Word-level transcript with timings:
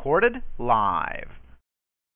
Recorded 0.00 0.40
live. 0.56 1.28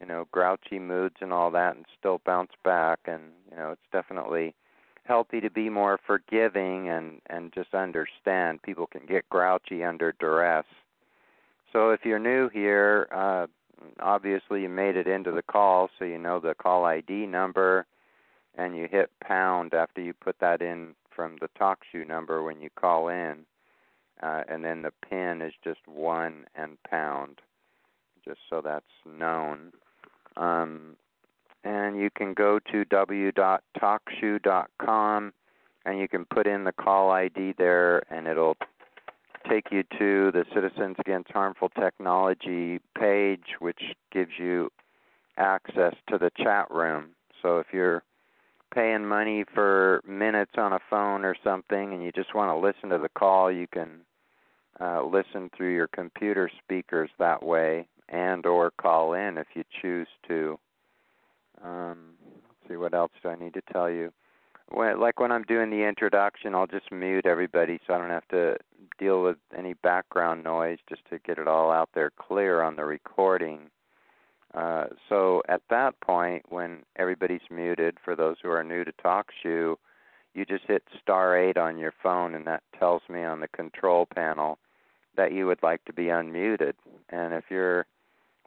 you 0.00 0.06
know 0.06 0.26
grouchy 0.32 0.78
moods 0.78 1.16
and 1.20 1.32
all 1.32 1.50
that, 1.50 1.76
and 1.76 1.84
still 1.98 2.20
bounce 2.24 2.52
back. 2.64 3.00
And 3.04 3.22
you 3.50 3.56
know 3.56 3.72
it's 3.72 3.80
definitely 3.92 4.54
healthy 5.04 5.40
to 5.40 5.50
be 5.50 5.68
more 5.68 5.98
forgiving 6.06 6.88
and 6.88 7.20
and 7.26 7.52
just 7.52 7.74
understand 7.74 8.62
people 8.62 8.86
can 8.86 9.06
get 9.06 9.28
grouchy 9.28 9.84
under 9.84 10.14
duress. 10.18 10.66
So 11.72 11.90
if 11.90 12.00
you're 12.04 12.18
new 12.18 12.48
here, 12.48 13.06
uh, 13.12 13.46
obviously 14.00 14.62
you 14.62 14.68
made 14.68 14.96
it 14.96 15.06
into 15.06 15.30
the 15.30 15.42
call, 15.42 15.88
so 15.98 16.04
you 16.04 16.18
know 16.18 16.40
the 16.40 16.54
call 16.54 16.84
ID 16.84 17.26
number 17.26 17.86
and 18.56 18.76
you 18.76 18.88
hit 18.90 19.10
pound 19.22 19.74
after 19.74 20.00
you 20.00 20.12
put 20.12 20.38
that 20.40 20.60
in 20.62 20.94
from 21.14 21.36
the 21.40 21.48
TalkShoe 21.60 22.06
number 22.06 22.42
when 22.42 22.60
you 22.60 22.70
call 22.74 23.08
in, 23.08 23.44
uh, 24.22 24.42
and 24.48 24.64
then 24.64 24.82
the 24.82 24.92
pin 25.08 25.42
is 25.42 25.52
just 25.62 25.86
one 25.86 26.44
and 26.54 26.78
pound, 26.88 27.40
just 28.24 28.40
so 28.48 28.60
that's 28.60 28.84
known. 29.06 29.72
Um, 30.36 30.96
and 31.64 31.98
you 31.98 32.10
can 32.10 32.34
go 32.34 32.60
to 32.70 32.84
w.talkshoe.com 32.86 35.32
and 35.86 35.98
you 35.98 36.08
can 36.08 36.26
put 36.26 36.46
in 36.46 36.64
the 36.64 36.72
call 36.72 37.10
ID 37.10 37.54
there, 37.56 38.02
and 38.12 38.26
it'll 38.26 38.58
take 39.48 39.72
you 39.72 39.82
to 39.98 40.30
the 40.30 40.44
Citizens 40.54 40.96
Against 40.98 41.30
Harmful 41.30 41.70
Technology 41.70 42.80
page, 42.98 43.54
which 43.58 43.80
gives 44.12 44.32
you 44.38 44.70
access 45.38 45.94
to 46.08 46.18
the 46.18 46.30
chat 46.36 46.70
room. 46.70 47.12
So 47.40 47.58
if 47.58 47.68
you're 47.72 48.02
paying 48.72 49.06
money 49.06 49.44
for 49.54 50.00
minutes 50.06 50.52
on 50.56 50.72
a 50.72 50.80
phone 50.88 51.24
or 51.24 51.34
something 51.42 51.92
and 51.92 52.02
you 52.02 52.12
just 52.12 52.34
want 52.34 52.50
to 52.50 52.66
listen 52.66 52.90
to 52.90 52.98
the 52.98 53.08
call, 53.08 53.50
you 53.50 53.66
can 53.66 54.00
uh, 54.80 55.02
listen 55.04 55.50
through 55.56 55.74
your 55.74 55.88
computer 55.88 56.50
speakers 56.62 57.10
that 57.18 57.42
way 57.42 57.86
and 58.08 58.46
or 58.46 58.70
call 58.70 59.14
in 59.14 59.38
if 59.38 59.46
you 59.54 59.64
choose 59.80 60.08
to. 60.28 60.58
Um, 61.62 62.14
let's 62.48 62.68
see 62.68 62.76
what 62.76 62.94
else 62.94 63.12
do 63.22 63.28
I 63.28 63.36
need 63.36 63.54
to 63.54 63.62
tell 63.72 63.90
you. 63.90 64.12
When, 64.68 65.00
like 65.00 65.18
when 65.20 65.32
I'm 65.32 65.42
doing 65.42 65.70
the 65.70 65.86
introduction, 65.86 66.54
I'll 66.54 66.66
just 66.66 66.92
mute 66.92 67.26
everybody 67.26 67.80
so 67.86 67.94
I 67.94 67.98
don't 67.98 68.10
have 68.10 68.28
to 68.28 68.56
deal 68.98 69.22
with 69.22 69.36
any 69.56 69.74
background 69.74 70.44
noise 70.44 70.78
just 70.88 71.02
to 71.10 71.18
get 71.18 71.38
it 71.38 71.48
all 71.48 71.70
out 71.70 71.90
there 71.94 72.10
clear 72.10 72.62
on 72.62 72.76
the 72.76 72.84
recording. 72.84 73.70
Uh, 74.54 74.86
so 75.08 75.42
at 75.48 75.62
that 75.70 76.00
point, 76.00 76.44
when 76.48 76.78
everybody's 76.96 77.40
muted, 77.50 77.98
for 78.04 78.16
those 78.16 78.36
who 78.42 78.50
are 78.50 78.64
new 78.64 78.84
to 78.84 78.92
TalkShoe, 78.92 79.76
you 80.34 80.44
just 80.44 80.64
hit 80.66 80.82
star 81.00 81.36
8 81.36 81.56
on 81.56 81.78
your 81.78 81.94
phone, 82.02 82.34
and 82.34 82.46
that 82.46 82.62
tells 82.78 83.02
me 83.08 83.22
on 83.24 83.40
the 83.40 83.48
control 83.48 84.06
panel 84.06 84.58
that 85.16 85.32
you 85.32 85.46
would 85.46 85.62
like 85.62 85.84
to 85.84 85.92
be 85.92 86.04
unmuted. 86.04 86.72
And 87.10 87.34
if 87.34 87.44
you're 87.50 87.86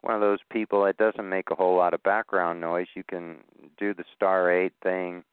one 0.00 0.14
of 0.14 0.20
those 0.20 0.40
people 0.50 0.84
that 0.84 0.98
doesn't 0.98 1.28
make 1.28 1.50
a 1.50 1.54
whole 1.54 1.76
lot 1.76 1.94
of 1.94 2.02
background 2.02 2.60
noise, 2.60 2.88
you 2.94 3.04
can 3.04 3.36
do 3.78 3.94
the 3.94 4.04
star 4.14 4.50
8 4.50 4.72
thing, 4.82 5.24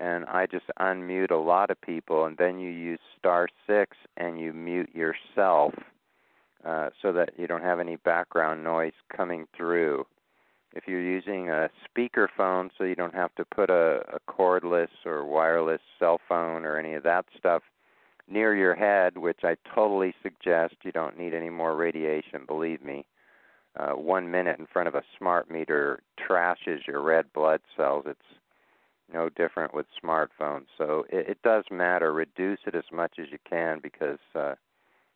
and 0.00 0.24
I 0.26 0.46
just 0.46 0.66
unmute 0.80 1.30
a 1.30 1.36
lot 1.36 1.70
of 1.70 1.80
people, 1.80 2.24
and 2.24 2.36
then 2.36 2.58
you 2.58 2.70
use 2.70 3.00
star 3.18 3.48
6 3.66 3.96
and 4.16 4.40
you 4.40 4.52
mute 4.52 4.90
yourself 4.94 5.74
uh, 6.64 6.90
so 7.00 7.12
that 7.12 7.30
you 7.36 7.46
don't 7.46 7.62
have 7.62 7.80
any 7.80 7.96
background 7.96 8.62
noise 8.64 8.92
coming 9.14 9.46
through. 9.56 10.06
If 10.74 10.84
you're 10.86 11.00
using 11.00 11.48
a 11.48 11.70
speakerphone, 11.86 12.70
so 12.76 12.84
you 12.84 12.94
don't 12.94 13.14
have 13.14 13.34
to 13.36 13.44
put 13.44 13.70
a, 13.70 14.02
a 14.12 14.20
cordless 14.30 14.88
or 15.06 15.24
wireless 15.24 15.80
cell 15.98 16.20
phone 16.28 16.64
or 16.64 16.76
any 16.76 16.94
of 16.94 17.02
that 17.04 17.24
stuff 17.36 17.62
near 18.30 18.54
your 18.54 18.74
head, 18.74 19.16
which 19.16 19.40
I 19.42 19.56
totally 19.74 20.14
suggest. 20.22 20.74
You 20.82 20.92
don't 20.92 21.18
need 21.18 21.34
any 21.34 21.50
more 21.50 21.74
radiation, 21.74 22.44
believe 22.46 22.84
me. 22.84 23.06
Uh, 23.78 23.92
one 23.92 24.30
minute 24.30 24.58
in 24.58 24.66
front 24.66 24.88
of 24.88 24.94
a 24.94 25.02
smart 25.16 25.50
meter 25.50 26.02
trashes 26.18 26.86
your 26.86 27.00
red 27.00 27.32
blood 27.32 27.60
cells. 27.76 28.04
It's 28.06 28.20
no 29.12 29.28
different 29.28 29.72
with 29.72 29.86
smartphones. 30.02 30.66
So 30.76 31.06
it, 31.10 31.28
it 31.30 31.42
does 31.42 31.64
matter. 31.70 32.12
Reduce 32.12 32.58
it 32.66 32.74
as 32.74 32.84
much 32.92 33.14
as 33.18 33.26
you 33.30 33.38
can 33.48 33.78
because 33.82 34.18
uh, 34.34 34.54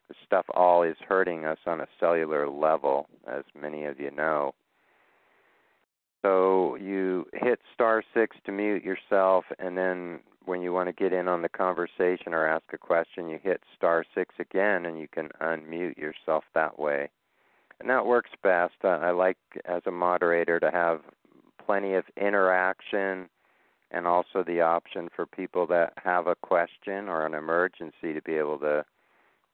the 0.09 0.15
stuff 0.27 0.47
all 0.55 0.83
is 0.83 0.97
hurting 1.09 1.45
us 1.45 1.59
on 1.67 1.81
a 1.81 1.87
cellular 1.99 2.49
level, 2.49 3.09
as 3.27 3.45
many 3.61 3.85
of 3.85 3.99
you 4.01 4.11
know. 4.11 4.55
So 6.23 6.77
you 6.77 7.27
hit 7.33 7.61
star 7.75 8.03
six 8.15 8.37
to 8.45 8.53
mute 8.53 8.85
yourself, 8.85 9.45
and 9.59 9.77
then 9.77 10.21
when 10.45 10.63
you 10.63 10.73
want 10.73 10.89
to 10.89 10.93
get 10.93 11.13
in 11.13 11.29
on 11.29 11.43
the 11.43 11.49
conversation 11.49 12.33
or 12.35 12.47
ask 12.47 12.65
a 12.73 12.79
question, 12.79 13.29
you 13.29 13.39
hit 13.43 13.63
star 13.77 14.05
six 14.15 14.35
again, 14.39 14.87
and 14.87 14.99
you 14.99 15.09
can 15.09 15.31
unmute 15.41 15.97
yourself 15.97 16.45
that 16.55 16.79
way. 16.79 17.11
and 17.83 17.91
that 17.91 18.07
works 18.07 18.31
best. 18.43 18.75
I 18.85 19.11
like 19.11 19.37
as 19.65 19.83
a 19.87 19.91
moderator 19.91 20.61
to 20.61 20.71
have 20.71 21.01
plenty 21.65 21.95
of 21.95 22.05
interaction 22.17 23.29
and 23.91 24.07
also 24.07 24.45
the 24.47 24.61
option 24.61 25.09
for 25.15 25.27
people 25.27 25.67
that 25.67 25.93
have 26.03 26.29
a 26.29 26.37
question 26.37 27.09
or 27.09 27.27
an 27.27 27.35
emergency 27.35 28.13
to 28.15 28.23
be 28.23 28.35
able 28.35 28.59
to 28.61 28.85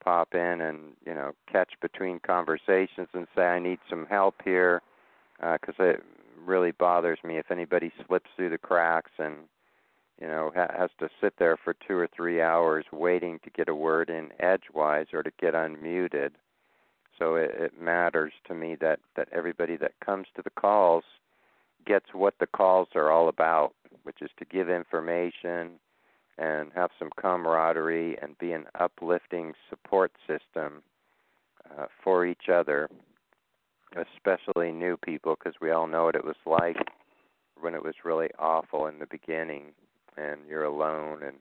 pop 0.03 0.33
in 0.33 0.61
and 0.61 0.79
you 1.05 1.13
know 1.13 1.33
catch 1.51 1.73
between 1.81 2.19
conversations 2.19 3.07
and 3.13 3.27
say 3.35 3.43
I 3.43 3.59
need 3.59 3.79
some 3.89 4.05
help 4.05 4.35
here 4.43 4.81
because 5.37 5.75
uh, 5.79 5.83
it 5.83 6.03
really 6.45 6.71
bothers 6.71 7.19
me 7.23 7.37
if 7.37 7.51
anybody 7.51 7.91
slips 8.07 8.29
through 8.35 8.49
the 8.49 8.57
cracks 8.57 9.11
and 9.17 9.35
you 10.19 10.27
know 10.27 10.51
ha- 10.55 10.73
has 10.77 10.89
to 10.99 11.09
sit 11.21 11.33
there 11.37 11.57
for 11.57 11.73
two 11.73 11.95
or 11.95 12.07
three 12.07 12.41
hours 12.41 12.85
waiting 12.91 13.39
to 13.43 13.49
get 13.49 13.69
a 13.69 13.75
word 13.75 14.09
in 14.09 14.29
edgewise 14.39 15.07
or 15.13 15.23
to 15.23 15.31
get 15.39 15.53
unmuted. 15.53 16.31
So 17.17 17.35
it, 17.35 17.51
it 17.57 17.81
matters 17.81 18.33
to 18.47 18.55
me 18.55 18.75
that 18.81 18.99
that 19.15 19.27
everybody 19.31 19.75
that 19.77 19.93
comes 20.03 20.27
to 20.35 20.41
the 20.41 20.49
calls 20.51 21.03
gets 21.85 22.13
what 22.13 22.35
the 22.39 22.47
calls 22.47 22.89
are 22.95 23.11
all 23.11 23.29
about, 23.29 23.73
which 24.03 24.21
is 24.21 24.29
to 24.37 24.45
give 24.45 24.69
information 24.69 25.71
and 26.39 26.71
have 26.73 26.89
some 26.97 27.09
camaraderie 27.19 28.17
and 28.21 28.37
be 28.37 28.53
an 28.53 28.65
uplifting 28.79 29.53
support 29.69 30.11
system 30.25 30.81
uh, 31.77 31.85
for 32.03 32.25
each 32.25 32.47
other, 32.51 32.89
especially 33.95 34.71
new 34.71 34.95
people, 34.95 35.35
because 35.37 35.59
we 35.61 35.71
all 35.71 35.85
know 35.85 36.05
what 36.05 36.15
it 36.15 36.23
was 36.23 36.37
like 36.45 36.77
when 37.59 37.75
it 37.75 37.83
was 37.83 37.95
really 38.05 38.29
awful 38.39 38.87
in 38.87 38.99
the 38.99 39.07
beginning 39.07 39.73
and 40.17 40.39
you're 40.47 40.63
alone 40.63 41.23
and 41.23 41.37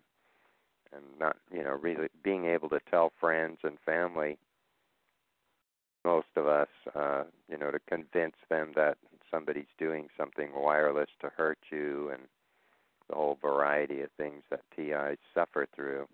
and 0.93 1.03
not 1.21 1.37
you 1.53 1.63
know 1.63 1.79
really 1.81 2.09
being 2.23 2.47
able 2.47 2.69
to 2.69 2.81
tell 2.91 3.13
friends 3.21 3.59
and 3.63 3.79
family. 3.85 4.39
Most 6.05 6.29
of 6.37 6.47
us 6.47 6.69
uh 6.95 7.25
you 7.51 7.57
know 7.57 7.71
to 7.71 7.79
convince 7.89 8.37
them 8.49 8.73
that 8.75 8.97
somebody's 9.31 9.67
doing 9.79 10.09
something 10.17 10.51
wireless 10.55 11.11
to 11.21 11.31
hurt 11.37 11.59
you 11.71 12.11
and 12.11 12.23
the 13.09 13.17
whole 13.17 13.39
variety 13.41 14.03
of 14.03 14.11
things 14.17 14.43
that 14.51 14.61
TIs 14.77 15.19
suffer 15.35 15.67
through. 15.75 16.07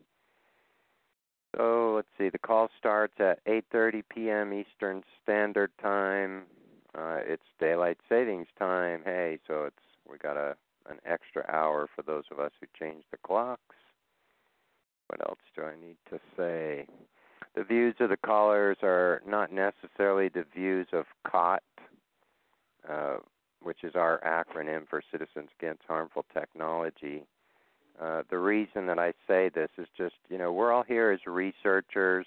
So 1.57 1.93
let's 1.95 2.09
see. 2.19 2.29
The 2.29 2.39
call 2.39 2.69
starts 2.79 3.15
at 3.21 3.45
8:30 3.45 4.03
p.m. 4.09 4.53
Eastern 4.53 5.05
Standard 5.23 5.71
Time. 5.81 6.43
Uh, 6.97 7.19
it's 7.25 7.43
daylight 7.59 7.99
savings 8.09 8.49
time. 8.59 9.03
Hey, 9.05 9.39
so 9.47 9.65
it's 9.65 9.77
we 10.09 10.19
got 10.19 10.37
a 10.37 10.57
an 10.89 10.99
extra 11.07 11.45
hour 11.49 11.89
for 11.95 12.03
those 12.03 12.25
of 12.31 12.39
us 12.39 12.53
who 12.61 12.67
change 12.79 13.05
the 13.11 13.17
clocks. 13.19 13.77
What 15.09 15.21
else 15.29 15.39
do 15.55 15.63
I 15.63 15.75
need 15.81 15.97
to 16.11 16.19
say? 16.37 16.87
The 17.55 17.65
views 17.65 17.95
of 18.01 18.11
the 18.11 18.17
callers 18.17 18.79
are 18.83 19.23
not 19.27 19.53
necessarily 19.53 20.29
the 20.29 20.45
views 20.55 20.89
of 20.93 21.07
CAHT, 21.25 21.63
uh, 22.89 23.17
which 23.65 23.83
is 23.83 23.95
our 23.95 24.21
acronym 24.21 24.87
for 24.89 25.03
Citizens 25.11 25.49
Against 25.59 25.83
Harmful 25.89 26.25
Technology. 26.33 27.25
Uh, 28.01 28.23
the 28.31 28.39
reason 28.39 28.87
that 28.87 28.99
I 28.99 29.13
say 29.27 29.49
this 29.49 29.71
is 29.79 29.87
just, 29.97 30.17
you 30.29 30.39
know, 30.39 30.53
we're 30.53 30.73
all 30.73 30.83
here 30.83 31.11
as 31.11 31.21
researchers. 31.27 32.27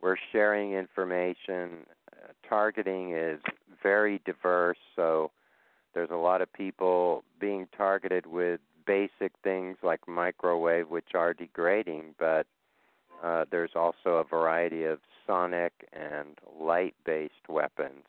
We're 0.00 0.16
sharing 0.32 0.72
information. 0.72 1.86
Uh, 2.12 2.32
targeting 2.48 3.12
is 3.12 3.40
very 3.82 4.20
diverse, 4.24 4.78
so 4.96 5.30
there's 5.94 6.10
a 6.10 6.16
lot 6.16 6.40
of 6.40 6.52
people 6.52 7.24
being 7.40 7.68
targeted 7.76 8.26
with 8.26 8.60
basic 8.86 9.32
things 9.44 9.76
like 9.82 10.08
microwave, 10.08 10.88
which 10.88 11.14
are 11.14 11.34
degrading, 11.34 12.14
but 12.18 12.46
uh, 13.22 13.44
there's 13.50 13.72
also 13.74 14.16
a 14.16 14.24
variety 14.24 14.84
of 14.84 14.98
sonic 15.26 15.72
and 15.92 16.38
light 16.58 16.94
based 17.04 17.48
weapons 17.48 18.04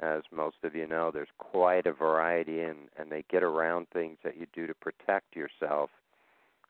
as 0.00 0.22
most 0.32 0.56
of 0.64 0.74
you 0.74 0.86
know, 0.86 1.10
there's 1.10 1.28
quite 1.38 1.86
a 1.86 1.92
variety, 1.92 2.60
and 2.60 2.88
and 2.98 3.10
they 3.10 3.24
get 3.30 3.42
around 3.42 3.86
things 3.92 4.18
that 4.24 4.36
you 4.36 4.46
do 4.52 4.66
to 4.66 4.74
protect 4.74 5.36
yourself. 5.36 5.90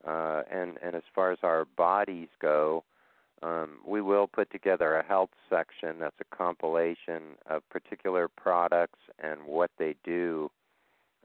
Uh, 0.07 0.43
and 0.51 0.79
and 0.83 0.95
as 0.95 1.03
far 1.15 1.33
as 1.33 1.39
our 1.43 1.65
bodies 1.77 2.29
go, 2.41 2.85
um, 3.43 3.79
we 3.87 4.01
will 4.01 4.27
put 4.27 4.51
together 4.51 4.97
a 4.97 5.05
health 5.05 5.31
section 5.49 5.99
that's 6.01 6.21
a 6.21 6.37
compilation 6.37 7.37
of 7.49 7.69
particular 7.71 8.29
products 8.29 9.01
and 9.23 9.41
what 9.47 9.71
they 9.79 9.95
do 10.05 10.51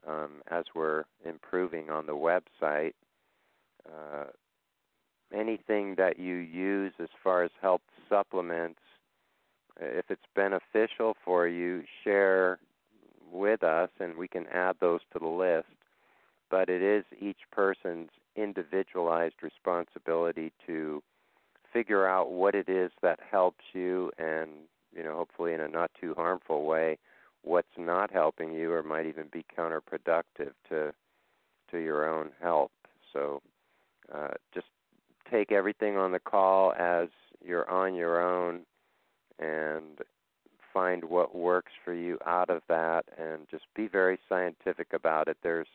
um, 0.06 0.42
as 0.50 0.64
we're 0.74 1.04
improving 1.24 1.90
on 1.90 2.06
the 2.06 2.16
website. 2.16 2.94
Uh, 3.86 4.24
anything 5.34 5.94
that 5.96 6.18
you 6.18 6.34
use 6.34 6.92
as 7.00 7.08
far 7.22 7.42
as 7.42 7.50
health 7.60 7.82
supplements 8.08 8.80
if 9.80 10.10
it's 10.10 10.26
beneficial 10.34 11.16
for 11.24 11.48
you, 11.48 11.84
share 12.04 12.58
with 13.32 13.62
us 13.62 13.90
and 13.98 14.16
we 14.16 14.28
can 14.28 14.46
add 14.48 14.76
those 14.80 15.00
to 15.12 15.18
the 15.18 15.26
list. 15.26 15.68
But 16.50 16.68
it 16.68 16.82
is 16.82 17.04
each 17.20 17.38
person's 17.52 18.10
individualized 18.36 19.36
responsibility 19.42 20.52
to 20.66 21.02
figure 21.72 22.06
out 22.06 22.30
what 22.30 22.54
it 22.54 22.68
is 22.68 22.90
that 23.02 23.20
helps 23.30 23.64
you 23.72 24.10
and, 24.18 24.50
you 24.94 25.02
know, 25.02 25.14
hopefully 25.14 25.54
in 25.54 25.60
a 25.60 25.68
not 25.68 25.90
too 26.00 26.14
harmful 26.14 26.64
way, 26.64 26.98
what's 27.42 27.68
not 27.78 28.10
helping 28.10 28.52
you 28.52 28.72
or 28.72 28.82
might 28.82 29.06
even 29.06 29.26
be 29.32 29.44
counterproductive 29.56 30.52
to 30.68 30.92
to 31.70 31.78
your 31.78 32.08
own 32.08 32.30
health. 32.42 32.72
So 33.12 33.40
uh, 34.12 34.30
just 34.52 34.66
take 35.30 35.52
everything 35.52 35.96
on 35.96 36.10
the 36.10 36.18
call 36.18 36.72
as 36.72 37.08
you're 37.44 37.68
on 37.70 37.94
your 37.94 38.20
own 38.20 38.62
and 39.40 39.98
find 40.72 41.04
what 41.04 41.34
works 41.34 41.72
for 41.84 41.92
you 41.92 42.18
out 42.26 42.50
of 42.50 42.62
that 42.68 43.04
and 43.18 43.48
just 43.50 43.64
be 43.74 43.88
very 43.88 44.18
scientific 44.28 44.92
about 44.92 45.26
it. 45.26 45.36
There's 45.42 45.66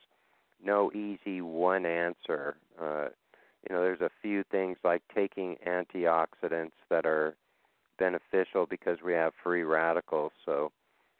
no 0.63 0.91
easy 0.93 1.41
one 1.41 1.85
answer. 1.85 2.55
Uh, 2.81 3.07
you 3.67 3.75
know, 3.75 3.81
there's 3.81 4.01
a 4.01 4.11
few 4.21 4.43
things 4.43 4.77
like 4.83 5.01
taking 5.13 5.57
antioxidants 5.67 6.71
that 6.89 7.05
are 7.05 7.35
beneficial 7.97 8.65
because 8.65 8.99
we 9.03 9.13
have 9.13 9.33
free 9.43 9.63
radicals. 9.63 10.31
So 10.45 10.71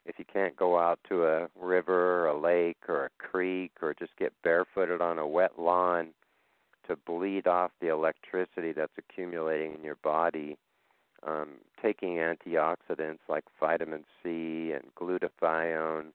if 0.04 0.18
you 0.18 0.24
can't 0.32 0.56
go 0.56 0.78
out 0.78 1.00
to 1.08 1.26
a 1.26 1.48
river 1.60 2.22
or 2.22 2.28
a 2.28 2.38
lake 2.38 2.78
or 2.88 3.06
a 3.06 3.10
creek 3.18 3.72
or 3.82 3.94
just 3.94 4.16
get 4.16 4.32
barefooted 4.42 5.00
on 5.00 5.18
a 5.18 5.26
wet 5.26 5.58
lawn 5.58 6.08
to 6.86 6.96
bleed 6.96 7.46
off 7.46 7.72
the 7.80 7.88
electricity 7.88 8.72
that's 8.72 8.92
accumulating 8.96 9.74
in 9.74 9.82
your 9.82 9.96
body, 9.96 10.56
um, 11.26 11.48
taking 11.82 12.16
antioxidants 12.16 13.18
like 13.28 13.44
vitamin 13.60 14.04
C 14.22 14.72
and 14.72 14.84
glutathione 14.94 16.12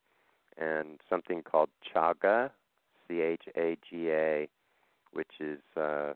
and 0.57 0.99
something 1.09 1.41
called 1.43 1.69
chaga, 1.93 2.51
C 3.07 3.21
H 3.21 3.43
A 3.57 3.77
G 3.87 4.09
A, 4.11 4.47
which 5.13 5.31
is 5.39 5.59
uh, 5.77 6.13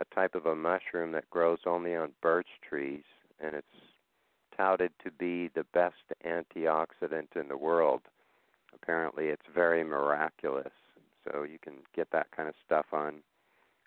a 0.00 0.04
type 0.14 0.34
of 0.34 0.46
a 0.46 0.54
mushroom 0.54 1.12
that 1.12 1.28
grows 1.30 1.60
only 1.66 1.94
on 1.94 2.10
birch 2.22 2.48
trees, 2.68 3.04
and 3.40 3.54
it's 3.54 3.66
touted 4.56 4.92
to 5.04 5.10
be 5.10 5.48
the 5.54 5.66
best 5.74 5.94
antioxidant 6.26 7.36
in 7.36 7.48
the 7.48 7.56
world. 7.56 8.02
Apparently, 8.74 9.26
it's 9.26 9.46
very 9.54 9.84
miraculous. 9.84 10.72
So 11.24 11.42
you 11.42 11.58
can 11.62 11.74
get 11.94 12.10
that 12.12 12.28
kind 12.36 12.48
of 12.48 12.54
stuff 12.66 12.86
on 12.92 13.14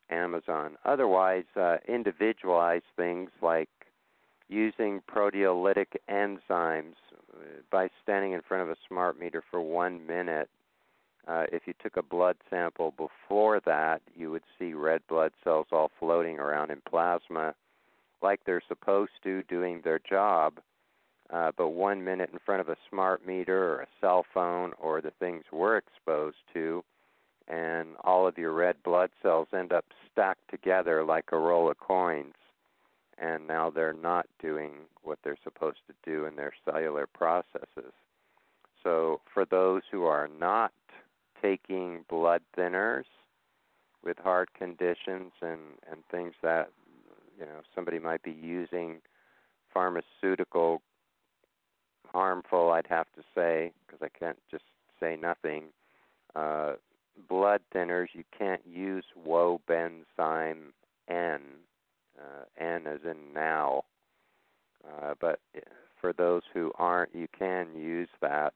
Amazon. 0.10 0.78
Otherwise, 0.86 1.46
uh, 1.56 1.78
individualized 1.88 2.86
things 2.96 3.30
like 3.42 3.70
using 4.50 5.02
proteolytic 5.14 5.98
enzymes 6.10 6.96
uh, 7.34 7.62
by 7.72 7.90
standing 8.04 8.32
in 8.32 8.42
front 8.42 8.64
of 8.64 8.70
a 8.70 8.78
smart 8.88 9.20
meter 9.20 9.44
for 9.50 9.62
one 9.62 10.06
minute. 10.06 10.50
Uh, 11.28 11.46
if 11.52 11.64
you 11.66 11.74
took 11.84 11.98
a 11.98 12.04
blood 12.04 12.38
sample 12.50 12.92
before 12.92 13.60
that, 13.66 14.02
you 14.16 14.32
would 14.32 14.44
see 14.58 14.74
red 14.74 15.02
blood 15.10 15.34
cells 15.44 15.68
all 15.72 15.92
floating 16.00 16.40
around 16.40 16.72
in 16.72 16.82
plasma 16.90 17.54
like 18.22 18.40
they're 18.46 18.64
supposed 18.68 19.12
to, 19.24 19.44
doing 19.44 19.82
their 19.84 20.00
job. 20.00 20.60
Uh, 21.30 21.52
but 21.58 21.70
one 21.70 22.04
minute 22.04 22.30
in 22.32 22.40
front 22.40 22.62
of 22.62 22.70
a 22.70 22.78
smart 22.90 23.28
meter 23.28 23.74
or 23.74 23.82
a 23.82 23.88
cell 24.00 24.26
phone 24.34 24.72
or 24.80 25.02
the 25.02 25.12
things 25.20 25.44
we're 25.52 25.76
exposed 25.76 26.38
to, 26.54 26.82
and 27.50 27.90
all 28.06 28.26
of 28.26 28.38
your 28.38 28.54
red 28.54 28.76
blood 28.84 29.10
cells 29.22 29.50
end 29.54 29.74
up 29.74 29.86
stacked 30.10 30.50
together 30.50 31.04
like 31.04 31.26
a 31.34 31.38
roll 31.38 31.70
of 31.70 31.78
coins 31.80 32.34
and 33.18 33.48
now 33.48 33.70
they're 33.70 33.94
not 33.94 34.28
doing 34.42 34.72
what 35.04 35.20
they're 35.24 35.38
supposed 35.44 35.80
to 35.88 35.94
do 36.10 36.26
in 36.26 36.36
their 36.36 36.54
cellular 36.66 37.08
processes. 37.08 37.94
So, 38.84 39.22
for 39.34 39.46
those 39.46 39.82
who 39.92 40.06
are 40.06 40.30
not 40.40 40.72
taking 41.42 42.06
blood 42.10 42.42
thinners 42.58 43.06
with 44.04 44.18
heart 44.18 44.50
conditions 44.54 45.32
and, 45.42 45.60
and 45.92 46.04
things 46.12 46.34
that 46.42 46.70
you 47.40 47.46
know 47.46 47.62
somebody 47.76 48.00
might 48.00 48.24
be 48.24 48.32
using 48.32 49.02
pharmaceutical 49.74 50.82
harmful, 52.12 52.72
I'd 52.72 52.88
have 52.88 53.08
to 53.16 53.24
say, 53.36 53.72
because 53.86 54.02
I 54.02 54.18
can't 54.18 54.40
just 54.50 54.64
say 55.00 55.18
nothing. 55.22 55.66
Uh, 56.36 56.74
blood 57.28 57.62
thinners, 57.74 58.08
you 58.14 58.24
can't 58.38 58.62
use 58.66 59.06
Wobenzym 59.28 60.72
N 61.10 61.42
uh, 62.18 62.64
N 62.64 62.88
as 62.88 63.00
in 63.04 63.34
now. 63.34 63.84
Uh, 64.88 65.14
but 65.20 65.40
for 66.00 66.14
those 66.14 66.44
who 66.54 66.72
aren't, 66.78 67.14
you 67.14 67.28
can 67.38 67.68
use 67.76 68.10
that. 68.22 68.54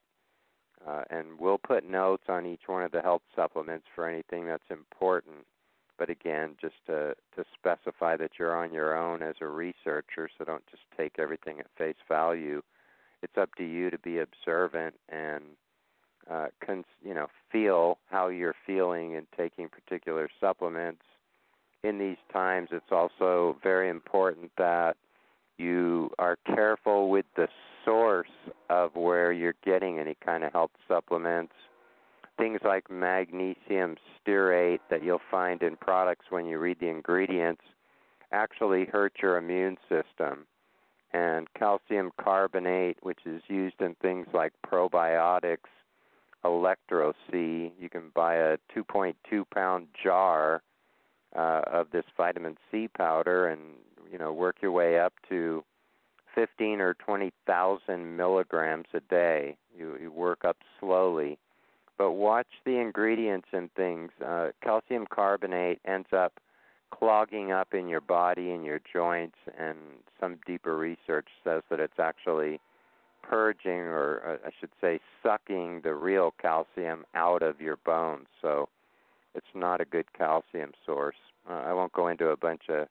Uh, 0.88 1.04
and 1.10 1.40
we'll 1.40 1.60
put 1.60 1.88
notes 1.88 2.24
on 2.28 2.46
each 2.46 2.64
one 2.68 2.84
of 2.84 2.92
the 2.92 3.02
health 3.02 3.22
supplements 3.36 3.86
for 3.94 4.08
anything 4.08 4.48
that's 4.48 4.64
important. 4.72 5.46
But 5.98 6.10
again, 6.10 6.56
just 6.60 6.76
to, 6.88 7.16
to 7.36 7.46
specify 7.54 8.18
that 8.18 8.32
you're 8.40 8.56
on 8.56 8.74
your 8.74 8.98
own 8.98 9.22
as 9.22 9.36
a 9.42 9.48
researcher, 9.48 10.30
so 10.36 10.44
don't 10.44 10.66
just 10.72 10.82
take 10.98 11.20
everything 11.20 11.60
at 11.60 11.68
face 11.78 12.02
value. 12.08 12.64
It's 13.22 13.38
up 13.38 13.54
to 13.56 13.64
you 13.64 13.92
to 13.92 14.00
be 14.00 14.18
observant 14.18 14.96
and 15.10 15.44
uh, 16.30 16.48
cons- 16.66 16.86
you 17.04 17.14
know 17.14 17.28
feel 17.52 17.98
how 18.10 18.30
you're 18.30 18.56
feeling 18.66 19.16
and 19.16 19.28
taking 19.38 19.70
particular 19.70 20.30
supplements. 20.40 21.04
In 21.84 21.98
these 21.98 22.18
times, 22.32 22.70
it's 22.72 22.92
also 22.92 23.58
very 23.64 23.90
important 23.90 24.52
that 24.58 24.98
you 25.58 26.12
are 26.20 26.38
careful 26.46 27.10
with 27.10 27.26
the 27.36 27.48
source 27.84 28.30
of 28.70 28.96
where 28.96 29.32
you're 29.32 29.56
getting 29.66 29.98
any 29.98 30.16
kind 30.24 30.44
of 30.44 30.52
health 30.52 30.72
supplements. 30.88 31.54
Things 32.38 32.60
like 32.64 32.90
magnesium 32.90 33.98
stearate 34.20 34.80
that 34.90 35.04
you'll 35.04 35.22
find 35.32 35.64
in 35.64 35.76
products 35.76 36.26
when 36.30 36.46
you 36.46 36.60
read 36.60 36.80
the 36.80 36.88
ingredients 36.88 37.64
actually 38.32 38.86
hurt 38.86 39.14
your 39.22 39.38
immune 39.38 39.78
system. 39.90 40.46
And 41.14 41.48
calcium 41.56 42.12
carbonate, 42.22 42.98
which 43.02 43.20
is 43.26 43.42
used 43.48 43.82
in 43.82 43.96
things 43.96 44.28
like 44.34 44.54
probiotics, 44.66 45.70
Electro 46.46 47.14
C, 47.30 47.72
you 47.80 47.90
can 47.90 48.12
buy 48.16 48.36
a 48.36 48.58
2.2 48.76 49.16
pound 49.54 49.88
jar 50.02 50.62
uh, 51.36 51.62
of 51.68 51.92
this 51.92 52.06
vitamin 52.18 52.58
C 52.72 52.88
powder 52.88 53.48
and 53.48 53.62
you 54.12 54.18
know 54.18 54.34
work 54.34 54.58
your 54.62 54.72
way 54.72 55.00
up 55.00 55.14
to 55.30 55.64
15 56.36 56.82
or 56.82 56.94
20,000 56.94 58.18
milligrams 58.18 58.88
a 58.94 59.00
day. 59.02 59.58
You, 59.78 59.98
you 60.02 60.12
work 60.12 60.46
up 60.46 60.58
slowly, 60.80 61.38
but 61.98 62.12
watch 62.12 62.48
the 62.66 62.78
ingredients 62.78 63.48
and 63.54 63.72
things. 63.74 64.12
Uh, 64.26 64.50
calcium 64.64 65.08
carbonate 65.10 65.80
ends 65.86 66.10
up 66.14 66.34
clogging 66.92 67.52
up 67.52 67.74
in 67.74 67.88
your 67.88 68.02
body 68.02 68.52
and 68.52 68.66
your 68.66 68.82
joints, 68.92 69.38
and 69.58 69.78
some 70.20 70.38
deeper 70.46 70.78
research 70.78 71.28
says 71.44 71.64
that 71.70 71.80
it's 71.80 72.00
actually 72.00 72.60
purging, 73.24 73.72
or 73.72 74.40
uh, 74.44 74.48
I 74.48 74.52
should 74.60 74.72
say, 74.82 75.00
sucking 75.24 75.82
the 75.84 75.94
real 75.94 76.34
calcium 76.42 77.06
out 77.16 77.44
of 77.44 77.62
your 77.62 77.78
bones. 77.78 78.28
So 78.42 78.68
it's 79.36 79.54
not 79.54 79.82
a 79.82 79.86
good 79.86 80.12
calcium 80.14 80.72
source. 80.86 81.16
Uh, 81.50 81.64
I 81.66 81.74
won't 81.74 81.94
go 81.94 82.08
into 82.08 82.30
a 82.30 82.38
bunch 82.38 82.64
of 82.70 82.88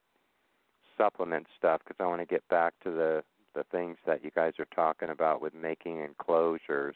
supplement 0.97 1.47
stuff 1.57 1.81
because 1.83 1.97
I 1.99 2.07
want 2.07 2.21
to 2.21 2.25
get 2.25 2.47
back 2.49 2.73
to 2.83 2.91
the 2.91 3.23
the 3.53 3.63
things 3.65 3.97
that 4.05 4.23
you 4.23 4.31
guys 4.33 4.53
are 4.59 4.67
talking 4.73 5.09
about 5.09 5.41
with 5.41 5.53
making 5.53 5.99
enclosures. 5.99 6.95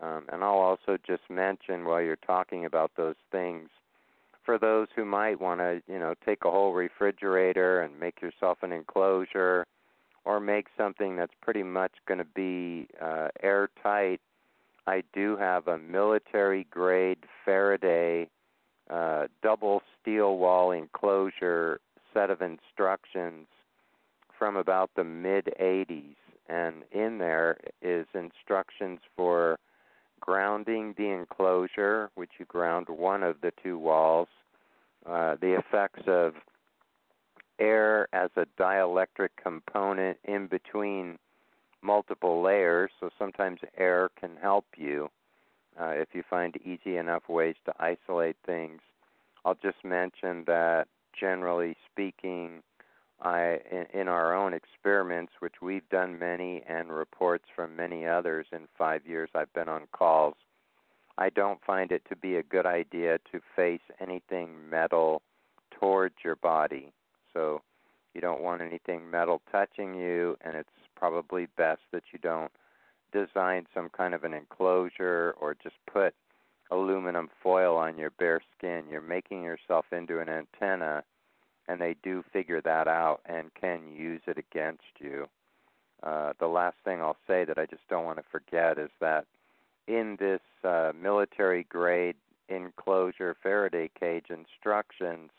Um, 0.00 0.24
and 0.30 0.44
I'll 0.44 0.58
also 0.58 0.96
just 1.04 1.22
mention 1.28 1.84
while 1.86 2.00
you're 2.00 2.16
talking 2.16 2.64
about 2.64 2.92
those 2.96 3.16
things, 3.32 3.68
for 4.44 4.58
those 4.58 4.86
who 4.94 5.04
might 5.04 5.40
want 5.40 5.58
to, 5.60 5.82
you 5.88 5.98
know, 5.98 6.14
take 6.24 6.44
a 6.44 6.50
whole 6.52 6.72
refrigerator 6.72 7.80
and 7.80 7.98
make 7.98 8.22
yourself 8.22 8.58
an 8.62 8.70
enclosure, 8.70 9.66
or 10.24 10.38
make 10.38 10.66
something 10.76 11.16
that's 11.16 11.34
pretty 11.40 11.64
much 11.64 11.92
going 12.06 12.18
to 12.18 12.24
be 12.24 12.86
uh, 13.00 13.28
airtight. 13.42 14.20
I 14.86 15.02
do 15.12 15.36
have 15.36 15.66
a 15.66 15.78
military 15.78 16.64
grade 16.70 17.24
Faraday 17.44 18.28
uh, 18.90 19.26
double 19.42 19.82
steel 20.00 20.38
wall 20.38 20.70
enclosure 20.70 21.80
set 22.14 22.30
of 22.30 22.40
instructions 22.40 23.46
from 24.38 24.56
about 24.56 24.90
the 24.96 25.04
mid 25.04 25.46
80s, 25.60 26.16
and 26.48 26.82
in 26.92 27.18
there 27.18 27.58
is 27.82 28.06
instructions 28.14 29.00
for 29.16 29.58
grounding 30.20 30.94
the 30.96 31.08
enclosure, 31.10 32.10
which 32.14 32.30
you 32.38 32.46
ground 32.46 32.88
one 32.88 33.22
of 33.22 33.40
the 33.42 33.52
two 33.62 33.78
walls, 33.78 34.28
uh, 35.04 35.36
the 35.40 35.58
effects 35.58 36.02
of 36.06 36.34
air 37.58 38.06
as 38.12 38.30
a 38.36 38.46
dielectric 38.60 39.30
component 39.42 40.18
in 40.24 40.46
between 40.46 41.18
multiple 41.82 42.42
layers, 42.42 42.90
so 43.00 43.10
sometimes 43.18 43.60
air 43.76 44.10
can 44.18 44.30
help 44.40 44.64
you 44.76 45.10
uh, 45.80 45.90
if 45.90 46.08
you 46.12 46.22
find 46.28 46.56
easy 46.64 46.96
enough 46.96 47.28
ways 47.28 47.56
to 47.64 47.72
isolate 47.78 48.36
things. 48.44 48.80
I'll 49.44 49.58
just 49.62 49.84
mention 49.84 50.44
that 50.46 50.88
generally 51.18 51.76
speaking, 51.90 52.62
I 53.20 53.58
in, 53.70 53.86
in 54.00 54.08
our 54.08 54.34
own 54.34 54.52
experiments, 54.52 55.32
which 55.40 55.62
we've 55.62 55.88
done 55.88 56.18
many, 56.18 56.62
and 56.68 56.92
reports 56.92 57.44
from 57.54 57.76
many 57.76 58.06
others 58.06 58.46
in 58.52 58.68
five 58.76 59.06
years 59.06 59.30
I've 59.34 59.52
been 59.52 59.68
on 59.68 59.86
calls, 59.92 60.34
I 61.18 61.30
don't 61.30 61.60
find 61.64 61.92
it 61.92 62.02
to 62.08 62.16
be 62.16 62.36
a 62.36 62.42
good 62.42 62.66
idea 62.66 63.18
to 63.32 63.40
face 63.54 63.80
anything 64.00 64.68
metal 64.68 65.22
towards 65.70 66.16
your 66.24 66.36
body. 66.36 66.92
So 67.32 67.62
you 68.14 68.20
don't 68.20 68.42
want 68.42 68.62
anything 68.62 69.10
metal 69.10 69.40
touching 69.50 69.94
you, 69.94 70.36
and 70.42 70.56
it's 70.56 70.68
probably 70.94 71.46
best 71.56 71.82
that 71.92 72.02
you 72.12 72.18
don't 72.18 72.50
design 73.12 73.66
some 73.74 73.88
kind 73.88 74.14
of 74.14 74.24
an 74.24 74.34
enclosure 74.34 75.34
or 75.40 75.54
just 75.62 75.76
put 75.92 76.14
aluminum 76.70 77.28
foil 77.42 77.76
on 77.76 77.96
your 77.96 78.10
bare 78.10 78.40
skin. 78.56 78.84
You're 78.90 79.00
making 79.00 79.42
yourself 79.42 79.86
into 79.92 80.20
an 80.20 80.28
antenna 80.28 81.04
and 81.68 81.80
they 81.80 81.96
do 82.02 82.24
figure 82.32 82.60
that 82.62 82.86
out 82.88 83.20
and 83.26 83.50
can 83.54 83.80
use 83.92 84.20
it 84.26 84.38
against 84.38 84.82
you. 85.00 85.26
Uh, 86.02 86.32
the 86.38 86.46
last 86.46 86.76
thing 86.84 87.00
I'll 87.00 87.16
say 87.26 87.44
that 87.44 87.58
I 87.58 87.66
just 87.66 87.86
don't 87.88 88.04
want 88.04 88.18
to 88.18 88.24
forget 88.30 88.78
is 88.78 88.90
that 89.00 89.26
in 89.88 90.16
this 90.18 90.40
uh, 90.64 90.92
military 91.00 91.64
grade 91.64 92.16
enclosure 92.48 93.36
Faraday 93.42 93.90
cage 93.98 94.26
instructions, 94.30 95.30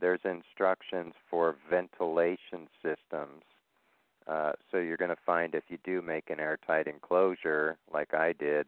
there's 0.00 0.20
instructions 0.24 1.14
for 1.28 1.56
ventilation 1.68 2.68
systems. 2.82 3.42
Uh, 4.28 4.52
so 4.70 4.76
you're 4.76 4.98
going 4.98 5.08
to 5.08 5.16
find 5.24 5.54
if 5.54 5.64
you 5.68 5.78
do 5.84 6.02
make 6.02 6.28
an 6.28 6.38
airtight 6.38 6.86
enclosure, 6.86 7.78
like 7.92 8.12
I 8.12 8.34
did, 8.34 8.66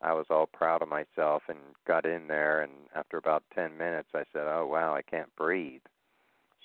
I 0.00 0.12
was 0.14 0.26
all 0.30 0.46
proud 0.46 0.82
of 0.82 0.88
myself 0.88 1.42
and 1.48 1.58
got 1.86 2.06
in 2.06 2.26
there. 2.28 2.62
And 2.62 2.72
after 2.94 3.18
about 3.18 3.44
10 3.54 3.76
minutes, 3.76 4.08
I 4.14 4.24
said, 4.32 4.46
"Oh 4.46 4.66
wow, 4.66 4.94
I 4.94 5.02
can't 5.02 5.34
breathe." 5.36 5.82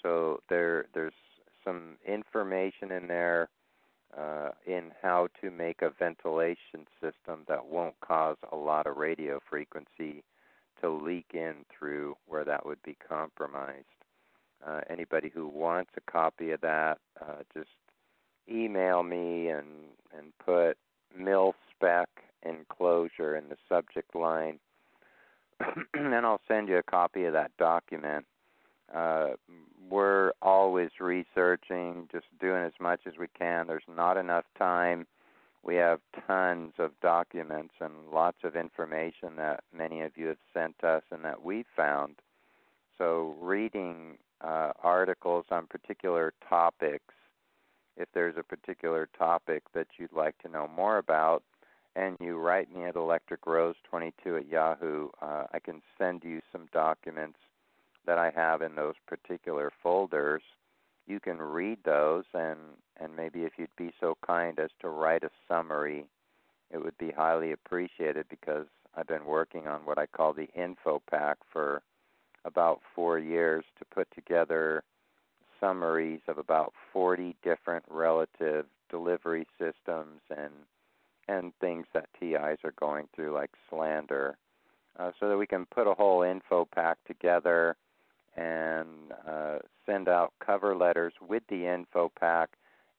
So 0.01 0.41
there 0.49 0.85
there's 0.93 1.13
some 1.63 1.97
information 2.05 2.91
in 2.91 3.07
there 3.07 3.49
uh, 4.17 4.49
in 4.65 4.91
how 5.01 5.27
to 5.41 5.51
make 5.51 5.81
a 5.81 5.89
ventilation 5.89 6.87
system 7.01 7.43
that 7.47 7.65
won't 7.65 7.99
cause 7.99 8.37
a 8.51 8.55
lot 8.55 8.87
of 8.87 8.97
radio 8.97 9.39
frequency 9.49 10.23
to 10.81 10.89
leak 10.89 11.31
in 11.33 11.65
through 11.69 12.15
where 12.25 12.45
that 12.45 12.65
would 12.65 12.81
be 12.83 12.95
compromised. 13.07 13.85
Uh, 14.65 14.81
anybody 14.89 15.29
who 15.33 15.47
wants 15.47 15.91
a 15.97 16.11
copy 16.11 16.51
of 16.51 16.61
that, 16.61 16.97
uh, 17.21 17.43
just 17.53 17.69
email 18.51 19.03
me 19.03 19.49
and 19.49 19.67
and 20.17 20.31
put 20.43 20.77
mil 21.17 21.55
spec 21.71 22.07
enclosure 22.43 23.35
in 23.35 23.49
the 23.49 23.57
subject 23.67 24.15
line, 24.15 24.59
and 25.93 26.15
I'll 26.15 26.41
send 26.47 26.69
you 26.69 26.77
a 26.77 26.83
copy 26.83 27.25
of 27.25 27.33
that 27.33 27.51
document. 27.57 28.25
Uh, 28.93 29.29
we're 29.89 30.31
always 30.41 30.89
researching, 30.99 32.07
just 32.11 32.25
doing 32.39 32.63
as 32.63 32.73
much 32.79 33.01
as 33.05 33.13
we 33.19 33.27
can. 33.37 33.67
There's 33.67 33.83
not 33.87 34.17
enough 34.17 34.45
time. 34.57 35.05
We 35.63 35.75
have 35.75 35.99
tons 36.27 36.73
of 36.79 36.91
documents 37.01 37.73
and 37.81 37.93
lots 38.11 38.37
of 38.43 38.55
information 38.55 39.35
that 39.37 39.63
many 39.75 40.01
of 40.01 40.11
you 40.15 40.27
have 40.27 40.37
sent 40.53 40.83
us 40.83 41.03
and 41.11 41.23
that 41.25 41.43
we 41.43 41.65
found. 41.75 42.15
So, 42.97 43.35
reading 43.41 44.17
uh, 44.41 44.71
articles 44.81 45.45
on 45.51 45.67
particular 45.67 46.33
topics, 46.47 47.13
if 47.99 48.07
there's 48.13 48.37
a 48.37 48.43
particular 48.43 49.07
topic 49.17 49.63
that 49.73 49.87
you'd 49.97 50.13
like 50.13 50.37
to 50.39 50.49
know 50.49 50.67
more 50.75 50.97
about, 50.97 51.43
and 51.95 52.17
you 52.19 52.37
write 52.37 52.73
me 52.73 52.85
at 52.85 52.95
electricrose22 52.95 54.39
at 54.39 54.47
yahoo, 54.47 55.09
uh, 55.21 55.43
I 55.53 55.59
can 55.59 55.81
send 55.97 56.23
you 56.23 56.41
some 56.51 56.67
documents 56.71 57.37
that 58.05 58.17
I 58.17 58.31
have 58.31 58.61
in 58.61 58.75
those 58.75 58.95
particular 59.05 59.71
folders, 59.83 60.41
you 61.09 61.19
can 61.19 61.39
read 61.39 61.79
those 61.83 62.23
and 62.33 62.57
and 63.01 63.15
maybe 63.15 63.43
if 63.43 63.53
you'd 63.57 63.75
be 63.77 63.91
so 63.99 64.17
kind 64.25 64.59
as 64.59 64.71
to 64.81 64.89
write 64.89 65.23
a 65.23 65.29
summary, 65.47 66.05
it 66.69 66.83
would 66.83 66.97
be 66.97 67.11
highly 67.11 67.51
appreciated 67.53 68.25
because 68.29 68.65
I've 68.95 69.07
been 69.07 69.25
working 69.25 69.67
on 69.67 69.85
what 69.85 69.97
I 69.97 70.05
call 70.05 70.33
the 70.33 70.49
info 70.53 71.01
pack 71.09 71.37
for 71.51 71.81
about 72.43 72.81
4 72.95 73.17
years 73.19 73.63
to 73.77 73.85
put 73.85 74.07
together 74.13 74.83
summaries 75.59 76.21
of 76.27 76.37
about 76.37 76.73
40 76.93 77.35
different 77.43 77.85
relative 77.89 78.65
delivery 78.89 79.47
systems 79.57 80.21
and 80.29 80.53
and 81.27 81.53
things 81.61 81.85
that 81.93 82.09
TIs 82.19 82.57
are 82.63 82.73
going 82.79 83.07
through 83.15 83.33
like 83.33 83.51
slander 83.69 84.35
uh, 84.97 85.11
so 85.19 85.29
that 85.29 85.37
we 85.37 85.45
can 85.45 85.65
put 85.67 85.85
a 85.85 85.93
whole 85.93 86.23
info 86.23 86.67
pack 86.73 86.97
together 87.05 87.75
and 88.35 88.87
uh, 89.27 89.59
send 89.85 90.07
out 90.09 90.33
cover 90.43 90.75
letters 90.75 91.13
with 91.27 91.43
the 91.49 91.67
info 91.67 92.11
pack 92.19 92.49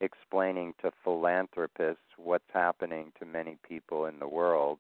explaining 0.00 0.75
to 0.81 0.93
philanthropists 1.05 2.02
what's 2.17 2.45
happening 2.52 3.12
to 3.19 3.26
many 3.26 3.57
people 3.69 4.07
in 4.07 4.19
the 4.19 4.29
world 4.29 4.79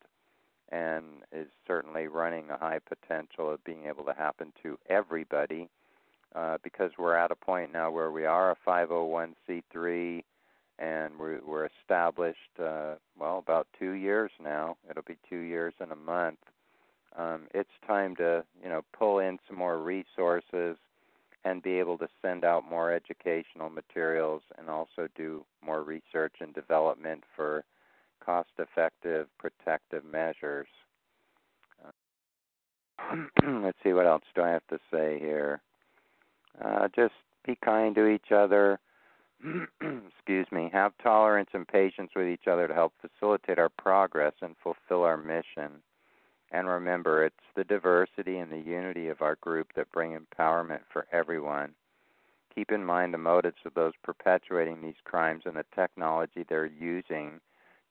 and 0.70 1.04
is 1.32 1.48
certainly 1.66 2.06
running 2.06 2.44
a 2.50 2.56
high 2.56 2.78
potential 2.78 3.52
of 3.52 3.62
being 3.64 3.86
able 3.86 4.04
to 4.04 4.14
happen 4.14 4.52
to 4.62 4.78
everybody 4.88 5.68
uh, 6.34 6.58
because 6.62 6.90
we're 6.98 7.16
at 7.16 7.30
a 7.30 7.36
point 7.36 7.72
now 7.72 7.90
where 7.90 8.10
we 8.10 8.24
are 8.24 8.52
a 8.52 8.56
501c3 8.68 10.22
and 10.78 11.18
we're, 11.18 11.40
we're 11.46 11.68
established, 11.82 12.38
uh, 12.58 12.94
well, 13.18 13.38
about 13.38 13.66
two 13.78 13.92
years 13.92 14.30
now. 14.42 14.76
It'll 14.88 15.02
be 15.02 15.18
two 15.28 15.40
years 15.40 15.74
in 15.80 15.92
a 15.92 15.96
month. 15.96 16.38
Um, 17.16 17.42
it's 17.52 17.68
time 17.86 18.16
to, 18.16 18.44
you 18.62 18.68
know, 18.68 18.82
pull 18.96 19.18
in 19.18 19.38
some 19.46 19.58
more 19.58 19.78
resources 19.78 20.76
and 21.44 21.62
be 21.62 21.78
able 21.78 21.98
to 21.98 22.08
send 22.22 22.44
out 22.44 22.68
more 22.68 22.92
educational 22.92 23.68
materials 23.68 24.42
and 24.58 24.68
also 24.68 25.08
do 25.16 25.44
more 25.64 25.82
research 25.82 26.34
and 26.40 26.54
development 26.54 27.24
for 27.34 27.64
cost 28.24 28.50
effective 28.58 29.26
protective 29.38 30.04
measures. 30.04 30.68
Uh, 31.84 33.16
let's 33.62 33.78
see 33.82 33.92
what 33.92 34.06
else 34.06 34.22
do 34.34 34.42
I 34.42 34.50
have 34.50 34.66
to 34.68 34.78
say 34.92 35.18
here. 35.18 35.60
Uh, 36.62 36.88
just 36.94 37.14
be 37.46 37.56
kind 37.64 37.94
to 37.94 38.06
each 38.06 38.32
other. 38.32 38.78
Excuse 39.80 40.46
me. 40.52 40.70
Have 40.72 40.92
tolerance 41.02 41.50
and 41.54 41.66
patience 41.66 42.10
with 42.14 42.28
each 42.28 42.46
other 42.46 42.68
to 42.68 42.74
help 42.74 42.92
facilitate 43.00 43.58
our 43.58 43.70
progress 43.70 44.34
and 44.42 44.54
fulfill 44.62 45.02
our 45.02 45.16
mission. 45.16 45.82
And 46.52 46.68
remember, 46.68 47.24
it's 47.24 47.36
the 47.56 47.64
diversity 47.64 48.38
and 48.38 48.50
the 48.50 48.58
unity 48.58 49.08
of 49.08 49.22
our 49.22 49.36
group 49.36 49.68
that 49.76 49.92
bring 49.92 50.18
empowerment 50.18 50.80
for 50.92 51.06
everyone. 51.12 51.74
Keep 52.54 52.72
in 52.72 52.84
mind 52.84 53.14
the 53.14 53.18
motives 53.18 53.60
of 53.64 53.74
those 53.74 53.92
perpetuating 54.02 54.82
these 54.82 55.00
crimes 55.04 55.44
and 55.46 55.56
the 55.56 55.64
technology 55.74 56.44
they're 56.48 56.66
using 56.66 57.40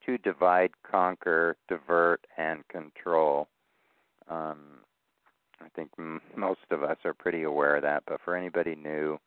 to 0.06 0.18
divide, 0.18 0.72
conquer, 0.84 1.56
divert, 1.68 2.26
and 2.38 2.68
control. 2.68 3.48
Um, 4.30 4.80
I 5.62 5.70
think 5.76 5.92
m- 5.98 6.22
most 6.36 6.60
of 6.72 6.84
us 6.84 6.98
are 7.06 7.14
pretty 7.14 7.44
aware 7.44 7.76
of 7.76 7.84
that, 7.84 8.04
but 8.06 8.22
for 8.24 8.36
anybody 8.36 8.76
new, 8.76 9.20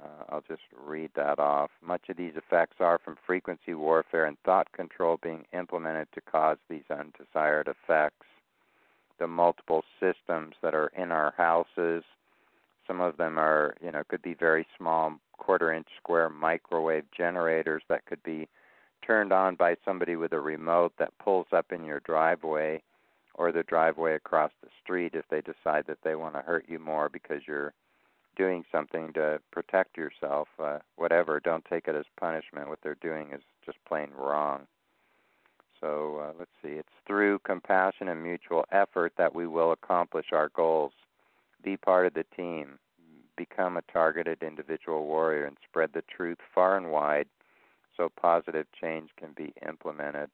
uh, 0.00 0.24
I'll 0.28 0.44
just 0.46 0.62
read 0.76 1.10
that 1.16 1.38
off. 1.38 1.70
Much 1.82 2.08
of 2.08 2.16
these 2.16 2.34
effects 2.36 2.76
are 2.80 2.98
from 2.98 3.16
frequency 3.26 3.74
warfare 3.74 4.26
and 4.26 4.38
thought 4.44 4.70
control 4.72 5.18
being 5.22 5.44
implemented 5.52 6.08
to 6.14 6.20
cause 6.20 6.58
these 6.68 6.84
undesired 6.90 7.68
effects 7.68 8.26
the 9.18 9.26
multiple 9.26 9.84
systems 10.00 10.54
that 10.62 10.74
are 10.74 10.90
in 10.96 11.12
our 11.12 11.34
houses. 11.36 12.04
Some 12.86 13.00
of 13.00 13.16
them 13.16 13.38
are, 13.38 13.74
you 13.82 13.90
know, 13.90 14.02
could 14.08 14.22
be 14.22 14.34
very 14.34 14.66
small 14.76 15.18
quarter 15.36 15.72
inch 15.72 15.88
square 15.98 16.30
microwave 16.30 17.04
generators 17.16 17.82
that 17.88 18.06
could 18.06 18.22
be 18.22 18.48
turned 19.06 19.32
on 19.32 19.54
by 19.54 19.76
somebody 19.84 20.16
with 20.16 20.32
a 20.32 20.40
remote 20.40 20.92
that 20.98 21.16
pulls 21.18 21.46
up 21.52 21.72
in 21.72 21.84
your 21.84 22.00
driveway 22.00 22.82
or 23.38 23.52
the 23.52 23.62
driveway 23.62 24.14
across 24.14 24.50
the 24.62 24.68
street 24.82 25.14
if 25.14 25.24
they 25.30 25.40
decide 25.40 25.84
that 25.86 26.02
they 26.02 26.16
want 26.16 26.34
to 26.34 26.42
hurt 26.42 26.66
you 26.68 26.78
more 26.78 27.08
because 27.08 27.42
you're 27.46 27.72
doing 28.36 28.64
something 28.70 29.12
to 29.12 29.40
protect 29.52 29.96
yourself. 29.96 30.48
Uh, 30.58 30.78
whatever, 30.96 31.40
don't 31.40 31.64
take 31.64 31.86
it 31.86 31.94
as 31.94 32.04
punishment. 32.18 32.68
What 32.68 32.80
they're 32.82 32.96
doing 32.96 33.28
is 33.32 33.40
just 33.64 33.78
plain 33.86 34.08
wrong. 34.18 34.66
So 35.80 36.20
uh, 36.20 36.32
let's 36.36 36.50
see. 36.62 36.70
It's 36.70 36.88
through 37.06 37.38
compassion 37.44 38.08
and 38.08 38.22
mutual 38.22 38.64
effort 38.72 39.12
that 39.16 39.34
we 39.34 39.46
will 39.46 39.70
accomplish 39.70 40.26
our 40.32 40.48
goals. 40.48 40.92
Be 41.62 41.76
part 41.76 42.06
of 42.06 42.14
the 42.14 42.24
team. 42.36 42.80
Become 43.36 43.76
a 43.76 43.82
targeted 43.92 44.42
individual 44.42 45.06
warrior 45.06 45.44
and 45.44 45.56
spread 45.68 45.90
the 45.94 46.02
truth 46.02 46.38
far 46.52 46.76
and 46.76 46.90
wide 46.90 47.28
so 47.96 48.08
positive 48.20 48.66
change 48.80 49.10
can 49.16 49.30
be 49.36 49.52
implemented. 49.66 50.30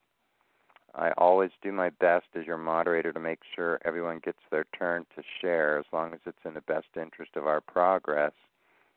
I 0.97 1.11
always 1.19 1.51
do 1.63 1.73
my 1.73 1.91
best 1.91 2.27
as 2.35 2.47
your 2.47 2.59
moderator 2.59 3.13
to 3.13 3.21
make 3.21 3.41
sure 3.55 3.81
everyone 3.85 4.21
gets 4.25 4.39
their 4.51 4.67
turn 4.79 5.07
to 5.17 5.23
share 5.41 5.79
as 5.79 5.87
long 5.93 6.13
as 6.13 6.21
it's 6.25 6.45
in 6.45 6.55
the 6.55 6.61
best 6.61 6.87
interest 6.97 7.33
of 7.37 7.47
our 7.47 7.61
progress 7.61 8.33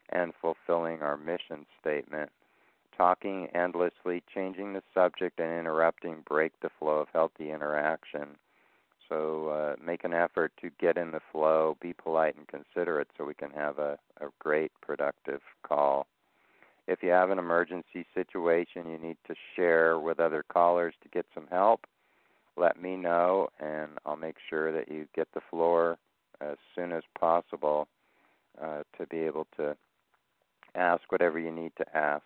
and 0.10 0.34
fulfilling 0.42 1.02
our 1.02 1.18
mission 1.18 1.66
statement 1.82 2.32
talking 2.98 3.48
endlessly, 3.54 4.24
changing 4.34 4.74
the 4.74 4.82
subject, 4.94 5.40
and 5.40 5.60
interrupting 5.60 6.24
break 6.28 6.52
the 6.62 6.70
flow 6.80 6.98
of 6.98 7.08
healthy 7.14 7.52
interaction. 7.52 8.28
So 9.08 9.50
uh, 9.50 9.76
make 9.84 10.04
an 10.04 10.14
effort 10.14 10.52
to 10.62 10.70
get 10.82 10.98
in 10.98 11.12
the 11.12 11.22
flow, 11.32 11.78
be 11.80 11.94
polite 11.94 12.36
and 12.36 12.48
considerate 12.48 13.08
so 13.18 13.24
we 13.24 13.34
can 13.34 13.52
have 13.52 13.78
a, 13.78 13.98
a 14.20 14.26
great, 14.40 14.72
productive 14.82 15.42
call. 15.64 16.08
If 16.88 17.04
you 17.04 17.10
have 17.10 17.30
an 17.30 17.40
emergency 17.40 18.06
situation 18.14 18.90
you 18.90 18.98
need 18.98 19.18
to 19.28 19.36
share 19.56 20.00
with 20.00 20.20
other 20.20 20.44
callers 20.48 20.94
to 21.04 21.10
get 21.10 21.26
some 21.34 21.48
help, 21.52 21.86
let 22.56 22.82
me 22.82 22.96
know 22.96 23.50
and 23.60 23.92
I'll 24.06 24.16
make 24.16 24.38
sure 24.50 24.72
that 24.72 24.90
you 24.90 25.08
get 25.16 25.28
the 25.34 25.42
floor 25.50 25.98
as 26.42 26.58
soon 26.76 26.92
as 26.94 27.04
possible 27.20 27.88
uh, 28.62 28.84
to 28.98 29.06
be 29.08 29.20
able 29.20 29.48
to 29.58 29.76
ask 30.76 31.12
whatever 31.12 31.40
you 31.40 31.52
need 31.52 31.74
to 31.78 31.98
ask. 31.98 32.24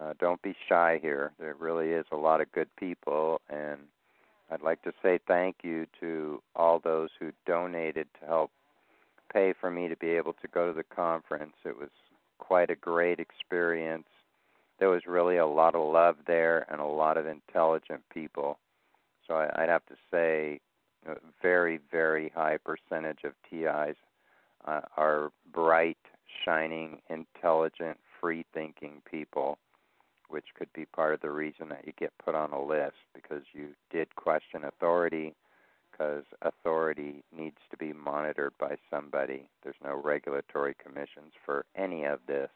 Uh, 0.00 0.14
don't 0.18 0.40
be 0.42 0.56
shy 0.68 0.98
here. 1.00 1.32
There 1.38 1.54
really 1.58 1.90
is 1.90 2.06
a 2.10 2.16
lot 2.16 2.40
of 2.40 2.50
good 2.52 2.68
people, 2.78 3.40
and 3.50 3.78
I'd 4.50 4.62
like 4.62 4.82
to 4.82 4.92
say 5.02 5.18
thank 5.28 5.56
you 5.62 5.86
to 6.00 6.42
all 6.56 6.78
those 6.78 7.10
who 7.20 7.30
donated 7.46 8.08
to 8.20 8.26
help 8.26 8.50
pay 9.32 9.52
for 9.58 9.70
me 9.70 9.88
to 9.88 9.96
be 9.96 10.10
able 10.10 10.32
to 10.34 10.48
go 10.48 10.66
to 10.66 10.72
the 10.72 10.84
conference. 10.84 11.54
It 11.64 11.78
was 11.78 11.90
quite 12.42 12.70
a 12.70 12.74
great 12.74 13.20
experience. 13.20 14.08
There 14.80 14.90
was 14.90 15.02
really 15.06 15.36
a 15.36 15.46
lot 15.46 15.76
of 15.76 15.92
love 15.92 16.16
there 16.26 16.66
and 16.68 16.80
a 16.80 16.86
lot 16.86 17.16
of 17.16 17.26
intelligent 17.26 18.02
people. 18.12 18.58
So 19.28 19.34
I, 19.34 19.62
I'd 19.62 19.68
have 19.68 19.86
to 19.86 19.94
say, 20.10 20.60
a 21.06 21.14
very, 21.40 21.78
very 21.90 22.32
high 22.34 22.58
percentage 22.58 23.20
of 23.24 23.32
TIs 23.48 23.96
uh, 24.66 24.80
are 24.96 25.30
bright, 25.52 25.98
shining, 26.44 27.00
intelligent, 27.08 27.98
free 28.20 28.44
thinking 28.52 29.02
people 29.08 29.58
which 30.28 30.46
could 30.56 30.72
be 30.72 30.86
part 30.86 31.12
of 31.12 31.20
the 31.20 31.30
reason 31.30 31.68
that 31.68 31.86
you 31.86 31.92
get 31.98 32.10
put 32.24 32.34
on 32.34 32.52
a 32.52 32.64
list 32.64 32.96
because 33.14 33.42
you 33.52 33.68
did 33.90 34.14
question 34.16 34.64
authority 34.64 35.34
because 35.92 36.24
authority 36.42 37.22
needs 37.36 37.58
to 37.70 37.76
be 37.76 37.92
monitored 37.92 38.52
by 38.58 38.76
somebody. 38.90 39.44
There's 39.62 39.76
no 39.84 40.00
regulatory 40.02 40.74
commissions 40.82 41.32
for 41.44 41.64
any 41.76 42.04
of 42.04 42.20
this. 42.26 42.48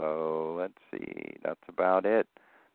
So 0.00 0.56
let's 0.58 0.74
see, 0.90 1.36
that's 1.42 1.60
about 1.68 2.04
it. 2.04 2.26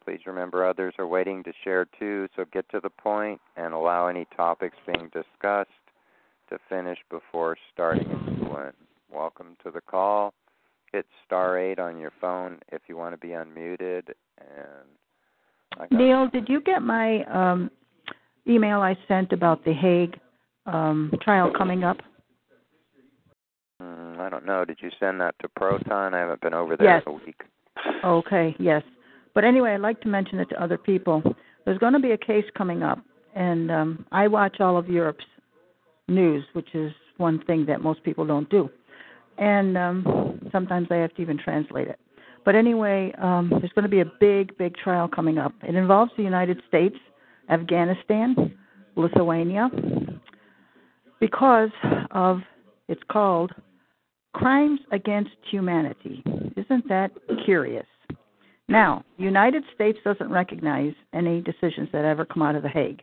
Please 0.03 0.21
remember 0.25 0.65
others 0.65 0.93
are 0.97 1.07
waiting 1.07 1.43
to 1.43 1.51
share 1.63 1.85
too, 1.99 2.27
so 2.35 2.45
get 2.51 2.69
to 2.69 2.79
the 2.79 2.89
point 2.89 3.41
and 3.57 3.73
allow 3.73 4.07
any 4.07 4.25
topics 4.35 4.77
being 4.85 5.11
discussed 5.13 5.69
to 6.49 6.57
finish 6.69 6.97
before 7.11 7.57
starting 7.73 8.09
a 8.09 8.31
new 8.31 8.49
one. 8.49 8.73
Welcome 9.11 9.57
to 9.63 9.71
the 9.71 9.81
call 9.81 10.33
hit 10.91 11.05
star 11.25 11.57
eight 11.59 11.79
on 11.79 11.97
your 11.97 12.11
phone 12.19 12.59
if 12.71 12.81
you 12.87 12.97
want 12.97 13.13
to 13.13 13.17
be 13.17 13.29
unmuted. 13.29 14.09
And 14.39 15.91
Neil, 15.91 16.27
did 16.27 16.49
you 16.49 16.61
get 16.61 16.81
my 16.81 17.23
um, 17.25 17.71
email 18.49 18.81
I 18.81 18.97
sent 19.07 19.31
about 19.31 19.63
the 19.63 19.73
Hague 19.73 20.17
um, 20.65 21.13
trial 21.21 21.51
coming 21.55 21.83
up? 21.83 21.97
Mm, 23.81 24.19
I 24.19 24.29
don't 24.29 24.45
know. 24.45 24.65
Did 24.65 24.79
you 24.81 24.89
send 24.99 25.21
that 25.21 25.35
to 25.41 25.49
Proton? 25.49 26.13
I 26.13 26.19
haven't 26.19 26.41
been 26.41 26.53
over 26.53 26.75
there 26.75 26.95
yes. 26.95 27.03
in 27.05 27.13
a 27.13 27.15
week. 27.15 27.41
Okay, 28.03 28.55
yes. 28.59 28.83
But 29.33 29.45
anyway, 29.45 29.73
I'd 29.73 29.81
like 29.81 30.01
to 30.01 30.07
mention 30.07 30.39
it 30.39 30.49
to 30.49 30.61
other 30.61 30.77
people. 30.77 31.23
There's 31.65 31.77
going 31.77 31.93
to 31.93 31.99
be 31.99 32.11
a 32.11 32.17
case 32.17 32.45
coming 32.57 32.83
up, 32.83 32.99
and 33.35 33.71
um, 33.71 34.05
I 34.11 34.27
watch 34.27 34.59
all 34.59 34.77
of 34.77 34.89
Europe's 34.89 35.25
news, 36.07 36.43
which 36.53 36.73
is 36.73 36.91
one 37.17 37.43
thing 37.45 37.65
that 37.67 37.81
most 37.81 38.03
people 38.03 38.25
don't 38.25 38.49
do 38.49 38.69
and 39.39 39.77
um, 39.77 40.49
sometimes 40.51 40.87
I 40.91 40.95
have 40.95 41.13
to 41.15 41.21
even 41.21 41.37
translate 41.37 41.87
it. 41.87 41.99
But 42.45 42.55
anyway, 42.55 43.13
um, 43.21 43.49
there's 43.49 43.71
going 43.73 43.83
to 43.83 43.89
be 43.89 44.01
a 44.01 44.11
big, 44.19 44.57
big 44.57 44.75
trial 44.75 45.07
coming 45.07 45.37
up. 45.37 45.53
It 45.67 45.75
involves 45.75 46.11
the 46.17 46.23
United 46.23 46.61
States, 46.67 46.95
Afghanistan, 47.49 48.57
Lithuania, 48.95 49.69
because 51.19 51.69
of 52.11 52.39
it's 52.87 53.01
called 53.11 53.51
Crimes 54.33 54.79
Against 54.91 55.31
Humanity. 55.49 56.23
Isn't 56.55 56.87
that 56.89 57.11
curious? 57.45 57.85
Now, 58.67 59.03
the 59.17 59.23
United 59.23 59.63
States 59.73 59.97
doesn't 60.03 60.29
recognize 60.29 60.93
any 61.13 61.41
decisions 61.41 61.89
that 61.91 62.05
ever 62.05 62.25
come 62.25 62.43
out 62.43 62.55
of 62.55 62.63
The 62.63 62.69
Hague. 62.69 63.01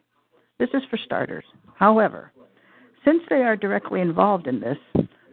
This 0.58 0.68
is 0.72 0.82
for 0.90 0.96
starters. 1.04 1.44
However, 1.74 2.32
since 3.04 3.22
they 3.28 3.42
are 3.42 3.56
directly 3.56 4.00
involved 4.00 4.46
in 4.46 4.60
this, 4.60 4.78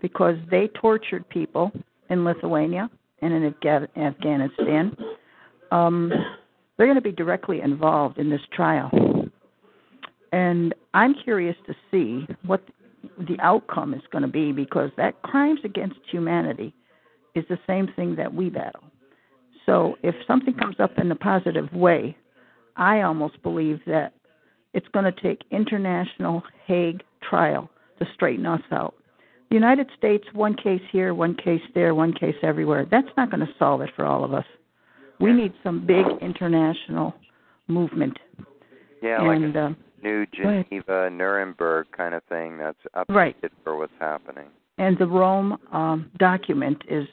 because 0.04 0.36
they 0.52 0.67
tortured 0.80 1.28
people 1.30 1.71
in 2.10 2.23
Lithuania 2.26 2.89
and 3.23 3.34
in 3.34 3.56
Afghanistan. 3.95 4.95
Um, 5.71 6.12
they're 6.77 6.88
going 6.88 6.95
to 6.95 7.01
be 7.01 7.12
directly 7.12 7.62
involved 7.62 8.17
in 8.17 8.29
this 8.29 8.41
trial. 8.51 8.89
And 10.31 10.73
I'm 10.93 11.13
curious 11.23 11.55
to 11.67 11.75
see 11.91 12.27
what 12.45 12.63
the 13.17 13.38
outcome 13.39 13.93
is 13.93 14.01
going 14.12 14.23
to 14.23 14.27
be 14.27 14.51
because 14.51 14.89
that 14.97 15.21
crimes 15.21 15.59
against 15.63 15.99
humanity 16.09 16.73
is 17.36 17.45
the 17.49 17.59
same 17.67 17.88
thing 17.95 18.15
that 18.15 18.33
we 18.33 18.49
battle. 18.49 18.83
So 19.65 19.97
if 20.03 20.15
something 20.27 20.53
comes 20.55 20.77
up 20.79 20.97
in 20.97 21.12
a 21.12 21.15
positive 21.15 21.71
way, 21.73 22.17
I 22.75 23.01
almost 23.01 23.41
believe 23.43 23.79
that 23.86 24.13
it's 24.73 24.88
going 24.89 25.05
to 25.05 25.21
take 25.21 25.43
international 25.51 26.43
Hague 26.65 27.03
trial 27.21 27.69
to 27.99 28.07
straighten 28.13 28.45
us 28.45 28.62
out. 28.71 28.95
The 29.49 29.55
United 29.55 29.89
States, 29.95 30.25
one 30.33 30.55
case 30.55 30.81
here, 30.91 31.13
one 31.13 31.36
case 31.36 31.62
there, 31.75 31.93
one 31.93 32.13
case 32.13 32.36
everywhere. 32.41 32.88
That's 32.89 33.07
not 33.15 33.29
going 33.29 33.45
to 33.45 33.53
solve 33.59 33.81
it 33.81 33.91
for 33.95 34.05
all 34.05 34.23
of 34.23 34.33
us. 34.33 34.45
We 35.19 35.32
need 35.34 35.54
some 35.63 35.86
big 35.86 36.06
international 36.21 37.13
movement. 37.67 38.17
Yeah, 39.02 39.19
and, 39.19 39.54
like 39.54 39.56
a 39.56 39.65
uh, 39.65 39.69
new. 40.04 40.26
Geneva, 40.28 41.10
Nuremberg 41.10 41.88
kind 41.95 42.13
of 42.13 42.23
thing 42.23 42.58
that's 42.58 42.78
updated 42.95 43.15
Right. 43.15 43.36
for 43.63 43.78
what's 43.78 43.93
happening. 43.99 44.47
And 44.78 44.97
the 44.97 45.08
Rome 45.08 45.58
um, 45.71 46.10
document 46.17 46.82
is 46.89 47.08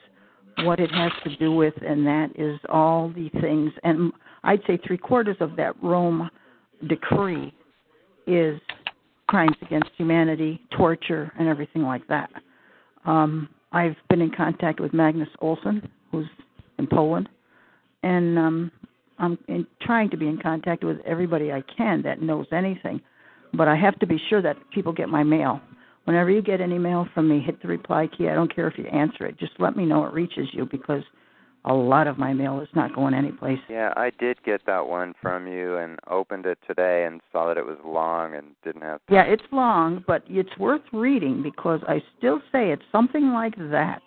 what 0.65 0.81
it 0.81 0.91
has 0.91 1.13
to 1.25 1.37
do 1.37 1.53
with, 1.53 1.75
and 1.87 2.07
that 2.07 2.31
is 2.35 2.59
all 2.69 3.11
the 3.11 3.29
things. 3.41 3.73
And 3.85 4.13
I'd 4.45 4.61
say 4.67 4.79
three 4.87 4.99
quarters 4.99 5.37
of 5.41 5.57
that 5.57 5.75
Rome 5.83 6.31
decree 6.89 7.53
is 8.27 8.61
crimes 9.29 9.57
against 9.63 9.91
humanity, 9.97 10.61
torture, 10.77 11.33
and 11.39 11.49
everything 11.49 11.83
like 11.83 12.07
that. 12.09 12.31
Um, 13.05 13.49
I've 13.73 13.97
been 14.09 14.21
in 14.21 14.31
contact 14.31 14.81
with 14.81 14.93
Magnus 14.93 15.29
Olsson, 15.41 15.89
who's 16.11 16.27
in 16.79 16.87
Poland, 16.87 17.29
and 18.03 18.39
um, 18.39 18.73
I'm 19.19 19.39
in, 19.49 19.67
trying 19.83 20.11
to 20.11 20.17
be 20.17 20.27
in 20.27 20.39
contact 20.41 20.85
with 20.85 20.99
everybody 21.07 21.53
I 21.53 21.63
can 21.77 22.03
that 22.03 22.23
knows 22.23 22.47
anything. 22.53 23.01
But 23.53 23.69
I 23.69 23.77
have 23.77 23.99
to 23.99 24.07
be 24.07 24.19
sure 24.29 24.41
that 24.43 24.57
people 24.73 24.93
get 24.93 25.09
my 25.09 25.23
mail. 25.23 25.61
Whenever 26.05 26.31
you 26.31 26.41
get 26.41 26.61
any 26.61 26.79
mail 26.79 27.07
from 27.15 27.29
me, 27.29 27.41
hit 27.41 27.61
the 27.63 27.69
reply 27.69 28.07
key. 28.07 28.29
I 28.29 28.35
don't 28.35 28.55
care 28.55 28.69
if 28.69 28.79
you 28.79 28.87
answer 28.87 29.27
it. 29.27 29.39
Just 29.39 29.53
let 29.59 29.77
me 29.77 29.85
know 29.85 30.05
it 30.07 30.13
reaches 30.13 30.49
you 30.53 30.67
because 30.71 31.03
a 31.67 31.75
lot 31.75 32.07
of 32.07 32.17
my 32.17 32.33
mail 32.33 32.61
is 32.61 32.69
not 32.75 32.95
going 32.95 33.13
anyplace. 33.13 33.59
Yeah, 33.69 33.93
I 33.97 34.11
did 34.19 34.43
get 34.45 34.63
that 34.67 34.87
one 34.87 35.15
from 35.21 35.47
you 35.47 35.77
and 35.77 35.99
opened 36.09 36.47
it 36.47 36.59
today 36.67 37.05
and 37.07 37.21
saw 37.31 37.49
that 37.49 37.59
it 37.59 37.67
was 37.67 37.77
long 37.85 38.35
and 38.35 38.49
didn't 38.65 38.83
have 38.83 39.01
Yeah, 39.11 39.25
it's 39.25 39.43
long, 39.53 40.03
but 40.07 40.23
it's 40.27 40.57
worth 40.59 40.83
reading 40.93 41.43
because 41.43 41.81
I 41.87 42.03
still 42.17 42.41
say 42.51 42.71
it's 42.71 42.83
something 42.91 43.33
like 43.33 43.57
that 43.71 44.01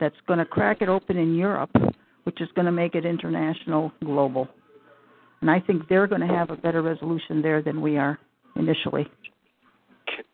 that's 0.00 0.16
going 0.26 0.40
to 0.40 0.44
crack 0.44 0.78
it 0.80 0.88
open 0.88 1.16
in 1.16 1.34
Europe, 1.36 1.70
which 2.24 2.40
is 2.40 2.48
going 2.54 2.66
to 2.66 2.72
make 2.72 2.94
it 2.94 3.04
international, 3.04 3.92
global. 4.04 4.48
And 5.40 5.50
I 5.50 5.60
think 5.60 5.88
they're 5.88 6.06
going 6.06 6.22
to 6.22 6.26
have 6.26 6.50
a 6.50 6.56
better 6.56 6.82
resolution 6.82 7.42
there 7.42 7.62
than 7.62 7.80
we 7.80 7.96
are 7.96 8.18
initially. 8.56 9.06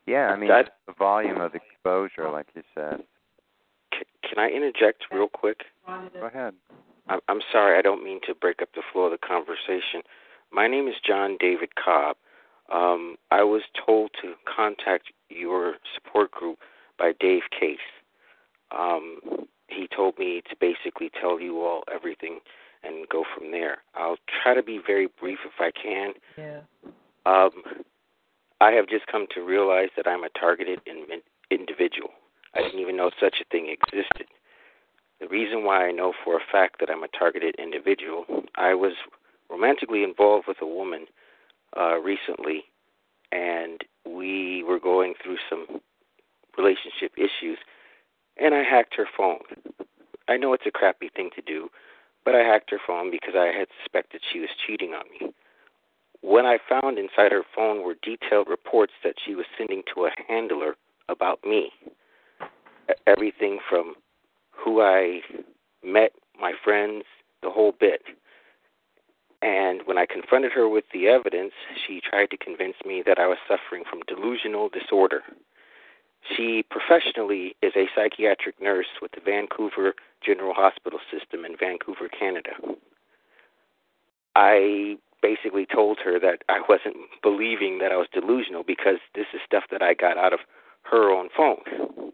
Yeah, 0.07 0.29
I 0.29 0.37
mean 0.37 0.49
That- 0.49 0.79
the 0.87 0.93
volume 0.93 1.41
of 1.41 1.55
exposure, 1.55 2.31
like 2.31 2.47
you 2.55 2.63
said. 2.75 3.05
Can 3.93 4.39
I 4.39 4.49
interject 4.49 5.05
real 5.11 5.29
quick? 5.29 5.65
Go 5.87 6.27
ahead. 6.27 6.55
I- 7.09 7.21
I'm 7.29 7.41
sorry, 7.53 7.77
I 7.77 7.83
don't 7.83 8.05
mean 8.05 8.21
to 8.27 8.35
break 8.35 8.63
up 8.63 8.73
the 8.73 8.83
flow 8.93 9.05
of 9.05 9.13
the 9.13 9.19
conversation. 9.19 10.03
My 10.53 10.69
name 10.69 10.87
is 10.89 10.95
John 11.01 11.37
David 11.39 11.75
Cobb. 11.75 12.17
Um, 12.69 13.17
I 13.31 13.43
was 13.43 13.63
told 13.75 14.13
to 14.23 14.35
contact 14.45 15.11
your 15.29 15.77
support 15.95 16.31
group 16.31 16.59
by 16.99 17.13
Dave 17.19 17.43
Case. 17.51 17.79
Um, 18.71 19.49
he 19.73 19.89
told 19.95 20.19
me 20.19 20.43
to 20.49 20.57
basically 20.61 21.11
tell 21.21 21.41
you 21.41 21.61
all 21.63 21.85
everything 21.93 22.41
and 22.83 23.09
go 23.09 23.25
from 23.37 23.51
there. 23.51 23.79
I'll 23.95 24.17
try 24.43 24.55
to 24.55 24.63
be 24.63 24.81
very 24.85 25.09
brief 25.21 25.39
if 25.45 25.61
I 25.61 25.71
can. 25.71 26.13
Yeah. 26.37 26.61
Um, 27.27 27.85
I 28.61 28.73
have 28.73 28.89
just 28.89 29.07
come 29.07 29.27
to 29.35 29.43
realize 29.43 29.89
that 29.97 30.07
I'm 30.07 30.25
a 30.25 30.29
targeted 30.39 30.81
in- 30.87 31.23
individual. 31.51 32.11
I 32.55 32.63
didn't 32.63 32.81
even 32.81 32.97
know 32.97 33.11
such 33.21 33.37
a 33.41 33.45
thing 33.51 33.69
existed. 33.69 34.27
The 35.21 35.29
reason 35.29 35.65
why 35.65 35.87
I 35.87 35.93
know 35.93 36.13
for 36.25 36.37
a 36.37 36.41
fact 36.51 36.81
that 36.81 36.91
I'm 36.91 37.03
a 37.03 37.09
targeted 37.09 37.55
individual, 37.59 38.25
I 38.57 38.75
was 38.75 38.93
romantically 39.51 40.03
involved 40.03 40.47
with 40.49 40.59
a 40.63 40.67
woman 40.67 41.07
uh, 41.77 41.99
recently, 41.99 42.65
and 43.31 43.83
we 44.07 44.65
were 44.65 44.81
going 44.81 45.15
through 45.23 45.37
some 45.49 45.81
relationship 46.57 47.13
issues, 47.17 47.59
and 48.41 48.55
I 48.55 48.63
hacked 48.63 48.95
her 48.97 49.07
phone. 49.17 49.41
I 50.29 50.37
know 50.37 50.53
it's 50.53 50.67
a 50.67 50.71
crappy 50.71 51.11
thing 51.15 51.31
to 51.37 51.43
do, 51.43 51.69
but 52.25 52.35
I 52.35 52.41
hacked 52.41 52.71
her 52.71 52.81
phone 52.85 53.11
because 53.11 53.35
I 53.35 53.47
had 53.47 53.69
suspected 53.83 54.23
she 54.33 54.41
was 54.41 54.51
cheating 54.67 54.95
on 54.95 55.05
me. 55.11 55.33
What 56.23 56.45
I 56.45 56.59
found 56.69 56.99
inside 56.99 57.33
her 57.33 57.45
phone 57.55 57.83
were 57.83 57.97
detailed 58.03 58.49
reports 58.49 58.93
that 59.05 59.15
she 59.25 59.35
was 59.35 59.47
sending 59.57 59.83
to 59.95 60.07
a 60.07 60.11
handler 60.29 60.77
about 61.09 61.41
me. 61.45 61.71
Everything 63.07 63.59
from 63.69 63.95
who 64.51 64.83
I 64.83 65.21
met, 65.83 66.13
my 66.39 66.53
friends, 66.63 67.05
the 67.43 67.51
whole 67.51 67.73
bit. 67.79 68.03
And 69.43 69.81
when 69.87 69.97
I 69.97 70.05
confronted 70.05 70.53
her 70.53 70.69
with 70.69 70.85
the 70.93 71.09
evidence, 71.09 71.53
she 71.87 72.01
tried 72.01 72.31
to 72.31 72.37
convince 72.37 72.77
me 72.85 73.03
that 73.07 73.19
I 73.19 73.27
was 73.27 73.39
suffering 73.49 73.85
from 73.89 74.01
delusional 74.07 74.69
disorder. 74.69 75.23
She 76.37 76.65
professionally 76.71 77.57
is 77.63 77.73
a 77.77 77.87
psychiatric 77.95 78.61
nurse 78.61 78.87
with 79.01 79.13
the 79.13 79.21
Vancouver 79.25 79.95
General 80.25 80.55
Hospital 80.55 80.99
System 81.11 81.45
in 81.45 81.57
Vancouver, 81.57 82.09
Canada. 82.09 82.51
I 84.37 84.97
basically 85.23 85.67
told 85.67 85.99
her 86.05 86.19
that 86.21 86.43
I 86.49 86.61
wasn't 86.69 86.97
believing 87.23 87.79
that 87.79 87.93
I 87.93 87.97
was 87.97 88.07
delusional 88.13 88.63
because 88.63 88.97
this 89.15 89.27
is 89.35 89.41
stuff 89.45 89.65
that 89.71 89.83
I 89.83 89.95
got 89.95 90.17
out 90.17 90.33
of 90.33 90.41
her 90.91 91.11
own 91.11 91.29
phone. 91.37 92.13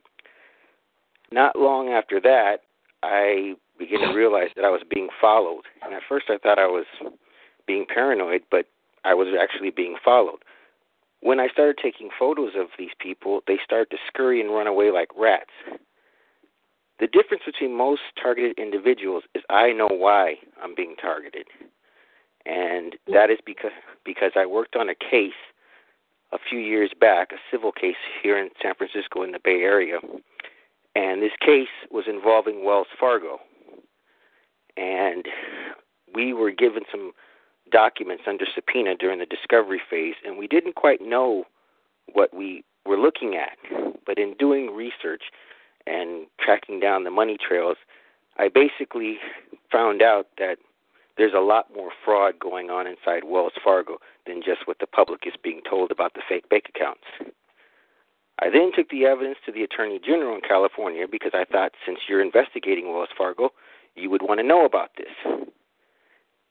Not 1.31 1.57
long 1.57 1.88
after 1.88 2.21
that, 2.21 2.59
I 3.03 3.55
began 3.79 4.01
to 4.01 4.14
realize 4.14 4.49
that 4.57 4.64
I 4.64 4.71
was 4.71 4.83
being 4.88 5.09
followed. 5.21 5.64
And 5.83 5.95
at 5.95 6.03
first 6.09 6.27
I 6.29 6.38
thought 6.38 6.59
I 6.59 6.66
was 6.66 6.87
being 7.66 7.87
paranoid, 7.92 8.42
but 8.51 8.66
I 9.05 9.14
was 9.14 9.29
actually 9.40 9.71
being 9.71 9.97
followed. 10.05 10.38
When 11.21 11.41
I 11.41 11.49
started 11.49 11.79
taking 11.83 12.11
photos 12.17 12.53
of 12.57 12.69
these 12.79 12.91
people, 12.99 13.41
they 13.47 13.59
started 13.65 13.91
to 13.91 13.97
scurry 14.07 14.41
and 14.41 14.51
run 14.51 14.67
away 14.67 14.91
like 14.91 15.09
rats. 15.17 15.51
The 16.99 17.07
difference 17.07 17.43
between 17.45 17.77
most 17.77 18.01
targeted 18.21 18.59
individuals 18.59 19.25
is 19.35 19.43
I 19.51 19.73
know 19.73 19.89
why 19.89 20.37
I'm 20.63 20.75
being 20.75 20.97
targeted. 21.01 21.47
And 22.47 22.97
that 23.13 23.31
is 23.31 23.39
because 23.45 23.73
because 24.05 24.33
I 24.37 24.47
worked 24.47 24.77
on 24.77 24.89
a 24.89 24.95
case 24.95 25.33
a 26.33 26.39
few 26.39 26.59
years 26.59 26.93
back, 26.99 27.33
a 27.33 27.37
civil 27.51 27.73
case 27.73 27.97
here 28.23 28.39
in 28.39 28.51
San 28.63 28.75
Francisco 28.75 29.23
in 29.23 29.33
the 29.33 29.41
Bay 29.43 29.63
Area, 29.63 29.99
and 30.95 31.23
this 31.23 31.33
case 31.41 31.69
was 31.91 32.05
involving 32.09 32.65
Wells 32.65 32.87
Fargo, 32.99 33.39
and 34.77 35.27
we 36.15 36.33
were 36.33 36.51
given 36.51 36.85
some 36.91 37.13
documents 37.71 38.25
under 38.27 38.45
subpoena 38.55 38.95
during 38.95 39.19
the 39.19 39.27
discovery 39.27 39.81
phase, 39.89 40.15
and 40.25 40.39
we 40.39 40.47
didn't 40.47 40.75
quite 40.75 41.01
know 41.01 41.45
what 42.13 42.35
we 42.35 42.65
were 42.85 42.99
looking 42.99 43.37
at, 43.37 43.59
but 44.07 44.19
in 44.19 44.35
doing 44.39 44.75
research 44.75 45.25
and 45.87 46.27
tracking 46.41 46.81
down 46.81 47.05
the 47.05 47.11
money 47.11 47.37
trails, 47.37 47.77
I 48.39 48.49
basically 48.49 49.19
found 49.71 50.03
out 50.03 50.29
that 50.39 50.59
there's 51.17 51.35
a 51.35 51.41
lot 51.41 51.75
more 51.75 51.91
fraud 52.05 52.39
going 52.39 52.71
on 52.71 52.87
inside 52.87 53.25
Wells 53.25 53.53
Fargo 53.65 53.99
than 54.27 54.43
just 54.43 54.67
what 54.67 54.79
the 54.79 54.87
public 54.87 55.23
is 55.27 55.33
being 55.43 55.63
told 55.69 55.91
about 55.91 56.15
the 56.15 56.23
fake 56.29 56.49
bank 56.49 56.65
accounts. 56.75 57.05
I 58.39 58.51
then 58.51 58.71
took 58.75 58.91
the 58.91 59.07
evidence 59.07 59.39
to 59.47 59.53
the 59.53 59.63
Attorney 59.63 59.99
General 60.05 60.35
in 60.35 60.43
California 60.43 61.07
because 61.11 61.33
I 61.33 61.45
thought 61.45 61.73
since 61.87 62.01
you're 62.07 62.21
investigating 62.21 62.93
Wells 62.93 63.09
Fargo, 63.17 63.51
you 63.95 64.11
would 64.11 64.21
want 64.21 64.41
to 64.41 64.47
know 64.47 64.67
about 64.67 64.91
this. 64.99 65.49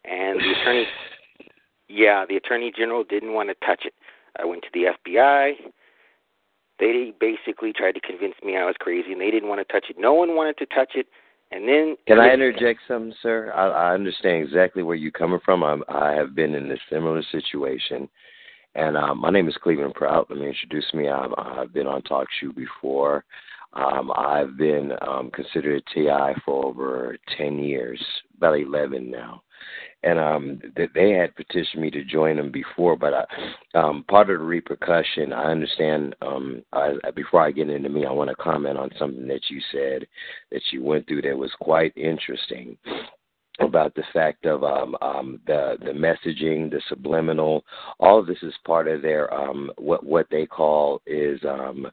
And 0.10 0.40
the 0.40 0.52
attorney, 0.62 0.86
yeah, 1.88 2.26
the 2.28 2.36
Attorney 2.36 2.72
General 2.76 3.04
didn't 3.04 3.34
want 3.34 3.50
to 3.50 3.66
touch 3.66 3.86
it. 3.86 3.94
I 4.40 4.46
went 4.46 4.64
to 4.64 4.70
the 4.74 4.86
FBI. 5.06 5.54
They 6.78 7.14
basically 7.20 7.72
tried 7.72 7.94
to 7.94 8.02
convince 8.02 8.36
me 8.44 8.58
I 8.58 8.66
was 8.66 8.76
crazy, 8.80 9.14
and 9.14 9.22
they 9.22 9.32
didn't 9.32 9.50
want 9.50 9.66
to 9.66 9.74
touch 9.74 9.86
it. 9.90 9.96
No 9.98 10.14
one 10.14 10.36
wanted 10.36 10.58
to 10.58 10.66
touch 10.68 10.92
it. 10.96 11.08
And 11.52 11.68
then 11.68 11.96
Can 12.08 12.20
I 12.20 12.34
interject 12.34 12.82
something, 12.88 13.14
sir? 13.22 13.52
I, 13.56 13.68
I 13.68 13.94
understand 13.94 14.44
exactly 14.44 14.84
where 14.84 14.96
you're 14.96 15.12
coming 15.12 15.40
from. 15.46 15.64
I'm, 15.64 15.84
I 15.88 16.12
have 16.12 16.36
been 16.36 16.56
in 16.56 16.72
a 16.72 16.78
similar 16.90 17.24
situation. 17.32 18.10
And 18.74 18.98
uh, 18.98 19.16
my 19.16 19.30
name 19.30 19.48
is 19.48 19.56
Cleveland 19.62 19.94
Prout. 19.94 20.28
Let 20.30 20.40
me 20.40 20.48
introduce 20.48 20.94
me. 20.94 21.08
I'm, 21.08 21.34
I've 21.38 21.72
been 21.72 21.88
on 21.88 22.02
Talk 22.02 22.28
Show 22.42 22.52
before. 22.52 23.24
Um, 23.74 24.12
I've 24.16 24.58
been 24.58 24.92
um, 25.08 25.30
considered 25.32 25.82
a 25.82 25.94
TI 25.94 26.42
for 26.44 26.66
over 26.66 27.18
10 27.38 27.60
years, 27.60 28.04
about 28.38 28.60
11 28.60 29.10
now. 29.10 29.44
And 30.04 30.20
um, 30.20 30.62
th- 30.76 30.92
they 30.94 31.12
had 31.12 31.36
petitioned 31.36 31.82
me 31.82 31.90
to 31.92 32.04
join 32.04 32.38
them 32.38 32.52
before, 32.52 32.96
but 32.96 33.14
I, 33.14 33.78
um, 33.78 34.06
part 34.08 34.30
of 34.30 34.40
the 34.40 34.46
repercussion, 34.46 35.34
I 35.34 35.46
understand. 35.46 36.16
Um, 36.22 36.62
I, 36.74 36.94
before 37.16 37.42
I 37.42 37.52
get 37.52 37.70
into 37.70 37.90
me, 37.90 38.06
I 38.06 38.12
want 38.12 38.30
to 38.30 38.36
comment 38.36 38.78
on 38.78 38.92
something 39.00 39.28
that 39.28 39.50
you 39.50 39.60
said 39.72 40.06
that 40.52 40.62
you 40.72 40.84
went 40.84 41.08
through 41.08 41.24
that 41.24 41.38
was 41.38 41.52
quite 41.60 41.96
interesting 41.98 42.78
about 43.60 43.96
the 43.96 44.04
fact 44.14 44.46
of 44.46 44.64
um, 44.64 44.96
um, 45.02 45.40
the 45.48 45.78
the 45.80 45.92
messaging, 45.92 46.70
the 46.70 46.82
subliminal. 46.90 47.64
All 48.00 48.20
of 48.20 48.28
this 48.28 48.42
is 48.42 48.54
part 48.66 48.88
of 48.88 49.02
their 49.02 49.34
um, 49.34 49.72
what 49.78 50.06
what 50.06 50.28
they 50.30 50.46
call 50.46 51.02
is 51.06 51.40
um, 51.46 51.88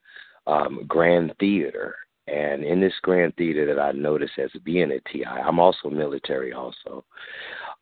um, 0.46 0.84
grand 0.88 1.32
theater. 1.38 1.96
And 2.28 2.64
in 2.64 2.80
this 2.80 2.94
Grand 3.02 3.34
Theater 3.36 3.66
that 3.66 3.80
I 3.80 3.92
noticed 3.92 4.38
as 4.38 4.50
being 4.64 4.92
a 4.92 5.00
TI, 5.10 5.24
I'm 5.24 5.58
also 5.58 5.90
military 5.90 6.52
also. 6.52 7.04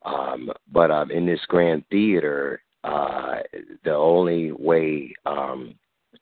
Um, 0.04 0.50
but 0.72 0.90
um, 0.90 1.10
in 1.10 1.26
this 1.26 1.40
Grand 1.48 1.84
Theater, 1.90 2.62
uh, 2.84 3.40
the 3.84 3.94
only 3.94 4.52
way 4.52 5.14
um, 5.26 5.74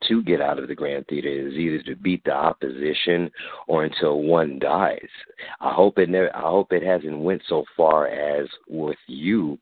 to 0.08 0.22
get 0.22 0.40
out 0.40 0.58
of 0.58 0.68
the 0.68 0.74
Grand 0.74 1.06
Theater 1.06 1.28
is 1.28 1.54
either 1.54 1.82
to 1.84 1.96
beat 1.96 2.24
the 2.24 2.32
opposition 2.32 3.30
or 3.66 3.84
until 3.84 4.22
one 4.22 4.58
dies. 4.58 5.08
I 5.60 5.72
hope 5.72 5.98
it 5.98 6.08
never. 6.08 6.34
I 6.34 6.42
hope 6.42 6.72
it 6.72 6.82
hasn't 6.82 7.18
went 7.18 7.42
so 7.48 7.64
far 7.76 8.08
as 8.08 8.48
with 8.68 8.98
you. 9.06 9.58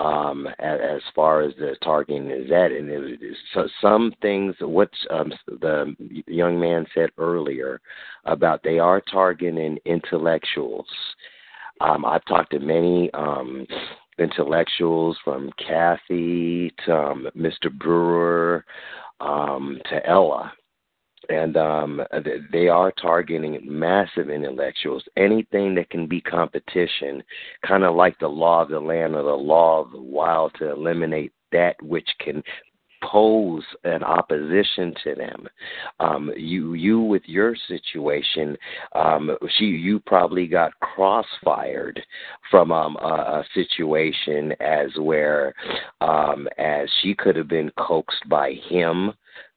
Um, 0.00 0.46
as, 0.60 0.80
as 0.80 1.02
far 1.14 1.42
as 1.42 1.52
the 1.58 1.76
targeting 1.84 2.30
is 2.30 2.48
that, 2.48 2.72
and 2.72 2.88
it, 2.88 3.20
so 3.52 3.68
some 3.82 4.14
things, 4.22 4.54
what 4.60 4.88
um, 5.10 5.30
the 5.46 5.94
young 6.26 6.58
man 6.58 6.86
said 6.94 7.10
earlier 7.18 7.82
about 8.24 8.62
they 8.62 8.78
are 8.78 9.02
targeting 9.12 9.78
intellectuals. 9.84 10.86
Um, 11.82 12.06
I've 12.06 12.24
talked 12.24 12.52
to 12.52 12.60
many 12.60 13.10
um, 13.12 13.66
intellectuals 14.18 15.18
from 15.22 15.50
Kathy 15.58 16.72
to 16.86 16.96
um, 16.96 17.28
Mr. 17.36 17.70
Brewer, 17.70 18.64
um, 19.20 19.80
to 19.90 20.06
Ella. 20.06 20.50
And 21.28 21.56
um, 21.56 22.02
they 22.52 22.68
are 22.68 22.92
targeting 22.92 23.60
massive 23.62 24.30
intellectuals. 24.30 25.04
Anything 25.16 25.74
that 25.74 25.90
can 25.90 26.06
be 26.06 26.20
competition, 26.20 27.22
kind 27.66 27.84
of 27.84 27.94
like 27.94 28.18
the 28.18 28.28
law 28.28 28.62
of 28.62 28.70
the 28.70 28.80
land 28.80 29.14
or 29.14 29.22
the 29.22 29.28
law 29.30 29.82
of 29.82 29.92
the 29.92 30.00
wild, 30.00 30.52
to 30.58 30.70
eliminate 30.70 31.32
that 31.52 31.80
which 31.82 32.08
can 32.20 32.42
pose 33.02 33.64
an 33.84 34.02
opposition 34.02 34.94
to 35.02 35.14
them. 35.14 35.48
Um, 36.00 36.32
you 36.36 36.74
you 36.74 37.00
with 37.00 37.22
your 37.26 37.56
situation, 37.68 38.56
um, 38.94 39.36
she 39.58 39.64
you 39.64 40.00
probably 40.00 40.46
got 40.46 40.72
crossfired 40.80 42.00
from 42.50 42.72
um, 42.72 42.96
a, 42.96 43.42
a 43.42 43.44
situation 43.54 44.52
as 44.60 44.90
where 44.98 45.54
um, 46.00 46.48
as 46.58 46.88
she 47.00 47.14
could 47.14 47.36
have 47.36 47.48
been 47.48 47.70
coaxed 47.78 48.28
by 48.28 48.54
him 48.68 49.12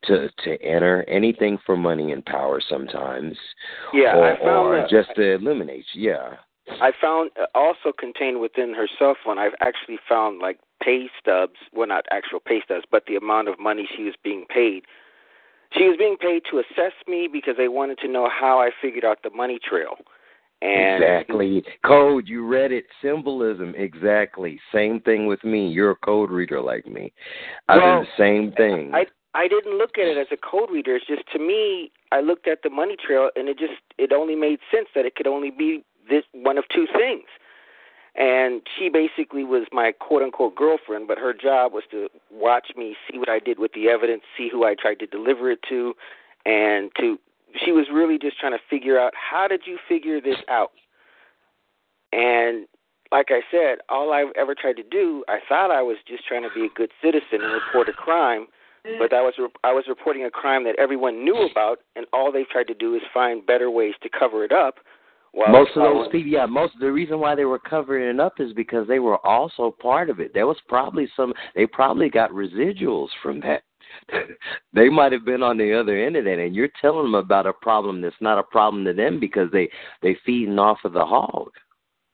to 0.08 0.30
to 0.44 0.62
enter 0.62 1.04
anything 1.08 1.58
for 1.66 1.76
money 1.78 2.12
and 2.12 2.26
power 2.26 2.62
sometimes. 2.68 3.38
Yeah, 3.94 4.16
or, 4.16 4.32
I 4.32 4.38
found 4.38 4.68
or 4.68 4.78
that, 4.78 4.90
just 4.90 5.10
to 5.16 5.34
eliminate. 5.34 5.86
Yeah. 5.94 6.36
I 6.82 6.92
found 7.02 7.32
also 7.54 7.92
contained 7.98 8.40
within 8.40 8.74
her 8.74 8.88
cell 8.98 9.16
phone. 9.24 9.38
I've 9.38 9.56
actually 9.60 10.00
found 10.08 10.40
like 10.40 10.60
pay 10.82 11.10
stubs, 11.20 11.58
well, 11.74 11.88
not 11.88 12.06
actual 12.12 12.40
pay 12.40 12.62
stubs, 12.64 12.86
but 12.90 13.04
the 13.06 13.16
amount 13.16 13.50
of 13.50 13.60
money 13.60 13.88
she 13.96 14.04
was 14.04 14.16
being 14.24 14.46
paid. 14.50 14.84
She 15.74 15.86
was 15.86 15.98
being 15.98 16.18
paid 16.18 16.44
to 16.52 16.60
assess 16.60 16.94
me 17.08 17.28
because 17.32 17.56
they 17.58 17.68
wanted 17.68 17.98
to 18.00 18.08
know 18.08 18.30
how 18.30 18.60
I 18.60 18.70
figured 18.82 19.04
out 19.04 19.24
the 19.24 19.32
money 19.32 19.60
trail. 19.68 19.96
And 20.62 21.04
exactly. 21.04 21.64
Code, 21.86 22.28
you 22.28 22.48
read 22.48 22.72
it. 22.72 22.86
Symbolism, 23.02 23.74
exactly. 23.76 24.60
Same 24.72 25.02
thing 25.02 25.28
with 25.28 25.44
me. 25.44 25.68
You're 25.68 25.92
a 25.92 25.96
code 25.96 26.32
reader 26.32 26.62
like 26.62 26.86
me. 26.88 27.12
I 27.68 27.78
Well, 27.78 28.00
did 28.00 28.08
the 28.08 28.12
same 28.18 28.52
thing. 28.54 28.92
I 28.94 29.06
I 29.36 29.48
didn't 29.48 29.78
look 29.78 29.98
at 29.98 30.08
it 30.08 30.18
as 30.18 30.28
a 30.32 30.38
code 30.38 30.70
reader. 30.72 30.96
It's 30.96 31.08
just 31.08 31.24
to 31.34 31.40
me, 31.40 31.92
I 32.12 32.22
looked 32.22 32.48
at 32.48 32.60
the 32.64 32.70
money 32.70 32.96
trail, 32.96 33.30
and 33.36 33.50
it 33.50 33.58
just 33.58 33.82
it 33.98 34.12
only 34.12 34.36
made 34.36 34.60
sense 34.72 34.88
that 34.96 35.06
it 35.06 35.16
could 35.16 35.28
only 35.28 35.52
be 35.52 35.84
this 36.10 36.24
one 36.34 36.58
of 36.58 36.66
two 36.74 36.88
things. 36.96 37.26
And 38.16 38.62
she 38.78 38.90
basically 38.90 39.44
was 39.44 39.66
my 39.72 39.92
quote 39.92 40.22
unquote 40.22 40.56
girlfriend, 40.56 41.08
but 41.08 41.18
her 41.18 41.34
job 41.34 41.74
was 41.74 41.84
to 41.90 42.10
watch 42.32 42.68
me, 42.78 42.96
see 43.10 43.18
what 43.18 43.30
I 43.30 43.40
did 43.40 43.58
with 43.58 43.74
the 43.74 43.90
evidence, 43.90 44.22
see 44.38 44.50
who 44.52 44.66
I 44.66 44.76
tried 44.76 45.00
to 45.00 45.08
deliver 45.08 45.50
it 45.50 45.60
to, 45.70 45.96
and 46.46 46.92
to 47.00 47.18
she 47.64 47.72
was 47.72 47.88
really 47.92 48.20
just 48.20 48.40
trying 48.40 48.52
to 48.52 48.64
figure 48.70 49.00
out 49.00 49.14
how 49.16 49.48
did 49.48 49.62
you 49.66 49.78
figure 49.88 50.22
this 50.22 50.38
out. 50.48 50.72
And 52.12 52.68
like 53.12 53.28
I 53.30 53.42
said, 53.52 53.80
all 53.90 54.14
I've 54.14 54.34
ever 54.36 54.56
tried 54.56 54.78
to 54.78 54.84
do, 54.84 55.24
I 55.28 55.40
thought 55.48 55.72
I 55.72 55.82
was 55.82 55.98
just 56.08 56.28
trying 56.28 56.44
to 56.44 56.50
be 56.54 56.66
a 56.66 56.70
good 56.76 56.92
citizen 57.02 57.42
and 57.42 57.54
report 57.54 57.90
a 57.90 57.94
crime, 57.94 58.48
but 59.00 59.14
I 59.14 59.22
was 59.22 59.34
I 59.64 59.74
was 59.74 59.86
reporting 59.88 60.26
a 60.26 60.32
crime 60.32 60.64
that 60.66 60.76
everyone 60.78 61.24
knew 61.24 61.48
about, 61.50 61.80
and 61.96 62.06
all 62.14 62.32
they've 62.32 62.48
tried 62.50 62.68
to 62.68 62.74
do 62.74 62.96
is 62.96 63.02
find 63.14 63.46
better 63.46 63.72
ways 63.72 63.94
to 64.04 64.10
cover 64.10 64.44
it 64.44 64.52
up. 64.52 64.76
While 65.32 65.52
most 65.52 65.72
of 65.76 65.82
those 65.82 66.08
people, 66.12 66.32
yeah, 66.32 66.46
most 66.46 66.74
the 66.80 66.92
reason 66.92 67.20
why 67.20 67.34
they 67.34 67.46
were 67.46 67.60
covering 67.60 68.08
it 68.08 68.20
up 68.20 68.40
is 68.40 68.54
because 68.54 68.88
they 68.88 69.00
were 69.00 69.26
also 69.26 69.76
part 69.82 70.10
of 70.10 70.20
it. 70.20 70.34
There 70.34 70.48
was 70.48 70.58
probably 70.68 71.10
some. 71.16 71.34
They 71.56 71.66
probably 71.66 72.10
got 72.10 72.32
residuals 72.32 73.08
from 73.22 73.40
that. 73.42 73.64
they 74.74 74.90
might 74.90 75.12
have 75.12 75.26
been 75.26 75.44
on 75.44 75.58
the 75.58 75.74
other 75.74 75.98
end 75.98 76.16
of 76.18 76.26
that, 76.26 76.40
and 76.40 76.56
you're 76.56 76.70
telling 76.82 77.04
them 77.04 77.16
about 77.16 77.48
a 77.48 77.54
problem 77.54 78.02
that's 78.02 78.16
not 78.22 78.38
a 78.38 78.44
problem 78.44 78.86
to 78.86 78.94
them 78.94 79.20
because 79.20 79.50
they 79.52 79.70
they 80.02 80.18
feeding 80.26 80.60
off 80.60 80.80
of 80.84 80.94
the 80.94 81.06
hog 81.06 81.52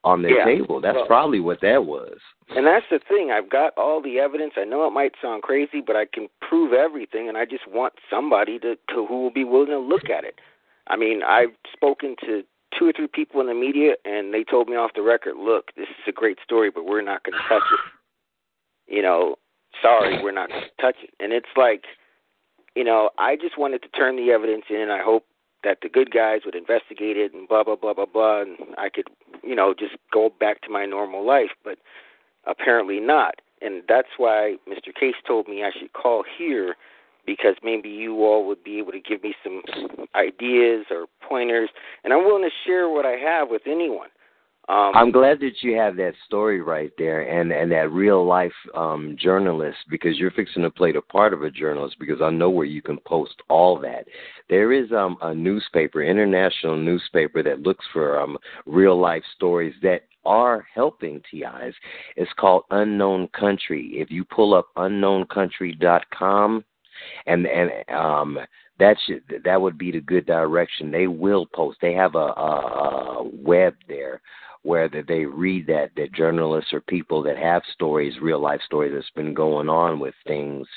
on 0.04 0.22
their 0.22 0.38
Yeah. 0.38 0.46
table. 0.46 0.80
That's 0.80 0.96
Well- 0.96 1.08
probably 1.08 1.40
what 1.40 1.60
that 1.62 1.86
was. 1.86 2.20
And 2.50 2.66
that's 2.66 2.88
the 2.90 3.00
thing. 3.00 3.32
I've 3.32 3.50
got 3.50 3.78
all 3.78 4.02
the 4.02 4.20
evidence. 4.20 4.54
I 4.58 4.64
know 4.64 4.88
it 4.88 4.92
might 4.92 5.14
sound 5.22 5.44
crazy, 5.44 5.82
but 5.82 5.96
I 5.96 6.06
can 6.06 6.30
prove 6.42 6.74
everything, 6.74 7.28
and 7.28 7.38
I 7.38 7.46
just 7.46 7.68
want 7.68 7.94
somebody 8.10 8.60
to, 8.60 8.76
to 8.76 9.06
who 9.06 9.22
will 9.22 9.30
be 9.32 9.44
willing 9.44 9.68
to 9.70 9.78
look 9.78 10.10
at 10.10 10.24
it. 10.24 10.40
I 10.88 10.96
mean, 10.96 11.22
I've 11.22 11.56
spoken 11.74 12.16
to 12.26 12.44
two 12.72 12.88
or 12.88 12.94
three 12.94 13.08
people 13.08 13.42
in 13.42 13.48
the 13.48 13.54
media, 13.54 13.96
and 14.06 14.34
they 14.34 14.44
told 14.44 14.70
me 14.70 14.76
off 14.76 14.94
the 14.94 15.02
record, 15.02 15.36
"Look, 15.38 15.74
this 15.76 15.90
is 15.90 16.08
a 16.08 16.12
great 16.12 16.40
story, 16.40 16.70
but 16.70 16.86
we're 16.86 17.02
not 17.02 17.24
going 17.24 17.38
to 17.38 17.48
touch 17.48 17.64
it." 17.72 17.80
You 18.96 19.02
know, 19.04 19.38
sorry, 19.82 20.22
we're 20.24 20.32
not 20.32 20.50
going 20.50 20.64
to 20.64 20.82
touch 20.82 20.96
it. 21.04 21.14
And 21.20 21.32
it's 21.34 21.56
like, 21.56 21.86
you 22.76 22.84
know, 22.84 23.12
I 23.18 23.36
just 23.36 23.58
wanted 23.58 23.84
to 23.84 23.90
turn 23.90 24.16
the 24.16 24.32
evidence 24.32 24.66
in, 24.70 24.78
and 24.78 24.92
I 24.92 25.02
hope 25.02 25.26
that 25.63 25.80
the 25.82 25.89
good 25.89 26.12
guys 26.12 26.41
would 26.45 26.56
investigate 26.56 27.17
it 27.17 27.34
and 27.34 27.48
blah 27.48 27.63
blah 27.63 27.76
blah 27.76 27.93
blah 27.93 28.06
blah, 28.06 28.41
and 28.41 28.58
I 28.78 28.89
could, 28.89 29.08
you 29.43 29.56
know, 29.56 29.74
just 29.78 29.95
go 30.12 30.32
back 30.39 30.62
to 30.62 30.69
my 30.69 30.86
normal 30.86 31.26
life. 31.26 31.52
But 31.63 31.80
apparently 32.45 33.00
not. 33.00 33.36
And 33.62 33.84
that's 33.88 34.10
why 34.17 34.56
Mr. 34.67 34.93
Case 34.98 35.15
told 35.28 35.48
me 35.48 35.63
I 35.63 35.72
should 35.78 35.93
call 35.93 36.24
here 36.38 36.76
because 37.26 37.56
maybe 37.62 37.89
you 37.89 38.24
all 38.24 38.48
would 38.48 38.63
be 38.63 38.80
able 38.80 38.91
to 38.91 39.00
give 39.00 39.22
me 39.22 39.36
some 39.43 39.62
ideas 40.15 40.86
or 40.89 41.06
pointers. 41.22 41.69
And 42.04 42.13
I'm 42.13 42.26
willing 42.26 42.43
to 42.43 42.56
share 42.65 42.89
what 42.89 43.06
I 43.06 43.17
have 43.17 43.50
with 43.50 43.63
anyone. 43.67 44.10
Um, 44.70 44.92
I'm 44.94 45.12
glad 45.12 45.40
that 45.40 45.64
you 45.64 45.76
have 45.78 45.96
that 45.96 46.14
story 46.28 46.62
right 46.62 46.92
there 47.00 47.22
and 47.22 47.52
and 47.52 47.72
that 47.72 47.92
real 47.92 48.24
life 48.24 48.54
um 48.76 49.16
journalist 49.20 49.80
because 49.90 50.20
you're 50.20 50.30
fixing 50.30 50.62
to 50.62 50.70
play 50.70 50.92
the 50.92 51.02
part 51.02 51.34
of 51.34 51.42
a 51.42 51.50
journalist 51.50 51.96
because 52.00 52.22
I 52.22 52.30
know 52.30 52.52
where 52.52 52.68
you 52.68 52.84
can 52.84 53.00
post 53.00 53.34
all 53.50 53.80
that. 53.80 54.06
There 54.48 54.72
is 54.72 54.92
um 54.92 55.18
a 55.24 55.34
newspaper, 55.34 56.04
international 56.04 56.78
newspaper 56.78 57.42
that 57.42 57.62
looks 57.62 57.84
for 57.92 58.20
um 58.20 58.38
real 58.68 59.00
life 59.00 59.24
stories 59.36 59.74
that 59.82 60.04
are 60.24 60.68
helping 60.72 61.20
TIs. 61.32 61.74
It's 62.16 62.32
called 62.38 62.66
Unknown 62.70 63.30
Country. 63.30 63.94
If 63.96 64.12
you 64.12 64.24
pull 64.24 64.54
up 64.54 64.68
unknowncountry.com 64.78 66.64
and 67.26 67.48
and 67.48 67.72
um 67.90 68.38
that 68.78 68.98
should 69.08 69.24
that 69.44 69.60
would 69.60 69.80
be 69.80 69.92
the 69.92 70.02
good 70.02 70.28
direction. 70.28 70.92
They 70.92 71.08
will 71.08 71.48
post. 71.48 71.80
They 71.82 71.94
have 71.94 72.14
a, 72.14 72.18
a, 72.18 73.22
a 73.22 73.30
web 73.34 73.74
there 73.88 74.22
where 74.63 74.89
that 74.89 75.08
they 75.08 75.24
read 75.26 75.65
that 75.67 75.89
that 75.95 76.12
journalists 76.13 76.74
or 76.74 76.82
people 76.82 77.24
that 77.24 77.38
have 77.38 77.62
stories, 77.74 78.13
real 78.22 78.39
life 78.41 78.60
stories 78.65 78.91
that's 78.93 79.10
been 79.15 79.34
going 79.34 79.69
on 79.69 80.00
with 80.00 80.13
things 80.28 80.67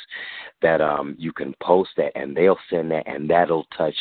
that 0.60 0.80
um 0.80 1.16
you 1.18 1.32
can 1.32 1.52
post 1.60 1.90
that 1.96 2.12
and 2.14 2.36
they'll 2.36 2.58
send 2.70 2.88
that 2.90 3.06
and 3.06 3.28
that'll 3.28 3.66
touch 3.76 3.94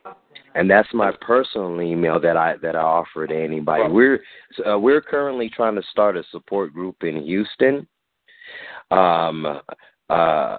and 0.55 0.69
that's 0.71 0.88
my 0.93 1.12
personal 1.21 1.81
email 1.83 2.19
that 2.21 2.37
I 2.37 2.57
that 2.62 2.75
I 2.75 2.81
offer 2.81 3.27
to 3.27 3.35
anybody. 3.35 3.85
We're 3.88 4.21
uh, 4.67 4.79
we're 4.79 5.03
currently 5.03 5.51
trying 5.51 5.75
to 5.77 5.83
start 5.91 6.17
a 6.17 6.25
support 6.31 6.73
group 6.73 6.97
in 7.03 7.23
Houston. 7.23 7.87
Um, 8.91 9.61
Uh, 10.12 10.59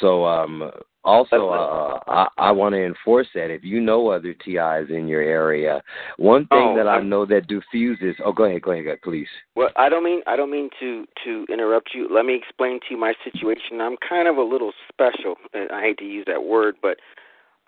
so 0.00 0.24
um, 0.24 0.70
also, 1.04 1.48
uh, 1.48 1.98
I, 2.06 2.28
I 2.38 2.50
want 2.52 2.74
to 2.74 2.84
enforce 2.84 3.26
that. 3.34 3.50
If 3.50 3.64
you 3.64 3.80
know 3.80 4.08
other 4.08 4.34
TIs 4.34 4.88
in 4.90 5.08
your 5.08 5.22
area, 5.22 5.82
one 6.16 6.46
thing 6.46 6.72
Oh, 6.72 6.76
that 6.76 6.86
I 6.86 6.94
I'm- 6.94 7.08
know 7.08 7.24
that 7.26 7.46
diffuses. 7.48 8.14
Oh, 8.24 8.32
go 8.32 8.44
ahead, 8.44 8.62
go 8.62 8.72
ahead, 8.72 9.00
please. 9.02 9.26
Well, 9.56 9.70
I 9.76 9.88
don't 9.88 10.04
mean 10.04 10.20
I 10.26 10.36
don't 10.36 10.50
mean 10.50 10.70
to 10.80 11.06
to 11.24 11.46
interrupt 11.52 11.90
you. 11.94 12.08
Let 12.10 12.24
me 12.26 12.34
explain 12.34 12.78
to 12.80 12.86
you 12.90 12.96
my 12.98 13.14
situation. 13.24 13.80
I'm 13.80 13.96
kind 14.06 14.28
of 14.28 14.36
a 14.36 14.42
little 14.42 14.72
special, 14.88 15.36
and 15.54 15.70
I 15.72 15.80
hate 15.82 15.98
to 15.98 16.04
use 16.04 16.24
that 16.28 16.44
word, 16.44 16.76
but 16.82 16.98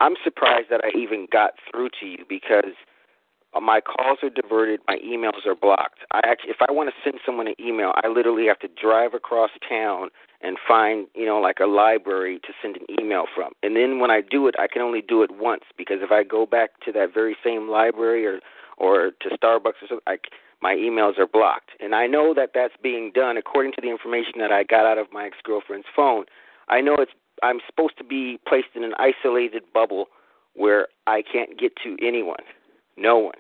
I'm 0.00 0.14
surprised 0.22 0.68
that 0.70 0.82
I 0.84 0.96
even 0.96 1.26
got 1.32 1.52
through 1.70 1.88
to 2.00 2.06
you 2.06 2.24
because 2.28 2.74
Uh, 3.54 3.60
my 3.60 3.80
calls 3.80 4.18
are 4.22 4.30
diverted, 4.30 4.80
my 4.88 4.98
emails 5.04 5.46
are 5.46 5.54
blocked. 5.54 6.00
I 6.10 6.20
actually, 6.24 6.50
if 6.50 6.56
I 6.66 6.72
want 6.72 6.90
to 6.90 6.94
send 7.04 7.20
someone 7.24 7.46
an 7.46 7.54
email, 7.60 7.92
I 8.02 8.08
literally 8.08 8.46
have 8.46 8.58
to 8.60 8.68
drive 8.68 9.14
across 9.14 9.50
town 9.68 10.08
and 10.40 10.58
find, 10.66 11.06
you 11.14 11.24
know, 11.24 11.40
like 11.40 11.58
a 11.60 11.66
library 11.66 12.38
to 12.40 12.52
send 12.60 12.76
an 12.76 12.86
email 13.00 13.24
from. 13.34 13.52
And 13.62 13.76
then 13.76 13.98
when 13.98 14.10
I 14.10 14.20
do 14.20 14.46
it, 14.48 14.54
I 14.58 14.66
can 14.66 14.82
only 14.82 15.00
do 15.00 15.22
it 15.22 15.30
once 15.32 15.62
because 15.76 15.98
if 16.02 16.10
I 16.10 16.22
go 16.22 16.46
back 16.46 16.80
to 16.84 16.92
that 16.92 17.14
very 17.14 17.36
same 17.44 17.68
library 17.68 18.26
or 18.26 18.40
or 18.76 19.12
to 19.20 19.28
Starbucks 19.30 19.80
or 19.82 19.88
something, 19.88 20.00
I, 20.08 20.16
my 20.60 20.74
emails 20.74 21.16
are 21.16 21.28
blocked. 21.28 21.70
And 21.78 21.94
I 21.94 22.08
know 22.08 22.34
that 22.34 22.50
that's 22.54 22.74
being 22.82 23.12
done 23.14 23.36
according 23.36 23.72
to 23.72 23.80
the 23.80 23.88
information 23.88 24.34
that 24.38 24.50
I 24.50 24.64
got 24.64 24.84
out 24.84 24.98
of 24.98 25.06
my 25.12 25.26
ex-girlfriend's 25.26 25.86
phone. 25.94 26.24
I 26.68 26.80
know 26.80 26.96
it's 26.98 27.12
I'm 27.42 27.60
supposed 27.66 27.98
to 27.98 28.04
be 28.04 28.40
placed 28.48 28.74
in 28.74 28.84
an 28.84 28.94
isolated 28.98 29.62
bubble 29.72 30.06
where 30.54 30.88
I 31.06 31.22
can't 31.22 31.58
get 31.58 31.72
to 31.84 31.96
anyone, 32.00 32.42
no 32.96 33.18
one. 33.18 33.34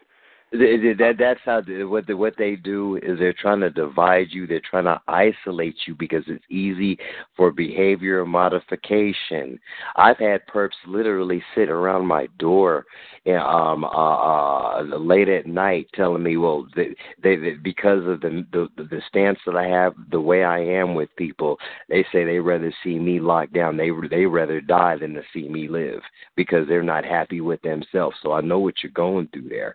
Th- 0.54 0.80
th- 0.80 0.98
That 0.98 1.16
that's 1.18 1.40
how 1.44 1.62
what 1.88 2.06
the, 2.06 2.14
what 2.16 2.34
they 2.38 2.54
do 2.54 2.96
is 3.02 3.18
they're 3.18 3.32
trying 3.32 3.58
to 3.60 3.70
divide 3.70 4.28
you. 4.30 4.46
They're 4.46 4.60
trying 4.60 4.84
to 4.84 5.00
isolate 5.08 5.74
you 5.86 5.96
because 5.96 6.22
it's 6.28 6.44
easy 6.48 6.96
for 7.36 7.50
behavior 7.50 8.24
modification. 8.24 9.58
I've 9.96 10.18
had 10.18 10.46
perps 10.46 10.76
literally 10.86 11.42
sit 11.56 11.70
around 11.70 12.06
my 12.06 12.28
door, 12.38 12.84
um, 13.26 13.82
uh, 13.84 13.88
uh, 13.88 14.82
late 14.96 15.28
at 15.28 15.46
night, 15.46 15.88
telling 15.92 16.22
me, 16.22 16.36
well, 16.36 16.68
they, 16.76 16.94
they, 17.20 17.34
they 17.34 17.54
because 17.54 18.06
of 18.06 18.20
the, 18.20 18.46
the 18.52 18.68
the 18.76 19.02
stance 19.08 19.40
that 19.46 19.56
I 19.56 19.66
have, 19.66 19.94
the 20.12 20.20
way 20.20 20.44
I 20.44 20.60
am 20.60 20.94
with 20.94 21.08
people, 21.16 21.58
they 21.88 22.04
say 22.12 22.24
they 22.24 22.38
rather 22.38 22.72
see 22.84 23.00
me 23.00 23.18
locked 23.18 23.54
down. 23.54 23.76
They 23.76 23.90
they 24.08 24.24
rather 24.26 24.60
die 24.60 24.98
than 24.98 25.14
to 25.14 25.22
see 25.32 25.48
me 25.48 25.66
live 25.66 26.00
because 26.36 26.68
they're 26.68 26.82
not 26.84 27.04
happy 27.04 27.40
with 27.40 27.60
themselves. 27.62 28.16
So 28.22 28.30
I 28.32 28.40
know 28.40 28.60
what 28.60 28.84
you're 28.84 28.92
going 28.92 29.26
through 29.32 29.48
there. 29.48 29.74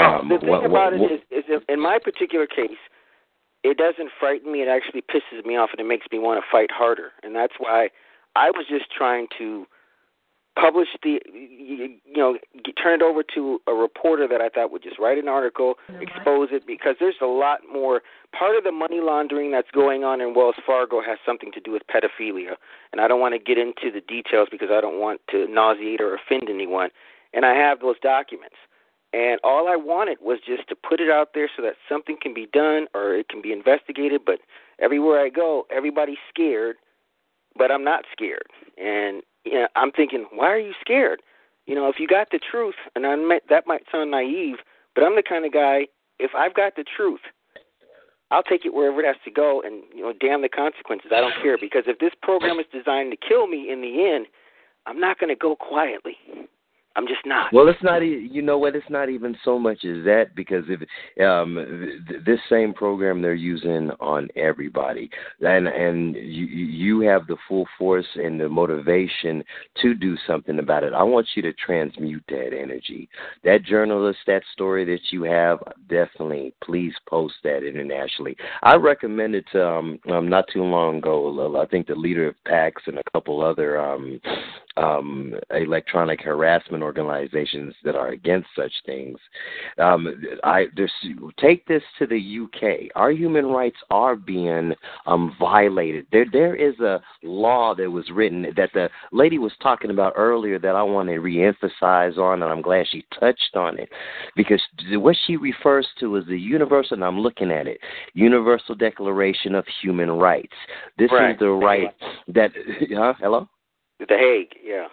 Um, 0.00 0.28
the 0.28 0.38
thing 0.38 0.48
what- 0.48 0.64
about 0.64 0.92
what- 0.94 1.10
it 1.10 1.22
is, 1.30 1.44
is 1.44 1.44
if, 1.48 1.62
in 1.68 1.80
my 1.80 1.98
particular 1.98 2.46
case, 2.46 2.78
it 3.62 3.76
doesn't 3.76 4.10
frighten 4.18 4.50
me. 4.50 4.62
It 4.62 4.68
actually 4.68 5.02
pisses 5.02 5.44
me 5.44 5.56
off, 5.56 5.70
and 5.72 5.80
it 5.80 5.84
makes 5.84 6.06
me 6.10 6.18
want 6.18 6.42
to 6.42 6.50
fight 6.50 6.70
harder. 6.70 7.12
And 7.22 7.34
that's 7.34 7.54
why 7.58 7.90
I 8.36 8.50
was 8.50 8.66
just 8.66 8.90
trying 8.90 9.28
to 9.38 9.66
publish 10.56 10.88
the, 11.02 11.20
you 11.32 11.96
you 12.04 12.16
know, 12.16 12.36
g- 12.64 12.72
turn 12.72 13.00
it 13.00 13.02
over 13.02 13.22
to 13.22 13.60
a 13.66 13.72
reporter 13.72 14.26
that 14.26 14.40
I 14.40 14.48
thought 14.48 14.72
would 14.72 14.82
just 14.82 14.98
write 14.98 15.16
an 15.16 15.28
article, 15.28 15.78
expose 16.00 16.48
it, 16.52 16.66
because 16.66 16.96
there's 16.98 17.20
a 17.20 17.26
lot 17.26 17.60
more. 17.70 18.02
Part 18.32 18.56
of 18.56 18.64
the 18.64 18.72
money 18.72 19.00
laundering 19.00 19.50
that's 19.52 19.70
going 19.70 20.04
on 20.04 20.20
in 20.20 20.34
Wells 20.34 20.56
Fargo 20.66 21.00
has 21.02 21.18
something 21.24 21.52
to 21.52 21.60
do 21.60 21.70
with 21.70 21.82
pedophilia, 21.86 22.56
and 22.92 23.00
I 23.00 23.08
don't 23.08 23.20
want 23.20 23.34
to 23.34 23.38
get 23.38 23.58
into 23.58 23.90
the 23.92 24.00
details 24.00 24.48
because 24.50 24.70
I 24.70 24.80
don't 24.80 24.98
want 24.98 25.20
to 25.30 25.46
nauseate 25.48 26.00
or 26.00 26.14
offend 26.14 26.48
anyone. 26.48 26.90
And 27.32 27.44
I 27.46 27.54
have 27.54 27.80
those 27.80 27.98
documents. 28.00 28.56
And 29.12 29.40
all 29.42 29.68
I 29.68 29.74
wanted 29.76 30.18
was 30.20 30.38
just 30.46 30.68
to 30.68 30.76
put 30.76 31.00
it 31.00 31.10
out 31.10 31.30
there 31.34 31.50
so 31.56 31.62
that 31.62 31.74
something 31.88 32.16
can 32.20 32.32
be 32.32 32.46
done 32.52 32.86
or 32.94 33.14
it 33.14 33.28
can 33.28 33.42
be 33.42 33.52
investigated. 33.52 34.20
But 34.24 34.38
everywhere 34.78 35.20
I 35.20 35.30
go, 35.30 35.66
everybody's 35.74 36.18
scared, 36.28 36.76
but 37.56 37.72
I'm 37.72 37.82
not 37.82 38.04
scared. 38.12 38.46
And 38.78 39.22
you 39.44 39.54
know, 39.54 39.68
I'm 39.74 39.90
thinking, 39.90 40.26
why 40.32 40.50
are 40.52 40.58
you 40.58 40.74
scared? 40.80 41.22
You 41.66 41.74
know, 41.74 41.88
if 41.88 41.96
you 41.98 42.06
got 42.06 42.28
the 42.30 42.38
truth, 42.38 42.74
and 42.94 43.06
I 43.06 43.14
admit 43.14 43.44
that 43.48 43.66
might 43.66 43.82
sound 43.90 44.10
naive, 44.10 44.56
but 44.94 45.04
I'm 45.04 45.16
the 45.16 45.22
kind 45.22 45.44
of 45.44 45.52
guy. 45.52 45.86
If 46.18 46.32
I've 46.36 46.54
got 46.54 46.76
the 46.76 46.84
truth, 46.84 47.20
I'll 48.30 48.42
take 48.42 48.64
it 48.64 48.74
wherever 48.74 49.00
it 49.00 49.06
has 49.06 49.16
to 49.24 49.30
go, 49.30 49.60
and 49.64 49.82
you 49.94 50.02
know, 50.02 50.12
damn 50.12 50.42
the 50.42 50.48
consequences. 50.48 51.10
I 51.14 51.20
don't 51.20 51.34
care 51.42 51.58
because 51.58 51.84
if 51.86 51.98
this 51.98 52.12
program 52.22 52.60
is 52.60 52.66
designed 52.72 53.10
to 53.12 53.16
kill 53.16 53.46
me 53.46 53.70
in 53.70 53.80
the 53.80 54.06
end, 54.06 54.26
I'm 54.86 55.00
not 55.00 55.18
going 55.18 55.30
to 55.30 55.36
go 55.36 55.56
quietly. 55.56 56.16
I'm 56.96 57.06
just 57.06 57.24
not. 57.24 57.52
Well, 57.52 57.68
it's 57.68 57.82
not. 57.82 57.98
You 57.98 58.42
know 58.42 58.58
what? 58.58 58.74
It's 58.74 58.90
not 58.90 59.08
even 59.08 59.36
so 59.44 59.60
much 59.60 59.84
as 59.84 60.04
that 60.04 60.34
because 60.34 60.64
if 60.68 60.80
um, 61.24 62.04
th- 62.08 62.24
this 62.24 62.40
same 62.50 62.74
program 62.74 63.22
they're 63.22 63.32
using 63.32 63.90
on 64.00 64.28
everybody, 64.34 65.08
and 65.40 65.68
and 65.68 66.16
you 66.16 66.46
you 66.46 67.00
have 67.02 67.28
the 67.28 67.36
full 67.46 67.66
force 67.78 68.06
and 68.16 68.40
the 68.40 68.48
motivation 68.48 69.44
to 69.80 69.94
do 69.94 70.16
something 70.26 70.58
about 70.58 70.82
it. 70.82 70.92
I 70.92 71.04
want 71.04 71.28
you 71.34 71.42
to 71.42 71.52
transmute 71.52 72.24
that 72.28 72.50
energy. 72.58 73.08
That 73.44 73.62
journalist, 73.62 74.18
that 74.26 74.42
story 74.52 74.84
that 74.86 75.12
you 75.12 75.22
have, 75.22 75.60
definitely 75.88 76.52
please 76.64 76.94
post 77.08 77.34
that 77.44 77.62
internationally. 77.62 78.36
I 78.64 78.74
recommended 78.74 79.44
to 79.52 79.64
um, 79.64 80.00
um 80.10 80.28
not 80.28 80.46
too 80.52 80.64
long 80.64 80.98
ago. 80.98 81.56
I 81.60 81.66
think 81.66 81.86
the 81.86 81.94
leader 81.94 82.26
of 82.26 82.34
PACTS 82.46 82.82
and 82.86 82.98
a 82.98 83.10
couple 83.12 83.42
other 83.44 83.80
um 83.80 84.20
um, 84.80 85.34
electronic 85.50 86.20
harassment 86.22 86.82
organizations 86.82 87.74
that 87.84 87.94
are 87.94 88.08
against 88.08 88.48
such 88.56 88.72
things. 88.86 89.18
Um, 89.78 90.22
I 90.42 90.66
there's, 90.76 90.92
take 91.38 91.66
this 91.66 91.82
to 91.98 92.06
the 92.06 92.38
UK. 92.44 92.90
Our 92.94 93.10
human 93.10 93.46
rights 93.46 93.76
are 93.90 94.16
being 94.16 94.72
um, 95.06 95.36
violated. 95.38 96.06
There 96.12 96.26
there 96.32 96.54
is 96.54 96.78
a 96.80 97.00
law 97.22 97.74
that 97.74 97.90
was 97.90 98.10
written 98.10 98.46
that 98.56 98.70
the 98.72 98.88
lady 99.12 99.38
was 99.38 99.52
talking 99.62 99.90
about 99.90 100.14
earlier 100.16 100.58
that 100.58 100.74
I 100.74 100.82
want 100.82 101.08
to 101.08 101.16
reemphasize 101.16 102.16
on, 102.16 102.42
and 102.42 102.50
I'm 102.50 102.62
glad 102.62 102.86
she 102.90 103.04
touched 103.18 103.56
on 103.56 103.78
it 103.78 103.90
because 104.36 104.60
what 104.92 105.16
she 105.26 105.36
refers 105.36 105.86
to 106.00 106.16
is 106.16 106.26
the 106.26 106.38
universal. 106.38 106.94
And 106.94 107.04
I'm 107.04 107.20
looking 107.20 107.50
at 107.50 107.66
it, 107.66 107.78
Universal 108.14 108.76
Declaration 108.76 109.54
of 109.54 109.64
Human 109.82 110.10
Rights. 110.10 110.54
This 110.98 111.10
Right. 111.12 111.32
is 111.34 111.38
the 111.38 111.50
right 111.50 111.94
that. 112.28 112.52
Huh? 112.90 113.14
Hello. 113.18 113.48
The 114.08 114.16
Hague, 114.16 114.56
yeah. 114.64 114.86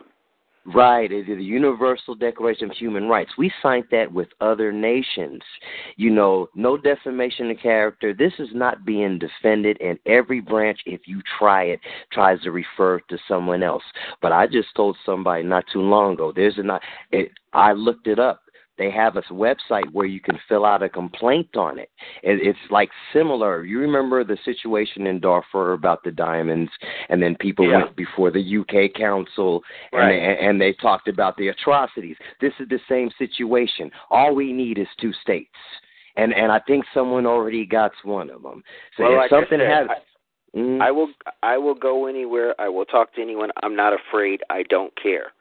Right, 0.74 1.10
it 1.10 1.30
is 1.30 1.38
the 1.38 1.44
Universal 1.44 2.16
Declaration 2.16 2.70
of 2.70 2.76
Human 2.76 3.08
Rights. 3.08 3.32
We 3.38 3.50
signed 3.64 3.86
that 3.92 4.12
with 4.12 4.28
other 4.42 4.74
nations. 4.74 5.42
You 5.96 6.10
know, 6.10 6.50
no 6.56 6.76
defamation 6.76 7.50
of 7.50 7.58
character. 7.60 8.14
This 8.14 8.34
is 8.38 8.50
not 8.54 8.86
being 8.86 9.18
defended, 9.18 9.80
and 9.80 9.98
every 10.06 10.42
branch, 10.42 10.80
if 10.86 11.02
you 11.06 11.22
try 11.40 11.64
it, 11.64 11.80
tries 12.12 12.42
to 12.42 12.52
refer 12.52 13.00
to 13.00 13.18
someone 13.30 13.64
else. 13.64 13.84
But 14.22 14.34
I 14.34 14.46
just 14.46 14.68
told 14.76 14.98
somebody 15.06 15.44
not 15.44 15.64
too 15.72 15.82
long 15.82 16.16
ago. 16.16 16.34
There's 16.36 16.56
not. 16.58 16.82
It, 17.14 17.32
I 17.54 17.72
looked 17.72 18.08
it 18.08 18.20
up. 18.20 18.42
They 18.78 18.92
have 18.92 19.16
a 19.18 19.22
website 19.24 19.92
where 19.92 20.06
you 20.06 20.20
can 20.20 20.40
fill 20.48 20.66
out 20.66 20.84
a 20.84 20.90
complaint 20.90 21.56
on 21.56 21.80
it. 21.80 21.90
it. 22.24 22.40
It's 22.42 22.60
like 22.72 22.90
similar. 23.14 23.64
You 23.66 23.80
remember 23.80 24.24
the 24.24 24.38
situation 24.46 25.08
in 25.08 25.20
Darfur 25.20 25.74
about 25.74 26.04
the 26.04 26.12
diamonds, 26.12 26.72
and 27.10 27.22
then 27.22 27.36
people 27.36 27.66
Yeah. 27.66 27.78
went 27.84 27.96
before 27.96 28.32
the 28.32 28.42
UK 28.42 28.90
Council, 28.90 29.64
and, 29.92 30.02
Right. 30.02 30.10
they, 30.20 30.38
and 30.38 30.62
they 30.62 30.74
talked 30.74 31.08
about 31.08 31.38
the 31.38 31.50
atrocities. 31.50 32.18
This 32.40 32.54
is 32.60 32.68
the 32.70 32.80
same 32.88 33.10
situation. 33.12 33.92
All 34.10 34.36
we 34.36 34.54
need 34.54 34.78
is 34.78 34.88
two 34.98 35.14
states, 35.14 35.56
and 36.16 36.34
and 36.34 36.52
I 36.52 36.60
think 36.60 36.86
someone 36.94 37.26
already 37.26 37.66
got 37.66 37.94
one 38.04 38.30
of 38.30 38.44
them. 38.44 38.64
So 38.96 39.04
Well, 39.04 39.14
if 39.14 39.18
like 39.18 39.30
something 39.30 39.60
has, 39.60 39.88
Mm, 40.56 40.82
I 40.82 40.92
will 40.92 41.10
I 41.44 41.58
will 41.58 41.76
go 41.76 42.06
anywhere. 42.08 42.56
I 42.60 42.70
will 42.70 42.86
talk 42.86 43.14
to 43.16 43.22
anyone. 43.22 43.52
I'm 43.62 43.76
not 43.76 43.94
afraid. 43.94 44.42
I 44.50 44.64
don't 44.64 44.94
care. 44.96 45.34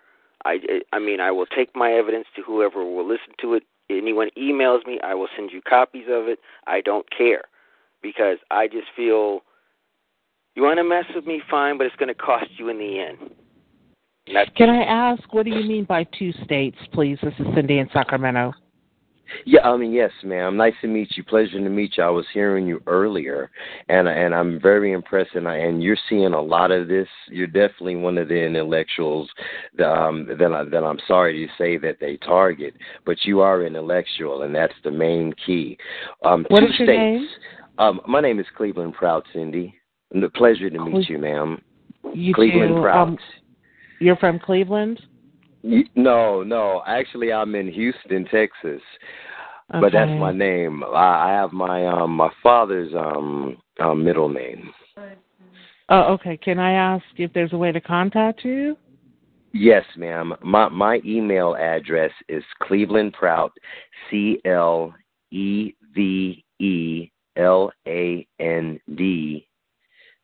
I 0.46 0.58
I 0.92 0.98
mean 0.98 1.20
I 1.20 1.30
will 1.30 1.46
take 1.46 1.74
my 1.74 1.92
evidence 1.92 2.26
to 2.36 2.42
whoever 2.42 2.84
will 2.84 3.06
listen 3.06 3.34
to 3.40 3.54
it. 3.54 3.64
Anyone 3.90 4.30
emails 4.36 4.86
me, 4.86 4.98
I 5.02 5.14
will 5.14 5.28
send 5.36 5.50
you 5.52 5.60
copies 5.60 6.06
of 6.08 6.28
it. 6.28 6.38
I 6.66 6.80
don't 6.80 7.06
care 7.16 7.42
because 8.02 8.38
I 8.50 8.66
just 8.66 8.88
feel 8.96 9.42
you 10.54 10.62
want 10.62 10.78
to 10.78 10.84
mess 10.84 11.04
with 11.14 11.26
me, 11.26 11.42
fine, 11.50 11.78
but 11.78 11.86
it's 11.86 11.96
going 11.96 12.08
to 12.08 12.14
cost 12.14 12.50
you 12.56 12.68
in 12.68 12.78
the 12.78 12.98
end. 12.98 13.30
Can 14.56 14.70
I 14.70 14.82
ask, 14.82 15.22
what 15.32 15.44
do 15.44 15.50
you 15.50 15.68
mean 15.68 15.84
by 15.84 16.04
two 16.18 16.32
states, 16.44 16.78
please? 16.92 17.18
This 17.22 17.34
is 17.38 17.46
Cindy 17.54 17.78
in 17.78 17.88
Sacramento. 17.92 18.54
Yeah, 19.44 19.68
I 19.68 19.76
mean, 19.76 19.92
yes, 19.92 20.10
ma'am. 20.24 20.56
Nice 20.56 20.74
to 20.82 20.88
meet 20.88 21.16
you. 21.16 21.24
Pleasure 21.24 21.58
to 21.58 21.68
meet 21.68 21.96
you. 21.96 22.04
I 22.04 22.10
was 22.10 22.26
hearing 22.32 22.66
you 22.66 22.80
earlier, 22.86 23.50
and 23.88 24.08
and 24.08 24.34
I'm 24.34 24.60
very 24.60 24.92
impressed. 24.92 25.34
And 25.34 25.48
I, 25.48 25.56
and 25.56 25.82
you're 25.82 25.96
seeing 26.08 26.32
a 26.34 26.40
lot 26.40 26.70
of 26.70 26.88
this. 26.88 27.08
You're 27.28 27.46
definitely 27.46 27.96
one 27.96 28.18
of 28.18 28.28
the 28.28 28.36
intellectuals 28.36 29.28
that 29.78 29.88
um, 29.90 30.26
that, 30.38 30.52
I, 30.52 30.64
that 30.64 30.84
I'm 30.84 31.00
sorry 31.06 31.46
to 31.46 31.52
say 31.58 31.76
that 31.78 31.98
they 32.00 32.16
target, 32.18 32.74
but 33.04 33.16
you 33.24 33.40
are 33.40 33.64
intellectual, 33.64 34.42
and 34.42 34.54
that's 34.54 34.74
the 34.84 34.90
main 34.90 35.32
key. 35.44 35.76
Um, 36.24 36.46
What 36.48 36.60
two 36.60 36.66
is 36.66 36.78
your 36.78 36.86
states. 36.86 36.98
name? 36.98 37.28
Um, 37.78 38.00
my 38.06 38.20
name 38.20 38.40
is 38.40 38.46
Cleveland 38.56 38.94
Proud, 38.94 39.24
Cindy. 39.32 39.74
Pleasure 40.34 40.70
to 40.70 40.78
meet 40.84 41.08
you, 41.08 41.18
ma'am. 41.18 41.60
You 42.14 42.32
Cleveland 42.32 42.76
do, 42.76 42.80
Proud. 42.80 43.02
um, 43.08 43.18
you're 44.00 44.16
from 44.16 44.38
Cleveland? 44.38 45.00
No, 45.94 46.42
no. 46.42 46.82
Actually, 46.86 47.32
I'm 47.32 47.54
in 47.54 47.70
Houston, 47.72 48.24
Texas. 48.26 48.80
But 49.68 49.92
that's 49.92 50.10
my 50.20 50.32
name. 50.32 50.84
I, 50.84 51.28
I 51.28 51.32
have 51.32 51.52
my 51.52 51.86
um 51.86 52.12
my 52.12 52.30
father's 52.40 52.94
um, 52.94 53.56
um 53.80 54.04
middle 54.04 54.28
name. 54.28 54.70
Oh, 55.88 56.12
okay. 56.14 56.36
Can 56.36 56.58
I 56.58 56.72
ask 56.72 57.04
if 57.16 57.32
there's 57.32 57.52
a 57.52 57.56
way 57.56 57.72
to 57.72 57.80
contact 57.80 58.44
you? 58.44 58.76
Yes, 59.52 59.84
ma'am. 59.96 60.34
My 60.42 60.68
my 60.68 61.00
email 61.04 61.56
address 61.56 62.12
is 62.28 62.44
Cleveland 62.62 63.14
Prout, 63.14 63.52
C 64.08 64.40
L 64.44 64.94
E 65.32 65.74
V 65.94 66.44
E 66.60 67.10
L 67.36 67.72
A 67.88 68.26
N 68.38 68.78
D, 68.94 69.48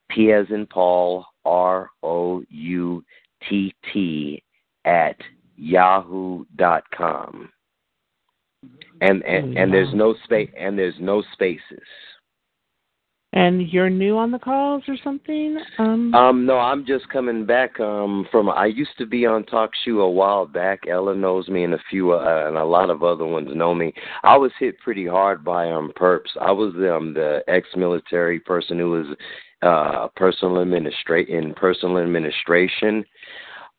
P 0.08 0.32
as 0.32 0.46
in 0.50 0.66
Paul, 0.66 1.26
R 1.44 1.90
O 2.04 2.44
U 2.48 3.04
T 3.48 3.74
T 3.92 4.40
at 4.84 5.16
yahoo 5.56 6.44
dot 6.56 6.84
com. 6.94 7.50
And 9.00 9.22
and, 9.24 9.56
and 9.58 9.72
there's 9.72 9.92
no 9.94 10.14
space 10.24 10.50
and 10.58 10.78
there's 10.78 10.94
no 11.00 11.22
spaces. 11.32 11.86
And 13.34 13.72
you're 13.72 13.88
new 13.88 14.18
on 14.18 14.30
the 14.30 14.38
calls 14.38 14.82
or 14.86 14.96
something? 15.02 15.56
Um, 15.78 16.14
Um, 16.14 16.44
no, 16.44 16.58
I'm 16.58 16.84
just 16.84 17.08
coming 17.08 17.46
back 17.46 17.80
um 17.80 18.26
from. 18.30 18.50
I 18.50 18.66
used 18.66 18.96
to 18.98 19.06
be 19.06 19.24
on 19.24 19.44
Talk 19.44 19.70
Show 19.84 20.00
a 20.00 20.10
while 20.10 20.44
back. 20.44 20.80
Ella 20.86 21.14
knows 21.14 21.48
me, 21.48 21.64
and 21.64 21.72
a 21.72 21.78
few 21.88 22.12
uh, 22.12 22.44
and 22.46 22.58
a 22.58 22.64
lot 22.64 22.90
of 22.90 23.02
other 23.02 23.24
ones 23.24 23.48
know 23.54 23.74
me. 23.74 23.94
I 24.22 24.36
was 24.36 24.52
hit 24.60 24.78
pretty 24.80 25.06
hard 25.06 25.42
by 25.42 25.70
um 25.70 25.92
perps. 25.96 26.36
I 26.40 26.52
was 26.52 26.74
um 26.74 27.14
the 27.14 27.42
ex-military 27.48 28.38
person 28.40 28.78
who 28.78 28.90
was 28.90 29.06
uh 29.62 30.08
personal 30.14 30.60
administrate 30.60 31.28
in 31.28 31.54
personal 31.54 31.98
administration. 31.98 33.02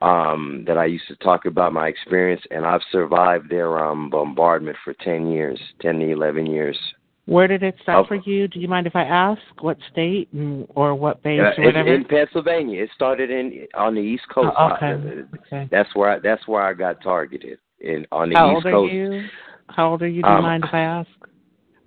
Um, 0.03 0.65
that 0.67 0.77
I 0.77 0.85
used 0.85 1.07
to 1.07 1.15
talk 1.17 1.45
about 1.45 1.71
my 1.71 1.87
experience, 1.87 2.41
and 2.51 2.65
I've 2.65 2.81
survived 2.91 3.49
their 3.49 3.79
um 3.83 4.09
bombardment 4.09 4.75
for 4.83 4.93
ten 4.95 5.31
years, 5.31 5.59
ten 5.81 5.97
to 5.99 6.11
eleven 6.11 6.45
years. 6.45 6.77
where 7.25 7.47
did 7.47 7.63
it 7.63 7.75
start 7.81 8.03
Oh. 8.03 8.07
for 8.09 8.15
you? 8.29 8.49
Do 8.49 8.59
you 8.59 8.67
mind 8.67 8.85
if 8.85 8.97
I 8.97 9.03
ask 9.03 9.39
what 9.61 9.77
state 9.89 10.27
or 10.75 10.93
what 10.93 11.23
base 11.23 11.39
Uh, 11.39 11.43
or 11.45 11.53
in, 11.53 11.63
whatever? 11.63 11.93
in 11.93 12.03
Pennsylvania, 12.03 12.83
it 12.83 12.89
started 12.93 13.29
in 13.31 13.65
on 13.75 13.95
the 13.95 14.01
East 14.01 14.27
Coast. 14.27 14.53
Oh, 14.59 14.73
okay. 14.73 14.91
Uh, 14.91 15.37
okay. 15.37 15.69
That's 15.71 15.95
where 15.95 16.09
I, 16.09 16.19
that's 16.19 16.45
where 16.49 16.61
I 16.61 16.73
got 16.73 17.01
targeted 17.01 17.59
in 17.79 18.05
on 18.11 18.27
the 18.29 18.35
How 18.35 18.47
East 18.49 18.55
old 18.55 18.65
are 18.65 18.71
Coast. 18.71 18.93
you? 18.93 19.23
How 19.69 19.91
old 19.91 20.01
are 20.01 20.07
you? 20.15 20.21
Do 20.21 20.27
you 20.29 20.35
Um, 20.35 20.43
mind 20.43 20.65
if 20.65 20.73
I 20.73 20.81
ask? 20.81 21.09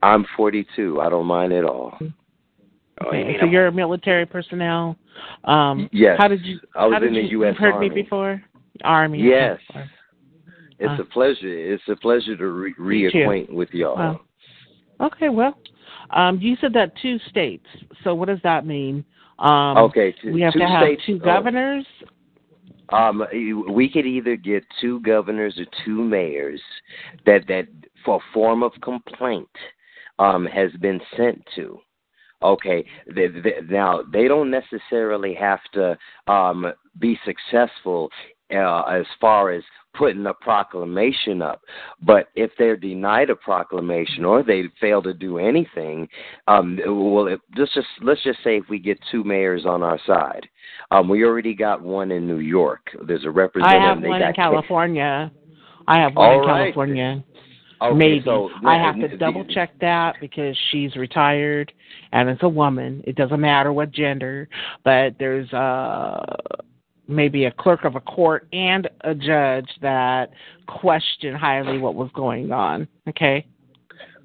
I'm 0.03 0.25
42. 0.39 1.03
I 1.03 1.11
don't 1.11 1.27
mind 1.27 1.53
at 1.53 1.64
all. 1.67 1.99
Oh, 3.01 3.12
you 3.12 3.18
Okay, 3.20 3.28
mean 3.28 3.36
so 3.40 3.47
you're 3.47 3.70
military 3.70 4.26
personnel. 4.26 4.97
Um, 5.44 5.88
Yes. 5.92 6.16
How 6.18 6.28
did 6.28 6.44
you? 6.44 6.59
I 6.74 6.86
was 6.86 7.03
in 7.07 7.14
the 7.14 7.20
you, 7.20 7.40
U.S. 7.40 7.51
You've 7.53 7.59
heard 7.59 7.74
Army. 7.74 7.88
me 7.90 8.03
before. 8.03 8.42
Army. 8.84 9.22
Yes. 9.22 9.59
okay. 9.70 9.84
It's 10.78 11.01
Uh, 11.01 11.03
a 11.03 11.07
pleasure. 11.07 11.49
It's 11.74 11.82
a 11.88 11.97
pleasure 11.97 12.36
to 12.36 12.47
re- 12.47 12.74
reacquaint 12.78 13.51
with 13.51 13.72
y'all. 13.72 13.97
Wow. 13.97 14.20
Okay, 15.01 15.28
well, 15.28 15.59
um, 16.11 16.38
you 16.40 16.57
said 16.61 16.72
that 16.74 16.92
two 17.01 17.18
states. 17.30 17.66
So 18.05 18.14
what 18.14 18.28
does 18.28 18.40
that 18.42 18.66
mean? 18.66 19.05
Um, 19.38 19.76
okay, 19.78 20.14
two, 20.22 20.32
we 20.32 20.40
have 20.42 20.53
two 20.53 20.61
to 20.61 20.66
have 20.66 20.82
states, 20.84 21.03
two 21.07 21.16
uh, 21.16 21.24
governors. 21.24 21.86
Um, 22.90 23.24
we 23.70 23.88
could 23.90 24.07
either 24.07 24.36
get 24.36 24.64
two 24.80 25.01
governors 25.01 25.59
or 25.59 25.66
two 25.84 26.03
mayors 26.03 26.61
that 27.26 27.47
that 27.49 27.66
for 28.05 28.20
form 28.32 28.62
of 28.62 28.72
complaint 28.80 29.49
um, 30.18 30.47
has 30.47 30.70
been 30.80 31.01
sent 31.16 31.42
to. 31.57 31.80
Okay, 32.43 32.84
they, 33.14 33.28
they, 33.28 33.55
now 33.68 34.03
they 34.12 34.28
don't 34.28 34.51
necessarily 34.51 35.34
have 35.34 35.61
to 35.72 35.97
um, 36.26 36.72
be 36.99 37.18
successful 37.24 38.11
uh, 38.55 38.82
as 38.82 39.07
far 39.20 39.51
as 39.51 39.62
putting 39.97 40.26
a 40.26 40.34
proclamation 40.34 41.41
up, 41.43 41.62
but 42.03 42.28
if 42.34 42.51
they're 42.59 42.76
denied 42.76 43.30
a 43.30 43.37
proclamation 43.37 44.24
or 44.24 44.43
they 44.43 44.64
fail 44.80 45.03
to 45.03 45.14
do 45.14 45.39
anything, 45.39 46.07
um, 46.47 46.78
well, 46.87 47.26
if, 47.26 47.41
let's 47.57 47.72
just 47.74 47.87
let's 48.03 48.22
just 48.22 48.39
say 48.45 48.57
if 48.59 48.64
we 48.68 48.78
get 48.78 48.99
two 49.11 49.24
mayors 49.24 49.64
on 49.66 49.82
our 49.82 49.99
side, 50.07 50.47
um, 50.91 51.09
we 51.09 51.24
already 51.24 51.55
got 51.55 51.82
one 51.82 52.11
in 52.11 52.26
New 52.26 52.39
York. 52.39 52.82
There's 53.07 53.24
a 53.24 53.30
representative. 53.30 53.82
I 53.82 53.89
have 53.89 54.03
they 54.03 54.09
one 54.09 54.20
got 54.20 54.28
in 54.28 54.34
California. 54.34 55.32
I 55.89 56.01
have 56.01 56.14
one 56.14 56.28
All 56.28 56.43
in 56.43 56.49
right. 56.49 56.74
California. 56.74 57.24
Okay, 57.83 57.97
Maybe. 57.97 58.22
so 58.24 58.49
I 58.64 58.77
have 58.77 58.95
to 58.97 59.16
double 59.18 59.45
check 59.45 59.79
that 59.81 60.16
because 60.20 60.57
she's 60.70 60.97
retired 60.97 61.72
and 62.12 62.29
it's 62.29 62.43
a 62.43 62.49
woman. 62.49 63.03
It 63.07 63.16
doesn't 63.16 63.41
matter 63.41 63.72
what 63.72 63.93
gender, 63.93 64.49
but 64.83 65.14
there's 65.18 65.53
uh 65.53 66.24
maybe 67.09 67.45
a 67.45 67.51
clerk 67.53 67.85
of 67.85 67.95
a 67.95 68.01
court 68.01 68.49
and 68.53 68.89
a 69.03 69.14
judge 69.14 69.68
that 69.81 70.31
question 70.66 71.35
highly 71.35 71.79
what 71.79 71.95
was 71.95 72.11
going 72.14 72.51
on. 72.51 72.89
Okay. 73.09 73.47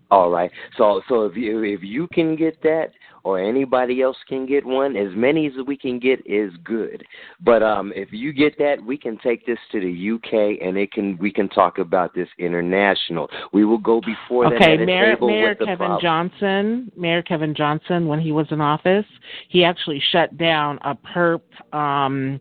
All 0.10 0.30
right. 0.30 0.52
So 0.78 1.02
so 1.10 1.26
if 1.26 1.36
you 1.36 1.64
if 1.64 1.84
you 1.84 2.08
can 2.14 2.36
get 2.36 2.62
that 2.64 2.91
or 3.24 3.39
anybody 3.39 4.01
else 4.01 4.17
can 4.28 4.45
get 4.45 4.65
one, 4.65 4.95
as 4.95 5.09
many 5.15 5.47
as 5.47 5.53
we 5.65 5.78
can 5.78 5.99
get 5.99 6.19
is 6.26 6.51
good. 6.63 7.03
But 7.39 7.63
um 7.63 7.91
if 7.95 8.11
you 8.11 8.34
get 8.34 8.57
that, 8.57 8.84
we 8.86 8.97
can 8.97 9.17
take 9.17 9.45
this 9.45 9.59
to 9.72 9.80
the 9.80 10.11
UK 10.11 10.61
and 10.65 10.78
it 10.78 10.91
can 10.91 11.17
we 11.17 11.32
can 11.32 11.49
talk 11.49 11.78
about 11.78 12.13
this 12.13 12.28
international. 12.38 13.30
We 13.51 13.65
will 13.65 13.78
go 13.78 14.01
before 14.01 14.53
Okay, 14.53 14.74
at 14.74 14.82
a 14.82 14.86
Mayor, 14.86 15.17
Mayor 15.22 15.55
Kevin 15.55 15.78
problem. 15.78 16.01
Johnson, 16.01 16.91
Mayor 16.95 17.22
Kevin 17.22 17.55
Johnson, 17.55 18.07
when 18.07 18.19
he 18.19 18.32
was 18.32 18.47
in 18.51 18.61
office, 18.61 19.05
he 19.49 19.63
actually 19.63 20.01
shut 20.11 20.38
down 20.38 20.80
a 20.84 20.95
perp 20.95 21.41
um, 21.74 22.39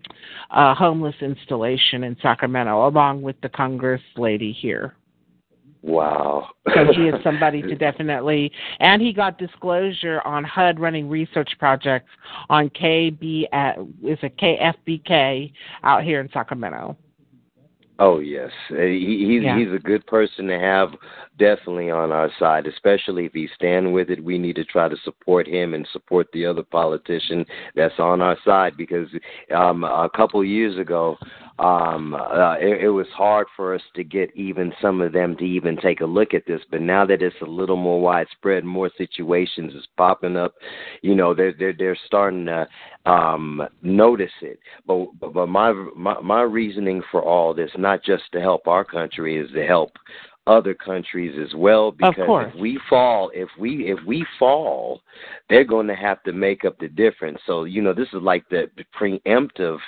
uh, 0.51 0.75
homeless 0.75 1.15
installation 1.21 2.05
in 2.05 2.17
Sacramento, 2.23 2.89
along 2.89 3.23
with 3.23 3.37
the 3.43 3.49
Congress 3.49 4.03
lady 4.17 4.53
here. 4.53 4.95
Wow. 5.83 6.49
So 6.75 6.93
he 6.93 7.09
is 7.09 7.15
somebody 7.25 7.63
to 7.63 7.75
definitely, 7.75 8.53
and 8.81 9.01
he 9.01 9.13
got 9.13 9.39
disclosure 9.39 10.21
on 10.27 10.45
HUD 10.45 10.79
running 10.79 11.09
research 11.09 11.51
projects 11.59 12.11
on 12.51 12.69
KB 12.71 13.45
at 13.53 13.79
is 14.03 14.19
it 14.23 14.37
KFBK 14.37 15.53
out 15.83 16.05
here 16.05 16.21
in 16.21 16.29
Sacramento. 16.33 16.97
Oh 18.03 18.19
yes, 18.19 18.51
Uh, 18.71 18.77
he, 18.77 19.27
he's 19.29 19.43
Yeah. 19.43 19.59
he's 19.59 19.73
a 19.75 19.79
good 19.79 20.07
person 20.07 20.47
to 20.47 20.59
have 20.59 20.95
definitely 21.39 21.91
on 21.91 22.13
our 22.13 22.31
side, 22.39 22.67
especially 22.67 23.27
if 23.27 23.35
he's 23.35 23.51
stand 23.55 23.93
with 23.93 24.09
it. 24.09 24.25
We 24.25 24.39
need 24.39 24.57
to 24.57 24.65
try 24.65 24.89
to 24.89 24.97
support 25.05 25.47
him 25.47 25.75
and 25.75 25.87
support 25.93 26.27
the 26.33 26.47
other 26.47 26.63
politician 26.63 27.45
that's 27.75 27.99
on 27.99 28.23
our 28.23 28.39
side 28.43 28.79
because 28.79 29.09
um, 29.55 29.85
a 29.85 30.09
couple 30.17 30.43
years 30.43 30.79
ago, 30.79 31.19
um, 31.59 32.15
uh, 32.15 32.55
it, 32.55 32.85
it 32.85 32.89
was 32.89 33.07
hard 33.15 33.47
for 33.57 33.75
us 33.75 33.83
to 33.95 34.05
get 34.05 34.35
even 34.35 34.73
some 34.81 35.01
of 35.01 35.13
them 35.13 35.37
to 35.37 35.45
even 35.45 35.77
take 35.77 36.01
a 36.01 36.07
look 36.07 36.33
at 36.33 36.47
this. 36.47 36.61
But 36.71 36.81
now 36.81 37.05
that 37.07 37.23
it's 37.23 37.37
a 37.43 37.51
little 37.51 37.77
more 37.77 38.01
widespread, 38.01 38.65
more 38.65 38.91
situations 38.97 39.75
is 39.75 39.87
popping 39.97 40.37
up. 40.37 40.55
You 41.03 41.15
know, 41.15 41.35
they're 41.35 41.53
they're 41.53 41.75
they're 41.77 41.99
starting 42.07 42.47
to 42.47 42.67
um, 43.07 43.63
notice 43.83 44.31
it. 44.43 44.59
But 44.87 45.07
but, 45.21 45.49
my, 45.49 45.73
my 45.97 46.21
my 46.21 46.43
reasoning 46.43 47.03
for 47.11 47.23
all 47.23 47.55
this, 47.55 47.71
not 47.77 48.03
just 48.05 48.25
to 48.33 48.41
help 48.41 48.67
our 48.67 48.85
country, 48.85 49.39
is 49.39 49.51
to 49.53 49.67
help 49.67 49.93
other 50.51 50.75
countries 50.75 51.39
as 51.41 51.55
well 51.55 51.93
because 51.93 52.53
if 52.53 52.61
we 52.61 52.79
fall 52.89 53.31
if 53.33 53.49
we 53.59 53.91
if 53.91 53.99
we 54.07 54.27
fall 54.39 55.01
they're 55.49 55.65
going 55.65 55.87
to 55.87 55.95
have 55.95 56.21
to 56.25 56.33
make 56.33 56.65
up 56.65 56.77
the 56.81 56.89
difference 56.89 57.39
so 57.47 57.65
you 57.65 57.81
know 57.81 57.95
this 57.95 58.09
is 58.09 58.21
like 58.23 58.45
the 58.49 58.69
preemptive 58.99 59.79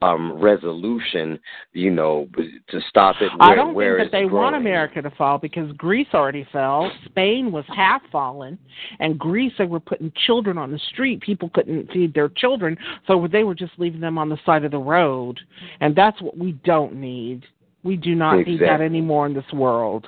um 0.00 0.32
resolution 0.40 1.38
you 1.72 1.90
know 1.90 2.28
to 2.68 2.80
stop 2.88 3.16
it 3.20 3.30
where, 3.38 3.50
I 3.50 3.54
don't 3.54 3.74
where 3.74 3.98
think 3.98 4.12
that 4.12 4.18
they 4.18 4.24
want. 4.26 4.54
America 4.62 5.02
to 5.02 5.10
fall 5.10 5.38
because 5.38 5.70
Greece 5.76 6.08
already 6.14 6.46
fell. 6.52 6.90
Spain 7.06 7.50
was 7.52 7.64
half 7.68 8.02
fallen, 8.10 8.58
and 9.00 9.18
Greece 9.18 9.52
they 9.58 9.64
were 9.64 9.80
putting 9.80 10.12
children 10.26 10.58
on 10.58 10.70
the 10.70 10.78
street. 10.92 11.20
People 11.20 11.50
couldn't 11.50 11.90
feed 11.90 12.14
their 12.14 12.28
children, 12.28 12.76
so 13.06 13.26
they 13.30 13.44
were 13.44 13.54
just 13.54 13.72
leaving 13.78 14.00
them 14.00 14.18
on 14.18 14.28
the 14.28 14.38
side 14.44 14.64
of 14.64 14.70
the 14.70 14.78
road. 14.78 15.38
And 15.80 15.94
that's 15.94 16.20
what 16.22 16.36
we 16.36 16.52
don't 16.64 16.94
need. 16.94 17.44
We 17.84 17.96
do 17.96 18.14
not 18.14 18.46
need 18.46 18.60
that 18.60 18.80
anymore 18.80 19.26
in 19.26 19.34
this 19.34 19.44
world. 19.52 20.06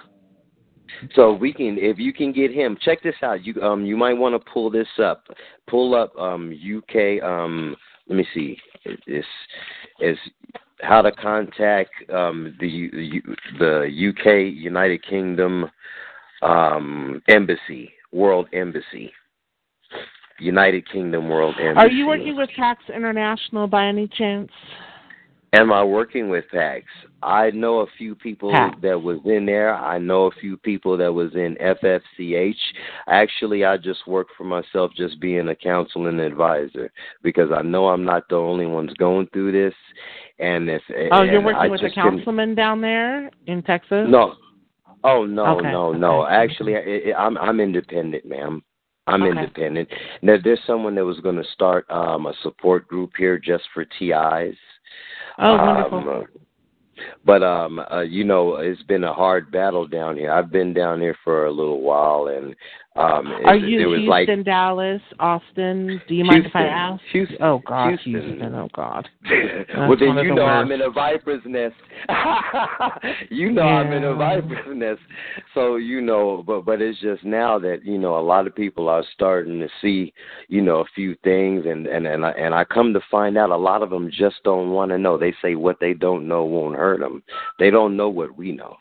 So 1.14 1.32
we 1.32 1.52
can, 1.52 1.76
if 1.78 1.98
you 1.98 2.12
can 2.12 2.32
get 2.32 2.52
him, 2.52 2.76
check 2.80 3.02
this 3.02 3.16
out. 3.22 3.44
You 3.44 3.60
um, 3.62 3.84
you 3.84 3.96
might 3.96 4.12
want 4.14 4.34
to 4.34 4.50
pull 4.50 4.70
this 4.70 4.88
up. 5.02 5.24
Pull 5.68 5.94
up 5.94 6.16
um 6.16 6.52
UK 6.52 7.22
um. 7.22 7.76
Let 8.08 8.16
me 8.16 8.26
see. 8.34 8.58
It's 8.84 9.26
is 10.00 10.18
how 10.80 11.02
to 11.02 11.10
contact 11.10 11.90
um 12.10 12.56
the 12.60 12.90
the 13.58 14.10
UK 14.10 14.54
United 14.54 15.04
Kingdom 15.04 15.70
um 16.42 17.22
embassy, 17.28 17.92
World 18.12 18.48
Embassy. 18.52 19.12
United 20.40 20.88
Kingdom 20.90 21.28
World 21.28 21.54
Embassy. 21.60 21.86
Are 21.86 21.88
you 21.88 22.06
working 22.06 22.36
with 22.36 22.50
PACTS 22.56 22.90
International 22.94 23.68
by 23.68 23.86
any 23.86 24.08
chance? 24.08 24.50
Am 25.54 25.72
I 25.72 25.84
working 25.84 26.28
with 26.28 26.44
PACTS? 26.50 26.86
I 27.22 27.50
know 27.50 27.80
a 27.80 27.86
few 27.96 28.14
people 28.16 28.50
PACTS. 28.50 28.82
that 28.82 29.00
was 29.00 29.18
in 29.24 29.46
there. 29.46 29.74
I 29.74 29.98
know 29.98 30.26
a 30.26 30.30
few 30.32 30.56
people 30.56 30.96
that 30.96 31.12
was 31.12 31.32
in 31.34 31.56
FFCH. 31.60 32.56
Actually, 33.06 33.64
I 33.64 33.76
just 33.76 34.06
work 34.08 34.28
for 34.36 34.44
myself, 34.44 34.90
just 34.96 35.20
being 35.20 35.48
a 35.48 35.54
counsel 35.54 36.08
and 36.08 36.18
advisor, 36.20 36.90
because 37.22 37.50
I 37.52 37.62
know 37.62 37.88
I'm 37.88 38.04
not 38.04 38.28
the 38.28 38.36
only 38.36 38.66
ones 38.66 38.92
going 38.98 39.28
through 39.32 39.52
this. 39.52 39.74
And 40.38 40.68
if 40.68 40.82
Oh, 41.12 41.22
you're 41.22 41.40
working 41.40 41.60
I 41.60 41.68
with 41.68 41.82
a 41.82 41.90
councilman 41.90 42.54
down 42.54 42.80
there 42.80 43.30
in 43.46 43.62
Texas? 43.62 44.06
No. 44.08 44.34
Oh 45.04 45.24
no, 45.24 45.58
Okay, 45.58 45.70
no, 45.70 45.92
no. 45.92 46.22
okay. 46.24 46.34
Actually, 46.34 46.76
I, 46.76 47.12
I, 47.12 47.26
I'm 47.26 47.36
I'm 47.38 47.60
independent, 47.60 48.24
ma'am. 48.24 48.62
I'm 49.06 49.22
Okay. 49.22 49.38
independent. 49.38 49.88
Now, 50.22 50.36
there's 50.42 50.60
someone 50.66 50.94
that 50.94 51.04
was 51.04 51.20
going 51.20 51.36
to 51.36 51.44
start 51.52 51.84
um, 51.90 52.24
a 52.26 52.32
support 52.42 52.88
group 52.88 53.10
here 53.18 53.38
just 53.38 53.64
for 53.74 53.84
TIs. 53.84 54.56
Oh, 55.38 55.54
Um, 55.54 55.66
wonderful. 55.66 56.22
uh, 56.22 56.24
but 57.24 57.42
um, 57.42 57.80
uh, 57.90 58.00
you 58.02 58.24
know, 58.24 58.56
it's 58.56 58.82
been 58.84 59.04
a 59.04 59.12
hard 59.12 59.50
battle 59.50 59.86
down 59.86 60.16
here. 60.16 60.32
I've 60.32 60.50
been 60.50 60.72
down 60.72 61.00
here 61.00 61.16
for 61.24 61.46
a 61.46 61.50
little 61.50 61.80
while, 61.80 62.28
and 62.28 62.54
um, 62.96 63.26
Are 63.44 63.56
it, 63.56 63.64
you 63.64 63.80
it 63.80 63.86
was 63.86 63.98
Houston, 63.98 64.38
like 64.38 64.44
Dallas, 64.44 65.02
Austin? 65.18 66.00
Do 66.06 66.14
you 66.14 66.24
mind 66.24 66.46
if 66.46 66.54
I 66.54 66.62
ask? 66.62 67.02
Houston. 67.10 67.38
Oh 67.40 67.60
God, 67.66 67.88
Houston. 67.88 68.12
Houston. 68.12 68.54
Oh 68.54 68.68
God. 68.72 69.08
well, 69.76 69.96
then 69.98 70.14
you 70.18 70.28
the 70.28 70.34
know 70.36 70.44
I'm 70.44 70.70
in 70.70 70.80
a 70.80 70.90
viper's 70.90 71.42
nest. 71.44 71.74
you 73.30 73.50
know 73.50 73.62
I'm 73.62 73.92
in 73.92 74.04
a 74.04 74.14
viper's 74.14 74.76
nest. 74.76 75.00
So 75.54 75.74
you 75.74 76.02
know, 76.02 76.44
but 76.46 76.64
but 76.64 76.80
it's 76.80 77.00
just 77.00 77.24
now 77.24 77.58
that 77.58 77.84
you 77.84 77.98
know 77.98 78.16
a 78.16 78.22
lot 78.22 78.46
of 78.46 78.54
people 78.54 78.88
are 78.88 79.02
starting 79.12 79.58
to 79.58 79.68
see 79.82 80.12
you 80.46 80.62
know 80.62 80.78
a 80.78 80.86
few 80.94 81.16
things, 81.24 81.64
and 81.66 81.88
and 81.88 82.06
and 82.06 82.24
I, 82.24 82.30
and 82.30 82.54
I 82.54 82.62
come 82.62 82.92
to 82.94 83.00
find 83.10 83.36
out 83.36 83.50
a 83.50 83.56
lot 83.56 83.82
of 83.82 83.90
them 83.90 84.08
just 84.08 84.36
don't 84.44 84.70
want 84.70 84.92
to 84.92 84.98
know. 84.98 85.18
They 85.18 85.34
say 85.42 85.56
what 85.56 85.80
they 85.80 85.94
don't 85.94 86.28
know 86.28 86.44
won't 86.44 86.76
hurt 86.76 87.00
them. 87.00 87.24
They 87.58 87.70
don't 87.70 87.96
know 87.96 88.08
what 88.08 88.36
we 88.36 88.52
know. 88.52 88.76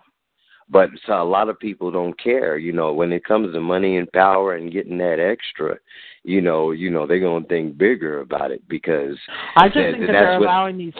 But 0.74 0.90
so 1.06 1.22
a 1.22 1.24
lot 1.24 1.50
of 1.50 1.60
people 1.60 1.92
don't 1.92 2.20
care, 2.20 2.58
you 2.58 2.74
know, 2.74 2.92
when 2.94 3.14
it 3.14 3.24
comes 3.24 3.54
to 3.54 3.62
money 3.62 3.98
and 3.98 4.12
power 4.12 4.56
and 4.56 4.72
getting 4.72 4.98
that 4.98 5.20
extra, 5.20 5.78
you 6.24 6.42
know, 6.42 6.72
you 6.72 6.90
know, 6.90 7.06
they're 7.06 7.20
gonna 7.20 7.46
think 7.46 7.78
bigger 7.78 8.22
about 8.22 8.50
it 8.50 8.68
because 8.68 9.16
I 9.56 9.68
just 9.68 9.76
that- 9.76 9.92
think 9.94 10.08
that 10.08 10.12
they're 10.14 10.40
what- 10.40 10.48
allowing 10.48 10.78
these 10.78 10.94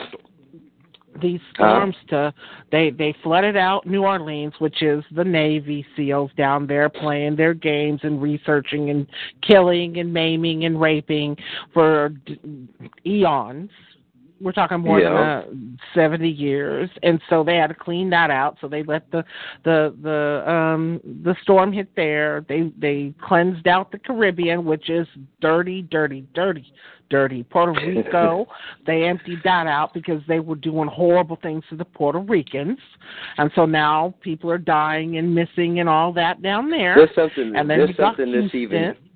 these 1.22 1.42
Huh? 1.56 1.70
storms 1.70 1.96
to 2.10 2.34
they 2.72 2.90
they 2.92 3.14
flooded 3.24 3.56
out 3.56 3.86
New 3.88 4.04
Orleans, 4.04 4.54
which 4.60 4.82
is 4.82 5.04
the 5.12 5.24
Navy 5.24 5.86
SEALs 5.96 6.32
down 6.38 6.66
there 6.68 6.90
playing 6.90 7.36
their 7.36 7.54
games 7.54 8.02
and 8.04 8.22
researching 8.22 8.90
and 8.92 9.08
killing 9.42 9.98
and 9.98 10.12
maiming 10.14 10.66
and 10.66 10.80
raping 10.80 11.38
for 11.74 12.14
eons. 13.06 13.72
We're 14.44 14.52
talking 14.52 14.80
more 14.82 15.00
Yeah. 15.00 15.10
than 15.10 15.18
uh, 15.18 15.44
seventy 15.96 16.30
years, 16.30 16.90
and 17.02 17.22
so 17.30 17.44
they 17.44 17.56
had 17.56 17.68
to 17.68 17.74
clean 17.74 18.10
that 18.10 18.30
out. 18.30 18.58
So 18.60 18.68
they 18.68 18.84
let 18.84 19.10
the 19.10 19.24
the 19.64 19.96
the 20.02 20.52
um 20.52 21.00
the 21.24 21.36
storm 21.42 21.72
hit 21.72 21.88
there. 21.96 22.46
They 22.50 22.72
they 22.78 23.14
cleansed 23.22 23.68
out 23.68 23.92
the 23.92 24.00
Caribbean, 24.00 24.66
which 24.66 24.90
is 24.90 25.08
dirty, 25.40 25.84
dirty, 25.84 26.26
dirty, 26.34 26.74
dirty. 27.10 27.44
Puerto 27.44 27.72
Rico, 27.88 28.46
they 28.86 29.04
emptied 29.04 29.40
that 29.46 29.66
out 29.66 29.94
because 29.94 30.22
they 30.28 30.42
were 30.42 30.56
doing 30.56 30.90
horrible 30.90 31.38
things 31.42 31.64
to 31.70 31.78
the 31.78 31.86
Puerto 31.86 32.20
Ricans, 32.20 32.80
and 33.38 33.50
so 33.56 33.66
now 33.66 34.14
people 34.20 34.52
are 34.52 34.58
dying 34.58 35.18
and 35.18 35.34
missing 35.34 35.80
and 35.80 35.88
all 35.88 36.12
that 36.14 36.42
down 36.42 36.70
there. 36.70 36.96
there's 36.96 37.16
something 37.16 37.56
and 37.56 37.70
then 37.70 37.80
there's 37.80 37.96
something 37.96 38.32
that's 38.32 38.54
even 38.54 38.84
Houston. 38.84 39.10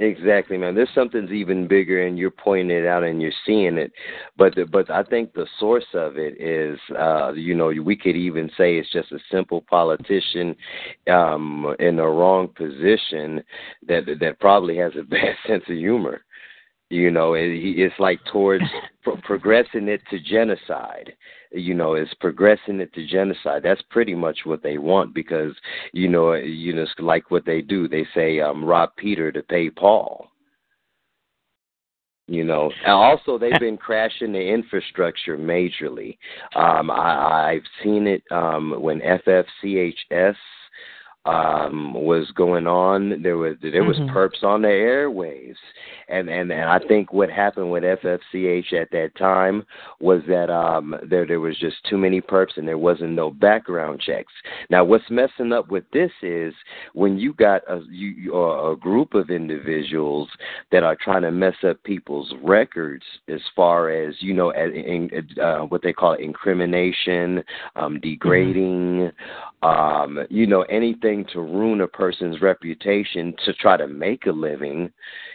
Exactly, 0.00 0.56
man. 0.58 0.74
There's 0.74 0.88
something's 0.92 1.30
even 1.30 1.68
bigger, 1.68 2.04
and 2.04 2.18
you're 2.18 2.30
pointing 2.32 2.76
it 2.76 2.84
out 2.84 3.04
and 3.04 3.22
you're 3.22 3.30
seeing 3.46 3.78
it. 3.78 3.92
But 4.36 4.56
the, 4.56 4.64
but 4.64 4.90
I 4.90 5.04
think 5.04 5.32
the 5.32 5.46
source 5.60 5.86
of 5.94 6.16
it 6.18 6.40
is, 6.40 6.80
uh, 6.98 7.32
you 7.34 7.54
know, 7.54 7.68
we 7.68 7.94
could 7.96 8.16
even 8.16 8.50
say 8.56 8.76
it's 8.76 8.90
just 8.92 9.12
a 9.12 9.20
simple 9.30 9.60
politician 9.70 10.56
um, 11.08 11.76
in 11.78 11.96
the 11.96 12.06
wrong 12.06 12.48
position 12.48 13.42
that 13.86 14.02
that 14.18 14.40
probably 14.40 14.76
has 14.78 14.92
a 14.98 15.02
bad 15.08 15.36
sense 15.46 15.62
of 15.68 15.76
humor. 15.76 16.24
You 16.90 17.10
know, 17.10 17.34
it, 17.34 17.48
it's 17.50 17.98
like 17.98 18.20
towards 18.32 18.64
pro- 19.02 19.16
progressing 19.18 19.88
it 19.88 20.00
to 20.10 20.18
genocide. 20.20 21.14
You 21.54 21.74
know, 21.74 21.94
it's 21.94 22.12
progressing 22.14 22.80
it 22.80 22.92
to 22.94 23.06
genocide. 23.06 23.62
That's 23.62 23.82
pretty 23.90 24.14
much 24.14 24.40
what 24.44 24.62
they 24.62 24.78
want 24.78 25.14
because 25.14 25.52
you 25.92 26.08
know, 26.08 26.34
you 26.34 26.74
know, 26.74 26.82
it's 26.82 26.92
like 26.98 27.30
what 27.30 27.46
they 27.46 27.62
do. 27.62 27.88
They 27.88 28.06
say, 28.14 28.40
um, 28.40 28.64
rob 28.64 28.90
Peter 28.96 29.30
to 29.32 29.42
pay 29.42 29.70
Paul. 29.70 30.28
You 32.26 32.42
know, 32.42 32.72
and 32.84 32.92
also 32.92 33.36
they've 33.36 33.60
been 33.60 33.76
crashing 33.76 34.32
the 34.32 34.40
infrastructure 34.40 35.36
majorly. 35.36 36.16
Um, 36.56 36.90
I, 36.90 37.50
I've 37.50 37.66
seen 37.82 38.06
it 38.06 38.22
um, 38.30 38.80
when 38.80 39.00
FFCHS 39.00 40.36
um 41.26 41.94
was 41.94 42.30
going 42.32 42.66
on 42.66 43.22
there 43.22 43.38
was 43.38 43.56
there 43.62 43.84
was 43.84 43.96
Mhm. 43.98 44.10
perps 44.10 44.42
on 44.42 44.62
the 44.62 44.68
airwaves. 44.68 45.56
And 46.08 46.28
and 46.28 46.52
and 46.52 46.68
I 46.68 46.78
think 46.78 47.12
what 47.14 47.30
happened 47.30 47.70
with 47.70 47.82
FFCH 47.82 48.74
at 48.74 48.90
that 48.90 49.14
time 49.14 49.64
was 50.00 50.20
that 50.28 50.50
um 50.50 50.94
there 51.02 51.26
there 51.26 51.40
was 51.40 51.56
just 51.58 51.82
too 51.84 51.96
many 51.96 52.20
perps 52.20 52.58
and 52.58 52.68
there 52.68 52.76
wasn't 52.76 53.12
no 53.12 53.30
background 53.30 54.00
checks. 54.00 54.32
Now 54.68 54.84
what's 54.84 55.08
messing 55.08 55.52
up 55.52 55.70
with 55.70 55.84
this 55.92 56.12
is 56.22 56.52
when 56.92 57.18
you 57.18 57.32
got 57.32 57.62
a 57.68 57.80
you 57.90 58.34
a 58.34 58.76
group 58.76 59.14
of 59.14 59.30
individuals 59.30 60.28
that 60.72 60.82
are 60.82 60.96
trying 60.96 61.22
to 61.22 61.30
mess 61.30 61.56
up 61.64 61.82
people's 61.84 62.34
records 62.42 63.04
as 63.28 63.40
far 63.56 63.88
as 63.88 64.14
you 64.20 64.34
know 64.34 64.50
as 64.50 64.72
in, 64.74 65.10
uh, 65.40 65.60
what 65.60 65.80
they 65.82 65.92
call 65.92 66.12
incrimination 66.14 67.42
um 67.76 67.98
degrading 68.00 69.10
um, 69.64 70.18
you 70.28 70.46
know, 70.46 70.62
anything 70.62 71.13
to 71.22 71.40
ruin 71.40 71.82
a 71.82 71.86
person's 71.86 72.40
reputation 72.40 73.34
to 73.44 73.52
try 73.52 73.76
to 73.76 73.86
make 73.86 74.24
a 74.24 74.32
living, 74.32 74.90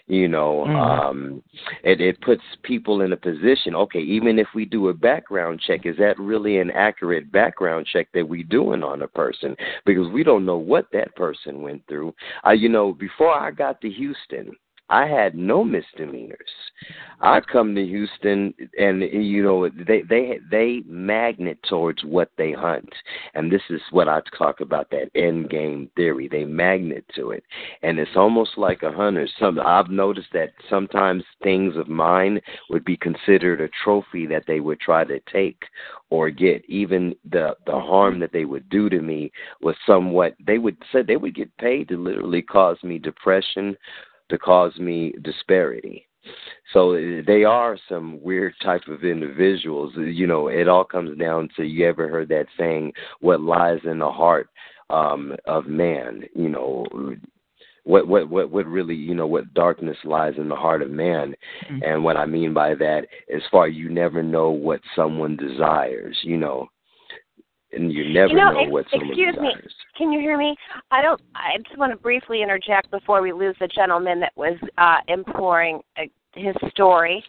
you 0.08 0.28
know, 0.28 0.66
Mhm. 0.66 0.76
um, 0.76 1.44
it, 1.84 2.02
it 2.02 2.20
puts 2.22 2.42
people 2.64 3.02
in 3.02 3.14
a 3.14 3.18
position, 3.18 3.76
okay, 3.76 4.02
even 4.02 4.40
if 4.40 4.48
we 4.56 4.66
do 4.66 4.90
a 4.90 4.94
background 4.94 5.62
check, 5.62 5.86
is 5.86 5.96
that 5.98 6.18
really 6.18 6.58
an 6.58 6.72
accurate 6.72 7.32
background 7.32 7.86
check 7.86 8.08
that 8.14 8.28
we 8.28 8.42
doing 8.42 8.84
on 8.84 9.04
a 9.04 9.08
person? 9.08 9.56
Because 9.86 10.10
we 10.10 10.24
don't 10.24 10.46
know 10.46 10.58
what 10.58 10.88
that 10.92 11.16
person 11.16 11.62
went 11.62 11.86
through. 11.88 12.14
Uh, 12.46 12.52
you 12.52 12.70
know, 12.70 12.92
before 12.92 13.34
I 13.34 13.52
got 13.52 13.80
to 13.82 13.90
Houston, 13.90 14.56
I 14.90 15.06
had 15.06 15.36
no 15.36 15.64
misdemeanors. 15.64 16.50
I 17.22 17.42
come 17.42 17.76
to 17.76 17.86
Houston, 17.86 18.54
and 18.78 19.02
you 19.02 19.44
know 19.44 19.70
they 19.70 20.02
they 20.02 20.40
they 20.50 20.82
magnet 20.88 21.60
towards 21.68 22.04
what 22.04 22.32
they 22.38 22.54
hunt, 22.54 22.90
and 23.36 23.52
this 23.52 23.62
is 23.70 23.82
what 23.92 24.08
I 24.08 24.22
talk 24.38 24.62
about 24.62 24.90
that 24.92 25.12
end 25.16 25.50
game 25.50 25.90
theory. 25.96 26.28
They 26.28 26.46
magnet 26.46 27.06
to 27.16 27.32
it, 27.32 27.44
and 27.84 28.00
it's 28.00 28.16
almost 28.16 28.58
like 28.58 28.84
a 28.84 28.92
hunter. 28.92 29.28
Some 29.38 29.60
I've 29.60 29.90
noticed 29.90 30.30
that 30.34 30.54
sometimes 30.70 31.24
things 31.44 31.76
of 31.76 31.90
mine 31.90 32.40
would 32.70 32.86
be 32.86 32.98
considered 32.98 33.62
a 33.62 33.70
trophy 33.84 34.26
that 34.28 34.46
they 34.48 34.62
would 34.62 34.80
try 34.80 35.04
to 35.04 35.20
take 35.32 35.62
or 36.10 36.30
get. 36.30 36.64
Even 36.70 37.14
the 37.30 37.56
the 37.66 37.80
harm 37.80 38.20
that 38.20 38.32
they 38.32 38.46
would 38.46 38.70
do 38.70 38.90
to 38.90 39.02
me 39.02 39.32
was 39.62 39.76
somewhat. 39.86 40.36
They 40.46 40.58
would 40.58 40.78
say 40.92 41.02
they 41.02 41.18
would 41.18 41.36
get 41.36 41.56
paid 41.58 41.90
to 41.90 41.98
literally 41.98 42.42
cause 42.42 42.78
me 42.82 42.98
depression 42.98 43.76
to 44.30 44.38
cause 44.38 44.78
me 44.78 45.14
disparity. 45.22 46.06
So 46.74 46.94
they 47.26 47.44
are 47.44 47.78
some 47.88 48.22
weird 48.22 48.54
type 48.64 48.88
of 48.88 49.04
individuals. 49.04 49.94
You 49.96 50.28
know, 50.28 50.48
it 50.48 50.68
all 50.68 50.84
comes 50.84 51.18
down 51.18 51.50
to 51.56 51.64
you 51.64 51.88
ever 51.88 52.08
heard 52.08 52.30
that 52.30 52.48
saying, 52.58 52.94
"What 53.22 53.42
lies 53.42 53.80
in 53.86 54.00
the 54.00 54.12
heart 54.12 54.50
um, 54.90 55.36
of 55.46 55.66
man?" 55.68 56.24
You 56.36 56.50
know, 56.50 56.86
what 57.86 58.08
what 58.08 58.30
what 58.30 58.52
what 58.52 58.66
really 58.68 58.96
you 58.96 59.16
know 59.16 59.26
what 59.26 59.54
darkness 59.54 59.98
lies 60.04 60.34
in 60.38 60.50
the 60.50 60.56
heart 60.56 60.82
of 60.82 60.92
man, 60.92 61.34
Mhm. 61.72 61.82
and 61.84 62.04
what 62.04 62.18
I 62.18 62.26
mean 62.26 62.54
by 62.54 62.76
that 62.76 63.08
is 63.28 63.42
far 63.50 63.68
you 63.68 63.90
never 63.90 64.22
know 64.22 64.52
what 64.52 64.82
someone 64.96 65.36
desires. 65.36 66.18
You 66.24 66.38
know, 66.38 66.70
and 67.72 67.92
you 67.92 68.14
never 68.14 68.30
You 68.30 68.36
know, 68.36 68.52
know 68.52 68.60
ex- 68.60 68.72
what 68.72 68.86
someone 68.92 69.10
excuse 69.10 69.36
me. 69.38 69.54
Can 69.98 70.12
you 70.12 70.20
hear 70.20 70.38
me? 70.38 70.56
I 70.92 71.02
don't. 71.02 71.20
I 71.36 71.58
just 71.58 71.78
want 71.78 71.92
to 71.92 71.98
briefly 71.98 72.42
interject 72.42 72.90
before 72.92 73.22
we 73.22 73.32
lose 73.32 73.56
the 73.60 73.68
gentleman 73.68 74.20
that 74.22 74.34
was 74.36 74.58
uh, 74.78 74.98
imploring 75.08 75.82
uh, 75.98 76.04
his 76.34 76.56
story 76.72 77.24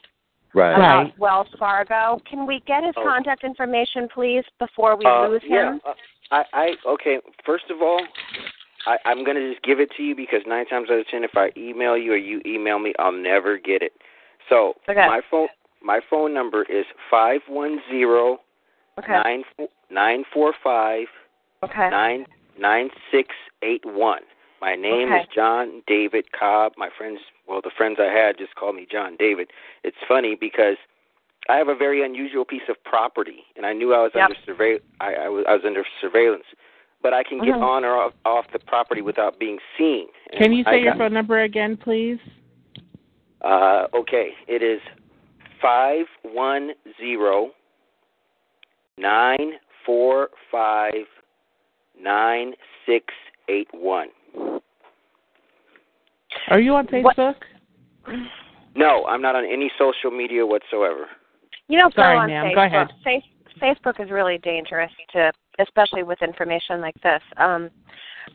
Right. 0.52 0.74
about 0.74 1.04
Right. 1.04 1.18
Wells 1.18 1.48
Fargo. 1.58 2.20
Can 2.28 2.46
we 2.46 2.60
get 2.66 2.82
his 2.84 2.94
Oh. 2.96 3.04
contact 3.04 3.44
information, 3.44 4.08
please, 4.08 4.44
before 4.58 4.96
we 4.96 5.06
Uh, 5.06 5.28
lose 5.28 5.42
yeah, 5.44 5.72
him? 5.72 5.80
uh, 5.84 5.94
I, 6.32 6.44
I 6.52 6.76
okay. 6.86 7.20
First 7.44 7.70
of 7.70 7.82
all, 7.82 8.04
I, 8.86 8.98
I'm 9.04 9.24
gonna 9.24 9.50
just 9.50 9.62
give 9.62 9.80
it 9.80 9.90
to 9.96 10.02
you 10.02 10.14
because 10.14 10.42
nine 10.46 10.66
times 10.66 10.90
out 10.90 10.98
of 10.98 11.06
ten, 11.08 11.22
if 11.24 11.36
I 11.36 11.52
email 11.56 11.96
you 11.96 12.12
or 12.12 12.16
you 12.16 12.40
email 12.46 12.78
me, 12.78 12.94
I'll 12.98 13.12
never 13.12 13.58
get 13.58 13.82
it. 13.82 13.92
So 14.48 14.74
Okay. 14.88 15.06
my 15.06 15.20
phone 15.30 15.48
my 15.82 16.00
phone 16.10 16.34
number 16.34 16.62
is 16.64 16.84
five 17.10 17.40
one 17.48 17.80
zero 17.90 18.40
Okay. 18.98 19.12
nine 19.12 19.44
nine 19.90 20.24
four 20.32 20.52
five 20.62 21.06
Okay. 21.62 21.88
nine 21.90 22.26
nine 22.58 22.90
six 23.10 23.28
eight 23.62 23.84
one. 23.84 24.22
My 24.60 24.74
name 24.76 25.08
Okay. 25.12 25.22
is 25.22 25.28
John 25.34 25.82
David 25.86 26.32
Cobb. 26.32 26.72
My 26.76 26.90
friends, 26.96 27.20
well, 27.48 27.60
the 27.62 27.70
friends 27.70 27.98
I 27.98 28.12
had 28.12 28.36
just 28.36 28.54
called 28.56 28.76
me 28.76 28.86
John 28.90 29.16
David. 29.18 29.48
It's 29.84 29.96
funny 30.06 30.34
because 30.38 30.76
I 31.48 31.56
have 31.56 31.68
a 31.68 31.74
very 31.74 32.04
unusual 32.04 32.44
piece 32.44 32.68
of 32.68 32.82
property, 32.84 33.44
and 33.56 33.64
I 33.64 33.72
knew 33.72 33.94
I 33.94 34.02
was 34.02 34.12
Yep. 34.14 34.30
under 34.30 34.36
surveil. 34.46 34.80
I, 35.00 35.14
I 35.14 35.28
was 35.28 35.44
I 35.48 35.54
was 35.54 35.62
under 35.64 35.84
surveillance, 36.00 36.44
but 37.02 37.14
I 37.14 37.22
can 37.22 37.38
get 37.38 37.54
Mhm. 37.54 37.62
on 37.62 37.84
or 37.84 37.96
off, 37.96 38.12
off 38.26 38.46
the 38.52 38.58
property 38.58 39.00
without 39.00 39.38
being 39.38 39.58
seen. 39.78 40.08
And 40.30 40.40
Can 40.40 40.52
you 40.52 40.64
I 40.66 40.72
say 40.72 40.80
your 40.82 40.92
got- 40.92 40.98
phone 40.98 41.14
number 41.14 41.40
again, 41.40 41.76
please? 41.78 42.18
Uh, 43.40 43.86
okay, 43.94 44.34
it 44.46 44.62
is 44.62 44.82
five 45.62 46.06
one 46.22 46.74
zero 46.98 47.52
nine 49.00 49.52
four 49.86 50.28
five 50.50 50.92
nine 52.00 52.52
six 52.86 53.06
eight 53.48 53.68
one. 53.72 54.08
Are 56.48 56.60
you 56.60 56.74
on 56.74 56.86
Facebook? 56.86 57.34
No, 58.76 59.04
I'm 59.06 59.20
not 59.20 59.34
on 59.34 59.44
any 59.44 59.70
social 59.78 60.10
media 60.10 60.46
whatsoever. 60.46 61.06
You 61.68 61.78
don't 61.78 61.94
Sorry, 61.94 62.16
go 62.16 62.20
on 62.20 62.28
ma'am. 62.28 62.46
Facebook. 62.46 62.54
Go 62.54 62.62
ahead. 62.62 63.22
Facebook 63.60 64.02
is 64.02 64.10
really 64.10 64.38
dangerous 64.38 64.92
to, 65.12 65.32
especially 65.58 66.02
with 66.02 66.22
information 66.22 66.80
like 66.80 66.94
this. 67.02 67.20
Um, 67.36 67.68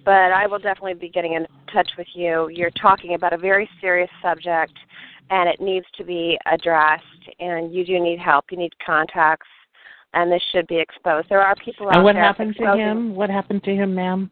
but 0.04 0.32
I 0.32 0.46
will 0.46 0.60
definitely 0.60 0.94
be 0.94 1.10
getting 1.10 1.34
in 1.34 1.48
touch 1.74 1.90
with 1.98 2.08
you. 2.14 2.50
You're 2.50 2.72
talking 2.82 3.16
about 3.16 3.34
a 3.34 3.38
very 3.38 3.68
serious 3.82 4.10
subject, 4.22 4.74
and 5.30 5.50
it 5.50 5.60
needs 5.62 5.86
to 5.98 6.04
be 6.04 6.38
addressed. 6.46 7.04
And 7.40 7.74
you 7.74 7.86
do 7.86 8.00
need 8.00 8.20
help. 8.20 8.46
You 8.52 8.58
need 8.58 8.74
contacts, 8.86 9.48
and 10.16 10.32
this 10.32 10.42
should 10.52 10.66
be 10.68 10.80
exposed. 10.80 11.28
There 11.30 11.42
are 11.42 11.56
people 11.56 11.88
out 11.88 11.92
there. 11.92 11.98
And 12.00 12.04
what 12.06 12.14
there 12.14 12.24
happened 12.24 12.56
to 12.58 12.76
him? 12.76 13.16
What 13.16 13.30
happened 13.30 13.64
to 13.66 13.76
him, 13.76 13.94
ma'am? 13.94 14.32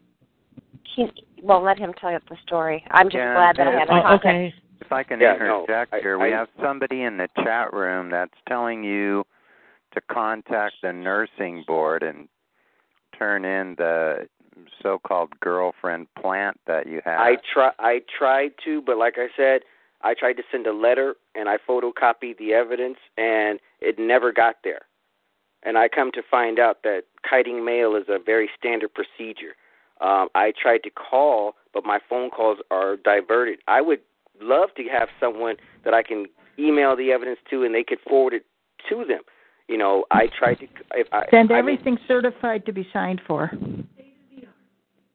He, 0.95 1.07
well, 1.41 1.61
let 1.61 1.77
him 1.77 1.93
tell 1.99 2.11
you 2.11 2.19
the 2.29 2.37
story. 2.45 2.83
I'm 2.91 3.07
just 3.07 3.15
Yeah, 3.17 3.33
glad 3.33 3.57
that 3.57 3.67
I 3.67 3.71
yeah. 3.71 3.79
had 3.79 3.89
a 3.89 3.91
Oh, 3.91 4.01
contact. 4.01 4.25
okay. 4.25 4.53
If 4.81 4.91
I 4.91 5.03
can 5.03 5.19
Yeah, 5.19 5.35
no, 5.37 5.61
interject 5.61 5.93
I- 5.93 5.99
here, 5.99 6.17
we 6.17 6.33
I- 6.33 6.37
have 6.37 6.49
somebody 6.61 7.03
in 7.03 7.17
the 7.17 7.27
chat 7.43 7.73
room 7.73 8.09
that's 8.09 8.33
telling 8.47 8.83
you 8.83 9.25
to 9.93 10.01
contact 10.01 10.75
the 10.81 10.91
nursing 10.91 11.63
board 11.67 12.01
and 12.03 12.27
turn 13.17 13.45
in 13.45 13.75
the 13.75 14.27
so-called 14.81 15.37
girlfriend 15.39 16.07
plant 16.15 16.59
that 16.65 16.87
you 16.87 17.01
have. 17.05 17.19
I 17.19 17.35
try 17.53 17.71
I 17.79 18.01
tried 18.17 18.51
to, 18.65 18.81
but 18.81 18.97
like 18.97 19.17
I 19.17 19.27
said, 19.35 19.61
I 20.01 20.13
tried 20.13 20.33
to 20.37 20.43
send 20.51 20.67
a 20.67 20.73
letter 20.73 21.15
and 21.35 21.47
I 21.49 21.57
photocopied 21.57 22.37
the 22.37 22.53
evidence 22.53 22.97
and 23.17 23.59
it 23.81 23.97
never 23.99 24.31
got 24.31 24.57
there. 24.63 24.81
And 25.65 25.77
I 25.77 25.87
come 25.87 26.11
to 26.11 26.21
find 26.29 26.59
out 26.59 26.83
that 26.83 27.03
kiting 27.29 27.63
mail 27.65 27.95
is 27.95 28.03
a 28.09 28.19
very 28.23 28.49
standard 28.57 28.91
procedure. 28.93 29.55
Um, 30.01 30.27
I 30.35 30.51
tried 30.61 30.83
to 30.83 30.89
call, 30.89 31.55
but 31.73 31.85
my 31.85 31.99
phone 32.09 32.29
calls 32.29 32.57
are 32.69 32.97
diverted. 32.97 33.59
I 33.67 33.81
would 33.81 33.99
love 34.41 34.69
to 34.75 34.83
have 34.89 35.07
someone 35.19 35.55
that 35.85 35.93
I 35.93 36.03
can 36.03 36.25
email 36.59 36.95
the 36.95 37.11
evidence 37.11 37.39
to 37.49 37.63
and 37.63 37.73
they 37.73 37.83
could 37.83 37.99
forward 38.07 38.33
it 38.33 38.45
to 38.89 39.05
them. 39.05 39.21
You 39.69 39.77
know, 39.77 40.03
I 40.11 40.27
tried 40.37 40.55
to. 40.55 40.67
If 40.95 41.07
I, 41.13 41.23
Send 41.31 41.51
I 41.51 41.55
mean- 41.55 41.59
everything 41.59 41.97
certified 42.07 42.65
to 42.65 42.73
be 42.73 42.87
signed 42.91 43.21
for. 43.25 43.51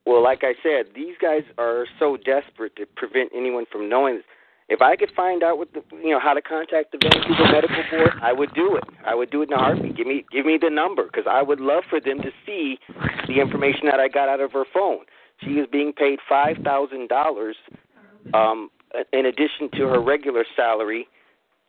Well, 0.07 0.22
like 0.24 0.42
I 0.42 0.55
said, 0.62 0.94
these 0.94 1.16
guys 1.20 1.42
are 1.59 1.84
so 1.99 2.16
desperate 2.16 2.74
to 2.76 2.86
prevent 2.96 3.30
anyone 3.36 3.66
from 3.70 3.90
knowing 3.90 4.16
this. 4.16 4.24
If 4.69 4.83
I 4.83 4.97
could 4.97 5.11
find 5.16 5.43
out 5.43 5.57
what 5.57 5.73
the, 5.73 5.83
you 5.97 6.11
know 6.11 6.21
how 6.21 6.35
to 6.35 6.43
contact 6.43 6.93
the 6.93 6.99
Vancouver 6.99 7.51
Medical 7.51 7.83
Board, 7.91 8.12
I 8.23 8.33
would 8.33 8.53
do 8.55 8.77
it. 8.77 8.85
I 9.07 9.14
would 9.14 9.31
do 9.31 9.41
it 9.41 9.49
in 9.49 9.55
a 9.55 9.59
heartbeat. 9.59 9.97
Give 9.97 10.07
me 10.07 10.25
give 10.31 10.45
me 10.45 10.59
the 10.61 10.69
number 10.69 11.05
because 11.05 11.25
I 11.29 11.43
would 11.43 11.61
love 11.61 11.85
for 11.89 12.01
them 12.01 12.21
to 12.21 12.31
see 12.45 12.79
the 13.27 13.41
information 13.41 13.87
that 13.87 13.99
I 13.99 14.09
got 14.09 14.29
out 14.29 14.41
of 14.41 14.53
her 14.53 14.64
phone. 14.73 15.01
She 15.43 15.55
was 15.55 15.66
being 15.73 15.93
paid 15.95 16.19
five 16.29 16.59
thousand 16.62 17.09
dollars 17.09 17.57
um, 18.35 18.71
in 19.12 19.25
addition 19.25 19.71
to 19.73 19.87
her 19.87 20.03
regular 20.03 20.45
salary, 20.55 21.09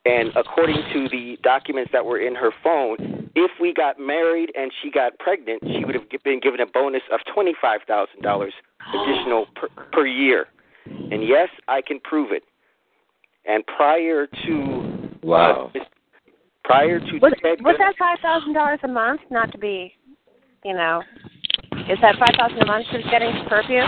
and 0.06 0.36
according 0.36 0.84
to 0.93 1.08
the 1.08 1.38
documents 1.41 1.91
that 1.93 2.04
were 2.06 2.20
in 2.20 2.36
her 2.36 2.52
phone, 2.62 3.30
if 3.36 3.52
we 3.62 3.74
got 3.74 3.97
married 3.97 4.52
and 4.58 4.74
she 4.82 4.91
got 4.91 5.18
pregnant, 5.20 5.62
she 5.64 5.86
would 5.86 5.95
have 5.95 6.04
been 6.26 6.41
given 6.41 6.60
a 6.60 6.66
bonus 6.66 7.04
of 7.14 7.22
twenty 7.34 7.54
five 7.62 7.80
thousand 7.88 8.22
dollars 8.22 8.54
additional 8.93 9.45
per, 9.56 9.70
per 9.93 10.06
year. 10.06 10.47
And 10.86 11.26
yes, 11.26 11.50
I 11.70 11.82
can 11.82 12.00
prove 12.02 12.32
it. 12.32 12.43
And 13.46 13.66
prior 13.66 14.28
to 14.28 15.10
Wow. 15.24 15.72
uh, 15.76 15.80
prior 16.64 17.00
to 17.00 17.20
Was, 17.20 17.34
Ted 17.44 17.62
was 17.64 17.76
that 17.80 17.96
five 17.98 18.20
thousand 18.22 18.54
dollars 18.54 18.80
a 18.84 18.88
month? 18.88 19.22
Not 19.30 19.52
to 19.52 19.58
be, 19.58 19.94
you 20.64 20.74
know, 20.74 21.02
is 21.90 21.98
that 22.02 22.16
five 22.20 22.36
thousand 22.38 22.62
a 22.62 22.66
month 22.66 22.86
she's 22.92 23.04
getting 23.12 23.32
for 23.44 23.50
curfew? 23.50 23.82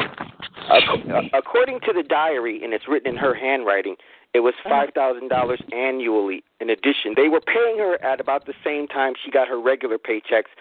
According 1.34 1.80
to 1.82 1.94
the 1.94 2.04
diary, 2.04 2.64
and 2.64 2.74
it's 2.74 2.88
written 2.88 3.10
in 3.12 3.18
her 3.18 3.34
handwriting, 3.34 3.96
it 4.34 4.40
was 4.40 4.54
five 4.68 4.90
thousand 4.96 5.30
dollars 5.30 5.62
annually. 5.74 6.44
In 6.60 6.70
addition, 6.70 7.14
they 7.16 7.28
were 7.28 7.42
paying 7.42 7.78
her 7.78 8.02
at 8.04 8.20
about 8.20 8.46
the 8.46 8.54
same 8.64 8.88
time 8.88 9.14
she 9.24 9.32
got 9.32 9.48
her 9.48 9.60
regular 9.62 9.98
paychecks, 9.98 10.52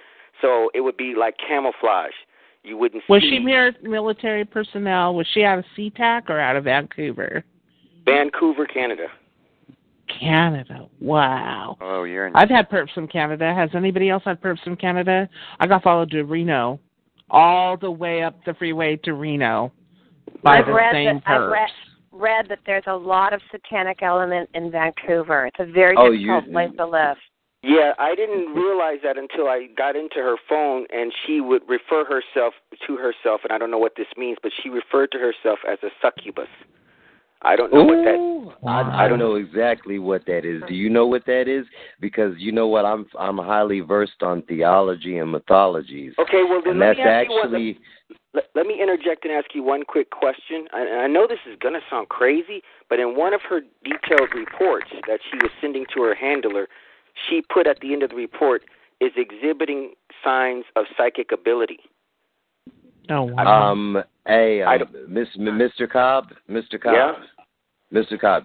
so 0.41 0.71
it 0.75 0.81
would 0.81 0.97
be 0.97 1.15
like 1.19 1.37
camouflage. 1.39 2.13
You 2.63 2.77
wouldn't 2.77 3.05
Was 3.09 3.23
see 3.23 3.31
she 3.31 3.39
mir- 3.39 3.75
military 3.83 4.45
personnel? 4.45 5.15
Was 5.15 5.27
she 5.33 5.45
out 5.45 5.59
of 5.59 5.65
SeaTac 5.77 6.29
or 6.29 6.39
out 6.39 6.57
of 6.57 6.65
Vancouver? 6.65 7.45
Vancouver, 8.05 8.67
Canada. 8.67 9.07
Canada. 10.19 10.89
Wow. 11.01 11.77
oh, 11.81 12.05
you're 12.05 12.27
in. 12.27 12.35
I've 12.35 12.49
had 12.51 12.69
perps 12.69 12.93
from 12.93 13.07
Canada. 13.07 13.55
Has 13.55 13.71
anybody 13.75 14.11
else 14.11 14.23
had 14.25 14.41
perps 14.41 14.63
from 14.63 14.77
Canada? 14.77 15.29
I 15.61 15.67
got 15.67 15.83
followed 15.83 16.11
to 16.11 16.25
Reno, 16.25 16.81
all 17.31 17.77
the 17.77 17.91
way 17.91 18.23
up 18.23 18.37
the 18.45 18.55
freeway 18.55 18.97
to 19.05 19.15
Reno 19.15 19.73
by 20.43 20.59
I've 20.59 20.67
the 20.67 20.73
read 20.73 20.93
same 20.93 21.23
that. 21.27 21.41
I've 21.41 21.51
read 21.51 21.69
read 22.13 22.49
that 22.49 22.59
there's 22.67 22.85
a 22.89 22.95
lot 22.97 23.33
of 23.33 23.41
satanic 23.53 24.03
element 24.03 24.51
in 24.55 24.71
Vancouver. 24.71 25.47
It's 25.47 25.57
a 25.61 25.73
very 25.73 25.95
Oh, 25.97 26.11
difficult 26.11 26.47
you- 26.47 26.53
place 26.53 26.71
to 26.77 26.87
live. 26.87 27.17
Yeah, 27.63 27.93
I 27.99 28.15
didn't 28.15 28.55
realize 28.55 28.99
that 29.05 29.17
until 29.19 29.47
I 29.47 29.67
got 29.77 29.95
into 29.95 30.17
her 30.17 30.37
phone, 30.49 30.87
and 30.93 31.13
she 31.27 31.41
would 31.43 31.63
refer 31.69 32.05
herself 32.07 32.55
to 32.87 32.97
herself, 32.97 33.43
and 33.45 33.53
I 33.53 33.59
don't 33.59 33.71
know 33.71 33.79
what 33.79 33.97
this 33.97 34.07
means, 34.17 34.39
but 34.43 34.51
she 34.63 34.71
referred 34.71 35.13
to 35.13 35.19
herself 35.19 35.59
as 35.69 35.79
a 35.83 35.91
succubus. 36.03 36.49
I 37.43 37.57
don't 37.57 37.73
know 37.73 37.85
what 37.85 38.05
that. 38.05 38.17
Ooh, 38.17 38.53
I, 38.69 39.05
I 39.05 39.09
don't 39.09 39.19
know 39.19 39.37
exactly 39.37 39.99
what 39.99 40.27
that 40.27 40.45
is. 40.45 40.63
Do 40.69 40.75
you 40.75 40.91
know 40.91 41.07
what 41.07 41.25
that 41.27 41.49
is? 41.49 41.65
Because 42.01 42.35
you 42.39 42.53
know 42.53 42.67
what, 42.67 42.85
I'm 42.85 43.07
I'm 43.19 43.39
highly 43.39 43.81
versed 43.81 44.23
on 44.23 44.43
theology 44.43 45.19
and 45.19 45.33
mythologies, 45.33 46.13
Okay, 46.19 46.43
well 46.49 46.61
then 46.63 46.73
and 46.73 46.81
let 46.81 46.97
that's 46.97 46.99
me 46.99 47.03
ask 47.05 47.29
you 47.31 47.37
one. 47.37 47.45
actually 47.47 47.79
Let, 48.35 48.45
let 48.55 48.67
me 48.67 48.81
interject 48.83 49.25
and 49.25 49.33
ask 49.33 49.55
you 49.55 49.63
one 49.63 49.85
quick 49.85 50.11
question. 50.11 50.67
I, 50.73 51.05
I 51.05 51.07
know 51.07 51.27
this 51.27 51.39
is 51.51 51.57
going 51.61 51.75
to 51.75 51.81
sound 51.89 52.11
crazy, 52.11 52.63
but 52.89 53.01
in 53.01 53.17
one 53.17 53.33
of 53.33 53.41
her 53.49 53.61
detailed 53.85 54.35
reports 54.35 54.89
that 55.09 55.21
she 55.31 55.37
was 55.39 55.51
sending 55.61 55.87
to 55.95 56.03
her 56.03 56.15
handler, 56.15 56.69
she 57.29 57.43
put 57.53 57.67
at 57.67 57.81
the 57.81 57.93
end 57.93 58.03
of 58.03 58.11
the 58.11 58.17
report 58.17 58.63
is 59.01 59.13
exhibiting 59.17 59.95
signs 60.23 60.65
of 60.77 60.85
psychic 60.97 61.33
ability. 61.33 61.81
Oh 63.09 63.23
wow. 63.25 63.71
um 63.73 64.03
hey 64.27 64.63
I 64.63 64.77
um, 64.77 64.89
Miss 65.09 65.29
Mr. 65.39 65.91
Cobb, 65.91 66.27
Mr. 66.49 66.81
Cobb. 66.81 66.95
Yeah? 66.95 67.13
Mr. 67.93 68.21
Cobb, 68.21 68.45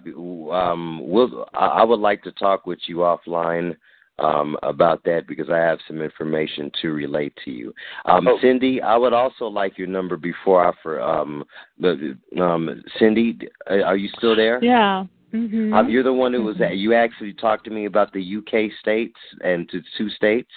um, 0.52 1.00
we'll, 1.08 1.46
I 1.54 1.66
I 1.66 1.84
would 1.84 2.00
like 2.00 2.22
to 2.24 2.32
talk 2.32 2.66
with 2.66 2.80
you 2.88 2.96
offline 2.96 3.76
um, 4.18 4.56
about 4.64 5.04
that 5.04 5.28
because 5.28 5.48
I 5.50 5.58
have 5.58 5.78
some 5.86 6.00
information 6.02 6.70
to 6.82 6.88
relate 6.92 7.32
to 7.44 7.50
you. 7.52 7.72
Um, 8.06 8.26
Oh. 8.26 8.38
Cindy, 8.40 8.82
I 8.82 8.96
would 8.96 9.12
also 9.12 9.46
like 9.46 9.78
your 9.78 9.86
number 9.86 10.16
before 10.16 10.66
I 10.66 10.72
for 10.82 11.00
um, 11.00 11.44
the 11.78 12.16
um, 12.40 12.82
Cindy. 12.98 13.38
uh, 13.70 13.82
Are 13.82 13.96
you 13.96 14.08
still 14.16 14.34
there? 14.34 14.58
yeah. 14.64 15.04
hmm 15.30 15.72
Um, 15.72 15.88
you're 15.90 16.02
the 16.02 16.12
one 16.12 16.32
who 16.32 16.42
was 16.42 16.60
at. 16.60 16.76
You 16.76 16.94
actually 16.94 17.34
talked 17.34 17.64
to 17.66 17.70
me 17.70 17.84
about 17.84 18.12
the 18.12 18.36
UK 18.38 18.72
states 18.80 19.18
and 19.44 19.68
to 19.68 19.80
two 19.96 20.08
states. 20.10 20.50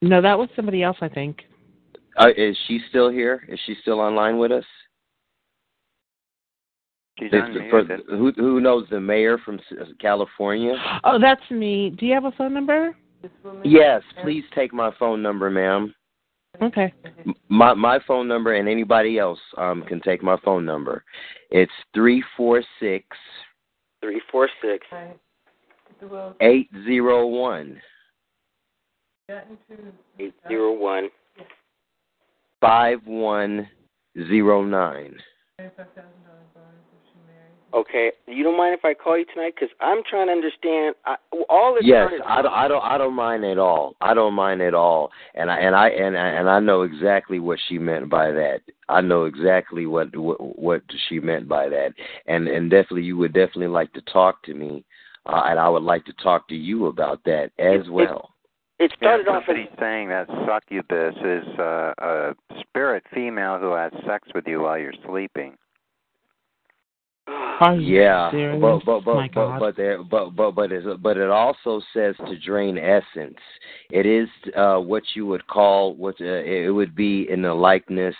No, 0.00 0.22
that 0.22 0.38
was 0.38 0.48
somebody 0.56 0.82
else, 0.82 0.96
I 1.00 1.08
think. 1.08 1.42
Uh, 2.16 2.28
is 2.36 2.56
she 2.66 2.80
still 2.88 3.10
here? 3.10 3.44
Is 3.48 3.58
she 3.66 3.74
still 3.80 4.00
online 4.00 4.38
with 4.38 4.52
us? 4.52 4.64
She's 7.18 7.32
It's- 7.32 7.70
for- 7.70 7.84
who 7.84 8.32
who 8.32 8.60
knows 8.60 8.88
the 8.88 9.00
mayor 9.00 9.38
from 9.38 9.58
California? 9.98 10.74
Oh, 11.04 11.18
that's 11.18 11.48
me. 11.50 11.90
Do 11.90 12.06
you 12.06 12.14
have 12.14 12.24
a 12.24 12.32
phone 12.32 12.54
number? 12.54 12.96
Yes, 13.62 14.02
please 14.22 14.44
take 14.54 14.72
my 14.72 14.90
phone 14.92 15.22
number, 15.22 15.48
ma'am. 15.50 15.94
Okay. 16.60 16.92
My 17.48 17.72
my 17.74 17.98
phone 18.00 18.28
number 18.28 18.54
and 18.54 18.68
anybody 18.68 19.18
else 19.18 19.40
um 19.56 19.82
can 19.84 20.00
take 20.00 20.22
my 20.22 20.36
phone 20.38 20.64
number. 20.64 21.04
It's 21.50 21.72
three 21.94 22.22
four 22.36 22.62
six 22.80 23.06
Three 24.00 24.20
four 24.30 24.48
six. 24.60 24.86
eight 26.40 26.68
zero 26.84 27.26
one 27.26 27.80
Eight 30.18 30.34
zero 30.48 30.72
one. 30.72 31.08
Five 32.62 33.00
one 33.04 33.68
zero 34.16 34.64
nine. 34.64 35.16
Okay, 37.74 38.12
you 38.26 38.44
don't 38.44 38.58
mind 38.58 38.74
if 38.78 38.84
I 38.84 38.92
call 38.92 39.18
you 39.18 39.24
tonight? 39.32 39.54
Because 39.54 39.74
I'm 39.80 40.02
trying 40.08 40.26
to 40.26 40.32
understand. 40.32 40.94
I, 41.06 41.16
all 41.48 41.74
it's 41.76 41.86
Yes, 41.86 42.10
I 42.26 42.42
don't, 42.42 42.52
I 42.52 42.68
don't 42.68 42.82
I 42.82 42.98
don't 42.98 43.14
mind 43.14 43.46
at 43.46 43.56
all. 43.56 43.96
I 44.02 44.12
don't 44.12 44.34
mind 44.34 44.60
at 44.60 44.74
all. 44.74 45.10
And 45.34 45.50
I 45.50 45.58
and 45.58 45.74
I 45.74 45.88
and 45.88 46.16
I, 46.16 46.28
and 46.28 46.50
I 46.50 46.60
know 46.60 46.82
exactly 46.82 47.38
what 47.38 47.58
she 47.68 47.78
meant 47.78 48.10
by 48.10 48.30
that. 48.30 48.60
I 48.90 49.00
know 49.00 49.24
exactly 49.24 49.86
what 49.86 50.14
what, 50.14 50.58
what 50.58 50.82
she 51.08 51.18
meant 51.18 51.48
by 51.48 51.70
that. 51.70 51.94
And 52.26 52.46
and 52.46 52.70
definitely 52.70 53.04
you 53.04 53.16
would 53.16 53.32
definitely 53.32 53.68
like 53.68 53.92
to 53.94 54.02
talk 54.02 54.42
to 54.44 54.54
me. 54.54 54.84
Uh, 55.24 55.42
and 55.46 55.58
I 55.58 55.68
would 55.68 55.84
like 55.84 56.04
to 56.06 56.12
talk 56.14 56.48
to 56.48 56.54
you 56.54 56.86
about 56.86 57.24
that 57.24 57.52
as 57.58 57.86
It- 57.86 58.22
it- 58.84 58.96
well. 59.00 59.14
It 59.14 59.24
Yeah, 59.24 59.24
started 59.24 59.28
off 59.28 59.48
as 59.48 59.78
saying 59.78 60.08
that 60.08 60.26
succubus 60.46 61.16
is 61.16 61.58
uh, 61.58 61.94
a 61.98 62.34
spirit 62.60 63.04
female 63.12 63.58
who 63.58 63.72
has 63.72 63.92
sex 64.06 64.28
with 64.34 64.46
you 64.46 64.60
while 64.62 64.78
you're 64.78 64.92
sleeping. 65.06 65.56
Are 67.60 67.76
you 67.76 68.00
Yeah, 68.00 68.30
serious? 68.32 68.60
but 68.60 68.84
but 68.84 69.04
My 69.04 69.28
but 69.28 69.34
but 69.34 69.34
God. 69.34 69.60
but 69.60 69.76
there 69.76 70.02
but 70.02 70.30
but 70.30 70.50
but 70.52 70.72
it, 70.72 71.02
but 71.02 71.16
it 71.16 71.30
also 71.30 71.80
says 71.92 72.16
to 72.26 72.36
drain 72.38 72.76
essence. 72.76 73.38
It 73.90 74.04
is 74.06 74.28
uh, 74.56 74.78
what 74.78 75.04
you 75.14 75.26
would 75.26 75.46
call 75.46 75.94
what 75.94 76.20
uh, 76.20 76.24
it 76.24 76.70
would 76.74 76.94
be 76.96 77.30
in 77.30 77.42
the 77.42 77.54
likeness 77.54 78.16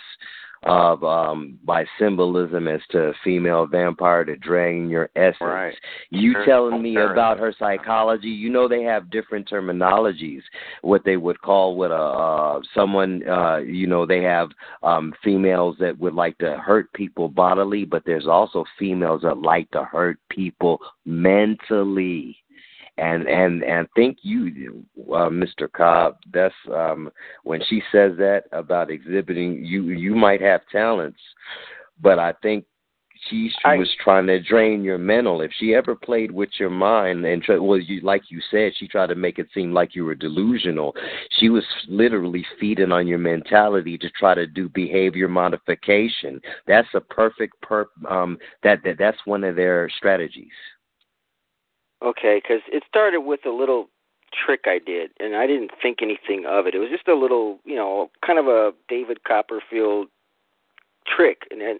of 0.65 1.03
um 1.03 1.59
by 1.63 1.85
symbolism 1.99 2.67
as 2.67 2.81
to 2.91 3.13
female 3.23 3.65
vampire 3.65 4.23
to 4.23 4.35
drain 4.37 4.89
your 4.89 5.09
essence. 5.15 5.37
Right. 5.41 5.75
You 6.09 6.33
Sure. 6.33 6.45
telling 6.45 6.81
me 6.81 6.93
Sure. 6.93 7.11
about 7.11 7.39
her 7.39 7.53
psychology? 7.57 8.29
You 8.29 8.49
know 8.49 8.67
they 8.67 8.83
have 8.83 9.09
different 9.09 9.49
terminologies. 9.49 10.41
What 10.81 11.03
they 11.03 11.17
would 11.17 11.41
call 11.41 11.75
what 11.75 11.91
a 11.91 11.95
uh, 11.95 12.61
someone 12.73 13.27
uh 13.27 13.57
you 13.57 13.87
know 13.87 14.05
they 14.05 14.21
have 14.21 14.49
um 14.83 15.13
females 15.23 15.75
that 15.79 15.97
would 15.99 16.13
like 16.13 16.37
to 16.39 16.57
hurt 16.57 16.91
people 16.93 17.29
bodily, 17.29 17.85
but 17.85 18.03
there's 18.05 18.27
also 18.27 18.65
females 18.79 19.21
that 19.23 19.37
like 19.37 19.69
to 19.71 19.83
hurt 19.83 20.19
people 20.29 20.79
mentally 21.05 22.42
and 22.97 23.27
and 23.27 23.63
and 23.63 23.87
think 23.95 24.19
you 24.21 24.85
uh, 25.09 25.29
Mr. 25.29 25.71
Cobb. 25.71 26.17
That's 26.31 26.53
um 26.73 27.09
when 27.43 27.61
she 27.67 27.81
says 27.91 28.13
that 28.17 28.43
about 28.51 28.91
exhibiting 28.91 29.65
you 29.65 29.83
you 29.89 30.15
might 30.15 30.41
have 30.41 30.61
talents 30.71 31.19
but 32.01 32.19
I 32.19 32.33
think 32.41 32.65
she 33.29 33.51
I- 33.63 33.77
was 33.77 33.89
trying 34.03 34.27
to 34.27 34.41
drain 34.41 34.83
your 34.83 34.97
mental. 34.97 35.41
If 35.41 35.51
she 35.57 35.73
ever 35.73 35.95
played 35.95 36.31
with 36.31 36.49
your 36.59 36.69
mind 36.69 37.25
and 37.25 37.41
try, 37.41 37.57
well 37.57 37.79
you 37.79 38.01
like 38.01 38.23
you 38.29 38.41
said 38.51 38.73
she 38.75 38.87
tried 38.87 39.07
to 39.07 39.15
make 39.15 39.39
it 39.39 39.47
seem 39.53 39.73
like 39.73 39.95
you 39.95 40.03
were 40.05 40.15
delusional. 40.15 40.93
She 41.39 41.49
was 41.49 41.63
literally 41.87 42.45
feeding 42.59 42.91
on 42.91 43.07
your 43.07 43.19
mentality 43.19 43.97
to 43.99 44.09
try 44.11 44.33
to 44.35 44.45
do 44.45 44.67
behavior 44.69 45.27
modification. 45.27 46.41
That's 46.67 46.87
a 46.93 47.01
perfect 47.01 47.55
perp 47.63 47.85
um 48.09 48.37
that, 48.63 48.79
that 48.83 48.97
that's 48.99 49.19
one 49.25 49.43
of 49.43 49.55
their 49.55 49.89
strategies 49.97 50.51
Okay, 52.03 52.41
because 52.43 52.61
it 52.67 52.83
started 52.87 53.21
with 53.21 53.45
a 53.45 53.49
little 53.49 53.87
trick 54.33 54.61
I 54.65 54.79
did, 54.79 55.11
and 55.19 55.35
I 55.35 55.47
didn't 55.47 55.71
think 55.81 55.99
anything 56.01 56.45
of 56.45 56.67
it. 56.67 56.75
It 56.75 56.79
was 56.79 56.89
just 56.89 57.07
a 57.07 57.15
little, 57.15 57.59
you 57.65 57.75
know, 57.75 58.09
kind 58.25 58.39
of 58.39 58.47
a 58.47 58.73
David 58.89 59.23
Copperfield 59.23 60.07
trick, 61.07 61.43
and 61.51 61.61
then 61.61 61.79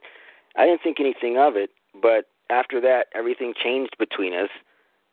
I 0.55 0.65
didn't 0.65 0.81
think 0.81 0.99
anything 0.99 1.37
of 1.37 1.55
it. 1.55 1.71
But 1.99 2.27
after 2.49 2.79
that, 2.81 3.07
everything 3.13 3.53
changed 3.61 3.95
between 3.99 4.33
us, 4.33 4.49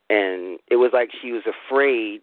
and 0.08 0.58
it 0.70 0.76
was 0.76 0.90
like 0.92 1.11
she 1.20 1.32
was 1.32 1.42
afraid, 1.46 2.20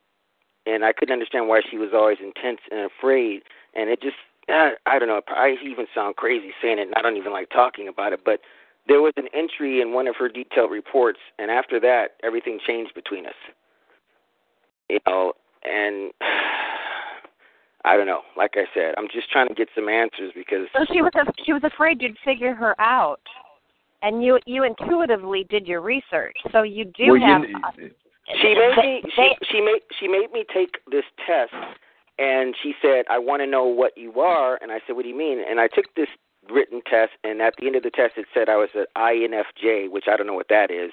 and 0.65 0.85
I 0.85 0.93
couldn't 0.93 1.13
understand 1.13 1.47
why 1.47 1.61
she 1.69 1.77
was 1.77 1.89
always 1.93 2.19
intense 2.21 2.59
and 2.71 2.79
afraid, 2.81 3.41
and 3.75 3.89
it 3.89 4.01
just. 4.01 4.17
I 4.49 4.75
I 4.85 4.97
don't 4.97 5.09
know. 5.09 5.19
I 5.27 5.57
even 5.61 5.87
sound 5.93 6.15
crazy 6.15 6.51
saying 6.61 6.79
it, 6.79 6.87
and 6.87 6.93
I 6.95 7.01
don't 7.01 7.17
even 7.17 7.33
like 7.33 7.49
talking 7.49 7.89
about 7.89 8.13
it. 8.13 8.21
But 8.23 8.39
there 8.87 9.01
was 9.01 9.13
an 9.17 9.27
entry 9.33 9.81
in 9.81 9.93
one 9.93 10.07
of 10.07 10.15
her 10.17 10.29
detailed 10.29 10.71
reports, 10.71 11.19
and 11.39 11.51
after 11.51 11.79
that, 11.79 12.11
everything 12.23 12.59
changed 12.65 12.93
between 12.93 13.25
us. 13.25 13.33
You 14.89 14.99
know, 15.05 15.33
and 15.63 16.11
I 17.85 17.97
don't 17.97 18.07
know. 18.07 18.21
Like 18.35 18.51
I 18.55 18.65
said, 18.73 18.95
I'm 18.97 19.07
just 19.11 19.29
trying 19.31 19.47
to 19.47 19.53
get 19.53 19.69
some 19.75 19.89
answers 19.89 20.31
because 20.35 20.67
So 20.73 20.85
she 20.91 21.01
was 21.01 21.11
she 21.45 21.53
was 21.53 21.63
afraid 21.63 22.01
you'd 22.01 22.17
figure 22.23 22.53
her 22.53 22.79
out, 22.79 23.21
and 24.01 24.23
you 24.23 24.39
you 24.45 24.63
intuitively 24.63 25.45
did 25.49 25.67
your 25.67 25.81
research, 25.81 26.37
so 26.51 26.63
you 26.63 26.85
do 26.85 27.11
well, 27.11 27.21
have. 27.21 27.43
you, 27.77 27.91
she 28.41 28.53
made 28.53 28.75
me 28.77 29.01
they- 29.03 29.11
she 29.15 29.45
she 29.51 29.61
made 29.61 29.81
she 29.99 30.07
made 30.07 30.31
me 30.31 30.45
take 30.53 30.77
this 30.91 31.05
test, 31.25 31.53
and 32.19 32.55
she 32.63 32.73
said, 32.81 33.05
"I 33.09 33.19
want 33.19 33.41
to 33.41 33.47
know 33.47 33.65
what 33.65 33.97
you 33.97 34.19
are," 34.19 34.57
and 34.61 34.71
I 34.71 34.79
said, 34.85 34.95
"What 34.95 35.03
do 35.03 35.09
you 35.09 35.17
mean?" 35.17 35.43
And 35.49 35.59
I 35.59 35.67
took 35.67 35.93
this 35.95 36.09
written 36.51 36.81
test, 36.89 37.11
and 37.23 37.41
at 37.41 37.53
the 37.59 37.67
end 37.67 37.75
of 37.75 37.83
the 37.83 37.89
test, 37.89 38.13
it 38.17 38.25
said 38.33 38.49
I 38.49 38.55
was 38.55 38.69
an 38.75 38.85
INFJ, 38.95 39.91
which 39.91 40.05
I 40.11 40.17
don't 40.17 40.27
know 40.27 40.33
what 40.33 40.49
that 40.49 40.71
is. 40.71 40.91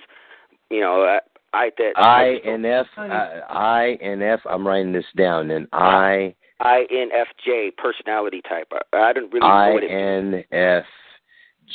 You 0.70 0.80
know, 0.80 1.02
I, 1.02 1.20
I 1.56 1.70
that 1.78 1.92
I 1.96 2.24
and 2.44 2.66
F 2.66 2.86
I, 2.96 3.40
I 3.48 3.82
and 4.02 4.22
F 4.22 4.40
I'm 4.48 4.66
writing 4.66 4.92
this 4.92 5.04
down 5.16 5.50
and 5.50 5.68
I 5.72 6.34
INFJ 6.62 7.76
personality 7.76 8.42
type. 8.48 8.72
I, 8.92 8.96
I 8.96 9.12
don't 9.12 9.32
really 9.32 9.40
know 9.40 9.46
I 9.46 9.72
what 9.72 9.84
it 9.84 9.90
means. 9.90 10.44
N 10.52 10.58
F 10.58 10.84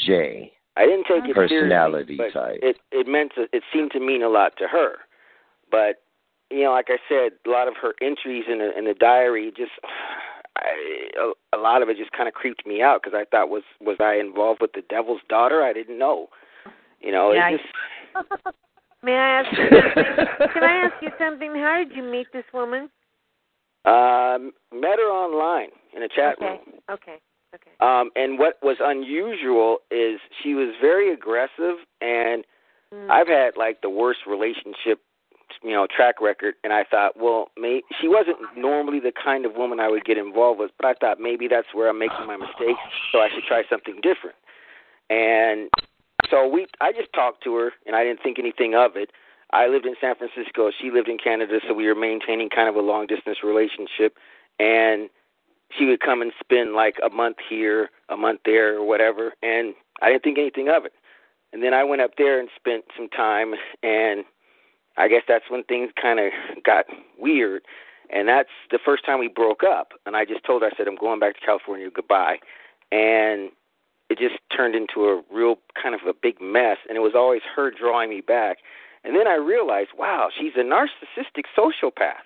J 0.06 0.52
I 0.78 0.86
didn't 0.86 1.06
take 1.08 1.30
it 1.30 1.36
personality 1.36 2.18
seriously, 2.18 2.42
type. 2.42 2.60
It 2.62 2.78
it 2.92 3.08
meant 3.08 3.34
to, 3.36 3.48
it 3.54 3.64
seemed 3.74 3.92
to 3.92 4.00
mean 4.00 4.24
a 4.24 4.30
lot 4.30 4.54
to 4.58 4.68
her, 4.68 4.96
but 5.70 6.02
you 6.50 6.64
know, 6.64 6.72
like 6.72 6.88
I 6.90 6.98
said, 7.08 7.34
a 7.46 7.50
lot 7.50 7.68
of 7.68 7.76
her 7.82 7.94
entries 8.02 8.46
in 8.52 8.60
the 8.60 8.78
in 8.78 8.86
the 8.86 8.94
diary 8.94 9.52
just. 9.56 9.72
I, 10.60 11.32
a, 11.54 11.58
a 11.58 11.60
lot 11.60 11.82
of 11.82 11.90
it 11.90 11.98
just 11.98 12.12
kind 12.12 12.28
of 12.28 12.34
creeped 12.34 12.66
me 12.66 12.82
out 12.82 13.02
because 13.04 13.18
I 13.18 13.26
thought 13.30 13.50
was 13.50 13.64
was 13.80 13.98
I 14.00 14.16
involved 14.16 14.62
with 14.62 14.74
the 14.74 14.84
devil's 14.90 15.22
daughter? 15.30 15.64
I 15.64 15.74
didn't 15.74 15.98
know. 15.98 16.28
You 17.02 17.12
know, 17.12 17.32
Yeah, 17.32 17.52
just 17.52 17.64
May 19.04 19.14
I 19.14 19.40
ask 19.42 19.58
you 19.58 19.66
something? 19.70 20.48
Can 20.54 20.64
I 20.64 20.74
ask 20.86 20.94
you 21.02 21.10
something? 21.18 21.56
How 21.56 21.78
did 21.78 21.96
you 21.96 22.04
meet 22.04 22.28
this 22.34 22.44
woman? 22.54 22.90
um, 23.86 24.52
met 24.74 25.00
her 25.00 25.10
online 25.10 25.70
in 25.96 26.04
a 26.04 26.10
chat 26.10 26.36
room. 26.42 26.60
Okay. 26.90 26.92
Okay. 26.92 27.18
Okay. 27.56 27.72
Um, 27.80 28.12
and 28.16 28.38
what 28.38 28.58
was 28.62 28.78
unusual 28.80 29.78
is 29.90 30.20
she 30.44 30.54
was 30.54 30.76
very 30.82 31.14
aggressive, 31.14 31.78
and 32.02 32.46
Mm. 32.94 33.10
I've 33.10 33.28
had 33.28 33.56
like 33.56 33.82
the 33.82 33.90
worst 33.90 34.22
relationship, 34.26 35.00
you 35.64 35.72
know, 35.72 35.88
track 35.88 36.22
record. 36.22 36.56
And 36.64 36.74
I 36.74 36.84
thought, 36.84 37.14
well, 37.20 37.50
may 37.58 37.82
she 38.00 38.08
wasn't 38.08 38.38
normally 38.56 39.00
the 39.00 39.12
kind 39.12 39.46
of 39.46 39.54
woman 39.56 39.80
I 39.80 39.90
would 39.90 40.06
get 40.06 40.18
involved 40.18 40.60
with, 40.60 40.72
but 40.78 40.88
I 40.88 40.94
thought 40.94 41.20
maybe 41.20 41.48
that's 41.48 41.68
where 41.74 41.90
I'm 41.90 42.00
making 42.00 42.26
my 42.28 42.38
mistakes, 42.38 42.80
so 43.12 43.20
I 43.20 43.30
should 43.34 43.44
try 43.48 43.64
something 43.70 43.96
different. 44.02 44.36
And 45.10 45.70
so 46.30 46.48
we, 46.48 46.68
I 46.82 46.92
just 46.92 47.12
talked 47.14 47.44
to 47.46 47.56
her, 47.56 47.72
and 47.86 47.96
I 47.96 48.04
didn't 48.04 48.22
think 48.22 48.40
anything 48.40 48.76
of 48.76 48.96
it. 48.96 49.12
I 49.52 49.68
lived 49.68 49.86
in 49.86 49.96
San 50.00 50.16
Francisco. 50.16 50.70
She 50.80 50.92
lived 50.92 51.10
in 51.10 51.18
Canada, 51.18 51.60
so 51.68 51.74
we 51.74 51.88
were 51.88 51.96
maintaining 51.96 52.50
kind 52.50 52.70
of 52.70 52.76
a 52.76 52.82
long 52.82 53.08
distance 53.08 53.40
relationship. 53.44 54.16
And 54.60 55.10
she 55.78 55.86
would 55.86 56.00
come 56.00 56.22
and 56.22 56.32
spend 56.40 56.74
like 56.74 56.96
a 57.04 57.10
month 57.10 57.38
here, 57.50 57.90
a 58.10 58.18
month 58.18 58.42
there, 58.46 58.78
or 58.78 58.86
whatever, 58.86 59.34
and 59.42 59.74
I 60.02 60.10
didn't 60.10 60.24
think 60.24 60.38
anything 60.38 60.70
of 60.70 60.86
it. 60.86 60.94
And 61.52 61.64
then 61.64 61.74
I 61.74 61.84
went 61.84 62.02
up 62.02 62.12
there 62.18 62.40
and 62.40 62.50
spent 62.56 62.86
some 62.96 63.10
time, 63.10 63.54
and 63.84 64.24
I 65.00 65.08
guess 65.08 65.24
that's 65.28 65.46
when 65.50 65.64
things 65.64 65.92
kind 66.00 66.20
of 66.20 66.32
got 66.64 66.86
weird. 67.18 67.64
And 68.12 68.28
that's 68.28 68.50
the 68.72 68.80
first 68.84 69.06
time 69.06 69.20
we 69.20 69.28
broke 69.28 69.64
up. 69.64 69.94
And 70.06 70.16
I 70.16 70.26
just 70.26 70.44
told 70.46 70.62
her, 70.62 70.68
I 70.68 70.78
said, 70.78 70.88
I'm 70.88 70.96
going 70.98 71.20
back 71.20 71.36
to 71.40 71.46
California, 71.46 71.90
goodbye. 71.94 72.38
And 72.92 73.50
it 74.10 74.18
just 74.18 74.36
turned 74.56 74.76
into 74.76 75.06
a 75.06 75.22
real 75.32 75.56
kind 75.82 75.96
of 75.96 76.02
a 76.08 76.14
big 76.14 76.42
mess. 76.42 76.78
And 76.88 76.98
it 76.98 77.02
was 77.02 77.14
always 77.16 77.42
her 77.56 77.72
drawing 77.72 78.10
me 78.10 78.22
back. 78.22 78.58
And 79.04 79.16
then 79.16 79.28
I 79.28 79.36
realized, 79.36 79.90
wow, 79.98 80.30
she's 80.38 80.54
a 80.58 80.64
narcissistic 80.64 81.46
sociopath. 81.58 82.26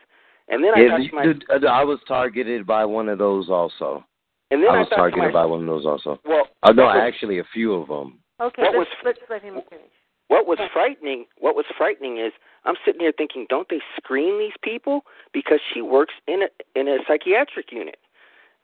And 0.50 0.64
then 0.64 0.74
I 0.76 0.82
Yeah, 0.82 0.90
thought 0.90 1.00
the- 1.00 1.10
to 1.10 1.16
myself, 1.16 1.62
the- 1.62 1.68
I 1.70 1.84
was 1.84 2.00
targeted 2.08 2.66
by 2.66 2.86
one 2.86 3.08
of 3.10 3.18
those 3.20 3.50
also. 3.50 4.04
and 4.52 4.62
then 4.64 4.70
I 4.70 4.76
I, 4.76 4.80
was 4.80 4.88
thought 4.90 4.96
to 4.96 5.02
targeted 5.02 5.20
myself, 5.20 5.34
by 5.34 5.46
one 5.46 5.62
of 5.62 5.68
those 5.68 5.86
also. 5.86 6.20
well, 6.26 6.48
Oh 6.64 6.72
no, 6.72 6.86
was- 6.86 6.96
actually 6.98 7.40
a 7.40 7.44
few 7.54 7.74
of 7.74 7.88
them. 7.88 8.20
Okay. 8.40 8.62
Let's, 8.64 8.76
was- 8.78 8.88
let's 9.04 9.20
let 9.30 9.42
him 9.42 9.62
finish. 9.70 9.92
What 10.28 10.48
was 10.48 10.58
frightening 10.72 11.26
what 11.38 11.56
was 11.56 11.66
frightening 11.78 12.18
is 12.18 12.34
I'm 12.66 12.76
sitting 12.86 13.02
here 13.02 13.14
thinking, 13.16 13.46
don't 13.50 13.68
they 13.70 13.82
screen 13.98 14.40
these 14.40 14.54
people? 14.62 15.02
Because 15.34 15.60
she 15.74 15.82
works 15.82 16.14
in 16.28 16.44
a 16.44 16.80
in 16.80 16.88
a 16.88 16.98
psychiatric 17.08 17.72
unit, 17.72 17.98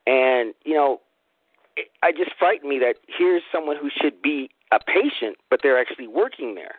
and 0.08 0.54
you 0.64 0.74
know, 0.74 1.02
it, 1.76 1.90
I 2.02 2.12
just 2.12 2.32
frightened 2.40 2.70
me 2.70 2.80
that 2.80 2.96
here's 3.08 3.44
someone 3.52 3.76
who 3.80 3.90
should 4.02 4.22
be 4.22 4.50
a 4.72 4.80
patient, 4.80 5.38
but 5.50 5.60
they're 5.62 5.80
actually 5.80 6.08
working 6.08 6.56
there. 6.56 6.76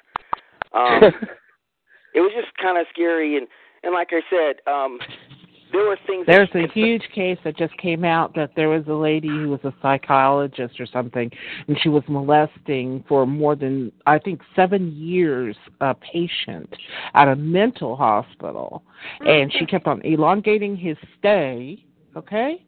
Um, 0.72 1.03
it 2.14 2.20
was 2.20 2.33
just 2.35 2.57
kind 2.57 2.78
of 2.78 2.87
scary, 2.91 3.37
and 3.37 3.47
and 3.83 3.93
like 3.93 4.11
I 4.12 4.22
said, 4.31 4.57
um, 4.70 4.99
there 5.72 5.84
were 5.84 5.98
things. 6.06 6.26
There's 6.26 6.48
a 6.54 6.66
huge 6.72 7.02
case 7.14 7.38
that 7.44 7.56
just 7.56 7.76
came 7.76 8.04
out 8.04 8.34
that 8.34 8.50
there 8.56 8.68
was 8.68 8.86
a 8.88 8.92
lady 8.92 9.28
who 9.28 9.48
was 9.48 9.60
a 9.64 9.72
psychologist 9.82 10.80
or 10.80 10.86
something, 10.86 11.30
and 11.68 11.78
she 11.80 11.88
was 11.88 12.02
molesting 12.08 13.04
for 13.08 13.26
more 13.26 13.56
than 13.56 13.92
I 14.06 14.18
think 14.18 14.40
seven 14.56 14.92
years 14.96 15.56
a 15.80 15.94
patient 15.94 16.74
at 17.14 17.28
a 17.28 17.36
mental 17.36 17.96
hospital, 17.96 18.82
and 19.20 19.52
she 19.52 19.66
kept 19.66 19.86
on 19.86 20.00
elongating 20.02 20.76
his 20.76 20.96
stay. 21.18 21.84
Okay. 22.16 22.64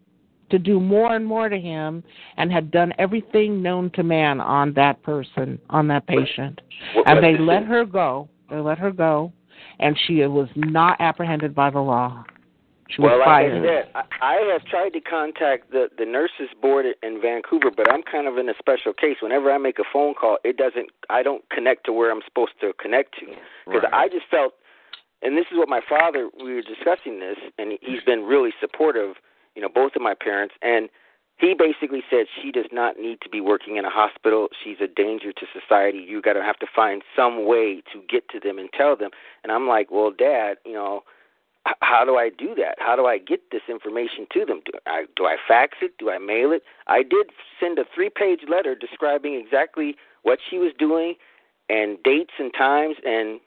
To 0.50 0.58
do 0.58 0.78
more 0.78 1.14
and 1.16 1.24
more 1.24 1.48
to 1.48 1.58
him, 1.58 2.04
and 2.36 2.52
had 2.52 2.70
done 2.70 2.92
everything 2.98 3.62
known 3.62 3.90
to 3.94 4.02
man 4.02 4.38
on 4.38 4.74
that 4.74 5.02
person, 5.02 5.58
on 5.70 5.88
that 5.88 6.06
patient, 6.06 6.60
What- 6.92 7.08
and 7.08 7.24
they 7.24 7.38
let 7.38 7.64
her 7.64 7.86
go. 7.86 8.28
They 8.50 8.58
let 8.58 8.76
her 8.78 8.90
go, 8.90 9.32
and 9.80 9.98
she 9.98 10.26
was 10.26 10.48
not 10.54 11.00
apprehended 11.00 11.54
by 11.54 11.70
the 11.70 11.80
law. 11.80 12.24
She 12.94 13.00
was 13.00 13.10
well, 13.10 13.18
like. 13.20 13.46
I 13.46 13.62
said, 13.62 13.88
I, 13.94 14.02
I 14.20 14.52
have 14.52 14.64
tried 14.64 14.90
to 14.90 15.00
contact 15.00 15.70
the 15.70 15.88
the 15.96 16.04
nurses 16.04 16.48
board 16.60 16.86
in 17.02 17.20
Vancouver, 17.20 17.70
but 17.74 17.90
I'm 17.90 18.02
kind 18.02 18.26
of 18.26 18.38
in 18.38 18.48
a 18.48 18.54
special 18.58 18.92
case. 18.92 19.16
Whenever 19.20 19.50
I 19.50 19.58
make 19.58 19.78
a 19.78 19.84
phone 19.92 20.14
call, 20.14 20.38
it 20.44 20.56
doesn't. 20.56 20.90
I 21.08 21.22
don't 21.22 21.48
connect 21.50 21.86
to 21.86 21.92
where 21.92 22.10
I'm 22.10 22.22
supposed 22.26 22.52
to 22.60 22.72
connect 22.80 23.18
to 23.20 23.26
because 23.66 23.88
I 23.92 24.08
just 24.08 24.26
felt, 24.30 24.54
and 25.22 25.36
this 25.36 25.46
is 25.50 25.56
what 25.56 25.68
my 25.68 25.80
father. 25.88 26.28
We 26.36 26.54
were 26.54 26.62
discussing 26.62 27.20
this, 27.20 27.38
and 27.58 27.78
he's 27.80 28.02
been 28.04 28.24
really 28.24 28.50
supportive. 28.60 29.16
You 29.54 29.62
know, 29.62 29.68
both 29.68 29.92
of 29.96 30.02
my 30.02 30.14
parents, 30.14 30.54
and 30.62 30.88
he 31.38 31.54
basically 31.58 32.02
said 32.08 32.26
she 32.42 32.52
does 32.52 32.70
not 32.72 32.98
need 32.98 33.20
to 33.22 33.28
be 33.28 33.40
working 33.40 33.76
in 33.76 33.84
a 33.84 33.90
hospital. 33.90 34.48
She's 34.62 34.76
a 34.80 34.86
danger 34.86 35.32
to 35.32 35.46
society. 35.52 35.98
You 35.98 36.22
got 36.22 36.34
to 36.34 36.42
have 36.42 36.58
to 36.60 36.66
find 36.74 37.02
some 37.16 37.46
way 37.46 37.82
to 37.92 38.00
get 38.08 38.28
to 38.30 38.40
them 38.40 38.58
and 38.58 38.68
tell 38.72 38.96
them. 38.96 39.10
And 39.42 39.50
I'm 39.50 39.66
like, 39.66 39.90
well, 39.90 40.12
Dad, 40.16 40.58
you 40.64 40.74
know, 40.74 41.02
how 41.80 42.04
do 42.04 42.16
I 42.16 42.28
do 42.30 42.54
that? 42.56 42.76
How 42.78 42.96
do 42.96 43.06
I 43.06 43.18
get 43.18 43.50
this 43.52 43.62
information 43.68 44.26
to 44.32 44.44
them? 44.44 44.60
Do 44.64 44.72
I 44.86 45.04
do 45.16 45.26
I 45.26 45.36
fax 45.46 45.78
it? 45.82 45.92
Do 45.98 46.10
I 46.10 46.18
mail 46.18 46.52
it? 46.52 46.62
I 46.86 47.02
did 47.02 47.30
send 47.60 47.78
a 47.78 47.84
three-page 47.94 48.40
letter 48.48 48.74
describing 48.74 49.34
exactly 49.34 49.96
what 50.22 50.38
she 50.48 50.58
was 50.58 50.72
doing 50.78 51.14
and 51.68 52.02
dates 52.02 52.32
and 52.38 52.52
times 52.52 52.96
and 53.04 53.40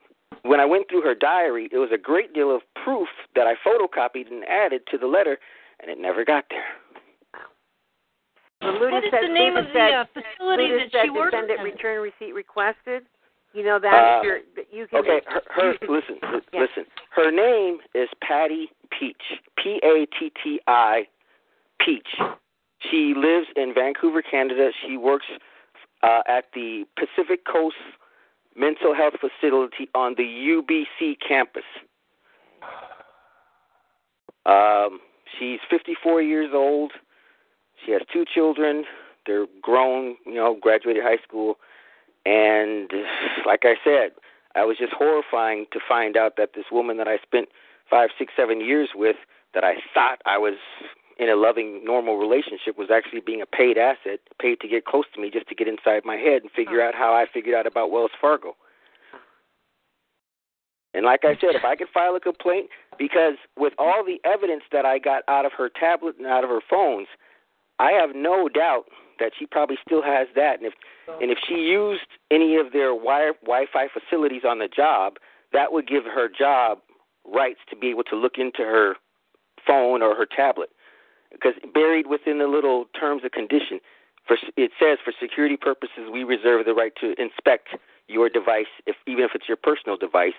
when 0.43 0.59
I 0.59 0.65
went 0.65 0.89
through 0.89 1.01
her 1.01 1.15
diary, 1.15 1.69
it 1.71 1.77
was 1.77 1.89
a 1.93 1.97
great 1.97 2.33
deal 2.33 2.53
of 2.53 2.61
proof 2.83 3.07
that 3.35 3.47
I 3.47 3.55
photocopied 3.65 4.29
and 4.31 4.43
added 4.45 4.81
to 4.91 4.97
the 4.97 5.07
letter, 5.07 5.37
and 5.79 5.89
it 5.89 5.99
never 5.99 6.25
got 6.25 6.45
there. 6.49 6.65
Well, 8.61 8.73
Luda 8.73 8.91
What 8.91 9.03
is 9.05 9.11
said, 9.11 9.23
the 9.23 9.33
name 9.33 9.53
Luda 9.53 9.59
of 9.59 9.65
the 9.65 9.73
said, 9.73 9.93
uh, 9.93 10.05
facility 10.13 10.63
Luda 10.63 10.79
that 10.79 10.91
said 10.91 11.01
she 11.05 11.09
works 11.09 11.31
defendant 11.31 11.59
in? 11.59 11.65
return 11.65 12.01
receipt 12.01 12.33
requested. 12.33 13.03
You 13.55 13.63
know 13.63 13.79
that 13.79 13.93
Uh, 13.93 14.21
you 14.69 14.85
can. 14.87 14.99
Okay, 14.99 15.21
her, 15.27 15.41
her 15.49 15.77
listen, 15.87 16.19
Yeah. 16.51 16.59
listen. 16.59 16.85
Her 17.11 17.31
name 17.31 17.79
is 17.93 18.09
Patti 18.21 18.69
Peach. 18.91 19.39
P 19.57 19.79
A 19.81 20.05
T 20.07 20.29
T 20.43 20.59
I 20.67 21.07
Peach. 21.79 22.19
She 22.79 23.13
lives 23.15 23.47
in 23.55 23.73
Vancouver, 23.73 24.21
Canada. 24.21 24.71
She 24.85 24.97
works 24.97 25.25
uh, 26.03 26.21
at 26.27 26.51
the 26.53 26.85
Pacific 26.97 27.45
Coast 27.45 27.77
Mental 28.55 28.93
Health 28.93 29.15
Facility 29.21 29.87
on 29.95 30.15
the 30.17 30.23
UBC 30.23 31.17
campus. 31.25 31.63
Um, 34.45 34.99
she's 35.39 35.59
54 35.69 36.21
years 36.21 36.51
old. 36.53 36.91
She 37.85 37.91
has 37.93 38.01
two 38.11 38.25
children. 38.25 38.83
They're 39.25 39.47
grown, 39.61 40.17
you 40.25 40.35
know, 40.35 40.57
graduated 40.61 41.03
high 41.03 41.17
school. 41.27 41.57
And 42.25 42.91
like 43.45 43.61
I 43.63 43.75
said, 43.83 44.11
I 44.55 44.65
was 44.65 44.77
just 44.77 44.93
horrifying 44.93 45.65
to 45.73 45.79
find 45.87 46.17
out 46.17 46.37
that 46.37 46.51
this 46.55 46.65
woman 46.71 46.97
that 46.97 47.07
I 47.07 47.17
spent 47.17 47.49
five, 47.89 48.09
six, 48.17 48.33
seven 48.35 48.61
years 48.61 48.89
with, 48.95 49.17
that 49.53 49.63
I 49.63 49.75
thought 49.93 50.21
I 50.25 50.37
was 50.37 50.55
in 51.17 51.29
a 51.29 51.35
loving, 51.35 51.83
normal 51.85 52.17
relationship, 52.17 52.77
was 52.77 52.89
actually 52.91 53.21
being 53.21 53.41
a 53.41 53.45
paid 53.45 53.77
asset, 53.77 54.19
paid 54.41 54.59
to 54.61 54.67
get 54.67 54.85
close 54.85 55.05
to 55.13 55.21
me 55.21 55.29
just 55.29 55.47
to 55.47 55.55
get 55.55 55.67
inside 55.67 56.03
my 56.03 56.15
head 56.15 56.41
and 56.41 56.51
figure 56.51 56.81
oh. 56.81 56.87
out 56.87 56.95
how 56.95 57.13
I 57.13 57.25
figured 57.31 57.55
out 57.55 57.67
about 57.67 57.91
Wells 57.91 58.11
Fargo. 58.19 58.55
And 60.93 61.05
like 61.05 61.25
I 61.25 61.35
said, 61.35 61.55
if 61.55 61.65
I 61.65 61.75
could 61.75 61.89
file 61.93 62.15
a 62.15 62.21
complaint, 62.21 62.69
because 62.97 63.35
with 63.57 63.73
all 63.77 64.03
the 64.05 64.19
evidence 64.27 64.63
that 64.71 64.85
I 64.85 64.97
got 64.97 65.23
out 65.27 65.45
of 65.45 65.51
her 65.57 65.69
tablet 65.69 66.15
and 66.17 66.25
out 66.25 66.45
of 66.45 66.49
her 66.49 66.61
phones, 66.69 67.07
I 67.79 67.91
have 67.91 68.15
no 68.15 68.47
doubt 68.47 68.85
that 69.19 69.31
she 69.37 69.45
probably 69.45 69.77
still 69.85 70.01
has 70.01 70.27
that. 70.35 70.59
And 70.59 70.65
if 70.67 70.73
and 71.21 71.31
if 71.31 71.37
she 71.47 71.55
used 71.55 72.07
any 72.31 72.57
of 72.57 72.73
their 72.73 72.89
wi- 72.89 73.33
Wi-Fi 73.41 73.87
facilities 73.87 74.43
on 74.47 74.59
the 74.59 74.67
job, 74.67 75.17
that 75.53 75.71
would 75.71 75.87
give 75.87 76.03
her 76.05 76.27
job 76.27 76.79
rights 77.25 77.59
to 77.69 77.75
be 77.75 77.89
able 77.89 78.03
to 78.03 78.15
look 78.15 78.33
into 78.37 78.61
her 78.63 78.95
phone 79.65 80.01
or 80.01 80.15
her 80.15 80.25
tablet. 80.25 80.69
Because 81.31 81.53
buried 81.73 82.07
within 82.07 82.39
the 82.39 82.47
little 82.47 82.85
terms 82.97 83.23
of 83.25 83.31
condition, 83.31 83.79
for 84.27 84.37
it 84.57 84.71
says 84.79 84.97
for 85.03 85.13
security 85.19 85.57
purposes, 85.57 86.09
we 86.11 86.23
reserve 86.23 86.65
the 86.65 86.73
right 86.73 86.93
to 87.01 87.13
inspect 87.21 87.69
your 88.07 88.29
device, 88.29 88.71
if 88.85 88.95
even 89.07 89.23
if 89.23 89.31
it's 89.33 89.47
your 89.47 89.57
personal 89.57 89.97
device. 89.97 90.37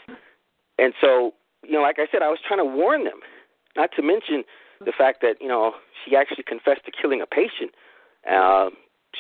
And 0.79 0.93
so, 1.01 1.33
you 1.65 1.73
know, 1.73 1.83
like 1.83 1.99
I 1.99 2.07
said, 2.11 2.23
I 2.23 2.29
was 2.29 2.39
trying 2.47 2.61
to 2.61 2.65
warn 2.65 3.05
them. 3.05 3.21
Not 3.77 3.91
to 3.97 4.03
mention 4.03 4.45
the 4.85 4.93
fact 4.93 5.21
that 5.23 5.37
you 5.41 5.49
know 5.49 5.73
she 6.05 6.17
actually 6.17 6.45
confessed 6.45 6.85
to 6.87 6.93
killing 6.93 7.21
a 7.21 7.27
patient. 7.27 7.73
Uh, 8.31 8.71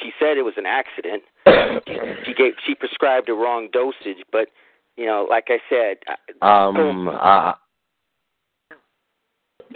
she 0.00 0.10
said 0.18 0.36
it 0.36 0.42
was 0.44 0.54
an 0.56 0.66
accident. 0.66 1.22
she 2.26 2.34
gave 2.34 2.54
she 2.66 2.74
prescribed 2.74 3.28
a 3.28 3.34
wrong 3.34 3.68
dosage, 3.72 4.22
but 4.32 4.48
you 4.96 5.06
know, 5.06 5.26
like 5.28 5.48
I 5.48 5.58
said, 5.68 5.98
Um, 6.42 7.08
uh, 7.08 7.52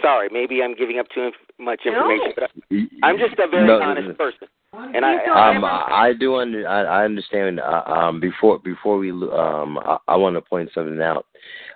sorry, 0.01 0.29
maybe 0.31 0.61
I'm 0.63 0.75
giving 0.75 0.99
up 0.99 1.07
too 1.13 1.21
inf- 1.21 1.35
much 1.59 1.81
No. 1.85 1.93
information, 1.93 2.33
but 2.35 2.43
I- 2.43 2.87
I'm 3.03 3.17
just 3.17 3.37
a 3.39 3.47
very 3.47 3.67
No, 3.67 3.81
honest 3.81 4.09
no. 4.09 4.13
person, 4.15 4.47
and 4.73 5.05
I, 5.05 5.23
um, 5.25 5.63
I 5.63 6.13
do 6.13 6.35
under, 6.35 6.67
I, 6.67 6.83
I 6.83 7.05
understand. 7.05 7.59
Uh, 7.59 7.83
um, 7.85 8.19
before 8.19 8.59
before 8.59 8.97
we, 8.97 9.11
um, 9.11 9.77
I, 9.77 9.97
I 10.07 10.15
want 10.15 10.35
to 10.35 10.41
point 10.41 10.69
something 10.73 11.01
out. 11.01 11.25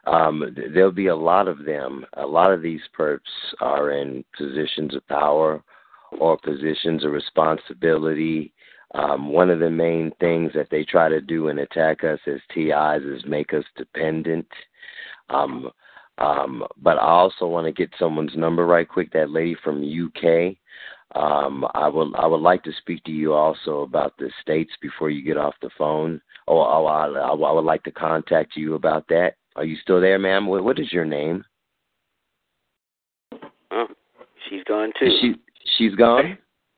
Um, 0.05 0.53
th- 0.55 0.69
there'll 0.73 0.91
be 0.91 1.07
a 1.07 1.15
lot 1.15 1.47
of 1.47 1.65
them. 1.65 2.05
A 2.13 2.25
lot 2.25 2.51
of 2.51 2.61
these 2.61 2.81
perps 2.97 3.19
are 3.59 3.91
in 3.91 4.23
positions 4.37 4.95
of 4.95 5.07
power 5.07 5.63
or 6.19 6.37
positions 6.37 7.03
of 7.03 7.11
responsibility. 7.11 8.53
Um, 8.93 9.31
one 9.31 9.49
of 9.49 9.59
the 9.59 9.69
main 9.69 10.11
things 10.19 10.51
that 10.53 10.69
they 10.71 10.83
try 10.83 11.09
to 11.09 11.19
do 11.19 11.49
and 11.49 11.59
attack 11.59 12.03
us 12.03 12.19
as 12.27 12.39
TIs 12.53 13.03
is 13.03 13.25
make 13.25 13.53
us 13.53 13.63
dependent. 13.75 14.47
Um, 15.29 15.71
um, 16.17 16.63
but 16.81 16.97
I 16.97 17.07
also 17.07 17.47
want 17.47 17.65
to 17.65 17.73
get 17.73 17.89
someone's 17.99 18.35
number 18.37 18.65
right 18.65 18.87
quick. 18.87 19.11
That 19.11 19.31
lady 19.31 19.55
from 19.63 19.83
UK. 19.83 20.55
Um, 21.15 21.65
I 21.73 21.87
would 21.87 22.13
I 22.15 22.25
would 22.25 22.41
like 22.41 22.63
to 22.63 22.71
speak 22.79 23.03
to 23.05 23.11
you 23.11 23.33
also 23.33 23.81
about 23.81 24.17
the 24.17 24.29
states 24.41 24.71
before 24.81 25.09
you 25.09 25.23
get 25.23 25.37
off 25.37 25.53
the 25.61 25.69
phone. 25.77 26.21
Oh, 26.47 26.59
oh 26.59 26.85
I, 26.85 27.07
I, 27.07 27.29
I 27.29 27.51
would 27.51 27.65
like 27.65 27.83
to 27.83 27.91
contact 27.91 28.55
you 28.55 28.75
about 28.75 29.07
that. 29.09 29.35
Are 29.55 29.65
you 29.65 29.77
still 29.81 30.01
there, 30.01 30.19
ma'am? 30.19 30.47
What, 30.47 30.63
what 30.63 30.79
is 30.79 30.91
your 30.91 31.05
name? 31.05 31.43
oh, 33.71 33.87
she's 34.49 34.63
gone 34.65 34.91
too. 34.99 35.09
She 35.21 35.35
she's 35.77 35.95
gone. 35.95 36.37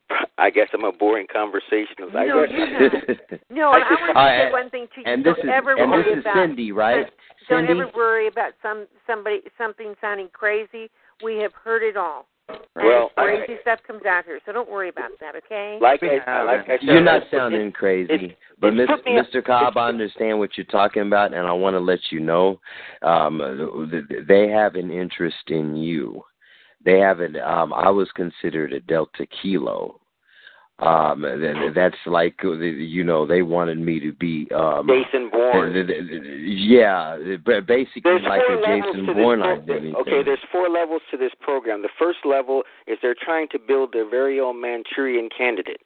I 0.38 0.50
guess 0.50 0.68
I'm 0.74 0.86
a 0.86 0.92
boring 0.92 1.28
conversationalist. 1.32 2.14
No, 2.16 2.46
guess. 2.46 2.56
you're 2.56 2.90
not. 2.90 3.40
No, 3.50 3.70
I 3.72 3.80
I 3.80 3.80
want 3.80 3.90
to 3.90 4.08
say 4.08 4.44
right, 4.46 4.52
one 4.52 4.70
thing 4.70 4.88
to 4.96 5.02
you. 5.02 5.06
and 5.06 5.24
don't 5.24 5.36
this 5.36 5.44
is 5.44 5.50
ever 5.54 5.76
and 5.76 5.92
worry 5.92 6.04
this 6.04 6.14
is 6.20 6.20
about 6.22 6.36
Cindy, 6.36 6.72
right? 6.72 7.08
Don't 7.50 7.68
Cindy. 7.68 7.82
ever 7.82 7.92
worry 7.96 8.28
about 8.28 8.54
some 8.62 8.88
somebody 9.06 9.42
something 9.58 9.96
sounding 10.00 10.30
crazy. 10.32 10.90
We 11.24 11.38
have 11.40 11.52
heard 11.54 11.84
it 11.84 11.98
all. 11.98 12.28
Well, 12.78 13.12
and 13.18 13.28
I- 13.30 13.46
crazy 13.46 13.60
stuff 13.62 13.80
comes 13.86 14.06
out 14.06 14.24
here, 14.24 14.40
so 14.46 14.54
don't 14.54 14.70
worry 14.70 14.88
about 14.88 15.12
that, 15.20 15.36
okay? 15.36 15.78
Like 15.82 16.02
I, 16.04 16.44
like 16.44 16.62
I 16.62 16.68
said, 16.68 16.80
You're 16.84 17.02
not 17.02 17.18
it's- 17.24 17.32
sounding 17.32 17.74
crazy, 17.74 18.14
it- 18.14 18.38
but 18.62 18.68
it 18.68 18.76
Miss, 18.76 18.88
took 18.88 19.06
me 19.06 19.18
a- 19.18 19.24
Mr. 19.24 19.44
Cobb, 19.44 19.76
I 19.76 19.90
understand 19.90 20.40
what 20.40 20.52
you're 20.56 20.66
talking 20.68 21.02
about, 21.02 21.34
and 21.34 21.46
I 21.46 21.52
want 21.52 21.74
to 21.74 21.80
let 21.82 22.00
you 22.12 22.22
know 22.22 22.62
um, 23.02 23.90
th- 23.92 24.08
th- 24.08 24.28
they 24.28 24.48
have 24.48 24.76
an 24.76 24.92
interest 24.92 25.36
in 25.50 25.76
you. 25.76 26.24
They 26.86 27.00
haven't. 27.00 27.38
Um, 27.38 27.74
I 27.74 27.90
was 27.90 28.10
considered 28.16 28.74
a 28.74 28.80
Delta 28.80 29.26
Kilo. 29.42 30.00
Um, 30.80 31.26
that's 31.74 31.96
like 32.06 32.36
uh, 32.44 32.52
you 32.52 33.04
know 33.04 33.26
they 33.26 33.42
wanted 33.42 33.80
me 33.80 34.00
to 34.00 34.14
be 34.14 34.48
um, 34.56 34.88
Jason 34.88 35.32
Bourne. 35.32 35.74
Yeah, 36.46 37.18
but 37.44 37.66
basically 37.66 38.02
There's 38.04 38.22
like 38.22 38.42
a 38.42 38.62
Jason 38.62 39.08
Bourne 39.16 39.42
identity. 39.42 39.94
Okay, 40.02 40.22
there's 40.24 40.46
four 40.52 40.70
levels 40.70 41.02
to 41.10 41.18
this 41.18 41.32
program. 41.42 41.82
The 41.82 41.90
first 41.98 42.20
level 42.26 42.62
is 42.86 43.00
they're 43.02 43.16
trying 43.20 43.48
to 43.54 43.60
build 43.60 43.92
their 43.92 44.08
very 44.08 44.40
own 44.40 44.62
Manchurian 44.62 45.30
candidate. 45.36 45.82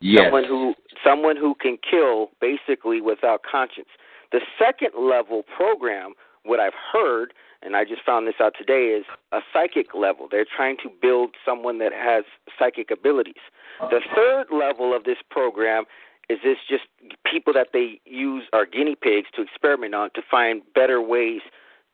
yes. 0.00 0.22
Someone 0.24 0.44
who 0.44 0.74
someone 1.04 1.36
who 1.36 1.54
can 1.60 1.76
kill 1.88 2.30
basically 2.40 3.02
without 3.02 3.42
conscience. 3.42 3.88
The 4.32 4.40
second 4.58 4.92
level 4.98 5.42
program, 5.54 6.14
what 6.44 6.60
I've 6.60 6.72
heard, 6.92 7.34
and 7.64 7.76
I 7.76 7.84
just 7.84 8.02
found 8.04 8.26
this 8.26 8.34
out 8.40 8.54
today, 8.56 8.88
is 8.88 9.04
a 9.32 9.40
psychic 9.52 9.94
level. 9.94 10.28
They're 10.30 10.44
trying 10.44 10.76
to 10.82 10.90
build 11.00 11.30
someone 11.44 11.78
that 11.78 11.92
has 11.92 12.24
psychic 12.58 12.90
abilities. 12.90 13.42
The 13.80 14.00
third 14.14 14.46
level 14.52 14.94
of 14.94 15.04
this 15.04 15.18
program 15.30 15.84
is 16.28 16.38
this 16.44 16.58
just 16.68 16.84
people 17.30 17.52
that 17.52 17.68
they 17.72 18.00
use 18.04 18.44
are 18.52 18.66
guinea 18.66 18.94
pigs 18.94 19.28
to 19.34 19.42
experiment 19.42 19.94
on 19.94 20.10
to 20.14 20.22
find 20.30 20.62
better 20.74 21.00
ways 21.02 21.40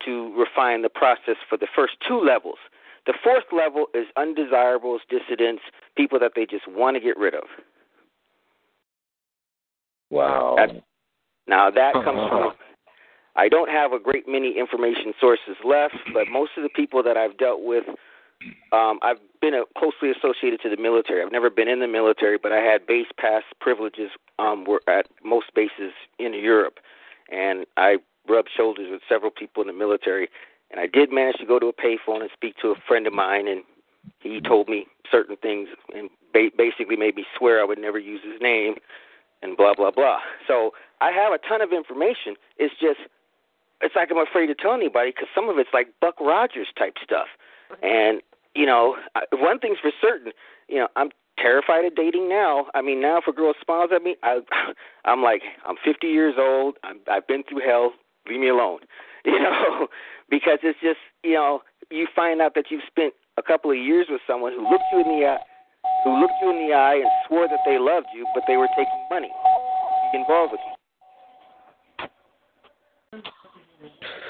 to 0.05 0.33
refine 0.39 0.83
the 0.83 0.89
process 0.89 1.37
for 1.49 1.57
the 1.57 1.67
first 1.75 1.95
two 2.07 2.21
levels. 2.21 2.59
The 3.07 3.15
fourth 3.25 3.45
level 3.53 3.87
is 3.95 4.07
undesirables, 4.17 5.01
dissidents, 5.09 5.63
people 5.97 6.19
that 6.21 6.33
they 6.37 6.47
just 6.47 6.69
want 6.69 6.97
to 6.97 7.01
get 7.01 7.17
rid 7.17 7.35
of. 7.35 7.45
Wow. 10.11 10.55
That- 10.57 10.83
now 11.47 11.71
that 11.71 11.95
comes 11.95 12.29
from 12.29 12.53
I 13.41 13.49
don't 13.49 13.71
have 13.71 13.95
a 13.95 13.99
great 13.99 14.29
many 14.29 14.59
information 14.59 15.15
sources 15.19 15.57
left, 15.65 15.97
but 16.13 16.29
most 16.29 16.51
of 16.59 16.63
the 16.63 16.69
people 16.69 17.03
that 17.03 17.17
I've 17.17 17.39
dealt 17.39 17.63
with, 17.63 17.85
um, 18.71 18.99
I've 19.01 19.17
been 19.41 19.55
uh 19.55 19.65
closely 19.79 20.11
associated 20.11 20.61
to 20.61 20.69
the 20.69 20.77
military. 20.77 21.23
I've 21.23 21.33
never 21.33 21.49
been 21.49 21.67
in 21.67 21.81
the 21.81 21.89
military, 21.89 22.37
but 22.37 22.53
I 22.53 22.59
had 22.59 22.87
base 22.87 23.07
pass 23.17 23.43
privileges 23.59 24.11
um, 24.39 24.67
were 24.67 24.83
at 24.87 25.07
most 25.25 25.47
bases 25.55 25.93
in 26.19 26.35
Europe, 26.35 26.81
and 27.33 27.65
I 27.79 27.97
rubbed 28.29 28.51
shoulders 28.55 28.89
with 28.91 29.01
several 29.09 29.31
people 29.31 29.63
in 29.63 29.69
the 29.69 29.73
military. 29.73 30.29
And 30.71 30.79
I 30.79 30.87
did 30.87 31.11
manage 31.11 31.37
to 31.39 31.47
go 31.47 31.59
to 31.59 31.67
a 31.67 31.73
payphone 31.73 32.21
and 32.21 32.31
speak 32.35 32.57
to 32.59 32.69
a 32.69 32.75
friend 32.87 33.07
of 33.07 33.15
mine, 33.15 33.49
and 33.49 33.63
he 34.21 34.41
told 34.43 34.69
me 34.69 34.87
certain 35.11 35.37
things 35.37 35.69
and 35.97 36.11
ba- 36.35 36.51
basically 36.57 36.97
made 36.97 37.17
me 37.17 37.25
swear 37.39 37.59
I 37.61 37.65
would 37.65 37.79
never 37.79 37.99
use 37.99 38.21
his 38.23 38.39
name, 38.43 38.75
and 39.41 39.57
blah 39.57 39.73
blah 39.73 39.91
blah. 39.91 40.21
So 40.47 40.73
I 41.01 41.11
have 41.11 41.33
a 41.33 41.39
ton 41.39 41.63
of 41.63 41.73
information. 41.73 42.37
It's 42.59 42.75
just 42.79 43.01
it's 43.81 43.97
like 43.97 44.11
I'm 44.11 44.19
afraid 44.19 44.47
to 44.47 44.55
tell 44.55 44.75
anybody 44.75 45.11
because 45.11 45.29
some 45.35 45.49
of 45.49 45.59
it's 45.59 45.71
like 45.73 45.89
Buck 46.01 46.21
Rogers 46.21 46.69
type 46.79 46.95
stuff. 47.03 47.29
And 47.83 48.21
you 48.55 48.67
know, 48.67 48.97
one 49.33 49.59
thing's 49.59 49.79
for 49.81 49.93
certain, 50.01 50.33
you 50.69 50.77
know, 50.77 50.89
I'm 50.97 51.11
terrified 51.39 51.85
of 51.85 51.95
dating 51.95 52.29
now. 52.29 52.67
I 52.75 52.83
mean, 52.83 53.01
now 53.01 53.19
if 53.19 53.27
a 53.27 53.33
girl 53.33 53.55
smiles 53.63 53.91
at 53.95 54.03
me, 54.03 54.17
I, 54.23 54.41
I'm 55.05 55.23
like, 55.23 55.43
I'm 55.67 55.77
50 55.85 56.07
years 56.07 56.35
old. 56.39 56.77
I'm, 56.85 56.99
I've 57.11 57.27
been 57.27 57.43
through 57.49 57.61
hell. 57.67 57.93
Leave 58.29 58.41
me 58.41 58.49
alone, 58.49 58.81
you 59.25 59.41
know, 59.41 59.89
because 60.29 60.59
it's 60.63 60.79
just, 60.81 60.99
you 61.25 61.35
know, 61.35 61.63
you 61.91 62.07
find 62.15 62.41
out 62.41 62.55
that 62.55 62.67
you've 62.71 62.83
spent 62.87 63.15
a 63.39 63.43
couple 63.43 63.71
of 63.71 63.77
years 63.77 64.07
with 64.11 64.21
someone 64.27 64.53
who 64.53 64.63
looked 64.71 64.85
you 64.93 65.01
in 65.01 65.21
the 65.21 65.27
eye, 65.27 65.39
who 66.05 66.21
looked 66.21 66.35
you 66.43 66.51
in 66.51 66.69
the 66.69 66.75
eye 66.75 66.97
and 66.97 67.11
swore 67.27 67.49
that 67.49 67.61
they 67.65 67.79
loved 67.79 68.07
you, 68.15 68.27
but 68.35 68.45
they 68.47 68.57
were 68.57 68.69
taking 68.77 69.07
money 69.09 69.29
to 69.29 70.13
be 70.13 70.19
involved 70.19 70.53
with 70.53 70.61
you. 73.13 73.31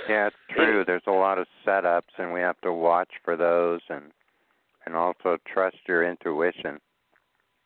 Yeah, 0.08 0.28
it's 0.28 0.36
true. 0.50 0.84
There's 0.84 1.02
a 1.06 1.12
lot 1.12 1.38
of 1.38 1.46
setups, 1.66 2.18
and 2.18 2.32
we 2.32 2.40
have 2.40 2.60
to 2.62 2.72
watch 2.72 3.10
for 3.24 3.36
those, 3.36 3.80
and 3.88 4.04
and 4.86 4.96
also 4.96 5.36
trust 5.52 5.76
your 5.86 6.08
intuition. 6.08 6.80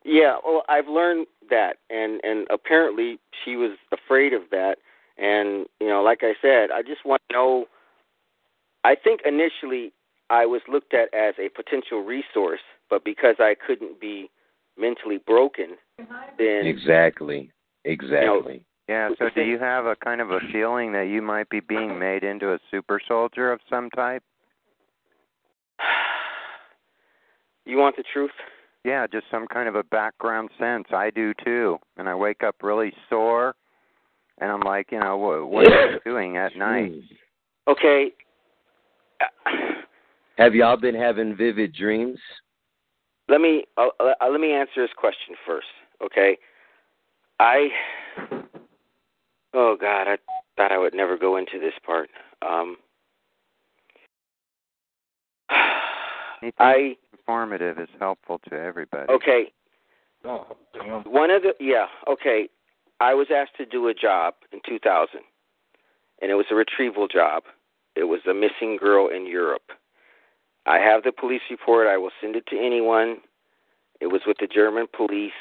Yeah, 0.04 0.36
well, 0.44 0.62
I've 0.68 0.88
learned 0.88 1.26
that, 1.50 1.76
and 1.90 2.20
and 2.22 2.46
apparently 2.50 3.18
she 3.44 3.56
was 3.56 3.72
afraid 3.92 4.32
of 4.32 4.42
that, 4.50 4.76
and 5.16 5.66
you 5.80 5.88
know, 5.88 6.02
like 6.02 6.20
I 6.22 6.34
said, 6.42 6.70
I 6.70 6.82
just 6.82 7.04
want 7.04 7.22
to 7.30 7.34
know. 7.34 7.66
I 8.84 8.94
think 8.94 9.20
initially 9.24 9.92
I 10.28 10.44
was 10.44 10.60
looked 10.68 10.92
at 10.92 11.12
as 11.14 11.34
a 11.38 11.48
potential 11.48 12.02
resource, 12.02 12.60
but 12.90 13.04
because 13.04 13.36
I 13.38 13.54
couldn't 13.66 13.98
be 14.00 14.30
mentally 14.78 15.18
broken, 15.18 15.76
then 16.38 16.66
Exactly. 16.66 17.50
Exactly. 17.84 18.64
Yeah. 18.89 19.11
So, 19.18 19.30
do 19.35 19.43
you 19.43 19.59
have 19.59 19.87
a 19.87 19.97
kind 19.97 20.20
of 20.20 20.30
a 20.30 20.41
feeling 20.53 20.93
that 20.93 21.09
you 21.09 21.22
might 21.22 21.49
be 21.49 21.61
being 21.61 21.99
made 21.99 22.22
into 22.22 22.53
a 22.53 22.59
super 22.70 23.01
soldier 23.07 23.51
of 23.51 23.61
some 23.70 23.89
type? 23.91 24.22
you 27.64 27.78
want 27.78 27.97
the 27.97 28.05
truth? 28.12 28.30
Yeah, 28.85 29.07
just 29.07 29.24
some 29.30 29.47
kind 29.47 29.68
of 29.68 29.74
a 29.76 29.82
background 29.85 30.51
sense. 30.59 30.85
I 30.93 31.09
do 31.11 31.32
too, 31.43 31.78
and 31.97 32.09
I 32.09 32.14
wake 32.14 32.43
up 32.43 32.57
really 32.62 32.93
sore, 33.09 33.55
and 34.39 34.51
I'm 34.51 34.61
like, 34.61 34.93
you 34.93 35.01
know, 35.01 35.16
what, 35.16 35.49
what 35.49 35.72
are 35.72 35.93
you 35.93 36.01
doing 36.05 36.37
at 36.37 36.55
night? 36.55 36.93
Okay. 37.66 38.12
Have 40.37 40.55
y'all 40.55 40.76
been 40.76 40.95
having 40.95 41.35
vivid 41.35 41.74
dreams? 41.74 42.18
Let 43.28 43.41
me 43.41 43.64
uh, 43.78 43.87
uh, 43.99 44.28
let 44.30 44.41
me 44.41 44.53
answer 44.53 44.82
this 44.82 44.91
question 44.97 45.35
first. 45.47 45.66
Okay. 46.05 46.37
I. 47.41 47.68
Oh 49.55 49.76
God, 49.80 50.09
I 50.09 50.18
thought 50.57 50.72
I 50.72 50.78
would 50.78 50.94
never 50.94 51.16
go 51.16 51.36
into 51.36 51.59
this 51.59 51.74
part. 51.84 52.11
Um. 52.42 52.76
I 56.59 56.96
informative 57.12 57.78
is 57.78 57.88
helpful 57.98 58.40
to 58.50 58.55
everybody. 58.55 59.11
Okay. 59.11 59.52
Oh, 60.24 60.46
damn. 60.74 61.02
One 61.02 61.30
of 61.30 61.42
the 61.42 61.55
yeah, 61.61 61.86
okay. 62.09 62.48
I 63.00 63.14
was 63.14 63.28
asked 63.34 63.57
to 63.59 63.66
do 63.66 63.88
a 63.88 63.94
job 63.94 64.34
in 64.52 64.61
2000, 64.66 65.20
and 66.22 66.30
it 66.30 66.34
was 66.34 66.46
a 66.50 66.55
retrieval 66.55 67.09
job. 67.09 67.44
It 67.96 68.05
was 68.05 68.20
a 68.28 68.34
missing 68.34 68.76
girl 68.76 69.09
in 69.09 69.26
Europe. 69.26 69.70
I 70.66 70.78
have 70.78 71.02
the 71.02 71.12
police 71.12 71.42
report. 71.50 71.86
I 71.86 71.96
will 71.96 72.11
send 72.20 72.36
it 72.36 72.46
to 72.46 72.59
anyone. 72.59 73.18
It 74.00 74.07
was 74.07 74.22
with 74.26 74.38
the 74.40 74.46
German 74.46 74.86
police. 74.94 75.32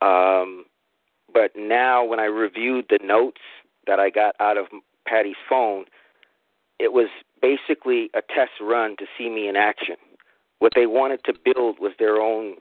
Um, 0.00 0.64
but 1.32 1.52
now, 1.56 2.04
when 2.04 2.20
I 2.20 2.24
reviewed 2.24 2.86
the 2.88 2.98
notes 3.02 3.40
that 3.86 3.98
I 3.98 4.10
got 4.10 4.34
out 4.40 4.56
of 4.56 4.66
Patti's 5.06 5.36
phone, 5.48 5.84
it 6.78 6.92
was 6.92 7.08
basically 7.42 8.10
a 8.14 8.22
test 8.22 8.52
run 8.60 8.96
to 8.98 9.06
see 9.16 9.28
me 9.28 9.48
in 9.48 9.56
action. 9.56 9.96
What 10.58 10.72
they 10.74 10.86
wanted 10.86 11.24
to 11.24 11.32
build 11.32 11.76
was 11.80 11.92
their 11.98 12.16
own 12.20 12.56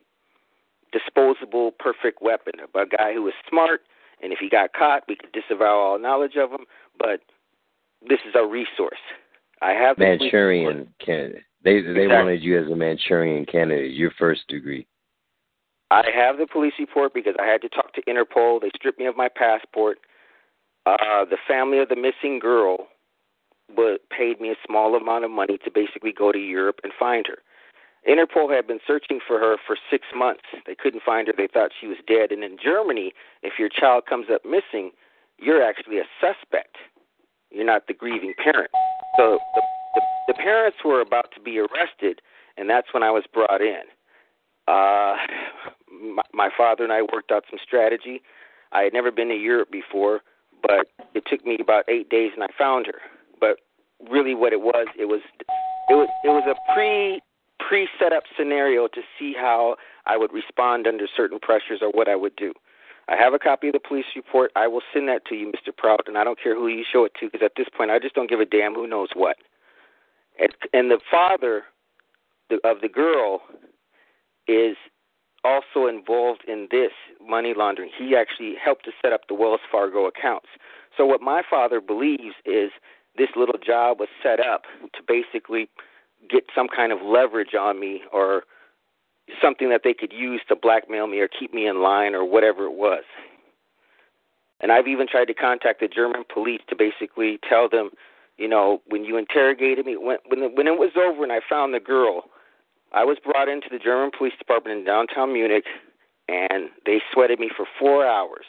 disposable, 0.92 1.72
perfect 1.80 2.22
weapon. 2.22 2.54
A 2.76 2.86
guy 2.86 3.14
who 3.14 3.24
was 3.24 3.34
smart, 3.48 3.82
and 4.22 4.34
if 4.34 4.40
he 4.40 4.50
got 4.50 4.74
caught, 4.74 5.04
we 5.08 5.16
could 5.16 5.32
disavow 5.32 5.78
all 5.78 6.00
knowledge 6.00 6.36
of 6.36 6.52
him. 6.52 6.66
But 6.98 7.22
this 8.08 8.20
is 8.28 8.36
a 8.36 8.46
resource. 8.46 9.00
I 9.62 9.72
have. 9.72 9.98
Manchurian 9.98 10.94
candidate. 11.06 11.44
They 11.64 11.82
they 11.82 11.90
Exactly. 11.90 12.08
wanted 12.08 12.42
you 12.42 12.58
as 12.58 12.72
a 12.72 12.76
Manchurian 12.76 13.46
candidate, 13.46 13.92
your 13.92 14.12
first 14.18 14.48
degree. 14.48 14.88
I 15.92 16.04
have 16.14 16.38
the 16.38 16.46
police 16.46 16.74
report 16.78 17.14
because 17.14 17.36
I 17.42 17.46
had 17.46 17.62
to 17.62 17.70
talk 17.70 17.94
to 17.94 18.02
Interpol. 18.04 18.62
They 18.62 18.70
stripped 18.76 19.00
me 19.00 19.06
of 19.08 19.18
my 19.18 19.28
passport. 19.28 20.00
Uh, 20.86 21.26
the 21.26 21.38
family 21.48 21.80
of 21.80 21.90
the 21.90 21.96
missing 21.96 22.40
girl 22.40 22.88
but 23.76 24.02
paid 24.10 24.42
me 24.42 24.50
a 24.50 24.56
small 24.66 24.96
amount 24.96 25.26
of 25.26 25.32
money 25.32 25.58
to 25.64 25.72
basically 25.72 26.12
go 26.12 26.32
to 26.32 26.40
Europe 26.40 26.80
and 26.84 26.92
find 26.98 27.28
her. 27.28 27.38
Interpol 28.08 28.54
had 28.54 28.66
been 28.66 28.80
searching 28.88 29.20
for 29.26 29.40
her 29.40 29.58
for 29.66 29.78
six 29.92 30.08
months. 30.16 30.44
They 30.66 30.76
couldn't 30.76 31.04
find 31.04 31.28
her. 31.28 31.34
They 31.36 31.48
thought 31.48 31.72
she 31.80 31.88
was 31.88 31.98
dead. 32.08 32.32
And 32.32 32.44
in 32.44 32.58
Germany, 32.62 33.14
if 33.44 33.60
your 33.60 33.70
child 33.70 34.06
comes 34.08 34.28
up 34.34 34.44
missing, 34.46 34.92
you're 35.38 35.62
actually 35.62 36.00
a 36.00 36.06
suspect. 36.20 36.78
You're 37.52 37.66
not 37.66 37.88
the 37.88 37.94
grieving 37.94 38.34
parent. 38.42 38.72
So 39.18 39.40
the, 39.54 39.62
the, 39.96 40.02
the 40.30 40.34
parents 40.34 40.78
were 40.84 41.02
about 41.02 41.32
to 41.34 41.42
be 41.42 41.60
arrested, 41.60 42.22
and 42.58 42.70
that's 42.70 42.94
when 42.94 43.04
I 43.04 43.12
was 43.12 43.24
brought 43.32 43.62
in. 43.62 43.84
Uh, 44.68 45.16
my, 45.92 46.24
my 46.34 46.50
father 46.56 46.84
and 46.84 46.94
I 46.94 47.02
worked 47.02 47.32
out 47.32 47.46
some 47.50 47.60
strategy. 47.64 48.22
I 48.72 48.82
had 48.82 48.94
never 48.94 49.12
been 49.12 49.30
to 49.30 49.36
Europe 49.36 49.72
before, 49.72 50.22
but 50.62 50.88
it 51.14 51.24
took 51.28 51.46
me 51.46 51.58
about 51.60 51.86
eight 51.90 52.10
days, 52.10 52.32
and 52.36 52.44
I 52.44 52.48
found 52.58 52.86
her. 52.86 53.00
But 53.40 53.58
really, 54.10 54.36
what 54.36 54.54
it 54.54 54.62
was, 54.62 54.88
it 54.98 55.06
was, 55.06 55.22
it 55.90 55.96
was, 55.96 56.08
it 56.24 56.30
was 56.30 56.44
a 56.48 56.74
pre 56.74 57.22
pre 57.60 57.88
set 58.00 58.14
up 58.14 58.24
scenario 58.38 58.88
to 58.88 59.02
see 59.18 59.34
how 59.38 59.76
I 60.06 60.18
would 60.18 60.34
respond 60.34 60.88
under 60.88 61.08
certain 61.16 61.40
pressures 61.40 61.80
or 61.82 61.90
what 61.90 62.08
I 62.08 62.16
would 62.16 62.36
do. 62.36 62.54
I 63.08 63.16
have 63.16 63.34
a 63.34 63.40
copy 63.40 63.68
of 63.68 63.74
the 63.74 63.80
police 63.80 64.06
report. 64.16 64.52
I 64.56 64.68
will 64.68 64.82
send 64.94 65.08
that 65.08 65.26
to 65.26 65.36
you, 65.36 65.48
Mr. 65.48 65.76
Prout, 65.76 66.02
and 66.06 66.18
I 66.18 66.24
don't 66.24 66.42
care 66.42 66.56
who 66.56 66.68
you 66.68 66.84
show 66.92 67.06
it 67.06 67.14
to 67.20 67.26
because 67.26 67.44
at 67.44 67.54
this 67.58 67.68
point 67.76 67.90
I 67.90 67.98
just 67.98 68.14
don't 68.14 68.30
give 68.30 68.40
a 68.40 68.46
damn 68.46 68.76
who 68.76 68.88
knows 68.88 69.10
what. 69.16 69.38
And, 70.40 70.50
and 70.74 70.92
the 70.92 71.00
father 71.10 71.64
the, 72.50 72.56
of 72.64 72.82
the 72.82 72.88
girl 72.88 73.42
is 74.48 74.78
also 75.44 75.88
involved 75.88 76.44
in 76.48 76.68
this 76.72 76.92
money 77.26 77.54
laundering. 77.56 77.90
He 77.98 78.16
actually 78.16 78.56
helped 78.64 78.86
to 78.86 78.92
set 79.02 79.14
up 79.14 79.22
the 79.28 79.34
Wells 79.34 79.62
Fargo 79.72 80.06
accounts. 80.06 80.48
So 80.96 81.06
what 81.06 81.22
my 81.22 81.42
father 81.50 81.80
believes 81.80 82.36
is 82.46 82.72
this 83.18 83.30
little 83.36 83.60
job 83.64 84.00
was 84.00 84.10
set 84.22 84.40
up 84.40 84.64
to 84.94 85.02
basically 85.08 85.70
get 86.30 86.44
some 86.54 86.68
kind 86.68 86.92
of 86.92 87.00
leverage 87.02 87.56
on 87.60 87.80
me 87.80 88.02
or 88.12 88.44
something 89.42 89.70
that 89.70 89.82
they 89.84 89.94
could 89.94 90.12
use 90.12 90.42
to 90.50 90.56
blackmail 90.56 91.08
me 91.08 91.20
or 91.20 91.28
keep 91.28 91.54
me 91.54 91.68
in 91.68 91.82
line 91.82 92.16
or 92.16 92.26
whatever 92.26 92.66
it 92.66 92.74
was. 92.74 93.04
And 94.60 94.72
I've 94.72 94.88
even 94.88 95.08
tried 95.08 95.26
to 95.26 95.34
contact 95.34 95.80
the 95.80 95.88
German 95.88 96.24
police 96.32 96.62
to 96.70 96.76
basically 96.76 97.40
tell 97.48 97.70
them, 97.70 97.92
you 98.38 98.48
know, 98.48 98.82
when 98.88 99.06
you 99.06 99.18
interrogated 99.18 99.86
me, 99.86 99.96
when 99.96 100.18
when, 100.28 100.56
when 100.56 100.68
it 100.68 100.78
was 100.78 100.92
over 100.98 101.24
and 101.24 101.32
I 101.32 101.40
found 101.48 101.74
the 101.74 101.80
girl, 101.80 102.24
I 102.92 103.04
was 103.06 103.18
brought 103.24 103.48
into 103.48 103.68
the 103.72 103.80
German 103.80 104.12
police 104.16 104.34
department 104.38 104.80
in 104.80 104.86
downtown 104.86 105.34
Munich, 105.34 105.66
and 106.28 106.70
they 106.86 107.02
sweated 107.14 107.40
me 107.40 107.50
for 107.56 107.66
four 107.80 108.06
hours. 108.06 108.46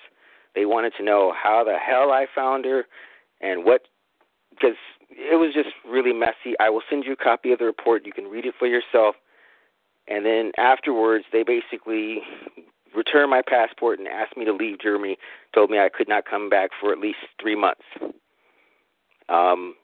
They 0.54 0.66
wanted 0.66 0.92
to 0.98 1.04
know 1.04 1.32
how 1.32 1.64
the 1.64 1.76
hell 1.76 2.10
I 2.10 2.26
found 2.34 2.64
her 2.64 2.86
and 3.40 3.64
what, 3.64 3.82
because 4.50 4.76
it 5.10 5.38
was 5.38 5.54
just 5.54 5.68
really 5.88 6.12
messy. 6.12 6.54
I 6.58 6.70
will 6.70 6.82
send 6.88 7.04
you 7.04 7.12
a 7.12 7.16
copy 7.16 7.52
of 7.52 7.58
the 7.58 7.66
report. 7.66 8.06
You 8.06 8.12
can 8.12 8.24
read 8.24 8.46
it 8.46 8.54
for 8.58 8.66
yourself. 8.66 9.16
And 10.08 10.24
then 10.24 10.52
afterwards, 10.56 11.24
they 11.32 11.42
basically 11.42 12.22
returned 12.96 13.30
my 13.30 13.42
passport 13.46 13.98
and 13.98 14.08
asked 14.08 14.36
me 14.36 14.44
to 14.44 14.52
leave 14.52 14.80
Germany. 14.80 15.16
Told 15.54 15.70
me 15.70 15.78
I 15.78 15.88
could 15.88 16.08
not 16.08 16.24
come 16.24 16.48
back 16.48 16.70
for 16.80 16.92
at 16.92 16.98
least 16.98 17.18
three 17.40 17.54
months. 17.54 17.84
Um, 19.28 19.74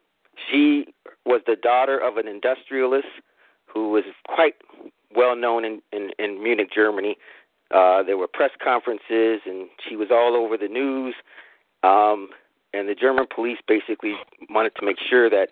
she 0.50 0.86
was 1.24 1.42
the 1.46 1.56
daughter 1.56 1.98
of 1.98 2.16
an 2.16 2.26
industrialist 2.26 3.06
who 3.76 3.90
was 3.90 4.04
quite 4.26 4.54
well 5.14 5.36
known 5.36 5.62
in, 5.66 5.82
in, 5.92 6.10
in 6.18 6.42
Munich, 6.42 6.70
Germany. 6.74 7.18
Uh, 7.70 8.02
there 8.02 8.16
were 8.16 8.26
press 8.26 8.52
conferences, 8.62 9.40
and 9.44 9.68
she 9.86 9.96
was 9.96 10.08
all 10.10 10.34
over 10.34 10.56
the 10.56 10.68
news. 10.68 11.14
Um, 11.82 12.30
and 12.72 12.88
the 12.88 12.94
German 12.94 13.26
police 13.32 13.58
basically 13.68 14.14
wanted 14.48 14.74
to 14.76 14.86
make 14.86 14.96
sure 14.98 15.28
that 15.28 15.50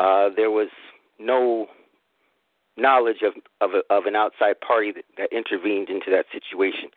uh, 0.00 0.30
there 0.34 0.50
was 0.50 0.68
no 1.20 1.68
knowledge 2.76 3.22
of 3.22 3.34
of, 3.60 3.70
a, 3.74 3.94
of 3.94 4.06
an 4.06 4.16
outside 4.16 4.60
party 4.60 4.90
that, 4.90 5.04
that 5.16 5.32
intervened 5.32 5.88
into 5.88 6.10
that 6.10 6.26
situation. 6.32 6.88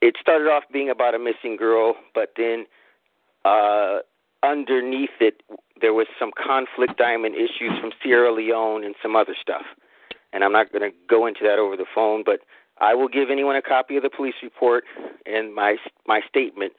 It 0.00 0.16
started 0.18 0.48
off 0.48 0.64
being 0.72 0.88
about 0.88 1.14
a 1.14 1.18
missing 1.18 1.56
girl, 1.56 1.94
but 2.14 2.32
then 2.38 2.64
uh, 3.44 3.98
underneath 4.42 5.16
it, 5.20 5.42
there 5.80 5.94
was 5.94 6.06
some 6.18 6.30
conflict 6.36 6.96
diamond 6.98 7.34
issues 7.34 7.78
from 7.80 7.90
Sierra 8.02 8.32
Leone 8.32 8.84
and 8.84 8.94
some 9.02 9.16
other 9.16 9.34
stuff. 9.40 9.64
And 10.32 10.42
I'm 10.42 10.52
not 10.52 10.72
going 10.72 10.90
to 10.90 10.96
go 11.08 11.26
into 11.26 11.40
that 11.44 11.58
over 11.58 11.76
the 11.76 11.86
phone, 11.94 12.22
but 12.24 12.40
I 12.78 12.94
will 12.94 13.08
give 13.08 13.30
anyone 13.30 13.56
a 13.56 13.62
copy 13.62 13.96
of 13.96 14.02
the 14.02 14.10
police 14.10 14.34
report 14.42 14.84
and 15.26 15.54
my 15.54 15.76
my 16.06 16.20
statement. 16.28 16.72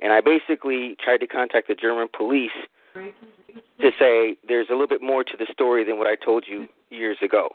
And 0.00 0.12
I 0.12 0.20
basically 0.20 0.96
tried 1.02 1.18
to 1.18 1.26
contact 1.26 1.68
the 1.68 1.74
German 1.74 2.08
police 2.16 2.50
to 2.94 3.90
say 3.98 4.36
there's 4.46 4.68
a 4.68 4.72
little 4.72 4.86
bit 4.86 5.02
more 5.02 5.24
to 5.24 5.36
the 5.36 5.46
story 5.52 5.84
than 5.84 5.98
what 5.98 6.06
I 6.06 6.16
told 6.16 6.44
you 6.46 6.68
years 6.90 7.18
ago. 7.22 7.48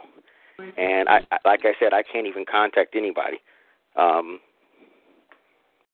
And 0.77 1.09
I, 1.09 1.21
like 1.45 1.61
I 1.63 1.73
said, 1.79 1.93
I 1.93 2.03
can't 2.03 2.27
even 2.27 2.45
contact 2.49 2.95
anybody. 2.95 3.37
Um, 3.95 4.39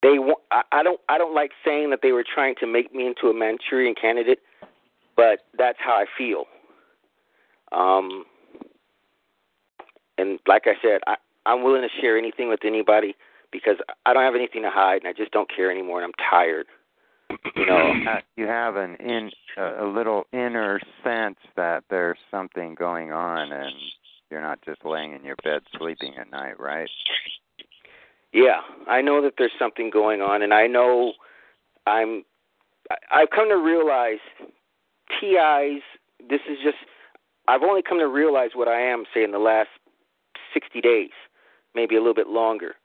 they 0.01 0.17
I, 0.51 0.61
I 0.71 0.83
don't 0.83 0.99
I 1.09 1.17
don't 1.17 1.35
like 1.35 1.51
saying 1.65 1.89
that 1.89 1.99
they 2.01 2.11
were 2.11 2.23
trying 2.23 2.55
to 2.59 2.67
make 2.67 2.93
me 2.93 3.07
into 3.07 3.27
a 3.27 3.33
Manchurian 3.33 3.95
candidate, 3.99 4.39
but 5.20 5.41
that's 5.57 5.78
how 5.84 5.95
I 5.95 6.05
feel. 6.17 6.45
Um, 7.74 8.24
and 10.17 10.39
like 10.47 10.63
I 10.65 10.76
said, 10.82 11.01
I, 11.07 11.15
I'm 11.45 11.61
willing 11.63 11.82
to 11.82 12.01
share 12.01 12.17
anything 12.17 12.47
with 12.47 12.61
anybody 12.63 13.15
because 13.51 13.76
I 14.05 14.13
don't 14.13 14.24
have 14.24 14.36
anything 14.36 14.61
to 14.61 14.70
hide, 14.70 15.01
and 15.03 15.07
I 15.07 15.13
just 15.13 15.32
don't 15.32 15.49
care 15.53 15.70
anymore, 15.70 16.01
and 16.01 16.05
I'm 16.05 16.30
tired. 16.30 16.67
You 17.55 17.65
know, 17.65 17.93
you 18.38 18.47
have 18.47 18.78
an 18.78 18.95
in 18.95 19.30
a 19.57 19.86
little 19.86 20.24
inner 20.32 20.80
sense 21.03 21.38
that 21.57 21.84
there's 21.89 22.17
something 22.32 22.76
going 22.76 23.11
on, 23.11 23.51
and 23.51 23.74
you're 24.32 24.41
not 24.41 24.59
just 24.63 24.86
laying 24.86 25.13
in 25.13 25.26
your 25.26 25.36
bed 25.43 25.63
sleeping 25.78 26.13
at 26.17 26.32
night, 26.32 26.57
right? 26.59 26.89
Yeah, 28.32 28.61
I 28.88 29.01
know 29.01 29.22
that 29.22 29.34
there's 29.38 29.51
something 29.59 29.89
going 29.89 30.22
on, 30.22 30.41
and 30.43 30.53
I 30.53 30.67
know 30.67 31.13
I'm. 31.86 32.24
I've 33.11 33.30
come 33.30 33.49
to 33.49 33.57
realize 33.57 34.17
TIs. 35.20 35.82
This 36.30 36.41
is 36.49 36.57
just. 36.64 36.78
I've 37.47 37.64
only 37.64 37.82
come 37.82 37.97
to 37.99 38.07
realize 38.07 38.51
what 38.53 38.68
I 38.68 38.80
am, 38.80 39.05
say, 39.14 39.24
in 39.24 39.32
the 39.32 39.39
last 39.39 39.70
60 40.53 40.82
days, 40.82 41.10
maybe 41.74 41.95
a 41.95 41.99
little 41.99 42.14
bit 42.14 42.28
longer. 42.28 42.76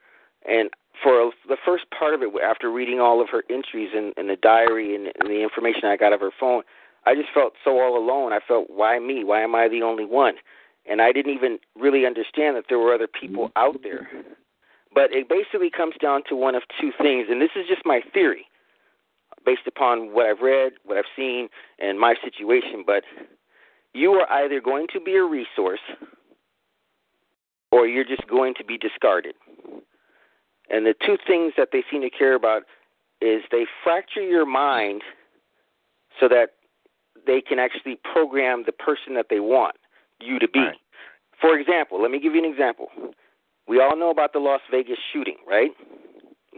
And 0.48 0.70
for 1.02 1.32
the 1.48 1.56
first 1.64 1.84
part 1.96 2.14
of 2.14 2.22
it, 2.22 2.30
after 2.42 2.70
reading 2.70 3.00
all 3.00 3.20
of 3.20 3.28
her 3.30 3.42
entries 3.50 3.90
in, 3.94 4.12
in 4.16 4.28
the 4.28 4.36
diary 4.36 4.94
and, 4.94 5.08
and 5.20 5.28
the 5.28 5.42
information 5.42 5.84
I 5.84 5.96
got 5.96 6.12
of 6.12 6.20
her 6.20 6.30
phone, 6.38 6.62
I 7.06 7.14
just 7.14 7.28
felt 7.34 7.54
so 7.62 7.80
all 7.80 7.98
alone. 7.98 8.32
I 8.32 8.40
felt, 8.46 8.68
why 8.70 8.98
me? 8.98 9.24
Why 9.24 9.42
am 9.42 9.54
I 9.54 9.68
the 9.68 9.82
only 9.82 10.06
one? 10.06 10.34
And 10.86 11.00
I 11.00 11.12
didn't 11.12 11.34
even 11.34 11.58
really 11.78 12.06
understand 12.06 12.56
that 12.56 12.64
there 12.68 12.78
were 12.78 12.94
other 12.94 13.08
people 13.08 13.50
out 13.56 13.82
there. 13.82 14.08
But 14.94 15.12
it 15.12 15.28
basically 15.28 15.70
comes 15.70 15.94
down 16.00 16.22
to 16.28 16.36
one 16.36 16.54
of 16.54 16.62
two 16.80 16.92
things, 17.00 17.26
and 17.28 17.40
this 17.40 17.50
is 17.56 17.66
just 17.68 17.84
my 17.84 18.00
theory, 18.12 18.46
based 19.44 19.66
upon 19.66 20.12
what 20.14 20.26
I've 20.26 20.40
read, 20.40 20.72
what 20.84 20.96
I've 20.96 21.04
seen, 21.16 21.48
and 21.78 21.98
my 21.98 22.14
situation. 22.22 22.84
But 22.86 23.04
you 23.92 24.12
are 24.12 24.30
either 24.30 24.60
going 24.60 24.86
to 24.92 25.00
be 25.00 25.14
a 25.16 25.24
resource, 25.24 25.80
or 27.70 27.86
you're 27.86 28.04
just 28.04 28.26
going 28.28 28.54
to 28.54 28.64
be 28.64 28.78
discarded. 28.78 29.34
And 30.70 30.86
the 30.86 30.94
two 31.04 31.18
things 31.26 31.52
that 31.56 31.68
they 31.72 31.84
seem 31.90 32.00
to 32.02 32.10
care 32.10 32.34
about 32.34 32.62
is 33.20 33.42
they 33.50 33.66
fracture 33.82 34.22
your 34.22 34.46
mind 34.46 35.02
so 36.20 36.28
that 36.28 36.54
they 37.26 37.40
can 37.40 37.58
actually 37.58 37.98
program 38.12 38.64
the 38.66 38.72
person 38.72 39.14
that 39.14 39.26
they 39.30 39.40
want 39.40 39.76
you 40.20 40.38
to 40.38 40.48
be. 40.48 40.60
Right. 40.60 40.76
For 41.40 41.58
example, 41.58 42.00
let 42.00 42.10
me 42.10 42.20
give 42.20 42.34
you 42.34 42.44
an 42.44 42.50
example. 42.50 42.88
We 43.66 43.80
all 43.80 43.96
know 43.96 44.10
about 44.10 44.32
the 44.32 44.38
Las 44.38 44.60
Vegas 44.70 44.98
shooting, 45.12 45.36
right? 45.46 45.70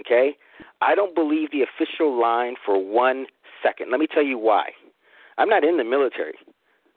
Okay? 0.00 0.36
I 0.80 0.94
don't 0.94 1.14
believe 1.14 1.50
the 1.50 1.62
official 1.62 2.18
line 2.18 2.54
for 2.64 2.82
one 2.82 3.26
second. 3.62 3.90
Let 3.90 4.00
me 4.00 4.06
tell 4.06 4.24
you 4.24 4.38
why. 4.38 4.70
I'm 5.38 5.48
not 5.48 5.64
in 5.64 5.76
the 5.76 5.84
military, 5.84 6.34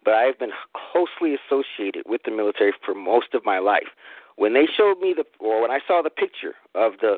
but 0.04 0.14
I 0.14 0.24
have 0.24 0.40
been 0.40 0.52
closely 0.92 1.36
associated 1.36 2.04
with 2.06 2.22
the 2.24 2.32
military 2.32 2.74
for 2.86 2.94
most 2.96 3.34
of 3.34 3.46
my 3.46 3.60
life. 3.60 3.88
When 4.38 4.54
they 4.54 4.66
showed 4.66 5.00
me 5.00 5.14
the, 5.16 5.26
or 5.44 5.62
when 5.62 5.72
I 5.72 5.80
saw 5.86 6.02
the 6.02 6.10
picture 6.10 6.54
of 6.74 6.94
the 7.02 7.18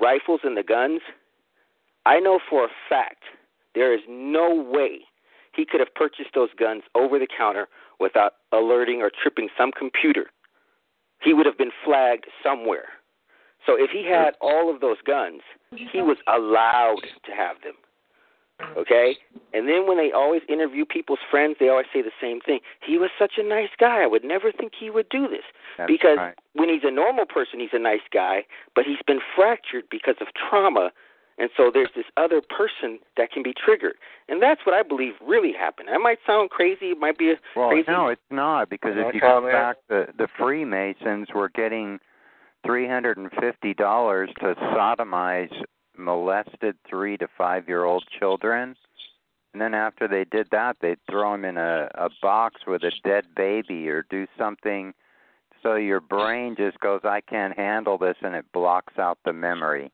rifles 0.00 0.40
and 0.44 0.56
the 0.56 0.62
guns, 0.62 1.00
I 2.06 2.20
know 2.20 2.40
for 2.48 2.64
a 2.64 2.68
fact 2.88 3.24
there 3.74 3.92
is 3.92 4.00
no 4.08 4.54
way 4.54 5.00
he 5.54 5.66
could 5.66 5.80
have 5.80 5.94
purchased 5.94 6.30
those 6.34 6.48
guns 6.58 6.82
over 6.94 7.18
the 7.18 7.26
counter 7.26 7.68
without 8.00 8.34
alerting 8.52 9.02
or 9.02 9.10
tripping 9.10 9.48
some 9.58 9.72
computer. 9.72 10.26
He 11.20 11.34
would 11.34 11.46
have 11.46 11.58
been 11.58 11.72
flagged 11.84 12.26
somewhere. 12.42 12.86
So 13.68 13.76
if 13.76 13.90
he 13.92 14.02
had 14.02 14.32
mm-hmm. 14.40 14.48
all 14.48 14.74
of 14.74 14.80
those 14.80 14.96
guns, 15.06 15.42
mm-hmm. 15.74 15.84
he 15.92 16.00
was 16.00 16.16
allowed 16.26 17.04
to 17.26 17.32
have 17.36 17.60
them. 17.62 17.74
Mm-hmm. 18.62 18.80
Okay? 18.80 19.16
And 19.52 19.68
then 19.68 19.86
when 19.86 19.98
they 19.98 20.10
always 20.10 20.40
interview 20.48 20.86
people's 20.86 21.20
friends, 21.30 21.56
they 21.60 21.68
always 21.68 21.86
say 21.92 22.00
the 22.00 22.16
same 22.18 22.40
thing. 22.40 22.60
He 22.80 22.96
was 22.96 23.10
such 23.18 23.32
a 23.36 23.46
nice 23.46 23.68
guy. 23.78 24.02
I 24.02 24.06
would 24.06 24.24
never 24.24 24.50
think 24.50 24.72
he 24.72 24.88
would 24.88 25.10
do 25.10 25.28
this. 25.28 25.44
That's 25.76 25.86
because 25.86 26.16
right. 26.16 26.34
when 26.54 26.70
he's 26.70 26.82
a 26.82 26.90
normal 26.90 27.26
person, 27.26 27.60
he's 27.60 27.76
a 27.76 27.78
nice 27.78 28.08
guy, 28.10 28.46
but 28.74 28.84
he's 28.84 29.04
been 29.06 29.20
fractured 29.36 29.84
because 29.90 30.16
of 30.22 30.28
trauma. 30.32 30.90
And 31.36 31.50
so 31.56 31.70
there's 31.72 31.90
this 31.94 32.06
other 32.16 32.40
person 32.40 32.98
that 33.16 33.30
can 33.30 33.44
be 33.44 33.52
triggered. 33.52 33.94
And 34.28 34.42
that's 34.42 34.62
what 34.64 34.74
I 34.74 34.82
believe 34.82 35.12
really 35.24 35.52
happened. 35.52 35.88
That 35.88 36.00
might 36.00 36.18
sound 36.26 36.50
crazy. 36.50 36.86
It 36.86 36.98
might 36.98 37.16
be 37.16 37.30
a 37.30 37.36
crazy. 37.36 37.42
Well, 37.54 37.68
crazy. 37.68 37.84
no, 37.86 38.08
it's 38.08 38.20
not 38.30 38.70
because 38.70 38.94
if 38.96 39.14
you 39.14 39.20
go 39.20 39.46
back, 39.46 39.76
the 39.88 40.08
the 40.16 40.26
Freemasons 40.36 41.28
were 41.32 41.50
getting 41.50 42.00
three 42.68 42.86
hundred 42.86 43.16
and 43.16 43.30
fifty 43.40 43.72
dollars 43.72 44.28
to 44.40 44.54
sodomize 44.56 45.50
molested 45.96 46.76
three 46.88 47.16
to 47.16 47.26
five 47.38 47.66
year 47.66 47.84
old 47.84 48.04
children, 48.18 48.76
and 49.54 49.62
then 49.62 49.72
after 49.72 50.06
they 50.06 50.24
did 50.24 50.46
that, 50.50 50.76
they'd 50.82 50.98
throw 51.10 51.32
them 51.32 51.46
in 51.46 51.56
a 51.56 51.88
a 51.94 52.10
box 52.20 52.60
with 52.66 52.82
a 52.82 52.92
dead 53.02 53.24
baby 53.34 53.88
or 53.88 54.04
do 54.10 54.26
something. 54.36 54.92
So 55.62 55.76
your 55.76 56.00
brain 56.00 56.56
just 56.56 56.78
goes, 56.80 57.00
I 57.04 57.20
can't 57.22 57.56
handle 57.56 57.96
this, 57.96 58.16
and 58.22 58.34
it 58.36 58.44
blocks 58.52 58.98
out 58.98 59.18
the 59.24 59.32
memory. 59.32 59.90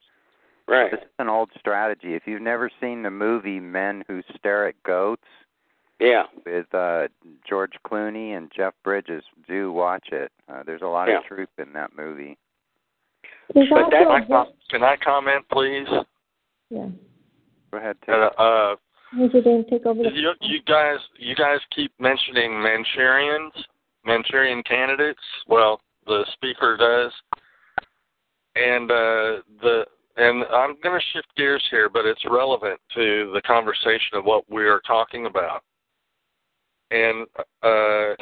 right. 0.66 0.90
This 0.90 1.00
is 1.00 1.08
an 1.20 1.28
old 1.28 1.50
strategy. 1.58 2.14
If 2.14 2.24
you've 2.26 2.42
never 2.42 2.70
seen 2.80 3.02
the 3.04 3.10
movie 3.10 3.60
Men 3.60 4.04
Who 4.08 4.22
Stare 4.36 4.66
at 4.66 4.82
Goats, 4.82 5.22
Yeah. 6.00 6.24
with 6.44 6.74
uh 6.74 7.06
George 7.48 7.74
Clooney 7.86 8.36
and 8.36 8.50
Jeff 8.54 8.74
Bridges. 8.82 9.22
Do 9.46 9.70
watch 9.72 10.08
it. 10.10 10.32
Uh, 10.48 10.64
there's 10.66 10.82
a 10.82 10.86
lot 10.88 11.08
Yeah. 11.08 11.18
of 11.18 11.24
truth 11.24 11.48
in 11.56 11.72
that 11.74 11.96
movie. 11.96 12.36
There's 13.54 13.68
But 13.70 13.90
that- 13.90 14.06
Can 14.06 14.10
I, 14.10 14.26
com- 14.26 14.52
can 14.70 14.82
I 14.82 14.96
comment, 14.96 15.44
please? 15.50 15.86
yeah. 16.70 16.88
Go 17.70 17.78
ahead, 17.78 17.96
Ted. 18.06 18.14
Uh, 18.14 18.42
uh, 18.42 18.76
Would 19.16 19.34
you 19.34 19.42
then 19.42 19.64
take 19.68 19.84
over 19.86 20.02
the 20.02 20.10
you, 20.10 20.32
you 20.40 20.60
guys, 20.66 20.98
you 21.18 21.34
guys 21.34 21.58
keep 21.74 21.92
mentioning 21.98 22.52
Manchurians, 22.52 23.52
Manchurian 24.04 24.62
candidates. 24.62 25.20
Well, 25.48 25.80
the 26.06 26.24
speaker 26.34 26.76
does, 26.76 27.12
and 28.56 28.90
uh, 28.90 29.42
the 29.60 29.84
and 30.16 30.44
I'm 30.44 30.76
going 30.82 30.98
to 30.98 31.06
shift 31.12 31.34
gears 31.36 31.64
here, 31.70 31.88
but 31.88 32.04
it's 32.06 32.22
relevant 32.30 32.80
to 32.94 33.32
the 33.34 33.42
conversation 33.42 34.14
of 34.14 34.24
what 34.24 34.48
we 34.48 34.64
are 34.64 34.80
talking 34.86 35.26
about. 35.26 35.64
And 36.92 37.26
uh, 37.62 38.14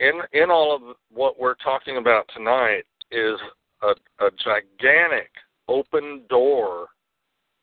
in 0.00 0.20
in 0.32 0.50
all 0.50 0.74
of 0.74 0.96
what 1.12 1.38
we're 1.38 1.56
talking 1.56 1.98
about 1.98 2.24
tonight 2.34 2.84
is 3.10 3.38
a, 3.82 4.24
a 4.24 4.30
gigantic 4.44 5.30
open 5.68 6.22
door 6.28 6.88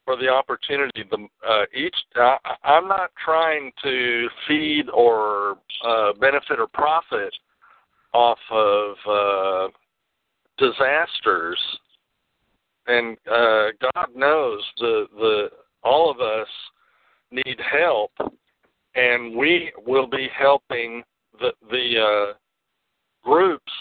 for 0.06 0.18
the 0.18 0.28
opportunity. 0.28 1.04
The 1.10 1.28
uh, 1.48 1.64
each 1.74 1.96
I, 2.16 2.38
I'm 2.64 2.88
not 2.88 3.12
trying 3.24 3.72
to 3.84 4.28
feed 4.48 4.86
or 4.94 5.58
uh, 5.86 6.14
benefit 6.20 6.60
or 6.60 6.68
profit 6.68 7.34
off 8.14 8.40
of 8.52 8.96
uh, 9.10 9.68
disasters, 10.58 11.60
and 12.88 13.18
uh, 13.32 13.68
God 13.94 14.08
knows 14.16 14.62
the 14.80 15.06
the 15.16 15.48
all 15.84 16.12
of 16.12 16.20
us 16.20 16.48
need 17.32 17.60
help, 17.72 18.12
and 18.96 19.36
we 19.36 19.72
will 19.86 20.08
be 20.08 20.28
helping 20.38 21.04
the 21.40 21.52
the 21.72 22.00
uh, 22.00 22.34
groups, 23.24 23.72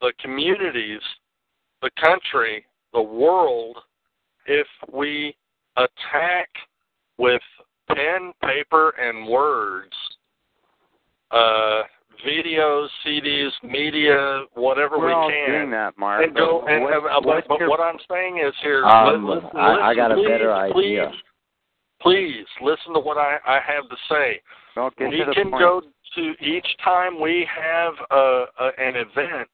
the 0.00 0.12
communities, 0.20 1.00
the 1.84 1.90
country, 2.00 2.64
the 2.94 3.02
world 3.02 3.76
if 4.46 4.66
we 4.92 5.36
attack 5.76 6.48
with 7.18 7.42
pen, 7.88 8.32
paper, 8.42 8.90
and 9.00 9.28
words, 9.28 9.92
uh, 11.30 11.82
videos, 12.26 12.86
CDs, 13.06 13.50
media, 13.62 14.44
whatever 14.54 14.98
We're 14.98 15.08
we 15.08 15.12
all 15.12 15.28
can, 15.30 15.50
doing 15.50 15.70
that, 15.72 15.96
Mark. 15.98 16.24
and 16.24 16.34
go. 16.34 16.62
but 16.64 16.72
And, 16.72 16.82
what- 16.84 16.92
uh, 16.94 17.20
but, 17.22 17.48
but 17.48 17.60
your- 17.60 17.68
what 17.68 17.80
I'm 17.80 17.98
saying 18.10 18.38
is 18.38 18.54
here. 18.62 18.84
Um, 18.86 19.26
listen, 19.28 19.50
I- 19.54 19.90
I 19.90 19.94
got 19.94 20.10
a 20.10 20.16
listen, 20.16 20.30
better 20.30 20.52
idea. 20.52 21.10
Please, 21.10 21.20
please 22.00 22.46
listen 22.62 22.94
to 22.94 23.00
what 23.00 23.18
I, 23.18 23.38
I 23.46 23.60
have 23.60 23.88
to 23.90 23.96
say 24.08 24.40
well, 24.76 24.90
get 24.98 25.10
we 25.10 25.18
to 25.18 25.24
the 25.26 25.32
can 25.34 25.50
point. 25.50 25.60
go 25.60 25.82
to 26.16 26.34
each 26.44 26.66
time 26.82 27.20
we 27.20 27.46
have 27.46 27.94
a, 28.10 28.44
a, 28.60 28.66
an 28.78 28.96
event 28.96 29.48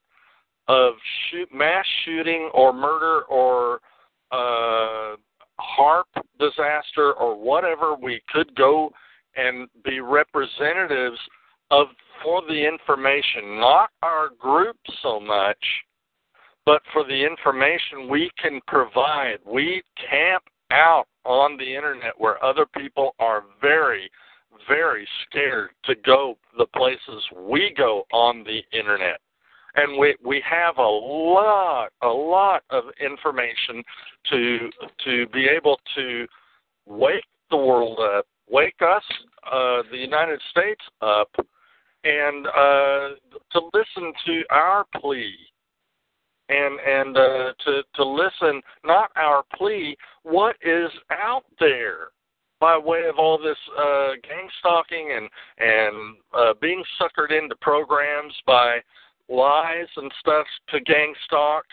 of 0.70 0.94
shoot, 1.30 1.52
mass 1.52 1.84
shooting 2.04 2.48
or 2.54 2.72
murder 2.72 3.22
or 3.22 3.80
uh, 4.30 5.16
harp 5.58 6.06
disaster 6.38 7.12
or 7.14 7.36
whatever. 7.36 7.96
We 8.00 8.22
could 8.32 8.54
go 8.54 8.90
and 9.34 9.68
be 9.84 9.98
representatives 9.98 11.18
of 11.72 11.88
for 12.22 12.42
the 12.48 12.68
information, 12.68 13.58
not 13.58 13.90
our 14.02 14.28
group 14.38 14.76
so 15.02 15.18
much, 15.18 15.58
but 16.64 16.82
for 16.92 17.02
the 17.04 17.26
information 17.26 18.08
we 18.08 18.30
can 18.40 18.60
provide. 18.68 19.38
We 19.44 19.82
camp 20.08 20.44
out 20.70 21.06
on 21.24 21.56
the 21.56 21.74
internet 21.74 22.12
where 22.16 22.42
other 22.44 22.66
people 22.76 23.16
are 23.18 23.42
very 23.60 24.08
very 24.68 25.08
scared 25.26 25.70
to 25.84 25.94
go 26.04 26.36
the 26.58 26.66
places 26.76 27.24
we 27.48 27.72
go 27.76 28.04
on 28.12 28.44
the 28.44 28.60
internet. 28.78 29.18
And 29.76 29.98
we 29.98 30.16
we 30.24 30.42
have 30.48 30.78
a 30.78 30.82
lot 30.82 31.90
a 32.02 32.08
lot 32.08 32.62
of 32.70 32.84
information 33.00 33.82
to 34.30 34.70
to 35.04 35.26
be 35.28 35.46
able 35.46 35.78
to 35.94 36.26
wake 36.86 37.24
the 37.50 37.56
world 37.56 37.98
up, 38.00 38.26
wake 38.48 38.80
us 38.82 39.04
uh 39.46 39.82
the 39.90 39.98
United 39.98 40.40
States 40.50 40.82
up 41.00 41.30
and 42.04 42.46
uh, 42.46 43.08
to 43.52 43.60
listen 43.74 44.12
to 44.26 44.42
our 44.50 44.84
plea. 44.96 45.34
And 46.48 46.80
and 46.80 47.16
uh, 47.16 47.52
to 47.64 47.82
to 47.94 48.04
listen 48.04 48.60
not 48.84 49.10
our 49.14 49.44
plea 49.56 49.96
what 50.24 50.56
is 50.62 50.90
out 51.12 51.44
there 51.60 52.08
by 52.60 52.76
way 52.76 53.04
of 53.08 53.18
all 53.18 53.38
this 53.38 53.56
uh, 53.78 54.10
gang 54.26 54.48
stalking 54.58 55.12
and 55.16 55.28
and 55.58 56.16
uh, 56.36 56.54
being 56.60 56.82
suckered 57.00 57.30
into 57.30 57.54
programs 57.60 58.34
by 58.46 58.80
lies 59.30 59.86
and 59.96 60.10
stuff 60.20 60.46
to 60.70 60.80
gang 60.80 61.14
stalk, 61.24 61.64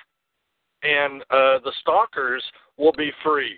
and 0.84 1.21
uh, 1.23 1.59
the 1.63 1.73
stalkers 1.81 2.43
will 2.77 2.93
be 2.97 3.11
free. 3.23 3.57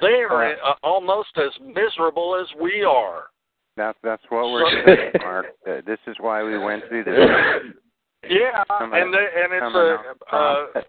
They 0.00 0.24
are 0.28 0.52
uh, 0.52 0.74
almost 0.82 1.36
as 1.36 1.52
miserable 1.60 2.36
as 2.40 2.46
we 2.60 2.82
are. 2.82 3.24
That's 3.76 3.98
that's 4.02 4.22
what 4.30 4.50
we're 4.50 4.84
doing, 4.84 5.10
Mark. 5.20 5.46
Uh, 5.68 5.82
this 5.86 5.98
is 6.06 6.16
why 6.18 6.42
we 6.42 6.58
went 6.58 6.84
through 6.88 7.04
this. 7.04 7.14
Yeah, 8.28 8.64
and 8.68 9.14
they, 9.14 9.18
and 9.18 9.52
it's 9.52 9.74
a. 10.32 10.34
Uh, 10.34 10.80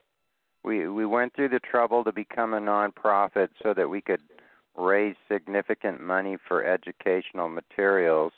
we 0.63 0.87
we 0.87 1.05
went 1.05 1.35
through 1.35 1.49
the 1.49 1.59
trouble 1.59 2.03
to 2.03 2.11
become 2.11 2.53
a 2.53 2.59
nonprofit 2.59 3.49
so 3.61 3.75
that 3.75 3.87
we 3.87 4.01
could 4.01 4.21
raise 4.75 5.15
significant 5.31 6.01
money 6.01 6.37
for 6.47 6.63
educational 6.63 7.49
materials. 7.49 8.31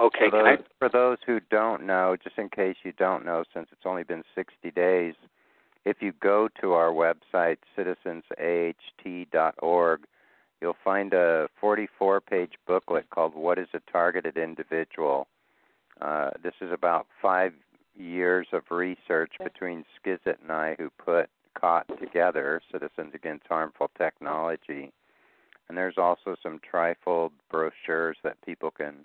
Okay, 0.00 0.30
for 0.30 0.42
those, 0.42 0.58
I? 0.58 0.64
for 0.78 0.88
those 0.88 1.18
who 1.26 1.40
don't 1.50 1.84
know, 1.84 2.16
just 2.22 2.38
in 2.38 2.48
case 2.48 2.76
you 2.82 2.92
don't 2.92 3.26
know, 3.26 3.44
since 3.52 3.68
it's 3.70 3.84
only 3.84 4.02
been 4.02 4.24
60 4.34 4.70
days, 4.70 5.12
if 5.84 6.00
you 6.00 6.14
go 6.20 6.48
to 6.60 6.72
our 6.72 6.90
website, 6.90 7.58
citizensaht.org, 7.76 10.00
you'll 10.60 10.76
find 10.82 11.12
a 11.12 11.48
44 11.60 12.22
page 12.22 12.54
booklet 12.66 13.10
called 13.10 13.34
What 13.34 13.58
is 13.58 13.68
a 13.74 13.80
Targeted 13.92 14.38
Individual? 14.38 15.26
Uh, 16.00 16.30
this 16.42 16.54
is 16.62 16.72
about 16.72 17.06
five 17.20 17.52
years 17.94 18.46
of 18.54 18.62
research 18.70 19.34
between 19.42 19.84
Skizit 19.98 20.40
and 20.42 20.50
I, 20.50 20.76
who 20.78 20.88
put 20.90 21.28
CAHT 21.60 21.98
together, 21.98 22.62
Citizens 22.72 23.12
Against 23.14 23.46
Harmful 23.48 23.90
Technology. 23.98 24.92
And 25.68 25.76
there's 25.76 25.98
also 25.98 26.36
some 26.42 26.58
trifold 26.58 27.32
brochures 27.50 28.16
that 28.22 28.40
people 28.46 28.70
can 28.70 29.04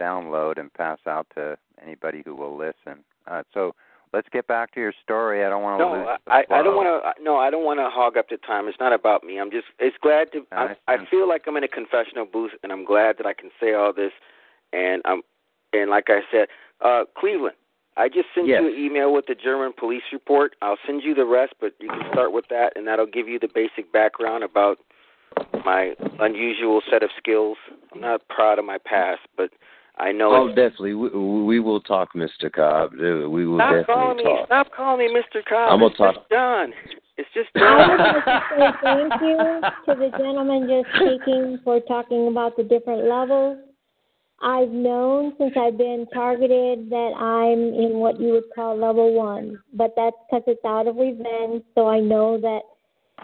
download 0.00 0.58
and 0.58 0.72
pass 0.72 0.98
out 1.06 1.26
to 1.34 1.56
anybody 1.82 2.22
who 2.24 2.34
will 2.34 2.56
listen. 2.56 3.04
Uh, 3.26 3.42
so 3.52 3.74
let's 4.12 4.28
get 4.32 4.46
back 4.46 4.72
to 4.74 4.80
your 4.80 4.92
story. 5.02 5.44
I 5.44 5.48
don't 5.48 5.62
want 5.62 5.80
to 5.80 5.84
No, 5.84 6.16
I, 6.28 6.44
I 6.50 6.62
don't 6.62 6.76
want 6.76 7.16
to. 7.16 7.22
No, 7.22 7.36
I 7.36 7.50
don't 7.50 7.64
want 7.64 7.80
to 7.80 7.88
hog 7.90 8.16
up 8.16 8.28
the 8.28 8.36
time. 8.38 8.68
It's 8.68 8.78
not 8.80 8.92
about 8.92 9.24
me. 9.24 9.38
I'm 9.38 9.50
just. 9.50 9.66
It's 9.78 9.96
glad 10.00 10.32
to. 10.32 10.46
I, 10.52 10.76
I 10.88 10.96
feel 11.10 11.28
like 11.28 11.42
I'm 11.46 11.56
in 11.56 11.64
a 11.64 11.68
confessional 11.68 12.26
booth, 12.26 12.52
and 12.62 12.72
I'm 12.72 12.84
glad 12.84 13.16
that 13.18 13.26
I 13.26 13.34
can 13.34 13.50
say 13.60 13.74
all 13.74 13.92
this. 13.92 14.12
And 14.72 15.02
I'm, 15.04 15.22
and 15.72 15.90
like 15.90 16.06
I 16.08 16.20
said, 16.30 16.48
uh, 16.84 17.04
Cleveland. 17.18 17.56
I 17.96 18.08
just 18.08 18.26
sent 18.34 18.48
Yes. 18.48 18.60
you 18.60 18.68
an 18.68 18.74
email 18.74 19.12
with 19.12 19.26
the 19.26 19.36
German 19.36 19.72
police 19.72 20.02
report. 20.12 20.56
I'll 20.62 20.78
send 20.84 21.04
you 21.04 21.14
the 21.14 21.24
rest, 21.24 21.54
but 21.60 21.74
you 21.78 21.88
can 21.88 22.02
start 22.10 22.32
with 22.32 22.46
that, 22.50 22.72
and 22.74 22.88
that'll 22.88 23.06
give 23.06 23.28
you 23.28 23.38
the 23.38 23.46
basic 23.46 23.92
background 23.92 24.42
about 24.42 24.78
my 25.64 25.94
unusual 26.18 26.82
set 26.90 27.04
of 27.04 27.10
skills. 27.16 27.56
I'm 27.92 28.00
not 28.00 28.26
proud 28.28 28.58
of 28.58 28.64
my 28.64 28.78
past, 28.78 29.20
but 29.36 29.50
I 29.96 30.10
know. 30.12 30.34
Oh, 30.34 30.48
definitely. 30.48 30.94
We, 30.94 31.08
we 31.10 31.60
will 31.60 31.80
talk, 31.80 32.14
Mr. 32.14 32.50
Cobb. 32.52 32.92
Uh, 32.94 33.28
we 33.28 33.46
will 33.46 33.58
stop 33.58 33.86
calling 33.86 34.16
definitely 34.16 34.24
me. 34.24 34.24
talk. 34.24 34.46
Stop 34.46 34.66
calling 34.76 35.14
me 35.14 35.20
Mr. 35.20 35.44
Cobb. 35.44 35.72
I'm 35.72 35.78
gonna 35.78 35.86
it's 35.86 35.96
talk- 35.98 36.14
just 36.16 36.30
John. 36.30 36.72
It's 37.16 37.28
just 37.32 37.48
I 37.54 37.58
John. 37.60 37.90
would 37.90 37.98
like 38.00 38.24
to 38.24 38.42
say 38.50 38.78
thank 38.82 39.22
you 39.22 39.94
to 39.94 40.00
the 40.00 40.18
gentleman 40.18 40.68
just 40.68 40.96
speaking 40.96 41.58
for 41.62 41.78
talking 41.80 42.26
about 42.26 42.56
the 42.56 42.64
different 42.64 43.04
levels. 43.04 43.58
I've 44.42 44.70
known 44.70 45.32
since 45.38 45.54
I've 45.56 45.78
been 45.78 46.06
targeted 46.12 46.90
that 46.90 47.12
I'm 47.16 47.60
in 47.72 47.98
what 48.00 48.20
you 48.20 48.32
would 48.32 48.50
call 48.54 48.76
level 48.76 49.14
one, 49.14 49.60
but 49.72 49.94
that's 49.96 50.16
because 50.28 50.42
it's 50.48 50.64
out 50.64 50.88
of 50.88 50.96
revenge, 50.96 51.62
so 51.76 51.86
I 51.86 52.00
know 52.00 52.38
that 52.40 52.60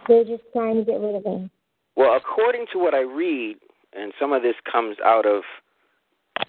they're 0.09 0.24
just 0.24 0.44
trying 0.52 0.76
to 0.76 0.84
get 0.84 1.01
rid 1.01 1.16
of 1.16 1.24
me. 1.24 1.51
Well, 1.97 2.16
according 2.16 2.66
to 2.72 2.78
what 2.78 2.94
I 2.94 3.01
read, 3.01 3.56
and 3.92 4.12
some 4.20 4.32
of 4.32 4.42
this 4.42 4.55
comes 4.70 4.97
out 5.05 5.26
of 5.26 5.42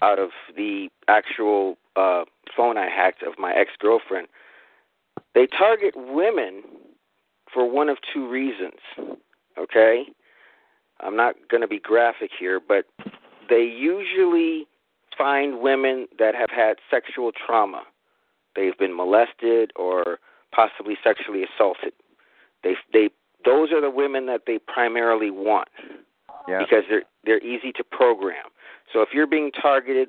out 0.00 0.18
of 0.18 0.30
the 0.56 0.88
actual 1.08 1.76
uh, 1.96 2.24
phone 2.56 2.78
I 2.78 2.88
hacked 2.88 3.22
of 3.22 3.34
my 3.38 3.52
ex 3.52 3.70
girlfriend, 3.78 4.28
they 5.34 5.46
target 5.46 5.94
women 5.96 6.62
for 7.52 7.70
one 7.70 7.88
of 7.88 7.98
two 8.12 8.28
reasons. 8.28 8.78
Okay, 9.58 10.04
I'm 11.00 11.16
not 11.16 11.34
going 11.50 11.60
to 11.60 11.68
be 11.68 11.78
graphic 11.78 12.30
here, 12.38 12.60
but 12.66 12.86
they 13.48 13.62
usually 13.62 14.66
find 15.16 15.60
women 15.60 16.06
that 16.18 16.34
have 16.34 16.50
had 16.50 16.76
sexual 16.90 17.32
trauma. 17.32 17.82
They've 18.56 18.76
been 18.78 18.96
molested 18.96 19.72
or 19.76 20.18
possibly 20.54 20.96
sexually 21.04 21.42
assaulted. 21.44 21.92
They 22.62 22.74
they 22.92 23.10
those 23.44 23.72
are 23.72 23.80
the 23.80 23.90
women 23.90 24.26
that 24.26 24.42
they 24.46 24.58
primarily 24.58 25.30
want 25.30 25.68
Yeah. 26.48 26.58
because 26.60 26.84
they're 26.88 27.02
they're 27.24 27.44
easy 27.44 27.72
to 27.72 27.84
program. 27.84 28.44
So 28.92 29.00
if 29.00 29.10
you're 29.12 29.26
being 29.26 29.50
targeted, 29.50 30.08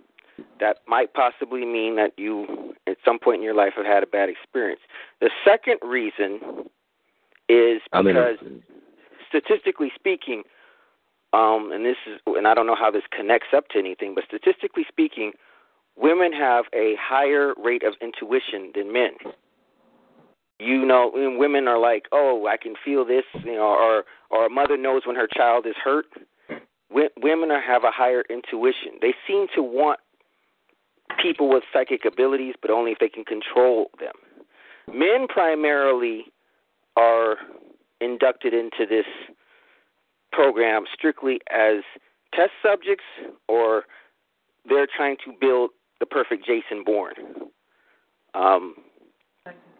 that 0.59 0.77
might 0.87 1.13
possibly 1.13 1.65
mean 1.65 1.95
that 1.95 2.11
you 2.17 2.75
at 2.87 2.97
some 3.05 3.19
point 3.19 3.37
in 3.37 3.43
your 3.43 3.53
life 3.53 3.73
have 3.75 3.85
had 3.85 4.03
a 4.03 4.07
bad 4.07 4.29
experience. 4.29 4.81
The 5.21 5.29
second 5.45 5.77
reason 5.83 6.39
is 7.49 7.81
because 7.91 8.37
statistically 9.27 9.91
speaking, 9.95 10.43
um, 11.33 11.71
and 11.73 11.85
this 11.85 11.97
is 12.07 12.19
and 12.27 12.47
I 12.47 12.53
don't 12.53 12.67
know 12.67 12.75
how 12.75 12.91
this 12.91 13.03
connects 13.15 13.49
up 13.55 13.67
to 13.69 13.79
anything, 13.79 14.15
but 14.15 14.23
statistically 14.25 14.85
speaking, 14.87 15.33
women 15.95 16.33
have 16.33 16.65
a 16.73 16.95
higher 16.99 17.53
rate 17.57 17.83
of 17.83 17.93
intuition 18.01 18.71
than 18.75 18.91
men. 18.91 19.11
You 20.59 20.85
know, 20.85 21.11
women 21.13 21.67
are 21.67 21.79
like, 21.79 22.05
"Oh, 22.11 22.47
I 22.47 22.57
can 22.57 22.75
feel 22.85 23.03
this," 23.03 23.25
you 23.43 23.55
know, 23.55 23.67
or 23.67 24.05
or 24.29 24.45
a 24.45 24.49
mother 24.49 24.77
knows 24.77 25.05
when 25.05 25.15
her 25.15 25.27
child 25.27 25.65
is 25.65 25.75
hurt. 25.83 26.05
Women 26.89 27.51
are, 27.51 27.61
have 27.61 27.83
a 27.83 27.91
higher 27.91 28.23
intuition. 28.29 28.99
They 29.01 29.13
seem 29.27 29.47
to 29.55 29.63
want 29.63 29.99
people 31.21 31.49
with 31.49 31.63
psychic 31.71 32.05
abilities, 32.05 32.55
but 32.61 32.71
only 32.71 32.91
if 32.91 32.99
they 32.99 33.09
can 33.09 33.25
control 33.25 33.89
them. 33.99 34.13
Men 34.93 35.27
primarily 35.27 36.25
are 36.95 37.37
inducted 38.01 38.53
into 38.53 38.85
this 38.87 39.05
program 40.31 40.83
strictly 40.93 41.39
as 41.51 41.77
test 42.33 42.51
subjects, 42.61 43.05
or 43.47 43.83
they're 44.67 44.87
trying 44.95 45.17
to 45.25 45.33
build 45.39 45.71
the 45.99 46.05
perfect 46.05 46.45
Jason 46.45 46.83
Bourne. 46.85 47.13
Um, 48.33 48.75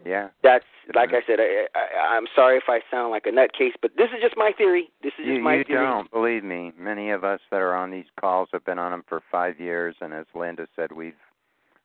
Yeah. 0.05 0.29
that's 0.43 0.65
like 0.93 1.09
I 1.11 1.21
said. 1.25 1.39
I, 1.39 1.65
I, 1.75 2.15
I'm 2.15 2.25
sorry 2.35 2.57
if 2.57 2.63
I 2.67 2.79
sound 2.91 3.11
like 3.11 3.25
a 3.25 3.29
nutcase, 3.29 3.73
but 3.81 3.91
this 3.97 4.09
is 4.15 4.21
just 4.21 4.35
my 4.35 4.51
theory. 4.57 4.89
This 5.01 5.13
is 5.19 5.25
You, 5.25 5.35
just 5.35 5.43
my 5.43 5.55
you 5.55 5.63
theory. 5.63 5.85
You 5.85 5.93
don't 5.93 6.11
believe 6.11 6.43
me. 6.43 6.73
Many 6.77 7.11
of 7.11 7.23
us 7.23 7.39
that 7.51 7.61
are 7.61 7.75
on 7.75 7.91
these 7.91 8.05
calls 8.19 8.49
have 8.51 8.65
been 8.65 8.79
on 8.79 8.91
them 8.91 9.03
for 9.07 9.21
five 9.31 9.59
years, 9.59 9.95
and 10.01 10.13
as 10.13 10.25
Linda 10.35 10.67
said, 10.75 10.91
we've 10.91 11.13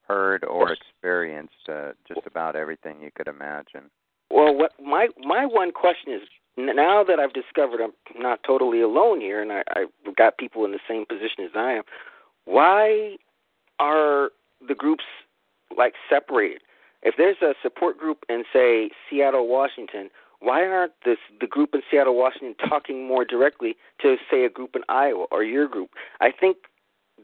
heard 0.09 0.45
or 0.45 0.73
experienced 0.73 1.69
uh, 1.69 1.93
just 2.07 2.27
about 2.27 2.57
everything 2.57 3.01
you 3.03 3.11
could 3.15 3.29
imagine. 3.29 3.91
Well, 4.31 4.55
what 4.55 4.73
my 4.83 5.09
my 5.19 5.47
one 5.47 5.71
question 5.73 6.13
is 6.13 6.23
now 6.57 7.05
that 7.05 7.21
I've 7.21 7.33
discovered 7.33 7.81
I'm 7.81 7.93
not 8.21 8.41
totally 8.45 8.81
alone 8.81 9.21
here, 9.21 9.41
and 9.41 9.53
I, 9.53 9.63
I've 9.75 10.17
got 10.17 10.39
people 10.39 10.65
in 10.65 10.73
the 10.73 10.81
same 10.89 11.07
position 11.07 11.45
as 11.45 11.51
I 11.55 11.75
am. 11.75 11.83
Why 12.45 13.17
are 13.79 14.31
the 14.67 14.75
groups 14.75 15.05
like 15.77 15.95
separated? 16.11 16.63
If 17.03 17.15
there's 17.17 17.41
a 17.43 17.55
support 17.63 17.99
group 17.99 18.25
in 18.29 18.45
say 18.53 18.91
Seattle, 19.09 19.49
Washington, 19.49 20.11
why 20.41 20.67
aren't 20.67 20.93
this 21.05 21.19
the 21.41 21.47
group 21.47 21.71
in 21.75 21.83
Seattle, 21.91 22.17
Washington 22.17 22.55
talking 22.69 23.07
more 23.07 23.25
directly 23.25 23.77
to 24.03 24.17
say 24.31 24.45
a 24.45 24.51
group 24.51 24.77
in 24.77 24.83
Iowa 24.89 25.27
or 25.31 25.43
your 25.43 25.69
group? 25.69 25.91
I 26.21 26.31
think 26.31 26.57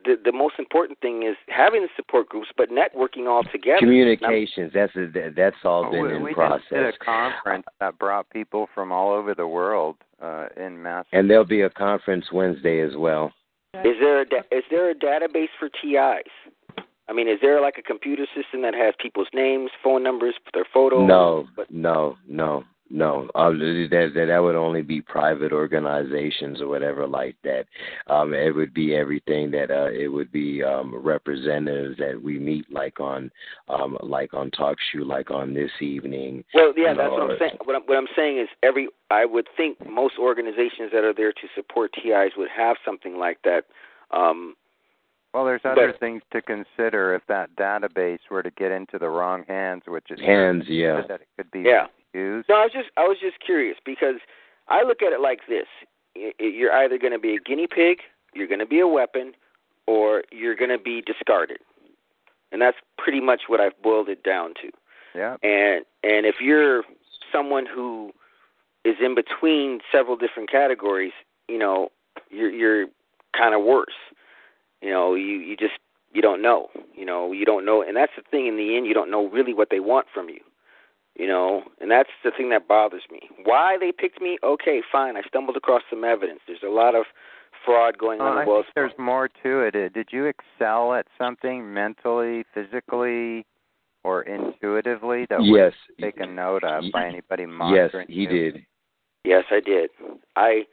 the 0.05 0.16
the 0.22 0.32
most 0.32 0.55
important 0.59 0.98
thing 1.01 1.22
is 1.22 1.36
having 1.48 1.82
the 1.82 1.88
support 1.96 2.28
groups, 2.28 2.48
but 2.56 2.70
networking 2.70 3.28
all 3.28 3.42
together. 3.44 3.78
Communications. 3.78 4.72
That's 4.74 4.94
a, 4.96 5.30
that's 5.34 5.56
all 5.64 5.90
been 5.90 6.02
we 6.02 6.14
in 6.16 6.22
we 6.22 6.34
process. 6.34 6.62
just 6.62 6.70
did 6.70 6.86
a 6.86 7.05
conference 7.05 7.66
that 7.80 7.98
brought 7.98 8.28
people 8.30 8.68
from 8.74 8.92
all 8.92 9.12
over 9.12 9.34
the 9.34 9.46
world 9.46 9.96
uh, 10.22 10.46
in 10.56 10.82
mass. 10.82 11.05
And 11.12 11.30
there'll 11.30 11.44
be 11.44 11.62
a 11.62 11.70
conference 11.70 12.26
Wednesday 12.32 12.80
as 12.80 12.96
well. 12.96 13.32
Is 13.84 13.96
there 14.01 14.20
a 14.20 14.24
da- 14.24 14.48
is 14.52 14.64
there 14.70 14.90
a 14.90 14.94
database 14.94 15.48
for 15.59 15.68
TIs? 15.68 16.30
I 17.09 17.12
mean, 17.12 17.28
is 17.28 17.39
there 17.43 17.60
like 17.60 17.76
a 17.78 17.82
computer 17.82 18.26
system 18.35 18.62
that 18.62 18.74
has 18.74 18.94
people's 19.01 19.28
names, 19.35 19.70
phone 19.82 20.02
numbers, 20.02 20.35
their 20.52 20.66
photos? 20.72 21.06
No, 21.06 21.47
But 21.55 21.70
no, 21.70 22.16
no, 22.26 22.64
no. 22.89 23.28
Uh, 23.35 23.51
that, 23.51 24.12
that 24.14 24.26
that 24.28 24.39
would 24.39 24.55
only 24.55 24.81
be 24.81 25.02
private 25.02 25.52
organizations 25.52 26.62
or 26.62 26.68
whatever 26.68 27.06
like 27.06 27.36
that. 27.44 27.66
Um, 28.06 28.32
it 28.32 28.55
would 28.55 28.72
be 28.72 28.94
everything 28.94 29.51
that 29.51 29.70
uh, 29.70 29.90
it 29.90 30.09
would 30.09 30.32
be 30.32 30.62
um, 30.62 30.94
representatives 30.94 31.98
that 31.98 32.20
we 32.22 32.39
meet, 32.39 32.70
like 32.72 32.98
on 33.01 33.31
um, 33.68 33.98
like 34.02 34.32
on 34.32 34.51
Talk 34.51 34.78
show, 34.90 35.02
like 35.02 35.31
on 35.31 35.52
this 35.52 35.70
evening. 35.81 36.43
well, 36.55 36.72
yeah, 36.74 36.94
that's 36.94 37.10
know, 37.10 37.12
what 37.12 37.31
I'm 37.32 37.39
saying. 37.39 37.56
What 37.64 37.76
I'm, 37.76 37.82
what 37.82 37.98
I'm 37.98 38.09
saying 38.16 38.39
is 38.39 38.48
every 38.62 38.89
I 39.10 39.26
would 39.26 39.48
think 39.59 39.78
most 39.86 40.14
organizations 40.18 40.90
that 40.93 41.05
are 41.05 41.14
there 41.14 41.32
to 41.32 41.48
support 41.55 41.93
TIs 41.93 42.32
would 42.39 42.48
have 42.56 42.76
something 42.82 43.18
like 43.18 43.40
that. 43.44 43.64
Um, 44.10 44.55
Well, 45.35 45.44
there's 45.44 45.65
other 45.65 45.89
But- 45.89 45.98
things 45.98 46.23
to 46.31 46.40
consider 46.40 47.12
if 47.15 47.27
that 47.27 47.55
database 47.56 48.20
were 48.31 48.43
to 48.44 48.52
get 48.52 48.70
into 48.70 49.01
the 49.01 49.09
wrong 49.11 49.44
hands, 49.48 49.82
which 49.86 50.09
is 50.11 50.20
Hands, 50.20 50.66
yeah. 50.69 51.01
that 51.02 51.23
it 51.23 51.28
could 51.36 51.51
be 51.51 51.62
Yeah. 51.62 51.89
used. 52.12 52.48
No, 52.48 52.55
I 52.55 52.62
was 52.62 52.73
just 52.73 52.90
I 52.97 53.06
was 53.06 53.19
just 53.19 53.40
curious 53.40 53.77
because 53.85 54.20
I 54.69 54.85
look 54.85 55.02
at 55.02 55.12
it 55.12 55.20
like 55.20 55.44
this: 55.47 55.66
you're 56.39 56.73
either 56.73 56.97
going 56.98 57.12
to 57.12 57.19
be 57.19 57.35
a 57.35 57.40
guinea 57.40 57.66
pig, 57.66 58.01
you're 58.32 58.47
going 58.47 58.61
to 58.61 58.66
be 58.66 58.78
a 58.78 58.86
weapon, 58.86 59.35
or 59.86 60.23
you're 60.31 60.55
going 60.55 60.70
to 60.70 60.78
be 60.78 61.01
discarded, 61.02 61.59
and 62.52 62.62
that's 62.62 62.78
pretty 62.97 63.20
much 63.20 63.48
what 63.48 63.61
I've 63.61 63.81
boiled 63.82 64.09
it 64.09 64.23
down 64.23 64.55
to. 64.62 64.70
Yeah. 65.16 65.36
And 65.43 65.85
and 66.05 66.27
if 66.27 66.40
you're 66.40 66.85
someone 67.32 67.66
who 67.66 68.15
is 68.85 69.01
in 69.01 69.16
between 69.16 69.81
several 69.90 70.16
different 70.16 70.48
categories, 70.48 71.12
you 71.48 71.59
know, 71.59 71.90
you're 72.31 72.51
you're 72.51 72.86
kind 73.36 73.52
of 73.56 73.62
worse. 73.65 73.94
You 74.85 74.90
know, 74.90 75.15
you 75.15 75.39
you 75.39 75.56
just 75.56 75.73
you 76.12 76.20
don't 76.20 76.43
know. 76.43 76.69
You 76.94 77.06
know, 77.06 77.32
you 77.32 77.47
don't 77.47 77.65
know, 77.65 77.82
and 77.82 77.97
that's 77.97 78.12
the 78.16 78.23
thing. 78.31 78.47
In 78.47 78.56
the 78.56 78.77
end, 78.77 78.86
you 78.86 78.93
don't 78.93 79.11
know 79.11 79.28
really 79.31 79.55
what 79.55 79.69
they 79.70 79.81
want 79.81 80.06
from 80.12 80.28
you. 80.28 80.40
You 81.16 81.27
know, 81.27 81.62
and 81.81 81.90
that's 81.90 82.11
the 82.23 82.31
thing 82.36 82.51
that 82.51 82.69
bothers 82.69 83.05
me. 83.11 83.20
Why 83.44 83.78
they 83.81 83.93
picked 83.93 84.20
me? 84.20 84.36
Okay, 84.44 84.82
fine. 84.93 85.16
I 85.16 85.23
stumbled 85.27 85.56
across 85.56 85.82
some 85.89 86.05
evidence. 86.05 86.40
There's 86.47 86.59
a 86.66 86.69
lot 86.69 86.94
of 86.94 87.05
fraud 87.65 87.97
going 87.97 88.19
Well, 88.19 88.28
on 88.28 88.39
I 88.39 88.43
in 88.43 88.48
Wells 88.48 88.66
think 88.66 88.74
there's 88.74 88.98
more 88.98 89.28
to 89.43 89.61
it. 89.61 89.74
Uh, 89.74 89.89
Did 89.89 90.09
you 90.11 90.27
excel 90.27 90.93
at 90.93 91.06
something 91.16 91.73
mentally, 91.73 92.44
physically, 92.52 93.47
or 94.02 94.23
intuitively 94.23 95.27
that 95.31 95.43
Yes. 95.43 95.73
was 95.89 95.97
taken 96.01 96.35
note 96.35 96.65
of 96.65 96.85
by 96.93 97.06
anybody 97.06 97.47
monitoring? 97.47 98.06
Yes, 98.09 98.15
he 98.16 98.23
you? 98.24 98.28
did. 98.28 98.66
Yes, 99.24 99.44
I 99.51 99.61
did. 99.61 99.90
I 100.36 100.66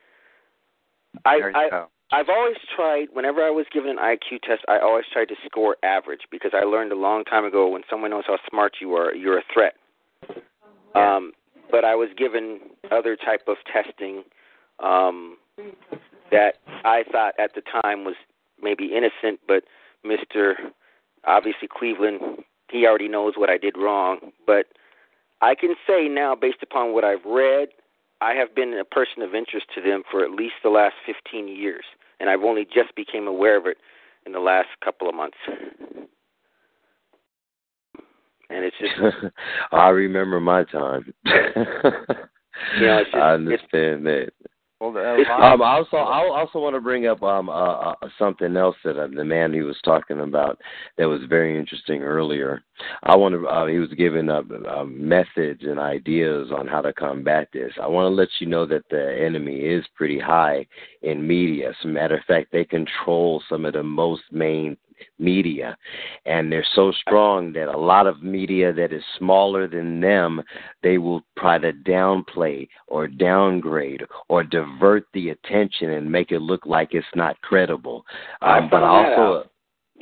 I 1.24 1.38
There 1.40 1.50
you 1.52 1.56
I 1.56 1.70
go. 1.70 1.88
I've 2.14 2.30
always 2.30 2.58
tried 2.76 3.08
whenever 3.14 3.42
I 3.42 3.50
was 3.50 3.66
given 3.74 3.92
an 3.92 3.98
IQ 3.98 4.42
test, 4.42 4.64
I 4.68 4.80
always 4.80 5.06
tried 5.12 5.30
to 5.30 5.36
score 5.46 5.78
average 5.82 6.22
because 6.30 6.52
I 6.54 6.66
learned 6.66 6.92
a 6.92 6.98
long 6.98 7.24
time 7.24 7.46
ago 7.46 7.70
when 7.70 7.84
someone 7.90 8.12
knows 8.12 8.26
how 8.28 8.38
smart 8.50 8.74
you 8.82 8.94
are, 8.96 9.16
you're 9.16 9.38
a 9.38 9.44
threat. 9.54 9.76
Um 10.96 11.32
but 11.72 11.86
I 11.86 11.96
was 11.96 12.10
given 12.18 12.60
other 12.92 13.16
type 13.16 13.44
of 13.48 13.56
testing 13.72 14.24
um 14.80 15.38
that 16.32 16.56
I 16.84 17.04
thought 17.12 17.34
at 17.40 17.56
the 17.56 17.62
time 17.82 18.04
was 18.04 18.16
maybe 18.62 18.94
innocent, 18.94 19.40
but 19.48 19.64
Mr. 20.06 20.56
obviously 21.26 21.70
Cleveland, 21.70 22.44
he 22.70 22.86
already 22.86 23.08
knows 23.08 23.34
what 23.38 23.50
I 23.50 23.58
did 23.58 23.78
wrong, 23.78 24.32
but 24.46 24.66
I 25.42 25.56
can 25.56 25.76
say 25.88 26.10
now 26.10 26.36
based 26.36 26.62
upon 26.62 26.94
what 26.94 27.06
I've 27.06 27.26
read 27.26 27.70
I 28.22 28.34
have 28.36 28.54
been 28.54 28.78
a 28.78 28.86
person 28.86 29.24
of 29.24 29.34
interest 29.34 29.66
to 29.74 29.82
them 29.82 30.04
for 30.10 30.24
at 30.24 30.32
least 30.32 30.54
the 30.64 30.70
last 30.70 30.94
15 31.06 31.48
years, 31.48 31.84
and 32.22 32.30
I've 32.30 32.44
only 32.44 32.66
just 32.66 32.96
became 32.96 33.28
aware 33.28 33.58
of 33.58 33.66
it 33.66 33.78
in 34.26 34.32
the 34.32 34.40
last 34.40 34.70
couple 34.86 35.10
of 35.10 35.16
months. 35.16 35.38
And 38.50 38.64
it's 38.66 38.76
just, 38.80 38.94
I 39.72 39.90
remember 39.90 40.40
my 40.40 40.64
time. 40.66 41.12
You 41.26 41.32
know, 42.86 43.04
just- 43.04 43.16
I 43.16 43.34
understand 43.34 44.06
that. 44.06 44.30
Well, 44.82 44.98
a 44.98 45.14
It's- 45.20 45.28
lot 45.30 45.54
Um, 45.54 45.62
I 45.62 45.74
also, 45.76 45.98
I 45.98 46.28
also 46.40 46.60
want 46.60 46.76
to 46.76 46.82
bring 46.82 47.06
up 47.06 47.22
um 47.22 47.50
uh, 47.50 47.54
uh, 47.54 47.96
something 48.18 48.58
else 48.58 48.76
that 48.84 48.98
uh, 48.98 49.08
the 49.08 49.24
man 49.24 49.54
he 49.54 49.62
was 49.62 49.80
talking 49.84 50.22
about 50.22 50.60
that 50.98 51.08
was 51.08 51.22
very 51.26 51.56
interesting 51.56 52.02
earlier. 52.02 52.64
I 53.04 53.16
want 53.16 53.36
to. 53.36 53.48
Uh, 53.48 53.68
he 53.68 53.78
was 53.78 53.94
giving 53.94 54.28
up 54.28 54.46
uh, 54.50 54.84
methods 54.86 55.62
and 55.66 55.80
ideas 55.80 56.52
on 56.52 56.66
how 56.66 56.82
to 56.82 56.94
combat 56.94 57.50
this. 57.54 57.72
I 57.80 57.86
want 57.86 58.06
to 58.06 58.16
let 58.16 58.30
you 58.40 58.48
know 58.48 58.66
that 58.66 58.90
the 58.90 59.24
enemy 59.24 59.58
is 59.58 59.86
pretty 59.96 60.18
high 60.18 60.66
in 61.04 61.28
media. 61.28 61.70
As 61.70 61.76
a 61.84 61.88
matter 61.88 62.18
of 62.18 62.24
fact, 62.26 62.52
they 62.52 62.66
control 62.66 63.44
some 63.48 63.66
of 63.66 63.74
the 63.74 63.84
most 63.84 64.24
main 64.32 64.78
media, 65.20 65.78
and 66.26 66.52
they're 66.52 66.66
so 66.76 66.92
strong 66.92 67.54
that 67.54 67.68
a 67.68 67.78
lot 67.78 68.08
of 68.08 68.24
media 68.24 68.74
that 68.74 68.94
is 68.94 69.04
smaller 69.18 69.68
than 69.68 70.00
them, 70.00 70.42
they 70.84 70.98
will 70.98 71.24
try 71.38 71.58
to 71.58 71.74
downplay 71.74 72.68
or 72.88 73.08
downgrade 73.08 74.04
or 74.30 74.44
divert 74.44 75.06
the 75.14 75.30
attention 75.30 75.92
and 75.92 76.12
make 76.12 76.32
it 76.32 76.40
look 76.40 76.66
like 76.66 76.94
it's 76.94 77.06
not 77.16 77.40
credible. 77.42 78.06
Um, 78.42 78.70
but 78.70 78.84
also. 78.84 79.51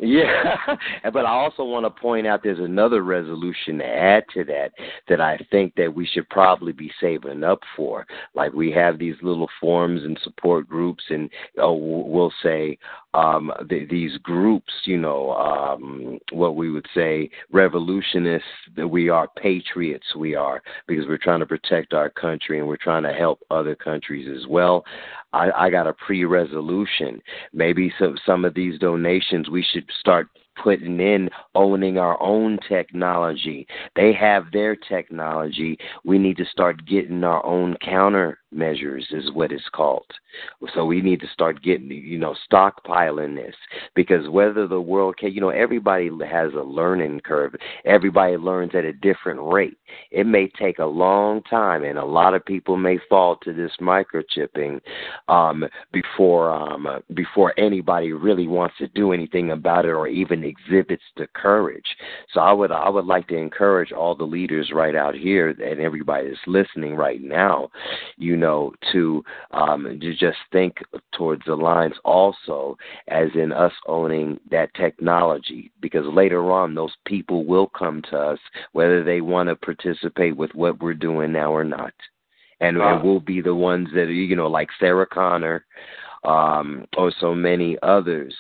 Yeah, 0.02 0.56
but 1.14 1.26
I 1.26 1.32
also 1.32 1.64
want 1.64 1.86
to 1.86 2.02
point 2.02 2.26
out 2.26 2.42
there's 2.42 2.60
another 2.60 3.04
resolution 3.04 3.80
to 3.80 3.86
add 3.86 4.24
to 4.34 4.46
that 4.46 4.72
that 5.10 5.20
I 5.20 5.38
think 5.52 5.76
that 5.76 5.94
we 5.94 6.08
should 6.08 6.30
probably 6.30 6.72
be 6.72 6.92
saving 7.02 7.44
up 7.44 7.60
for. 7.76 8.06
Like 8.34 8.54
we 8.54 8.72
have 8.72 8.98
these 8.98 9.16
little 9.22 9.50
forums 9.60 10.04
and 10.04 10.18
support 10.24 10.70
groups, 10.70 11.04
and 11.10 11.30
oh, 11.58 11.74
we'll 11.74 12.34
say 12.42 12.78
um, 13.14 13.52
th- 13.68 13.90
these 13.90 14.18
groups, 14.20 14.72
you 14.86 14.98
know, 14.98 15.34
um, 15.34 16.20
what 16.32 16.56
we 16.56 16.72
would 16.72 16.88
say 16.96 17.30
revolutionists. 17.52 18.48
That 18.78 18.88
we 18.88 19.10
are 19.10 19.28
patriots. 19.36 20.16
We 20.16 20.34
are 20.36 20.62
because 20.88 21.08
we're 21.08 21.18
trying 21.18 21.40
to 21.40 21.46
protect 21.46 21.94
our 21.94 22.10
country 22.10 22.60
and 22.60 22.68
we're 22.68 22.78
trying 22.78 23.04
to 23.04 23.14
help 23.14 23.42
other 23.52 23.76
countries 23.76 24.30
as 24.34 24.48
well. 24.48 24.86
I, 25.34 25.52
I 25.52 25.70
got 25.70 25.88
a 25.88 25.94
pre-resolution. 25.94 27.22
Maybe 27.54 27.94
some 28.00 28.18
some 28.26 28.46
of 28.46 28.54
these 28.54 28.80
donations 28.80 29.50
we 29.50 29.66
should 29.72 29.89
start 30.00 30.28
putting 30.62 31.00
in 31.00 31.30
owning 31.56 31.98
our 31.98 32.22
own 32.22 32.60
technology. 32.68 33.66
They 33.96 34.14
have 34.14 34.52
their 34.52 34.76
technology. 34.76 35.78
We 36.04 36.18
need 36.18 36.38
to 36.38 36.46
start 36.46 36.86
getting 36.86 37.24
our 37.24 37.46
own 37.46 37.78
countermeasures 38.54 39.14
is 39.14 39.32
what 39.34 39.52
it's 39.52 39.68
called. 39.74 40.06
So 40.74 40.86
we 40.86 41.02
need 41.02 41.20
to 41.22 41.28
start 41.34 41.64
getting 41.64 41.90
you 41.90 42.18
know 42.18 42.36
stockpiling 42.52 43.36
this 43.36 43.56
because 43.96 44.30
whether 44.30 44.68
the 44.68 44.80
world 44.80 45.18
can 45.18 45.34
you 45.34 45.42
know 45.42 45.50
everybody 45.50 46.10
has 46.30 46.54
a 46.54 46.62
learning 46.62 47.22
curve. 47.22 47.56
Everybody 47.86 48.38
learns 48.38 48.72
at 48.76 48.86
a 48.86 48.94
different 48.94 49.40
rate. 49.42 49.78
It 50.12 50.26
may 50.26 50.48
take 50.48 50.80
a 50.80 50.86
long 50.86 51.42
time 51.44 51.84
and 51.84 51.98
a 51.98 52.06
lot 52.06 52.34
of 52.34 52.46
people 52.46 52.78
may 52.78 53.00
fall 53.10 53.38
to 53.38 53.54
this 53.54 53.72
microchipping 53.82 54.80
um 55.28 55.66
before 55.92 56.52
um 56.52 56.88
before 57.14 57.54
anybody 57.58 58.14
really 58.14 58.48
wants 58.48 58.76
to 58.78 58.88
do 58.90 59.14
anything 59.14 59.52
about 59.52 59.86
it 59.86 59.90
or 59.90 60.08
even 60.08 60.44
exhibits 60.44 61.04
the 61.18 61.28
courage. 61.34 61.98
So 62.34 62.40
I 62.40 62.52
would 62.52 62.72
I 62.72 62.90
would 62.90 63.06
like 63.06 63.28
to 63.30 63.38
encourage 63.38 63.92
all 63.92 64.16
the 64.16 64.24
leaders 64.24 64.72
right 64.74 64.96
out 64.96 65.16
here 65.16 65.50
and 65.50 65.80
everybody 65.80 66.28
that's 66.28 66.40
listening 66.48 66.96
right 66.96 67.22
now, 67.22 67.70
you 68.18 68.38
know, 68.40 68.74
to 68.92 69.24
um 69.52 70.00
to 70.02 70.14
just 70.16 70.38
think 70.52 70.78
towards 71.14 71.44
the 71.46 71.56
lines 71.56 71.96
also 72.04 72.78
as 73.08 73.30
in 73.36 73.52
us 73.52 73.74
owning 73.88 74.40
that 74.50 74.74
technology 74.74 75.72
because 75.82 76.06
later 76.08 76.52
on 76.52 76.74
those 76.74 76.94
people 77.06 77.46
will 77.46 77.68
come 77.68 78.02
to 78.10 78.18
us 78.18 78.40
whether 78.72 79.04
they 79.04 79.22
want 79.22 79.50
to 79.50 79.56
participate 79.56 80.36
with 80.36 80.54
what 80.56 80.80
we're 80.82 80.94
doing 80.94 81.32
now 81.32 81.52
or 81.52 81.64
not. 81.64 81.94
And, 82.62 82.78
Wow. 82.78 82.96
and 82.96 83.04
we'll 83.04 83.22
be 83.22 83.42
the 83.42 83.56
ones 83.56 83.88
that 83.94 84.10
you 84.10 84.36
know 84.36 84.48
like 84.48 84.70
Sarah 84.80 85.08
Connor 85.08 85.66
um, 86.24 86.86
or 86.98 87.12
so 87.20 87.34
many 87.34 87.78
others 87.84 88.36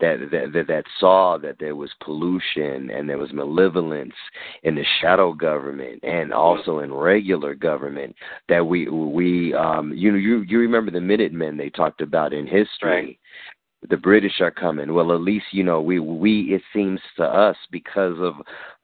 that, 0.00 0.18
that 0.30 0.52
that 0.52 0.66
that 0.66 0.84
saw 1.00 1.38
that 1.38 1.56
there 1.58 1.74
was 1.74 1.90
pollution 2.04 2.90
and 2.90 3.08
there 3.08 3.18
was 3.18 3.32
malevolence 3.32 4.14
in 4.62 4.74
the 4.74 4.84
shadow 5.00 5.32
government 5.32 6.00
and 6.02 6.32
also 6.32 6.80
in 6.80 6.92
regular 6.92 7.54
government 7.54 8.14
that 8.48 8.66
we 8.66 8.88
we 8.88 9.54
um 9.54 9.92
you 9.94 10.12
know 10.12 10.18
you 10.18 10.42
you 10.42 10.58
remember 10.58 10.90
the 10.90 11.00
Minutemen 11.00 11.56
they 11.56 11.70
talked 11.70 12.02
about 12.02 12.34
in 12.34 12.46
history 12.46 13.18
the 13.88 13.96
British 13.96 14.40
are 14.40 14.50
coming. 14.50 14.94
Well, 14.94 15.12
at 15.12 15.20
least 15.20 15.46
you 15.52 15.62
know 15.62 15.80
we 15.80 15.98
we 16.00 16.54
it 16.54 16.62
seems 16.72 17.00
to 17.16 17.24
us 17.24 17.56
because 17.70 18.16
of 18.18 18.34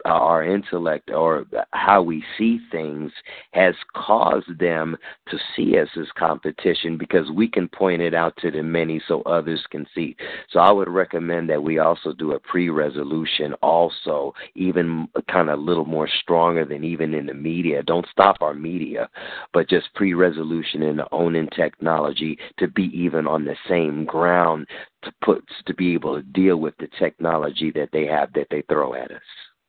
our 0.05 0.45
intellect 0.45 1.11
or 1.11 1.47
how 1.73 2.03
we 2.03 2.25
see 2.37 2.59
things 2.71 3.13
has 3.53 3.75
caused 3.95 4.59
them 4.59 4.97
to 5.29 5.39
see 5.57 5.79
us 5.79 5.89
as 5.99 6.07
competition 6.17 6.97
because 6.97 7.31
we 7.31 7.49
can 7.49 7.69
point 7.69 8.03
it 8.03 8.15
out 8.15 8.37
to 8.39 8.51
the 8.51 8.63
many 8.63 9.01
so 9.07 9.23
others 9.23 9.65
can 9.71 9.87
see. 9.95 10.17
So 10.51 10.61
I 10.61 10.71
would 10.71 10.89
recommend 10.89 11.49
that 11.51 11.63
we 11.63 11.79
also 11.79 12.13
do 12.13 12.33
a 12.33 12.41
pre-resolution 12.41 13.55
also 13.63 14.35
even 14.55 15.09
kind 15.31 15.49
of 15.49 15.59
a 15.59 15.63
little 15.63 15.85
more 15.85 16.09
stronger 16.23 16.65
than 16.65 16.85
even 16.85 17.15
in 17.15 17.27
the 17.27 17.35
media. 17.35 17.83
Don't 17.83 18.07
stop 18.11 18.39
our 18.41 18.55
media, 18.55 19.09
but 19.53 19.69
just 19.69 19.93
pre-resolution 19.95 20.83
in 20.83 21.01
owning 21.13 21.49
technology 21.49 22.39
to 22.59 22.69
be 22.69 22.85
even 22.95 23.27
on 23.27 23.45
the 23.45 23.57
same 23.69 24.05
ground 24.05 24.67
to 25.03 25.13
put 25.23 25.45
to 25.67 25.75
be 25.75 25.95
able 25.95 26.17
to 26.17 26.23
deal 26.23 26.57
with 26.57 26.77
the 26.79 26.89
technology 26.99 27.71
that 27.73 27.91
they 27.93 28.07
have 28.07 28.33
that 28.35 28.47
they 28.51 28.63
throw 28.69 28.95
at 28.95 29.11
us. 29.11 29.21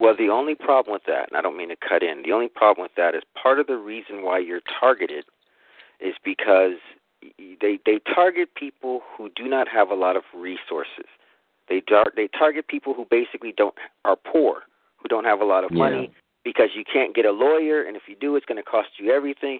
Well, 0.03 0.15
the 0.17 0.27
only 0.27 0.53
problem 0.53 0.91
with 0.91 1.03
that, 1.07 1.30
and 1.30 1.38
I 1.38 1.41
don't 1.41 1.55
mean 1.55 1.69
to 1.69 1.77
cut 1.77 2.03
in, 2.03 2.23
the 2.23 2.34
only 2.34 2.49
problem 2.49 2.84
with 2.84 2.95
that 2.97 3.15
is 3.15 3.23
part 3.41 3.57
of 3.57 3.67
the 3.67 3.77
reason 3.77 4.21
why 4.21 4.38
you're 4.38 4.59
targeted 4.81 5.23
is 6.01 6.15
because 6.25 6.77
they 7.61 7.80
they 7.85 7.99
target 8.13 8.49
people 8.53 8.99
who 9.15 9.30
do 9.34 9.47
not 9.47 9.69
have 9.69 9.89
a 9.91 9.95
lot 9.95 10.17
of 10.17 10.23
resources. 10.35 11.07
They 11.69 11.80
tar- 11.80 12.11
they 12.17 12.27
target 12.27 12.67
people 12.67 12.93
who 12.93 13.05
basically 13.09 13.53
don't 13.55 13.75
are 14.03 14.17
poor, 14.17 14.63
who 14.97 15.07
don't 15.07 15.23
have 15.23 15.39
a 15.39 15.45
lot 15.45 15.63
of 15.63 15.71
money 15.71 16.11
because 16.43 16.71
you 16.75 16.84
can't 16.84 17.15
get 17.15 17.23
a 17.25 17.31
lawyer, 17.31 17.81
and 17.81 17.95
if 17.95 18.03
you 18.09 18.15
do, 18.19 18.35
it's 18.35 18.45
going 18.45 18.61
to 18.61 18.69
cost 18.69 18.89
you 18.99 19.09
everything. 19.09 19.59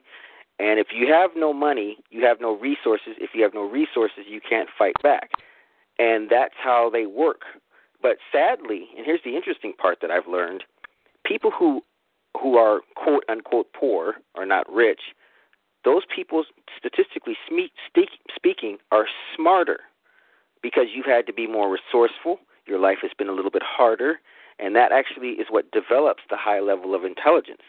And 0.60 0.78
if 0.78 0.88
you 0.94 1.08
have 1.08 1.32
no 1.38 1.54
money, 1.54 2.00
you 2.10 2.26
have 2.26 2.42
no 2.42 2.52
resources. 2.58 3.14
If 3.18 3.30
you 3.34 3.44
have 3.44 3.54
no 3.54 3.64
resources, 3.80 4.26
you 4.28 4.42
can't 4.42 4.68
fight 4.78 4.96
back. 5.02 5.30
and 6.00 6.30
that's 6.30 6.56
how 6.62 6.90
they 6.92 7.06
work. 7.06 7.42
But 8.04 8.18
sadly, 8.32 8.90
and 8.98 9.06
here's 9.06 9.24
the 9.24 9.36
interesting 9.36 9.74
part 9.74 10.00
that 10.02 10.12
I've 10.12 10.28
learned: 10.28 10.66
people 11.26 11.50
who 11.50 11.82
who 12.40 12.58
are 12.58 12.82
quote 12.96 13.24
unquote 13.30 13.74
poor 13.74 14.16
or 14.36 14.46
not 14.46 14.72
rich, 14.72 15.02
those 15.86 16.04
people 16.14 16.44
statistically 16.78 17.38
speaking 18.36 18.78
are 18.92 19.08
smarter 19.36 19.80
because 20.62 20.88
you've 20.94 21.06
had 21.06 21.26
to 21.28 21.34
be 21.34 21.48
more 21.48 21.70
resourceful. 21.72 22.40
Your 22.68 22.80
life 22.80 23.00
has 23.02 23.12
been 23.18 23.30
a 23.30 23.34
little 23.34 23.52
bit 23.52 23.64
harder, 23.66 24.20
and 24.60 24.76
that 24.76 24.92
actually 24.92 25.32
is 25.32 25.48
what 25.50 25.72
develops 25.72 26.24
the 26.30 26.38
high 26.38 26.60
level 26.60 26.94
of 26.96 27.04
intelligence. 27.06 27.64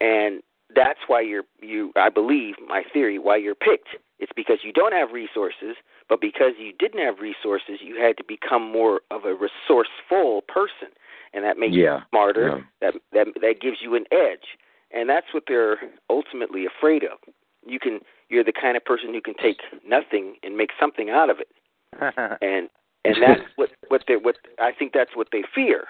And 0.00 0.42
that's 0.74 1.00
why 1.06 1.20
you're 1.20 1.44
you 1.60 1.92
I 1.96 2.08
believe 2.08 2.54
my 2.66 2.82
theory 2.92 3.18
why 3.18 3.36
you're 3.36 3.54
picked. 3.54 3.88
It's 4.18 4.32
because 4.34 4.58
you 4.62 4.72
don't 4.72 4.92
have 4.92 5.12
resources, 5.12 5.76
but 6.10 6.20
because 6.20 6.54
you 6.58 6.72
didn't 6.76 6.98
have 6.98 7.20
resources, 7.20 7.78
you 7.80 8.02
had 8.02 8.16
to 8.16 8.24
become 8.26 8.70
more 8.70 9.00
of 9.12 9.24
a 9.24 9.32
resourceful 9.32 10.42
person, 10.48 10.88
and 11.32 11.44
that 11.44 11.56
makes 11.56 11.76
yeah. 11.76 11.98
you 11.98 12.02
smarter. 12.10 12.48
Yeah. 12.82 12.90
That 12.90 12.94
that 13.12 13.40
that 13.40 13.60
gives 13.62 13.78
you 13.80 13.94
an 13.94 14.04
edge, 14.10 14.58
and 14.90 15.08
that's 15.08 15.32
what 15.32 15.44
they're 15.46 15.78
ultimately 16.10 16.66
afraid 16.66 17.04
of. 17.04 17.18
You 17.64 17.78
can 17.78 18.00
you're 18.28 18.42
the 18.42 18.52
kind 18.52 18.76
of 18.76 18.84
person 18.84 19.14
who 19.14 19.20
can 19.20 19.34
take 19.40 19.58
nothing 19.86 20.34
and 20.42 20.56
make 20.56 20.70
something 20.78 21.10
out 21.10 21.30
of 21.30 21.36
it, 21.38 21.48
and 22.42 22.68
and 23.04 23.16
that's 23.22 23.42
what 23.54 23.70
what 23.86 24.02
they 24.08 24.16
what 24.16 24.36
I 24.58 24.72
think 24.76 24.92
that's 24.92 25.14
what 25.14 25.28
they 25.30 25.44
fear. 25.54 25.84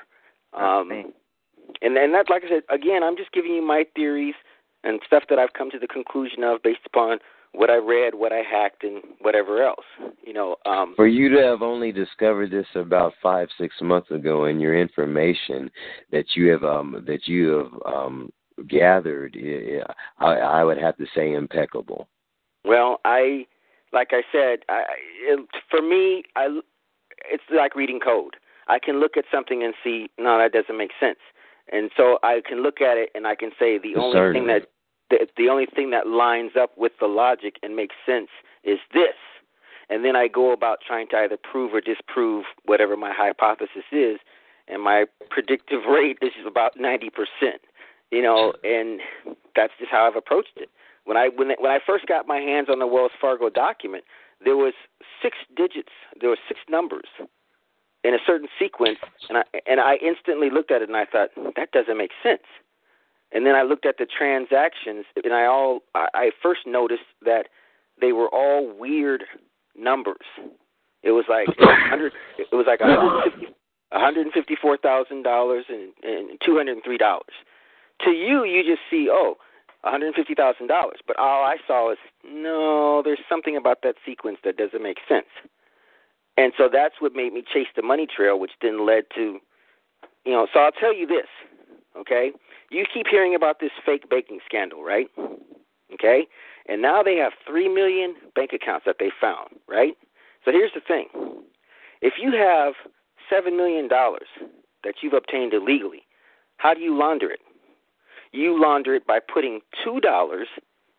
Um, 0.53 0.91
and 1.81 1.97
and 1.97 2.15
that 2.15 2.29
like 2.29 2.45
I 2.45 2.49
said 2.51 2.63
again, 2.69 3.03
I'm 3.03 3.17
just 3.17 3.33
giving 3.33 3.55
you 3.55 3.67
my 3.67 3.87
theories 3.97 4.35
and 4.85 5.01
stuff 5.07 5.25
that 5.31 5.39
I've 5.39 5.55
come 5.55 5.71
to 5.71 5.79
the 5.79 5.87
conclusion 5.87 6.45
of 6.45 6.63
based 6.63 6.85
upon 6.85 7.21
what 7.53 7.71
I 7.71 7.77
read, 7.77 8.15
what 8.15 8.33
I 8.33 8.43
hacked, 8.49 8.85
and 8.85 9.03
whatever 9.21 9.63
else. 9.63 9.85
You 10.25 10.33
know. 10.33 10.57
Um, 10.67 10.95
For 10.97 11.07
you 11.07 11.29
to 11.31 11.43
have 11.43 11.63
only 11.63 11.93
discovered 11.93 12.51
this 12.51 12.67
about 12.75 13.15
five, 13.23 13.49
six 13.59 13.75
months 13.81 14.11
ago, 14.11 14.45
and 14.45 14.61
your 14.61 14.79
information 14.79 15.71
that 16.13 16.27
you 16.35 16.51
have 16.51 16.65
um, 16.65 17.05
that 17.07 17.27
you 17.27 17.49
have 17.49 17.95
um, 17.95 18.33
gathered, 18.69 19.37
I, 20.19 20.27
I 20.27 20.65
would 20.65 20.79
have 20.79 20.97
to 20.99 21.07
say 21.15 21.33
impeccable. 21.33 22.09
Well, 22.65 23.01
I, 23.05 23.47
like 23.93 24.09
I 24.13 24.23
said, 24.31 24.61
I, 24.69 24.83
it, 25.23 25.49
for 25.71 25.81
me, 25.81 26.25
I, 26.37 26.61
it's 27.31 27.43
like 27.51 27.75
reading 27.75 28.01
code. 28.01 28.35
I 28.69 28.79
can 28.79 29.01
look 29.01 29.17
at 29.17 29.25
something 29.33 29.65
and 29.65 29.75
see, 29.83 30.09
no, 30.19 30.39
that 30.39 30.53
doesn't 30.53 30.77
make 30.77 30.91
sense 31.01 31.19
and 31.73 31.91
so 31.97 32.19
I 32.23 32.41
can 32.47 32.63
look 32.63 32.81
at 32.81 32.97
it 32.97 33.11
and 33.15 33.27
I 33.27 33.35
can 33.35 33.51
say 33.59 33.79
the 33.79 33.97
only 33.97 34.17
Certainly. 34.17 34.41
thing 34.41 34.47
that 34.49 34.67
the, 35.11 35.27
the 35.37 35.49
only 35.49 35.67
thing 35.67 35.91
that 35.91 36.07
lines 36.07 36.53
up 36.59 36.71
with 36.77 36.93
the 37.01 37.07
logic 37.07 37.57
and 37.63 37.77
makes 37.77 37.97
sense 38.07 38.29
is 38.65 38.79
this. 38.95 39.17
And 39.89 40.05
then 40.05 40.15
I 40.15 40.29
go 40.29 40.53
about 40.53 40.79
trying 40.87 41.09
to 41.09 41.17
either 41.17 41.37
prove 41.37 41.75
or 41.75 41.81
disprove 41.81 42.45
whatever 42.65 42.97
my 42.97 43.13
hypothesis 43.13 43.85
is, 43.91 44.19
and 44.69 44.83
my 44.83 45.05
predictive 45.31 45.85
rate 45.89 46.19
is 46.23 46.33
about 46.47 46.79
90%. 46.79 47.11
You 48.13 48.23
know, 48.23 48.55
and 48.65 49.01
that's 49.55 49.73
just 49.79 49.91
how 49.91 50.07
I've 50.07 50.17
approached 50.17 50.57
it. 50.57 50.69
When 51.05 51.17
I 51.17 51.29
when 51.29 51.49
when 51.59 51.71
I 51.71 51.79
first 51.85 52.07
got 52.07 52.27
my 52.27 52.39
hands 52.39 52.69
on 52.69 52.79
the 52.79 52.87
Wells 52.87 53.13
Fargo 53.21 53.51
document, 53.51 54.05
there 54.45 54.57
was 54.57 54.75
six 55.23 55.39
digits, 55.57 55.93
there 56.21 56.29
were 56.29 56.39
six 56.49 56.61
numbers 56.69 57.09
in 58.05 58.15
a 58.15 58.19
certain 58.27 58.49
sequence, 58.59 58.99
and 59.29 59.39
I 59.39 59.43
and 59.67 59.81
I 59.81 59.97
instantly 59.97 60.51
looked 60.51 60.71
at 60.71 60.83
it 60.83 60.89
and 60.89 60.97
I 60.97 61.05
thought 61.05 61.31
that 61.57 61.73
doesn't 61.73 61.97
make 61.97 62.11
sense. 62.23 62.43
And 63.33 63.47
then 63.47 63.55
I 63.55 63.63
looked 63.63 63.87
at 63.87 63.97
the 63.99 64.07
transactions, 64.07 65.05
and 65.23 65.33
I 65.33 65.45
all 65.47 65.81
I, 65.95 66.31
first 66.43 66.61
noticed 66.67 67.03
that 67.25 67.47
they 68.01 68.13
were 68.13 68.29
all 68.29 68.77
weird 68.77 69.25
numbers. 69.77 70.27
It 71.03 71.13
was 71.13 71.25
like 71.29 71.49
it 71.57 72.53
was 72.53 72.67
like 72.67 72.81
one 72.81 74.01
hundred 74.01 74.27
and 74.27 74.33
fifty-four 74.33 74.79
thousand 74.79 75.23
dollars 75.23 75.65
and 75.69 75.93
and 76.03 76.39
two 76.45 76.57
hundred 76.57 76.73
and 76.73 76.85
three 76.85 76.99
dollars. 76.99 77.35
To 78.05 78.11
you, 78.11 78.45
you 78.45 78.63
just 78.65 78.83
see 78.91 79.09
oh, 79.11 79.37
one 79.83 79.93
hundred 79.93 80.15
fifty 80.15 80.35
thousand 80.35 80.67
dollars. 80.67 80.99
But 81.07 81.19
all 81.19 81.45
I 81.45 81.57
saw 81.67 81.89
was 81.89 81.99
no. 82.25 83.03
There's 83.05 83.21
something 83.29 83.57
about 83.57 83.79
that 83.83 83.95
sequence 84.05 84.39
that 84.45 84.57
doesn't 84.57 84.83
make 84.83 84.99
sense. 85.09 85.31
And 86.37 86.53
so 86.57 86.69
that's 86.73 86.95
what 87.01 87.13
made 87.15 87.33
me 87.33 87.43
chase 87.53 87.69
the 87.77 87.83
money 87.83 88.07
trail, 88.07 88.41
which 88.41 88.53
then 88.63 88.87
led 88.87 89.05
to, 89.15 89.39
you 90.25 90.33
know. 90.33 90.47
So 90.53 90.61
I'll 90.61 90.73
tell 90.73 90.95
you 90.95 91.07
this, 91.07 91.27
okay? 91.97 92.33
You 92.71 92.85
keep 92.93 93.07
hearing 93.11 93.35
about 93.35 93.61
this 93.61 93.71
fake 93.85 94.09
banking 94.09 94.41
scandal, 94.45 94.83
right? 94.83 95.09
Okay, 95.93 96.27
and 96.69 96.81
now 96.81 97.03
they 97.03 97.17
have 97.17 97.33
three 97.47 97.69
million 97.69 98.15
bank 98.35 98.51
accounts 98.53 98.87
that 98.87 98.97
they 99.01 99.11
found, 99.21 99.51
right? 99.69 99.95
So 100.45 100.53
here's 100.53 100.73
the 100.75 100.81
thing: 100.81 101.09
if 102.01 102.15
you 102.21 102.33
have 102.33 102.75
seven 103.29 103.57
million 103.57 103.89
dollars 103.89 104.29
that 104.85 104.95
you've 105.03 105.13
obtained 105.13 105.53
illegally, 105.53 106.03
how 106.59 106.75
do 106.75 106.81
you 106.81 106.97
launder 106.97 107.31
it? 107.31 107.41
You 108.33 108.61
launder 108.61 108.95
it 108.95 109.07
by 109.07 109.19
putting 109.19 109.61
two 109.85 110.01
dollars 110.01 110.47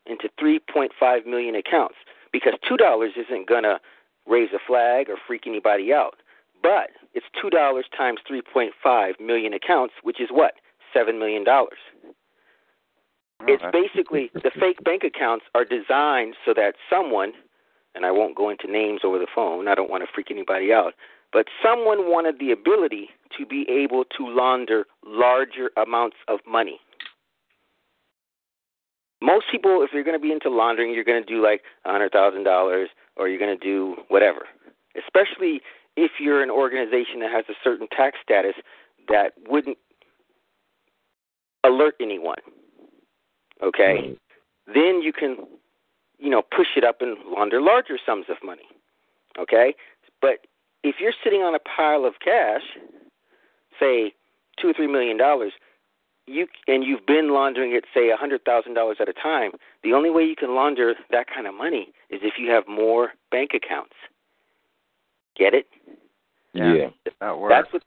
into 0.05 0.29
3.5 0.41 1.25
million 1.25 1.55
accounts 1.55 1.95
because 2.33 2.53
two 2.67 2.77
dollars 2.77 3.13
isn't 3.15 3.47
gonna 3.47 3.79
raise 4.27 4.49
a 4.53 4.59
flag 4.65 5.09
or 5.09 5.15
freak 5.27 5.43
anybody 5.47 5.93
out. 5.93 6.15
But 6.61 6.91
it's 7.13 7.25
two 7.39 7.49
dollars 7.49 7.85
times 7.95 8.19
three 8.27 8.41
point 8.41 8.73
five 8.83 9.15
million 9.19 9.53
accounts, 9.53 9.93
which 10.03 10.19
is 10.19 10.29
what? 10.31 10.55
Seven 10.93 11.19
million 11.19 11.43
dollars. 11.43 11.79
It's 13.47 13.63
basically 13.71 14.29
the 14.33 14.51
fake 14.59 14.83
bank 14.83 15.03
accounts 15.03 15.45
are 15.55 15.65
designed 15.65 16.35
so 16.45 16.53
that 16.53 16.75
someone, 16.89 17.33
and 17.95 18.05
I 18.05 18.11
won't 18.11 18.35
go 18.35 18.49
into 18.49 18.71
names 18.71 19.01
over 19.03 19.17
the 19.17 19.27
phone, 19.33 19.67
I 19.67 19.75
don't 19.75 19.89
want 19.89 20.03
to 20.03 20.09
freak 20.13 20.29
anybody 20.29 20.71
out, 20.71 20.93
but 21.33 21.47
someone 21.63 22.09
wanted 22.09 22.39
the 22.39 22.51
ability 22.51 23.09
to 23.37 23.45
be 23.45 23.65
able 23.69 24.03
to 24.17 24.27
launder 24.27 24.85
larger 25.05 25.71
amounts 25.75 26.17
of 26.27 26.39
money. 26.47 26.79
Most 29.21 29.45
people, 29.51 29.81
if 29.83 29.91
you're 29.93 30.03
going 30.03 30.17
to 30.17 30.21
be 30.21 30.31
into 30.31 30.49
laundering, 30.49 30.93
you're 30.93 31.03
going 31.03 31.23
to 31.23 31.33
do 31.33 31.43
like 31.43 31.61
a 31.85 31.91
hundred 31.91 32.11
thousand 32.11 32.43
dollars, 32.43 32.89
or 33.15 33.27
you're 33.27 33.39
going 33.39 33.57
to 33.57 33.63
do 33.63 33.95
whatever. 34.09 34.45
Especially 34.97 35.61
if 35.95 36.11
you're 36.19 36.41
an 36.41 36.49
organization 36.49 37.19
that 37.21 37.31
has 37.31 37.45
a 37.49 37.53
certain 37.63 37.87
tax 37.95 38.17
status 38.23 38.55
that 39.07 39.33
wouldn't 39.47 39.77
alert 41.63 41.95
anyone. 41.99 42.37
Okay? 43.61 44.15
Then 44.67 45.01
you 45.01 45.13
can, 45.13 45.37
you 46.17 46.29
know, 46.29 46.41
push 46.41 46.67
it 46.75 46.83
up 46.83 47.01
and 47.01 47.17
launder 47.27 47.61
larger 47.61 47.97
sums 48.05 48.25
of 48.29 48.37
money. 48.43 48.67
Okay? 49.39 49.75
But 50.21 50.47
if 50.83 50.95
you're 50.99 51.13
sitting 51.23 51.41
on 51.41 51.55
a 51.55 51.59
pile 51.59 52.05
of 52.05 52.15
cash, 52.23 52.63
say 53.79 54.13
two 54.59 54.69
or 54.69 54.73
three 54.73 54.87
million 54.87 55.17
dollars, 55.17 55.53
you 56.27 56.47
and 56.67 56.83
you've 56.83 57.05
been 57.05 57.33
laundering 57.33 57.73
it 57.73 57.85
say 57.93 58.09
a 58.09 58.15
hundred 58.15 58.43
thousand 58.45 58.75
dollars 58.75 58.97
at 58.99 59.09
a 59.09 59.13
time 59.13 59.51
the 59.83 59.91
only 59.91 60.09
way 60.11 60.23
you 60.23 60.35
can 60.35 60.53
launder 60.55 60.93
that 61.09 61.25
kind 61.33 61.47
of 61.47 61.53
money 61.53 61.89
is 62.11 62.19
if 62.23 62.35
you 62.37 62.49
have 62.51 62.67
more 62.67 63.13
bank 63.31 63.51
accounts 63.55 63.95
get 65.35 65.53
it 65.55 65.65
Yeah. 66.53 66.89
That 67.19 67.39
works. 67.39 67.53
that's 67.53 67.73
what 67.73 67.83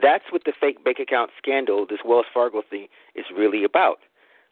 that's 0.00 0.24
what 0.30 0.42
the 0.44 0.52
fake 0.58 0.84
bank 0.84 0.98
account 1.00 1.30
scandal 1.36 1.86
this 1.88 2.00
wells 2.04 2.26
fargo 2.32 2.62
thing 2.68 2.88
is 3.14 3.24
really 3.36 3.64
about 3.64 3.98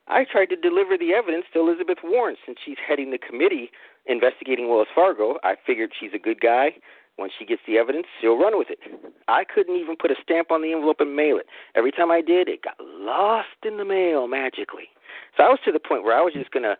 i 0.08 0.24
tried 0.24 0.46
to 0.46 0.56
deliver 0.56 0.96
the 0.98 1.12
evidence 1.12 1.44
to 1.52 1.60
elizabeth 1.60 1.98
warren 2.04 2.36
since 2.44 2.58
she's 2.64 2.78
heading 2.86 3.10
the 3.10 3.18
committee 3.18 3.70
investigating 4.06 4.68
wells 4.68 4.88
fargo 4.94 5.38
i 5.42 5.54
figured 5.66 5.92
she's 5.98 6.12
a 6.14 6.18
good 6.18 6.40
guy 6.40 6.70
once 7.18 7.32
she 7.38 7.46
gets 7.46 7.62
the 7.66 7.78
evidence, 7.78 8.06
she'll 8.20 8.38
run 8.38 8.58
with 8.58 8.68
it. 8.68 8.78
I 9.26 9.44
couldn't 9.44 9.76
even 9.76 9.96
put 9.96 10.10
a 10.10 10.16
stamp 10.22 10.50
on 10.50 10.60
the 10.60 10.72
envelope 10.72 11.00
and 11.00 11.16
mail 11.16 11.38
it. 11.38 11.46
Every 11.74 11.90
time 11.90 12.10
I 12.10 12.20
did, 12.20 12.48
it 12.48 12.62
got 12.62 12.76
lost 12.78 13.64
in 13.64 13.78
the 13.78 13.84
mail 13.84 14.28
magically. 14.28 14.88
So 15.36 15.44
I 15.44 15.48
was 15.48 15.58
to 15.64 15.72
the 15.72 15.80
point 15.80 16.04
where 16.04 16.16
I 16.16 16.20
was 16.20 16.34
just 16.34 16.50
going 16.50 16.64
to 16.64 16.76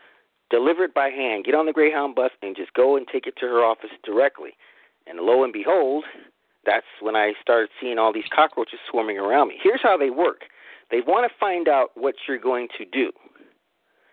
deliver 0.50 0.84
it 0.84 0.94
by 0.94 1.08
hand, 1.08 1.44
get 1.44 1.54
on 1.54 1.66
the 1.66 1.72
Greyhound 1.72 2.14
bus, 2.14 2.30
and 2.42 2.54
just 2.54 2.74
go 2.74 2.96
and 2.96 3.06
take 3.10 3.26
it 3.26 3.34
to 3.40 3.46
her 3.46 3.64
office 3.64 3.90
directly. 4.04 4.50
And 5.06 5.20
lo 5.20 5.42
and 5.42 5.52
behold, 5.52 6.04
that's 6.66 6.86
when 7.00 7.16
I 7.16 7.32
started 7.40 7.70
seeing 7.80 7.98
all 7.98 8.12
these 8.12 8.28
cockroaches 8.34 8.80
swarming 8.90 9.18
around 9.18 9.48
me. 9.48 9.56
Here's 9.62 9.82
how 9.82 9.96
they 9.96 10.10
work 10.10 10.42
they 10.90 11.00
want 11.00 11.30
to 11.30 11.38
find 11.38 11.68
out 11.68 11.90
what 11.94 12.14
you're 12.28 12.38
going 12.38 12.68
to 12.78 12.84
do. 12.84 13.10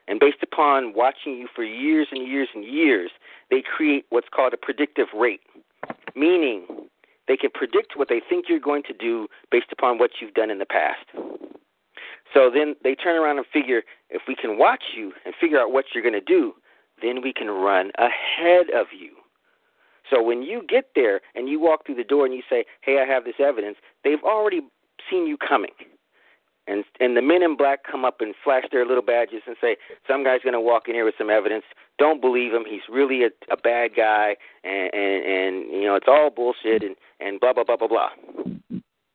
And 0.08 0.20
based 0.20 0.44
upon 0.44 0.94
watching 0.96 1.34
you 1.38 1.48
for 1.56 1.64
years 1.64 2.08
and 2.12 2.28
years 2.28 2.50
and 2.54 2.64
years, 2.64 3.12
they 3.50 3.62
create 3.62 4.06
what's 4.10 4.28
called 4.34 4.54
a 4.54 4.58
predictive 4.58 5.08
rate 5.16 5.42
meaning 6.16 6.66
they 7.28 7.38
can 7.38 7.50
predict 7.54 7.94
what 7.96 8.10
they 8.10 8.22
think 8.28 8.46
you're 8.50 8.60
going 8.60 8.84
to 8.84 8.94
do 8.94 9.28
based 9.52 9.72
upon 9.72 9.98
what 9.98 10.12
you've 10.22 10.34
done 10.34 10.50
in 10.50 10.60
the 10.60 10.66
past. 10.66 11.06
So 12.34 12.50
then 12.54 12.76
they 12.84 12.96
turn 12.96 13.16
around 13.16 13.38
and 13.38 13.46
figure 13.52 13.84
if 14.10 14.24
we 14.28 14.36
can 14.36 14.58
watch 14.58 14.84
you 14.96 15.14
and 15.26 15.34
figure 15.40 15.60
out 15.60 15.72
what 15.72 15.86
you're 15.94 16.04
going 16.04 16.14
to 16.14 16.22
do, 16.22 16.54
then 17.02 17.22
we 17.22 17.34
can 17.34 17.48
run 17.48 17.92
ahead 17.98 18.68
of 18.76 18.88
you. 18.98 19.12
So 20.10 20.22
when 20.22 20.44
you 20.44 20.64
get 20.68 20.90
there 20.96 21.22
and 21.36 21.48
you 21.50 21.60
walk 21.60 21.86
through 21.86 21.96
the 21.96 22.04
door 22.04 22.26
and 22.26 22.34
you 22.36 22.44
say, 22.50 22.66
"Hey, 22.82 23.00
I 23.00 23.06
have 23.06 23.24
this 23.26 23.40
evidence," 23.40 23.78
they've 24.04 24.24
already 24.24 24.62
seen 25.10 25.28
you 25.28 25.38
coming. 25.38 25.72
and 26.68 26.84
and 27.00 27.18
the 27.18 27.22
men 27.22 27.44
in 27.44 27.58
black 27.58 27.84
come 27.84 28.06
up 28.06 28.22
and 28.22 28.34
flash 28.44 28.64
their 28.72 28.86
little 28.86 29.04
badges 29.04 29.42
and 29.48 29.56
say 29.60 29.76
some 30.08 30.24
guy's 30.24 30.42
going 30.42 30.54
to 30.54 30.62
walk 30.62 30.88
in 30.88 30.96
here 30.96 31.06
with 31.06 31.16
some 31.18 31.30
evidence. 31.30 31.66
Don't 32.00 32.22
believe 32.22 32.54
him. 32.54 32.64
He's 32.70 32.88
really 32.90 33.24
a, 33.24 33.30
a 33.52 33.58
bad 33.58 33.92
guy 33.96 34.36
and, 34.64 34.94
and 34.94 35.26
and 35.26 35.72
you 35.72 35.84
know 35.84 35.96
it's 35.96 36.08
all 36.08 36.30
bullshit 36.30 36.84
and 36.84 36.96
and 37.20 37.40
blah 37.40 37.54
blah 37.54 37.64
blah 37.66 37.78
blah 37.78 37.88
blah. 37.88 38.10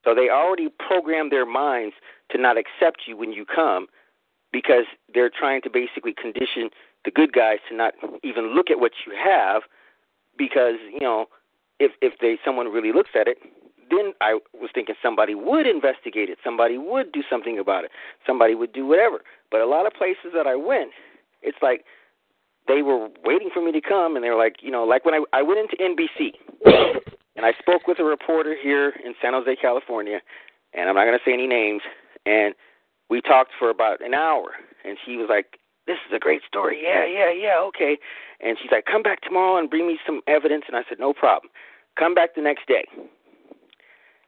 So 0.05 0.15
they 0.15 0.29
already 0.31 0.69
program 0.79 1.31
their 1.31 1.47
minds 1.47 1.95
to 2.31 2.39
not 2.39 2.57
accept 2.57 3.03
you 3.07 3.17
when 3.17 3.33
you 3.33 3.45
come 3.45 3.87
because 4.53 4.85
they're 5.13 5.31
trying 5.31 5.61
to 5.63 5.71
basically 5.71 6.15
condition 6.15 6.71
the 7.05 7.11
good 7.11 7.33
guys 7.33 7.59
to 7.69 7.77
not 7.77 7.95
even 8.23 8.55
look 8.55 8.71
at 8.71 8.81
what 8.81 8.93
you 9.07 9.13
have 9.17 9.63
because 10.39 10.77
you 10.93 11.01
know 11.01 11.27
if 11.79 11.93
if 12.01 12.15
they 12.21 12.39
someone 12.45 12.69
really 12.73 12.93
looks 12.93 13.11
at 13.15 13.29
it 13.29 13.39
then 13.91 14.13
I 14.21 14.39
was 14.55 14.71
thinking 14.75 14.95
somebody 15.03 15.35
would 15.35 15.67
investigate 15.67 16.29
it, 16.29 16.39
somebody 16.45 16.77
would 16.77 17.13
do 17.13 17.23
something 17.29 17.59
about 17.59 17.85
it, 17.85 17.91
somebody 18.27 18.55
would 18.55 18.73
do 18.73 18.87
whatever. 18.87 19.21
But 19.51 19.61
a 19.61 19.67
lot 19.67 19.87
of 19.87 19.95
places 19.95 20.33
that 20.35 20.47
I 20.47 20.57
went, 20.57 20.91
it's 21.43 21.59
like 21.63 21.85
they 22.67 22.83
were 22.83 23.09
waiting 23.25 23.51
for 23.53 23.63
me 23.65 23.73
to 23.73 23.81
come, 23.81 24.15
and 24.15 24.25
they 24.25 24.31
were 24.31 24.37
like, 24.37 24.57
you 24.61 24.71
know, 24.71 24.85
like 24.85 25.05
when 25.05 25.15
I 25.15 25.25
I 25.33 25.43
went 25.43 25.59
into 25.61 25.77
NBC, 25.77 26.37
and 27.37 27.47
I 27.47 27.53
spoke 27.59 27.87
with 27.87 27.99
a 27.99 28.05
reporter 28.05 28.55
here 28.61 28.93
in 29.05 29.15
San 29.23 29.33
Jose, 29.33 29.57
California, 29.57 30.21
and 30.75 30.89
I'm 30.89 30.95
not 30.95 31.05
going 31.05 31.19
to 31.19 31.25
say 31.25 31.33
any 31.33 31.47
names, 31.47 31.83
and 32.27 32.55
we 33.09 33.21
talked 33.21 33.53
for 33.59 33.71
about 33.71 34.05
an 34.05 34.13
hour, 34.13 34.51
and 34.85 34.99
she 35.05 35.17
was 35.17 35.29
like, 35.31 35.59
"This 35.89 35.99
is 36.07 36.13
a 36.15 36.19
great 36.21 36.43
story. 36.47 36.79
Yeah, 36.81 37.05
yeah, 37.05 37.33
yeah, 37.33 37.59
okay." 37.73 37.99
And 38.41 38.57
she's 38.61 38.71
like, 38.71 38.85
"Come 38.85 39.03
back 39.03 39.23
tomorrow 39.23 39.57
and 39.57 39.69
bring 39.69 39.89
me 39.89 39.99
some 40.07 40.21
evidence." 40.29 40.65
And 40.69 40.77
I 40.77 40.85
said, 40.89 41.01
"No 41.01 41.13
problem." 41.13 41.51
Come 41.97 42.15
back 42.15 42.37
the 42.37 42.43
next 42.43 42.69
day. 42.69 42.87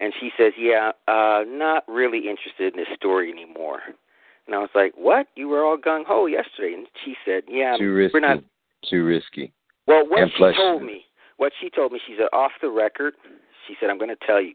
And 0.00 0.12
she 0.18 0.32
says, 0.36 0.54
"Yeah, 0.58 0.92
uh, 1.06 1.44
not 1.46 1.84
really 1.86 2.28
interested 2.28 2.74
in 2.74 2.80
this 2.80 2.88
story 2.96 3.30
anymore." 3.30 3.82
And 4.46 4.56
I 4.56 4.58
was 4.58 4.70
like, 4.74 4.92
"What? 4.96 5.28
You 5.36 5.46
were 5.48 5.62
all 5.64 5.76
gung 5.76 6.04
ho 6.06 6.26
yesterday." 6.26 6.74
And 6.74 6.88
she 7.04 7.16
said, 7.24 7.44
"Yeah, 7.46 7.76
Too 7.76 7.92
risky. 7.92 8.14
we're 8.14 8.20
not." 8.20 8.42
Too 8.82 9.04
risky. 9.04 9.52
Well, 9.86 10.06
what 10.08 10.22
And 10.22 10.32
she 10.32 10.52
told 10.54 10.82
me, 10.82 11.04
what 11.36 11.52
she 11.60 11.68
told 11.68 11.92
me, 11.92 12.00
she 12.06 12.16
said 12.16 12.28
off 12.32 12.52
the 12.62 12.70
record, 12.70 13.14
she 13.66 13.76
said, 13.78 13.90
"I'm 13.90 13.98
going 13.98 14.08
to 14.08 14.26
tell 14.26 14.40
you, 14.40 14.54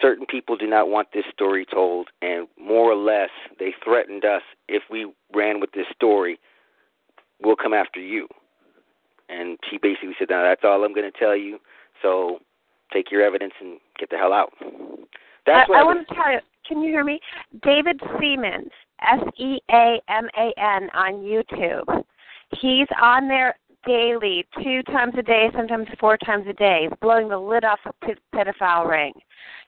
certain 0.00 0.26
people 0.26 0.56
do 0.56 0.66
not 0.66 0.88
want 0.88 1.08
this 1.12 1.24
story 1.32 1.64
told, 1.64 2.08
and 2.20 2.48
more 2.58 2.90
or 2.90 2.96
less, 2.96 3.30
they 3.58 3.74
threatened 3.84 4.24
us 4.24 4.42
if 4.68 4.82
we 4.90 5.12
ran 5.34 5.60
with 5.60 5.72
this 5.72 5.86
story, 5.94 6.38
we'll 7.40 7.56
come 7.56 7.74
after 7.74 8.00
you." 8.00 8.28
And 9.28 9.58
she 9.68 9.78
basically 9.78 10.14
said, 10.18 10.30
"Now 10.30 10.42
that's 10.42 10.64
all 10.64 10.84
I'm 10.84 10.92
going 10.92 11.10
to 11.10 11.18
tell 11.18 11.36
you. 11.36 11.58
So 12.02 12.40
take 12.92 13.10
your 13.10 13.22
evidence 13.22 13.54
and 13.60 13.78
get 13.98 14.10
the 14.10 14.18
hell 14.18 14.32
out." 14.32 14.52
That's 15.46 15.68
I, 15.68 15.70
what 15.70 15.78
I 15.78 15.80
I 15.80 15.84
want 15.84 16.08
to 16.08 16.14
tell 16.14 16.32
you. 16.32 16.40
Can 16.66 16.80
you 16.82 16.90
hear 16.90 17.04
me? 17.04 17.20
David 17.62 18.00
Seaman, 18.18 18.70
S 19.00 19.20
E 19.36 19.58
A 19.70 20.00
M 20.08 20.28
A 20.38 20.52
N, 20.58 20.90
on 20.94 21.14
YouTube. 21.22 22.04
He's 22.60 22.86
on 23.00 23.28
there 23.28 23.56
daily, 23.86 24.46
two 24.62 24.82
times 24.84 25.14
a 25.18 25.22
day, 25.22 25.48
sometimes 25.54 25.86
four 25.98 26.16
times 26.18 26.46
a 26.48 26.52
day. 26.52 26.86
He's 26.88 26.98
blowing 27.00 27.28
the 27.28 27.38
lid 27.38 27.64
off 27.64 27.78
the 27.84 27.92
ped- 28.06 28.20
pedophile 28.34 28.88
ring. 28.88 29.12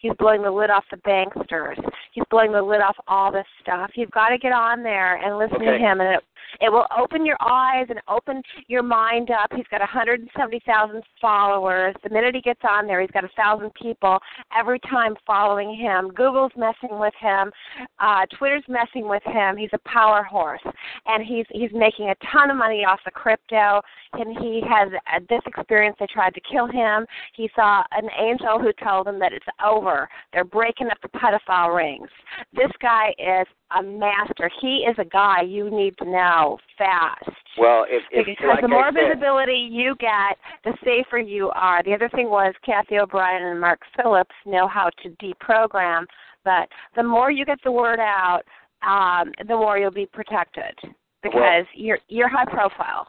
He's 0.00 0.12
blowing 0.18 0.42
the 0.42 0.50
lid 0.50 0.70
off 0.70 0.84
the 0.90 0.98
banksters. 0.98 1.78
He's 2.12 2.24
blowing 2.30 2.52
the 2.52 2.62
lid 2.62 2.80
off 2.80 2.96
all 3.08 3.32
this 3.32 3.46
stuff. 3.60 3.90
You've 3.94 4.10
got 4.10 4.28
to 4.28 4.38
get 4.38 4.52
on 4.52 4.82
there 4.82 5.16
and 5.16 5.38
listen 5.38 5.60
to 5.60 5.78
him, 5.78 6.00
and 6.00 6.16
it 6.16 6.24
it 6.60 6.70
will 6.70 6.86
open 6.96 7.26
your 7.26 7.36
eyes 7.40 7.86
and 7.88 8.00
open 8.08 8.42
your 8.68 8.82
mind 8.82 9.30
up. 9.30 9.50
He's 9.54 9.66
got 9.70 9.80
170,000 9.80 11.02
followers. 11.20 11.94
The 12.02 12.10
minute 12.10 12.34
he 12.34 12.40
gets 12.40 12.60
on 12.68 12.86
there, 12.86 13.00
he's 13.00 13.10
got 13.10 13.24
a 13.24 13.30
thousand 13.36 13.72
people 13.74 14.18
every 14.56 14.78
time 14.80 15.14
following 15.26 15.74
him. 15.74 16.10
Google's 16.14 16.52
messing 16.56 16.98
with 16.98 17.14
him. 17.20 17.50
Uh, 17.98 18.26
Twitter's 18.38 18.64
messing 18.68 19.08
with 19.08 19.22
him. 19.24 19.56
He's 19.56 19.70
a 19.72 19.88
power 19.88 20.22
horse, 20.22 20.62
and 21.06 21.24
he's 21.24 21.46
he's 21.50 21.72
making 21.72 22.10
a 22.10 22.14
ton 22.32 22.50
of 22.50 22.56
money 22.56 22.84
off 22.84 23.00
the 23.04 23.10
crypto. 23.10 23.80
And 24.14 24.36
he 24.38 24.62
has 24.68 24.90
uh, 24.92 25.20
this 25.28 25.40
experience. 25.46 25.96
They 25.98 26.06
tried 26.12 26.34
to 26.34 26.40
kill 26.50 26.66
him. 26.66 27.06
He 27.34 27.50
saw 27.54 27.82
an 27.92 28.08
angel 28.18 28.58
who 28.58 28.72
told 28.84 29.06
him 29.08 29.18
that 29.18 29.32
it's 29.32 29.46
over. 29.64 30.08
They're 30.32 30.44
breaking 30.44 30.88
up 30.88 30.98
the 31.02 31.08
pedophile 31.08 31.74
rings. 31.74 32.08
This 32.52 32.70
guy 32.80 33.14
is 33.18 33.46
a 33.76 33.82
master. 33.82 34.50
He 34.60 34.86
is 34.88 34.96
a 34.98 35.04
guy 35.04 35.42
you 35.42 35.70
need 35.70 35.96
to 35.98 36.04
know 36.04 36.58
fast. 36.78 37.28
well, 37.58 37.84
if, 37.88 38.02
if 38.10 38.26
Because 38.26 38.46
like 38.48 38.62
the 38.62 38.68
more 38.68 38.90
said, 38.92 39.08
visibility 39.08 39.68
you 39.70 39.94
get, 39.98 40.38
the 40.64 40.76
safer 40.84 41.18
you 41.18 41.50
are. 41.50 41.82
The 41.82 41.94
other 41.94 42.08
thing 42.10 42.30
was 42.30 42.54
Cathy 42.64 42.98
O'Brien 42.98 43.42
and 43.42 43.60
Mark 43.60 43.80
Phillips 43.96 44.34
know 44.46 44.68
how 44.68 44.90
to 45.02 45.10
deprogram, 45.10 46.04
but 46.44 46.68
the 46.96 47.02
more 47.02 47.30
you 47.30 47.44
get 47.44 47.58
the 47.64 47.72
word 47.72 48.00
out, 48.00 48.42
um, 48.86 49.32
the 49.48 49.54
more 49.54 49.78
you'll 49.78 49.90
be 49.90 50.06
protected 50.06 50.74
because 51.22 51.64
you're 51.74 51.98
you're 52.08 52.28
high 52.28 52.44
profile. 52.44 53.08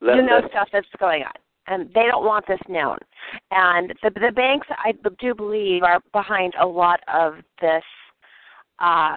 Let- 0.00 0.16
you 0.16 0.22
know 0.22 0.38
let- 0.40 0.50
stuff 0.50 0.68
that's 0.72 0.86
going 0.98 1.22
on, 1.22 1.32
and 1.66 1.88
they 1.94 2.06
don't 2.06 2.24
want 2.24 2.46
this 2.46 2.60
known. 2.68 2.98
And 3.50 3.92
the 4.02 4.10
the 4.10 4.32
banks, 4.32 4.66
I 4.70 4.92
do 5.18 5.34
believe, 5.34 5.82
are 5.82 6.00
behind 6.12 6.54
a 6.60 6.66
lot 6.66 7.00
of 7.12 7.36
this. 7.60 7.84
Uh, 8.78 9.16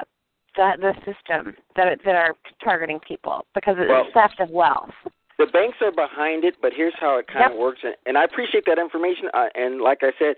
the 0.56 0.72
the 0.80 0.93
system 1.06 1.56
that 1.76 1.99
that 2.06 2.15
are 2.15 2.35
targeting 2.64 2.99
people 3.07 3.45
because 3.53 3.76
it's 3.77 3.88
Well- 3.89 4.07
theft 4.14 4.39
of 4.39 4.49
wealth. 4.49 4.93
the 5.38 5.45
banks 5.47 5.77
are 5.81 5.91
behind 5.91 6.43
it, 6.43 6.56
but 6.61 6.73
here's 6.73 6.93
how 6.95 7.18
it 7.18 7.27
kind 7.27 7.51
of 7.51 7.57
works, 7.57 7.80
and, 7.84 7.95
and 8.06 8.18
I 8.18 8.23
appreciate 8.23 8.65
that 8.65 8.80
information. 8.80 9.30
Uh, 9.34 9.47
and 9.56 9.80
like 9.81 9.99
I 10.01 10.11
said, 10.18 10.35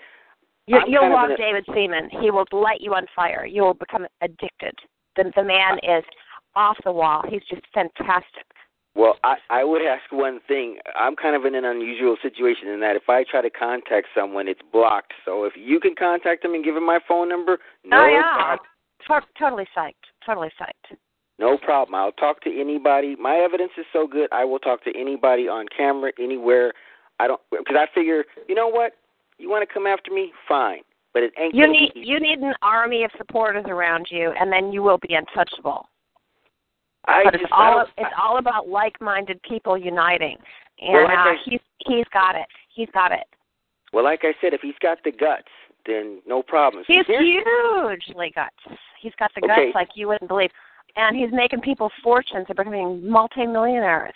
you, 0.68 0.80
you'll 0.88 1.02
kind 1.02 1.14
love 1.14 1.30
a- 1.32 1.38
David 1.38 1.66
Seaman. 1.74 2.10
He 2.22 2.30
will 2.30 2.46
light 2.52 2.82
you 2.82 2.94
on 2.94 3.08
fire. 3.16 3.46
You 3.46 3.64
will 3.64 3.74
become 3.74 4.06
addicted. 4.22 4.76
The 5.16 5.32
the 5.36 5.44
man 5.44 5.80
is 5.82 6.04
off 6.56 6.78
the 6.84 6.92
wall. 6.92 7.24
He's 7.28 7.44
just 7.50 7.62
fantastic. 7.74 8.46
Well, 8.94 9.16
I, 9.24 9.36
I 9.50 9.64
would 9.64 9.82
ask 9.82 10.04
one 10.12 10.40
thing. 10.48 10.78
I'm 11.00 11.16
kind 11.16 11.36
of 11.36 11.46
in 11.46 11.56
an 11.56 11.64
unusual 11.64 12.18
situation 12.22 12.68
in 12.68 12.82
that 12.82 12.96
if 12.96 13.04
I 13.08 13.24
try 13.24 13.42
to 13.42 13.50
contact 13.50 14.08
someone, 14.14 14.48
it's 14.48 14.62
blocked. 14.72 15.14
So 15.24 15.46
if 15.46 15.54
you 15.56 15.80
can 15.80 15.96
contact 15.98 16.44
them 16.44 16.54
and 16.54 16.64
give 16.64 16.76
them 16.76 16.86
my 16.86 17.00
phone 17.08 17.30
number, 17.30 17.60
no 17.86 18.04
oh 18.04 18.08
yeah, 18.08 18.34
problem. 18.36 18.68
To- 19.08 19.40
totally 19.40 19.68
psyched. 19.76 19.94
Totally 20.26 20.50
psyched. 20.60 20.98
No 21.40 21.58
problem. 21.58 21.96
I'll 21.96 22.12
talk 22.12 22.42
to 22.42 22.60
anybody. 22.60 23.16
My 23.16 23.38
evidence 23.38 23.72
is 23.78 23.86
so 23.94 24.06
good. 24.06 24.30
I 24.32 24.44
will 24.44 24.60
talk 24.60 24.84
to 24.84 24.92
anybody 24.96 25.48
on 25.48 25.66
camera, 25.76 26.12
anywhere. 26.20 26.74
I 27.20 27.28
don't 27.28 27.42
because 27.50 27.76
I 27.78 27.88
figure, 27.96 28.26
you 28.48 28.56
know 28.56 28.68
what? 28.68 28.94
You 29.38 29.50
want 29.50 29.68
to 29.68 29.74
come 29.74 29.88
after 29.88 30.12
me? 30.12 30.32
Fine, 30.48 30.82
but 31.14 31.24
it 31.24 31.34
ain't. 31.40 31.56
You 31.56 31.68
need 31.68 31.92
you 31.96 32.20
need 32.20 32.40
an 32.40 32.54
army 32.62 33.04
of 33.04 33.12
supporters 33.18 33.66
around 33.68 34.08
you, 34.12 34.34
and 34.40 34.52
then 34.52 34.72
you 34.72 34.84
will 34.84 35.00
be 35.00 35.16
untouchable. 35.16 35.88
I 37.06 37.24
but 37.24 37.34
it's 37.36 37.42
just, 37.44 37.54
all 37.54 37.86
it's 37.98 38.14
all 38.22 38.38
about 38.38 38.68
like-minded 38.68 39.42
people 39.44 39.78
uniting, 39.78 40.38
and 40.80 40.94
Well, 40.94 41.04
like 41.06 41.18
uh, 41.18 41.22
I- 41.32 41.38
he's 41.46 41.60
he's 41.80 42.06
got 42.14 42.36
it. 42.36 42.46
He's 42.74 42.90
got 42.94 43.12
it. 43.12 43.24
Well, 43.94 44.04
like 44.04 44.22
I 44.24 44.34
said, 44.40 44.54
if 44.54 44.62
he's 44.62 44.76
got 44.82 45.00
the 45.04 45.12
guts, 45.12 45.50
then 45.86 46.22
no 46.28 46.42
problem. 46.44 46.84
He's 46.88 47.06
hugely 47.08 48.32
guts. 48.34 48.56
He's 49.02 49.14
got 49.20 49.32
the 49.36 49.44
Okay. 49.44 49.66
guts 49.72 49.76
like 49.76 49.90
you 49.96 50.08
wouldn't 50.08 50.30
believe, 50.30 50.52
and 50.96 51.16
he's 51.18 51.32
making 51.32 51.62
people 51.62 51.92
fortunes. 52.04 52.46
They're 52.48 52.56
becoming 52.56 53.10
multimillionaires. 53.10 54.14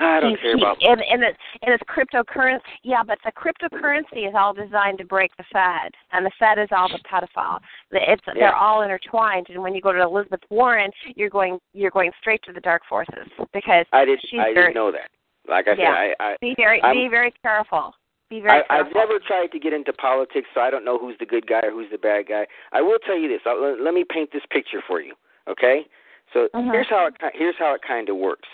I 0.00 0.20
don't 0.20 0.40
care 0.40 0.54
about. 0.56 0.78
and 0.82 1.00
and 1.02 1.22
it's 1.22 1.38
and 1.62 1.74
it's 1.74 1.82
cryptocurrency. 1.84 2.60
Yeah, 2.82 3.02
but 3.06 3.18
the 3.24 3.32
cryptocurrency 3.32 4.26
is 4.28 4.34
all 4.36 4.54
designed 4.54 4.98
to 4.98 5.04
break 5.04 5.36
the 5.36 5.44
Fed, 5.52 5.92
and 6.12 6.24
the 6.24 6.30
Fed 6.38 6.58
is 6.58 6.68
all 6.72 6.88
the 6.88 6.98
pedophile. 7.08 7.60
It's 7.92 8.22
Yeah. 8.26 8.34
they're 8.34 8.56
all 8.56 8.82
intertwined. 8.82 9.46
And 9.50 9.62
when 9.62 9.74
you 9.74 9.80
go 9.80 9.92
to 9.92 10.00
Elizabeth 10.02 10.40
Warren, 10.50 10.90
you're 11.16 11.30
going 11.30 11.60
you're 11.74 11.90
going 11.90 12.12
straight 12.20 12.42
to 12.44 12.52
the 12.52 12.60
dark 12.60 12.82
forces 12.88 13.28
because 13.52 13.86
I 13.92 14.04
did. 14.04 14.20
she's 14.22 14.40
I 14.40 14.54
very, 14.54 14.54
didn't 14.68 14.74
know 14.74 14.90
that. 14.92 15.10
Like 15.48 15.68
I 15.68 15.72
Yeah. 15.72 15.94
said, 15.94 16.14
I, 16.20 16.30
I 16.32 16.36
Be 16.40 16.54
very 16.56 16.80
I'm- 16.82 16.96
be 16.96 17.08
very 17.08 17.32
careful. 17.42 17.94
Be 18.30 18.40
very 18.40 18.60
I, 18.60 18.62
careful. 18.62 18.86
I've 18.86 18.94
never 18.94 19.18
tried 19.18 19.48
to 19.52 19.58
get 19.58 19.72
into 19.72 19.92
politics, 19.92 20.48
so 20.54 20.60
I 20.60 20.70
don't 20.70 20.84
know 20.84 20.98
who's 20.98 21.16
the 21.18 21.26
good 21.26 21.46
guy 21.46 21.60
or 21.64 21.72
who's 21.72 21.90
the 21.90 21.98
bad 21.98 22.28
guy. 22.28 22.46
I 22.72 22.80
will 22.80 22.98
tell 23.04 23.18
you 23.18 23.28
this. 23.28 23.40
I'll, 23.44 23.60
let- 23.60 23.80
let 23.80 23.92
me 23.92 24.04
paint 24.08 24.30
this 24.32 24.44
picture 24.50 24.80
for 24.86 25.00
you. 25.00 25.14
Okay? 25.48 25.86
So 26.32 26.48
Mhm. 26.54 26.70
here's 26.72 26.88
how 26.88 27.06
it 27.06 27.14
here's 27.34 27.56
how 27.58 27.74
it 27.74 27.82
kind 27.82 28.08
of 28.08 28.16
works. 28.16 28.48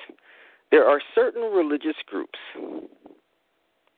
There 0.76 0.84
are 0.84 1.00
certain 1.14 1.40
religious 1.40 1.96
groups. 2.04 2.38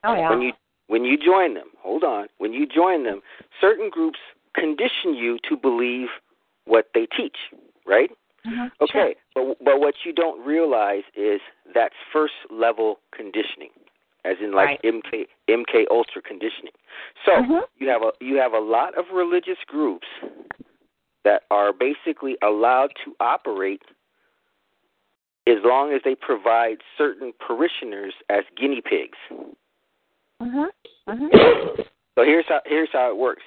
Oh 0.05 0.15
yeah. 0.15 0.29
When 0.29 0.41
you 0.41 0.53
when 0.87 1.03
you 1.03 1.17
join 1.17 1.55
them, 1.55 1.67
hold 1.77 2.05
on. 2.05 2.27
When 2.37 2.53
you 2.53 2.65
join 2.65 3.03
them, 3.03 3.19
certain 3.59 3.89
groups 3.89 4.19
condition 4.55 5.13
you 5.13 5.39
to 5.49 5.57
believe 5.57 6.07
what 6.63 6.87
they 6.93 7.05
teach, 7.05 7.35
right? 7.85 8.09
Mhm. 8.47 8.71
Okay, 8.79 9.17
but 9.35 9.57
but 9.61 9.81
what 9.81 10.05
you 10.05 10.13
don't 10.13 10.39
realize 10.45 11.03
is 11.15 11.41
that's 11.73 11.95
first 12.13 12.35
level 12.49 13.01
conditioning, 13.11 13.71
as 14.23 14.37
in 14.39 14.53
like 14.53 14.79
Right. 14.81 14.81
MK 14.85 15.27
MK 15.49 15.85
Ultra 15.91 16.21
conditioning. 16.21 16.75
So 17.25 17.33
Mhm. 17.33 17.67
you 17.79 17.89
have 17.89 18.03
a 18.03 18.13
you 18.21 18.37
have 18.37 18.53
a 18.53 18.59
lot 18.75 18.95
of 18.95 19.11
religious 19.11 19.61
groups 19.65 20.07
that 21.23 21.43
are 21.51 21.73
basically 21.73 22.37
allowed 22.41 22.95
to 23.03 23.17
operate 23.19 23.83
as 25.49 25.63
long 25.63 25.93
as 25.93 26.01
they 26.03 26.15
provide 26.15 26.77
certain 26.97 27.33
parishioners 27.39 28.13
as 28.29 28.43
guinea 28.55 28.81
pigs. 28.81 29.17
Mhm. 30.41 30.69
Mhm. 31.07 31.87
So 32.15 32.23
here's 32.23 32.45
how 32.47 32.61
here's 32.65 32.91
how 32.91 33.09
it 33.09 33.17
works. 33.17 33.43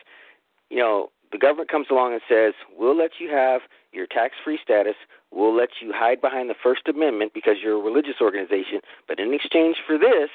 You 0.70 0.78
know, 0.78 1.10
the 1.30 1.38
government 1.38 1.70
comes 1.70 1.88
along 1.90 2.12
and 2.12 2.22
says, 2.28 2.54
"We'll 2.76 2.94
let 2.94 3.20
you 3.20 3.30
have 3.30 3.62
your 3.92 4.06
tax-free 4.06 4.58
status. 4.58 4.96
We'll 5.30 5.54
let 5.54 5.80
you 5.80 5.92
hide 5.92 6.20
behind 6.20 6.50
the 6.50 6.54
First 6.54 6.88
Amendment 6.88 7.32
because 7.32 7.62
you're 7.62 7.76
a 7.76 7.80
religious 7.80 8.20
organization, 8.20 8.82
but 9.06 9.18
in 9.18 9.32
exchange 9.32 9.80
for 9.86 9.96
this, 9.98 10.30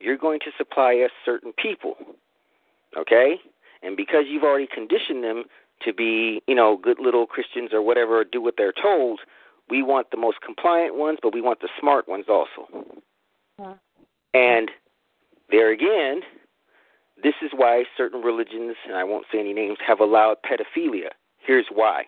you're 0.00 0.16
going 0.16 0.40
to 0.40 0.52
supply 0.52 1.00
us 1.00 1.10
certain 1.24 1.52
people." 1.54 1.96
Okay? 2.96 3.40
And 3.82 3.96
because 3.96 4.26
you've 4.28 4.44
already 4.44 4.66
conditioned 4.66 5.24
them 5.24 5.44
to 5.80 5.92
be, 5.92 6.42
you 6.46 6.54
know, 6.54 6.76
good 6.76 6.98
little 7.00 7.26
Christians 7.26 7.72
or 7.72 7.82
whatever, 7.82 8.18
or 8.18 8.24
do 8.24 8.40
what 8.40 8.56
they're 8.56 8.72
told, 8.72 9.20
we 9.68 9.82
want 9.82 10.10
the 10.10 10.16
most 10.16 10.40
compliant 10.44 10.96
ones, 10.96 11.18
but 11.22 11.34
we 11.34 11.40
want 11.40 11.60
the 11.60 11.68
smart 11.80 12.08
ones 12.08 12.26
also. 12.28 12.68
Yeah. 13.58 13.74
And 14.34 14.70
there 15.50 15.70
again, 15.72 16.22
this 17.22 17.34
is 17.42 17.50
why 17.54 17.84
certain 17.96 18.22
religions, 18.22 18.76
and 18.86 18.96
I 18.96 19.04
won't 19.04 19.26
say 19.32 19.38
any 19.38 19.52
names, 19.52 19.78
have 19.86 20.00
allowed 20.00 20.38
pedophilia. 20.44 21.10
Here's 21.38 21.66
why. 21.72 22.04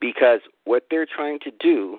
Because 0.00 0.40
what 0.64 0.84
they're 0.90 1.06
trying 1.06 1.38
to 1.40 1.50
do, 1.58 1.98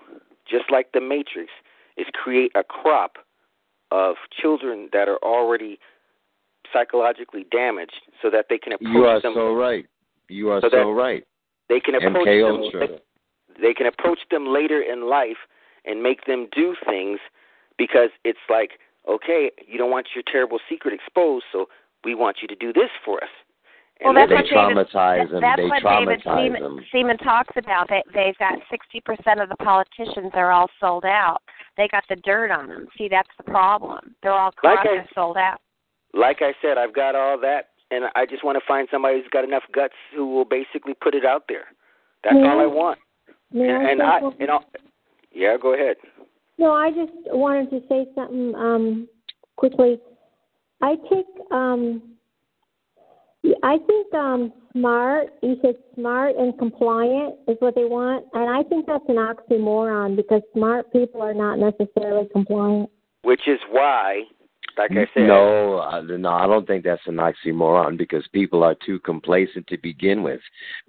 just 0.49 0.71
like 0.71 0.91
the 0.93 1.01
Matrix, 1.01 1.51
is 1.97 2.07
create 2.13 2.51
a 2.55 2.63
crop 2.63 3.17
of 3.91 4.15
children 4.39 4.89
that 4.93 5.07
are 5.07 5.17
already 5.23 5.79
psychologically 6.71 7.45
damaged 7.51 8.01
so 8.21 8.29
that 8.29 8.45
they 8.49 8.57
can 8.57 8.73
approach 8.73 8.93
You 8.93 9.05
are 9.05 9.21
them 9.21 9.33
so 9.35 9.53
right. 9.53 9.85
You 10.27 10.49
are 10.49 10.61
So 10.61 10.69
so, 10.71 10.91
right. 10.91 11.25
they 11.67 11.79
can 11.79 11.95
approach 11.95 12.27
MK 12.27 12.47
them 12.47 12.61
Ultra. 12.61 12.99
They, 13.61 13.73
can 13.73 13.87
approach 13.87 14.19
them 14.31 14.47
later 14.47 14.81
in 14.81 15.09
life 15.09 15.37
and 15.85 16.03
make 16.03 16.25
them 16.25 16.47
do 16.55 16.75
things 16.85 17.19
because 17.77 18.09
it's 18.25 18.39
like 18.49 18.71
okay 19.07 19.51
you 19.67 19.77
don't 19.77 19.91
want 19.91 20.07
your 20.13 20.23
terrible 20.29 20.59
secret 20.69 20.93
exposed 20.93 21.45
so 21.51 21.67
we 22.03 22.13
want 22.15 22.37
you 22.41 22.47
to 22.47 22.55
do 22.55 22.71
this 22.73 22.89
for 23.05 23.23
us 23.23 23.29
Well, 24.01 24.09
and 24.09 24.17
that's 24.17 24.29
they 24.29 24.35
what 24.35 24.67
David, 24.67 24.77
them. 24.77 25.41
That's 25.41 25.57
They 25.59 25.67
what 25.67 25.83
David 25.83 26.21
Seaman. 26.23 26.85
Seaman 26.91 27.17
talks 27.17 27.55
about. 27.57 27.89
They, 27.89 28.03
they've 28.13 28.37
got 28.37 28.55
60% 28.71 29.41
of 29.43 29.49
the 29.49 29.57
politicians 29.57 30.31
are 30.33 30.51
all 30.51 30.69
sold 30.79 31.03
out. 31.05 31.39
They 31.75 31.87
got 31.89 32.03
the 32.07 32.15
dirt 32.17 32.51
on 32.51 32.67
them. 32.69 32.87
See, 32.97 33.07
that's 33.09 33.29
the 33.37 33.43
problem. 33.43 34.15
They're 34.23 34.31
all 34.33 34.53
Like 34.63 34.79
I- 34.85 34.97
and 34.99 35.07
sold 35.13 35.37
out. 35.37 35.59
like 36.13 36.37
i 36.41 36.53
said 36.61 36.77
i've 36.77 36.93
got 36.95 37.13
all 37.15 37.37
that 37.39 37.69
and 37.91 38.05
i 38.15 38.25
just 38.25 38.43
want 38.43 38.57
to 38.57 38.65
find 38.67 38.87
somebody 38.91 39.15
who's 39.17 39.29
got 39.31 39.43
enough 39.43 39.63
guts 39.71 39.93
who 40.15 40.25
will 40.33 40.45
basically 40.45 40.93
put 41.05 41.13
it 41.13 41.23
out 41.25 41.43
there 41.47 41.65
that's 42.23 42.35
all 42.47 42.59
i 42.59 42.65
want 42.65 42.97
May 43.51 43.71
I 43.71 43.91
and 43.91 44.01
i 44.01 44.19
and 44.39 44.51
I'll, 44.51 44.65
yeah 45.33 45.57
go 45.61 45.73
ahead 45.73 45.97
No, 46.57 46.73
I 46.73 46.91
just 46.91 47.11
wanted 47.27 47.69
to 47.71 47.81
say 47.87 48.05
something 48.15 48.53
um, 48.55 49.07
quickly. 49.55 49.99
I 50.81 50.95
take, 51.09 51.25
um, 51.51 52.01
I 53.63 53.77
think 53.85 54.13
um, 54.13 54.53
smart. 54.73 55.27
You 55.41 55.57
said 55.61 55.75
smart 55.95 56.35
and 56.37 56.57
compliant 56.57 57.35
is 57.47 57.57
what 57.59 57.75
they 57.75 57.85
want, 57.85 58.25
and 58.33 58.49
I 58.49 58.63
think 58.69 58.85
that's 58.85 59.03
an 59.07 59.15
oxymoron 59.15 60.15
because 60.15 60.41
smart 60.53 60.91
people 60.91 61.21
are 61.21 61.33
not 61.33 61.59
necessarily 61.59 62.27
compliant. 62.31 62.89
which 63.23 63.47
is 63.47 63.59
why 63.69 64.23
like 64.79 64.91
i 64.91 65.05
said 65.13 65.27
No, 65.27 65.79
I, 65.79 66.01
no, 66.01 66.29
I 66.29 66.47
don't 66.47 66.65
think 66.65 66.83
that's 66.83 67.01
an 67.05 67.17
oxymoron 67.17 67.97
because 67.97 68.23
people 68.33 68.63
are 68.63 68.75
too 68.85 68.99
complacent 68.99 69.67
to 69.67 69.77
begin 69.77 70.23
with. 70.23 70.39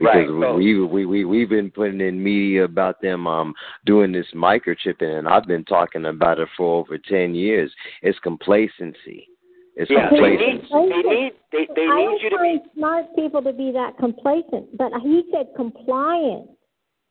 Right, 0.00 0.26
Because 0.26 0.42
so- 0.42 0.56
we 0.56 0.82
we 0.84 1.04
we 1.06 1.24
we've 1.24 1.48
been 1.48 1.70
putting 1.70 2.00
in 2.00 2.22
media 2.22 2.64
about 2.64 3.00
them 3.02 3.26
um 3.26 3.52
doing 3.84 4.12
this 4.12 4.26
microchipping, 4.34 5.18
and 5.18 5.28
I've 5.28 5.46
been 5.46 5.64
talking 5.64 6.06
about 6.06 6.38
it 6.38 6.48
for 6.56 6.80
over 6.80 6.96
ten 6.98 7.34
years. 7.34 7.70
It's 8.02 8.18
complacency. 8.20 9.28
It's 9.76 9.90
yeah 9.90 10.08
they 10.10 10.16
complacency. 10.16 10.74
need 10.74 11.04
they 11.04 11.10
need 11.10 11.32
they, 11.52 11.66
they 11.74 11.86
I 11.86 11.96
need 11.96 12.04
don't 12.04 12.22
you 12.22 12.30
to 12.30 12.36
be 12.36 12.58
find 12.58 12.60
smart 12.76 13.04
people 13.16 13.42
to 13.42 13.52
be 13.52 13.72
that 13.72 13.98
complacent, 13.98 14.76
but 14.76 14.92
he 15.02 15.22
said 15.32 15.46
compliant. 15.56 16.48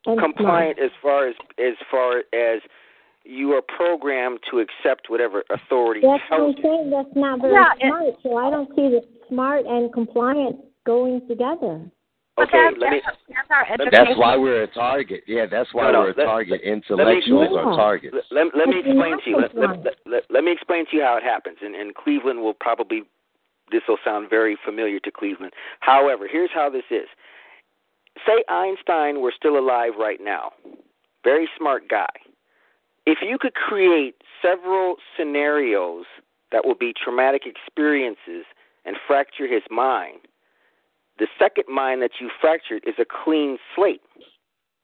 And 0.06 0.18
compliant 0.20 0.80
as 0.80 0.92
far 1.02 1.28
as 1.28 1.36
as 1.60 1.76
far 1.92 2.20
as 2.34 2.62
you 3.30 3.52
are 3.54 3.62
programmed 3.62 4.40
to 4.50 4.60
accept 4.60 5.10
whatever 5.10 5.44
authority 5.52 6.02
Smart. 6.02 6.22
That's 6.30 6.42
what 6.42 6.50
I'm 6.50 6.64
saying. 6.64 6.90
That's 6.90 7.16
not 7.16 7.42
very 7.42 7.54
Yeah, 7.54 7.74
it- 7.78 7.88
smart. 7.88 8.16
So 8.24 8.38
I 8.38 8.50
don't 8.50 8.70
see 8.76 8.90
the 8.90 9.02
smart 9.30 9.66
and 9.66 9.94
compliant 9.94 10.58
going 10.86 11.22
together. 11.28 11.86
Okay, 12.40 12.52
that's, 12.72 12.78
let 12.80 12.90
me. 12.92 13.02
that's, 13.06 13.18
that's 13.28 13.52
our 13.52 13.66
education. 13.68 13.90
That's 13.92 14.18
why 14.18 14.38
we're 14.38 14.64
a 14.64 14.68
target. 14.68 15.24
Yeah, 15.28 15.46
that's 15.46 15.74
why 15.74 15.84
No, 15.84 15.92
no, 15.92 16.00
we're 16.02 16.10
a 16.12 16.26
target. 16.26 16.62
Intellectuals 16.62 17.46
explain- 17.52 17.68
are 17.68 17.76
targets. 17.76 18.16
Let, 18.32 18.48
let, 18.56 18.56
let 18.56 18.68
me 18.70 18.80
explain 18.80 19.16
to 19.24 19.30
you. 19.30 19.38
Let, 19.38 19.56
let, 19.56 19.70
let, 19.84 19.96
let, 20.06 20.24
let 20.30 20.44
me 20.44 20.52
explain 20.54 20.86
to 20.90 20.96
you 20.98 21.04
how 21.04 21.18
it 21.18 21.24
happens. 21.24 21.58
And, 21.62 21.76
and 21.76 21.94
Cleveland 21.96 22.40
will 22.42 22.54
probably. 22.54 23.04
This 23.72 23.82
will 23.88 24.00
sound 24.04 24.30
very 24.32 24.58
familiar 24.66 25.00
to 25.02 25.12
Cleveland. 25.12 25.54
However, 25.82 26.28
here's 26.32 26.50
how 26.52 26.70
this 26.72 26.88
is. 26.90 27.06
Say 28.26 28.44
Einstein 28.50 29.22
were 29.22 29.34
still 29.36 29.60
alive 29.60 29.94
right 30.00 30.20
now. 30.20 30.52
Very 31.24 31.48
smart 31.58 31.84
guy. 31.88 32.10
If 33.10 33.24
you 33.28 33.40
could 33.40 33.56
create 33.56 34.22
several 34.40 34.98
scenarios 35.18 36.06
that 36.52 36.64
will 36.64 36.76
be 36.76 36.94
traumatic 36.94 37.42
experiences 37.44 38.46
and 38.86 38.98
fracture 39.08 39.48
his 39.48 39.64
mind, 39.72 40.20
the 41.18 41.26
second 41.40 41.64
mind 41.68 42.04
that 42.04 42.12
you 42.22 42.30
fractured 42.40 42.84
is 42.86 42.94
a 43.00 43.06
clean 43.06 43.58
slate. 43.76 44.04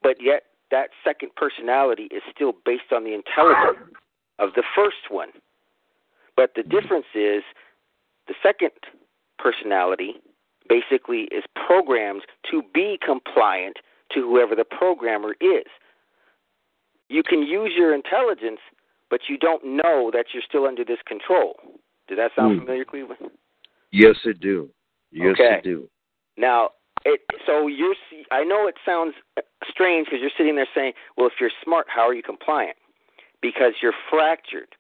But 0.01 0.15
yet, 0.19 0.41
that 0.71 0.89
second 1.03 1.35
personality 1.35 2.05
is 2.05 2.23
still 2.33 2.53
based 2.65 2.91
on 2.91 3.03
the 3.03 3.13
intelligence 3.13 3.93
of 4.39 4.55
the 4.55 4.63
first 4.75 5.11
one. 5.11 5.29
But 6.35 6.53
the 6.55 6.63
difference 6.63 7.05
is 7.13 7.43
the 8.27 8.33
second 8.41 8.71
personality 9.37 10.15
basically 10.67 11.27
is 11.29 11.43
programmed 11.67 12.23
to 12.49 12.63
be 12.73 12.97
compliant 13.05 13.77
to 14.13 14.21
whoever 14.21 14.55
the 14.55 14.65
programmer 14.65 15.35
is. 15.39 15.67
You 17.09 17.23
can 17.23 17.43
use 17.43 17.71
your 17.77 17.93
intelligence, 17.93 18.59
but 19.09 19.21
you 19.29 19.37
don't 19.37 19.63
know 19.63 20.09
that 20.11 20.27
you're 20.33 20.43
still 20.47 20.65
under 20.65 20.83
this 20.83 20.99
control. 21.05 21.55
Does 22.07 22.17
that 22.17 22.31
sound 22.35 22.53
Hmm. 22.53 22.59
familiar, 22.65 22.85
Cleveland? 22.85 23.31
Yes, 23.91 24.25
it 24.25 24.39
do. 24.39 24.69
Yes, 25.11 25.39
Okay. 25.39 25.55
it 25.55 25.63
do. 25.63 25.89
Now, 26.37 26.71
it, 27.05 27.21
so 27.45 27.67
you're. 27.67 27.95
I 28.31 28.43
know 28.43 28.67
it 28.67 28.75
sounds 28.83 29.15
strange 29.69 30.07
because 30.07 30.21
you're 30.21 30.31
sitting 30.31 30.55
there 30.55 30.67
saying, 30.73 30.93
"Well, 31.15 31.27
if 31.27 31.39
you're 31.39 31.51
smart, 31.63 31.87
how 31.87 32.07
are 32.07 32.13
you 32.13 32.23
compliant?" 32.23 32.77
Because 33.41 33.81
you're 33.81 33.93
fractured. 34.09 34.75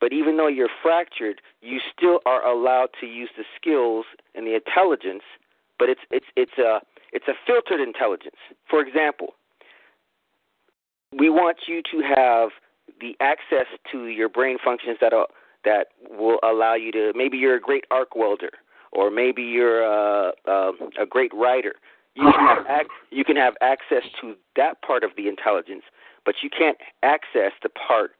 But 0.00 0.12
even 0.12 0.36
though 0.36 0.48
you're 0.48 0.68
fractured, 0.82 1.40
you 1.60 1.78
still 1.78 2.20
are 2.26 2.44
allowed 2.44 2.92
to 3.00 3.06
use 3.06 3.30
the 3.36 3.44
skills 3.54 4.04
and 4.34 4.44
the 4.46 4.54
intelligence. 4.54 5.22
But 5.78 5.88
it's 5.88 6.00
it's 6.10 6.26
it's 6.36 6.58
a 6.58 6.82
it's 7.12 7.28
a 7.28 7.34
filtered 7.46 7.80
intelligence. 7.80 8.36
For 8.68 8.80
example, 8.80 9.36
we 11.12 11.28
want 11.30 11.58
you 11.66 11.82
to 11.90 12.02
have 12.14 12.50
the 13.00 13.16
access 13.20 13.66
to 13.90 14.06
your 14.06 14.28
brain 14.28 14.56
functions 14.62 14.98
that 15.00 15.12
are, 15.12 15.26
that 15.64 15.88
will 16.10 16.38
allow 16.42 16.74
you 16.74 16.92
to. 16.92 17.12
Maybe 17.14 17.36
you're 17.36 17.56
a 17.56 17.60
great 17.60 17.84
arc 17.90 18.16
welder, 18.16 18.50
or 18.92 19.10
maybe 19.10 19.42
you're 19.42 19.82
a, 19.82 20.32
a, 20.46 20.72
a 21.00 21.06
great 21.08 21.32
writer. 21.34 21.74
You 22.14 22.30
can 22.32 22.46
have 22.46 22.66
ac- 22.80 22.90
you 23.10 23.24
can 23.24 23.36
have 23.36 23.54
access 23.60 24.02
to 24.20 24.34
that 24.56 24.82
part 24.82 25.04
of 25.04 25.10
the 25.16 25.28
intelligence, 25.28 25.84
but 26.24 26.36
you 26.42 26.50
can't 26.50 26.78
access 27.02 27.52
the 27.62 27.68
part 27.68 28.12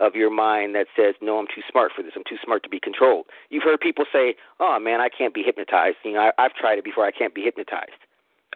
of 0.00 0.16
your 0.16 0.30
mind 0.30 0.74
that 0.74 0.86
says, 0.96 1.14
"No, 1.20 1.38
I'm 1.38 1.46
too 1.46 1.62
smart 1.70 1.92
for 1.94 2.02
this. 2.02 2.12
I'm 2.16 2.24
too 2.28 2.38
smart 2.42 2.62
to 2.64 2.68
be 2.68 2.80
controlled." 2.80 3.26
You've 3.50 3.62
heard 3.62 3.80
people 3.80 4.04
say, 4.12 4.34
"Oh 4.58 4.78
man, 4.80 5.00
I 5.00 5.08
can't 5.08 5.34
be 5.34 5.42
hypnotized." 5.42 5.98
You 6.04 6.14
know, 6.14 6.30
I, 6.38 6.44
I've 6.44 6.54
tried 6.54 6.78
it 6.78 6.84
before. 6.84 7.06
I 7.06 7.12
can't 7.12 7.34
be 7.34 7.42
hypnotized. 7.42 8.02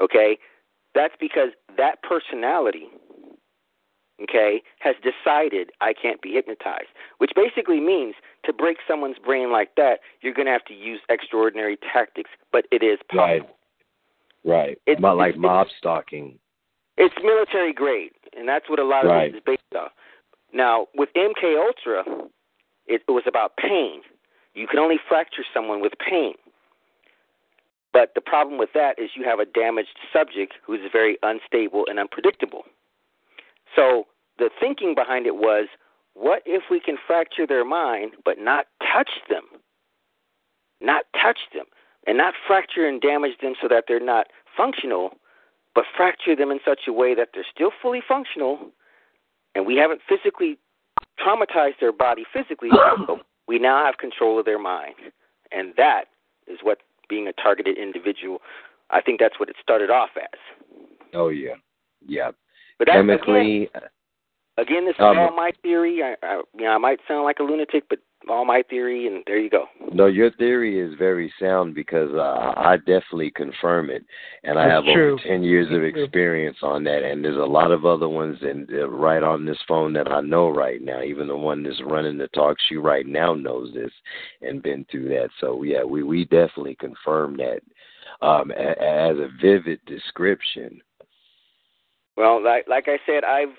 Okay, 0.01 0.39
that's 0.95 1.15
because 1.21 1.51
that 1.77 2.03
personality, 2.03 2.89
okay, 4.23 4.63
has 4.79 4.95
decided 5.03 5.71
I 5.81 5.93
can't 5.93 6.21
be 6.23 6.33
hypnotized. 6.33 6.89
Which 7.19 7.33
basically 7.35 7.81
means 7.81 8.15
to 8.45 8.53
break 8.53 8.79
someone's 8.89 9.19
brain 9.19 9.51
like 9.53 9.75
that, 9.77 10.01
you're 10.21 10.35
going 10.35 10.47
to 10.47 10.53
have 10.53 10.65
to 10.67 10.75
use 10.75 11.01
extraordinary 11.09 11.77
tactics. 11.93 12.31
But 12.53 12.67
it 12.71 12.83
is 12.83 12.99
possible. 13.09 13.57
Right. 14.45 14.79
It- 14.87 15.01
Not 15.01 15.17
like 15.17 15.31
it's- 15.31 15.41
mob 15.41 15.69
stalking. 15.77 16.39
It's 16.97 17.15
military 17.23 17.75
grade, 17.75 18.13
and 18.35 18.49
that's 18.49 18.71
what 18.71 18.79
a 18.79 18.85
lot 18.85 19.05
of 19.05 19.11
Right. 19.11 19.31
this 19.31 19.39
is 19.41 19.45
based 19.45 19.75
on. 19.79 19.91
Now, 20.53 20.89
with 20.95 21.11
MK 21.15 21.55
Ultra, 21.59 22.05
it, 22.87 23.03
it 23.07 23.11
was 23.11 23.25
about 23.27 23.57
pain. 23.59 24.01
You 24.55 24.67
can 24.67 24.79
only 24.79 24.97
fracture 25.07 25.45
someone 25.53 25.81
with 25.81 25.93
pain. 25.99 26.37
But 27.93 28.15
the 28.15 28.23
problem 28.23 28.57
with 28.59 28.73
that 28.73 28.99
is 28.99 29.11
you 29.15 29.25
have 29.25 29.41
a 29.41 29.45
damaged 29.45 29.99
subject 30.11 30.55
who 30.63 30.73
is 30.75 30.81
very 30.91 31.19
unstable 31.23 31.87
and 31.89 31.99
unpredictable. 31.99 32.65
So 33.77 34.07
the 34.39 34.51
thinking 34.59 34.95
behind 34.95 35.27
it 35.27 35.37
was, 35.37 35.69
what 36.15 36.43
if 36.47 36.65
we 36.71 36.81
can 36.81 36.97
fracture 37.07 37.47
their 37.47 37.65
mind 37.65 38.13
but 38.25 38.39
not 38.39 38.67
touch 38.81 39.11
them? 39.29 39.45
Not 40.81 41.05
touch 41.21 41.39
them 41.55 41.67
and 42.07 42.19
not 42.19 42.35
fracture 42.47 42.87
and 42.89 43.01
damage 43.01 43.39
them 43.43 43.55
so 43.61 43.69
that 43.69 43.85
they're 43.87 44.01
not 44.01 44.29
functional, 44.57 45.11
but 45.75 45.85
fracture 45.97 46.35
them 46.35 46.51
in 46.51 46.59
such 46.65 46.81
a 46.89 46.93
way 46.93 47.15
that 47.15 47.29
they're 47.35 47.47
still 47.55 47.71
fully 47.83 48.01
functional 48.07 48.59
and 49.55 49.67
we 49.67 49.77
haven't 49.77 50.01
physically 50.09 50.59
traumatized 51.19 51.81
their 51.81 51.93
body 51.93 52.25
physically, 52.33 52.71
but 53.07 53.25
we 53.47 53.59
now 53.59 53.85
have 53.85 53.99
control 53.99 54.39
of 54.39 54.45
their 54.45 54.59
mind. 54.59 54.95
And 55.53 55.75
that 55.77 56.05
is 56.47 56.59
what 56.63 56.79
being 57.09 57.29
a 57.29 57.33
targeted 57.33 57.79
individual 57.79 58.41
I 58.91 59.01
think 59.01 59.21
that's 59.21 59.39
what 59.39 59.49
it 59.49 59.57
started 59.61 59.91
off 59.91 60.11
as. 60.17 60.39
Oh 61.15 61.29
yeah, 61.29 61.55
yeah. 62.07 62.31
But 62.79 62.89
that's 62.89 62.97
Chemically, 62.97 63.71
again, 63.75 63.89
again 64.59 64.85
this 64.85 64.95
is 64.95 65.01
Um, 65.01 65.19
all 65.19 65.35
my 65.35 65.53
theory. 65.63 66.03
I, 66.03 66.17
I, 66.23 66.43
you 66.55 66.65
know, 66.65 66.73
I 66.73 66.79
might 66.79 67.01
sound 67.09 67.25
like 67.25 67.39
a 67.39 67.43
lunatic, 67.43 67.85
but 67.89 67.99
all 68.29 68.45
my 68.45 68.63
theory, 68.69 69.07
and 69.07 69.23
there 69.27 69.39
you 69.39 69.49
go. 69.49 69.67
no, 69.93 70.07
your 70.07 70.31
theory 70.33 70.81
is 70.81 70.95
very 70.99 71.33
sound 71.41 71.75
because 71.75 72.11
uh, 72.13 72.55
I 72.57 72.77
definitely 72.79 73.31
confirm 73.31 73.89
it, 73.89 74.05
and 74.43 74.59
I 74.59 74.67
That's 74.67 74.87
have 74.87 74.95
true. 74.95 75.13
over 75.15 75.23
ten 75.23 75.43
years 75.43 75.69
of 75.71 75.85
experience 75.85 76.57
on 76.63 76.83
that. 76.85 77.05
And 77.05 77.25
there's 77.25 77.37
a 77.37 77.41
lot 77.41 77.71
of 77.71 77.87
other 77.87 78.09
ones, 78.09 78.39
and 78.43 78.69
uh, 78.73 78.89
right 78.89 79.23
on 79.23 79.45
this 79.45 79.59
phone 79.69 79.93
that 79.93 80.11
I 80.11 80.21
know 80.23 80.49
right 80.49 80.83
now. 80.83 81.03
Even 81.03 81.29
the 81.29 81.37
one 81.37 81.63
that's 81.63 81.81
running 81.85 82.19
the 82.19 82.29
talk 82.29 82.57
show 82.69 82.81
right 82.81 83.07
now 83.07 83.35
knows 83.35 83.73
this 83.75 83.93
and 84.43 84.63
been 84.63 84.85
through 84.91 85.09
that. 85.11 85.29
So 85.41 85.63
yeah, 85.63 85.85
we 85.85 86.03
we 86.03 86.25
definitely 86.25 86.77
confirm 86.81 87.37
that 87.37 87.61
um, 88.23 88.51
a, 88.51 88.71
as 88.83 89.17
a 89.19 89.29
vivid 89.41 89.79
description. 89.87 90.81
Well, 92.17 92.43
like 92.43 92.67
like 92.69 92.85
I 92.89 92.99
said, 93.07 93.25
I've 93.25 93.57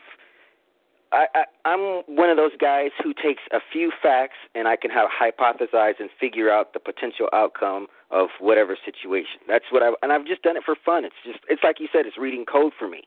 I, 1.12 1.28
I 1.36 1.44
I'm 1.66 2.04
one 2.08 2.30
of 2.30 2.38
those 2.38 2.56
guys 2.60 2.92
who 3.04 3.14
takes 3.14 3.44
a 3.52 3.60
few 3.72 3.92
facts 4.02 4.38
and 4.56 4.68
I 4.68 4.76
can 4.76 4.92
have 4.92 5.08
hypothesize 5.10 6.00
and 6.00 6.10
figure 6.20 6.50
out 6.50 6.74
the 6.74 6.80
potential 6.80 7.30
outcome 7.34 7.88
of 8.12 8.30
whatever 8.40 8.78
situation. 8.84 9.40
That's 9.48 9.66
what 9.72 9.84
I 9.84 9.92
and 10.02 10.12
I've 10.12 10.26
just 10.26 10.42
done 10.42 10.58
it 10.58 10.64
for 10.66 10.76
fun. 10.86 11.06
It's 11.06 11.16
just 11.26 11.40
it's 11.50 11.64
like 11.64 11.80
you 11.80 11.88
said, 11.92 12.06
it's 12.06 12.18
reading 12.18 12.46
code 12.46 12.74
for 12.78 12.88
me, 12.90 13.04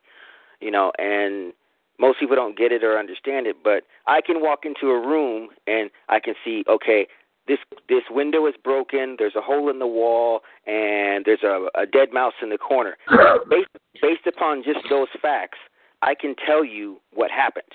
you 0.60 0.70
know. 0.70 0.92
And 0.98 1.52
most 1.98 2.18
people 2.20 2.36
don't 2.36 2.56
get 2.56 2.72
it 2.72 2.82
or 2.82 2.98
understand 2.98 3.46
it, 3.46 3.56
but 3.62 3.84
I 4.06 4.20
can 4.22 4.40
walk 4.40 4.60
into 4.64 4.90
a 4.90 4.98
room 4.98 5.48
and 5.66 5.90
I 6.08 6.20
can 6.20 6.34
see 6.44 6.64
okay. 6.68 7.06
This 7.50 7.58
this 7.88 8.04
window 8.10 8.46
is 8.46 8.54
broken. 8.62 9.16
There's 9.18 9.34
a 9.34 9.40
hole 9.40 9.70
in 9.70 9.80
the 9.80 9.86
wall, 9.86 10.42
and 10.68 11.24
there's 11.24 11.42
a, 11.42 11.66
a 11.74 11.84
dead 11.84 12.12
mouse 12.12 12.34
in 12.40 12.48
the 12.48 12.58
corner. 12.58 12.96
based 13.50 13.70
based 14.00 14.24
upon 14.28 14.62
just 14.62 14.78
those 14.88 15.08
facts, 15.20 15.58
I 16.00 16.14
can 16.14 16.36
tell 16.46 16.64
you 16.64 17.00
what 17.12 17.32
happened. 17.32 17.72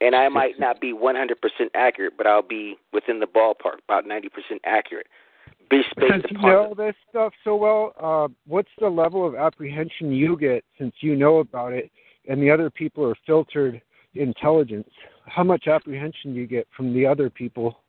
And 0.00 0.14
I 0.14 0.28
might 0.30 0.58
not 0.58 0.80
be 0.80 0.94
100% 0.94 1.34
accurate, 1.74 2.14
but 2.16 2.26
I'll 2.26 2.40
be 2.42 2.76
within 2.94 3.20
the 3.20 3.26
ballpark, 3.26 3.78
about 3.86 4.04
90% 4.04 4.28
accurate. 4.64 5.06
Based, 5.68 5.88
Because 5.94 6.22
based 6.22 6.32
you 6.32 6.38
upon 6.38 6.50
know 6.50 6.74
this 6.76 6.94
stuff 7.10 7.34
so 7.44 7.56
well, 7.56 7.92
uh, 8.00 8.28
what's 8.46 8.68
the 8.78 8.88
level 8.88 9.26
of 9.26 9.34
apprehension 9.34 10.12
you 10.12 10.36
get 10.38 10.64
since 10.78 10.94
you 11.00 11.14
know 11.14 11.38
about 11.38 11.74
it, 11.74 11.90
and 12.26 12.42
the 12.42 12.50
other 12.50 12.70
people 12.70 13.04
are 13.06 13.16
filtered 13.26 13.82
intelligence? 14.14 14.88
How 15.26 15.44
much 15.44 15.66
apprehension 15.66 16.32
do 16.32 16.40
you 16.40 16.46
get 16.46 16.66
from 16.74 16.94
the 16.94 17.04
other 17.04 17.28
people? 17.28 17.80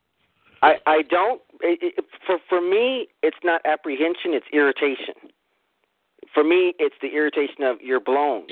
I 0.62 0.76
I 0.86 1.02
don't 1.02 1.40
it, 1.60 1.94
it, 1.98 2.04
for 2.26 2.38
for 2.48 2.60
me 2.60 3.08
it's 3.22 3.38
not 3.44 3.60
apprehension, 3.64 4.34
it's 4.34 4.46
irritation. 4.52 5.14
For 6.34 6.44
me, 6.44 6.74
it's 6.78 6.96
the 7.00 7.08
irritation 7.08 7.62
of 7.62 7.80
you're 7.80 8.00
blown. 8.00 8.46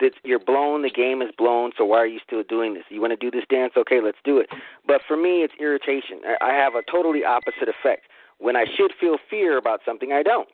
It's, 0.00 0.16
you're 0.24 0.38
blown. 0.38 0.82
The 0.82 0.90
game 0.90 1.22
is 1.22 1.30
blown. 1.36 1.72
So 1.76 1.84
why 1.84 1.98
are 1.98 2.06
you 2.06 2.20
still 2.26 2.42
doing 2.42 2.74
this? 2.74 2.84
You 2.88 3.00
want 3.00 3.12
to 3.12 3.16
do 3.16 3.30
this 3.30 3.44
dance? 3.48 3.74
Okay, 3.76 4.00
let's 4.02 4.18
do 4.24 4.38
it. 4.38 4.48
But 4.86 5.02
for 5.06 5.16
me, 5.16 5.42
it's 5.42 5.54
irritation. 5.60 6.20
I, 6.26 6.50
I 6.50 6.54
have 6.54 6.74
a 6.74 6.82
totally 6.90 7.24
opposite 7.24 7.68
effect. 7.68 8.06
When 8.38 8.56
I 8.56 8.64
should 8.76 8.92
feel 8.98 9.18
fear 9.30 9.56
about 9.56 9.80
something, 9.84 10.12
I 10.12 10.22
don't. 10.22 10.48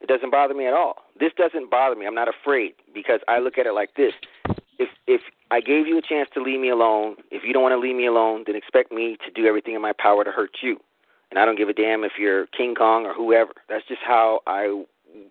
It 0.00 0.08
doesn't 0.08 0.30
bother 0.30 0.54
me 0.54 0.66
at 0.66 0.74
all. 0.74 0.96
This 1.18 1.32
doesn't 1.36 1.70
bother 1.70 1.96
me. 1.96 2.06
I'm 2.06 2.14
not 2.14 2.28
afraid 2.28 2.74
because 2.94 3.20
I 3.28 3.38
look 3.38 3.58
at 3.58 3.66
it 3.66 3.72
like 3.72 3.94
this. 3.96 4.12
If 4.78 4.88
if 5.06 5.22
I 5.50 5.60
gave 5.60 5.86
you 5.86 5.98
a 5.98 6.02
chance 6.02 6.28
to 6.34 6.42
leave 6.42 6.60
me 6.60 6.68
alone, 6.68 7.16
if 7.30 7.42
you 7.44 7.52
don't 7.52 7.62
want 7.62 7.72
to 7.72 7.78
leave 7.78 7.96
me 7.96 8.06
alone, 8.06 8.44
then 8.46 8.56
expect 8.56 8.92
me 8.92 9.16
to 9.24 9.30
do 9.30 9.46
everything 9.46 9.74
in 9.74 9.82
my 9.82 9.92
power 9.98 10.24
to 10.24 10.30
hurt 10.30 10.58
you. 10.62 10.78
And 11.30 11.38
I 11.38 11.44
don't 11.44 11.56
give 11.56 11.68
a 11.68 11.72
damn 11.72 12.04
if 12.04 12.12
you're 12.18 12.46
King 12.48 12.74
Kong 12.74 13.06
or 13.06 13.14
whoever. 13.14 13.52
That's 13.68 13.86
just 13.86 14.02
how 14.04 14.40
I 14.46 14.84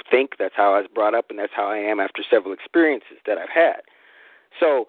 think. 0.09 0.31
That's 0.39 0.55
how 0.55 0.73
I 0.73 0.79
was 0.79 0.89
brought 0.93 1.13
up, 1.13 1.25
and 1.29 1.39
that's 1.39 1.53
how 1.55 1.67
I 1.67 1.77
am 1.77 1.99
after 1.99 2.23
several 2.29 2.53
experiences 2.53 3.17
that 3.25 3.37
I've 3.37 3.49
had. 3.49 3.81
So 4.59 4.87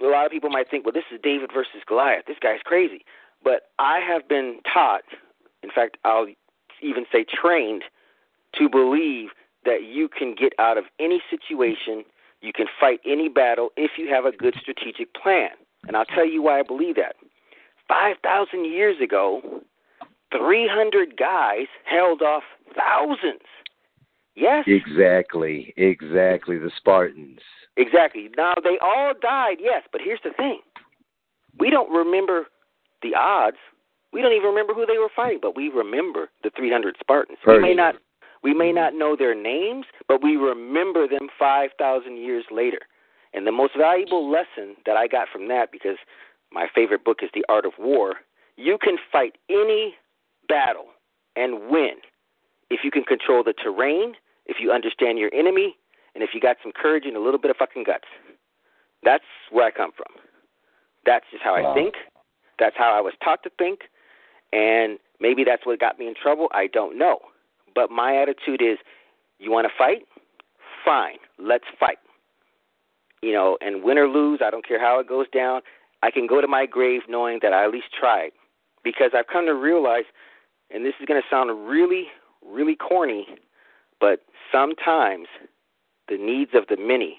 a 0.00 0.06
lot 0.06 0.26
of 0.26 0.32
people 0.32 0.50
might 0.50 0.70
think, 0.70 0.84
well, 0.84 0.92
this 0.92 1.04
is 1.12 1.20
David 1.22 1.50
versus 1.52 1.82
Goliath. 1.86 2.24
This 2.26 2.38
guy's 2.40 2.60
crazy. 2.64 3.04
But 3.44 3.70
I 3.78 4.00
have 4.00 4.28
been 4.28 4.60
taught, 4.72 5.02
in 5.62 5.70
fact, 5.70 5.96
I'll 6.04 6.26
even 6.80 7.04
say 7.12 7.24
trained, 7.24 7.84
to 8.54 8.68
believe 8.68 9.30
that 9.64 9.84
you 9.84 10.08
can 10.08 10.34
get 10.34 10.52
out 10.58 10.76
of 10.76 10.84
any 10.98 11.22
situation, 11.30 12.04
you 12.42 12.52
can 12.52 12.66
fight 12.78 13.00
any 13.06 13.28
battle 13.28 13.70
if 13.76 13.92
you 13.96 14.12
have 14.12 14.24
a 14.24 14.36
good 14.36 14.54
strategic 14.60 15.14
plan. 15.14 15.50
And 15.86 15.96
I'll 15.96 16.04
tell 16.04 16.26
you 16.26 16.42
why 16.42 16.58
I 16.58 16.62
believe 16.62 16.96
that. 16.96 17.16
5,000 17.88 18.64
years 18.64 18.96
ago, 19.02 19.62
300 20.36 21.16
guys 21.16 21.66
held 21.84 22.22
off 22.22 22.42
thousands. 22.76 23.42
Yes, 24.34 24.64
Exactly, 24.66 25.74
exactly. 25.76 26.58
The 26.58 26.70
Spartans. 26.76 27.40
exactly. 27.76 28.30
Now, 28.36 28.54
they 28.62 28.78
all 28.80 29.12
died, 29.20 29.58
yes, 29.60 29.82
but 29.92 30.00
here's 30.02 30.20
the 30.24 30.30
thing 30.36 30.60
we 31.58 31.68
don't 31.70 31.90
remember 31.90 32.46
the 33.02 33.14
odds. 33.14 33.58
We 34.12 34.22
don't 34.22 34.32
even 34.32 34.48
remember 34.48 34.74
who 34.74 34.86
they 34.86 34.98
were 34.98 35.10
fighting, 35.14 35.38
but 35.40 35.54
we 35.56 35.68
remember 35.68 36.30
the 36.42 36.50
300 36.56 36.96
Spartans. 37.00 37.38
We 37.46 37.58
may 37.60 37.74
not 37.74 37.96
we 38.42 38.54
may 38.54 38.72
not 38.72 38.94
know 38.94 39.16
their 39.16 39.34
names, 39.34 39.86
but 40.08 40.22
we 40.22 40.36
remember 40.36 41.06
them 41.06 41.28
5,000 41.38 42.16
years 42.16 42.44
later. 42.50 42.80
And 43.34 43.46
the 43.46 43.52
most 43.52 43.76
valuable 43.76 44.30
lesson 44.30 44.76
that 44.84 44.96
I 44.96 45.06
got 45.06 45.28
from 45.32 45.48
that, 45.48 45.72
because 45.72 45.96
my 46.50 46.66
favorite 46.74 47.04
book 47.04 47.18
is 47.22 47.30
The 47.32 47.44
Art 47.48 47.64
of 47.64 47.72
War, 47.78 48.16
you 48.56 48.78
can 48.78 48.96
fight 49.10 49.36
any 49.48 49.94
battle 50.48 50.86
and 51.36 51.70
win 51.70 52.02
if 52.68 52.80
you 52.84 52.90
can 52.90 53.04
control 53.04 53.42
the 53.42 53.54
terrain, 53.54 54.14
if 54.46 54.56
you 54.60 54.70
understand 54.70 55.18
your 55.18 55.32
enemy, 55.34 55.76
and 56.14 56.22
if 56.22 56.30
you 56.34 56.40
got 56.40 56.56
some 56.62 56.72
courage 56.72 57.04
and 57.06 57.16
a 57.16 57.20
little 57.20 57.40
bit 57.40 57.50
of 57.50 57.56
fucking 57.56 57.84
guts. 57.84 58.08
That's 59.02 59.24
where 59.50 59.66
I 59.66 59.70
come 59.70 59.92
from. 59.96 60.14
That's 61.06 61.24
just 61.30 61.42
how 61.42 61.54
I 61.54 61.74
think. 61.74 61.94
That's 62.58 62.76
how 62.76 62.92
I 62.96 63.00
was 63.00 63.14
taught 63.24 63.42
to 63.44 63.50
think. 63.58 63.80
And 64.52 64.98
maybe 65.20 65.42
that's 65.42 65.64
what 65.64 65.80
got 65.80 65.98
me 65.98 66.06
in 66.06 66.14
trouble. 66.14 66.48
I 66.52 66.66
don't 66.66 66.98
know. 66.98 67.20
But 67.74 67.90
my 67.90 68.16
attitude 68.16 68.62
is 68.62 68.78
you 69.38 69.50
want 69.50 69.66
to 69.66 69.72
fight? 69.76 70.06
Fine. 70.84 71.18
Let's 71.38 71.64
fight. 71.78 71.98
You 73.22 73.32
know, 73.32 73.56
and 73.60 73.82
win 73.84 73.98
or 73.98 74.08
lose, 74.08 74.40
I 74.44 74.50
don't 74.50 74.66
care 74.66 74.80
how 74.80 74.98
it 74.98 75.08
goes 75.08 75.26
down. 75.32 75.60
I 76.02 76.10
can 76.10 76.26
go 76.26 76.40
to 76.40 76.48
my 76.48 76.66
grave 76.66 77.02
knowing 77.08 77.38
that 77.42 77.52
I 77.52 77.64
at 77.64 77.70
least 77.70 77.86
tried. 77.98 78.30
Because 78.82 79.12
I've 79.16 79.28
come 79.28 79.46
to 79.46 79.54
realize, 79.54 80.04
and 80.70 80.84
this 80.84 80.94
is 81.00 81.06
going 81.06 81.20
to 81.22 81.28
sound 81.30 81.68
really, 81.68 82.06
really 82.44 82.74
corny, 82.74 83.26
but 84.00 84.20
sometimes 84.50 85.28
the 86.08 86.16
needs 86.18 86.50
of 86.54 86.64
the 86.68 86.76
many 86.76 87.18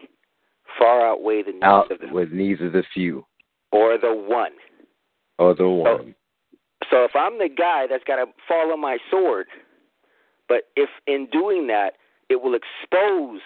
far 0.78 1.08
outweigh 1.08 1.44
the 1.44 1.54
needs 1.54 1.64
Out 1.64 1.92
of 1.92 2.00
the 2.00 2.08
with 2.12 2.32
needs 2.32 2.60
of 2.62 2.74
the 2.74 2.84
few 2.94 3.26
or 3.72 3.98
the 3.98 4.14
one. 4.14 4.52
or 5.40 5.56
the 5.56 5.70
one. 5.70 6.14
So 6.92 7.06
if 7.06 7.12
I'm 7.16 7.38
the 7.38 7.50
guy 7.50 7.86
that's 7.90 8.04
got 8.04 8.18
to 8.18 8.26
follow 8.48 8.76
my 8.76 8.98
sword, 9.10 9.48
but 10.48 10.64
if 10.76 10.90
in 11.08 11.28
doing 11.32 11.68
that 11.68 11.94
it 12.30 12.42
will 12.42 12.56
expose 12.56 13.42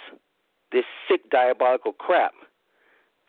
this 0.72 0.86
sick 1.08 1.30
diabolical 1.30 1.94
crap, 1.94 2.34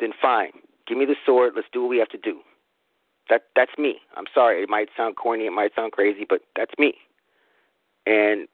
then 0.01 0.11
fine. 0.20 0.53
Give 0.86 0.99
me 0.99 1.05
the 1.05 1.16
sword. 1.24 1.53
Let's 1.55 1.69
do 1.73 1.82
what 1.82 1.90
we 1.90 1.99
have 1.99 2.09
to 2.09 2.19
do. 2.19 2.40
That 3.28 3.45
that's 3.55 3.73
me. 3.78 4.01
I'm 4.16 4.27
sorry. 4.32 4.62
It 4.62 4.69
might 4.69 4.89
sound 4.97 5.16
corny. 5.16 5.47
It 5.47 5.53
might 5.53 5.74
sound 5.74 5.93
crazy, 5.93 6.24
but 6.28 6.40
that's 6.57 6.73
me. 6.78 6.95
And 8.07 8.49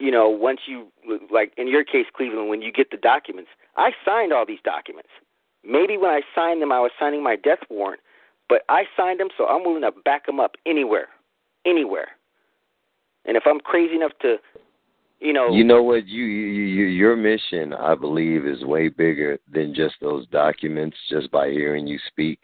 you 0.00 0.10
know, 0.10 0.28
once 0.28 0.60
you 0.66 0.88
like 1.30 1.52
in 1.56 1.68
your 1.68 1.84
case, 1.84 2.06
Cleveland, 2.16 2.48
when 2.48 2.62
you 2.62 2.72
get 2.72 2.90
the 2.90 2.96
documents, 2.96 3.50
I 3.76 3.90
signed 4.04 4.32
all 4.32 4.46
these 4.46 4.62
documents. 4.64 5.10
Maybe 5.64 5.96
when 5.96 6.10
I 6.10 6.20
signed 6.34 6.60
them, 6.60 6.72
I 6.72 6.80
was 6.80 6.90
signing 6.98 7.22
my 7.22 7.36
death 7.36 7.60
warrant, 7.70 8.00
but 8.48 8.62
I 8.68 8.84
signed 8.96 9.18
them, 9.18 9.28
so 9.36 9.46
I'm 9.46 9.64
willing 9.64 9.82
to 9.82 9.92
back 10.04 10.26
them 10.26 10.38
up 10.38 10.56
anywhere, 10.66 11.08
anywhere. 11.64 12.08
And 13.24 13.36
if 13.36 13.44
I'm 13.46 13.60
crazy 13.60 13.96
enough 13.96 14.12
to, 14.22 14.36
you 15.20 15.32
know, 15.32 15.50
You 15.50 15.64
know 15.64 15.82
what? 15.82 16.06
You, 16.06 16.24
you, 16.24 16.62
you, 16.64 16.84
your 16.86 17.16
mission, 17.16 17.72
I 17.72 17.94
believe, 17.94 18.46
is 18.46 18.62
way 18.64 18.88
bigger 18.88 19.38
than 19.50 19.74
just 19.74 19.94
those 20.00 20.26
documents. 20.28 20.96
Just 21.08 21.30
by 21.30 21.50
hearing 21.50 21.86
you 21.86 21.98
speak, 22.08 22.38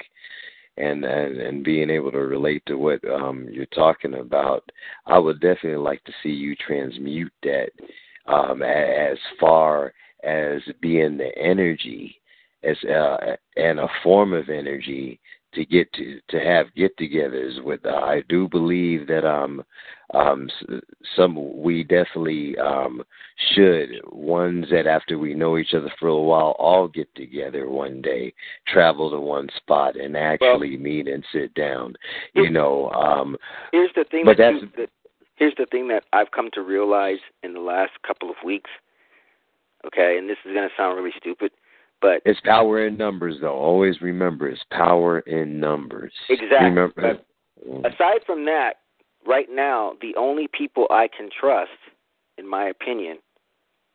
and 0.79 1.05
and, 1.05 1.41
and 1.41 1.65
being 1.65 1.91
able 1.91 2.11
to 2.13 2.19
relate 2.19 2.63
to 2.67 2.77
what 2.77 3.05
um, 3.11 3.47
you're 3.51 3.67
talking 3.67 4.15
about, 4.15 4.65
I 5.07 5.19
would 5.19 5.41
definitely 5.41 5.77
like 5.77 6.03
to 6.05 6.13
see 6.23 6.31
you 6.31 6.57
transmute 6.57 7.33
that 7.43 7.71
um, 8.27 8.63
as 8.63 9.19
far 9.39 9.93
as 10.25 10.63
being 10.81 11.19
the 11.19 11.37
energy, 11.37 12.17
as 12.63 12.77
uh, 12.85 13.37
and 13.57 13.81
a 13.81 13.89
form 14.03 14.33
of 14.33 14.49
energy 14.49 15.21
to 15.55 15.65
get 15.65 15.93
to 15.95 16.21
to 16.29 16.39
have 16.39 16.75
get-togethers 16.75 17.63
with. 17.65 17.85
Uh, 17.85 17.97
I 17.97 18.23
do 18.29 18.49
believe 18.49 19.07
that 19.09 19.27
um 19.27 19.63
um 20.15 20.49
some 21.17 21.61
we 21.63 21.85
definitely 21.85 22.57
um 22.59 23.03
should 23.55 23.91
ones 24.11 24.67
that 24.71 24.87
after 24.87 25.19
we 25.19 25.35
know 25.35 25.57
each 25.59 25.75
other 25.75 25.91
for 25.99 26.09
a 26.09 26.21
while 26.21 26.57
all 26.59 26.89
get 26.89 27.13
together 27.15 27.69
one 27.69 28.03
day 28.03 28.33
travel 28.67 29.11
to 29.11 29.21
one 29.21 29.49
spot 29.57 29.95
and 29.97 30.17
actually 30.17 30.77
meet 30.77 31.07
and 31.07 31.25
sit 31.33 31.55
down 31.55 31.95
you 32.35 32.51
know 32.51 32.91
um 32.91 33.37
here's 33.71 33.91
the 33.95 34.05
thing 34.11 34.25
but 34.25 34.37
that 34.37 34.53
that's 34.53 34.63
you, 34.63 34.71
that, 34.77 34.91
here's 35.41 35.55
the 35.59 35.67
thing 35.67 35.89
that 35.89 36.05
I've 36.13 36.31
come 36.31 36.51
to 36.53 36.61
realize 36.61 37.19
in 37.43 37.55
the 37.55 37.61
last 37.61 37.93
couple 38.07 38.31
of 38.31 38.37
weeks. 38.45 38.71
Okay, 39.85 40.17
and 40.19 40.29
this 40.29 40.37
is 40.45 40.53
going 40.53 40.69
to 40.69 40.75
sound 40.77 40.97
really 40.97 41.15
stupid, 41.19 41.51
but 42.01 42.23
it's 42.25 42.41
power 42.41 42.87
in 42.87 42.97
numbers, 42.97 43.37
though. 43.41 43.55
Always 43.55 44.01
remember, 44.01 44.49
it's 44.49 44.63
power 44.71 45.21
in 45.21 45.61
numbers. 45.61 46.13
Exactly. 46.29 46.69
Remember, 46.69 47.19
aside 47.85 48.21
from 48.27 48.45
that, 48.47 48.75
right 49.27 49.49
now, 49.51 49.95
the 50.01 50.15
only 50.17 50.49
people 50.49 50.87
I 50.91 51.09
can 51.09 51.29
trust, 51.39 51.71
in 52.39 52.49
my 52.49 52.69
opinion, 52.69 53.19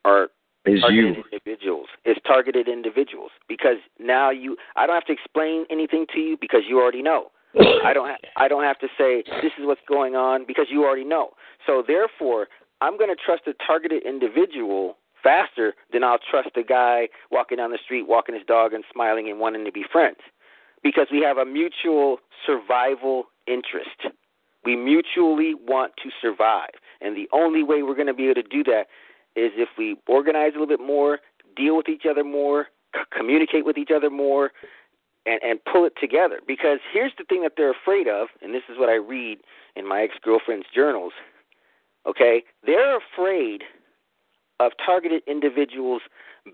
are 0.03 0.30
is 0.65 0.82
targeted 0.82 1.18
you. 1.18 1.23
individuals. 1.32 1.88
Is 2.06 2.18
targeted 2.26 2.68
individuals 2.68 3.32
because 3.48 3.77
now 3.99 4.30
you, 4.30 4.57
I 4.76 4.86
don't 4.86 4.95
have 4.95 5.06
to 5.06 5.14
explain 5.14 5.65
anything 5.69 6.06
to 6.14 6.19
you 6.19 6.38
because 6.40 6.61
you 6.68 6.80
already 6.80 7.02
know. 7.02 7.32
I 7.86 7.94
don't. 7.94 8.10
Ha- 8.10 8.18
I 8.36 8.48
don't 8.48 8.64
have 8.64 8.80
to 8.80 8.88
say 8.98 9.23
this 9.41 9.52
is 9.57 9.65
what's 9.65 9.82
going 9.88 10.15
on 10.15 10.45
because 10.45 10.68
you 10.69 10.84
already 10.84 11.06
know. 11.06 11.30
So 11.65 11.84
therefore, 11.88 12.48
I'm 12.82 12.98
going 12.98 13.10
to 13.10 13.15
trust 13.15 13.44
a 13.48 13.53
targeted 13.65 14.03
individual 14.06 14.98
faster 15.26 15.73
than 15.91 16.03
I'll 16.03 16.19
trust 16.31 16.52
a 16.56 16.64
guy 16.64 17.10
walking 17.31 17.57
down 17.57 17.72
the 17.72 17.80
street, 17.84 18.07
walking 18.07 18.35
his 18.35 18.45
dog, 18.45 18.73
and 18.73 18.84
smiling 18.93 19.27
and 19.30 19.39
wanting 19.39 19.65
to 19.65 19.72
be 19.72 19.84
friends, 19.91 20.19
because 20.84 21.07
we 21.11 21.22
have 21.22 21.38
a 21.38 21.45
mutual 21.45 22.18
survival 22.45 23.26
interest. 23.47 23.99
We 24.64 24.76
mutually 24.76 25.53
want 25.56 25.93
to 26.03 26.10
survive, 26.22 26.76
and 27.02 27.18
the 27.18 27.27
only 27.34 27.64
way 27.64 27.84
we're 27.84 27.95
going 28.02 28.14
to 28.14 28.14
be 28.14 28.26
able 28.26 28.41
to 28.43 28.47
do 28.47 28.64
that 28.65 28.88
is 29.35 29.52
if 29.56 29.69
we 29.77 29.95
organize 30.07 30.52
a 30.56 30.60
little 30.60 30.68
bit 30.68 30.80
more, 30.80 31.19
deal 31.56 31.76
with 31.76 31.89
each 31.89 32.06
other 32.10 32.23
more, 32.23 32.68
c- 32.95 33.02
communicate 33.15 33.65
with 33.65 33.77
each 33.77 33.91
other 33.95 34.10
more, 34.10 34.52
and 35.26 35.39
and 35.43 35.60
pull 35.72 35.85
it 35.85 35.93
together. 35.99 36.39
Because 36.45 36.80
here's 36.93 37.14
the 37.18 37.26
thing 37.26 37.41
that 37.43 37.53
they're 37.57 37.72
afraid 37.72 38.07
of, 38.07 38.27
and 38.41 38.53
this 38.53 38.64
is 38.69 38.77
what 38.77 38.89
I 38.89 38.95
read 38.95 39.39
in 39.76 39.88
my 39.88 40.02
ex 40.02 40.14
girlfriend's 40.22 40.68
journals. 40.73 41.14
Okay, 42.07 42.43
they're 42.65 42.97
afraid 42.97 43.64
of 44.60 44.72
targeted 44.84 45.23
individuals 45.27 46.02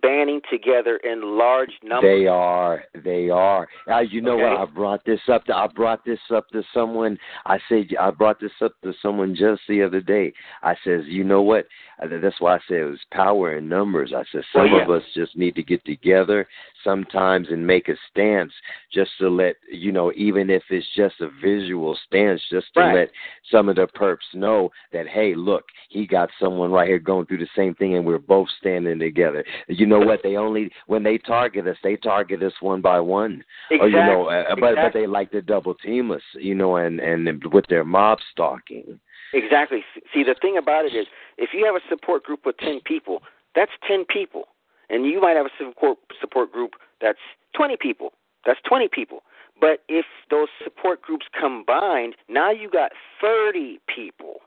banding 0.01 0.41
together 0.49 0.97
in 0.97 1.37
large 1.37 1.71
numbers. 1.83 2.21
They 2.21 2.27
are. 2.27 2.83
They 3.03 3.29
are. 3.29 3.67
You 4.09 4.21
know 4.21 4.33
Okay. 4.35 4.43
what? 4.43 4.59
I 4.59 4.65
brought 4.65 5.05
this 5.05 5.19
up. 5.27 5.45
To, 5.45 5.55
I 5.55 5.67
brought 5.67 6.05
this 6.05 6.19
up 6.33 6.49
to 6.49 6.63
someone. 6.73 7.17
I 7.45 7.59
said 7.67 7.87
I 7.99 8.11
brought 8.11 8.39
this 8.39 8.51
up 8.61 8.73
to 8.83 8.93
someone 9.01 9.35
just 9.35 9.61
the 9.67 9.83
other 9.83 10.01
day. 10.01 10.33
I 10.63 10.75
says, 10.83 11.03
you 11.07 11.23
know 11.23 11.41
what? 11.41 11.67
That's 11.99 12.39
why 12.39 12.55
I 12.55 12.59
said 12.67 12.77
it 12.77 12.85
was 12.85 12.99
power 13.11 13.57
in 13.57 13.69
numbers. 13.69 14.13
I 14.15 14.23
said 14.31 14.43
some 14.53 14.71
Well, 14.71 14.81
of 14.81 14.89
us 14.89 15.03
just 15.13 15.35
need 15.37 15.55
to 15.55 15.63
get 15.63 15.83
together 15.85 16.47
sometimes 16.83 17.49
and 17.49 17.65
make 17.65 17.89
a 17.89 17.95
stance, 18.09 18.51
just 18.91 19.11
to 19.19 19.29
let 19.29 19.55
you 19.71 19.91
know, 19.91 20.11
even 20.15 20.49
if 20.49 20.63
it's 20.69 20.87
just 20.95 21.21
a 21.21 21.29
visual 21.41 21.95
stance, 22.07 22.41
just 22.49 22.73
to 22.73 22.79
Right. 22.79 22.95
let 22.95 23.11
some 23.51 23.69
of 23.69 23.75
the 23.75 23.87
perps 23.87 24.33
know 24.33 24.71
that 24.91 25.07
hey, 25.07 25.35
look, 25.35 25.65
he 25.89 26.07
got 26.07 26.31
someone 26.39 26.71
right 26.71 26.87
here 26.87 26.97
going 26.97 27.25
through 27.27 27.37
the 27.37 27.49
same 27.55 27.75
thing, 27.75 27.95
and 27.95 28.05
we're 28.05 28.17
both 28.17 28.49
standing 28.59 28.97
together. 28.97 29.43
You 29.67 29.80
know 29.85 29.99
what? 29.99 30.21
They 30.23 30.35
only 30.35 30.71
when 30.87 31.03
they 31.03 31.17
target 31.17 31.67
us, 31.67 31.77
they 31.83 31.95
target 31.95 32.41
us 32.43 32.53
one 32.59 32.81
by 32.81 32.99
one. 32.99 33.43
Or 33.71 33.87
you 33.87 33.97
know, 33.97 34.29
Exactly. 34.29 34.51
uh, 34.51 34.55
but 34.55 34.59
but 34.59 34.71
Exactly. 34.71 35.01
they 35.01 35.07
like 35.07 35.31
to 35.31 35.41
double 35.41 35.75
team 35.75 36.11
us, 36.11 36.21
you 36.33 36.55
know, 36.55 36.75
and 36.75 36.99
and 36.99 37.43
with 37.51 37.65
their 37.67 37.83
mob 37.83 38.19
stalking. 38.31 38.99
Exactly. 39.33 39.83
See, 40.13 40.23
the 40.23 40.35
thing 40.41 40.57
about 40.57 40.85
it 40.85 40.93
is, 40.93 41.07
if 41.37 41.51
you 41.53 41.65
have 41.65 41.75
a 41.75 41.87
support 41.89 42.23
group 42.23 42.45
of 42.45 42.57
ten 42.57 42.81
people, 42.83 43.23
that's 43.55 43.71
ten 43.87 44.05
people, 44.05 44.43
and 44.89 45.05
you 45.05 45.21
might 45.21 45.35
have 45.35 45.45
a 45.45 45.49
support 45.57 45.97
support 46.19 46.51
group 46.51 46.71
that's 46.99 47.19
twenty 47.55 47.77
people. 47.79 48.11
That's 48.45 48.59
twenty 48.67 48.89
people. 48.91 49.23
But 49.59 49.83
if 49.87 50.05
those 50.29 50.47
support 50.63 51.01
groups 51.01 51.27
combined, 51.39 52.15
now 52.27 52.51
you 52.51 52.69
got 52.69 52.91
thirty 53.21 53.79
people. 53.93 54.37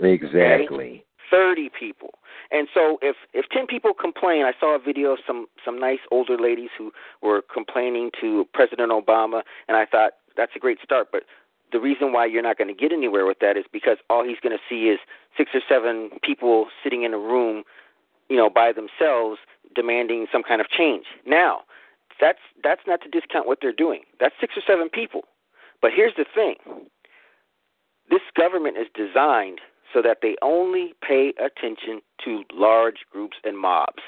Exactly. 0.00 1.04
30 1.30 1.70
people. 1.78 2.10
And 2.50 2.68
so 2.72 2.98
if 3.02 3.16
if 3.32 3.46
10 3.50 3.66
people 3.66 3.92
complain, 3.94 4.44
I 4.44 4.52
saw 4.58 4.74
a 4.74 4.78
video 4.78 5.12
of 5.12 5.18
some 5.26 5.46
some 5.64 5.78
nice 5.78 6.00
older 6.10 6.36
ladies 6.38 6.70
who 6.76 6.92
were 7.22 7.42
complaining 7.52 8.10
to 8.20 8.46
President 8.52 8.90
Obama 8.90 9.42
and 9.68 9.76
I 9.76 9.86
thought 9.86 10.12
that's 10.36 10.52
a 10.56 10.58
great 10.58 10.78
start, 10.82 11.08
but 11.12 11.24
the 11.72 11.80
reason 11.80 12.12
why 12.12 12.26
you're 12.26 12.42
not 12.42 12.58
going 12.58 12.68
to 12.68 12.74
get 12.74 12.92
anywhere 12.92 13.26
with 13.26 13.38
that 13.40 13.56
is 13.56 13.64
because 13.72 13.98
all 14.08 14.24
he's 14.24 14.40
going 14.42 14.56
to 14.56 14.62
see 14.68 14.88
is 14.88 14.98
six 15.36 15.50
or 15.54 15.60
seven 15.68 16.10
people 16.22 16.66
sitting 16.82 17.04
in 17.04 17.14
a 17.14 17.18
room, 17.18 17.62
you 18.28 18.36
know, 18.36 18.50
by 18.50 18.72
themselves 18.72 19.38
demanding 19.74 20.26
some 20.32 20.42
kind 20.42 20.60
of 20.60 20.68
change. 20.68 21.06
Now, 21.26 21.60
that's 22.20 22.40
that's 22.62 22.82
not 22.86 23.00
to 23.02 23.08
discount 23.08 23.46
what 23.46 23.58
they're 23.62 23.72
doing. 23.72 24.02
That's 24.18 24.34
six 24.40 24.54
or 24.56 24.62
seven 24.66 24.88
people. 24.88 25.22
But 25.80 25.92
here's 25.94 26.14
the 26.16 26.26
thing. 26.34 26.56
This 28.10 28.20
government 28.36 28.76
is 28.76 28.86
designed 28.94 29.60
so 29.92 30.02
that 30.02 30.18
they 30.22 30.36
only 30.42 30.94
pay 31.06 31.32
attention 31.38 32.00
to 32.24 32.42
large 32.52 32.98
groups 33.10 33.36
and 33.44 33.58
mobs. 33.58 34.02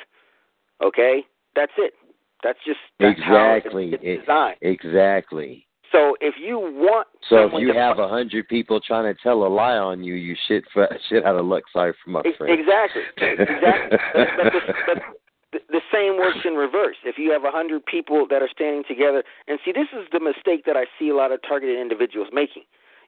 Okay? 0.83 1.25
That's 1.55 1.73
it. 1.79 1.95
That's 2.43 2.59
just 2.67 2.81
that's 2.99 3.19
Exactly. 3.19 3.93
it's 4.03 4.25
It- 4.27 4.59
exactly. 4.63 5.67
So 5.93 6.17
if 6.21 6.35
you 6.41 6.59
want 6.59 7.07
So 7.29 7.47
if 7.47 7.53
you 7.59 7.73
to 7.73 7.79
have 7.79 7.99
a 7.99 8.09
hundred 8.09 8.49
people 8.49 8.81
trying 8.81 9.13
to 9.15 9.21
tell 9.23 9.45
a 9.45 9.49
lie 9.49 9.77
on 9.77 10.03
you, 10.03 10.15
you 10.15 10.35
shit 10.49 10.65
for, 10.73 10.89
shit 11.09 11.25
out 11.25 11.37
of 11.37 11.45
luck. 11.47 11.65
Sorry 11.73 11.93
for 12.03 12.11
my 12.11 12.23
friend. 12.37 12.59
Exactly. 12.59 13.03
Exactly. 13.21 13.99
but, 14.15 14.29
but, 14.37 14.53
the, 14.53 14.61
but 14.87 15.03
the, 15.53 15.59
the 15.69 15.81
same 15.93 16.17
works 16.17 16.39
in 16.45 16.55
reverse. 16.55 16.97
If 17.05 17.19
you 17.19 17.31
have 17.31 17.45
a 17.45 17.51
hundred 17.51 17.85
people 17.85 18.27
that 18.31 18.43
are 18.43 18.49
standing 18.51 18.85
together, 18.89 19.23
and 19.47 19.59
see, 19.65 19.73
this 19.73 19.89
is 19.93 20.09
the 20.11 20.21
mistake 20.21 20.65
that 20.65 20.77
I 20.77 20.87
see 20.99 21.11
a 21.11 21.15
lot 21.15 21.31
of 21.31 21.41
targeted 21.47 21.79
individuals 21.79 22.29
making. 22.33 22.63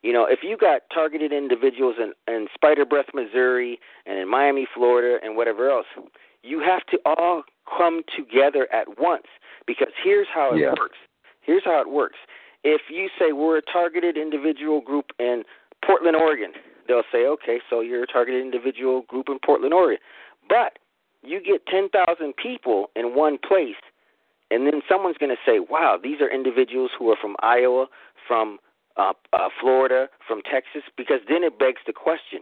You 0.04 0.12
know, 0.12 0.26
if 0.26 0.40
you 0.42 0.58
got 0.58 0.82
targeted 0.92 1.32
individuals 1.32 1.96
in, 1.98 2.12
in 2.28 2.46
Spider 2.54 2.84
Breath, 2.84 3.06
Missouri, 3.14 3.80
and 4.04 4.18
in 4.18 4.28
Miami, 4.28 4.68
Florida, 4.72 5.16
and 5.24 5.34
whatever 5.34 5.70
else, 5.70 5.86
you 6.42 6.60
have 6.60 6.84
to 6.88 6.98
all 7.06 7.42
come 7.78 8.02
together 8.14 8.68
at 8.70 8.98
once. 9.00 9.24
Because 9.66 9.88
here's 10.04 10.28
how 10.28 10.52
it 10.52 10.60
Yeah. 10.60 10.74
works. 10.78 10.98
Here's 11.40 11.64
how 11.64 11.80
it 11.80 11.88
works. 11.88 12.18
If 12.64 12.82
you 12.90 13.08
say 13.18 13.32
we're 13.32 13.56
a 13.56 13.62
targeted 13.62 14.18
individual 14.18 14.82
group 14.82 15.10
in 15.18 15.42
Portland, 15.82 16.16
Oregon, 16.16 16.52
they'll 16.86 17.02
say, 17.10 17.24
okay, 17.26 17.60
so 17.70 17.80
you're 17.80 18.02
a 18.02 18.06
targeted 18.06 18.42
individual 18.42 19.02
group 19.08 19.30
in 19.30 19.38
Portland, 19.38 19.72
Oregon. 19.72 20.02
But 20.50 20.78
you 21.22 21.40
get 21.40 21.64
10,000 21.66 22.36
people 22.36 22.90
in 22.94 23.14
one 23.16 23.38
place, 23.38 23.80
and 24.50 24.66
then 24.66 24.82
someone's 24.86 25.16
going 25.16 25.34
to 25.34 25.50
say, 25.50 25.60
wow, 25.60 25.98
these 26.02 26.20
are 26.20 26.28
individuals 26.30 26.90
who 26.98 27.10
are 27.10 27.16
from 27.16 27.36
Iowa, 27.40 27.86
from 28.28 28.58
uh, 28.96 29.12
uh, 29.32 29.48
Florida, 29.60 30.08
from 30.26 30.42
Texas, 30.42 30.82
because 30.96 31.20
then 31.28 31.42
it 31.42 31.58
begs 31.58 31.80
the 31.86 31.92
question 31.92 32.40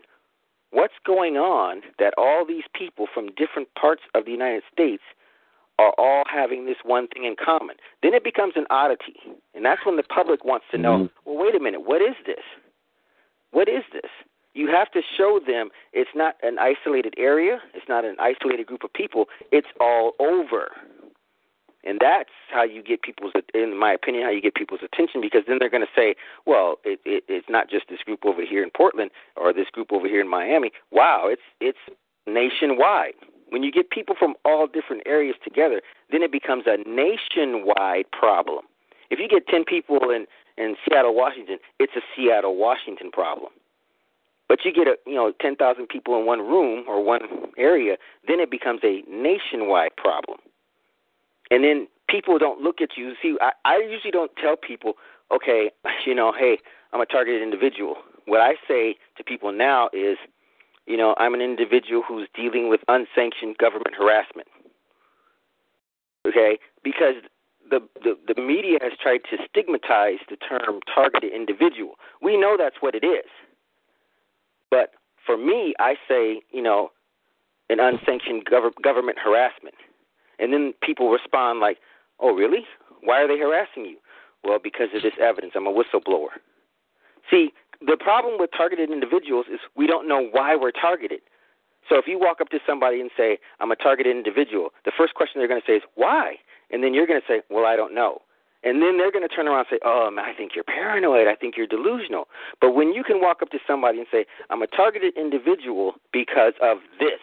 what's 0.71 0.95
going 1.05 1.37
on 1.37 1.83
that 1.99 2.15
all 2.17 2.47
these 2.47 2.65
people 2.75 3.07
from 3.13 3.27
different 3.37 3.69
parts 3.75 4.03
of 4.15 4.25
the 4.25 4.31
United 4.31 4.63
States 4.73 5.03
are 5.79 5.93
all 5.99 6.25
having 6.31 6.67
this 6.67 6.77
one 6.83 7.09
thing 7.09 7.25
in 7.25 7.37
common? 7.43 7.77
Then 8.03 8.15
it 8.15 8.25
becomes 8.25 8.55
an 8.57 8.67
oddity, 8.71 9.17
and 9.55 9.65
that's 9.65 9.85
when 9.85 9.97
the 9.97 10.03
public 10.03 10.45
wants 10.45 10.67
to 10.71 10.79
know 10.79 10.99
Mhm. 10.99 11.11
well, 11.25 11.37
wait 11.45 11.55
a 11.55 11.61
minute, 11.61 11.83
what 11.83 12.01
is 12.03 12.17
this? 12.25 12.45
What 13.51 13.69
is 13.69 13.85
this? 13.93 14.11
You 14.55 14.69
have 14.69 14.91
to 14.93 15.03
show 15.03 15.39
them 15.39 15.71
it's 15.93 16.15
not 16.15 16.37
an 16.43 16.59
isolated 16.59 17.15
area, 17.17 17.63
it's 17.75 17.89
not 17.89 18.05
an 18.05 18.17
isolated 18.19 18.67
group 18.67 18.85
of 18.85 18.93
people, 18.93 19.29
it's 19.51 19.69
all 19.81 20.15
over. 20.19 20.75
And 21.85 21.99
that's 22.01 22.31
how 22.51 22.63
you 22.63 22.83
get 22.83 23.03
people's, 23.03 23.33
in 23.55 23.77
my 23.77 23.93
opinion, 23.93 24.25
how 24.25 24.31
you 24.31 24.41
get 24.41 24.55
people's 24.55 24.83
attention 24.83 25.21
because 25.21 25.43
then 25.49 25.57
they're 25.59 25.71
going 25.71 25.83
to 25.83 25.95
say, 25.97 26.15
well, 26.47 26.77
it, 26.85 27.01
it, 27.05 27.25
it's 27.29 27.49
not 27.49 27.69
just 27.69 27.87
this 27.89 28.01
group 28.01 28.25
over 28.25 28.45
here 28.45 28.63
in 28.63 28.71
Portland 28.71 29.11
or 29.37 29.53
this 29.53 29.69
group 29.73 29.93
over 29.93 30.07
here 30.07 30.21
in 30.21 30.29
Miami. 30.29 30.71
Wow, 30.91 31.25
it's 31.27 31.43
it's 31.61 31.79
nationwide. 32.27 33.15
When 33.49 33.63
you 33.63 33.73
get 33.73 33.91
people 33.91 34.15
from 34.19 34.35
all 34.45 34.67
different 34.67 35.03
areas 35.07 35.37
together, 35.43 35.83
then 36.11 36.23
it 36.23 36.33
becomes 36.33 36.65
a 36.67 36.79
nationwide 36.89 38.11
problem. 38.13 38.65
If 39.11 39.19
you 39.19 39.29
get 39.29 39.47
10 39.47 39.65
people 39.65 39.99
in, 40.09 40.27
in 40.57 40.75
Seattle, 40.89 41.15
Washington, 41.15 41.59
it's 41.79 41.93
a 41.97 42.01
Seattle, 42.17 42.57
Washington 42.57 43.11
problem. 43.11 43.51
But 44.49 44.61
you 44.65 44.73
get 44.73 44.87
a 44.87 44.97
you 45.07 45.15
know 45.15 45.33
10,000 45.41 45.87
people 45.89 46.19
in 46.19 46.27
one 46.27 46.41
room 46.41 46.85
or 46.87 47.03
one 47.03 47.23
area, 47.59 47.97
then 48.29 48.41
it 48.41 48.51
becomes 48.51 48.81
a 48.85 49.03
nationwide 49.11 49.97
problem. 49.97 50.39
And 51.53 51.63
then 51.63 51.87
people 52.09 52.39
don't 52.39 52.63
look 52.63 52.81
at 52.81 52.97
you. 52.97 53.13
See, 53.21 53.37
I, 53.43 53.53
I 53.67 53.77
usually 53.77 54.11
don't 54.11 54.31
tell 54.41 54.57
people, 54.57 54.95
okay, 55.31 55.71
you 56.07 56.15
know, 56.15 56.33
hey, 56.33 56.59
I'm 56.95 57.01
a 57.03 57.07
targeted 57.07 57.43
individual. 57.43 57.97
What 58.25 58.41
I 58.41 58.55
say 58.67 58.97
to 59.19 59.23
people 59.23 59.53
now 59.53 59.91
is, 59.93 60.17
you 60.87 60.97
know, 60.97 61.15
I'm 61.19 61.35
an 61.35 61.43
individual 61.43 62.03
who's 62.09 62.27
dealing 62.35 62.71
with 62.71 62.81
unsanctioned 62.89 63.59
government 63.59 63.95
harassment. 63.99 64.49
Okay, 66.27 66.59
because 66.83 67.17
the, 67.69 67.81
the 68.03 68.17
the 68.33 68.41
media 68.41 68.79
has 68.81 68.93
tried 69.01 69.21
to 69.31 69.37
stigmatize 69.49 70.21
the 70.31 70.37
term 70.37 70.81
targeted 70.93 71.33
individual. 71.33 71.97
We 72.23 72.37
know 72.37 72.57
that's 72.57 72.77
what 72.81 72.95
it 72.95 73.05
is. 73.05 73.29
But 74.71 74.93
for 75.27 75.37
me, 75.37 75.75
I 75.81 75.97
say, 76.09 76.43
you 76.51 76.63
know, 76.63 76.93
an 77.69 77.81
unsanctioned 77.81 78.47
gov- 78.47 78.81
government 78.83 79.19
harassment. 79.19 79.75
And 80.43 80.53
then 80.53 80.75
people 80.83 81.09
respond 81.11 81.61
like, 81.61 81.79
"Oh, 82.19 82.35
really? 82.35 82.67
Why 83.01 83.23
are 83.23 83.29
they 83.29 83.39
harassing 83.39 83.85
you?" 83.87 83.99
Well, 84.43 84.59
because 84.59 84.89
of 84.93 85.03
this 85.03 85.15
evidence. 85.21 85.53
I'm 85.55 85.69
a 85.69 85.73
whistleblower. 85.73 86.35
See, 87.31 87.53
the 87.81 87.97
problem 87.97 88.39
with 88.41 88.51
targeted 88.51 88.91
individuals 88.91 89.47
is 89.47 89.61
we 89.77 89.87
don't 89.87 90.09
know 90.09 90.29
why 90.33 90.57
we're 90.57 90.73
targeted. 90.73 91.21
So 91.89 91.97
if 91.97 92.07
you 92.07 92.19
walk 92.19 92.41
up 92.41 92.49
to 92.51 92.59
somebody 92.67 93.01
and 93.01 93.11
say, 93.17 93.39
"I'm 93.61 93.71
a 93.71 93.77
targeted 93.77 94.15
individual," 94.17 94.73
the 94.85 94.91
first 94.91 95.15
question 95.15 95.41
they're 95.41 95.49
going 95.49 95.61
to 95.61 95.67
say 95.67 95.77
is, 95.77 95.85
"Why?" 95.95 96.39
And 96.71 96.83
then 96.83 96.93
you're 96.93 97.07
going 97.07 97.21
to 97.21 97.27
say, 97.27 97.43
"Well, 97.49 97.67
I 97.67 97.77
don't 97.77 97.95
know." 97.95 98.23
And 98.65 98.81
then 98.81 98.97
they're 98.97 99.11
going 99.11 99.27
to 99.29 99.35
turn 99.35 99.49
around 99.49 99.67
and 99.71 99.79
say, 99.79 99.79
"Oh, 99.85 100.11
I 100.19 100.33
think 100.33 100.55
you're 100.55 100.65
paranoid. 100.65 101.27
I 101.29 101.35
think 101.35 101.57
you're 101.57 101.67
delusional." 101.67 102.29
But 102.61 102.75
when 102.75 102.93
you 102.93 103.05
can 103.05 103.21
walk 103.21 103.43
up 103.43 103.51
to 103.51 103.59
somebody 103.67 103.99
and 103.99 104.09
say, 104.11 104.27
"I'm 104.51 104.63
a 104.63 104.67
targeted 104.67 105.17
individual 105.17 105.95
because 106.13 106.55
of 106.61 106.79
this," 106.99 107.21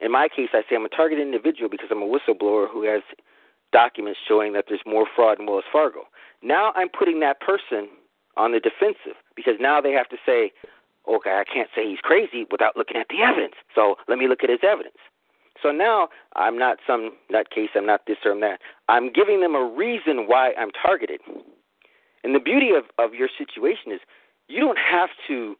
in 0.00 0.12
my 0.12 0.28
case, 0.28 0.48
I 0.52 0.62
say 0.68 0.76
I'm 0.76 0.84
a 0.84 0.88
targeted 0.88 1.24
individual 1.24 1.68
because 1.68 1.88
I'm 1.90 2.02
a 2.02 2.06
whistleblower 2.06 2.66
who 2.70 2.84
has 2.84 3.02
documents 3.72 4.18
showing 4.26 4.52
that 4.54 4.64
there's 4.68 4.80
more 4.86 5.06
fraud 5.14 5.38
in 5.38 5.46
Wells 5.46 5.64
Fargo. 5.70 6.04
Now 6.42 6.72
I'm 6.74 6.88
putting 6.88 7.20
that 7.20 7.40
person 7.40 7.88
on 8.36 8.52
the 8.52 8.60
defensive 8.60 9.18
because 9.36 9.54
now 9.60 9.80
they 9.80 9.92
have 9.92 10.08
to 10.08 10.16
say, 10.24 10.52
okay, 11.08 11.30
I 11.30 11.44
can't 11.44 11.68
say 11.74 11.88
he's 11.88 12.00
crazy 12.00 12.46
without 12.50 12.76
looking 12.76 12.96
at 12.96 13.08
the 13.08 13.22
evidence. 13.22 13.54
So 13.74 13.96
let 14.08 14.18
me 14.18 14.28
look 14.28 14.42
at 14.42 14.50
his 14.50 14.60
evidence. 14.62 14.96
So 15.62 15.70
now 15.70 16.08
I'm 16.36 16.58
not 16.58 16.78
some 16.86 17.12
nutcase, 17.30 17.68
I'm 17.76 17.86
not 17.86 18.06
this 18.06 18.16
or 18.24 18.32
I'm 18.32 18.40
that. 18.40 18.60
I'm 18.88 19.12
giving 19.12 19.40
them 19.40 19.54
a 19.54 19.64
reason 19.64 20.26
why 20.26 20.52
I'm 20.58 20.70
targeted. 20.70 21.20
And 22.24 22.34
the 22.34 22.40
beauty 22.40 22.70
of, 22.70 22.84
of 22.98 23.14
your 23.14 23.28
situation 23.36 23.92
is 23.92 24.00
you 24.48 24.60
don't 24.60 24.78
have 24.78 25.10
to, 25.28 25.56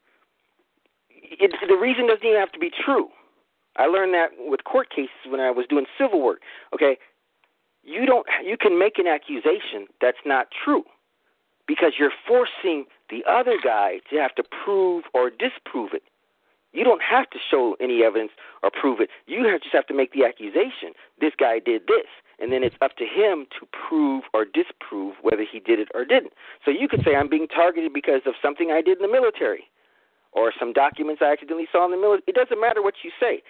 it, 1.10 1.52
the 1.68 1.76
reason 1.76 2.06
doesn't 2.06 2.24
even 2.24 2.40
have 2.40 2.52
to 2.52 2.58
be 2.58 2.70
true. 2.70 3.08
I 3.76 3.86
learned 3.86 4.14
that 4.14 4.30
with 4.38 4.64
court 4.64 4.90
cases 4.90 5.10
when 5.28 5.40
I 5.40 5.50
was 5.50 5.66
doing 5.68 5.86
civil 5.98 6.22
work. 6.22 6.40
Okay, 6.74 6.98
you 7.82 8.06
don't 8.06 8.26
you 8.44 8.56
can 8.56 8.78
make 8.78 8.98
an 8.98 9.06
accusation 9.06 9.86
that's 10.00 10.18
not 10.24 10.48
true 10.64 10.84
because 11.66 11.92
you're 11.98 12.12
forcing 12.26 12.84
the 13.10 13.22
other 13.28 13.56
guy 13.62 14.00
to 14.10 14.16
have 14.16 14.34
to 14.34 14.42
prove 14.42 15.04
or 15.14 15.30
disprove 15.30 15.92
it. 15.94 16.02
You 16.72 16.84
don't 16.84 17.02
have 17.02 17.28
to 17.30 17.38
show 17.38 17.76
any 17.80 18.04
evidence 18.04 18.32
or 18.62 18.70
prove 18.70 19.00
it. 19.00 19.10
You 19.26 19.44
have, 19.46 19.60
just 19.60 19.74
have 19.74 19.86
to 19.88 19.94
make 19.94 20.12
the 20.12 20.24
accusation. 20.24 20.94
This 21.20 21.32
guy 21.38 21.58
did 21.58 21.82
this, 21.88 22.06
and 22.38 22.52
then 22.52 22.62
it's 22.62 22.76
up 22.80 22.96
to 22.98 23.04
him 23.04 23.46
to 23.58 23.66
prove 23.70 24.24
or 24.32 24.44
disprove 24.44 25.16
whether 25.22 25.44
he 25.50 25.58
did 25.58 25.80
it 25.80 25.88
or 25.94 26.04
didn't. 26.04 26.32
So 26.64 26.70
you 26.70 26.86
could 26.86 27.02
say 27.04 27.16
I'm 27.16 27.28
being 27.28 27.48
targeted 27.48 27.92
because 27.92 28.22
of 28.24 28.34
something 28.40 28.70
I 28.70 28.82
did 28.82 28.98
in 28.98 29.02
the 29.02 29.12
military, 29.12 29.64
or 30.32 30.52
some 30.56 30.72
documents 30.72 31.22
I 31.24 31.32
accidentally 31.32 31.66
saw 31.72 31.84
in 31.86 31.90
the 31.90 31.96
military. 31.96 32.22
It 32.28 32.36
doesn't 32.36 32.60
matter 32.60 32.82
what 32.82 32.94
you 33.02 33.10
say. 33.18 33.42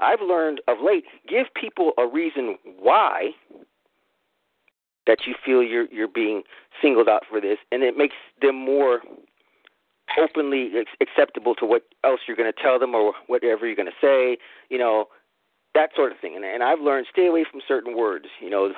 I've 0.00 0.20
learned 0.20 0.60
of 0.68 0.78
late 0.82 1.04
give 1.28 1.46
people 1.54 1.92
a 1.98 2.06
reason 2.06 2.56
why 2.78 3.30
that 5.06 5.20
you 5.26 5.34
feel 5.44 5.62
you're 5.62 5.86
you're 5.90 6.08
being 6.08 6.42
singled 6.82 7.08
out 7.08 7.22
for 7.28 7.40
this, 7.40 7.58
and 7.72 7.82
it 7.82 7.96
makes 7.96 8.16
them 8.42 8.56
more 8.56 9.00
openly 10.20 10.70
acceptable 11.00 11.54
to 11.54 11.66
what 11.66 11.82
else 12.04 12.20
you're 12.26 12.36
going 12.36 12.50
to 12.52 12.62
tell 12.62 12.78
them 12.78 12.94
or 12.94 13.12
whatever 13.26 13.66
you're 13.66 13.76
going 13.76 13.86
to 13.86 13.92
say, 14.00 14.38
you 14.68 14.78
know, 14.78 15.06
that 15.74 15.90
sort 15.94 16.12
of 16.12 16.18
thing. 16.18 16.36
And, 16.36 16.44
and 16.44 16.62
I've 16.62 16.80
learned 16.80 17.06
stay 17.10 17.26
away 17.26 17.44
from 17.50 17.60
certain 17.66 17.96
words, 17.96 18.26
you 18.40 18.50
know, 18.50 18.72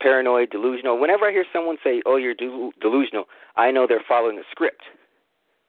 paranoid, 0.00 0.50
delusional. 0.50 1.00
Whenever 1.00 1.26
I 1.26 1.32
hear 1.32 1.46
someone 1.52 1.76
say, 1.82 2.02
"Oh, 2.06 2.16
you're 2.16 2.34
delusional," 2.34 3.24
I 3.56 3.70
know 3.70 3.86
they're 3.86 4.04
following 4.08 4.38
a 4.38 4.42
script. 4.50 4.82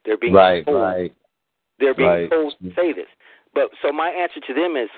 They're 0.04 0.18
being 0.18 0.32
right, 0.32 0.64
told. 0.64 0.82
right. 0.82 1.14
They're 1.78 1.94
being 1.94 2.08
right. 2.08 2.30
told 2.30 2.54
to 2.62 2.70
say 2.74 2.92
this. 2.92 3.06
But 3.54 3.70
so 3.82 3.92
my 3.92 4.10
answer 4.10 4.40
to 4.40 4.54
them 4.54 4.76
is, 4.76 4.90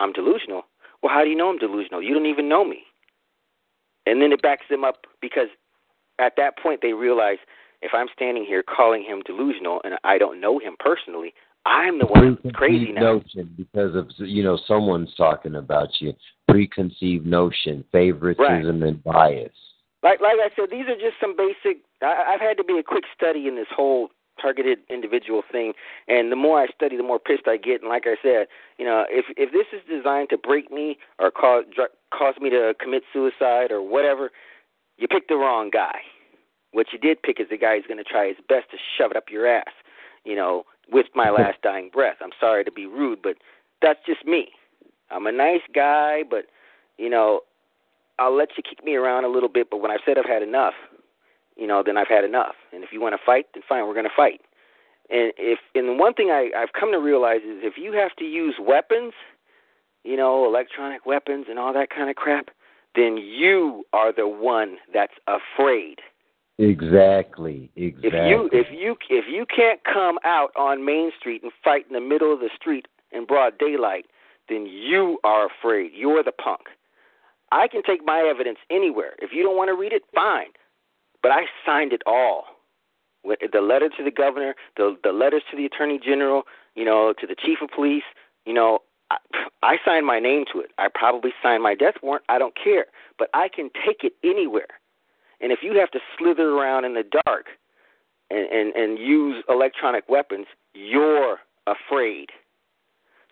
"I'm 0.00 0.12
delusional." 0.12 0.66
Well, 1.02 1.12
how 1.12 1.22
do 1.22 1.30
you 1.30 1.36
know 1.36 1.50
I'm 1.50 1.58
delusional? 1.58 2.02
You 2.02 2.14
don't 2.14 2.26
even 2.26 2.48
know 2.48 2.64
me. 2.64 2.84
And 4.06 4.22
then 4.22 4.32
it 4.32 4.42
backs 4.42 4.64
them 4.70 4.84
up 4.84 5.06
because 5.20 5.48
at 6.18 6.34
that 6.36 6.58
point 6.58 6.80
they 6.80 6.92
realize 6.92 7.38
if 7.82 7.92
I'm 7.92 8.06
standing 8.14 8.44
here 8.44 8.62
calling 8.62 9.02
him 9.02 9.22
delusional 9.26 9.80
and 9.84 9.94
I 10.04 10.18
don't 10.18 10.40
know 10.40 10.58
him 10.58 10.76
personally, 10.78 11.34
I'm 11.66 11.98
the 11.98 12.06
one 12.06 12.38
who's 12.42 12.52
crazy 12.52 12.92
now. 12.92 13.14
Notion 13.14 13.54
because 13.56 13.94
of 13.94 14.08
you 14.18 14.42
know 14.42 14.58
someone's 14.66 15.14
talking 15.16 15.54
about 15.54 15.88
you. 16.00 16.12
Preconceived 16.48 17.26
notion, 17.26 17.84
favoritism, 17.90 18.80
right. 18.80 18.88
and 18.88 19.04
bias. 19.04 19.52
Like 20.02 20.20
like 20.20 20.36
I 20.40 20.50
said, 20.54 20.70
these 20.70 20.86
are 20.88 20.96
just 20.96 21.20
some 21.20 21.34
basic. 21.36 21.82
I, 22.02 22.34
I've 22.34 22.40
had 22.40 22.56
to 22.58 22.64
be 22.64 22.78
a 22.78 22.82
quick 22.82 23.04
study 23.16 23.46
in 23.46 23.56
this 23.56 23.66
whole 23.74 24.08
targeted 24.40 24.78
individual 24.90 25.42
thing, 25.50 25.72
and 26.08 26.30
the 26.30 26.36
more 26.36 26.60
I 26.60 26.66
study, 26.74 26.96
the 26.96 27.02
more 27.02 27.18
pissed 27.18 27.46
I 27.46 27.56
get. 27.56 27.80
And 27.80 27.88
like 27.88 28.04
I 28.06 28.16
said, 28.22 28.46
you 28.78 28.84
know, 28.84 29.04
if 29.08 29.26
if 29.36 29.52
this 29.52 29.66
is 29.72 29.80
designed 29.88 30.30
to 30.30 30.38
break 30.38 30.70
me 30.70 30.98
or 31.18 31.30
cause 31.30 31.64
cause 32.12 32.34
me 32.40 32.50
to 32.50 32.74
commit 32.80 33.02
suicide 33.12 33.70
or 33.70 33.82
whatever, 33.82 34.30
you 34.96 35.08
picked 35.08 35.28
the 35.28 35.36
wrong 35.36 35.70
guy. 35.70 35.98
What 36.72 36.86
you 36.92 36.98
did 36.98 37.22
pick 37.22 37.38
is 37.38 37.46
the 37.50 37.56
guy 37.56 37.76
who's 37.76 37.86
going 37.86 38.02
to 38.02 38.04
try 38.04 38.26
his 38.28 38.36
best 38.48 38.70
to 38.72 38.76
shove 38.98 39.12
it 39.12 39.16
up 39.16 39.24
your 39.30 39.46
ass, 39.46 39.72
you 40.24 40.34
know, 40.34 40.64
with 40.90 41.06
my 41.14 41.30
last 41.38 41.62
dying 41.62 41.90
breath. 41.92 42.16
I'm 42.20 42.34
sorry 42.40 42.64
to 42.64 42.72
be 42.72 42.86
rude, 42.86 43.20
but 43.22 43.36
that's 43.80 44.00
just 44.06 44.24
me. 44.26 44.48
I'm 45.10 45.26
a 45.26 45.32
nice 45.32 45.62
guy, 45.72 46.22
but 46.28 46.46
you 46.98 47.08
know, 47.08 47.40
I'll 48.18 48.36
let 48.36 48.50
you 48.56 48.62
kick 48.62 48.84
me 48.84 48.94
around 48.94 49.24
a 49.24 49.28
little 49.28 49.48
bit. 49.48 49.68
But 49.70 49.78
when 49.78 49.90
I've 49.90 50.00
said 50.04 50.18
I've 50.18 50.28
had 50.28 50.42
enough, 50.42 50.74
you 51.56 51.66
know, 51.66 51.82
then 51.84 51.96
I've 51.96 52.08
had 52.08 52.24
enough. 52.24 52.54
And 52.72 52.82
if 52.82 52.90
you 52.92 53.00
want 53.00 53.14
to 53.14 53.24
fight, 53.24 53.46
then 53.54 53.62
fine, 53.68 53.86
we're 53.86 53.94
going 53.94 54.04
to 54.04 54.10
fight. 54.14 54.40
And 55.10 55.32
if 55.36 55.58
and 55.74 55.88
the 55.88 55.92
one 55.92 56.14
thing 56.14 56.30
I, 56.30 56.50
I've 56.56 56.72
come 56.72 56.92
to 56.92 56.98
realize 56.98 57.42
is 57.42 57.60
if 57.62 57.74
you 57.76 57.92
have 57.92 58.16
to 58.16 58.24
use 58.24 58.56
weapons, 58.58 59.12
you 60.02 60.16
know, 60.16 60.46
electronic 60.46 61.04
weapons 61.04 61.46
and 61.48 61.58
all 61.58 61.72
that 61.74 61.90
kind 61.90 62.08
of 62.08 62.16
crap, 62.16 62.48
then 62.94 63.18
you 63.18 63.84
are 63.92 64.12
the 64.12 64.26
one 64.28 64.78
that's 64.92 65.14
afraid. 65.26 66.00
Exactly. 66.58 67.70
Exactly. 67.76 68.08
If 68.08 68.30
you 68.30 68.48
if 68.52 68.66
you 68.70 68.96
if 69.10 69.24
you 69.28 69.44
can't 69.44 69.80
come 69.84 70.18
out 70.24 70.52
on 70.56 70.84
Main 70.84 71.10
Street 71.18 71.42
and 71.42 71.52
fight 71.62 71.84
in 71.88 71.94
the 71.94 72.00
middle 72.00 72.32
of 72.32 72.40
the 72.40 72.50
street 72.54 72.86
in 73.12 73.26
broad 73.26 73.58
daylight, 73.58 74.06
then 74.48 74.66
you 74.66 75.18
are 75.24 75.46
afraid. 75.46 75.92
You're 75.94 76.22
the 76.22 76.32
punk. 76.32 76.62
I 77.52 77.68
can 77.68 77.82
take 77.82 78.04
my 78.04 78.20
evidence 78.20 78.58
anywhere. 78.70 79.14
If 79.18 79.30
you 79.32 79.42
don't 79.42 79.56
want 79.56 79.68
to 79.68 79.74
read 79.74 79.92
it, 79.92 80.02
fine. 80.14 80.48
But 81.24 81.32
I 81.32 81.46
signed 81.64 81.94
it 81.94 82.02
all. 82.04 82.44
The 83.24 83.62
letter 83.62 83.88
to 83.88 84.04
the 84.04 84.10
governor, 84.10 84.54
the 84.76 84.94
the 85.02 85.10
letters 85.10 85.42
to 85.50 85.56
the 85.56 85.64
attorney 85.64 85.98
general, 85.98 86.42
you 86.74 86.84
know, 86.84 87.14
to 87.18 87.26
the 87.26 87.34
chief 87.34 87.58
of 87.62 87.70
police, 87.74 88.02
you 88.44 88.52
know, 88.52 88.80
I, 89.10 89.16
I 89.62 89.76
signed 89.86 90.04
my 90.04 90.20
name 90.20 90.44
to 90.52 90.60
it. 90.60 90.72
I 90.76 90.88
probably 90.94 91.30
signed 91.42 91.62
my 91.62 91.74
death 91.74 91.94
warrant. 92.02 92.26
I 92.28 92.38
don't 92.38 92.54
care, 92.62 92.84
but 93.18 93.30
I 93.32 93.48
can 93.48 93.70
take 93.86 94.04
it 94.04 94.12
anywhere. 94.22 94.68
And 95.40 95.50
if 95.50 95.60
you 95.62 95.78
have 95.78 95.90
to 95.92 96.00
slither 96.18 96.50
around 96.50 96.84
in 96.84 96.92
the 96.92 97.04
dark 97.24 97.46
and, 98.30 98.46
and, 98.50 98.74
and 98.74 98.98
use 98.98 99.42
electronic 99.48 100.06
weapons, 100.10 100.46
you're 100.74 101.38
afraid. 101.66 102.28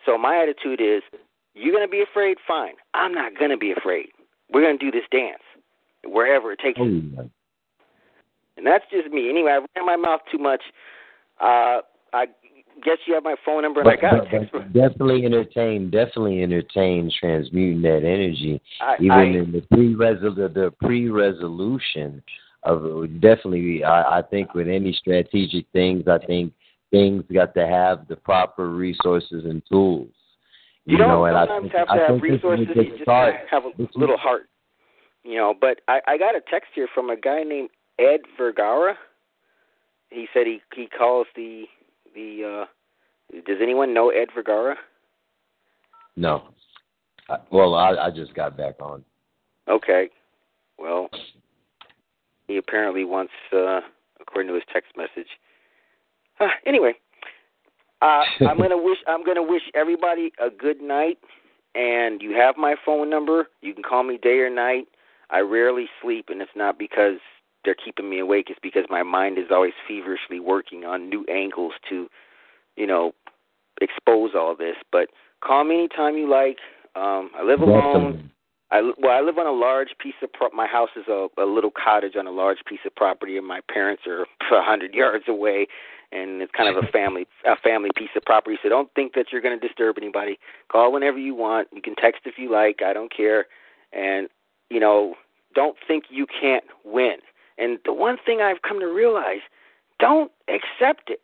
So 0.06 0.16
my 0.16 0.42
attitude 0.42 0.80
is, 0.80 1.02
you're 1.54 1.72
to 1.86 1.90
be 1.90 2.02
afraid? 2.02 2.38
Fine. 2.48 2.74
I'm 2.94 3.12
not 3.12 3.36
to 3.50 3.58
be 3.58 3.72
afraid. 3.72 4.08
We're 4.50 4.62
to 4.78 4.82
do 4.82 4.90
this 4.90 5.06
dance 5.10 5.42
wherever 6.04 6.52
it 6.52 6.58
takes 6.58 6.80
oh. 6.80 7.28
And 8.56 8.66
that's 8.66 8.84
just 8.90 9.12
me. 9.12 9.28
Anyway, 9.30 9.50
I 9.50 9.58
ran 9.76 9.86
my 9.86 9.96
mouth 9.96 10.20
too 10.30 10.38
much. 10.38 10.62
Uh, 11.40 11.80
I 12.12 12.26
guess 12.84 12.98
you 13.06 13.14
have 13.14 13.24
my 13.24 13.36
phone 13.44 13.62
number, 13.62 13.80
and 13.80 13.86
but, 13.86 13.98
I 13.98 14.10
got 14.10 14.30
but, 14.30 14.42
it. 14.42 14.50
But 14.52 14.72
definitely 14.72 15.24
entertain, 15.24 15.90
definitely 15.90 16.42
entertain 16.42 17.10
transmuting 17.18 17.82
that 17.82 17.98
energy, 17.98 18.60
I, 18.80 18.96
even 19.00 19.10
I, 19.10 19.22
in 19.24 19.52
the 19.52 19.60
pre 19.70 19.94
the 19.94 20.72
pre 20.82 21.08
resolution 21.08 22.22
of 22.64 22.82
definitely. 23.20 23.84
I, 23.84 24.18
I 24.18 24.22
think 24.22 24.54
with 24.54 24.68
any 24.68 24.92
strategic 24.92 25.66
things, 25.72 26.04
I 26.06 26.18
think 26.18 26.52
things 26.90 27.24
got 27.32 27.54
to 27.54 27.66
have 27.66 28.06
the 28.08 28.16
proper 28.16 28.70
resources 28.70 29.44
and 29.44 29.62
tools. 29.70 30.08
You, 30.84 30.92
you 30.92 30.98
don't 30.98 31.08
know, 31.08 31.24
and 31.26 31.36
I 31.36 31.46
think, 31.46 31.72
have 31.72 31.86
to 31.86 31.92
I 31.92 32.12
have 32.12 32.20
resources. 32.20 32.66
You 32.74 32.84
just 32.84 33.02
start. 33.02 33.34
have 33.50 33.64
a 33.64 33.70
little 33.98 34.16
heart. 34.16 34.48
You 35.24 35.36
know, 35.36 35.54
but 35.58 35.80
I, 35.86 36.00
I 36.08 36.18
got 36.18 36.34
a 36.34 36.40
text 36.50 36.70
here 36.74 36.88
from 36.92 37.10
a 37.10 37.16
guy 37.16 37.44
named 37.44 37.70
Ed 37.98 38.20
Vergara. 38.36 38.96
He 40.10 40.26
said 40.32 40.46
he 40.46 40.60
he 40.74 40.86
calls 40.86 41.26
the 41.34 41.64
the. 42.14 42.64
uh 42.64 43.40
Does 43.46 43.58
anyone 43.62 43.94
know 43.94 44.10
Ed 44.10 44.28
Vergara? 44.34 44.76
No. 46.16 46.48
I, 47.28 47.38
well, 47.50 47.74
I 47.74 47.94
I 47.96 48.10
just 48.10 48.34
got 48.34 48.56
back 48.56 48.74
on. 48.80 49.04
Okay. 49.68 50.10
Well, 50.78 51.08
he 52.48 52.56
apparently 52.56 53.04
wants, 53.04 53.32
uh 53.52 53.80
according 54.20 54.48
to 54.48 54.54
his 54.54 54.64
text 54.72 54.92
message. 54.96 55.28
Uh, 56.40 56.48
anyway, 56.66 56.94
uh, 58.00 58.22
I'm 58.48 58.58
gonna 58.58 58.76
wish 58.76 58.98
I'm 59.06 59.24
gonna 59.24 59.42
wish 59.42 59.62
everybody 59.74 60.32
a 60.44 60.50
good 60.50 60.80
night. 60.80 61.18
And 61.74 62.20
you 62.20 62.32
have 62.32 62.58
my 62.58 62.74
phone 62.84 63.08
number. 63.08 63.46
You 63.62 63.72
can 63.72 63.82
call 63.82 64.02
me 64.02 64.18
day 64.18 64.40
or 64.40 64.50
night. 64.50 64.88
I 65.30 65.40
rarely 65.40 65.86
sleep, 66.02 66.26
and 66.28 66.42
it's 66.42 66.50
not 66.54 66.78
because 66.78 67.18
they're 67.64 67.74
keeping 67.74 68.10
me 68.10 68.18
awake. 68.18 68.46
It's 68.50 68.58
because 68.62 68.84
my 68.90 69.02
mind 69.02 69.38
is 69.38 69.46
always 69.50 69.72
feverishly 69.86 70.40
working 70.40 70.84
on 70.84 71.08
new 71.08 71.24
angles 71.26 71.72
to, 71.88 72.08
you 72.76 72.86
know, 72.86 73.12
expose 73.80 74.30
all 74.34 74.56
this. 74.56 74.76
But 74.90 75.08
call 75.42 75.64
me 75.64 75.74
anytime 75.76 76.16
you 76.16 76.28
like. 76.28 76.58
Um, 76.94 77.30
I 77.36 77.42
live 77.44 77.60
alone. 77.60 78.30
I 78.70 78.80
well, 78.98 79.12
I 79.12 79.20
live 79.20 79.38
on 79.38 79.46
a 79.46 79.52
large 79.52 79.90
piece 79.98 80.14
of 80.22 80.32
pro- 80.32 80.50
my 80.50 80.66
house 80.66 80.90
is 80.96 81.04
a, 81.06 81.28
a 81.38 81.44
little 81.44 81.70
cottage 81.70 82.16
on 82.18 82.26
a 82.26 82.30
large 82.30 82.58
piece 82.66 82.80
of 82.86 82.94
property, 82.94 83.36
and 83.36 83.46
my 83.46 83.60
parents 83.72 84.02
are 84.06 84.22
a 84.56 84.62
hundred 84.62 84.94
yards 84.94 85.24
away, 85.28 85.66
and 86.10 86.40
it's 86.42 86.52
kind 86.56 86.74
of 86.74 86.82
a 86.82 86.86
family 86.88 87.26
a 87.46 87.56
family 87.56 87.90
piece 87.96 88.10
of 88.16 88.22
property. 88.24 88.56
So 88.62 88.68
don't 88.68 88.92
think 88.94 89.12
that 89.14 89.26
you're 89.30 89.42
going 89.42 89.58
to 89.58 89.66
disturb 89.66 89.96
anybody. 89.98 90.38
Call 90.70 90.92
whenever 90.92 91.18
you 91.18 91.34
want. 91.34 91.68
You 91.72 91.82
can 91.82 91.94
text 91.94 92.22
if 92.24 92.34
you 92.38 92.50
like. 92.50 92.80
I 92.84 92.94
don't 92.94 93.14
care, 93.14 93.46
and 93.92 94.28
you 94.70 94.80
know, 94.80 95.16
don't 95.54 95.76
think 95.86 96.04
you 96.08 96.26
can't 96.26 96.64
win. 96.84 97.16
And 97.58 97.78
the 97.84 97.92
one 97.92 98.16
thing 98.24 98.40
I've 98.40 98.62
come 98.62 98.80
to 98.80 98.86
realize, 98.86 99.40
don't 99.98 100.30
accept 100.48 101.10
it. 101.10 101.20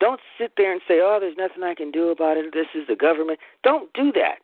Don't 0.00 0.20
sit 0.38 0.52
there 0.56 0.72
and 0.72 0.80
say, 0.88 1.00
"Oh, 1.00 1.18
there's 1.20 1.36
nothing 1.36 1.62
I 1.62 1.74
can 1.74 1.90
do 1.90 2.08
about 2.08 2.36
it. 2.36 2.52
This 2.52 2.66
is 2.74 2.86
the 2.88 2.96
government." 2.96 3.38
Don't 3.62 3.92
do 3.92 4.10
that. 4.12 4.38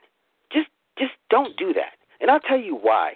Just 0.52 0.68
just 0.98 1.14
don't 1.30 1.56
do 1.56 1.72
that. 1.72 1.94
And 2.20 2.30
I'll 2.30 2.40
tell 2.40 2.58
you 2.58 2.76
why. 2.76 3.14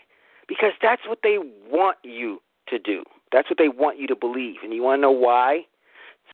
Because 0.48 0.72
that's 0.80 1.02
what 1.06 1.20
they 1.22 1.38
want 1.70 1.98
you 2.02 2.42
to 2.68 2.78
do. 2.78 3.04
That's 3.30 3.48
what 3.48 3.58
they 3.58 3.68
want 3.68 3.98
you 3.98 4.06
to 4.08 4.16
believe. 4.16 4.56
And 4.62 4.72
you 4.72 4.82
want 4.82 4.98
to 4.98 5.02
know 5.02 5.10
why? 5.10 5.66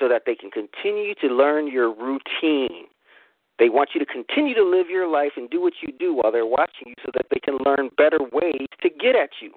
So 0.01 0.09
that 0.09 0.23
they 0.27 0.35
can 0.35 0.51
continue 0.51 1.15
to 1.16 1.28
learn 1.28 1.69
your 1.69 1.93
routine. 1.93 2.86
They 3.59 3.69
want 3.69 3.90
you 3.94 4.01
to 4.01 4.06
continue 4.06 4.55
to 4.55 4.65
live 4.65 4.89
your 4.89 5.09
life 5.09 5.32
and 5.36 5.51
do 5.51 5.60
what 5.60 5.74
you 5.82 5.93
do 5.93 6.15
while 6.15 6.31
they're 6.31 6.47
watching 6.47 6.89
you 6.89 6.94
so 7.05 7.10
that 7.15 7.27
they 7.31 7.40
can 7.40 7.59
learn 7.66 7.90
better 7.97 8.19
ways 8.32 8.66
to 8.82 8.89
get 8.89 9.16
at 9.16 9.31
you. 9.40 9.52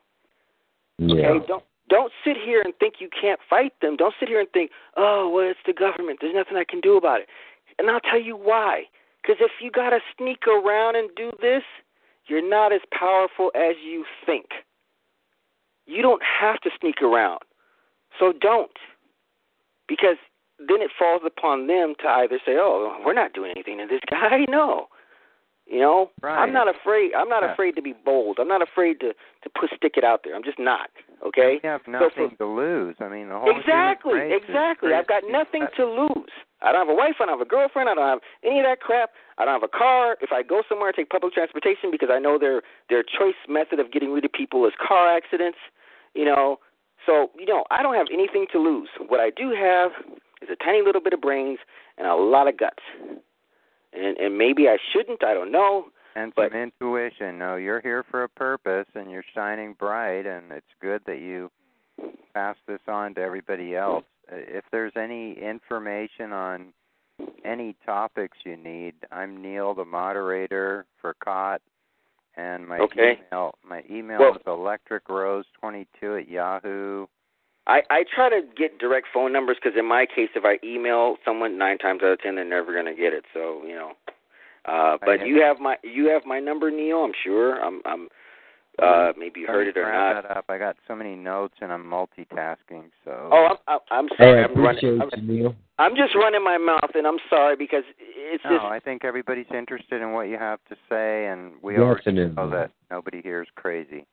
Yeah. 0.98 1.30
Okay? 1.30 1.46
Don't 1.48 1.64
don't 1.92 2.14
sit 2.24 2.38
here 2.38 2.62
and 2.64 2.74
think 2.80 2.96
you 3.00 3.10
can't 3.10 3.42
fight 3.50 3.74
them. 3.82 3.98
Don't 3.98 4.16
sit 4.18 4.30
here 4.30 4.40
and 4.40 4.50
think, 4.52 4.72
"Oh, 4.96 5.30
well, 5.30 5.50
it's 5.50 5.60
the 5.66 5.74
government. 5.74 6.20
There's 6.22 6.34
nothing 6.34 6.56
I 6.56 6.64
can 6.64 6.80
do 6.80 6.96
about 6.96 7.20
it." 7.20 7.30
And 7.78 7.92
I'll 7.92 8.00
tell 8.00 8.20
you 8.20 8.38
why. 8.38 8.88
Because 9.22 9.42
if 9.42 9.52
you 9.60 9.70
got 9.70 9.90
to 9.90 10.00
sneak 10.18 10.48
around 10.48 10.96
and 10.96 11.14
do 11.16 11.32
this, 11.42 11.64
you're 12.26 12.48
not 12.48 12.72
as 12.72 12.82
powerful 12.92 13.52
as 13.54 13.76
you 13.84 14.06
think. 14.26 14.64
You 15.86 16.02
don't 16.02 16.24
have 16.24 16.62
to 16.62 16.72
sneak 16.80 17.02
around. 17.02 17.42
So 18.18 18.32
don't. 18.32 18.78
Because 19.88 20.18
then 20.58 20.82
it 20.82 20.92
falls 20.98 21.24
upon 21.26 21.68
them 21.68 21.96
to 22.00 22.08
either 22.08 22.40
say, 22.46 22.56
"Oh, 22.58 23.02
we're 23.06 23.14
not 23.14 23.34
doing 23.34 23.52
anything 23.52 23.80
to 23.80 23.86
this 23.86 24.02
guy." 24.10 24.46
No. 24.50 24.88
You 25.72 25.80
know, 25.80 26.12
Right. 26.22 26.38
I'm 26.38 26.52
not 26.52 26.68
afraid. 26.68 27.14
I'm 27.16 27.30
not 27.30 27.44
Yeah. 27.44 27.54
afraid 27.54 27.78
to 27.78 27.82
be 27.82 27.94
bold. 27.94 28.40
I'm 28.40 28.48
not 28.50 28.62
afraid 28.62 29.00
to 29.00 29.16
to 29.44 29.50
put 29.50 29.72
stick 29.72 29.96
it 29.98 30.04
out 30.04 30.22
there. 30.24 30.36
I'm 30.36 30.44
just 30.44 30.60
not. 30.60 30.92
Okay. 31.24 31.54
You 31.64 31.70
have 31.70 31.82
So 31.86 31.92
nothing 31.92 32.30
for- 32.32 32.36
to 32.36 32.46
lose. 32.46 32.96
I 33.00 33.08
mean, 33.08 33.30
the 33.30 33.40
whole 33.40 33.50
Exactly, 33.58 34.20
is 34.20 34.44
exactly. 34.44 34.94
I've 34.94 35.08
got 35.08 35.24
nothing 35.24 35.66
to 35.78 35.86
lose. 35.86 36.30
I 36.62 36.72
don't 36.72 36.86
have 36.86 36.90
a 36.90 36.94
wife. 36.94 37.16
I 37.22 37.26
don't 37.26 37.40
have 37.40 37.42
a 37.42 37.46
girlfriend. 37.50 37.90
I 37.90 37.96
don't 37.96 38.06
have 38.08 38.22
any 38.44 38.60
of 38.60 38.66
that 38.66 38.82
crap. 38.82 39.12
I 39.40 39.46
don't 39.46 39.54
have 39.54 39.64
a 39.64 39.68
car. 39.70 40.18
If 40.22 40.32
I 40.34 40.44
go 40.44 40.62
somewhere, 40.70 40.90
I 40.90 40.92
take 40.92 41.10
public 41.10 41.34
transportation 41.34 41.90
because 41.90 42.10
I 42.12 42.20
know 42.20 42.38
their 42.38 42.62
their 42.90 43.02
choice 43.02 43.40
method 43.48 43.80
of 43.80 43.92
getting 43.92 44.12
rid 44.12 44.26
of 44.26 44.32
people 44.34 44.66
is 44.68 44.76
car 44.76 45.08
accidents. 45.08 45.58
You 46.14 46.26
know, 46.26 46.60
so 47.06 47.32
you 47.40 47.46
know 47.46 47.64
I 47.72 47.82
don't 47.82 47.96
have 47.96 48.08
anything 48.12 48.46
to 48.52 48.60
lose. 48.60 48.90
What 49.08 49.22
I 49.22 49.30
do 49.32 49.52
have 49.52 49.94
is 50.42 50.50
a 50.50 50.56
tiny 50.58 50.82
little 50.82 51.02
bit 51.02 51.14
of 51.14 51.22
brains 51.22 51.60
and 51.98 52.06
a 52.08 52.16
lot 52.16 52.48
of 52.50 52.58
guts. 52.58 52.84
And 53.94 54.18
and 54.18 54.38
maybe 54.38 54.68
I 54.70 54.78
shouldn't. 54.92 55.24
I 55.24 55.34
don't 55.34 55.52
know. 55.52 55.88
and 56.16 56.34
but- 56.36 56.52
some 56.52 56.60
intuition. 56.62 57.38
No, 57.40 57.56
you're 57.56 57.82
here 57.82 58.04
for 58.12 58.24
a 58.24 58.30
purpose, 58.30 58.88
and 58.96 59.10
you're 59.10 59.24
shining 59.34 59.74
bright, 59.74 60.26
and 60.26 60.52
it's 60.52 60.66
good 60.82 61.02
that 61.06 61.20
you 61.20 61.50
pass 62.34 62.56
this 62.68 62.82
on 62.88 63.14
to 63.16 63.22
everybody 63.22 63.76
else. 63.76 64.04
Uh, 64.32 64.36
If 64.38 64.66
there's 64.72 64.96
any 64.96 65.34
information 65.34 66.32
on 66.34 66.74
any 67.46 67.76
topics 67.86 68.38
you 68.46 68.58
need, 68.58 68.96
I'm 69.12 69.42
Neil, 69.42 69.74
the 69.74 69.86
moderator 69.86 70.86
for 71.00 71.14
CAHT, 71.24 71.62
and 72.36 72.68
my 72.68 72.80
Okay. 72.80 73.20
email 73.32 73.56
my 73.64 73.84
email 73.90 74.20
Well- 74.20 74.36
is 74.36 74.44
electricrose22 74.44 76.18
at 76.18 76.28
Yahoo. 76.28 77.08
I, 77.68 77.82
I 77.90 78.04
try 78.14 78.30
to 78.30 78.42
get 78.58 78.80
direct 78.80 79.08
phone 79.14 79.32
numbers 79.32 79.58
because 79.62 79.78
in 79.78 79.88
my 79.88 80.06
case, 80.06 80.30
if 80.36 80.44
I 80.46 80.58
email 80.66 81.18
someone, 81.24 81.58
nine 81.58 81.78
times 81.78 82.02
out 82.04 82.12
of 82.14 82.20
ten, 82.20 82.36
they're 82.36 82.46
never 82.46 82.74
going 82.74 82.86
to 82.94 83.00
get 83.00 83.14
it. 83.14 83.26
So 83.34 83.62
you 83.66 83.76
know, 83.76 83.92
uh, 84.66 84.98
but 85.06 85.20
get 85.20 85.28
you 85.28 85.42
have 85.42 85.60
my 85.60 85.78
you 85.84 86.08
have 86.10 86.26
my 86.26 86.40
number, 86.40 86.72
Neil. 86.72 87.04
I'm 87.04 87.14
sure. 87.24 87.64
I'm 87.64 87.82
I'm 87.86 88.08
uh, 88.82 89.14
maybe 89.18 89.42
you 89.42 89.48
heard 89.48 89.68
it 89.68 89.78
or 89.78 89.92
not. 89.92 90.24
That 90.24 90.38
up. 90.38 90.46
I 90.50 90.58
got 90.58 90.76
so 90.88 90.96
many 90.96 91.16
notes, 91.16 91.54
and 91.62 91.72
I'm 91.72 91.84
multitasking. 91.84 92.90
So. 93.06 93.30
Oh, 93.32 93.48
I'm 93.52 93.58
I'm, 93.68 93.80
I'm 93.92 94.08
Hey, 94.18 94.26
sorry. 94.26 94.40
I 94.42 94.46
I'm 94.46 94.56
running. 94.56 94.78
appreciate 94.78 95.02
I'm, 95.02 95.28
you, 95.28 95.34
Neil. 95.42 95.56
I'm 95.78 95.96
just 95.96 96.16
running 96.16 96.44
my 96.44 96.58
mouth, 96.58 96.92
and 96.96 97.06
I'm 97.06 97.18
sorry 97.30 97.56
because 97.56 97.84
it's 98.00 98.44
No, 98.44 98.52
just 98.52 98.66
I 98.66 98.80
think 98.80 99.04
everybody's 99.04 99.48
interested 99.54 100.02
in 100.02 100.14
what 100.14 100.30
you 100.30 100.38
have 100.38 100.60
to 100.70 100.76
say, 100.90 101.28
and 101.28 101.54
we 101.62 101.78
already 101.78 102.02
Definitely. 102.06 102.36
know 102.36 102.50
that 102.50 102.72
nobody 102.90 103.22
here 103.22 103.42
is 103.42 103.48
crazy. 103.56 104.06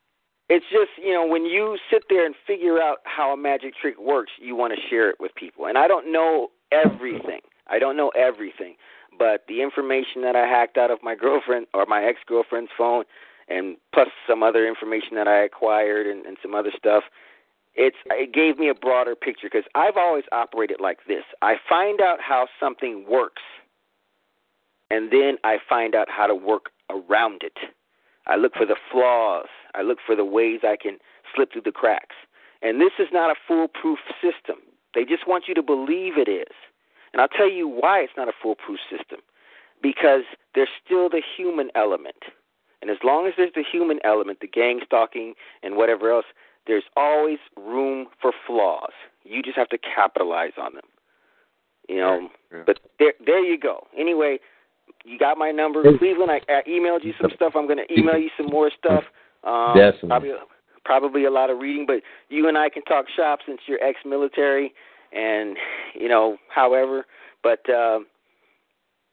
It's 0.48 0.64
just 0.70 0.90
you 1.02 1.12
know 1.12 1.26
when 1.26 1.44
you 1.44 1.78
sit 1.90 2.04
there 2.08 2.24
and 2.24 2.34
figure 2.46 2.80
out 2.80 2.98
how 3.04 3.32
a 3.32 3.36
magic 3.36 3.74
trick 3.80 3.98
works 4.00 4.32
you 4.40 4.56
want 4.56 4.72
to 4.74 4.80
share 4.88 5.10
it 5.10 5.16
with 5.20 5.34
people. 5.34 5.66
And 5.66 5.78
i 5.78 5.86
don't 5.86 6.10
know 6.10 6.48
everything. 6.72 7.40
I 7.66 7.78
don't 7.78 7.96
know 7.96 8.10
everything. 8.10 8.76
But 9.18 9.44
the 9.48 9.62
information 9.62 10.22
that 10.22 10.36
i 10.36 10.46
hacked 10.46 10.76
out 10.76 10.90
of 10.90 10.98
my 11.02 11.14
girlfriend 11.24 11.66
or 11.74 11.86
my 11.86 12.04
ex 12.04 12.20
girlfriend's 12.26 12.70
phone 12.76 13.04
and 13.48 13.76
plus 13.92 14.08
some 14.26 14.42
other 14.42 14.66
information 14.66 15.14
that 15.16 15.28
i 15.28 15.38
acquired 15.38 16.06
and, 16.06 16.26
and 16.26 16.36
some 16.42 16.54
other 16.54 16.72
stuff 16.76 17.04
it's 17.74 17.96
it 18.10 18.32
gave 18.32 18.58
me 18.58 18.68
a 18.68 18.74
broader 18.74 19.14
picture 19.14 19.48
because 19.50 19.64
i've 19.74 19.96
always 19.96 20.24
operated 20.32 20.80
like 20.80 20.98
this. 21.06 21.24
I 21.42 21.56
find 21.68 22.00
out 22.00 22.18
how 22.20 22.48
something 22.60 23.04
works 23.08 23.42
and 24.90 25.10
then 25.12 25.36
i 25.44 25.58
find 25.68 25.94
out 25.94 26.08
how 26.10 26.26
to 26.26 26.34
work 26.34 26.70
around 26.90 27.42
it. 27.42 27.58
I 28.26 28.36
look 28.36 28.54
for 28.54 28.66
the 28.66 28.76
flaws. 28.90 29.48
I 29.74 29.82
look 29.82 29.98
for 30.04 30.16
the 30.16 30.24
ways 30.24 30.60
I 30.62 30.76
can 30.80 30.98
slip 31.34 31.52
through 31.52 31.62
the 31.62 31.72
cracks. 31.72 32.16
And 32.62 32.80
this 32.80 32.92
is 32.98 33.08
not 33.12 33.30
a 33.30 33.34
foolproof 33.46 33.98
system. 34.20 34.56
They 34.94 35.04
just 35.04 35.28
want 35.28 35.44
you 35.46 35.54
to 35.54 35.62
believe 35.62 36.18
it 36.18 36.28
is. 36.28 36.54
And 37.12 37.22
I'll 37.22 37.28
tell 37.28 37.50
you 37.50 37.68
why 37.68 38.00
it's 38.00 38.12
not 38.16 38.28
a 38.28 38.32
foolproof 38.42 38.78
system. 38.90 39.20
Because 39.80 40.22
there's 40.54 40.68
still 40.84 41.08
the 41.08 41.22
human 41.36 41.70
element. 41.74 42.24
And 42.82 42.90
as 42.90 42.98
long 43.04 43.26
as 43.26 43.34
there's 43.36 43.52
the 43.54 43.64
human 43.64 43.98
element, 44.04 44.40
the 44.40 44.48
gang 44.48 44.80
stalking 44.84 45.34
and 45.62 45.76
whatever 45.76 46.10
else, 46.10 46.26
there's 46.66 46.84
always 46.96 47.38
room 47.56 48.06
for 48.20 48.32
flaws. 48.46 48.92
You 49.24 49.42
just 49.42 49.56
have 49.56 49.68
to 49.70 49.78
capitalize 49.78 50.52
on 50.58 50.74
them. 50.74 50.84
You 51.88 51.96
know, 51.96 52.28
True. 52.50 52.64
but 52.66 52.80
there 52.98 53.14
there 53.24 53.42
you 53.42 53.58
go. 53.58 53.86
Anyway, 53.96 54.38
you 55.04 55.18
got 55.18 55.38
my 55.38 55.50
number, 55.50 55.82
Cleveland. 55.98 56.30
I, 56.30 56.40
I 56.52 56.62
emailed 56.68 57.02
you 57.02 57.14
some 57.20 57.30
stuff. 57.34 57.54
I'm 57.56 57.66
going 57.66 57.78
to 57.78 57.92
email 57.92 58.18
you 58.18 58.28
some 58.36 58.46
more 58.46 58.70
stuff. 58.76 59.04
Um, 59.44 59.74
Definitely. 59.76 60.08
Probably, 60.08 60.32
probably 60.84 61.24
a 61.26 61.30
lot 61.30 61.50
of 61.50 61.58
reading, 61.58 61.84
but 61.86 62.00
you 62.28 62.48
and 62.48 62.56
I 62.56 62.68
can 62.68 62.82
talk 62.84 63.06
shop 63.16 63.40
since 63.46 63.60
you're 63.66 63.82
ex-military, 63.82 64.72
and 65.12 65.56
you 65.94 66.08
know, 66.08 66.36
however. 66.48 67.06
But 67.42 67.60
uh, 67.70 68.00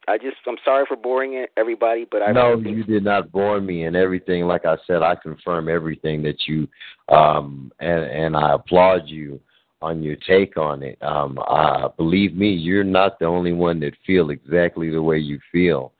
I 0.08 0.18
just, 0.18 0.36
I'm 0.46 0.56
sorry 0.64 0.84
for 0.86 0.96
boring 0.96 1.46
everybody, 1.56 2.06
but 2.10 2.22
I 2.22 2.30
no, 2.30 2.56
you 2.56 2.84
did 2.84 3.04
not 3.04 3.32
bore 3.32 3.60
me 3.60 3.84
and 3.84 3.96
everything. 3.96 4.44
Like 4.44 4.64
I 4.64 4.76
said, 4.86 5.02
I 5.02 5.16
confirm 5.16 5.68
everything 5.68 6.22
that 6.22 6.46
you 6.46 6.68
um 7.08 7.72
and 7.80 8.04
and 8.04 8.36
I 8.36 8.54
applaud 8.54 9.02
you 9.06 9.40
on 9.82 10.02
your 10.02 10.16
take 10.16 10.56
on 10.56 10.82
it. 10.82 10.98
Um 11.02 11.38
uh 11.48 11.88
believe 11.88 12.36
me, 12.36 12.50
you're 12.50 12.84
not 12.84 13.18
the 13.18 13.26
only 13.26 13.52
one 13.52 13.80
that 13.80 13.94
feel 14.06 14.30
exactly 14.30 14.90
the 14.90 15.02
way 15.02 15.18
you 15.18 15.40
feel. 15.50 15.92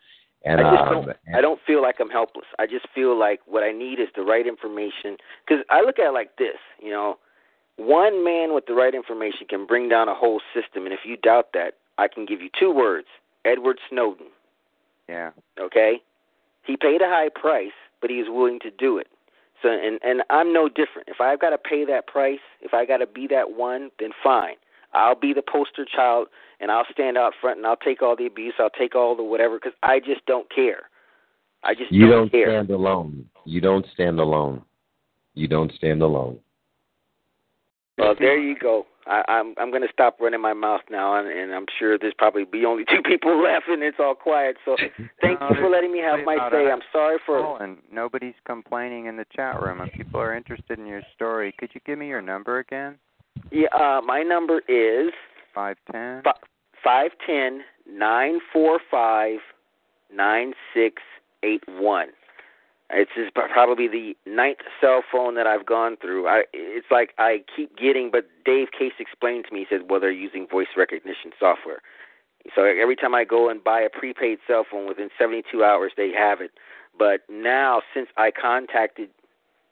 And 0.46 0.60
I 0.60 0.76
just 0.76 0.88
um 0.88 1.04
don't. 1.04 1.16
I 1.34 1.40
don't 1.40 1.60
feel 1.66 1.82
like 1.82 1.96
I'm 2.00 2.08
helpless. 2.08 2.46
I 2.58 2.66
just 2.66 2.86
feel 2.94 3.18
like 3.18 3.40
what 3.46 3.64
I 3.64 3.72
need 3.72 3.98
is 3.98 4.08
the 4.14 4.22
right 4.22 4.46
information. 4.46 5.16
Because 5.44 5.64
I 5.70 5.82
look 5.82 5.98
at 5.98 6.06
it 6.06 6.14
like 6.14 6.36
this, 6.36 6.56
you 6.80 6.90
know, 6.90 7.18
one 7.76 8.24
man 8.24 8.54
with 8.54 8.66
the 8.66 8.74
right 8.74 8.94
information 8.94 9.46
can 9.48 9.66
bring 9.66 9.88
down 9.88 10.08
a 10.08 10.14
whole 10.14 10.40
system. 10.54 10.84
And 10.84 10.92
if 10.92 11.00
you 11.04 11.16
doubt 11.16 11.48
that, 11.54 11.74
I 11.98 12.06
can 12.06 12.26
give 12.26 12.40
you 12.40 12.48
two 12.58 12.70
words: 12.72 13.08
Edward 13.44 13.78
Snowden. 13.90 14.28
Yeah. 15.08 15.30
Okay, 15.58 16.00
he 16.64 16.76
paid 16.76 17.02
a 17.02 17.08
high 17.08 17.28
price, 17.34 17.76
but 18.00 18.10
he 18.10 18.18
was 18.18 18.28
willing 18.30 18.60
to 18.60 18.70
do 18.70 18.98
it. 18.98 19.08
So, 19.62 19.68
and 19.68 19.98
and 20.04 20.22
I'm 20.30 20.52
no 20.52 20.68
different. 20.68 21.08
If 21.08 21.20
I've 21.20 21.40
got 21.40 21.50
to 21.50 21.58
pay 21.58 21.84
that 21.86 22.06
price, 22.06 22.44
if 22.60 22.72
I 22.72 22.86
got 22.86 22.98
to 22.98 23.06
be 23.06 23.26
that 23.28 23.52
one, 23.56 23.90
then 23.98 24.10
fine. 24.22 24.56
I'll 24.96 25.14
be 25.14 25.34
the 25.34 25.42
poster 25.42 25.84
child, 25.84 26.28
and 26.58 26.70
I'll 26.70 26.86
stand 26.90 27.18
out 27.18 27.34
front, 27.40 27.58
and 27.58 27.66
I'll 27.66 27.76
take 27.76 28.00
all 28.02 28.16
the 28.16 28.26
abuse. 28.26 28.54
I'll 28.58 28.70
take 28.70 28.94
all 28.94 29.14
the 29.14 29.22
whatever, 29.22 29.58
because 29.58 29.76
I 29.82 30.00
just 30.00 30.24
don't 30.26 30.48
care. 30.52 30.88
I 31.62 31.74
just 31.74 31.92
you 31.92 32.06
don't 32.06 32.10
don't 32.10 32.32
care. 32.32 32.46
stand 32.46 32.70
alone. 32.70 33.26
You 33.44 33.60
don't 33.60 33.86
stand 33.92 34.18
alone. 34.18 34.62
You 35.34 35.48
don't 35.48 35.70
stand 35.74 36.00
alone. 36.00 36.38
Well, 37.98 38.14
there 38.18 38.38
you 38.38 38.56
go. 38.58 38.86
I, 39.06 39.22
I'm 39.28 39.54
I'm 39.58 39.70
going 39.70 39.82
to 39.82 39.92
stop 39.92 40.18
running 40.20 40.40
my 40.40 40.52
mouth 40.52 40.80
now, 40.90 41.18
and, 41.18 41.28
and 41.28 41.54
I'm 41.54 41.66
sure 41.78 41.98
there's 41.98 42.14
probably 42.16 42.44
be 42.44 42.64
only 42.64 42.84
two 42.88 43.02
people 43.02 43.42
left, 43.42 43.68
and 43.68 43.82
it's 43.82 43.98
all 44.00 44.14
quiet. 44.14 44.56
So 44.64 44.76
thank 45.20 45.40
No, 45.40 45.50
you 45.50 45.56
for 45.56 45.68
letting 45.68 45.92
me 45.92 45.98
have 45.98 46.20
my 46.24 46.36
say. 46.50 46.70
I'm 46.70 46.80
sorry 46.90 47.18
for. 47.26 47.62
And 47.62 47.78
nobody's 47.92 48.34
complaining 48.46 49.06
in 49.06 49.16
the 49.16 49.26
chat 49.34 49.60
room, 49.60 49.80
and 49.80 49.92
people 49.92 50.20
are 50.20 50.34
interested 50.34 50.78
in 50.78 50.86
your 50.86 51.02
story. 51.14 51.54
Could 51.58 51.70
you 51.74 51.80
give 51.84 51.98
me 51.98 52.08
your 52.08 52.22
number 52.22 52.58
again? 52.58 52.96
Yeah, 53.50 53.68
uh, 53.72 54.00
my 54.04 54.22
number 54.22 54.60
is 54.68 55.12
Five 55.54 55.76
ten. 55.90 56.22
five 56.82 57.12
ten 57.26 57.62
nine 57.90 58.40
four 58.52 58.80
five 58.90 59.38
nine 60.14 60.52
six 60.74 61.02
eight 61.42 61.62
one. 61.68 62.08
It's 62.90 63.10
just 63.16 63.34
probably 63.34 63.88
the 63.88 64.14
ninth 64.26 64.58
cell 64.80 65.02
phone 65.10 65.34
that 65.34 65.46
I've 65.46 65.66
gone 65.66 65.96
through. 66.00 66.28
I 66.28 66.44
it's 66.52 66.86
like 66.90 67.14
I 67.18 67.42
keep 67.54 67.76
getting, 67.76 68.10
but 68.12 68.26
Dave 68.44 68.68
Case 68.78 68.92
explained 69.00 69.46
to 69.48 69.54
me. 69.54 69.60
He 69.60 69.66
said, 69.76 69.90
"Well, 69.90 69.98
they're 70.00 70.10
using 70.12 70.46
voice 70.46 70.68
recognition 70.76 71.32
software." 71.38 71.80
So 72.54 72.62
every 72.62 72.94
time 72.94 73.14
I 73.14 73.24
go 73.24 73.48
and 73.48 73.62
buy 73.62 73.80
a 73.80 73.90
prepaid 73.90 74.38
cell 74.46 74.64
phone, 74.70 74.86
within 74.86 75.08
72 75.18 75.64
hours 75.64 75.92
they 75.96 76.12
have 76.12 76.40
it. 76.40 76.52
But 76.96 77.22
now, 77.28 77.82
since 77.92 78.08
I 78.16 78.30
contacted, 78.30 79.10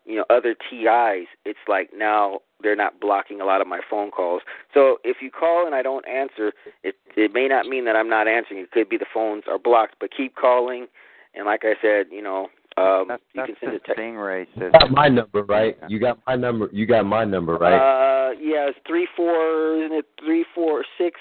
you 0.05 0.17
know, 0.17 0.25
other 0.29 0.55
TIs, 0.55 1.29
it's 1.45 1.61
like 1.69 1.91
now 1.97 2.41
they're 2.65 2.75
not 2.75 2.99
blocking 3.01 3.41
a 3.41 3.45
lot 3.45 3.61
of 3.61 3.69
my 3.69 3.81
phone 3.89 4.11
calls. 4.11 4.43
So 4.73 4.97
if 5.05 5.19
you 5.21 5.31
call 5.31 5.67
and 5.67 5.75
I 5.75 5.83
don't 5.83 6.07
answer, 6.09 6.53
it 6.83 6.97
it 7.17 7.33
may 7.33 7.47
not 7.47 7.67
mean 7.67 7.85
that 7.85 7.95
I'm 7.95 8.09
not 8.09 8.27
answering. 8.27 8.59
It 8.61 8.73
could 8.73 8.89
be 8.89 8.97
the 8.97 9.07
phones 9.15 9.45
are 9.47 9.59
blocked. 9.59 9.97
But 10.01 10.11
keep 10.17 10.35
calling, 10.35 10.87
and 11.35 11.47
like 11.47 11.61
I 11.63 11.75
said, 11.81 12.07
you 12.11 12.23
know, 12.23 12.49
um, 12.77 13.07
that's, 13.09 13.23
you 13.35 13.43
that's 13.43 13.47
can 13.47 13.57
send 13.61 13.73
the 13.73 13.77
a 13.77 13.79
text. 13.81 14.01
Stingray 14.01 14.47
You 14.57 14.71
got 14.73 14.91
my 14.91 15.09
number, 15.09 15.43
right? 15.45 15.79
You 15.89 16.01
got 16.01 16.19
my 16.27 16.35
number. 16.35 16.69
You 16.73 16.87
got 16.87 17.07
my 17.07 17.25
number, 17.25 17.57
right? 17.57 17.77
Uh, 17.77 18.31
yeah, 18.33 18.69
it's 18.69 18.79
three 18.87 19.07
four, 19.17 19.77
isn't 19.77 19.97
it 19.97 20.07
three 20.25 20.45
four 20.55 20.85
six 20.99 21.21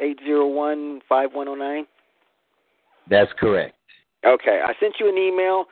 eight 0.00 0.20
zero 0.24 0.46
one 0.46 1.00
five 1.08 1.32
one 1.32 1.46
zero 1.46 1.56
nine? 1.56 1.86
That's 3.10 3.32
correct. 3.38 3.74
Okay, 4.24 4.60
I 4.64 4.74
sent 4.78 4.94
you 5.00 5.08
an 5.08 5.18
email. 5.18 5.64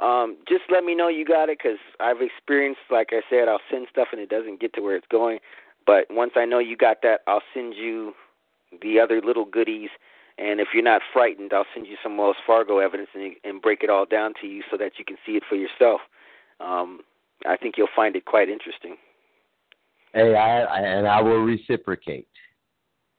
Um, 0.00 0.36
just 0.48 0.62
let 0.70 0.84
me 0.84 0.94
know 0.94 1.08
you 1.08 1.24
got 1.24 1.48
it 1.48 1.58
because 1.58 1.78
I've 1.98 2.20
experienced, 2.20 2.80
like 2.90 3.08
I 3.10 3.20
said, 3.28 3.48
I'll 3.48 3.60
send 3.70 3.88
stuff 3.90 4.08
and 4.12 4.20
it 4.20 4.28
doesn't 4.28 4.60
get 4.60 4.72
to 4.74 4.80
where 4.80 4.96
it's 4.96 5.06
going. 5.10 5.38
But 5.86 6.06
once 6.10 6.32
I 6.36 6.44
know 6.44 6.58
you 6.58 6.76
got 6.76 7.02
that, 7.02 7.20
I'll 7.26 7.42
send 7.52 7.74
you 7.74 8.12
the 8.80 9.00
other 9.00 9.20
little 9.20 9.44
goodies. 9.44 9.90
And 10.38 10.60
if 10.60 10.68
you're 10.72 10.84
not 10.84 11.02
frightened, 11.12 11.52
I'll 11.52 11.66
send 11.74 11.86
you 11.86 11.96
some 12.02 12.16
Wells 12.16 12.36
Fargo 12.46 12.78
evidence 12.78 13.08
and, 13.14 13.34
and 13.42 13.60
break 13.60 13.82
it 13.82 13.90
all 13.90 14.06
down 14.06 14.34
to 14.40 14.46
you 14.46 14.62
so 14.70 14.76
that 14.76 14.92
you 14.98 15.04
can 15.04 15.16
see 15.26 15.32
it 15.32 15.42
for 15.48 15.56
yourself. 15.56 16.00
Um, 16.60 17.00
I 17.46 17.56
think 17.56 17.74
you'll 17.76 17.88
find 17.94 18.14
it 18.14 18.24
quite 18.24 18.48
interesting. 18.48 18.96
Hey, 20.12 20.34
I, 20.34 20.62
I 20.62 20.78
and 20.80 21.08
I 21.08 21.20
will 21.20 21.42
reciprocate. 21.42 22.28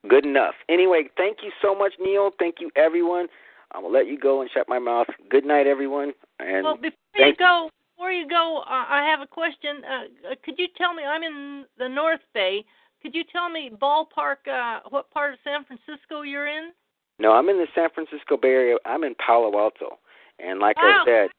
Good 0.08 0.26
enough. 0.26 0.56
Anyway, 0.70 1.10
thank 1.18 1.40
you 1.44 1.52
so 1.62 1.76
much, 1.76 1.94
Neil. 2.00 2.32
Thank 2.40 2.56
you, 2.60 2.72
everyone. 2.76 3.28
I'm 3.74 3.84
gonna 3.84 3.94
let 3.94 4.08
you 4.08 4.18
go 4.18 4.42
and 4.42 4.50
shut 4.52 4.68
my 4.68 4.80
mouth. 4.80 5.08
Good 5.30 5.46
night, 5.46 5.68
everyone. 5.68 6.14
And 6.40 6.64
well, 6.64 6.76
before 6.76 7.28
you 7.28 7.36
go, 7.36 7.70
before 7.96 8.12
you 8.12 8.28
go, 8.28 8.64
uh, 8.66 8.86
I 8.90 9.08
have 9.10 9.22
a 9.22 9.28
question. 9.28 9.84
Uh, 9.84 10.32
uh, 10.32 10.36
could 10.44 10.56
you 10.58 10.68
tell 10.78 10.94
me? 10.94 11.04
I'm 11.04 11.24
in 11.24 11.66
the 11.78 11.88
North 11.88 12.22
Bay. 12.34 12.66
Could 13.02 13.14
you 13.14 13.24
tell 13.32 13.50
me 13.50 13.70
ballpark 13.82 14.48
uh, 14.52 14.82
what 14.90 15.12
part 15.12 15.34
of 15.34 15.40
San 15.44 15.66
Francisco 15.66 16.22
you're 16.22 16.48
in? 16.48 16.72
No, 17.20 17.34
I'm 17.34 17.50
in 17.50 17.58
the 17.58 17.68
San 17.76 17.90
Francisco 17.94 18.38
Bay 18.38 18.50
Area. 18.50 18.78
I'm 18.86 19.04
in 19.04 19.16
Palo 19.16 19.58
Alto, 19.58 20.00
and 20.40 20.60
like 20.60 20.78
Wow. 20.78 21.04
I 21.04 21.06
said, 21.06 21.30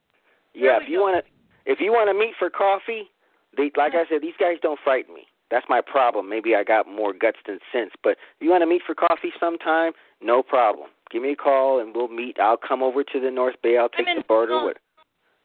yeah, 0.55 0.79
if 0.81 0.89
you 0.89 0.99
go. 0.99 1.13
to, 1.13 1.23
if 1.67 1.81
you 1.81 1.93
want 1.93 2.09
to 2.11 2.15
meet 2.15 2.35
for 2.39 2.51
coffee, 2.51 3.11
they 3.57 3.71
like 3.77 3.95
I 3.95 4.05
said, 4.09 4.23
these 4.23 4.39
guys 4.39 4.57
don't 4.63 4.79
frighten 4.85 5.15
me. 5.15 5.27
That's 5.51 5.67
my 5.69 5.81
problem. 5.81 6.29
Maybe 6.29 6.55
I 6.55 6.63
got 6.63 6.87
more 6.87 7.13
guts 7.13 7.39
than 7.47 7.59
sense. 7.73 7.91
But 8.05 8.13
if 8.13 8.41
you 8.41 8.51
want 8.51 8.63
to 8.63 8.67
meet 8.67 8.83
for 8.87 8.95
coffee 8.95 9.33
sometime, 9.41 9.93
no 10.23 10.43
problem. 10.43 10.91
Give 11.11 11.23
me 11.23 11.33
a 11.33 11.37
call 11.37 11.81
and 11.81 11.95
we'll 11.95 12.09
meet. 12.09 12.39
I'll 12.41 12.57
come 12.57 12.83
over 12.83 13.03
to 13.03 13.21
the 13.21 13.31
North 13.31 13.57
Bay. 13.63 13.77
I'll 13.77 13.89
take 13.89 14.09
I'm 14.09 14.19
the 14.19 14.25
barter. 14.27 14.53
Sonoma-? 14.53 14.75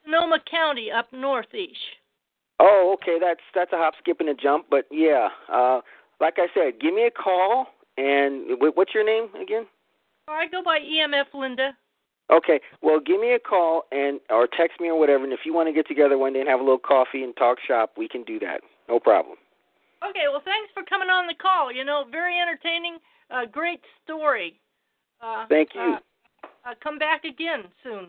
Sonoma 0.03 0.39
County, 0.49 0.91
up 0.91 1.11
northeast. 1.11 1.77
Oh, 2.59 2.95
okay. 3.01 3.17
That's 3.19 3.41
that's 3.53 3.73
a 3.73 3.77
hop, 3.77 3.95
skip, 3.99 4.19
and 4.19 4.29
a 4.29 4.33
jump. 4.33 4.67
But 4.69 4.85
yeah, 4.91 5.29
uh, 5.51 5.81
like 6.21 6.35
I 6.37 6.47
said, 6.53 6.79
give 6.79 6.93
me 6.93 7.05
a 7.05 7.11
call. 7.11 7.67
And 7.97 8.59
wh- 8.59 8.75
what's 8.75 8.93
your 8.93 9.05
name 9.05 9.29
again? 9.41 9.65
I 10.27 10.47
go 10.47 10.61
by 10.63 10.79
EMF 10.79 11.33
Linda. 11.33 11.71
Okay. 12.31 12.59
Well, 12.81 12.99
give 12.99 13.19
me 13.19 13.33
a 13.33 13.39
call 13.39 13.83
and 13.91 14.19
or 14.29 14.47
text 14.47 14.79
me 14.79 14.89
or 14.89 14.99
whatever. 14.99 15.23
And 15.23 15.33
if 15.33 15.41
you 15.45 15.53
want 15.53 15.67
to 15.67 15.73
get 15.73 15.87
together 15.87 16.17
one 16.17 16.33
day 16.33 16.39
and 16.39 16.49
have 16.49 16.59
a 16.59 16.63
little 16.63 16.79
coffee 16.79 17.23
and 17.23 17.35
talk 17.35 17.57
shop, 17.65 17.93
we 17.97 18.07
can 18.07 18.23
do 18.23 18.39
that. 18.39 18.61
No 18.89 18.99
problem. 18.99 19.37
Okay, 20.07 20.25
well, 20.29 20.41
thanks 20.43 20.69
for 20.73 20.83
coming 20.83 21.09
on 21.09 21.27
the 21.27 21.33
call. 21.33 21.71
You 21.71 21.83
know, 21.85 22.05
very 22.11 22.39
entertaining, 22.39 22.97
uh, 23.31 23.45
great 23.51 23.81
story. 24.03 24.59
Uh, 25.21 25.45
Thank 25.49 25.69
you. 25.75 25.81
Uh, 25.81 26.47
uh, 26.65 26.73
come 26.81 26.97
back 26.97 27.23
again 27.23 27.65
soon. 27.83 28.07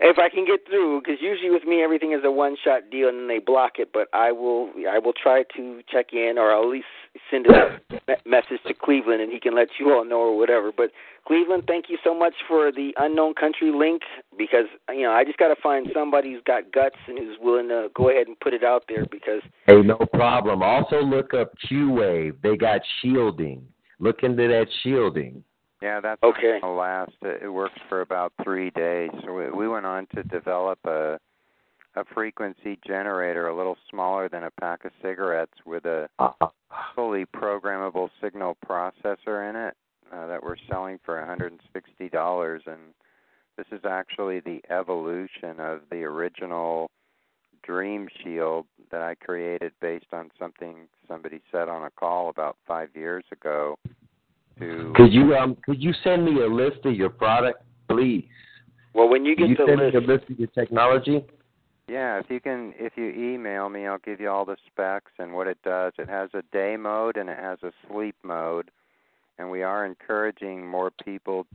If 0.00 0.16
I 0.16 0.28
can 0.28 0.44
get 0.46 0.60
through, 0.68 1.00
because 1.00 1.20
usually 1.20 1.50
with 1.50 1.64
me 1.64 1.82
everything 1.82 2.12
is 2.12 2.20
a 2.22 2.30
one-shot 2.30 2.88
deal 2.88 3.08
and 3.08 3.18
then 3.18 3.28
they 3.28 3.40
block 3.40 3.72
it. 3.78 3.90
But 3.92 4.06
I 4.12 4.30
will, 4.30 4.70
I 4.88 4.98
will 5.00 5.12
try 5.12 5.42
to 5.56 5.80
check 5.90 6.12
in, 6.12 6.38
or 6.38 6.52
I'll 6.52 6.62
at 6.62 6.68
least 6.68 6.86
send 7.28 7.46
a 7.48 7.80
message 8.24 8.60
to 8.68 8.74
Cleveland, 8.74 9.20
and 9.20 9.32
he 9.32 9.40
can 9.40 9.56
let 9.56 9.68
you 9.80 9.92
all 9.92 10.04
know 10.04 10.20
or 10.20 10.38
whatever. 10.38 10.70
But 10.70 10.92
Cleveland, 11.26 11.64
thank 11.66 11.86
you 11.88 11.98
so 12.04 12.14
much 12.16 12.34
for 12.46 12.70
the 12.70 12.92
unknown 12.96 13.34
country 13.34 13.72
link, 13.72 14.02
because 14.38 14.66
you 14.88 15.02
know 15.02 15.10
I 15.10 15.24
just 15.24 15.38
got 15.38 15.48
to 15.48 15.60
find 15.60 15.88
somebody 15.92 16.32
who's 16.32 16.44
got 16.46 16.72
guts 16.72 16.96
and 17.08 17.18
who's 17.18 17.36
willing 17.40 17.68
to 17.68 17.88
go 17.92 18.08
ahead 18.08 18.28
and 18.28 18.38
put 18.38 18.54
it 18.54 18.62
out 18.62 18.84
there. 18.88 19.04
Because 19.10 19.42
Hey, 19.66 19.82
no 19.82 19.98
problem. 20.14 20.62
Also 20.62 21.00
look 21.00 21.34
up 21.34 21.52
Q 21.66 21.90
Wave. 21.90 22.36
They 22.40 22.56
got 22.56 22.82
shielding. 23.02 23.66
Look 23.98 24.22
into 24.22 24.46
that 24.46 24.68
shielding. 24.84 25.42
Yeah, 25.80 26.00
that's 26.00 26.22
Okay. 26.22 26.58
gonna 26.60 26.74
last. 26.74 27.12
It, 27.22 27.52
works 27.52 27.78
for 27.88 28.00
about 28.00 28.32
three 28.42 28.70
days. 28.70 29.10
So 29.24 29.32
we, 29.34 29.50
we 29.50 29.68
went 29.68 29.86
on 29.86 30.06
to 30.14 30.22
develop 30.24 30.78
a 30.84 31.18
a 31.94 32.04
frequency 32.14 32.78
generator, 32.86 33.48
a 33.48 33.56
little 33.56 33.76
smaller 33.90 34.28
than 34.28 34.44
a 34.44 34.50
pack 34.52 34.84
of 34.84 34.92
cigarettes, 35.02 35.54
with 35.64 35.84
a 35.84 36.08
Uh-huh. 36.18 36.48
fully 36.94 37.24
programmable 37.26 38.10
signal 38.20 38.56
processor 38.64 39.48
in 39.48 39.56
it 39.56 39.74
uh, 40.12 40.26
that 40.26 40.42
we're 40.42 40.56
selling 40.68 40.98
for 41.04 41.16
$160. 41.16 42.66
And 42.66 42.94
this 43.56 43.66
is 43.72 43.84
actually 43.84 44.40
the 44.40 44.60
evolution 44.70 45.58
of 45.58 45.80
the 45.90 46.04
original 46.04 46.88
Dream 47.64 48.08
Shield 48.22 48.66
that 48.90 49.02
I 49.02 49.14
created 49.16 49.72
based 49.80 50.12
on 50.12 50.30
something 50.38 50.88
somebody 51.08 51.40
said 51.50 51.68
on 51.68 51.82
a 51.84 51.90
call 51.90 52.28
about 52.28 52.56
five 52.66 52.90
years 52.94 53.24
ago. 53.32 53.76
To 54.60 54.92
Could 54.96 55.12
you 55.12 55.34
um 55.34 55.56
could 55.64 55.82
you 55.82 55.92
send 56.04 56.24
me 56.24 56.42
a 56.42 56.46
list 56.46 56.84
of 56.84 56.94
your 56.94 57.10
product, 57.10 57.62
please? 57.88 58.26
well, 58.94 59.08
when 59.08 59.24
you 59.24 59.36
Could 59.36 59.48
get 59.48 59.50
you 59.50 59.56
the 59.56 59.66
send 59.66 59.80
list, 59.80 59.94
me 59.94 60.04
a 60.04 60.06
list 60.06 60.30
of 60.30 60.38
your 60.38 60.48
technology? 60.48 61.24
Yeah, 61.88 62.18
if 62.18 62.26
you 62.28 62.38
can, 62.38 62.74
if 62.78 62.92
you 62.96 63.08
email 63.10 63.70
me, 63.70 63.86
I'll 63.86 63.98
give 63.98 64.20
you 64.20 64.28
all 64.28 64.44
the 64.44 64.58
specs 64.66 65.12
and 65.18 65.32
what 65.32 65.46
it 65.46 65.56
does. 65.64 65.94
It 65.98 66.08
has 66.08 66.28
a 66.34 66.42
day 66.52 66.76
mode 66.76 67.16
and 67.16 67.30
it 67.30 67.38
has 67.38 67.58
a 67.62 67.72
sleep 67.88 68.16
mode, 68.22 68.70
and 69.38 69.50
we 69.50 69.62
are 69.62 69.86
encouraging 69.86 70.66
more 70.66 70.90
people 70.90 71.46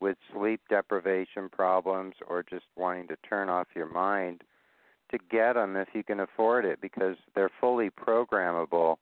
with 0.00 0.16
sleep 0.32 0.60
deprivation 0.70 1.48
problems 1.50 2.14
or 2.26 2.42
just 2.42 2.64
wanting 2.76 3.08
to 3.08 3.16
turn 3.28 3.48
off 3.48 3.66
your 3.74 3.90
mind 3.90 4.42
to 5.10 5.18
get 5.30 5.54
them 5.54 5.76
if 5.76 5.88
you 5.94 6.02
can 6.02 6.20
afford 6.20 6.64
it 6.64 6.80
because 6.80 7.16
they're 7.34 7.50
fully 7.60 7.90
programmable. 7.90 8.96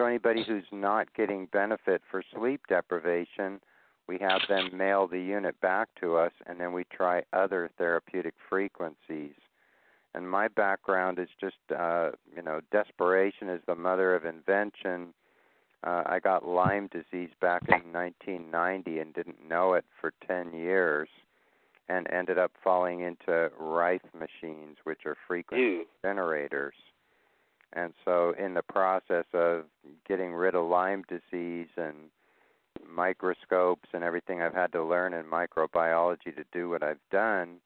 So 0.00 0.06
anybody 0.06 0.42
who's 0.48 0.64
not 0.72 1.12
getting 1.12 1.44
benefit 1.52 2.00
for 2.10 2.22
sleep 2.34 2.62
deprivation, 2.70 3.60
we 4.08 4.16
have 4.16 4.40
them 4.48 4.70
mail 4.74 5.06
the 5.06 5.20
unit 5.20 5.60
back 5.60 5.90
to 6.00 6.16
us 6.16 6.32
and 6.46 6.58
then 6.58 6.72
we 6.72 6.84
try 6.84 7.22
other 7.34 7.70
therapeutic 7.76 8.32
frequencies. 8.48 9.34
And 10.14 10.30
my 10.30 10.48
background 10.48 11.18
is 11.18 11.28
just 11.38 11.58
uh 11.78 12.12
you 12.34 12.40
know 12.40 12.62
desperation 12.72 13.50
is 13.50 13.60
the 13.66 13.74
mother 13.74 14.14
of 14.14 14.24
invention. 14.24 15.12
Uh 15.84 16.02
i 16.06 16.18
got 16.18 16.48
lyme 16.48 16.88
disease 16.90 17.34
back 17.42 17.64
in 17.68 17.92
1990 17.92 19.00
and 19.00 19.12
didn't 19.12 19.46
know 19.46 19.74
it 19.74 19.84
for 20.00 20.14
10 20.26 20.54
years 20.54 21.10
and 21.90 22.10
ended 22.10 22.38
up 22.38 22.52
falling 22.64 23.00
into 23.00 23.50
rife 23.60 24.00
machines 24.14 24.78
which 24.84 25.00
are 25.04 25.18
frequency 25.28 25.62
Ew. 25.62 25.84
generators 26.02 26.74
and 27.72 27.92
so 28.04 28.34
in 28.38 28.54
the 28.54 28.62
process 28.62 29.26
of 29.32 29.64
getting 30.06 30.32
rid 30.32 30.54
of 30.54 30.68
lyme 30.68 31.04
disease 31.08 31.68
and 31.76 31.96
microscopes 32.88 33.88
and 33.92 34.02
everything 34.02 34.42
i've 34.42 34.54
had 34.54 34.72
to 34.72 34.82
learn 34.82 35.14
in 35.14 35.24
microbiology 35.24 36.34
to 36.34 36.44
do 36.52 36.68
what 36.68 36.82
i've 36.82 36.98
done 37.10 37.58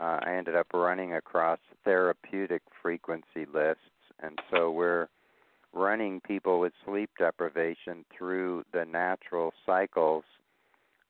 uh, 0.00 0.20
I 0.22 0.34
ended 0.34 0.54
up 0.54 0.66
running 0.74 1.14
across 1.14 1.58
therapeutic 1.84 2.62
frequency 2.82 3.46
lists, 3.52 3.80
and 4.20 4.38
so 4.50 4.70
we're 4.70 5.08
running 5.72 6.20
people 6.20 6.60
with 6.60 6.72
sleep 6.84 7.10
deprivation 7.18 8.04
through 8.16 8.64
the 8.72 8.84
natural 8.84 9.52
cycles 9.64 10.24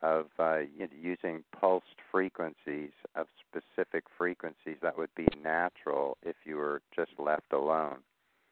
of 0.02 0.26
uh, 0.38 0.58
using 1.02 1.42
pulsed 1.58 1.86
frequencies 2.12 2.90
of 3.16 3.26
specific 3.48 4.04
frequencies 4.16 4.76
that 4.82 4.96
would 4.96 5.14
be 5.16 5.26
natural 5.42 6.16
if 6.22 6.36
you 6.44 6.56
were 6.56 6.80
just 6.94 7.12
left 7.18 7.52
alone. 7.52 7.98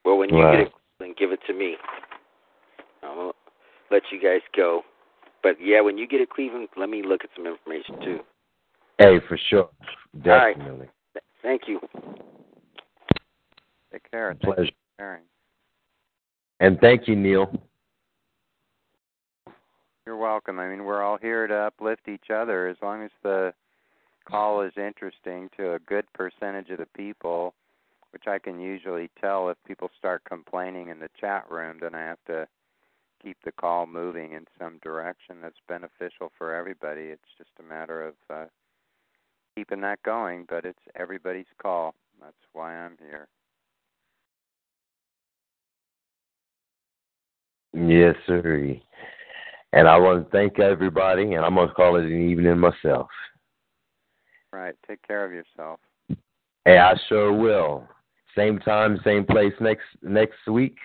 Well, 0.04 0.18
when 0.18 0.30
you 0.34 0.42
Right. 0.42 0.58
get 0.58 0.66
it, 0.68 0.72
then 0.98 1.14
give 1.18 1.32
it 1.32 1.40
to 1.46 1.52
me. 1.52 1.76
I'll 3.02 3.34
let 3.90 4.02
you 4.10 4.20
guys 4.20 4.40
go. 4.56 4.84
But 5.42 5.60
yeah, 5.60 5.80
when 5.80 5.98
you 5.98 6.06
get 6.06 6.20
it, 6.20 6.30
Cleveland, 6.30 6.68
let 6.76 6.88
me 6.88 7.02
look 7.02 7.24
at 7.24 7.30
some 7.36 7.46
information 7.46 8.00
too. 8.00 8.24
Hey, 8.98 9.18
for 9.20 9.36
sure. 9.36 9.70
right. 10.24 10.56
Definitely. 10.56 10.88
Thank 11.42 11.68
you. 11.68 11.80
Take 13.92 14.10
care. 14.10 14.30
and 14.30 14.40
Thank 14.40 14.50
you 14.50 14.54
Pleasure. 14.54 14.72
for 14.72 15.02
sharing. 15.02 15.22
And 16.60 16.80
thank 16.80 17.06
you, 17.06 17.16
Neil. 17.16 17.52
You're 20.06 20.16
welcome. 20.16 20.58
I 20.58 20.68
mean, 20.68 20.84
we're 20.84 21.02
all 21.02 21.18
here 21.18 21.46
to 21.46 21.54
uplift 21.54 22.08
each 22.08 22.30
other 22.30 22.68
as 22.68 22.76
long 22.82 23.02
as 23.02 23.10
the 23.22 23.52
call 24.26 24.62
is 24.62 24.72
interesting 24.76 25.50
to 25.56 25.74
a 25.74 25.78
good 25.80 26.04
percentage 26.12 26.70
of 26.70 26.78
the 26.78 26.86
people, 26.96 27.54
which 28.14 28.28
I 28.28 28.38
can 28.38 28.60
usually 28.60 29.10
tell 29.20 29.48
if 29.48 29.56
people 29.66 29.90
start 29.98 30.22
complaining 30.24 30.88
in 30.88 31.00
the 31.00 31.08
chat 31.20 31.50
room, 31.50 31.78
then 31.80 31.96
I 31.96 32.02
have 32.02 32.24
to 32.28 32.46
keep 33.20 33.36
the 33.44 33.50
call 33.50 33.88
moving 33.88 34.34
in 34.34 34.44
some 34.56 34.78
direction 34.84 35.38
that's 35.42 35.58
beneficial 35.66 36.30
for 36.38 36.54
everybody. 36.54 37.06
It's 37.06 37.22
just 37.36 37.50
a 37.58 37.64
matter 37.64 38.06
of 38.06 38.14
uh, 38.30 38.44
keeping 39.56 39.80
that 39.80 40.00
going, 40.04 40.46
but 40.48 40.64
it's 40.64 40.78
everybody's 40.94 41.44
call. 41.60 41.96
That's 42.20 42.36
why 42.52 42.76
I'm 42.76 42.96
here. 43.00 43.26
Yes, 47.72 48.14
sir. 48.28 48.76
And 49.72 49.88
I 49.88 49.98
want 49.98 50.24
to 50.24 50.30
thank 50.30 50.60
everybody, 50.60 51.32
and 51.34 51.44
I'm 51.44 51.56
going 51.56 51.66
to 51.66 51.74
call 51.74 51.96
it 51.96 52.04
an 52.04 52.30
evening 52.30 52.60
myself. 52.60 53.08
Right. 54.52 54.76
Take 54.86 55.04
care 55.04 55.24
of 55.24 55.32
yourself. 55.32 55.80
Hey, 56.64 56.78
I 56.78 56.94
sure 57.08 57.32
will. 57.32 57.88
Same 58.36 58.58
time, 58.58 58.98
same 59.04 59.24
place 59.24 59.52
next 59.60 59.84
next 60.02 60.46
week. 60.48 60.76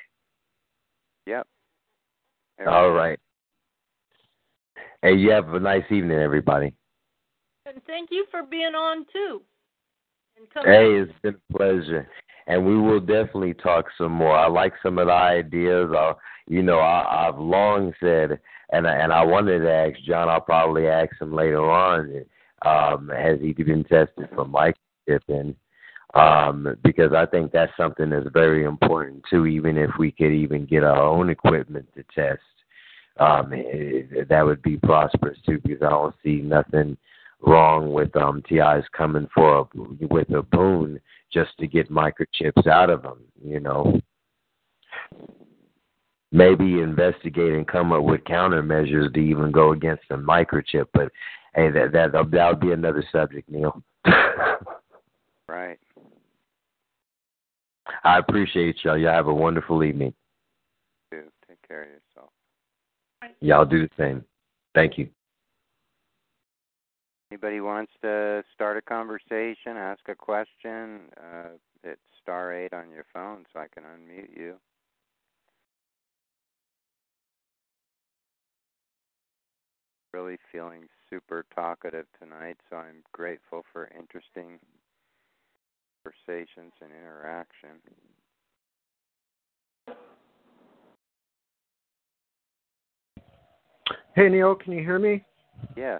Yep. 1.25 1.47
All 2.67 2.91
right. 2.91 3.19
Hey, 5.01 5.15
you 5.15 5.31
have 5.31 5.53
a 5.53 5.59
nice 5.59 5.85
evening, 5.89 6.19
everybody. 6.19 6.73
And 7.65 7.81
thank 7.85 8.09
you 8.11 8.25
for 8.31 8.43
being 8.43 8.75
on 8.75 9.05
too. 9.11 9.41
Hey, 10.63 10.95
it's 10.95 11.11
been 11.21 11.35
a 11.35 11.57
pleasure, 11.57 12.09
and 12.47 12.65
we 12.65 12.77
will 12.77 12.99
definitely 12.99 13.53
talk 13.53 13.85
some 13.97 14.13
more. 14.13 14.35
I 14.35 14.47
like 14.47 14.73
some 14.81 14.97
of 14.97 15.07
the 15.07 15.13
ideas. 15.13 15.91
I, 15.95 16.13
you 16.47 16.63
know, 16.63 16.79
I, 16.79 17.27
I've 17.27 17.39
long 17.39 17.93
said, 17.99 18.39
and 18.71 18.87
I, 18.87 18.95
and 18.95 19.11
I 19.11 19.23
wanted 19.23 19.59
to 19.59 19.71
ask 19.71 19.99
John. 20.05 20.29
I'll 20.29 20.41
probably 20.41 20.87
ask 20.87 21.09
him 21.21 21.33
later 21.33 21.69
on. 21.69 22.25
Um, 22.65 23.09
has 23.09 23.39
he 23.39 23.53
been 23.53 23.83
tested 23.83 24.29
for 24.33 24.45
microchipping? 24.45 25.55
Um, 26.15 26.75
because 26.83 27.13
I 27.13 27.25
think 27.27 27.51
that's 27.51 27.71
something 27.77 28.09
that's 28.09 28.29
very 28.33 28.63
important 28.63 29.23
too. 29.29 29.45
Even 29.45 29.77
if 29.77 29.91
we 29.99 30.11
could 30.11 30.31
even 30.31 30.65
get 30.65 30.83
our 30.83 31.01
own 31.01 31.29
equipment 31.29 31.87
to 31.95 32.03
test, 32.15 32.41
um, 33.19 33.51
it, 33.53 34.27
that 34.27 34.45
would 34.45 34.61
be 34.63 34.77
prosperous 34.77 35.37
too. 35.45 35.59
Because 35.63 35.83
I 35.83 35.89
don't 35.89 36.15
see 36.23 36.37
nothing 36.37 36.97
wrong 37.41 37.93
with 37.93 38.15
um 38.15 38.41
TIs 38.49 38.83
coming 38.91 39.27
for 39.33 39.59
a, 39.59 40.07
with 40.09 40.29
a 40.31 40.41
boon 40.41 40.99
just 41.31 41.51
to 41.59 41.67
get 41.67 41.91
microchips 41.91 42.65
out 42.65 42.89
of 42.89 43.03
them. 43.03 43.19
You 43.43 43.59
know, 43.59 44.01
maybe 46.31 46.79
investigate 46.79 47.53
and 47.53 47.67
come 47.67 47.91
up 47.93 48.03
with 48.03 48.23
countermeasures 48.23 49.13
to 49.13 49.19
even 49.19 49.51
go 49.51 49.73
against 49.73 50.03
the 50.09 50.15
microchip. 50.15 50.87
But 50.91 51.11
hey, 51.53 51.69
that 51.69 51.91
that 51.93 52.31
that 52.31 52.49
would 52.49 52.59
be 52.59 52.71
another 52.71 53.03
subject, 53.11 53.47
Neil. 53.47 53.83
Right. 55.49 55.79
I 58.03 58.19
appreciate 58.19 58.77
y'all. 58.83 58.97
Y'all 58.97 59.13
have 59.13 59.27
a 59.27 59.33
wonderful 59.33 59.83
evening. 59.83 60.13
Too. 61.11 61.23
Take 61.47 61.61
care 61.67 61.83
of 61.83 61.89
yourself. 61.89 62.31
Y'all 63.41 63.65
do 63.65 63.81
the 63.81 63.89
same. 63.97 64.23
Thank 64.73 64.97
you. 64.97 65.09
Anybody 67.31 67.61
wants 67.61 67.91
to 68.01 68.43
start 68.55 68.77
a 68.77 68.81
conversation, 68.81 69.77
ask 69.77 70.01
a 70.07 70.15
question, 70.15 71.01
uh, 71.17 71.49
hit 71.83 71.99
star 72.21 72.53
eight 72.53 72.73
on 72.73 72.89
your 72.89 73.05
phone 73.13 73.45
so 73.53 73.59
I 73.59 73.67
can 73.67 73.83
unmute 73.83 74.35
you. 74.35 74.55
Really 80.11 80.37
feeling 80.51 80.87
super 81.07 81.45
talkative 81.53 82.07
tonight, 82.19 82.57
so 82.67 82.77
I'm 82.77 83.03
grateful 83.11 83.63
for 83.71 83.91
interesting 83.95 84.57
conversations 86.09 86.71
and 86.81 86.91
interaction. 86.91 87.69
Hey 94.15 94.29
Neil, 94.29 94.55
can 94.55 94.73
you 94.73 94.79
hear 94.79 94.99
me? 94.99 95.23
Yeah. 95.75 95.99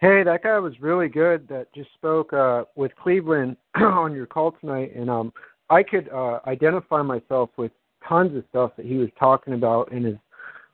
Hey, 0.00 0.22
that 0.24 0.42
guy 0.42 0.58
was 0.58 0.74
really 0.80 1.08
good 1.08 1.46
that 1.48 1.72
just 1.74 1.92
spoke 1.94 2.32
uh, 2.32 2.64
with 2.74 2.92
Cleveland 2.96 3.56
on 3.74 4.12
your 4.12 4.26
call 4.26 4.52
tonight, 4.60 4.92
and 4.96 5.08
um, 5.08 5.32
I 5.70 5.82
could 5.82 6.08
uh, 6.10 6.40
identify 6.46 7.02
myself 7.02 7.50
with 7.56 7.72
tons 8.06 8.36
of 8.36 8.44
stuff 8.50 8.72
that 8.76 8.86
he 8.86 8.96
was 8.96 9.08
talking 9.18 9.54
about 9.54 9.92
and 9.92 10.04
his 10.04 10.16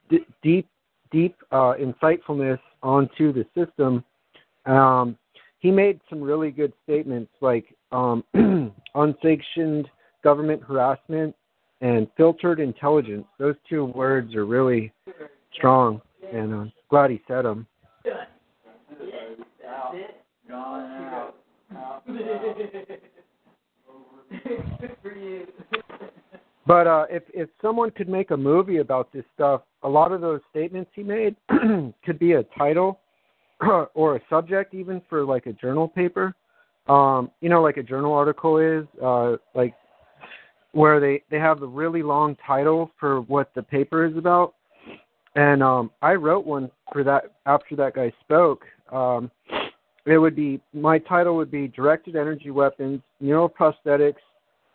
d- 0.09 0.25
deep, 0.41 0.67
deep 1.11 1.35
uh, 1.51 1.73
insightfulness 1.79 2.59
onto 2.81 3.31
the 3.31 3.45
system. 3.55 4.03
Um, 4.65 5.17
he 5.59 5.71
made 5.71 5.99
some 6.09 6.21
really 6.21 6.51
good 6.51 6.73
statements 6.83 7.31
like 7.41 7.75
um, 7.91 8.23
unsanctioned 8.95 9.89
government 10.23 10.61
harassment 10.63 11.35
and 11.81 12.07
filtered 12.17 12.59
intelligence. 12.59 13.25
Those 13.37 13.55
two 13.69 13.85
words 13.85 14.35
are 14.35 14.45
really 14.45 14.91
strong, 15.53 16.01
and 16.33 16.53
I'm 16.53 16.73
glad 16.89 17.11
he 17.11 17.21
said 17.27 17.43
them. 17.43 17.67
But 26.65 26.85
uh, 26.85 27.05
if 27.09 27.23
if 27.33 27.49
someone 27.61 27.89
could 27.89 28.07
make 28.07 28.29
a 28.29 28.37
movie 28.37 28.77
about 28.77 29.11
this 29.11 29.25
stuff, 29.33 29.61
a 29.81 29.89
lot 29.89 30.11
of 30.11 30.21
those 30.21 30.39
statements 30.51 30.91
he 30.93 31.01
made 31.01 31.35
could 32.05 32.19
be 32.19 32.33
a 32.33 32.43
title 32.57 32.99
or 33.93 34.15
a 34.15 34.21
subject 34.29 34.73
even 34.73 35.01
for 35.09 35.23
like 35.23 35.45
a 35.45 35.53
journal 35.53 35.87
paper. 35.87 36.33
Um, 36.87 37.29
you 37.41 37.49
know, 37.49 37.61
like 37.61 37.77
a 37.77 37.83
journal 37.83 38.13
article 38.13 38.57
is, 38.57 38.85
uh, 39.03 39.37
like 39.53 39.75
where 40.71 40.99
they 40.99 41.23
they 41.29 41.37
have 41.37 41.59
the 41.59 41.67
really 41.67 42.03
long 42.03 42.35
title 42.45 42.91
for 42.99 43.21
what 43.21 43.51
the 43.55 43.61
paper 43.61 44.05
is 44.05 44.17
about. 44.17 44.55
And 45.35 45.61
um, 45.61 45.91
I 46.01 46.13
wrote 46.13 46.45
one 46.45 46.71
for 46.91 47.03
that 47.03 47.33
after 47.45 47.75
that 47.75 47.93
guy 47.93 48.11
spoke. 48.21 48.63
Um, 48.91 49.29
it 50.05 50.17
would 50.17 50.35
be 50.35 50.59
my 50.73 50.97
title 50.97 51.35
would 51.35 51.51
be 51.51 51.67
directed 51.67 52.15
energy 52.15 52.49
weapons, 52.49 53.01
neuroprosthetics, 53.21 54.15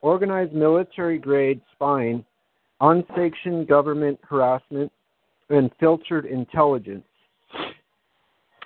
organized 0.00 0.52
military 0.52 1.18
grade 1.18 1.60
spying, 1.72 2.24
unsanctioned 2.80 3.66
government 3.66 4.18
harassment, 4.22 4.92
and 5.50 5.70
filtered 5.80 6.26
intelligence. 6.26 7.04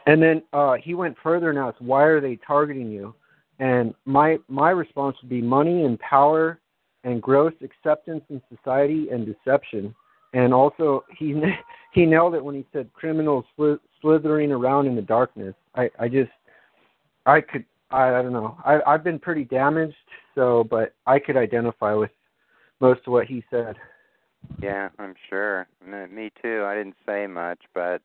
And 0.09 0.23
then 0.23 0.43
uh, 0.55 0.77
he 0.83 0.95
went 0.95 1.19
further 1.23 1.51
and 1.51 1.59
asked, 1.59 1.83
"Why 1.83 2.05
are 2.05 2.19
they 2.21 2.37
targeting 2.37 2.91
you?" 2.91 3.15
And 3.59 3.95
my 4.07 4.39
my 4.49 4.71
response 4.71 5.17
would 5.21 5.29
be 5.29 5.43
money 5.43 5.85
and 5.85 6.01
power 6.01 6.61
and 7.05 7.21
gross 7.21 7.53
acceptance 7.63 8.25
in 8.31 8.41
society 8.49 9.11
and 9.11 9.27
deception. 9.27 9.95
And 10.33 10.55
also, 10.55 11.05
he 11.15 11.39
he 11.93 12.07
nailed 12.07 12.35
it 12.35 12.43
when 12.43 12.55
he 12.55 12.65
said 12.73 12.91
criminals 12.95 13.45
sli- 13.59 13.79
slithering 14.01 14.51
around 14.51 14.87
in 14.87 14.97
the 14.97 15.03
darkness. 15.03 15.55
I 15.75 15.91
I 15.99 16.09
just 16.09 16.31
I 17.27 17.43
could 17.43 17.67
I 17.91 18.15
I 18.15 18.23
don't 18.23 18.33
know. 18.33 18.57
I 18.65 18.81
I've 18.87 19.05
been 19.05 19.19
pretty 19.19 19.45
damaged, 19.45 19.95
so 20.35 20.65
but 20.65 20.95
I 21.07 21.19
could 21.19 21.37
identify 21.37 21.93
with 21.93 22.13
most 22.81 23.01
of 23.07 23.13
what 23.13 23.27
he 23.27 23.45
said. 23.51 23.77
Yeah, 24.63 24.89
I'm 24.99 25.15
sure. 25.29 25.67
Me 25.85 26.33
too. 26.43 26.65
I 26.65 26.77
didn't 26.77 26.97
say 27.05 27.27
much, 27.27 27.61
but 27.75 28.01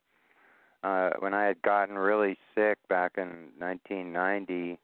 uh 0.83 1.11
when 1.19 1.33
I 1.33 1.45
had 1.45 1.61
gotten 1.61 1.97
really 1.97 2.37
sick 2.55 2.77
back 2.89 3.13
in 3.17 3.51
1990, 3.57 4.79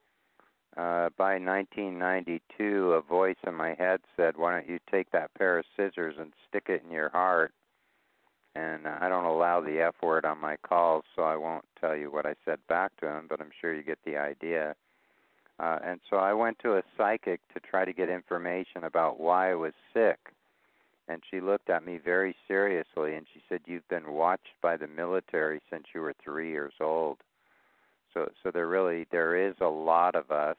uh 0.77 1.09
by 1.17 1.33
1992, 1.37 2.93
a 2.93 3.01
voice 3.01 3.37
in 3.45 3.53
my 3.53 3.73
head 3.75 4.01
said, 4.15 4.37
"Why 4.37 4.53
don't 4.53 4.69
you 4.69 4.79
take 4.91 5.11
that 5.11 5.33
pair 5.35 5.59
of 5.59 5.65
scissors 5.75 6.15
and 6.19 6.33
stick 6.47 6.65
it 6.69 6.83
in 6.83 6.91
your 6.91 7.09
heart?" 7.09 7.53
And 8.55 8.87
uh, 8.87 8.97
I 8.99 9.09
don't 9.09 9.25
allow 9.25 9.61
the 9.61 9.79
F 9.81 9.95
word 10.01 10.25
on 10.25 10.39
my 10.39 10.57
calls, 10.57 11.03
so 11.15 11.23
I 11.23 11.35
won't 11.35 11.65
tell 11.79 11.95
you 11.95 12.11
what 12.11 12.25
I 12.25 12.35
said 12.45 12.59
back 12.67 12.91
to 12.97 13.07
him, 13.07 13.27
but 13.29 13.39
I'm 13.39 13.51
sure 13.61 13.73
you 13.73 13.83
get 13.83 13.99
the 14.05 14.17
idea. 14.17 14.75
Uh, 15.59 15.77
and 15.83 15.99
so 16.09 16.17
I 16.17 16.33
went 16.33 16.57
to 16.59 16.77
a 16.77 16.83
psychic 16.97 17.41
to 17.53 17.59
try 17.59 17.85
to 17.85 17.93
get 17.93 18.09
information 18.09 18.83
about 18.83 19.19
why 19.19 19.51
I 19.51 19.55
was 19.55 19.73
sick. 19.93 20.17
And 21.09 21.23
she 21.29 21.41
looked 21.41 21.71
at 21.71 21.83
me 21.83 21.97
very 21.97 22.35
seriously 22.47 23.15
and 23.15 23.25
she 23.33 23.41
said, 23.49 23.61
You've 23.65 23.87
been 23.89 24.11
watched 24.11 24.53
by 24.61 24.77
the 24.77 24.87
military 24.87 25.59
since 25.69 25.85
you 25.93 26.01
were 26.01 26.13
three 26.23 26.51
years 26.51 26.73
old. 26.79 27.17
So 28.13 28.29
so 28.43 28.51
there 28.51 28.67
really 28.67 29.07
there 29.11 29.35
is 29.35 29.55
a 29.59 29.67
lot 29.67 30.15
of 30.15 30.29
us, 30.29 30.57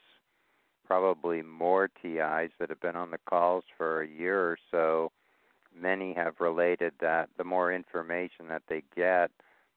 probably 0.85 1.41
more 1.43 1.89
TIs 2.03 2.51
that 2.59 2.69
have 2.69 2.81
been 2.81 2.97
on 2.97 3.13
the 3.13 3.19
calls 3.29 3.65
for 3.79 4.03
a 4.03 4.09
year 4.09 4.41
or 4.41 4.59
so. 4.73 5.13
Many 5.73 6.13
have 6.15 6.35
related 6.41 6.95
that 7.01 7.29
the 7.39 7.45
more 7.45 7.73
information 7.73 8.49
that 8.49 8.63
they 8.69 8.83
get, 8.97 9.31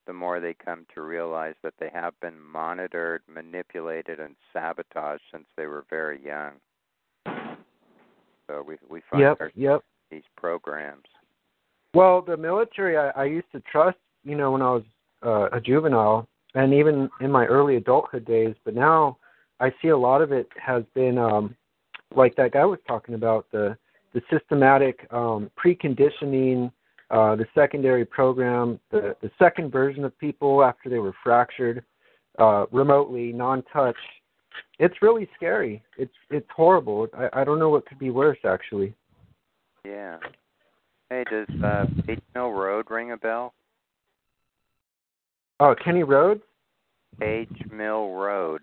the 0.07 0.13
more 0.13 0.39
they 0.39 0.55
come 0.55 0.87
to 0.95 1.01
realize 1.01 1.53
that 1.61 1.75
they 1.79 1.91
have 1.93 2.19
been 2.19 2.39
monitored, 2.39 3.21
manipulated, 3.27 4.19
and 4.19 4.35
sabotaged 4.51 5.21
since 5.31 5.45
they 5.55 5.67
were 5.67 5.85
very 5.87 6.19
young. 6.25 6.53
So 8.47 8.63
we 8.67 8.77
we 8.89 9.01
find 9.09 9.21
Yep, 9.21 9.39
ourselves 9.39 9.53
yep. 9.55 9.83
These 10.13 10.29
programs. 10.37 11.07
Well, 11.93 12.21
the 12.21 12.37
military 12.37 12.97
I, 12.97 13.09
I 13.23 13.25
used 13.25 13.51
to 13.51 13.61
trust, 13.71 13.97
you 14.23 14.35
know, 14.35 14.51
when 14.51 14.61
I 14.61 14.71
was 14.77 14.83
uh, 15.25 15.57
a 15.57 15.61
juvenile. 15.69 16.27
and 16.55 16.73
even 16.73 17.09
in 17.21 17.31
my 17.31 17.45
early 17.45 17.75
adulthood 17.77 18.25
days. 18.25 18.55
But 18.65 18.75
now 18.75 19.17
I 19.59 19.71
see 19.81 19.89
a 19.89 19.97
lot 19.97 20.21
of 20.21 20.31
it 20.31 20.47
has 20.69 20.83
been 20.93 21.17
um, 21.17 21.55
like 22.15 22.35
that 22.35 22.51
guy 22.53 22.65
was 22.65 22.79
talking 22.87 23.15
about 23.15 23.45
the 23.51 23.77
the 24.13 24.21
systematic 24.31 25.07
um, 25.11 25.49
preconditioning, 25.61 26.71
uh, 27.09 27.35
the 27.35 27.47
secondary 27.55 28.05
program, 28.05 28.79
the 28.91 29.15
the 29.21 29.31
second 29.39 29.71
version 29.71 30.05
of 30.05 30.17
people 30.19 30.63
after 30.63 30.89
they 30.89 30.99
were 30.99 31.15
fractured 31.23 31.83
uh, 32.37 32.65
remotely, 32.71 33.31
non-touch. 33.33 33.95
It's 34.77 35.01
really 35.01 35.27
scary. 35.35 35.81
It's 35.97 36.17
it's 36.29 36.49
horrible. 36.55 37.07
I, 37.17 37.41
I 37.41 37.43
don't 37.43 37.59
know 37.59 37.69
what 37.69 37.85
could 37.87 37.99
be 37.99 38.11
worse 38.11 38.41
actually. 38.45 38.93
Yeah. 39.85 40.17
Hey, 41.09 41.23
does 41.29 41.47
uh, 41.63 41.85
Page 42.07 42.21
Mill 42.33 42.51
Road 42.51 42.89
ring 42.89 43.11
a 43.11 43.17
bell? 43.17 43.53
Oh, 45.59 45.75
Kenny 45.83 46.03
Rhodes? 46.03 46.41
Page 47.19 47.63
Mill 47.71 48.09
Road. 48.09 48.61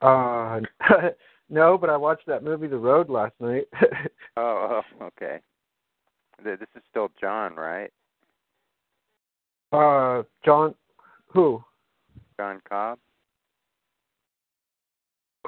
Uh, 0.00 0.60
no, 1.50 1.76
but 1.76 1.90
I 1.90 1.96
watched 1.96 2.26
that 2.26 2.44
movie 2.44 2.68
The 2.68 2.76
Road 2.76 3.08
last 3.08 3.34
night. 3.40 3.64
oh, 4.36 4.82
oh, 5.00 5.04
okay. 5.06 5.40
This 6.42 6.58
is 6.74 6.82
still 6.90 7.10
John, 7.20 7.54
right? 7.54 7.90
uh, 9.72 10.22
John, 10.44 10.74
who? 11.26 11.62
John 12.38 12.60
Cobb. 12.68 12.98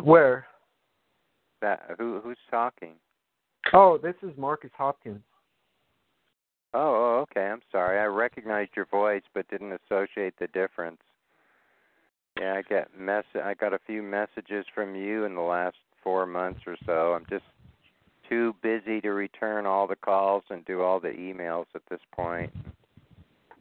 Where? 0.03 0.47
That 1.63 1.83
who 1.99 2.21
who's 2.23 2.37
talking? 2.51 2.95
Oh, 3.73 3.99
this 3.99 4.15
is 4.23 4.31
Marcus 4.37 4.71
Hopkins. 4.77 5.23
Oh, 6.75 6.79
oh, 6.79 7.27
okay. 7.31 7.47
I'm 7.47 7.63
sorry. 7.73 7.99
I 7.99 8.05
recognized 8.05 8.73
your 8.77 8.87
voice, 8.87 9.23
but 9.35 9.49
didn't 9.49 9.79
associate 9.85 10.35
the 10.39 10.49
difference. 10.49 11.01
Yeah, 12.39 12.55
I 12.55 12.63
get 12.63 12.89
mess. 12.99 13.25
I 13.35 13.55
got 13.55 13.73
a 13.73 13.79
few 13.87 14.03
messages 14.03 14.67
from 14.75 14.95
you 14.95 15.25
in 15.25 15.35
the 15.35 15.41
last 15.41 15.77
four 16.03 16.27
months 16.27 16.61
or 16.67 16.77
so. 16.85 17.15
I'm 17.15 17.25
just 17.31 17.45
too 18.29 18.55
busy 18.63 19.01
to 19.01 19.11
return 19.11 19.67
all 19.67 19.87
the 19.87 19.97
calls 19.97 20.43
and 20.51 20.65
do 20.65 20.83
all 20.83 21.01
the 21.01 21.09
emails 21.09 21.67
at 21.75 21.83
this 21.89 22.01
point. 22.13 22.53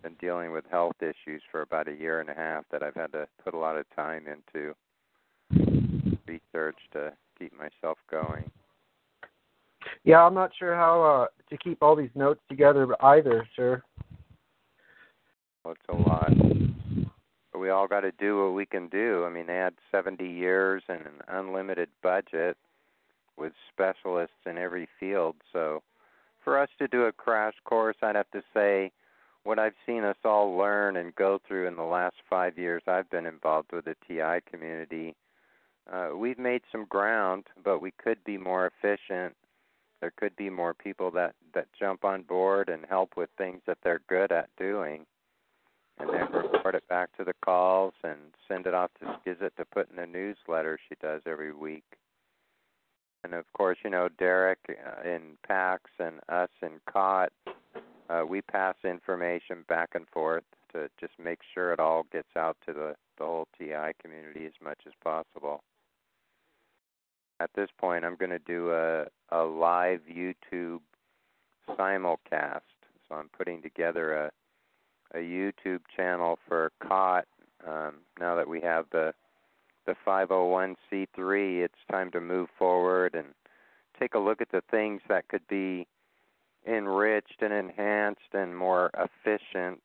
Been 0.03 0.15
dealing 0.19 0.51
with 0.51 0.65
health 0.69 0.97
issues 1.01 1.41
for 1.51 1.61
about 1.61 1.87
a 1.87 1.93
year 1.93 2.19
and 2.19 2.29
a 2.29 2.33
half 2.33 2.65
that 2.71 2.83
I've 2.83 2.95
had 2.95 3.11
to 3.13 3.27
put 3.43 3.53
a 3.53 3.57
lot 3.57 3.77
of 3.77 3.85
time 3.95 4.25
into 4.27 4.75
research 6.27 6.77
to 6.93 7.13
keep 7.39 7.53
myself 7.57 7.97
going. 8.11 8.51
Yeah, 10.03 10.23
I'm 10.23 10.33
not 10.33 10.51
sure 10.57 10.75
how 10.75 11.03
uh, 11.03 11.27
to 11.49 11.57
keep 11.57 11.81
all 11.81 11.95
these 11.95 12.09
notes 12.15 12.41
together 12.49 12.87
either, 13.03 13.47
sir. 13.55 13.81
Well, 15.63 15.73
it's 15.73 15.81
a 15.89 15.95
lot. 15.95 16.31
But 17.51 17.59
we 17.59 17.69
all 17.69 17.87
got 17.87 18.01
to 18.01 18.11
do 18.11 18.43
what 18.43 18.53
we 18.53 18.65
can 18.65 18.87
do. 18.87 19.25
I 19.25 19.29
mean, 19.29 19.47
they 19.47 19.55
had 19.55 19.73
70 19.91 20.27
years 20.27 20.83
and 20.87 21.01
an 21.01 21.21
unlimited 21.27 21.89
budget 22.03 22.57
with 23.37 23.53
specialists 23.71 24.35
in 24.45 24.57
every 24.57 24.87
field. 24.99 25.35
So 25.51 25.81
for 26.43 26.59
us 26.59 26.69
to 26.79 26.87
do 26.87 27.03
a 27.03 27.11
crash 27.11 27.55
course, 27.65 27.97
I'd 28.01 28.15
have 28.15 28.29
to 28.31 28.43
say 28.53 28.91
what 29.43 29.59
I've 29.59 29.73
seen 29.85 30.03
us 30.03 30.17
all 30.23 30.57
learn 30.57 30.97
and 30.97 31.15
go 31.15 31.39
through 31.47 31.67
in 31.67 31.75
the 31.75 31.83
last 31.83 32.15
five 32.29 32.57
years 32.57 32.83
I've 32.87 33.09
been 33.09 33.25
involved 33.25 33.71
with 33.71 33.85
the 33.85 33.95
TI 34.07 34.41
community. 34.49 35.15
Uh, 35.91 36.09
we've 36.15 36.39
made 36.39 36.61
some 36.71 36.85
ground, 36.85 37.45
but 37.63 37.81
we 37.81 37.91
could 37.91 38.23
be 38.23 38.37
more 38.37 38.67
efficient. 38.67 39.35
There 40.01 40.13
could 40.15 40.35
be 40.35 40.49
more 40.49 40.73
people 40.73 41.11
that 41.11 41.35
that 41.53 41.67
jump 41.77 42.03
on 42.03 42.23
board 42.23 42.69
and 42.69 42.85
help 42.87 43.15
with 43.15 43.29
things 43.37 43.61
that 43.65 43.77
they're 43.83 44.01
good 44.07 44.31
at 44.31 44.49
doing 44.57 45.05
and 45.99 46.09
then 46.09 46.27
report 46.31 46.75
it 46.75 46.87
back 46.87 47.15
to 47.17 47.23
the 47.23 47.33
calls 47.43 47.93
and 48.03 48.17
send 48.47 48.67
it 48.67 48.73
off 48.73 48.91
to 48.99 49.05
Skizit 49.05 49.55
to 49.55 49.65
put 49.65 49.89
in 49.91 49.99
a 49.99 50.05
newsletter 50.05 50.77
she 50.89 50.95
does 51.01 51.21
every 51.25 51.53
week. 51.53 51.85
And 53.23 53.33
of 53.33 53.45
course, 53.53 53.77
you 53.83 53.89
know, 53.89 54.09
Derek 54.19 54.59
uh, 54.69 55.07
in 55.07 55.37
PACTS 55.47 55.89
and 55.99 56.19
us 56.29 56.49
in 56.61 56.81
CAHT, 56.91 57.31
uh, 58.09 58.23
we 58.27 58.41
pass 58.41 58.75
information 58.83 59.65
back 59.67 59.89
and 59.95 60.07
forth 60.09 60.43
to 60.73 60.89
just 60.99 61.13
make 61.17 61.39
sure 61.53 61.73
it 61.73 61.79
all 61.79 62.05
gets 62.11 62.35
out 62.37 62.57
to 62.67 62.73
the, 62.73 62.95
the 63.17 63.25
whole 63.25 63.47
TI 63.57 63.93
community 64.01 64.45
as 64.45 64.53
much 64.63 64.79
as 64.85 64.93
possible. 65.03 65.63
At 67.39 67.51
this 67.55 67.69
point, 67.77 68.05
I'm 68.05 68.15
going 68.15 68.31
to 68.31 68.39
do 68.39 68.71
a, 68.71 69.05
a 69.29 69.43
live 69.43 70.01
YouTube 70.11 70.79
simulcast. 71.69 72.61
So 73.07 73.15
I'm 73.15 73.29
putting 73.37 73.61
together 73.61 74.13
a 74.13 74.31
a 75.13 75.19
YouTube 75.19 75.81
channel 75.95 76.37
for 76.47 76.71
CAHT. 76.85 77.25
Um, 77.67 77.95
now 78.19 78.35
that 78.35 78.47
we 78.47 78.61
have 78.61 78.85
the 78.91 79.13
the 79.85 79.95
501c3, 80.05 81.63
it's 81.63 81.73
time 81.91 82.09
to 82.11 82.19
move 82.19 82.49
forward 82.57 83.13
and 83.13 83.27
take 83.99 84.15
a 84.15 84.19
look 84.19 84.41
at 84.41 84.51
the 84.51 84.63
things 84.71 84.99
that 85.07 85.27
could 85.27 85.47
be 85.47 85.87
enriched 86.67 87.41
and 87.41 87.53
enhanced 87.53 88.33
and 88.33 88.57
more 88.57 88.89
efficient 88.97 89.81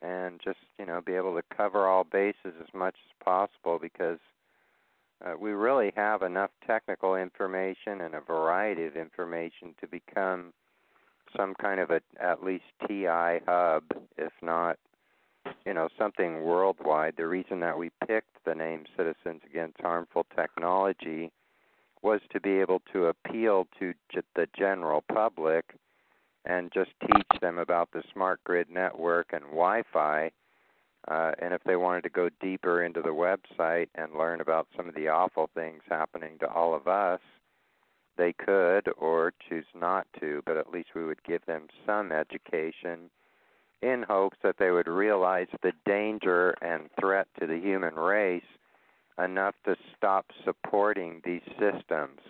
and 0.00 0.40
just 0.42 0.58
you 0.78 0.86
know 0.86 1.00
be 1.04 1.14
able 1.14 1.34
to 1.34 1.42
cover 1.54 1.86
all 1.86 2.04
bases 2.04 2.54
as 2.60 2.72
much 2.72 2.96
as 3.04 3.24
possible 3.24 3.78
because 3.78 4.18
uh, 5.24 5.34
we 5.38 5.50
really 5.50 5.92
have 5.96 6.22
enough 6.22 6.50
technical 6.66 7.16
information 7.16 8.00
and 8.00 8.14
a 8.14 8.20
variety 8.20 8.84
of 8.84 8.96
information 8.96 9.74
to 9.80 9.86
become 9.86 10.52
some 11.36 11.54
kind 11.54 11.80
of 11.80 11.90
a 11.90 12.00
at 12.20 12.44
least 12.44 12.64
TI 12.86 13.40
hub, 13.46 13.84
if 14.16 14.32
not, 14.42 14.78
you 15.66 15.74
know, 15.74 15.88
something 15.98 16.42
worldwide. 16.42 17.14
The 17.16 17.26
reason 17.26 17.60
that 17.60 17.78
we 17.78 17.90
picked 18.06 18.44
the 18.44 18.54
name 18.54 18.84
Citizens 18.96 19.42
Against 19.48 19.80
Harmful 19.80 20.26
Technology 20.36 21.32
was 22.02 22.20
to 22.32 22.40
be 22.40 22.60
able 22.60 22.82
to 22.92 23.06
appeal 23.06 23.66
to 23.78 23.94
the 24.36 24.46
general 24.56 25.02
public 25.12 25.74
and 26.44 26.70
just 26.72 26.90
teach 27.00 27.40
them 27.40 27.58
about 27.58 27.88
the 27.92 28.02
smart 28.12 28.42
grid 28.44 28.68
network 28.70 29.28
and 29.32 29.42
Wi-Fi. 29.44 30.30
Uh, 31.08 31.32
and 31.38 31.52
if 31.52 31.62
they 31.64 31.76
wanted 31.76 32.02
to 32.02 32.08
go 32.08 32.30
deeper 32.40 32.82
into 32.82 33.02
the 33.02 33.08
website 33.08 33.88
and 33.94 34.14
learn 34.14 34.40
about 34.40 34.66
some 34.76 34.88
of 34.88 34.94
the 34.94 35.08
awful 35.08 35.50
things 35.54 35.82
happening 35.88 36.38
to 36.38 36.48
all 36.48 36.74
of 36.74 36.88
us, 36.88 37.20
they 38.16 38.32
could 38.32 38.88
or 38.96 39.32
choose 39.48 39.66
not 39.74 40.06
to, 40.20 40.42
but 40.46 40.56
at 40.56 40.70
least 40.70 40.94
we 40.94 41.04
would 41.04 41.22
give 41.24 41.44
them 41.46 41.66
some 41.84 42.12
education 42.12 43.10
in 43.82 44.04
hopes 44.08 44.38
that 44.42 44.56
they 44.58 44.70
would 44.70 44.86
realize 44.86 45.48
the 45.62 45.72
danger 45.84 46.54
and 46.62 46.88
threat 46.98 47.26
to 47.38 47.46
the 47.46 47.58
human 47.58 47.94
race 47.94 48.42
enough 49.22 49.54
to 49.64 49.76
stop 49.96 50.26
supporting 50.44 51.20
these 51.24 51.42
systems. 51.58 52.20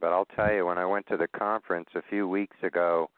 But 0.00 0.12
I'll 0.12 0.28
tell 0.36 0.52
you, 0.52 0.66
when 0.66 0.78
I 0.78 0.86
went 0.86 1.06
to 1.08 1.16
the 1.16 1.28
conference 1.28 1.90
a 1.94 2.02
few 2.02 2.26
weeks 2.26 2.56
ago, 2.62 3.10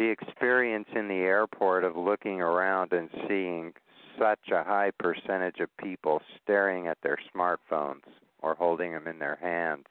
the 0.00 0.08
experience 0.10 0.88
in 0.94 1.08
the 1.08 1.14
airport 1.14 1.84
of 1.84 1.96
looking 1.96 2.40
around 2.40 2.92
and 2.92 3.08
seeing 3.28 3.72
such 4.18 4.48
a 4.50 4.64
high 4.64 4.90
percentage 4.98 5.60
of 5.60 5.68
people 5.76 6.20
staring 6.42 6.88
at 6.88 6.98
their 7.02 7.18
smartphones 7.34 8.02
or 8.42 8.54
holding 8.54 8.92
them 8.92 9.06
in 9.06 9.18
their 9.18 9.38
hands 9.40 9.86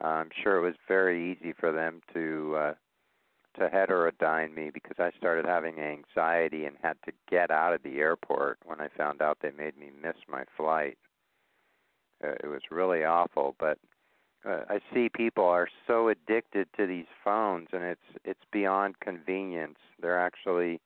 I'm 0.00 0.30
sure 0.42 0.56
it 0.56 0.66
was 0.66 0.76
very 0.86 1.32
easy 1.32 1.52
for 1.52 1.72
them 1.72 2.00
to 2.14 2.56
uh, 2.56 2.74
to 3.58 3.68
heterodyne 3.68 4.54
me 4.54 4.70
because 4.72 4.96
I 4.98 5.10
started 5.18 5.44
having 5.44 5.80
anxiety 5.80 6.64
and 6.64 6.76
had 6.80 6.96
to 7.06 7.12
get 7.28 7.50
out 7.50 7.74
of 7.74 7.82
the 7.82 7.98
airport 7.98 8.58
when 8.64 8.80
I 8.80 8.88
found 8.96 9.20
out 9.20 9.38
they 9.42 9.50
made 9.50 9.76
me 9.76 9.90
miss 10.00 10.14
my 10.28 10.44
flight. 10.56 10.96
Uh, 12.22 12.34
it 12.44 12.46
was 12.46 12.62
really 12.70 13.04
awful, 13.04 13.56
but 13.58 13.78
uh, 14.46 14.60
I 14.68 14.80
see 14.92 15.08
people 15.08 15.44
are 15.44 15.68
so 15.86 16.08
addicted 16.08 16.68
to 16.76 16.86
these 16.86 17.06
phones, 17.24 17.68
and 17.72 17.82
it's 17.82 18.00
it's 18.24 18.44
beyond 18.52 19.00
convenience. 19.00 19.78
They're 20.00 20.18
actually 20.20 20.80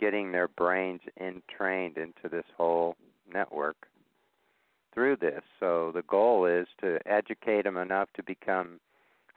getting 0.00 0.32
their 0.32 0.48
brains 0.48 1.00
entrained 1.20 1.98
into 1.98 2.28
this 2.30 2.46
whole 2.56 2.96
network 3.32 3.88
through 4.94 5.16
this. 5.16 5.42
So 5.60 5.92
the 5.92 6.02
goal 6.02 6.46
is 6.46 6.66
to 6.80 6.98
educate 7.06 7.62
them 7.64 7.76
enough 7.76 8.08
to 8.14 8.22
become 8.22 8.80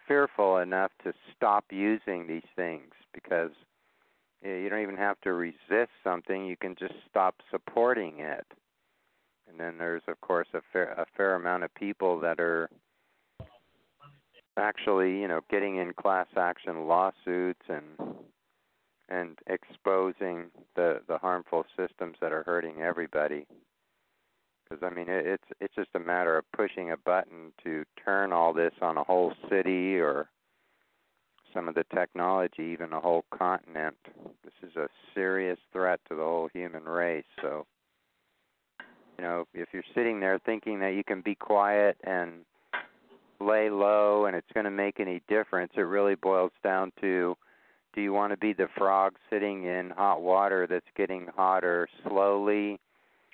fearful 0.07 0.57
enough 0.57 0.91
to 1.03 1.13
stop 1.35 1.65
using 1.71 2.27
these 2.27 2.47
things 2.55 2.93
because 3.13 3.51
you 4.43 4.69
don't 4.69 4.81
even 4.81 4.97
have 4.97 5.21
to 5.21 5.33
resist 5.33 5.91
something, 6.03 6.45
you 6.45 6.57
can 6.57 6.75
just 6.75 6.95
stop 7.09 7.35
supporting 7.51 8.19
it. 8.19 8.45
And 9.47 9.59
then 9.59 9.77
there's 9.77 10.01
of 10.07 10.19
course 10.21 10.47
a 10.53 10.61
fair 10.71 10.93
a 10.93 11.05
fair 11.15 11.35
amount 11.35 11.63
of 11.63 11.73
people 11.75 12.19
that 12.21 12.39
are 12.39 12.69
actually, 14.57 15.19
you 15.19 15.27
know, 15.27 15.41
getting 15.49 15.77
in 15.77 15.93
class 15.93 16.27
action 16.35 16.87
lawsuits 16.87 17.61
and 17.69 18.15
and 19.09 19.39
exposing 19.47 20.51
the 20.75 21.01
the 21.07 21.17
harmful 21.17 21.65
systems 21.77 22.17
that 22.21 22.31
are 22.31 22.43
hurting 22.43 22.81
everybody 22.81 23.45
because 24.71 24.83
I 24.89 24.93
mean 24.93 25.09
it, 25.09 25.25
it's 25.25 25.43
it's 25.59 25.75
just 25.75 25.89
a 25.95 25.99
matter 25.99 26.37
of 26.37 26.45
pushing 26.55 26.91
a 26.91 26.97
button 26.97 27.51
to 27.63 27.83
turn 28.03 28.31
all 28.31 28.53
this 28.53 28.73
on 28.81 28.97
a 28.97 29.03
whole 29.03 29.33
city 29.49 29.99
or 29.99 30.29
some 31.53 31.67
of 31.67 31.75
the 31.75 31.83
technology, 31.93 32.63
even 32.63 32.93
a 32.93 32.99
whole 32.99 33.25
continent. 33.37 33.97
This 34.43 34.69
is 34.69 34.75
a 34.77 34.87
serious 35.13 35.59
threat 35.73 35.99
to 36.09 36.15
the 36.15 36.21
whole 36.21 36.49
human 36.53 36.83
race. 36.85 37.25
So, 37.41 37.65
you 39.17 39.25
know, 39.25 39.45
if 39.53 39.67
you're 39.73 39.83
sitting 39.93 40.21
there 40.21 40.39
thinking 40.39 40.79
that 40.79 40.93
you 40.93 41.03
can 41.03 41.19
be 41.19 41.35
quiet 41.35 41.97
and 42.05 42.45
lay 43.41 43.69
low 43.69 44.25
and 44.25 44.35
it's 44.35 44.51
going 44.53 44.65
to 44.65 44.71
make 44.71 44.99
any 44.99 45.21
difference, 45.27 45.73
it 45.75 45.81
really 45.81 46.15
boils 46.15 46.51
down 46.63 46.91
to 47.01 47.35
do 47.93 48.01
you 48.01 48.13
want 48.13 48.31
to 48.31 48.37
be 48.37 48.53
the 48.53 48.69
frog 48.77 49.15
sitting 49.29 49.65
in 49.65 49.89
hot 49.89 50.21
water 50.21 50.65
that's 50.65 50.85
getting 50.95 51.27
hotter 51.35 51.89
slowly? 52.07 52.79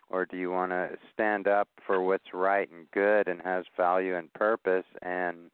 Or 0.09 0.25
do 0.25 0.37
you 0.37 0.49
want 0.51 0.71
to 0.71 0.97
stand 1.13 1.47
up 1.47 1.67
for 1.85 2.01
what's 2.01 2.33
right 2.33 2.69
and 2.71 2.89
good 2.91 3.27
and 3.27 3.41
has 3.41 3.65
value 3.75 4.15
and 4.15 4.31
purpose 4.33 4.85
and 5.01 5.51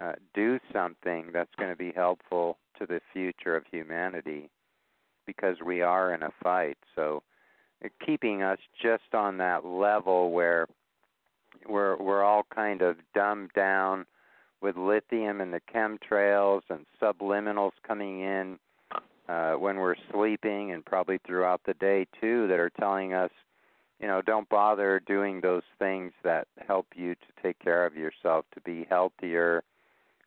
uh, 0.00 0.12
do 0.32 0.58
something 0.72 1.30
that's 1.32 1.54
going 1.58 1.70
to 1.70 1.76
be 1.76 1.92
helpful 1.94 2.56
to 2.78 2.86
the 2.86 3.00
future 3.12 3.56
of 3.56 3.64
humanity? 3.70 4.48
Because 5.26 5.56
we 5.64 5.82
are 5.82 6.14
in 6.14 6.22
a 6.22 6.30
fight. 6.42 6.78
So, 6.94 7.22
uh, 7.84 7.88
keeping 8.04 8.42
us 8.42 8.58
just 8.80 9.12
on 9.12 9.38
that 9.38 9.66
level 9.66 10.30
where 10.30 10.68
we're 11.68 11.96
we're 11.96 12.22
all 12.22 12.44
kind 12.54 12.82
of 12.82 12.96
dumbed 13.14 13.50
down 13.54 14.06
with 14.60 14.76
lithium 14.76 15.40
and 15.40 15.52
the 15.52 15.60
chemtrails 15.72 16.62
and 16.70 16.86
subliminals 17.00 17.72
coming 17.86 18.20
in 18.20 18.58
uh, 19.28 19.52
when 19.54 19.76
we're 19.76 19.94
sleeping 20.10 20.72
and 20.72 20.84
probably 20.84 21.18
throughout 21.26 21.60
the 21.66 21.74
day 21.74 22.06
too 22.20 22.46
that 22.48 22.58
are 22.58 22.70
telling 22.70 23.12
us, 23.12 23.30
you 24.00 24.06
know, 24.06 24.22
don't 24.22 24.48
bother 24.48 25.00
doing 25.06 25.40
those 25.40 25.62
things 25.78 26.12
that 26.22 26.46
help 26.66 26.86
you 26.94 27.14
to 27.14 27.42
take 27.42 27.58
care 27.58 27.86
of 27.86 27.94
yourself 27.94 28.44
to 28.54 28.60
be 28.62 28.86
healthier. 28.88 29.62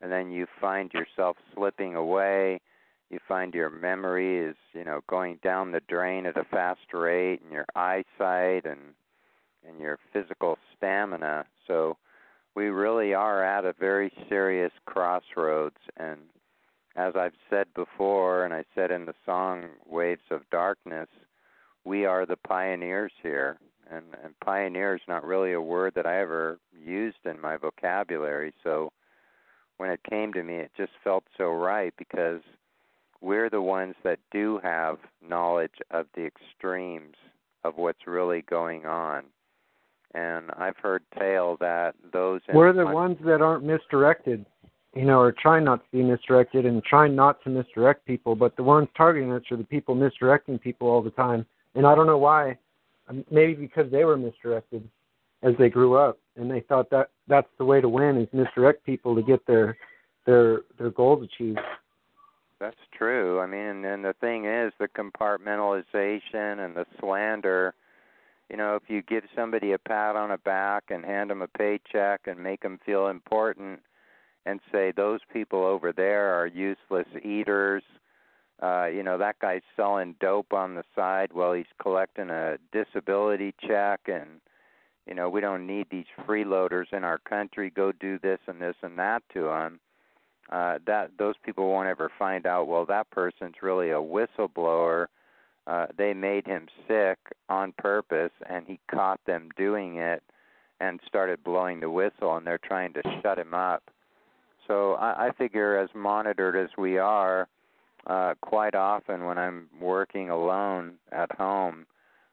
And 0.01 0.11
then 0.11 0.29
you 0.31 0.45
find 0.61 0.91
yourself 0.93 1.37
slipping 1.55 1.95
away. 1.95 2.61
You 3.09 3.19
find 3.27 3.53
your 3.53 3.69
memory 3.69 4.37
is, 4.37 4.55
you 4.73 4.83
know, 4.83 5.01
going 5.07 5.39
down 5.43 5.71
the 5.71 5.81
drain 5.87 6.25
at 6.25 6.37
a 6.37 6.43
fast 6.43 6.93
rate, 6.93 7.41
and 7.41 7.51
your 7.51 7.65
eyesight 7.75 8.65
and 8.65 8.79
and 9.67 9.79
your 9.79 9.99
physical 10.11 10.57
stamina. 10.75 11.45
So 11.67 11.97
we 12.55 12.65
really 12.65 13.13
are 13.13 13.43
at 13.43 13.65
a 13.65 13.73
very 13.79 14.11
serious 14.29 14.71
crossroads 14.85 15.77
and 15.97 16.19
as 16.97 17.13
I've 17.15 17.35
said 17.49 17.67
before 17.75 18.43
and 18.43 18.53
I 18.53 18.65
said 18.73 18.89
in 18.89 19.05
the 19.05 19.13
song 19.23 19.65
Waves 19.85 20.23
of 20.31 20.49
Darkness, 20.49 21.07
we 21.85 22.05
are 22.05 22.25
the 22.25 22.37
pioneers 22.37 23.11
here. 23.21 23.59
And, 23.89 24.03
and 24.23 24.37
pioneer 24.43 24.95
is 24.95 25.01
not 25.07 25.23
really 25.23 25.53
a 25.53 25.61
word 25.61 25.93
that 25.95 26.07
I 26.07 26.19
ever 26.19 26.59
used 26.83 27.23
in 27.23 27.39
my 27.39 27.55
vocabulary. 27.55 28.51
So 28.63 28.91
when 29.77 29.91
it 29.91 30.01
came 30.09 30.33
to 30.33 30.43
me, 30.43 30.55
it 30.55 30.71
just 30.75 30.91
felt 31.03 31.23
so 31.37 31.51
right 31.51 31.93
because 31.97 32.41
we're 33.21 33.49
the 33.49 33.61
ones 33.61 33.95
that 34.03 34.19
do 34.31 34.59
have 34.63 34.97
knowledge 35.21 35.79
of 35.91 36.07
the 36.15 36.25
extremes 36.25 37.15
of 37.63 37.77
what's 37.77 38.07
really 38.07 38.41
going 38.41 38.85
on 38.85 39.23
and 40.13 40.51
I've 40.57 40.77
heard 40.77 41.03
tale 41.17 41.57
that 41.59 41.95
those 42.13 42.41
we're 42.53 42.73
the 42.73 42.85
ones 42.85 43.17
that 43.25 43.41
aren't 43.41 43.63
misdirected, 43.63 44.45
you 44.95 45.05
know, 45.05 45.19
or 45.19 45.31
trying 45.31 45.63
not 45.63 45.83
to 45.83 45.91
be 45.91 46.03
misdirected 46.03 46.65
and 46.65 46.83
trying 46.83 47.15
not 47.15 47.43
to 47.43 47.49
misdirect 47.49 48.05
people. 48.05 48.35
But 48.35 48.55
the 48.55 48.63
ones 48.63 48.87
targeting 48.95 49.31
us 49.31 49.43
are 49.51 49.57
the 49.57 49.63
people 49.63 49.95
misdirecting 49.95 50.59
people 50.59 50.87
all 50.87 51.01
the 51.01 51.11
time, 51.11 51.45
and 51.75 51.85
I 51.85 51.95
don't 51.95 52.07
know 52.07 52.17
why. 52.17 52.57
Um, 53.09 53.23
maybe 53.31 53.53
because 53.53 53.89
they 53.89 54.03
were 54.03 54.17
misdirected 54.17 54.87
as 55.43 55.53
they 55.57 55.69
grew 55.69 55.95
up, 55.95 56.19
and 56.35 56.49
they 56.49 56.61
thought 56.61 56.89
that 56.89 57.09
that's 57.27 57.47
the 57.57 57.65
way 57.65 57.79
to 57.79 57.89
win 57.89 58.17
is 58.17 58.27
misdirect 58.33 58.85
people 58.85 59.15
to 59.15 59.21
get 59.21 59.45
their 59.45 59.77
their 60.25 60.61
their 60.77 60.89
goals 60.89 61.23
achieved. 61.23 61.59
That's 62.59 62.75
true. 62.97 63.39
I 63.39 63.45
mean, 63.45 63.85
and 63.85 64.03
the 64.03 64.15
thing 64.19 64.45
is, 64.45 64.73
the 64.79 64.87
compartmentalization 64.87 66.65
and 66.65 66.75
the 66.75 66.85
slander 66.99 67.75
you 68.49 68.55
know, 68.55 68.75
if 68.75 68.83
you 68.89 69.01
give 69.01 69.23
somebody 69.35 69.73
a 69.73 69.77
pat 69.79 70.15
on 70.15 70.29
the 70.29 70.37
back 70.37 70.85
and 70.89 71.03
hand 71.03 71.29
them 71.29 71.41
a 71.41 71.47
paycheck 71.47 72.21
and 72.27 72.39
make 72.39 72.61
them 72.61 72.79
feel 72.85 73.07
important 73.07 73.81
and 74.45 74.61
say 74.71 74.91
those 74.91 75.19
people 75.33 75.63
over 75.63 75.91
there 75.91 76.33
are 76.33 76.47
useless 76.47 77.07
eaters, 77.23 77.83
uh, 78.61 78.85
you 78.85 79.03
know, 79.03 79.17
that 79.17 79.37
guy's 79.39 79.61
selling 79.75 80.15
dope 80.19 80.53
on 80.53 80.75
the 80.75 80.83
side 80.95 81.31
while 81.33 81.53
he's 81.53 81.65
collecting 81.81 82.29
a 82.29 82.57
disability 82.71 83.53
check 83.67 84.01
and 84.07 84.41
you 85.05 85.13
know, 85.13 85.29
we 85.29 85.39
don't 85.39 85.65
need 85.65 85.87
these 85.89 86.05
freeloaders 86.27 86.91
in 86.91 87.05
our 87.05 87.17
country 87.17 87.69
go 87.69 87.93
do 87.93 88.19
this 88.19 88.39
and 88.45 88.61
this 88.61 88.75
and 88.81 88.99
that 88.99 89.23
to 89.33 89.43
them. 89.43 89.79
Uh 90.49 90.79
that 90.85 91.11
those 91.17 91.35
people 91.43 91.69
won't 91.69 91.89
ever 91.89 92.09
find 92.17 92.45
out 92.45 92.67
well 92.67 92.85
that 92.85 93.09
person's 93.09 93.55
really 93.61 93.89
a 93.91 93.95
whistleblower 93.95 95.07
uh, 95.67 95.87
they 95.97 96.13
made 96.13 96.47
him 96.47 96.67
sick 96.87 97.17
on 97.49 97.73
purpose, 97.77 98.31
and 98.49 98.65
he 98.65 98.79
caught 98.89 99.19
them 99.25 99.49
doing 99.57 99.97
it 99.97 100.23
and 100.79 100.99
started 101.05 101.43
blowing 101.43 101.81
the 101.81 101.89
whistle, 101.89 102.37
and 102.37 102.47
they're 102.47 102.57
trying 102.57 102.93
to 102.93 103.01
shut 103.21 103.37
him 103.37 103.53
up. 103.53 103.83
So 104.67 104.93
I, 104.93 105.27
I 105.27 105.31
figure, 105.37 105.77
as 105.77 105.89
monitored 105.93 106.55
as 106.55 106.69
we 106.77 106.97
are, 106.97 107.47
uh, 108.05 108.35
quite 108.41 108.75
often 108.75 109.25
when 109.25 109.37
I'm 109.37 109.67
working 109.81 110.29
alone 110.29 110.93
at 111.11 111.31
home, 111.35 111.85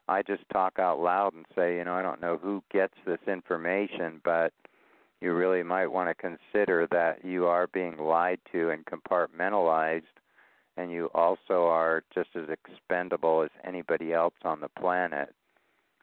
I 0.07 0.23
just 0.23 0.43
talk 0.53 0.79
out 0.79 1.01
loud 1.01 1.35
and 1.35 1.47
say, 1.57 1.77
you 1.77 1.85
know, 1.85 1.95
I 1.95 2.03
don't 2.03 2.21
know 2.21 2.37
who 2.37 2.63
gets 2.71 2.95
this 3.07 3.21
information, 3.27 4.21
but 4.25 4.53
you 5.21 5.33
really 5.33 5.63
might 5.63 5.87
want 5.87 6.09
to 6.11 6.15
consider 6.15 6.87
that 6.93 7.25
you 7.25 7.47
are 7.47 7.67
being 7.69 7.97
lied 7.97 8.41
to 8.53 8.71
and 8.71 8.85
compartmentalized 8.85 10.03
and 10.77 10.91
you 10.91 11.11
also 11.15 11.67
are 11.67 12.03
just 12.15 12.31
as 12.35 12.49
expendable 12.49 13.43
as 13.43 13.51
anybody 13.65 14.13
else 14.13 14.35
on 14.43 14.61
the 14.61 14.69
planet. 14.69 15.35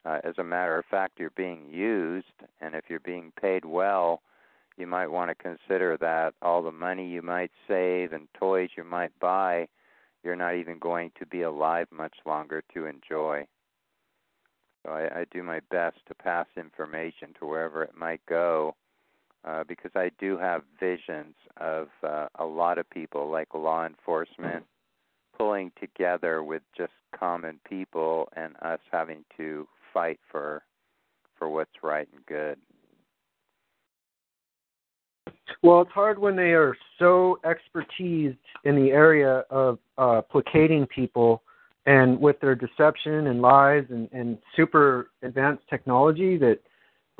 Uh, 0.04 0.18
as 0.24 0.34
a 0.38 0.44
matter 0.44 0.78
of 0.78 0.84
fact, 0.86 1.18
you're 1.18 1.30
being 1.30 1.66
used, 1.70 2.26
and 2.60 2.74
if 2.74 2.84
you're 2.88 3.00
being 3.00 3.32
paid 3.40 3.64
well, 3.64 4.22
you 4.76 4.86
might 4.86 5.08
want 5.08 5.30
to 5.30 5.34
consider 5.34 5.96
that 5.98 6.34
all 6.42 6.62
the 6.62 6.72
money 6.72 7.08
you 7.08 7.22
might 7.22 7.50
save 7.68 8.12
and 8.12 8.26
toys 8.38 8.70
you 8.76 8.84
might 8.84 9.16
buy, 9.20 9.68
you're 10.24 10.36
not 10.36 10.56
even 10.56 10.78
going 10.78 11.12
to 11.18 11.26
be 11.26 11.42
alive 11.42 11.86
much 11.92 12.14
longer 12.24 12.62
to 12.74 12.86
enjoy. 12.86 13.46
So 14.84 14.92
I, 14.92 15.20
I 15.20 15.26
do 15.30 15.42
my 15.42 15.60
best 15.70 15.98
to 16.08 16.14
pass 16.14 16.46
information 16.56 17.34
to 17.38 17.46
wherever 17.46 17.82
it 17.82 17.96
might 17.96 18.24
go 18.26 18.74
uh, 19.44 19.64
because 19.64 19.90
I 19.94 20.10
do 20.18 20.38
have 20.38 20.62
visions 20.78 21.34
of 21.56 21.88
uh, 22.02 22.26
a 22.38 22.44
lot 22.44 22.78
of 22.78 22.88
people, 22.90 23.30
like 23.30 23.48
law 23.54 23.86
enforcement, 23.86 24.64
pulling 25.36 25.72
together 25.80 26.42
with 26.42 26.62
just 26.76 26.92
common 27.18 27.58
people, 27.68 28.28
and 28.36 28.54
us 28.62 28.80
having 28.90 29.24
to 29.36 29.66
fight 29.92 30.20
for 30.30 30.62
for 31.38 31.48
what's 31.48 31.82
right 31.82 32.08
and 32.14 32.24
good. 32.26 32.58
Well, 35.62 35.82
it's 35.82 35.90
hard 35.92 36.18
when 36.18 36.36
they 36.36 36.52
are 36.52 36.76
so 36.98 37.38
expertised 37.44 38.36
in 38.64 38.76
the 38.76 38.90
area 38.90 39.44
of 39.50 39.78
uh, 39.98 40.22
placating 40.22 40.86
people 40.86 41.42
and 41.86 42.20
with 42.20 42.40
their 42.40 42.54
deception 42.54 43.26
and 43.26 43.42
lies 43.42 43.84
and, 43.90 44.08
and 44.12 44.38
super 44.56 45.10
advanced 45.22 45.64
technology 45.68 46.36
that 46.38 46.60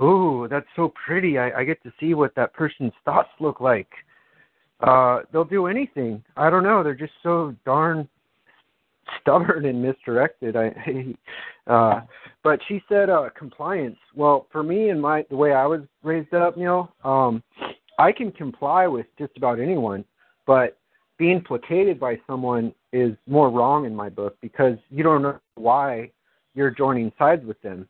ooh, 0.02 0.48
that's 0.50 0.66
so 0.76 0.92
pretty. 1.06 1.38
I, 1.38 1.60
I 1.60 1.64
get 1.64 1.82
to 1.84 1.92
see 2.00 2.14
what 2.14 2.34
that 2.34 2.52
person's 2.54 2.92
thoughts 3.04 3.30
look 3.40 3.60
like. 3.60 3.88
Uh, 4.80 5.20
they'll 5.32 5.44
do 5.44 5.66
anything. 5.66 6.22
I 6.36 6.50
don't 6.50 6.64
know. 6.64 6.82
They're 6.82 6.94
just 6.94 7.12
so 7.22 7.54
darn 7.64 8.08
stubborn 9.20 9.66
and 9.66 9.80
misdirected. 9.80 10.56
I, 10.56 11.14
uh, 11.70 12.00
but 12.42 12.60
she 12.68 12.82
said 12.88 13.10
uh, 13.10 13.28
compliance. 13.38 13.98
Well, 14.14 14.46
for 14.50 14.62
me 14.62 14.90
and 14.90 15.00
my 15.00 15.24
the 15.30 15.36
way 15.36 15.52
I 15.52 15.66
was 15.66 15.82
raised 16.02 16.34
up, 16.34 16.56
know, 16.56 16.90
um, 17.04 17.42
I 17.98 18.12
can 18.12 18.32
comply 18.32 18.86
with 18.86 19.06
just 19.18 19.36
about 19.36 19.60
anyone, 19.60 20.04
but 20.46 20.78
being 21.18 21.40
placated 21.40 22.00
by 22.00 22.18
someone 22.26 22.74
is 22.92 23.12
more 23.28 23.50
wrong 23.50 23.84
in 23.84 23.94
my 23.94 24.08
book 24.08 24.36
because 24.40 24.76
you 24.90 25.02
don't 25.04 25.22
know 25.22 25.38
why 25.54 26.10
you're 26.54 26.70
joining 26.70 27.12
sides 27.18 27.44
with 27.44 27.60
them. 27.62 27.88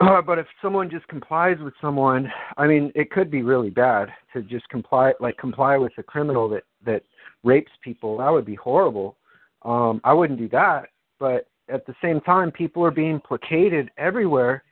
Uh, 0.00 0.20
but 0.20 0.38
if 0.38 0.46
someone 0.60 0.90
just 0.90 1.08
complies 1.08 1.56
with 1.60 1.72
someone, 1.80 2.30
I 2.58 2.66
mean, 2.66 2.92
it 2.94 3.10
could 3.10 3.30
be 3.30 3.42
really 3.42 3.70
bad 3.70 4.08
to 4.34 4.42
just 4.42 4.68
comply, 4.68 5.14
like 5.20 5.38
comply 5.38 5.78
with 5.78 5.92
a 5.96 6.02
criminal 6.02 6.48
that 6.50 6.64
that 6.84 7.02
rapes 7.44 7.72
people. 7.82 8.18
That 8.18 8.30
would 8.30 8.44
be 8.44 8.56
horrible. 8.56 9.16
Um, 9.62 10.00
I 10.04 10.12
wouldn't 10.12 10.38
do 10.38 10.48
that. 10.50 10.90
But 11.18 11.48
at 11.68 11.86
the 11.86 11.94
same 12.02 12.20
time, 12.20 12.50
people 12.50 12.84
are 12.84 12.90
being 12.90 13.20
placated 13.20 13.90
everywhere 13.96 14.64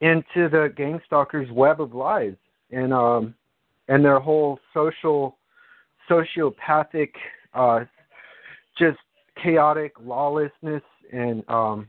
into 0.00 0.48
the 0.48 0.72
gang 0.76 1.00
stalkers' 1.06 1.50
web 1.50 1.80
of 1.80 1.94
lies, 1.94 2.34
and 2.70 2.92
um, 2.92 3.34
and 3.88 4.02
their 4.02 4.18
whole 4.18 4.58
social, 4.72 5.36
sociopathic, 6.10 7.10
uh, 7.52 7.80
just 8.78 8.98
chaotic 9.42 9.92
lawlessness 10.00 10.82
and 11.12 11.44
um, 11.48 11.86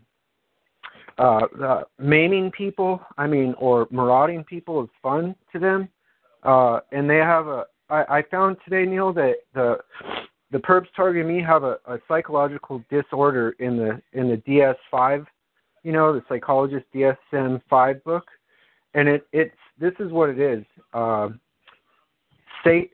uh, 1.18 1.42
uh, 1.64 1.84
maiming 1.98 2.52
people, 2.52 3.02
I 3.18 3.28
mean, 3.28 3.56
or 3.58 3.88
marauding 3.92 4.44
people 4.44 4.84
is 4.84 4.90
fun 5.02 5.36
to 5.54 5.60
them, 5.60 5.90
uh, 6.44 6.82
and 6.92 7.10
they 7.10 7.18
have 7.18 7.48
a 7.48 7.66
I, 7.90 8.18
I 8.18 8.24
found 8.30 8.58
today, 8.64 8.90
Neil, 8.90 9.14
that 9.14 9.36
the 9.54 9.78
the 10.52 10.58
perps 10.60 10.88
targeting 10.96 11.28
me 11.28 11.44
have 11.44 11.64
a, 11.64 11.78
a 11.86 12.00
psychological 12.08 12.84
disorder 12.90 13.56
in 13.60 13.78
the 13.78 14.02
in 14.14 14.30
the 14.30 14.38
DS5, 14.38 15.26
you 15.84 15.92
know, 15.92 16.14
the 16.14 16.24
psychologist 16.28 16.86
DSM-5 16.94 18.04
book, 18.04 18.26
and 18.94 19.08
it 19.08 19.28
it's 19.32 19.56
this 19.80 19.94
is 20.00 20.12
what 20.12 20.30
it 20.30 20.40
is. 20.40 20.64
Uh, 20.94 21.30
say, 22.64 22.90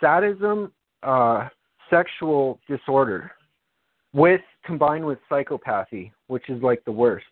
sadism, 0.00 0.72
uh, 1.02 1.48
sexual 1.90 2.60
disorder, 2.68 3.32
with 4.12 4.42
combined 4.64 5.04
with 5.04 5.18
psychopathy, 5.30 6.12
which 6.28 6.48
is 6.48 6.62
like 6.62 6.84
the 6.84 6.92
worst. 6.92 7.26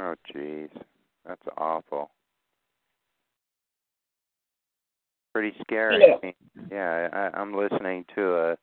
Oh, 0.00 0.14
jeez, 0.34 0.70
that's 1.26 1.42
awful. 1.58 2.10
Pretty 5.34 5.54
scary. 5.60 6.02
Yeah. 6.22 6.30
Yeah, 6.72 7.08
I, 7.12 7.38
I'm 7.38 7.54
listening 7.54 8.06
to 8.14 8.34
a 8.34 8.56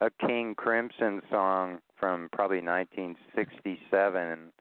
a 0.00 0.10
King 0.26 0.54
Crimson 0.56 1.20
song 1.30 1.78
from 1.96 2.28
probably 2.32 2.60
1967, 2.60 4.52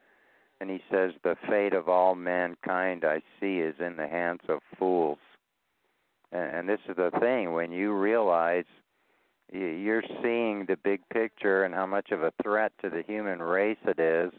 and 0.59 0.69
he 0.69 0.83
says, 0.91 1.13
"The 1.23 1.37
fate 1.49 1.73
of 1.73 1.87
all 1.87 2.13
mankind 2.13 3.05
I 3.05 3.21
see 3.39 3.59
is 3.59 3.75
in 3.79 3.95
the 3.95 4.07
hands 4.07 4.41
of 4.49 4.59
fools." 4.77 5.17
And, 6.33 6.57
and 6.57 6.69
this 6.69 6.81
is 6.89 6.97
the 6.97 7.11
thing: 7.21 7.53
when 7.53 7.71
you 7.71 7.93
realize 7.93 8.65
you're 9.53 10.03
seeing 10.21 10.65
the 10.65 10.77
big 10.83 11.01
picture 11.09 11.63
and 11.63 11.73
how 11.73 11.85
much 11.85 12.11
of 12.11 12.21
a 12.21 12.33
threat 12.43 12.73
to 12.81 12.89
the 12.89 13.03
human 13.07 13.41
race 13.41 13.79
it 13.85 13.99
is, 13.99 14.33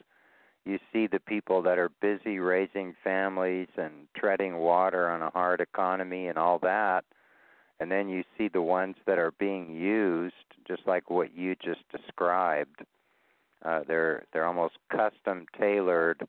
you 0.65 0.79
see 0.93 1.07
the 1.07 1.21
people 1.21 1.63
that 1.63 1.79
are 1.79 1.91
busy 2.01 2.39
raising 2.39 2.95
families 3.03 3.69
and 3.77 3.93
treading 4.17 4.59
water 4.59 5.11
on 5.11 5.23
a 5.23 5.31
hard 5.31 5.61
economy 5.61 6.29
and 6.29 6.39
all 6.39 6.59
that 6.61 7.05
and 7.83 7.91
then 7.91 8.09
you 8.09 8.23
see 8.39 8.47
the 8.47 8.63
ones 8.63 8.95
that 9.07 9.19
are 9.19 9.33
being 9.33 9.75
used 9.75 10.35
just 10.69 10.83
like 10.87 11.11
what 11.11 11.37
you 11.37 11.57
just 11.57 11.81
described. 11.91 12.85
Uh, 13.65 13.81
they're 13.89 14.25
they're 14.33 14.47
almost 14.47 14.75
custom 14.89 15.47
tailored 15.59 16.23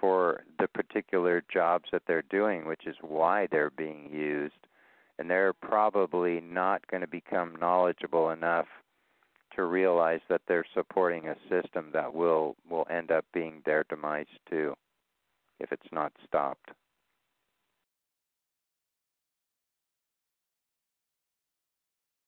for 0.00 0.44
the 0.58 0.66
particular 0.66 1.44
jobs 1.52 1.90
that 1.92 2.02
they're 2.06 2.24
doing 2.30 2.66
which 2.66 2.86
is 2.86 2.96
why 3.02 3.46
they're 3.50 3.70
being 3.70 4.08
used. 4.10 4.54
And 5.18 5.28
they're 5.28 5.52
probably 5.52 6.40
not 6.40 6.86
going 6.86 7.02
to 7.02 7.06
become 7.06 7.56
knowledgeable 7.60 8.30
enough 8.30 8.68
to 9.56 9.64
realize 9.64 10.20
that 10.28 10.42
they're 10.46 10.66
supporting 10.74 11.28
a 11.28 11.36
system 11.48 11.90
that 11.92 12.12
will 12.12 12.56
will 12.68 12.86
end 12.90 13.10
up 13.10 13.24
being 13.32 13.62
their 13.64 13.84
demise 13.88 14.26
too 14.48 14.74
if 15.60 15.72
it's 15.72 15.92
not 15.92 16.12
stopped 16.26 16.70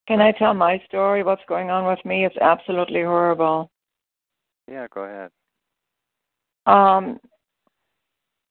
Can 0.08 0.20
I 0.20 0.32
tell 0.32 0.54
my 0.54 0.82
story? 0.88 1.22
What's 1.22 1.44
going 1.46 1.70
on 1.70 1.86
with 1.86 2.04
me? 2.04 2.24
It's 2.26 2.36
absolutely 2.40 3.02
horrible. 3.02 3.70
yeah 4.68 4.86
go 4.92 5.02
ahead 5.04 5.30
Um, 6.66 7.20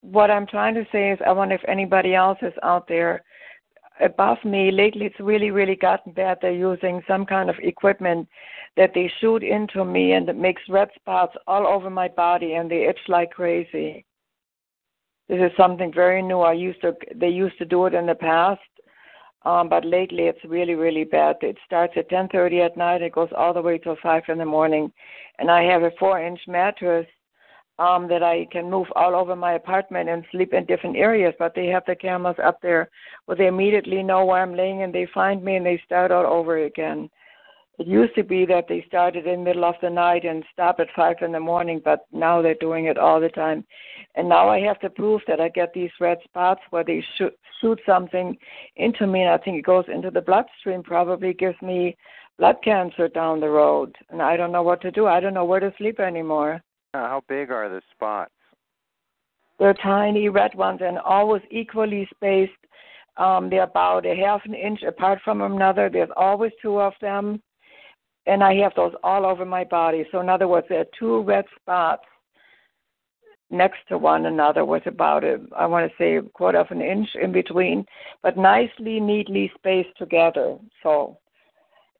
what 0.01 0.31
I'm 0.31 0.47
trying 0.47 0.75
to 0.75 0.85
say 0.91 1.11
is, 1.11 1.19
I 1.25 1.31
wonder 1.33 1.55
if 1.55 1.61
anybody 1.67 2.15
else 2.15 2.37
is 2.41 2.53
out 2.63 2.87
there 2.87 3.23
above 3.99 4.37
me. 4.43 4.71
Lately, 4.71 5.05
it's 5.05 5.19
really, 5.19 5.51
really 5.51 5.75
gotten 5.75 6.13
bad. 6.13 6.39
They're 6.41 6.51
using 6.51 7.01
some 7.07 7.25
kind 7.25 7.49
of 7.49 7.55
equipment 7.61 8.27
that 8.77 8.91
they 8.93 9.11
shoot 9.19 9.43
into 9.43 9.83
me, 9.83 10.13
and 10.13 10.27
it 10.29 10.37
makes 10.37 10.61
red 10.69 10.89
spots 10.95 11.35
all 11.47 11.67
over 11.67 11.89
my 11.89 12.07
body, 12.07 12.53
and 12.53 12.69
they 12.69 12.87
itch 12.87 12.99
like 13.07 13.31
crazy. 13.31 14.05
This 15.27 15.39
is 15.39 15.51
something 15.57 15.93
very 15.93 16.21
new. 16.21 16.39
I 16.39 16.53
used 16.53 16.81
to. 16.81 16.95
They 17.15 17.29
used 17.29 17.57
to 17.59 17.65
do 17.65 17.85
it 17.85 17.93
in 17.93 18.07
the 18.07 18.15
past, 18.15 18.61
um, 19.43 19.69
but 19.69 19.85
lately 19.85 20.23
it's 20.23 20.43
really, 20.43 20.73
really 20.73 21.03
bad. 21.03 21.37
It 21.41 21.57
starts 21.65 21.93
at 21.97 22.09
10:30 22.09 22.61
at 22.61 22.77
night. 22.77 23.01
It 23.01 23.13
goes 23.13 23.29
all 23.37 23.53
the 23.53 23.61
way 23.61 23.77
till 23.77 23.97
five 24.01 24.23
in 24.27 24.39
the 24.39 24.45
morning, 24.45 24.91
and 25.37 25.51
I 25.51 25.63
have 25.63 25.83
a 25.83 25.91
four-inch 25.99 26.41
mattress 26.47 27.05
um, 27.79 28.07
that 28.09 28.21
I 28.21 28.45
can 28.51 28.69
move 28.69 28.87
all 28.95 29.15
over 29.15 29.35
my 29.35 29.53
apartment 29.53 30.09
and 30.09 30.25
sleep 30.31 30.53
in 30.53 30.65
different 30.65 30.97
areas. 30.97 31.33
But 31.39 31.55
they 31.55 31.67
have 31.67 31.83
the 31.87 31.95
cameras 31.95 32.35
up 32.43 32.61
there 32.61 32.89
where 33.25 33.37
they 33.37 33.47
immediately 33.47 34.03
know 34.03 34.25
where 34.25 34.43
I'm 34.43 34.53
laying 34.53 34.83
and 34.83 34.93
they 34.93 35.07
find 35.13 35.43
me 35.43 35.55
and 35.55 35.65
they 35.65 35.81
start 35.85 36.11
all 36.11 36.25
over 36.25 36.65
again. 36.65 37.09
It 37.79 37.87
used 37.87 38.13
to 38.15 38.23
be 38.23 38.45
that 38.45 38.65
they 38.67 38.83
started 38.89 39.25
in 39.25 39.39
the 39.39 39.45
middle 39.45 39.63
of 39.63 39.75
the 39.81 39.89
night 39.89 40.25
and 40.25 40.43
stop 40.51 40.81
at 40.81 40.89
five 40.93 41.15
in 41.21 41.31
the 41.31 41.39
morning, 41.39 41.81
but 41.83 42.05
now 42.11 42.41
they're 42.41 42.55
doing 42.55 42.85
it 42.85 42.97
all 42.97 43.21
the 43.21 43.29
time. 43.29 43.65
And 44.15 44.27
now 44.27 44.49
I 44.49 44.59
have 44.59 44.81
to 44.81 44.89
prove 44.89 45.21
that 45.27 45.39
I 45.39 45.47
get 45.47 45.71
these 45.73 45.91
red 46.01 46.17
spots 46.25 46.59
where 46.71 46.83
they 46.83 47.01
shoot, 47.17 47.33
shoot 47.61 47.79
something 47.85 48.37
into 48.75 49.07
me, 49.07 49.21
and 49.21 49.29
I 49.29 49.37
think 49.37 49.57
it 49.57 49.65
goes 49.65 49.85
into 49.87 50.11
the 50.11 50.19
bloodstream, 50.19 50.83
probably 50.83 51.33
gives 51.33 51.59
me 51.61 51.95
blood 52.37 52.57
cancer 52.65 53.07
down 53.07 53.39
the 53.39 53.49
road. 53.49 53.95
And 54.09 54.21
I 54.21 54.35
don't 54.35 54.51
know 54.51 54.63
what 54.63 54.81
to 54.81 54.91
do. 54.91 55.07
I 55.07 55.21
don't 55.21 55.33
know 55.33 55.45
where 55.45 55.61
to 55.61 55.73
sleep 55.77 56.01
anymore. 56.01 56.61
Uh, 56.93 57.07
how 57.07 57.21
big 57.29 57.51
are 57.51 57.69
the 57.69 57.81
spots 57.91 58.31
They're 59.59 59.75
tiny 59.75 60.27
red 60.29 60.55
ones 60.55 60.79
and 60.83 60.97
always 60.97 61.43
equally 61.51 62.07
spaced. 62.15 62.51
Um, 63.17 63.49
they're 63.49 63.63
about 63.63 64.07
a 64.07 64.15
half 64.15 64.41
an 64.45 64.55
inch 64.55 64.81
apart 64.81 65.19
from 65.23 65.41
another. 65.41 65.89
There's 65.89 66.09
always 66.17 66.51
two 66.61 66.79
of 66.79 66.93
them. 66.99 67.43
And 68.25 68.43
I 68.43 68.55
have 68.55 68.73
those 68.75 68.93
all 69.03 69.25
over 69.25 69.45
my 69.45 69.65
body. 69.65 70.05
So, 70.11 70.19
in 70.19 70.29
other 70.29 70.47
words, 70.47 70.65
there 70.69 70.81
are 70.81 70.97
two 70.97 71.21
red 71.21 71.45
spots 71.59 72.03
next 73.51 73.79
to 73.89 73.97
one 73.97 74.25
another 74.25 74.65
with 74.65 74.85
about 74.87 75.23
a, 75.23 75.39
I 75.55 75.65
want 75.67 75.89
to 75.89 75.97
say, 75.97 76.15
a 76.17 76.21
quarter 76.21 76.59
of 76.59 76.71
an 76.71 76.81
inch 76.81 77.09
in 77.21 77.31
between, 77.31 77.85
but 78.23 78.37
nicely, 78.37 78.99
neatly 78.99 79.51
spaced 79.55 79.95
together. 79.97 80.57
So, 80.81 81.19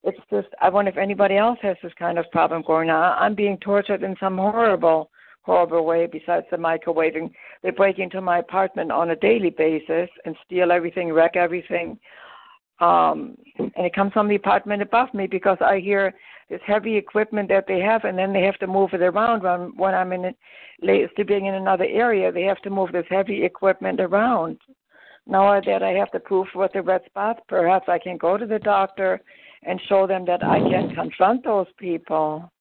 it's 0.04 0.20
just, 0.30 0.48
I 0.62 0.70
wonder 0.70 0.92
if 0.92 0.98
anybody 0.98 1.38
else 1.38 1.60
has 1.62 1.78
this 1.84 1.94
kind 2.00 2.18
of 2.18 2.30
problem 2.32 2.64
going 2.66 2.90
on. 2.90 3.18
I'm 3.18 3.36
being 3.36 3.58
tortured 3.58 4.04
in 4.04 4.16
some 4.20 4.38
horrible, 4.38 5.12
horrible 5.42 5.86
way 5.86 6.08
besides 6.08 6.46
the 6.52 6.58
microwaving. 6.58 7.32
They 7.64 7.72
break 7.72 8.00
into 8.00 8.22
my 8.22 8.40
apartment 8.40 8.92
on 8.92 9.12
a 9.12 9.16
daily 9.18 9.50
basis 9.50 10.10
and 10.26 10.36
steal 10.46 10.72
everything, 10.72 11.12
wreck 11.12 11.36
everything. 11.36 12.00
Um, 12.80 13.36
and 13.58 13.86
it 13.86 13.94
comes 13.94 14.14
from 14.14 14.30
the 14.30 14.36
apartment 14.36 14.82
above 14.82 15.14
me 15.14 15.28
because 15.28 15.58
I 15.60 15.80
hear 15.80 16.14
this 16.50 16.62
heavy 16.66 16.96
equipment 16.96 17.50
that 17.50 17.66
they 17.68 17.80
have, 17.80 18.06
and 18.06 18.18
then 18.18 18.32
they 18.32 18.42
have 18.42 18.58
to 18.60 18.68
move 18.68 18.94
it 18.94 19.02
around 19.02 19.44
when, 19.44 19.76
when 19.76 19.94
I'm 19.94 20.14
in 20.14 20.26
it, 20.26 21.12
sleeping 21.16 21.46
in 21.46 21.56
another 21.56 21.86
area. 21.86 22.32
They 22.32 22.44
have 22.44 22.62
to 22.62 22.70
move 22.70 22.94
this 22.94 23.06
heavy 23.10 23.44
equipment 23.44 24.00
around. 24.00 24.60
Now 25.28 25.60
that 25.60 25.84
I 25.84 25.92
have 25.92 26.10
to 26.12 26.20
prove 26.20 26.48
with 26.56 26.72
the 26.74 26.82
red 26.82 27.02
spot, 27.06 27.42
perhaps 27.48 27.88
I 27.90 28.00
can 28.00 28.18
go 28.18 28.38
to 28.38 28.48
the 28.48 28.60
doctor 28.60 29.22
and 29.64 29.80
show 29.88 30.08
them 30.08 30.26
that 30.26 30.44
I 30.44 30.60
can 30.60 30.94
confront 30.96 31.44
those 31.44 31.68
people. 31.78 32.52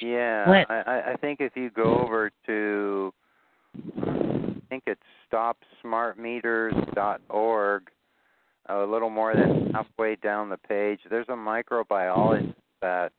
Yeah, 0.00 0.64
I, 0.68 0.74
I- 0.74 1.12
I 1.12 1.16
think 1.16 1.40
if 1.40 1.56
you 1.56 1.70
go 1.70 2.00
over 2.00 2.30
to, 2.46 3.12
I 4.02 4.54
think 4.68 4.82
it's 4.86 5.00
stopsmartmeters.org, 5.32 7.82
a 8.68 8.78
little 8.84 9.10
more 9.10 9.34
than 9.34 9.70
halfway 9.72 10.16
down 10.16 10.48
the 10.48 10.56
page, 10.56 11.00
there's 11.08 11.28
a 11.28 11.32
microbiologist 11.32 12.54
that 12.82 13.12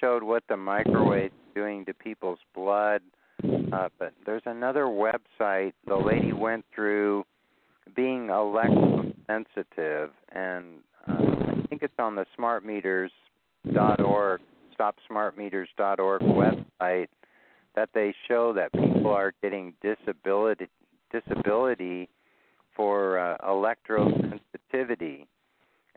showed 0.00 0.22
what 0.22 0.42
the 0.48 0.56
microwave's 0.56 1.32
doing 1.54 1.84
to 1.86 1.94
people's 1.94 2.38
blood. 2.54 3.00
Uh, 3.72 3.88
but 3.98 4.12
there's 4.26 4.42
another 4.46 4.84
website. 4.84 5.72
The 5.86 5.96
lady 5.96 6.32
went 6.32 6.64
through 6.74 7.24
being 7.94 8.28
electrosensitive, 8.28 10.08
and 10.34 10.64
uh, 11.06 11.12
I 11.12 11.43
think 11.74 11.82
it's 11.82 11.98
on 11.98 12.14
the 12.14 12.24
smartmeters.org, 12.38 14.40
stopsmartmeters.org 14.78 16.22
website 16.22 17.08
that 17.74 17.88
they 17.92 18.14
show 18.28 18.52
that 18.52 18.72
people 18.72 19.10
are 19.10 19.32
getting 19.42 19.74
disability 19.82 20.68
disability 21.10 22.08
for 22.76 23.18
uh, 23.18 23.36
electrosensitivity. 23.44 25.26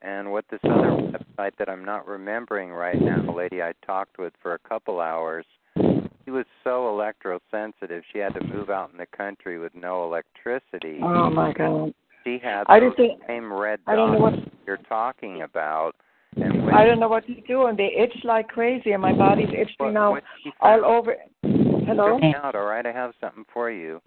And 0.02 0.32
what 0.32 0.46
this 0.50 0.60
other 0.64 0.90
website 0.92 1.52
that 1.58 1.70
I'm 1.70 1.86
not 1.86 2.08
remembering 2.08 2.72
right 2.72 3.00
now, 3.00 3.22
the 3.24 3.32
lady 3.32 3.62
I 3.62 3.74
talked 3.86 4.18
with 4.20 4.34
for 4.42 4.54
a 4.54 4.60
couple 4.60 5.00
hours, 5.00 5.46
she 5.76 6.32
was 6.32 6.46
so 6.64 6.92
electrosensitive 6.92 8.02
she 8.12 8.18
had 8.20 8.34
to 8.36 8.44
move 8.44 8.72
out 8.72 8.92
in 8.92 8.98
the 8.98 9.08
country 9.08 9.60
with 9.60 9.76
no 9.76 10.06
electricity. 10.06 11.00
Oh 11.04 11.30
my 11.30 11.54
God! 11.54 11.94
She 12.28 12.40
had 12.44 12.66
I 12.68 12.82
those 12.82 12.94
think- 12.98 13.22
same 13.26 13.54
red 13.54 13.80
I 13.88 13.96
don't 13.96 14.12
know 14.12 14.20
what- 14.20 14.34
you're 14.66 14.76
talking 14.76 15.44
about. 15.44 15.96
And 16.36 16.66
when 16.66 16.76
I 16.76 16.86
don't 16.86 17.00
know 17.00 17.08
what 17.08 17.26
to 17.28 17.34
do, 17.42 17.68
and 17.68 17.78
they 17.78 17.96
itch 17.96 18.26
like 18.26 18.50
crazy, 18.50 18.92
and 18.92 19.02
my 19.02 19.14
body's 19.14 19.48
itching 19.50 19.94
now 19.94 20.12
what 20.12 20.24
all 20.60 20.84
over. 20.84 21.16
Hello. 21.42 22.20
Out, 22.36 22.54
all 22.54 22.66
right? 22.66 22.86
I 22.86 22.92
have 22.92 23.14
something 23.22 23.46
for 23.46 23.72
you. 23.72 24.02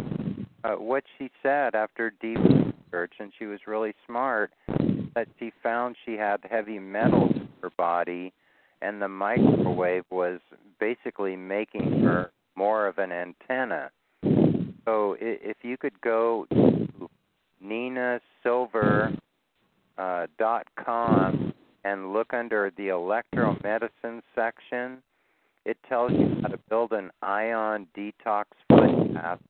Uh, 0.62 0.74
what 0.74 1.02
she 1.16 1.31
said 1.42 1.74
after 1.74 2.10
deep 2.20 2.36
research, 2.39 3.15
and 3.18 3.32
she 3.39 3.47
was 3.47 3.66
really 3.66 3.94
smart, 4.07 4.52
that 5.15 5.26
she 5.39 5.50
found 5.62 5.97
she 6.05 6.18
had 6.18 6.40
heavy 6.49 6.78
metals 6.78 7.32
in 7.34 7.49
her 7.62 7.70
body, 7.70 8.34
and 8.82 9.00
the 9.00 9.08
microwave 9.08 10.05
was 10.10 10.40
basically 10.78 11.36
making 11.36 12.02
her 12.02 12.32
more 12.55 12.86
of 12.86 12.99
an 12.99 13.12
antenna. 13.12 13.90
So 14.84 15.16
if 15.18 15.65
you 15.65 15.78
could 15.78 15.99
go 16.02 16.47
to 16.50 17.08
Nenah 17.64 18.20
Sylver, 18.42 19.12
uh, 19.98 20.26
dot 20.39 20.66
com 20.82 21.52
and 21.84 22.12
look 22.12 22.32
under 22.32 22.72
the 22.76 22.89
electromedicine 22.89 24.22
section. 24.34 25.02
It 25.64 25.76
tells 25.89 26.12
you 26.12 26.39
how 26.42 26.48
to 26.48 26.58
build 26.68 26.92
an 26.92 27.10
ion 27.22 27.86
detox 27.97 28.44
foot 28.68 29.14
bath 29.14 29.40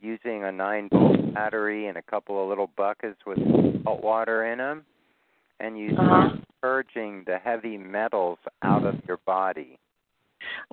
using 0.00 0.44
a 0.44 0.52
9 0.52 0.88
volt 0.92 1.34
battery 1.34 1.88
and 1.88 1.98
a 1.98 2.02
couple 2.02 2.40
of 2.42 2.48
little 2.48 2.70
buckets 2.76 3.18
with 3.26 3.38
salt 3.82 4.02
water 4.02 4.52
in 4.52 4.58
them, 4.58 4.84
and 5.60 5.78
you 5.78 5.92
start 5.94 6.32
purging 6.62 7.24
the 7.26 7.38
heavy 7.38 7.76
metals 7.76 8.38
out 8.62 8.84
of 8.84 8.94
your 9.06 9.18
body. 9.26 9.78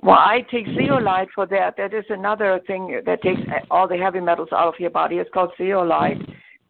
Well, 0.02 0.16
I 0.16 0.44
take 0.50 0.66
zeolite 0.66 1.28
for 1.34 1.46
that. 1.46 1.74
That 1.76 1.92
is 1.92 2.04
another 2.08 2.60
thing 2.66 3.00
that 3.04 3.22
takes 3.22 3.40
all 3.70 3.88
the 3.88 3.96
heavy 3.96 4.20
metals 4.20 4.48
out 4.52 4.68
of 4.68 4.74
your 4.78 4.90
body. 4.90 5.16
It's 5.16 5.30
called 5.34 5.50
zeolite, 5.58 6.18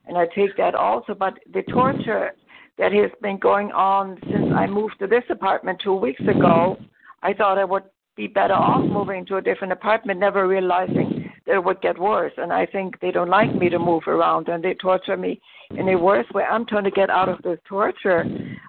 and 0.07 0.17
I 0.17 0.27
take 0.35 0.57
that 0.57 0.75
also. 0.75 1.15
But 1.15 1.39
the 1.53 1.63
torture 1.63 2.33
that 2.79 2.93
has 2.93 3.11
been 3.23 3.39
going 3.39 3.73
on 3.73 4.19
since 4.23 4.53
I 4.55 4.67
moved 4.67 4.97
to 5.01 5.07
this 5.07 5.25
apartment 5.31 5.81
two 5.83 5.95
weeks 5.95 6.21
ago, 6.21 6.77
I 7.23 7.33
thought 7.33 7.59
I 7.59 7.65
would 7.65 7.85
be 8.17 8.27
better 8.27 8.55
off 8.55 8.85
moving 8.85 9.27
to 9.27 9.37
a 9.37 9.43
different 9.43 9.73
apartment, 9.73 10.21
never 10.21 10.49
realizing 10.49 11.31
that 11.47 11.57
it 11.57 11.65
would 11.65 11.81
get 11.83 11.99
worse. 11.99 12.33
And 12.37 12.53
I 12.53 12.67
think 12.67 12.99
they 13.01 13.11
don't 13.11 13.29
like 13.29 13.55
me 13.55 13.69
to 13.69 13.79
move 13.79 14.05
around, 14.07 14.49
and 14.49 14.65
they 14.65 14.75
torture 14.75 15.17
me 15.17 15.41
in 15.71 15.89
a 15.89 15.99
worse 15.99 16.27
way. 16.35 16.45
I'm 16.45 16.67
trying 16.67 16.85
to 16.85 16.91
get 16.91 17.11
out 17.11 17.29
of 17.29 17.43
this 17.43 17.59
torture. 17.69 18.25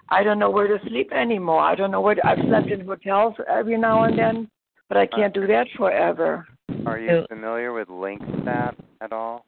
I 0.09 0.23
don't 0.23 0.39
know 0.39 0.49
where 0.49 0.67
to 0.67 0.85
sleep 0.87 1.11
anymore. 1.11 1.61
I 1.61 1.75
don't 1.75 1.91
know 1.91 2.01
where 2.01 2.15
to, 2.15 2.25
I've 2.25 2.39
slept 2.47 2.69
in 2.69 2.85
hotels 2.85 3.35
every 3.49 3.77
now 3.77 4.03
and 4.03 4.17
then, 4.17 4.49
but 4.89 4.97
I 4.97 5.07
can't 5.07 5.33
do 5.33 5.47
that 5.47 5.67
forever. 5.77 6.47
Are 6.85 6.99
you 6.99 7.25
familiar 7.29 7.73
with 7.73 7.87
LinqStat 7.87 8.75
at 9.01 9.11
all? 9.11 9.45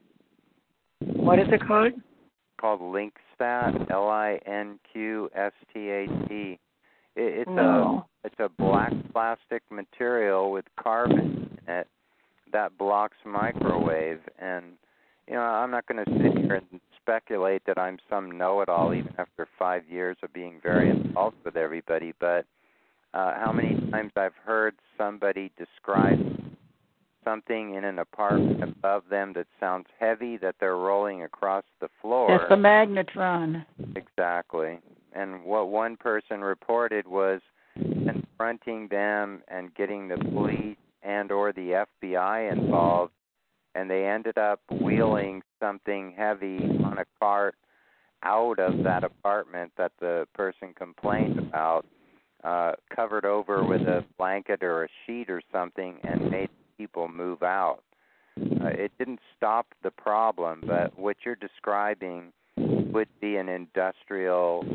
What 1.01 1.39
is 1.39 1.47
it 1.51 1.65
called? 1.65 1.93
Called 2.59 2.81
LinqStat, 2.81 3.89
L 3.89 4.09
I 4.09 4.39
N 4.45 4.79
Q 4.91 5.29
S 5.33 5.53
T 5.73 5.89
A 5.89 6.07
T. 6.27 6.59
It's 7.15 7.49
No. 7.49 8.05
a 8.23 8.27
it's 8.27 8.39
a 8.39 8.49
black 8.49 8.91
plastic 9.13 9.63
material 9.71 10.51
with 10.51 10.65
carbon 10.79 11.57
in 11.67 11.73
it 11.73 11.87
that 12.51 12.77
blocks 12.77 13.17
microwave 13.25 14.19
and 14.39 14.65
you 15.27 15.35
know 15.35 15.41
I'm 15.41 15.71
not 15.71 15.85
going 15.87 16.03
to 16.03 16.11
sit 16.11 16.37
here 16.43 16.55
and 16.55 16.81
speculate 17.01 17.63
that 17.65 17.77
I'm 17.77 17.97
some 18.09 18.31
know-it-all 18.31 18.93
even 18.93 19.13
after 19.17 19.47
5 19.57 19.87
years 19.89 20.17
of 20.23 20.33
being 20.33 20.59
very 20.61 20.89
involved 20.89 21.37
with 21.45 21.55
everybody 21.55 22.13
but 22.19 22.45
uh 23.13 23.33
how 23.39 23.51
many 23.51 23.79
times 23.91 24.11
I've 24.15 24.35
heard 24.43 24.75
somebody 24.97 25.51
describe 25.57 26.19
something 27.23 27.75
in 27.75 27.83
an 27.83 27.99
apartment 27.99 28.63
above 28.63 29.03
them 29.09 29.33
that 29.33 29.47
sounds 29.59 29.87
heavy 29.99 30.37
that 30.37 30.55
they're 30.59 30.77
rolling 30.77 31.23
across 31.23 31.63
the 31.81 31.89
floor 32.01 32.27
That's 32.29 32.49
the 32.49 32.55
magnetron. 32.55 33.65
Exactly. 33.95 34.79
And 35.13 35.43
what 35.43 35.69
one 35.69 35.97
person 35.97 36.41
reported 36.41 37.07
was 37.07 37.41
confronting 37.75 38.87
them 38.89 39.41
and 39.47 39.73
getting 39.75 40.07
the 40.07 40.17
police 40.17 40.77
and 41.03 41.31
or 41.31 41.53
the 41.53 41.85
FBI 42.03 42.51
involved 42.51 43.13
and 43.75 43.89
they 43.89 44.05
ended 44.05 44.37
up 44.37 44.61
wheeling 44.81 45.41
something 45.59 46.13
heavy 46.17 46.59
on 46.83 46.97
a 46.97 47.05
cart 47.19 47.55
out 48.23 48.59
of 48.59 48.83
that 48.83 49.03
apartment 49.03 49.71
that 49.77 49.91
the 49.99 50.27
person 50.33 50.73
complained 50.75 51.39
about 51.39 51.85
uh 52.43 52.71
covered 52.93 53.25
over 53.25 53.63
with 53.63 53.81
a 53.81 54.03
blanket 54.17 54.63
or 54.63 54.85
a 54.85 54.87
sheet 55.05 55.29
or 55.29 55.41
something 55.51 55.97
and 56.03 56.29
made 56.29 56.49
people 56.79 57.09
move 57.09 57.43
out. 57.43 57.81
Uh, 58.39 58.67
it 58.67 58.91
didn't 58.97 59.19
stop 59.35 59.67
the 59.83 59.91
problem, 59.91 60.63
but 60.65 60.97
what 60.97 61.17
you're 61.25 61.35
describing 61.35 62.31
would 62.57 63.09
be 63.19 63.35
an 63.35 63.49
industrial 63.49 64.65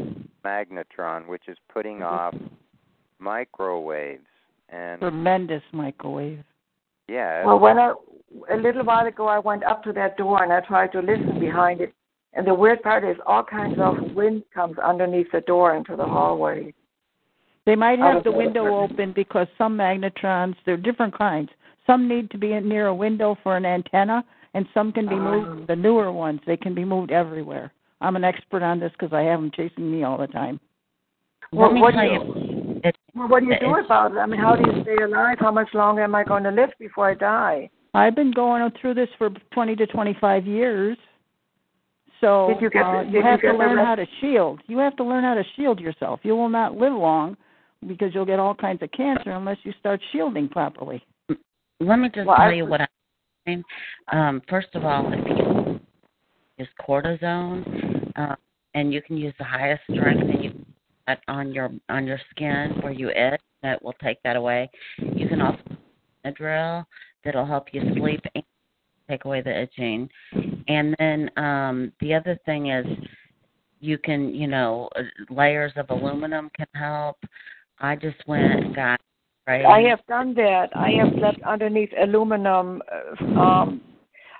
magnetron, 0.44 1.26
which 1.26 1.48
is 1.48 1.56
putting 1.72 2.02
off 2.02 2.34
microwaves. 3.18 4.26
And 4.68 5.00
Tremendous 5.00 5.62
microwave. 5.72 6.44
yeah, 7.08 7.44
Well, 7.44 7.58
when 7.58 7.78
I 7.78 7.94
a 8.50 8.56
little 8.56 8.84
while 8.84 9.06
ago, 9.06 9.28
I 9.28 9.38
went 9.38 9.64
up 9.64 9.82
to 9.84 9.92
that 9.92 10.16
door 10.18 10.42
and 10.42 10.52
I 10.52 10.60
tried 10.60 10.92
to 10.92 11.00
listen 11.00 11.40
behind 11.40 11.80
it. 11.80 11.94
And 12.34 12.46
the 12.46 12.54
weird 12.54 12.82
part 12.82 13.04
is, 13.04 13.16
all 13.26 13.44
kinds 13.44 13.78
of 13.78 14.12
wind 14.14 14.42
comes 14.52 14.76
underneath 14.78 15.28
the 15.32 15.40
door 15.42 15.76
into 15.76 15.94
the 15.96 16.04
hallway. 16.04 16.74
They 17.64 17.76
might 17.76 17.98
have 18.00 18.24
the 18.24 18.30
the 18.30 18.36
window 18.36 18.82
open 18.82 19.12
because 19.14 19.46
some 19.56 19.76
magnetrons, 19.78 20.56
they're 20.66 20.76
different 20.76 21.16
kinds. 21.16 21.48
Some 21.86 22.08
need 22.08 22.30
to 22.30 22.38
be 22.38 22.58
near 22.60 22.86
a 22.86 22.94
window 22.94 23.36
for 23.42 23.56
an 23.56 23.66
antenna, 23.66 24.24
and 24.54 24.66
some 24.72 24.92
can 24.92 25.08
be 25.08 25.16
moved. 25.16 25.68
The 25.68 25.76
newer 25.76 26.10
ones, 26.10 26.40
they 26.46 26.56
can 26.56 26.74
be 26.74 26.84
moved 26.84 27.10
everywhere. 27.10 27.72
I'm 28.00 28.16
an 28.16 28.24
expert 28.24 28.62
on 28.62 28.80
this 28.80 28.92
because 28.92 29.12
I 29.12 29.22
have 29.22 29.40
them 29.40 29.50
chasing 29.54 29.90
me 29.90 30.04
all 30.04 30.18
the 30.18 30.26
time. 30.26 30.60
Well, 31.52 31.72
Let 31.72 31.80
what 31.80 31.94
do 31.94 32.00
you, 32.00 32.80
Well, 33.14 33.28
what 33.28 33.40
do 33.40 33.46
you 33.46 33.56
do 33.60 33.76
about 33.84 34.12
it? 34.12 34.18
I 34.18 34.26
mean, 34.26 34.40
how 34.40 34.56
do 34.56 34.70
you 34.70 34.82
stay 34.82 35.04
alive? 35.04 35.36
How 35.40 35.50
much 35.50 35.68
longer 35.74 36.02
am 36.02 36.14
I 36.14 36.24
going 36.24 36.42
to 36.44 36.50
live 36.50 36.70
before 36.78 37.10
I 37.10 37.14
die? 37.14 37.70
I've 37.94 38.16
been 38.16 38.32
going 38.32 38.68
through 38.80 38.94
this 38.94 39.08
for 39.18 39.30
20 39.52 39.76
to 39.76 39.86
25 39.86 40.46
years. 40.46 40.98
So 42.20 42.48
Did 42.52 42.62
you 42.62 42.70
get 42.70 42.82
uh, 42.82 43.00
you 43.00 43.04
did 43.04 43.14
you 43.14 43.22
have 43.22 43.40
get 43.40 43.52
to 43.52 43.58
learn 43.58 43.78
how 43.78 43.94
to 43.94 44.06
shield. 44.20 44.60
You 44.66 44.78
have 44.78 44.96
to 44.96 45.04
learn 45.04 45.24
how 45.24 45.34
to 45.34 45.44
shield 45.56 45.78
yourself. 45.78 46.20
You 46.22 46.34
will 46.34 46.48
not 46.48 46.74
live 46.74 46.92
long 46.92 47.36
because 47.86 48.14
you'll 48.14 48.24
get 48.24 48.40
all 48.40 48.54
kinds 48.54 48.82
of 48.82 48.90
cancer 48.92 49.30
unless 49.30 49.58
you 49.62 49.72
start 49.78 50.00
shielding 50.10 50.48
properly. 50.48 51.04
Let 51.84 51.98
me 51.98 52.08
just 52.08 52.26
Well, 52.26 52.36
tell 52.36 52.46
I- 52.46 52.52
you 52.52 52.66
what 52.66 52.80
I'm 52.80 52.88
doing. 53.46 53.64
Um, 54.08 54.40
first 54.48 54.74
of 54.74 54.84
all, 54.84 55.12
if 55.12 55.26
you 55.26 55.80
use 56.58 56.68
cortisone, 56.80 58.12
uh, 58.16 58.36
and 58.74 58.92
you 58.92 59.02
can 59.02 59.16
use 59.16 59.34
the 59.38 59.44
highest 59.44 59.82
strength, 59.84 60.22
and 60.22 60.44
you 60.44 60.50
put 60.50 60.66
that 61.06 61.20
on 61.28 61.52
your 61.52 61.70
on 61.88 62.06
your 62.06 62.18
skin 62.30 62.80
where 62.80 62.92
you 62.92 63.10
itch, 63.10 63.40
that 63.62 63.82
will 63.82 63.94
take 63.94 64.22
that 64.22 64.36
away. 64.36 64.70
You 64.98 65.28
can 65.28 65.40
also 65.40 65.60
a 66.24 66.32
drill 66.32 66.86
that'll 67.24 67.46
help 67.46 67.72
you 67.72 67.82
sleep 67.94 68.20
and 68.34 68.44
take 69.08 69.24
away 69.26 69.42
the 69.42 69.62
itching. 69.62 70.08
And 70.68 70.94
then 70.98 71.30
um 71.36 71.92
the 72.00 72.14
other 72.14 72.38
thing 72.46 72.68
is 72.68 72.86
you 73.80 73.98
can, 73.98 74.34
you 74.34 74.46
know, 74.46 74.88
layers 75.28 75.72
of 75.76 75.90
aluminum 75.90 76.50
can 76.56 76.66
help. 76.74 77.18
I 77.80 77.96
just 77.96 78.16
went 78.26 78.64
and 78.64 78.74
got 78.74 78.98
I 79.46 79.80
have 79.82 80.00
done 80.08 80.34
that. 80.34 80.70
I 80.74 80.90
have 80.92 81.12
slept 81.18 81.42
underneath 81.42 81.90
aluminum. 82.00 82.82
Um, 83.38 83.80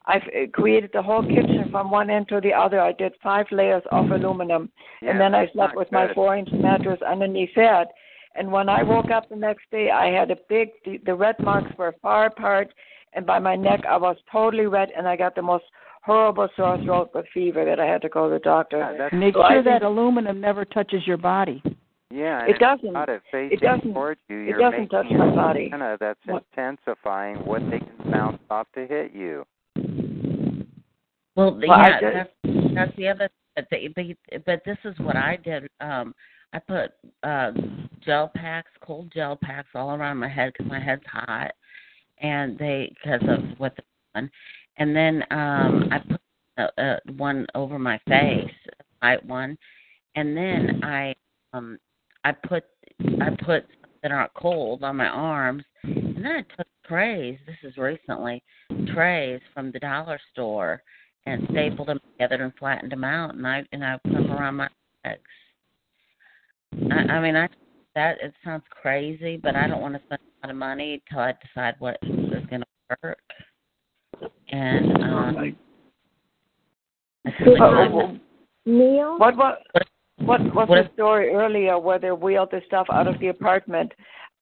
I've 0.07 0.23
uh, 0.23 0.47
created 0.52 0.91
the 0.92 1.02
whole 1.02 1.23
kitchen 1.23 1.68
from 1.70 1.91
one 1.91 2.10
end 2.10 2.28
to 2.28 2.41
the 2.41 2.52
other. 2.52 2.81
I 2.81 2.92
did 2.92 3.12
five 3.23 3.47
layers 3.50 3.83
of 3.91 4.10
aluminum, 4.10 4.70
and 5.02 5.18
then 5.20 5.34
I 5.34 5.49
slept 5.52 5.76
with 5.76 5.91
my 5.92 6.12
four-inch 6.15 6.50
mattress 6.52 7.00
underneath 7.02 7.55
that. 7.57 7.89
And 8.34 8.50
when 8.50 8.68
I 8.68 8.83
woke 8.83 9.10
up 9.10 9.28
the 9.28 9.36
next 9.36 9.70
day, 9.70 9.91
I 9.91 10.07
had 10.07 10.31
a 10.31 10.36
big. 10.49 10.70
The, 10.84 10.99
the 11.07 11.15
red 11.15 11.36
marks 11.41 11.70
were 11.78 11.94
far 12.02 12.26
apart, 12.26 12.74
and 13.15 13.24
by 13.24 13.39
my 13.39 13.57
neck, 13.57 13.84
I 13.89 13.97
was 13.97 14.16
totally 14.31 14.66
red, 14.66 14.91
and 14.97 15.07
I 15.08 15.16
got 15.16 15.34
the 15.34 15.42
most 15.42 15.65
horrible 16.02 16.49
sore 16.57 16.78
throat 16.84 17.10
with 17.15 17.24
fever 17.33 17.65
that 17.65 17.81
I 17.81 17.86
had 17.86 18.02
to 18.02 18.08
go 18.10 18.28
to 18.28 18.34
the 18.34 18.41
doctor. 18.41 19.08
Make 19.12 19.34
So 19.34 19.41
sure 19.41 19.50
think- 19.62 19.65
that 19.66 19.83
aluminum 19.83 20.41
never 20.41 20.65
touches 20.66 21.07
your 21.07 21.16
body. 21.16 21.62
Yeah, 22.10 22.47
It 22.47 22.58
doesn't. 22.58 22.84
you've 22.84 23.52
it 23.52 23.60
doesn't. 23.60 23.92
towards 23.92 24.20
you, 24.28 24.49
It 24.49 24.58
doesn't 24.58 24.89
touch 24.89 25.07
my 25.10 25.26
an 25.26 25.34
body. 25.34 25.65
antenna 25.65 25.97
that's 25.99 26.20
intensifying 26.26 27.36
what 27.44 27.62
they 27.70 27.78
can 27.81 28.10
bounce 28.10 28.39
off 28.50 28.66
to 28.74 28.86
hit 28.86 29.12
you. 29.12 29.44
Well, 31.36 31.55
Well, 31.55 31.62
yeah, 31.66 32.00
did- 32.00 32.15
that's 32.15 32.74
that's 32.74 32.97
the 32.97 33.08
other. 33.08 33.28
But, 33.57 33.66
the, 33.70 33.89
but 33.94 34.44
but 34.44 34.62
this 34.65 34.78
is 34.84 34.99
what 34.99 35.16
I 35.16 35.36
did. 35.44 35.68
Um, 35.81 36.15
I 36.52 36.58
put 36.58 36.91
uh 37.23 37.52
gel 38.05 38.31
packs, 38.34 38.70
cold 38.81 39.12
gel 39.15 39.36
packs, 39.36 39.68
all 39.74 39.91
around 39.94 40.18
my 40.18 40.28
head 40.28 40.52
because 40.52 40.70
my 40.70 40.81
head's 40.81 41.02
hot, 41.07 41.52
and 42.18 42.58
they 42.58 42.92
because 43.02 43.23
of 43.28 43.58
what 43.58 43.74
they're 43.76 44.23
doing. 44.23 44.31
And 44.76 44.94
then 44.94 45.23
um, 45.31 45.89
I 45.92 45.99
put 45.99 46.20
uh, 46.58 46.81
uh, 46.81 46.97
one 47.16 47.47
over 47.55 47.78
my 47.78 47.99
face, 48.08 48.50
a 49.02 49.07
light 49.07 49.24
one, 49.24 49.57
and 50.16 50.36
then 50.36 50.83
I 50.84 51.15
um 51.52 51.78
I 52.25 52.33
put 52.33 52.65
I 53.20 53.31
put 53.44 53.67
that 54.03 54.12
aren't 54.12 54.35
cold 54.35 54.83
on 54.83 54.97
my 54.97 55.07
arms, 55.09 55.62
and 55.83 56.17
then 56.17 56.27
I 56.27 56.43
took 56.57 56.67
trays. 56.86 57.39
This 57.47 57.57
is 57.62 57.77
recently 57.77 58.43
trays 58.94 59.41
from 59.53 59.70
the 59.73 59.78
dollar 59.78 60.19
store 60.33 60.83
and 61.27 61.47
stapled 61.51 61.89
them 61.89 62.01
together 62.12 62.43
and 62.44 62.53
flattened 62.59 62.93
them 62.93 63.05
out, 63.05 63.35
and 63.35 63.47
I 63.47 63.62
and 63.73 63.85
I 63.85 63.99
put 64.05 64.12
them 64.12 64.31
around 64.33 64.57
my 64.57 64.69
legs. 65.05 65.20
I, 66.91 67.12
I 67.12 67.20
mean, 67.20 67.36
I 67.36 67.49
that 67.94 68.19
it 68.20 68.35
sounds 68.44 68.65
crazy, 68.70 69.36
but 69.36 69.55
I 69.55 69.67
don't 69.69 69.81
want 69.81 69.94
to 69.94 70.01
spend 70.07 70.20
a 70.20 70.47
lot 70.47 70.51
of 70.51 70.57
money 70.57 71.03
till 71.11 71.20
I 71.20 71.33
decide 71.47 71.75
what 71.78 71.97
is 72.03 72.44
going 72.51 72.62
to 72.62 72.97
work. 73.03 73.19
And 74.51 75.03
um, 75.03 75.36
I 77.27 77.31
simply 77.39 77.61
Uh, 77.61 77.89
couldn't- 77.89 78.20
Neil? 78.67 79.19
What 79.19 79.36
what 79.36 79.59
what 80.27 80.41
was 80.41 80.53
What 80.55 80.69
the 80.69 80.85
if- 80.85 80.93
story 80.93 81.31
earlier 81.35 81.78
where 81.78 81.99
they 81.99 82.12
wheeled 82.12 82.51
the 82.51 82.61
stuff 82.67 82.86
out 82.93 83.07
of 83.07 83.19
the 83.20 83.28
apartment? 83.28 83.93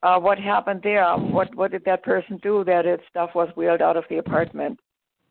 Uh, 0.02 0.18
what 0.18 0.38
happened 0.38 0.80
there? 0.82 1.04
What 1.16 1.54
what 1.54 1.70
did 1.70 1.84
that 1.84 2.02
person 2.02 2.38
do 2.42 2.64
that 2.64 2.86
its 2.86 3.02
stuff 3.08 3.30
was 3.34 3.48
wheeled 3.56 3.80
out 3.82 3.96
of 3.96 4.04
the 4.08 4.18
apartment? 4.18 4.80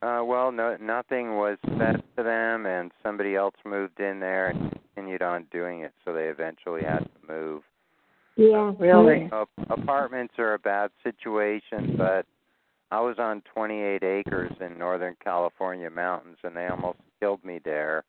Uh, 0.00 0.22
well, 0.24 0.50
no, 0.50 0.76
nothing 0.80 1.36
was 1.36 1.58
said 1.78 2.02
to 2.16 2.22
them, 2.24 2.66
and 2.66 2.90
somebody 3.02 3.36
else 3.36 3.54
moved 3.64 4.00
in 4.00 4.18
there 4.18 4.48
and 4.48 4.72
continued 4.94 5.22
on 5.22 5.46
doing 5.52 5.80
it, 5.80 5.92
so 6.04 6.12
they 6.12 6.24
eventually 6.24 6.82
had 6.82 7.00
to 7.04 7.32
move. 7.32 7.62
Yeah. 8.36 8.72
Really? 8.78 9.28
Uh, 9.30 9.44
apartments 9.70 10.34
are 10.38 10.54
a 10.54 10.58
bad 10.58 10.90
situation, 11.04 11.94
but 11.96 12.26
I 12.90 13.00
was 13.00 13.16
on 13.18 13.42
28 13.54 14.02
acres 14.02 14.52
in 14.60 14.76
Northern 14.78 15.16
California 15.22 15.90
mountains, 15.90 16.38
and 16.42 16.56
they 16.56 16.66
almost 16.66 16.98
killed 17.20 17.44
me 17.44 17.60
there. 17.64 18.02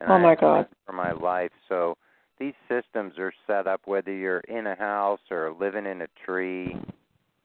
And 0.00 0.10
Oh, 0.10 0.18
my 0.18 0.34
God. 0.34 0.66
For 0.86 0.92
my 0.92 1.12
life, 1.12 1.50
so 1.68 1.96
these 2.38 2.54
systems 2.68 3.14
are 3.18 3.32
set 3.46 3.66
up 3.66 3.82
whether 3.84 4.12
you're 4.12 4.40
in 4.40 4.66
a 4.66 4.74
house 4.74 5.20
or 5.30 5.54
living 5.58 5.86
in 5.86 6.02
a 6.02 6.08
tree 6.24 6.76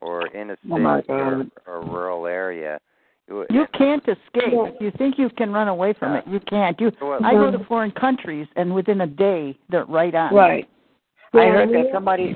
or 0.01 0.27
in 0.27 0.49
a 0.49 0.53
oh 0.71 0.77
city 0.77 1.05
Oh, 1.09 1.13
or, 1.13 1.45
or 1.67 1.75
a 1.75 1.85
rural 1.85 2.25
area. 2.25 2.79
You, 3.27 3.45
You 3.51 3.65
can't 3.77 4.03
escape. 4.03 4.53
If 4.53 4.81
you 4.81 4.91
think 4.97 5.15
you 5.17 5.29
can 5.29 5.51
run 5.51 5.67
away 5.67 5.93
from 5.93 6.15
it, 6.15 6.25
you 6.27 6.39
can't. 6.39 6.79
You 6.81 6.91
Well, 6.99 7.19
I 7.23 7.33
go 7.33 7.51
to 7.51 7.63
foreign 7.65 7.91
countries 7.91 8.47
and 8.55 8.73
within 8.73 9.01
a 9.01 9.07
day 9.07 9.57
they're 9.69 9.85
right 9.85 10.13
on. 10.15 10.33
Right. 10.33 10.67
I 11.33 11.45
heard 11.45 11.69
that 11.69 11.89
somebody. 11.93 12.33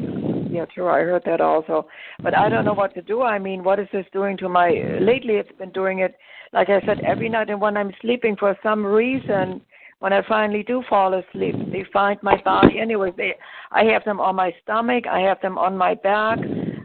Yeah, 0.52 0.66
true. 0.66 0.88
I 0.88 1.00
heard 1.00 1.24
that 1.26 1.42
also, 1.42 1.88
but 2.22 2.38
I 2.38 2.48
don't 2.48 2.64
know 2.64 2.76
what 2.76 2.94
to 2.94 3.02
do. 3.02 3.24
I 3.24 3.40
mean, 3.40 3.64
what 3.64 3.80
is 3.80 3.88
this 3.92 4.06
doing 4.14 4.38
to 4.38 4.48
my? 4.48 4.70
Lately, 5.02 5.36
it's 5.36 5.52
been 5.58 5.72
doing 5.72 6.00
it, 6.00 6.14
like 6.54 6.70
I 6.70 6.80
said, 6.86 7.00
every 7.00 7.28
night. 7.28 7.50
And 7.50 7.60
when 7.60 7.76
I'm 7.76 7.92
sleeping, 8.02 8.36
for 8.36 8.56
some 8.62 8.86
reason, 8.86 9.62
when 10.04 10.12
I 10.12 10.22
finally 10.28 10.64
do 10.64 10.84
fall 10.90 11.14
asleep, 11.14 11.56
they 11.72 11.86
find 11.94 12.20
my 12.22 12.36
body. 12.42 12.78
Anyway, 12.82 13.14
they, 13.16 13.36
I 13.72 13.86
have 13.86 14.04
them 14.04 14.20
on 14.20 14.36
my 14.36 14.52
stomach. 14.62 15.06
I 15.10 15.22
have 15.22 15.40
them 15.40 15.58
on 15.58 15.78
my 15.78 15.94
back. 15.94 16.40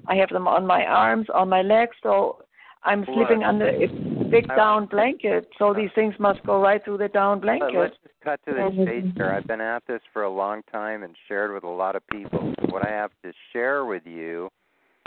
I 0.07 0.15
have 0.15 0.29
them 0.29 0.47
on 0.47 0.65
my 0.65 0.85
arms, 0.85 1.27
on 1.35 1.49
my 1.49 1.63
legs. 1.63 1.97
So 2.01 2.45
I'm 2.85 3.05
sleeping 3.07 3.43
under 3.43 3.71
a 3.71 3.89
big 4.31 4.47
down 4.47 4.87
blanket. 4.87 5.49
So 5.59 5.71
uh, 5.71 5.73
these 5.73 5.91
things 5.97 6.15
must 6.21 6.45
go 6.45 6.61
right 6.61 6.81
through 6.85 6.99
the 6.99 7.09
down 7.09 7.41
blanket. 7.41 7.77
let's 7.77 7.97
just 8.05 8.15
cut 8.23 8.39
to 8.47 8.55
the 8.55 8.63
oh, 8.63 8.85
chase 8.87 9.13
here. 9.17 9.33
I've 9.37 9.49
been 9.49 9.61
at 9.61 9.83
this 9.89 10.01
for 10.13 10.23
a 10.23 10.31
long 10.31 10.63
time 10.71 11.03
and 11.03 11.17
shared 11.27 11.53
with 11.53 11.65
a 11.65 11.69
lot 11.69 11.97
of 11.97 12.07
people. 12.07 12.55
What 12.69 12.87
I 12.87 12.91
have 12.93 13.11
to 13.25 13.33
share 13.53 13.85
with 13.85 14.03
you 14.07 14.49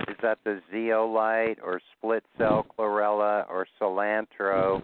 is 0.10 0.18
that 0.22 0.40
the 0.44 0.60
zeolite 0.70 1.60
or 1.64 1.80
split 1.98 2.26
cell 2.38 2.66
chlorella 2.78 3.50
or 3.50 3.66
cilantro 3.80 4.84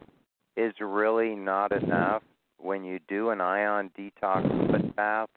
is 0.55 0.73
really 0.79 1.35
not 1.35 1.73
enough 1.73 2.23
when 2.59 2.83
you 2.83 2.99
do 3.07 3.29
an 3.29 3.41
ion 3.41 3.91
detox 3.97 4.71
foot 4.71 4.95
bath 4.95 5.29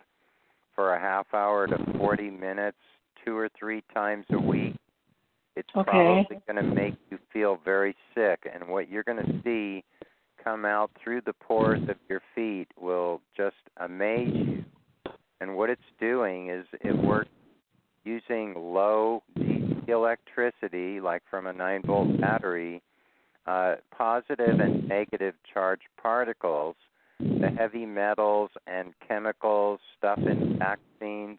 for 0.74 0.94
a 0.94 1.00
half 1.00 1.26
hour 1.34 1.66
to 1.66 1.76
40 1.98 2.30
minutes 2.30 2.78
two 3.24 3.36
or 3.36 3.48
three 3.58 3.82
times 3.92 4.24
a 4.30 4.38
week. 4.38 4.76
It's 5.56 5.68
Okay. 5.76 5.90
probably 5.90 6.38
going 6.46 6.56
to 6.56 6.74
make 6.74 6.94
you 7.10 7.18
feel 7.32 7.56
very 7.64 7.94
sick 8.14 8.48
and 8.52 8.68
what 8.68 8.88
you're 8.88 9.02
going 9.02 9.24
to 9.24 9.42
see 9.42 9.84
come 10.42 10.64
out 10.64 10.90
through 11.02 11.20
the 11.22 11.34
pores 11.34 11.82
of 11.88 11.96
your 12.08 12.22
feet 12.34 12.68
will 12.80 13.20
just 13.36 13.56
amaze 13.76 14.34
you. 14.34 14.64
And 15.40 15.56
what 15.56 15.70
it's 15.70 15.82
doing 15.98 16.48
is 16.48 16.66
it 16.80 16.96
works 16.96 17.30
using 18.04 18.54
low 18.56 19.22
DC 19.38 19.88
electricity, 19.88 21.00
like 21.00 21.22
from 21.30 21.46
a 21.46 21.52
9 21.52 21.82
volt 21.84 22.20
battery, 22.20 22.82
uh, 23.46 23.76
positive 23.96 24.60
and 24.60 24.88
negative 24.88 25.34
charged 25.52 25.88
particles, 26.00 26.76
the 27.20 27.48
heavy 27.56 27.86
metals 27.86 28.50
and 28.66 28.94
chemicals, 29.06 29.80
stuff 29.98 30.18
in 30.18 30.58
vaccines, 30.58 31.38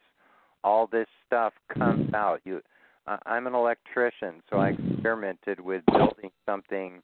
all 0.63 0.87
this 0.87 1.07
stuff 1.25 1.53
comes 1.75 2.13
out. 2.13 2.41
You, 2.43 2.61
uh, 3.07 3.17
I'm 3.25 3.47
an 3.47 3.55
electrician, 3.55 4.43
so 4.49 4.57
I 4.57 4.69
experimented 4.69 5.59
with 5.59 5.83
building 5.87 6.31
something 6.45 7.01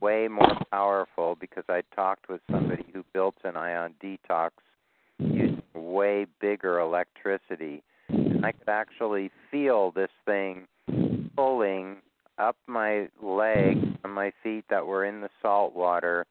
way 0.00 0.28
more 0.28 0.58
powerful 0.70 1.36
because 1.40 1.64
I 1.68 1.82
talked 1.94 2.28
with 2.28 2.40
somebody 2.50 2.84
who 2.92 3.04
built 3.14 3.36
an 3.44 3.56
ion 3.56 3.94
detox 4.02 4.50
using 5.18 5.62
way 5.74 6.26
bigger 6.40 6.80
electricity. 6.80 7.82
And 8.08 8.44
I 8.44 8.52
could 8.52 8.68
actually 8.68 9.30
feel 9.50 9.92
this 9.92 10.10
thing 10.26 10.66
pulling 11.36 11.96
up 12.38 12.56
my 12.66 13.08
leg 13.22 13.78
and 14.04 14.12
my 14.12 14.32
feet 14.42 14.64
that 14.68 14.86
were 14.86 15.04
in 15.04 15.20
the 15.20 15.30
salt 15.40 15.74
water 15.74 16.26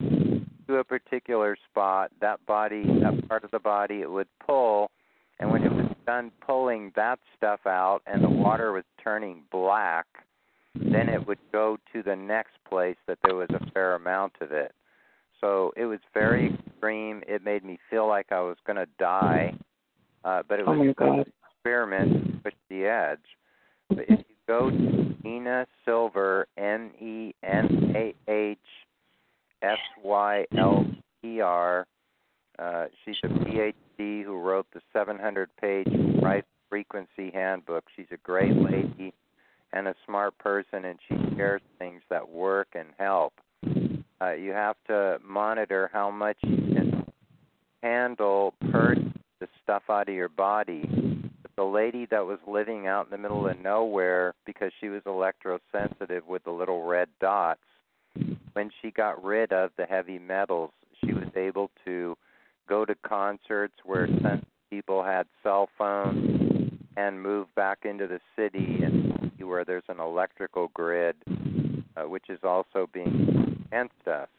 to 0.72 0.78
a 0.78 0.84
particular 0.84 1.58
spot. 1.70 2.12
That 2.22 2.44
body, 2.46 2.84
that 3.02 3.28
part 3.28 3.44
of 3.44 3.52
the 3.52 3.60
body, 3.60 4.02
it 4.02 4.10
would 4.10 4.28
pull. 4.46 4.92
And 5.40 5.52
when 5.52 5.64
it 5.64 5.72
was 5.72 5.92
done 6.06 6.32
pulling 6.46 6.92
that 6.96 7.20
stuff 7.38 7.62
out 7.66 8.02
and 8.06 8.24
the 8.24 8.30
water 8.30 8.72
was 8.72 8.84
turning 9.04 9.44
black, 9.52 10.06
then 10.76 11.10
it 11.10 11.28
would 11.28 11.40
go 11.52 11.78
to 11.94 12.04
the 12.04 12.16
next 12.16 12.54
place 12.70 12.96
that 13.08 13.18
there 13.24 13.36
was 13.36 13.50
a 13.50 13.72
fair 13.72 13.96
amount 13.96 14.34
of 14.40 14.52
it. 14.52 14.74
So 15.42 15.74
it 15.76 15.86
was 15.86 16.00
very 16.14 16.54
extreme. 16.54 17.24
It 17.28 17.44
made 17.44 17.66
me 17.66 17.80
feel 17.90 18.08
like 18.08 18.28
I 18.32 18.42
was 18.42 18.58
going 18.66 18.78
to 18.78 18.88
die, 19.00 19.56
uh, 20.24 20.44
but 20.48 20.60
it 20.60 20.68
Oh 20.68 20.72
was 20.72 20.80
my 20.80 20.92
a 20.92 20.94
good 20.94 21.34
experiment 21.56 22.28
to 22.28 22.38
push 22.44 22.54
the 22.70 22.86
edge. 22.86 23.20
But 23.90 24.00
if 24.02 24.20
you 24.20 24.36
go 24.48 24.70
to 24.70 25.16
Nenah 25.26 25.66
Sylver, 25.84 26.48
N 26.58 26.92
E 27.02 27.34
N 27.44 27.94
A 27.96 28.14
H 28.32 28.60
S 29.62 29.78
Y 30.04 30.46
L 30.58 30.86
E 31.24 31.40
R, 31.40 31.88
uh, 32.60 32.86
she's 33.04 33.16
a 33.24 33.28
PhD 33.28 34.24
who 34.24 34.38
wrote 34.38 34.68
the 34.74 34.82
700 34.94 35.50
page 35.60 35.88
Rife 36.22 36.46
Frequency 36.70 37.32
Handbook. 37.34 37.86
She's 37.96 38.08
a 38.12 38.18
great 38.18 38.56
lady 38.56 39.14
and 39.74 39.88
a 39.88 39.96
smart 40.06 40.38
person, 40.38 40.86
and 40.86 41.00
she 41.08 41.16
shares 41.36 41.62
things 41.80 42.02
that 42.10 42.30
work 42.30 42.70
and 42.74 42.90
help. 42.98 43.34
Uh, 44.22 44.34
you 44.34 44.52
have 44.52 44.76
to 44.88 45.18
monitor 45.26 45.90
how 45.92 46.12
much 46.12 46.38
you 46.44 46.58
can 46.58 47.06
handle 47.82 48.54
purge 48.72 49.00
the 49.40 49.48
stuff 49.64 49.84
out 49.90 50.08
of 50.08 50.16
your 50.16 50.30
body. 50.30 50.88
The 51.56 51.64
lady 51.64 52.08
that 52.12 52.26
was 52.26 52.40
living 52.48 52.88
out 52.88 53.06
in 53.06 53.12
the 53.12 53.18
middle 53.18 53.48
of 53.48 53.60
nowhere 53.60 54.34
because 54.46 54.72
she 54.80 54.90
was 54.90 55.02
electrosensitive 55.04 56.26
with 56.28 56.44
the 56.44 56.52
little 56.52 56.84
red 56.84 57.10
dots, 57.20 57.62
when 58.54 58.72
she 58.82 58.92
got 58.92 59.24
rid 59.24 59.52
of 59.54 59.72
the 59.78 59.86
heavy 59.86 60.20
metals, 60.20 60.72
she 61.04 61.14
was 61.14 61.30
able 61.36 61.72
to 61.86 62.18
go 62.68 62.86
to 62.86 62.96
concerts 62.96 63.74
where 63.86 64.08
some 64.22 64.46
people 64.70 65.04
had 65.04 65.26
cell 65.44 65.70
phones 65.78 66.72
and 66.98 67.22
move 67.22 67.48
back 67.56 67.80
into 67.84 68.08
the 68.08 68.20
city 68.36 68.84
and 68.84 69.32
where 69.44 69.66
there's 69.66 69.84
an 69.90 70.00
electrical 70.00 70.70
grid, 70.74 71.16
uh, 71.98 72.08
which 72.08 72.30
is 72.30 72.40
also 72.44 72.88
being 72.94 73.58
against 73.68 74.08
us. 74.08 74.30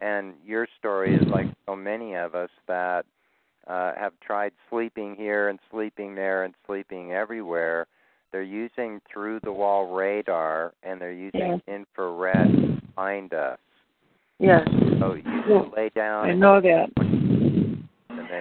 And 0.00 0.34
your 0.44 0.66
story 0.78 1.14
is 1.14 1.22
like 1.28 1.46
so 1.66 1.76
many 1.76 2.14
of 2.14 2.34
us 2.34 2.50
that 2.66 3.06
uh, 3.68 3.92
have 3.96 4.12
tried 4.20 4.52
sleeping 4.68 5.14
here 5.14 5.48
and 5.48 5.60
sleeping 5.70 6.16
there 6.16 6.42
and 6.42 6.54
sleeping 6.66 7.12
everywhere. 7.12 7.86
They're 8.32 8.42
using 8.42 9.00
through 9.12 9.40
the 9.44 9.52
wall 9.52 9.92
radar 9.94 10.72
and 10.82 11.00
they're 11.00 11.12
using 11.12 11.60
infrared 11.68 12.48
to 12.50 12.80
find 12.96 13.32
us. 13.34 13.58
Yes. 14.38 14.66
So 14.98 15.14
you 15.14 15.22
Yeah. 15.48 15.64
lay 15.76 15.90
down. 15.90 16.30
I 16.30 16.32
know 16.32 16.60
that. 16.60 16.90
And 16.98 17.88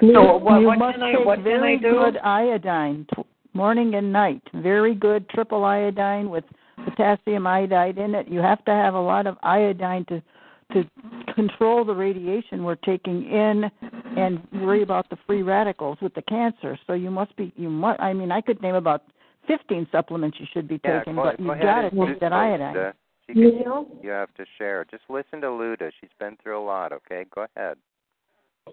You, 0.02 0.14
So 0.14 0.38
what- 0.38 0.62
you 0.62 0.68
what 0.68 0.80
must 0.80 0.94
can 0.96 1.04
I- 1.04 1.12
take 1.16 1.26
what 1.26 1.36
can 1.36 1.44
very 1.44 1.74
I 1.74 1.76
do? 1.76 1.92
good 1.92 2.18
iodine, 2.24 3.06
t- 3.14 3.24
morning 3.54 3.94
and 3.96 4.12
night. 4.14 4.42
Very 4.54 4.96
good 4.96 5.28
triple 5.30 5.66
iodine 5.66 6.30
with 6.30 6.46
potassium 6.86 7.46
iodide 7.46 7.98
in 7.98 8.16
it. 8.16 8.28
You 8.30 8.40
have 8.40 8.64
to 8.66 8.72
have 8.72 8.94
a 8.96 9.00
lot 9.00 9.28
of 9.28 9.38
iodine 9.44 10.06
to 10.06 10.22
to 10.72 10.86
control 11.36 11.84
the 11.84 11.94
radiation 11.94 12.64
we're 12.64 12.76
taking 12.76 13.26
in 13.30 13.70
and 14.16 14.40
worry 14.54 14.84
about 14.84 15.10
the 15.10 15.18
free 15.28 15.42
radicals 15.42 16.00
with 16.00 16.14
the 16.14 16.22
cancer. 16.22 16.78
So 16.88 16.94
you 16.94 17.12
must 17.12 17.36
be 17.36 17.52
you 17.58 17.70
must 17.70 18.00
I 18.00 18.14
mean 18.14 18.32
I 18.32 18.40
could 18.40 18.62
name 18.62 18.76
about 18.76 19.04
15 19.48 19.88
supplements 19.92 20.38
you 20.40 20.46
should 20.54 20.68
be 20.68 20.80
Yeah, 20.84 21.00
taking, 21.00 21.16
go, 21.16 21.24
but 21.24 21.38
go 21.38 21.54
you've 21.54 21.62
got 21.62 21.82
to 21.82 21.88
and 21.88 22.08
take 22.08 22.20
that 22.20 22.32
so, 22.32 22.36
iodine. 22.36 22.76
Luda. 22.76 22.94
She 23.28 23.40
You 23.40 23.52
can, 23.52 23.62
know? 23.62 23.88
you 24.02 24.10
have 24.10 24.34
to 24.36 24.46
share. 24.58 24.86
Just 24.90 25.04
listen 25.10 25.42
to 25.42 25.48
Luda. 25.48 25.92
She's 26.00 26.10
been 26.20 26.38
through 26.42 26.60
a 26.60 26.66
lot. 26.66 26.92
Okay, 26.92 27.26
go 27.34 27.46
ahead. 27.56 27.78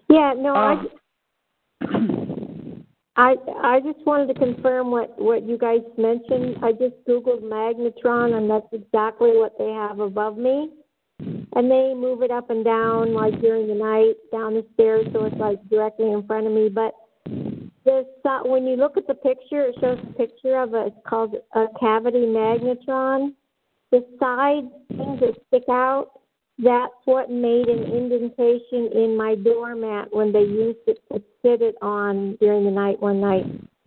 Yeah, 0.09 0.33
no, 0.37 0.55
Um, 0.55 0.89
I, 1.81 1.85
I 3.15 3.35
I 3.63 3.79
just 3.79 4.05
wanted 4.05 4.33
to 4.33 4.39
confirm 4.39 4.91
what 4.91 5.19
what 5.19 5.43
you 5.43 5.57
guys 5.57 5.81
mentioned. 5.97 6.57
I 6.63 6.71
just 6.71 6.95
googled 7.07 7.41
magnetron, 7.41 8.37
and 8.37 8.49
that's 8.49 8.67
exactly 8.71 9.31
what 9.35 9.57
they 9.57 9.71
have 9.71 9.99
above 9.99 10.37
me. 10.37 10.69
And 11.19 11.69
they 11.69 11.93
move 11.93 12.21
it 12.21 12.31
up 12.31 12.49
and 12.49 12.63
down 12.63 13.13
like 13.13 13.41
during 13.41 13.67
the 13.67 13.73
night 13.73 14.15
down 14.31 14.53
the 14.53 14.65
stairs, 14.75 15.05
so 15.11 15.25
it's 15.25 15.35
like 15.35 15.57
directly 15.69 16.11
in 16.11 16.25
front 16.25 16.47
of 16.47 16.53
me. 16.53 16.69
But 16.69 16.93
this 17.89 18.05
uh, 18.25 18.39
when 18.45 18.67
you 18.67 18.75
look 18.75 18.97
at 18.97 19.07
the 19.07 19.15
picture, 19.15 19.63
it 19.65 19.75
shows 19.81 19.97
a 20.03 20.13
picture 20.13 20.61
of 20.61 20.73
a 20.73 20.87
it's 20.87 20.95
called 21.07 21.35
a 21.55 21.65
cavity 21.79 22.25
magnetron. 22.25 23.33
The 23.91 24.05
side 24.19 24.69
things 24.95 25.19
that 25.21 25.35
stick 25.47 25.63
out 25.69 26.11
that's 26.61 26.93
what 27.05 27.31
made 27.31 27.67
an 27.67 27.83
indentation 27.83 28.91
in 28.93 29.15
my 29.15 29.35
doormat 29.35 30.09
when 30.11 30.33
they 30.33 30.41
used 30.41 30.79
it 30.87 30.99
to 31.11 31.23
sit 31.41 31.61
it 31.61 31.75
on 31.81 32.37
during 32.41 32.65
the 32.65 32.71
night 32.71 33.01
one 33.01 33.21
night. 33.21 33.45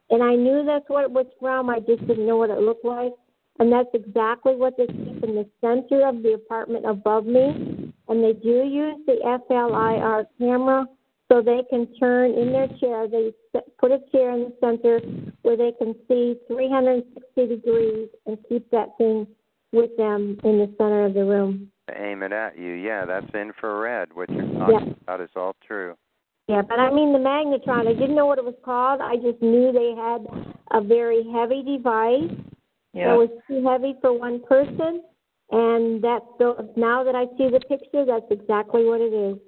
And 0.09 0.23
I 0.23 0.35
knew 0.35 0.65
that's 0.65 0.89
what 0.89 1.05
it 1.05 1.11
was 1.11 1.27
from, 1.39 1.69
I 1.69 1.81
just 1.81 2.07
didn't 2.07 2.27
know 2.27 2.39
what 2.39 2.49
it 2.49 2.59
looked 2.59 2.85
like. 2.85 3.13
And 3.59 3.71
that's 3.71 3.91
exactly 3.93 4.57
what 4.57 4.79
they 4.79 4.87
keep 4.87 5.23
in 5.23 5.35
the 5.35 5.47
center 5.61 6.09
of 6.09 6.23
the 6.23 6.33
apartment 6.33 6.87
above 6.87 7.27
me. 7.27 7.93
and 8.09 8.25
they 8.25 8.33
do 8.33 8.65
use 8.65 8.97
the 9.07 9.19
FLIR 9.23 10.25
camera 10.39 10.87
so 11.33 11.41
they 11.41 11.63
can 11.71 11.87
turn 11.99 12.33
in 12.33 12.53
their 12.53 12.69
chair. 12.79 13.09
They 13.09 13.33
put 13.81 13.91
a 13.91 14.01
chair 14.13 14.33
in 14.33 14.41
the 14.41 14.53
center 14.61 15.01
where 15.43 15.57
they 15.57 15.73
can 15.79 15.95
see 16.07 16.37
360 16.47 17.47
degrees 17.47 18.09
and 18.27 18.37
keep 18.49 18.71
that 18.71 18.89
thing 18.99 19.27
with 19.73 19.97
them 19.97 20.39
in 20.45 20.59
the 20.59 20.75
center 20.77 21.07
of 21.07 21.15
the 21.15 21.25
room. 21.25 21.71
Aim 21.97 22.23
it 22.23 22.33
at 22.33 22.59
you. 22.59 22.73
Yeah, 22.73 23.07
that's 23.07 23.35
infrared. 23.35 24.13
What 24.13 24.29
you're 24.29 24.43
talking 24.43 24.89
Yeah. 24.89 24.95
about 25.03 25.21
is 25.23 25.31
all 25.35 25.57
true. 25.67 25.97
Yeah, 26.49 26.61
but 26.61 26.79
I 26.79 26.93
mean 26.93 27.13
the 27.13 27.19
magnetron. 27.19 27.89
I 27.89 27.95
didn't 27.95 28.15
know 28.15 28.27
what 28.27 28.39
it 28.39 28.45
was 28.45 28.59
called. 28.63 29.01
I 29.01 29.17
just 29.17 29.41
knew 29.41 29.73
they 29.73 29.95
had 29.95 30.27
a 30.73 30.83
very 30.83 31.23
heavy 31.33 31.63
device. 31.63 32.31
Yeah. 32.93 33.09
That 33.09 33.17
was 33.17 33.31
too 33.49 33.65
heavy 33.67 33.95
for 34.03 34.13
one 34.13 34.41
person, 34.41 35.03
and 35.51 36.03
that's 36.03 36.27
the, 36.39 36.69
now 36.77 37.05
that 37.05 37.15
I 37.15 37.25
see 37.39 37.49
the 37.49 37.61
picture, 37.61 38.05
that's 38.05 38.31
exactly 38.31 38.85
what 38.85 39.01
it 39.01 39.15
is. 39.15 39.39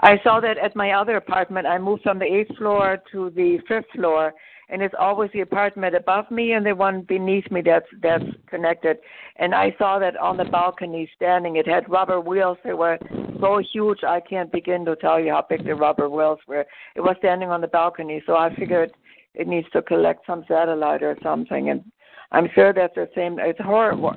I 0.00 0.20
saw 0.22 0.40
that 0.40 0.58
at 0.58 0.76
my 0.76 0.92
other 0.92 1.16
apartment. 1.16 1.66
I 1.66 1.78
moved 1.78 2.02
from 2.02 2.18
the 2.18 2.24
eighth 2.24 2.56
floor 2.56 2.98
to 3.12 3.30
the 3.30 3.58
fifth 3.68 3.90
floor, 3.94 4.32
and 4.68 4.82
it's 4.82 4.94
always 4.98 5.30
the 5.32 5.40
apartment 5.40 5.94
above 5.94 6.30
me 6.30 6.52
and 6.52 6.64
the 6.64 6.74
one 6.74 7.02
beneath 7.02 7.50
me 7.50 7.60
that's 7.60 7.86
that's 8.02 8.24
connected. 8.48 8.98
And 9.36 9.54
I 9.54 9.74
saw 9.78 9.98
that 9.98 10.16
on 10.16 10.36
the 10.36 10.44
balcony 10.44 11.10
standing. 11.14 11.56
It 11.56 11.68
had 11.68 11.88
rubber 11.90 12.20
wheels. 12.20 12.58
They 12.64 12.72
were 12.72 12.98
so 13.40 13.58
huge 13.72 14.02
I 14.02 14.20
can't 14.20 14.50
begin 14.50 14.84
to 14.86 14.96
tell 14.96 15.20
you 15.20 15.32
how 15.32 15.44
big 15.48 15.64
the 15.64 15.74
rubber 15.74 16.08
wheels 16.08 16.38
were. 16.46 16.64
It 16.96 17.00
was 17.00 17.16
standing 17.18 17.50
on 17.50 17.60
the 17.60 17.68
balcony, 17.68 18.22
so 18.26 18.36
I 18.36 18.54
figured 18.54 18.92
it 19.34 19.46
needs 19.46 19.68
to 19.72 19.82
collect 19.82 20.26
some 20.26 20.44
satellite 20.48 21.02
or 21.02 21.16
something. 21.22 21.70
And 21.70 21.84
I'm 22.30 22.48
sure 22.54 22.72
that's 22.72 22.94
the 22.94 23.08
same. 23.14 23.38
It's 23.38 23.60
horrible, 23.60 24.14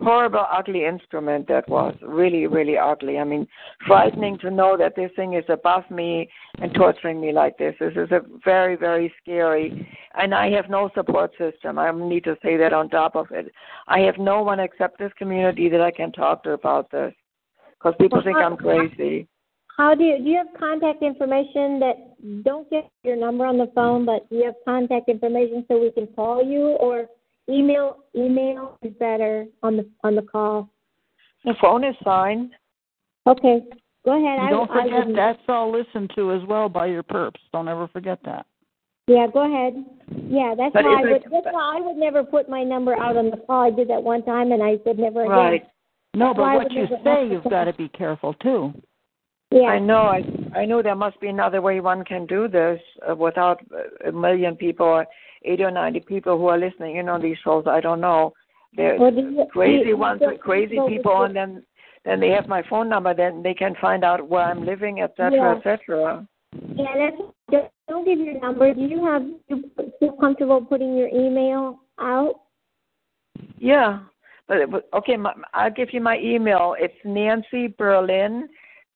horrible, 0.00 0.46
ugly 0.50 0.84
instrument 0.84 1.46
that 1.48 1.68
was 1.68 1.94
really, 2.02 2.46
really 2.46 2.76
ugly. 2.78 3.18
I 3.18 3.24
mean, 3.24 3.46
frightening 3.86 4.38
to 4.38 4.50
know 4.50 4.76
that 4.76 4.96
this 4.96 5.10
thing 5.16 5.34
is 5.34 5.44
above 5.48 5.88
me 5.90 6.28
and 6.60 6.74
torturing 6.74 7.20
me 7.20 7.32
like 7.32 7.58
this. 7.58 7.74
This 7.78 7.92
is 7.96 8.10
a 8.10 8.20
very, 8.44 8.76
very 8.76 9.12
scary. 9.22 9.88
And 10.14 10.34
I 10.34 10.50
have 10.50 10.68
no 10.68 10.90
support 10.94 11.32
system. 11.38 11.78
I 11.78 11.90
need 11.92 12.24
to 12.24 12.36
say 12.42 12.56
that 12.56 12.72
on 12.72 12.88
top 12.88 13.16
of 13.16 13.26
it. 13.30 13.52
I 13.88 14.00
have 14.00 14.18
no 14.18 14.42
one 14.42 14.60
except 14.60 14.98
this 14.98 15.12
community 15.18 15.68
that 15.68 15.80
I 15.80 15.90
can 15.90 16.12
talk 16.12 16.42
to 16.44 16.50
about 16.50 16.90
this 16.90 17.14
because 17.78 17.94
people 18.00 18.22
think 18.22 18.36
I'm 18.36 18.56
crazy. 18.56 19.28
How 19.76 19.94
do 19.94 20.04
you 20.04 20.18
do? 20.18 20.24
You 20.24 20.36
have 20.36 20.46
contact 20.58 21.02
information 21.02 21.80
that 21.80 21.94
don't 22.44 22.68
get 22.70 22.88
your 23.02 23.16
number 23.16 23.44
on 23.44 23.58
the 23.58 23.70
phone, 23.74 24.02
mm. 24.02 24.06
but 24.06 24.28
do 24.30 24.36
you 24.36 24.44
have 24.44 24.54
contact 24.64 25.08
information 25.08 25.64
so 25.68 25.80
we 25.80 25.90
can 25.90 26.06
call 26.06 26.44
you 26.44 26.76
or 26.80 27.06
email? 27.48 27.98
Email 28.16 28.78
is 28.82 28.92
better 28.98 29.46
on 29.62 29.76
the 29.76 29.88
on 30.02 30.14
the 30.14 30.22
call. 30.22 30.68
The 31.44 31.54
phone 31.60 31.84
is 31.84 31.96
fine. 32.04 32.50
Okay, 33.26 33.62
go 34.04 34.12
ahead. 34.22 34.38
I, 34.38 34.50
don't 34.50 34.70
I 34.70 34.82
forget 34.84 35.06
would- 35.06 35.16
that's 35.16 35.38
all 35.48 35.72
listened 35.72 36.10
to 36.16 36.32
as 36.32 36.42
well 36.48 36.68
by 36.68 36.86
your 36.86 37.02
perps. 37.02 37.40
Don't 37.52 37.68
ever 37.68 37.88
forget 37.88 38.18
that. 38.24 38.46
Yeah, 39.06 39.26
go 39.30 39.40
ahead. 39.44 39.84
Yeah, 40.30 40.54
that's 40.56 40.72
But 40.72 40.84
why 40.84 41.00
I 41.00 41.02
would. 41.02 41.12
it- 41.12 41.30
That's 41.30 41.46
why 41.50 41.76
I 41.76 41.80
would 41.80 41.96
never 41.96 42.24
put 42.24 42.48
my 42.48 42.62
number 42.64 42.96
out 42.98 43.16
on 43.18 43.30
the 43.30 43.36
call. 43.36 43.62
I 43.66 43.70
did 43.70 43.88
that 43.88 44.02
one 44.02 44.22
time, 44.22 44.52
and 44.52 44.62
I 44.62 44.78
said 44.84 44.98
never 44.98 45.22
again. 45.22 45.30
Right. 45.36 45.62
No, 46.14 46.26
That's 46.28 46.36
but 46.36 46.42
why 46.42 46.56
what 46.56 46.64
would 46.64 46.72
you 46.72 46.86
say, 46.86 47.10
ask 47.10 47.30
you've 47.32 47.44
got 47.50 47.64
to 47.64 47.74
be 47.74 47.88
careful 47.88 48.34
too. 48.34 48.72
Yeah. 49.50 49.68
I 49.68 49.78
know. 49.78 50.02
I 50.02 50.22
I 50.56 50.64
know 50.64 50.80
there 50.82 50.94
must 50.94 51.20
be 51.20 51.28
another 51.28 51.60
way 51.60 51.80
one 51.80 52.04
can 52.04 52.24
do 52.26 52.48
this 52.48 52.80
uh, 53.08 53.14
without 53.14 53.60
uh, 53.74 54.08
a 54.08 54.12
million 54.12 54.56
people, 54.56 55.04
or 55.44 55.52
eighty 55.52 55.62
or 55.62 55.70
ninety 55.70 56.00
people 56.00 56.38
who 56.38 56.46
are 56.48 56.58
listening 56.58 56.96
in 56.96 57.08
on 57.08 57.20
these 57.22 57.36
shows. 57.44 57.64
I 57.66 57.80
don't 57.80 58.00
know. 58.00 58.32
They're 58.76 58.98
Well, 58.98 59.12
you- 59.12 59.46
crazy 59.50 59.88
you- 59.90 59.96
ones 59.96 60.20
with 60.20 60.40
crazy 60.40 60.78
people, 60.88 61.22
and 61.22 61.34
then 61.34 61.64
then 62.04 62.20
they 62.20 62.30
have 62.30 62.48
my 62.48 62.62
phone 62.62 62.88
number. 62.88 63.14
Then 63.14 63.42
they 63.42 63.54
can 63.54 63.74
find 63.80 64.04
out 64.04 64.28
where 64.28 64.44
I'm 64.44 64.64
living, 64.66 65.00
etc., 65.00 65.32
Yeah. 65.32 65.54
etc. 65.56 66.26
Yeah, 66.74 66.96
that's. 66.96 67.22
Don't, 67.50 67.70
don't 67.88 68.04
give 68.04 68.18
your 68.18 68.40
number. 68.40 68.72
Do 68.74 68.82
you 68.82 69.04
have? 69.04 69.22
You 69.48 69.70
feel 70.00 70.12
comfortable 70.12 70.60
putting 70.64 70.96
your 70.96 71.08
email 71.08 71.80
out? 71.98 72.40
Yeah, 73.58 74.00
but, 74.48 74.70
but 74.70 74.88
okay, 74.94 75.16
my, 75.16 75.32
I'll 75.52 75.70
give 75.70 75.92
you 75.92 76.00
my 76.00 76.18
email. 76.18 76.74
It's 76.78 76.94
Nancy 77.04 77.68
Berlin, 77.78 78.48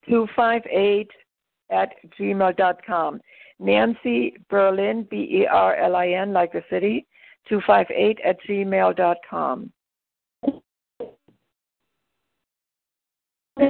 two 0.09 0.27
five 0.37 0.63
eight 0.71 1.11
at 1.71 1.95
gmail 2.19 2.57
dot 2.57 2.85
com. 2.87 3.21
Nancy 3.59 4.35
Berlin, 4.49 5.07
B 5.11 5.43
E 5.43 5.47
R 5.47 5.75
L 5.77 5.97
I 5.97 6.09
N, 6.09 6.33
like 6.33 6.53
the 6.53 6.63
city, 6.71 7.07
two 7.49 7.61
five 7.67 7.87
eight 7.95 8.19
at 8.25 8.37
gmail 8.49 8.97
dot 8.97 9.19
com. 9.29 9.71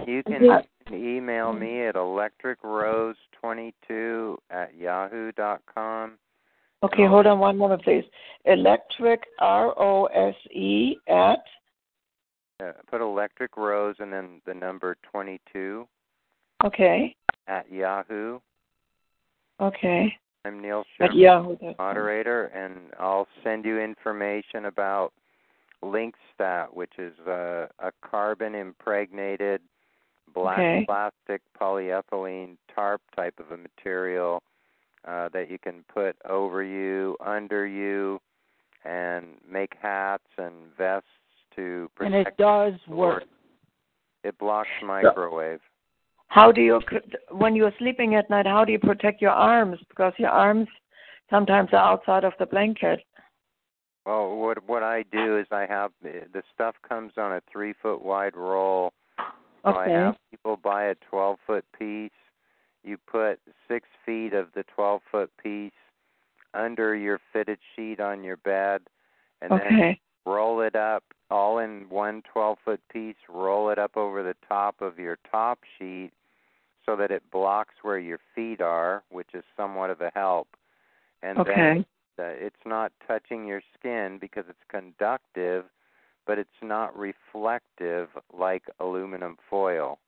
You 0.06 0.22
can 0.22 0.62
email 0.92 1.52
me 1.52 1.86
at 1.86 1.94
electricrose22 1.94 4.36
at 4.50 4.76
yahoo 4.76 5.32
dot 5.32 5.62
com. 5.72 6.18
Okay, 6.82 7.06
hold 7.06 7.26
on 7.26 7.38
one 7.38 7.56
moment, 7.56 7.82
please. 7.82 8.04
Electric 8.44 9.22
R 9.40 9.72
O 9.80 10.04
S 10.06 10.34
E 10.52 10.96
at 11.08 11.40
Uh, 12.60 12.72
put 12.90 13.00
electric 13.00 13.56
rose 13.56 13.94
and 14.00 14.12
then 14.12 14.42
the 14.44 14.52
number 14.52 14.96
22 15.12 15.86
okay, 16.64 17.14
at 17.46 17.70
yahoo. 17.70 18.40
Okay. 19.60 20.12
I'm 20.44 20.60
Neil 20.62 20.84
At 21.00 21.08
Sherman, 21.08 21.18
yahoo.com. 21.18 21.74
moderator, 21.78 22.44
and 22.46 22.92
I'll 22.98 23.26
send 23.42 23.64
you 23.64 23.78
information 23.80 24.66
about 24.66 25.12
LinqStat, 25.82 26.72
which 26.72 26.92
is 26.98 27.12
uh, 27.26 27.66
a 27.80 27.90
carbon 28.08 28.54
impregnated 28.54 29.60
black 30.34 30.58
Okay. 30.58 30.84
plastic 30.86 31.42
polyethylene 31.60 32.56
tarp 32.74 33.00
type 33.16 33.34
of 33.38 33.50
a 33.50 33.56
material 33.56 34.42
uh, 35.06 35.28
that 35.32 35.50
you 35.50 35.58
can 35.58 35.84
put 35.92 36.16
over 36.28 36.62
you, 36.62 37.16
under 37.24 37.66
you, 37.66 38.20
and 38.84 39.26
make 39.50 39.72
hats 39.80 40.24
and 40.36 40.54
vests 40.76 41.08
to 41.56 41.90
protect. 41.94 42.14
And 42.14 42.26
it 42.26 42.36
does 42.36 42.74
work. 42.88 43.24
It 44.24 44.38
blocks 44.38 44.68
microwave. 44.84 45.60
How 46.28 46.52
do 46.52 46.60
you 46.60 46.80
when 47.30 47.56
you're 47.56 47.72
sleeping 47.78 48.14
at 48.14 48.30
night? 48.30 48.46
How 48.46 48.64
do 48.64 48.72
you 48.72 48.78
protect 48.78 49.20
your 49.20 49.30
arms? 49.30 49.78
Because 49.88 50.12
your 50.18 50.30
arms 50.30 50.68
sometimes 51.30 51.70
are 51.72 51.76
outside 51.76 52.24
of 52.24 52.34
the 52.38 52.46
blanket. 52.46 53.00
Well, 54.04 54.36
what 54.36 54.66
what 54.68 54.82
I 54.82 55.04
do 55.10 55.38
is 55.38 55.46
I 55.50 55.66
have 55.66 55.90
the 56.02 56.42
stuff 56.54 56.76
comes 56.86 57.12
on 57.16 57.32
a 57.32 57.42
three 57.50 57.74
foot 57.82 58.02
wide 58.02 58.36
roll. 58.36 58.92
So 59.64 59.70
I 59.74 59.88
have 59.88 60.16
people 60.30 60.56
buy 60.56 60.84
a 60.84 60.94
twelve 61.10 61.38
foot 61.46 61.64
piece. 61.76 62.10
You 62.84 62.98
put 63.10 63.40
six 63.66 63.88
feet 64.06 64.32
of 64.34 64.48
the 64.54 64.64
twelve 64.74 65.00
foot 65.10 65.30
piece 65.42 65.72
under 66.54 66.94
your 66.94 67.20
fitted 67.32 67.58
sheet 67.74 68.00
on 68.00 68.22
your 68.22 68.36
bed, 68.36 68.82
and 69.40 69.50
then 69.50 69.96
roll 70.26 70.60
it 70.60 70.76
up 70.76 71.04
all 71.30 71.58
in 71.58 71.86
one 71.88 72.22
12 72.32 72.58
foot 72.64 72.80
piece. 72.92 73.16
Roll 73.28 73.70
it 73.70 73.78
up 73.78 73.96
over 73.96 74.22
the 74.22 74.36
top 74.48 74.76
of 74.80 74.98
your 74.98 75.18
top 75.30 75.58
sheet 75.78 76.10
so 76.88 76.96
that 76.96 77.10
it 77.10 77.22
blocks 77.30 77.74
where 77.82 77.98
your 77.98 78.18
feet 78.34 78.62
are, 78.62 79.02
which 79.10 79.28
is 79.34 79.44
somewhat 79.58 79.90
of 79.90 80.00
a 80.00 80.10
help. 80.14 80.48
And 81.22 81.38
Okay. 81.38 81.54
then 81.54 81.84
uh, 82.18 82.22
it's 82.46 82.64
not 82.64 82.92
touching 83.06 83.46
your 83.46 83.60
skin 83.78 84.16
because 84.18 84.44
it's 84.48 84.58
conductive, 84.70 85.66
but 86.26 86.38
it's 86.38 86.60
not 86.62 86.96
reflective 86.96 88.08
like 88.32 88.62
aluminum 88.80 89.36
foil. 89.50 89.98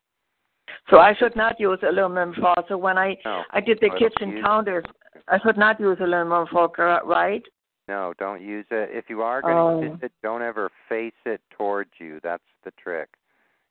So 0.88 0.98
I 0.98 1.14
should 1.18 1.36
not 1.36 1.60
use 1.60 1.80
aluminum 1.82 2.32
foil. 2.40 2.64
So 2.66 2.78
when 2.78 2.96
I 2.96 3.18
No. 3.26 3.42
I 3.50 3.60
did 3.60 3.78
the 3.82 3.90
kitchen 3.98 4.30
use- 4.30 4.42
counters, 4.42 4.84
I 5.28 5.38
should 5.40 5.58
not 5.58 5.78
use 5.78 5.98
aluminum 6.00 6.46
foil, 6.46 6.72
right? 7.04 7.42
No, 7.88 8.14
don't 8.18 8.40
use 8.40 8.66
it. 8.70 8.88
If 8.90 9.10
you 9.10 9.20
are 9.22 9.42
going 9.42 9.58
Oh. 9.58 9.80
to 9.82 9.86
use 9.88 10.02
it, 10.02 10.12
don't 10.22 10.42
ever 10.42 10.70
face 10.88 11.20
it 11.26 11.42
towards 11.50 11.90
you. 11.98 12.20
That's 12.22 12.48
the 12.64 12.70
trick. 12.82 13.10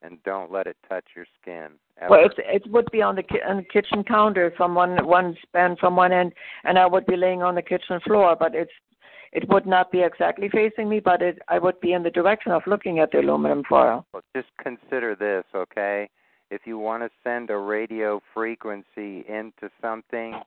And 0.01 0.21
don't 0.23 0.51
let 0.51 0.65
it 0.65 0.77
touch 0.87 1.05
your 1.15 1.25
skin. 1.41 1.71
Ever. 1.99 2.09
Well, 2.09 2.25
it 2.25 2.33
it 2.37 2.71
would 2.71 2.89
be 2.91 3.01
on 3.01 3.15
the 3.15 3.23
ki- 3.23 3.41
on 3.45 3.57
the 3.57 3.63
kitchen 3.63 4.03
counter 4.03 4.51
from 4.55 4.73
one 4.73 5.05
one 5.05 5.35
span 5.43 5.75
from 5.75 5.97
one 5.97 6.13
end, 6.13 6.33
and 6.63 6.79
I 6.79 6.85
would 6.85 7.05
be 7.05 7.17
laying 7.17 7.43
on 7.43 7.55
the 7.55 7.61
kitchen 7.61 7.99
floor. 8.05 8.37
But 8.39 8.55
it's 8.55 8.71
it 9.33 9.47
would 9.49 9.65
not 9.65 9.91
be 9.91 10.01
exactly 10.01 10.49
facing 10.49 10.87
me, 10.87 11.01
but 11.01 11.21
it 11.21 11.39
I 11.49 11.59
would 11.59 11.79
be 11.81 11.91
in 11.93 12.03
the 12.03 12.09
direction 12.09 12.53
of 12.53 12.61
looking 12.65 12.99
at 12.99 13.11
the 13.11 13.19
aluminum 13.19 13.63
foil. 13.67 14.05
Well, 14.13 14.23
just 14.35 14.47
consider 14.61 15.15
this, 15.15 15.43
okay? 15.53 16.09
If 16.49 16.61
you 16.65 16.79
want 16.79 17.03
to 17.03 17.09
send 17.23 17.49
a 17.49 17.57
radio 17.57 18.21
frequency 18.33 19.25
into 19.27 19.69
something, 19.81 20.41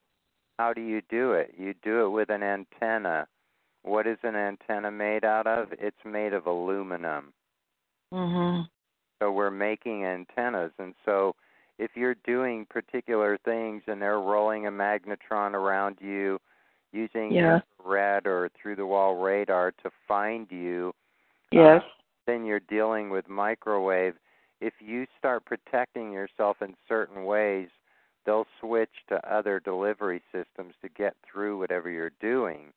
how 0.58 0.72
do 0.72 0.80
you 0.80 1.00
do 1.10 1.32
it? 1.32 1.54
You 1.56 1.74
do 1.82 2.06
it 2.06 2.10
with 2.10 2.30
an 2.30 2.42
antenna. 2.42 3.28
What 3.82 4.06
is 4.06 4.18
an 4.22 4.34
antenna 4.34 4.90
made 4.90 5.24
out 5.24 5.46
of? 5.46 5.68
It's 5.72 6.04
made 6.04 6.32
of 6.32 6.46
aluminum. 6.46 7.32
Mhm. 8.12 8.68
So 9.22 9.30
we're 9.30 9.52
making 9.52 10.04
antennas. 10.04 10.72
And 10.80 10.94
so 11.04 11.36
if 11.78 11.92
you're 11.94 12.16
doing 12.26 12.66
particular 12.68 13.38
things 13.44 13.82
and 13.86 14.02
they're 14.02 14.18
rolling 14.20 14.66
a 14.66 14.70
magnetron 14.70 15.54
around 15.54 15.98
you 16.00 16.40
using 16.92 17.30
Yeah. 17.30 17.60
infrared 17.78 18.26
or 18.26 18.48
through 18.48 18.74
the 18.76 18.86
wall 18.86 19.14
radar 19.22 19.70
to 19.70 19.90
find 20.08 20.50
you, 20.50 20.92
uh, 21.52 21.56
Yes. 21.56 21.84
then 22.26 22.44
you're 22.44 22.58
dealing 22.60 23.10
with 23.10 23.28
microwave. 23.28 24.18
if 24.60 24.80
you 24.80 25.04
start 25.18 25.44
protecting 25.44 26.12
yourself 26.12 26.62
in 26.62 26.76
certain 26.86 27.24
ways, 27.24 27.68
they'll 28.24 28.46
switch 28.60 29.04
to 29.08 29.18
other 29.28 29.58
delivery 29.58 30.22
systems 30.30 30.76
to 30.80 30.88
get 30.88 31.16
through 31.24 31.58
whatever 31.58 31.90
you're 31.90 32.10
doing. 32.20 32.72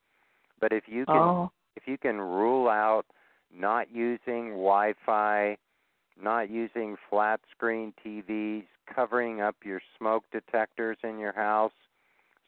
But 0.60 0.74
if 0.74 0.88
you 0.88 1.06
can 1.06 1.16
Oh. 1.16 1.52
if 1.76 1.88
you 1.88 2.00
can 2.00 2.20
rule 2.20 2.68
out 2.70 3.06
not 3.52 3.92
using 3.92 4.50
Wi-Fi, 4.54 5.58
not 6.22 6.50
using 6.50 6.96
flat 7.10 7.40
screen 7.52 7.94
TVs, 8.06 8.66
covering 8.94 9.42
up 9.42 9.56
your 9.64 9.82
smoke 9.98 10.24
detectors 10.32 10.98
in 11.04 11.20
your 11.20 11.34
house 11.34 11.72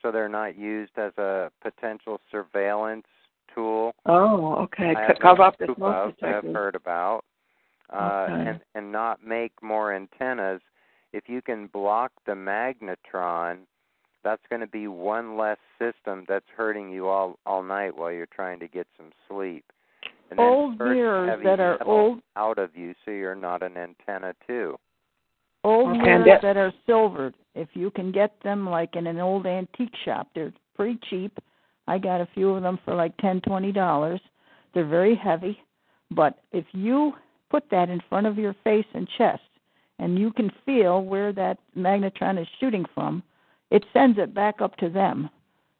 so 0.01 0.11
they're 0.11 0.29
not 0.29 0.57
used 0.57 0.97
as 0.97 1.11
a 1.17 1.51
potential 1.61 2.21
surveillance 2.31 3.07
tool. 3.53 3.93
Oh, 4.05 4.55
okay. 4.55 4.93
I 4.95 5.13
cover 5.19 5.43
up 5.43 5.57
the 5.57 5.73
smoke 5.75 6.15
of, 6.21 6.27
I've 6.27 6.53
heard 6.53 6.75
about. 6.75 7.23
Uh, 7.91 8.27
Okay. 8.29 8.49
and 8.49 8.61
and 8.75 8.91
not 8.91 9.23
make 9.25 9.53
more 9.63 9.93
antennas. 9.93 10.61
If 11.13 11.29
you 11.29 11.41
can 11.41 11.67
block 11.67 12.11
the 12.25 12.33
magnetron, 12.33 13.59
that's 14.23 14.41
going 14.49 14.59
to 14.59 14.67
be 14.67 14.89
one 14.89 15.37
less 15.37 15.57
system 15.79 16.25
that's 16.27 16.49
hurting 16.55 16.91
you 16.91 17.07
all 17.07 17.39
all 17.45 17.63
night 17.63 17.95
while 17.95 18.11
you're 18.11 18.25
trying 18.25 18.59
to 18.59 18.67
get 18.67 18.87
some 18.97 19.11
sleep. 19.27 19.63
And 20.29 20.39
Old 20.39 20.79
mirrors 20.79 21.41
that 21.43 21.59
are 21.59 21.81
old- 21.85 22.21
out 22.35 22.57
of 22.57 22.75
you, 22.75 22.93
so 23.05 23.11
you're 23.11 23.35
not 23.35 23.63
an 23.63 23.77
antenna 23.77 24.33
too. 24.45 24.77
Old 25.63 25.89
Okay, 25.89 25.99
mirrors 25.99 26.25
that- 26.25 26.41
that 26.41 26.57
are 26.57 26.73
silvered. 26.85 27.35
If 27.55 27.75
you 27.75 27.91
can 27.91 28.11
get 28.11 28.39
them 28.41 28.69
like 28.69 28.95
in 28.95 29.07
an 29.07 29.19
old 29.19 29.45
antique 29.45 29.95
shop, 29.95 30.27
they're 30.33 30.53
pretty 30.75 30.97
cheap. 31.09 31.39
I 31.87 31.97
got 31.97 32.21
a 32.21 32.25
few 32.27 32.51
of 32.51 32.61
them 32.61 32.77
for 32.83 32.93
like 32.93 33.15
ten, 33.17 33.41
twenty 33.41 33.71
dollars. 33.71 34.21
They're 34.73 34.83
very 34.85 35.15
heavy, 35.15 35.61
but 36.11 36.37
if 36.51 36.65
you 36.73 37.15
put 37.49 37.69
that 37.69 37.89
in 37.89 38.01
front 38.01 38.27
of 38.27 38.37
your 38.37 38.53
face 38.63 38.85
and 38.93 39.07
chest, 39.17 39.43
and 39.99 40.19
you 40.19 40.31
can 40.31 40.49
feel 40.65 41.03
where 41.03 41.31
that 41.33 41.57
magnetron 41.75 42.39
is 42.39 42.47
shooting 42.59 42.85
from, 42.93 43.23
it 43.71 43.85
sends 43.93 44.19
it 44.19 44.33
back 44.33 44.61
up 44.61 44.75
to 44.77 44.89
them. 44.89 45.29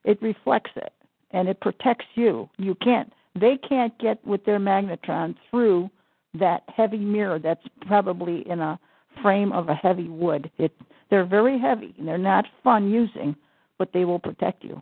It 0.04 0.22
reflects 0.22 0.72
it, 0.76 0.94
and 1.32 1.48
it 1.48 1.60
protects 1.60 2.08
you. 2.16 2.50
You 2.58 2.76
can't. 2.76 3.12
They 3.40 3.58
can't 3.58 3.98
get 4.00 4.26
with 4.26 4.44
their 4.46 4.60
magnetron 4.60 5.36
through 5.50 5.90
that 6.40 6.64
heavy 6.76 6.98
mirror 6.98 7.40
that's 7.40 7.64
probably 7.86 8.48
in 8.50 8.60
a 8.60 8.80
frame 9.22 9.52
of 9.52 9.70
a 9.70 9.76
heavy 9.76 10.10
wood. 10.10 10.50
It 10.58 10.72
they're 11.10 11.26
very 11.26 11.58
heavy 11.58 11.96
and 11.98 12.08
they're 12.08 12.18
not 12.18 12.46
fun 12.64 12.90
using, 12.92 13.36
but 13.78 13.90
they 13.94 14.04
will 14.06 14.20
protect 14.20 14.64
you. 14.64 14.82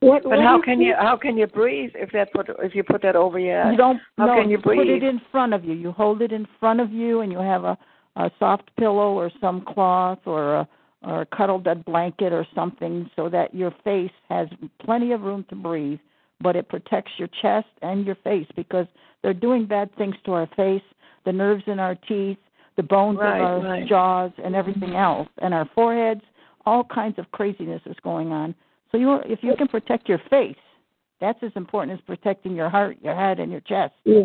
What, 0.00 0.22
But 0.24 0.30
what 0.30 0.40
how 0.40 0.58
is 0.58 0.64
can 0.64 0.78
the- 0.78 0.84
you 0.86 0.94
how 0.98 1.16
can 1.16 1.36
you 1.38 1.46
breathe 1.46 1.92
if 1.94 2.12
that 2.12 2.32
put 2.32 2.48
if 2.62 2.74
you 2.74 2.82
put 2.84 3.02
that 3.02 3.16
over 3.16 3.38
your 3.38 3.62
head? 3.62 3.72
You 3.72 3.78
don't 3.78 4.00
How 4.18 4.26
no, 4.26 4.34
can 4.40 4.50
you 4.50 4.58
put 4.58 4.76
breathe? 4.76 5.02
it 5.02 5.02
in 5.02 5.20
front 5.32 5.54
of 5.54 5.64
you. 5.64 5.72
You 5.74 5.92
hold 5.92 6.20
it 6.22 6.32
in 6.32 6.46
front 6.60 6.80
of 6.80 6.92
you 6.92 7.20
and 7.20 7.32
you 7.32 7.38
have 7.38 7.64
a 7.64 7.78
a 8.16 8.30
soft 8.38 8.70
pillow 8.76 9.12
or 9.14 9.30
some 9.40 9.62
cloth 9.62 10.20
or 10.26 10.54
a 10.56 10.68
or 11.02 11.22
a 11.22 11.26
cuddled 11.26 11.66
up 11.66 11.84
blanket 11.84 12.32
or 12.32 12.46
something 12.54 13.10
so 13.16 13.28
that 13.28 13.54
your 13.54 13.70
face 13.84 14.12
has 14.28 14.48
plenty 14.78 15.12
of 15.12 15.20
room 15.22 15.44
to 15.50 15.54
breathe, 15.54 15.98
but 16.40 16.56
it 16.56 16.68
protects 16.68 17.12
your 17.18 17.28
chest 17.42 17.66
and 17.82 18.04
your 18.04 18.16
face 18.16 18.46
because 18.56 18.86
they're 19.22 19.34
doing 19.34 19.66
bad 19.66 19.94
things 19.96 20.14
to 20.24 20.32
our 20.32 20.48
face, 20.56 20.82
the 21.24 21.32
nerves 21.32 21.64
in 21.66 21.78
our 21.78 21.94
teeth, 21.94 22.38
the 22.76 22.82
bones 22.82 23.18
Right, 23.18 23.40
of 23.40 23.64
our 23.64 23.70
right. 23.70 23.88
jaws 23.88 24.32
and 24.44 24.54
everything 24.54 24.90
mm-hmm. 24.90 24.96
else 24.96 25.28
and 25.38 25.54
our 25.54 25.68
foreheads, 25.74 26.20
all 26.66 26.84
kinds 26.84 27.18
of 27.18 27.30
craziness 27.30 27.80
is 27.86 27.96
going 28.02 28.32
on. 28.32 28.54
So 28.90 28.98
you 28.98 29.16
if 29.24 29.40
you 29.42 29.54
can 29.56 29.68
protect 29.68 30.08
your 30.08 30.20
face, 30.30 30.56
that's 31.20 31.38
as 31.42 31.52
important 31.56 31.98
as 31.98 32.04
protecting 32.04 32.54
your 32.54 32.68
heart, 32.68 32.96
your 33.02 33.14
head 33.14 33.38
and 33.40 33.50
your 33.50 33.60
chest. 33.62 33.94
Yeah. 34.04 34.22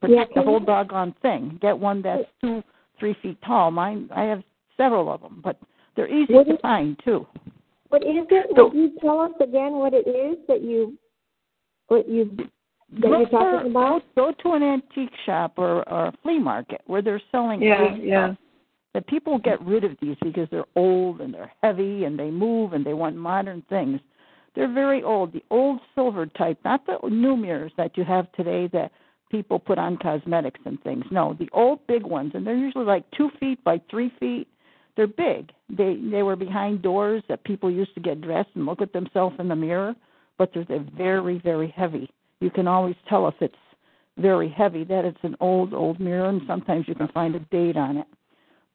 Protect 0.00 0.32
Yeah, 0.34 0.42
the 0.42 0.42
whole 0.42 0.60
doggone 0.60 1.14
thing. 1.22 1.58
Get 1.62 1.78
one 1.78 2.02
that's 2.02 2.24
two, 2.40 2.62
three 2.98 3.16
feet 3.22 3.38
tall. 3.46 3.70
Mine 3.70 4.08
I 4.14 4.22
have 4.24 4.42
several 4.76 5.12
of 5.12 5.20
them, 5.20 5.40
but 5.44 5.58
they're 5.96 6.08
easy 6.08 6.34
What 6.34 6.46
to 6.48 6.54
is- 6.54 6.60
find 6.60 6.98
too. 7.04 7.26
What 7.90 8.02
is 8.02 8.26
it? 8.30 8.46
So- 8.56 8.64
Would 8.68 8.74
you 8.74 8.92
tell 9.00 9.20
us 9.20 9.32
again 9.40 9.74
what 9.74 9.94
it 9.94 10.08
is 10.08 10.36
that 10.48 10.62
you 10.62 10.98
what 11.88 12.08
you 12.08 12.30
that 12.36 13.00
Go 13.00 13.18
you're 13.20 13.28
talking 13.28 13.60
for- 13.60 13.66
about? 13.66 14.02
Go 14.14 14.32
to 14.42 14.52
an 14.52 14.62
antique 14.62 15.12
shop 15.26 15.54
or, 15.56 15.88
or 15.88 16.06
a 16.06 16.12
flea 16.22 16.38
market 16.38 16.80
where 16.86 17.02
they're 17.02 17.22
selling 17.32 17.60
Yeah, 17.62 17.94
yeah. 17.96 18.26
stuff. 18.28 18.38
That 18.94 19.06
people 19.08 19.38
get 19.38 19.60
rid 19.64 19.82
of 19.82 19.96
these 20.00 20.16
because 20.22 20.46
they're 20.52 20.66
old 20.76 21.20
and 21.20 21.34
they're 21.34 21.50
heavy 21.64 22.04
and 22.04 22.16
they 22.16 22.30
move 22.30 22.74
and 22.74 22.86
they 22.86 22.94
want 22.94 23.16
modern 23.16 23.62
things. 23.68 23.98
They're 24.54 24.72
very 24.72 25.02
old. 25.02 25.32
The 25.32 25.42
old 25.50 25.80
silver 25.96 26.26
type, 26.26 26.58
not 26.64 26.86
the 26.86 26.98
new 27.08 27.36
mirrors 27.36 27.72
that 27.76 27.96
you 27.96 28.04
have 28.04 28.30
today 28.32 28.68
that 28.72 28.92
people 29.30 29.58
put 29.58 29.78
on 29.78 29.96
cosmetics 29.96 30.60
and 30.64 30.80
things. 30.84 31.04
No, 31.10 31.34
the 31.40 31.48
old 31.52 31.84
big 31.88 32.04
ones, 32.04 32.32
and 32.34 32.46
they're 32.46 32.54
usually 32.56 32.84
like 32.84 33.02
two 33.16 33.30
feet 33.40 33.64
by 33.64 33.80
three 33.90 34.12
feet. 34.20 34.46
They're 34.96 35.08
big. 35.08 35.50
They 35.68 35.98
they 36.08 36.22
were 36.22 36.36
behind 36.36 36.82
doors 36.82 37.24
that 37.28 37.42
people 37.42 37.68
used 37.68 37.94
to 37.94 38.00
get 38.00 38.20
dressed 38.20 38.50
and 38.54 38.64
look 38.64 38.80
at 38.80 38.92
themselves 38.92 39.34
in 39.40 39.48
the 39.48 39.56
mirror, 39.56 39.96
but 40.38 40.50
they're, 40.54 40.64
they're 40.64 40.86
very 40.96 41.38
very 41.38 41.68
heavy. 41.76 42.10
You 42.40 42.50
can 42.50 42.66
always 42.68 42.96
tell 43.08 43.28
if 43.28 43.34
it's 43.40 43.54
very 44.18 44.48
heavy 44.48 44.84
that 44.84 45.04
it's 45.04 45.18
an 45.22 45.36
old 45.40 45.74
old 45.74 46.00
mirror, 46.00 46.28
and 46.28 46.42
sometimes 46.46 46.86
you 46.88 46.94
can 46.94 47.08
find 47.08 47.34
a 47.34 47.40
date 47.40 47.76
on 47.76 47.98
it. 47.98 48.06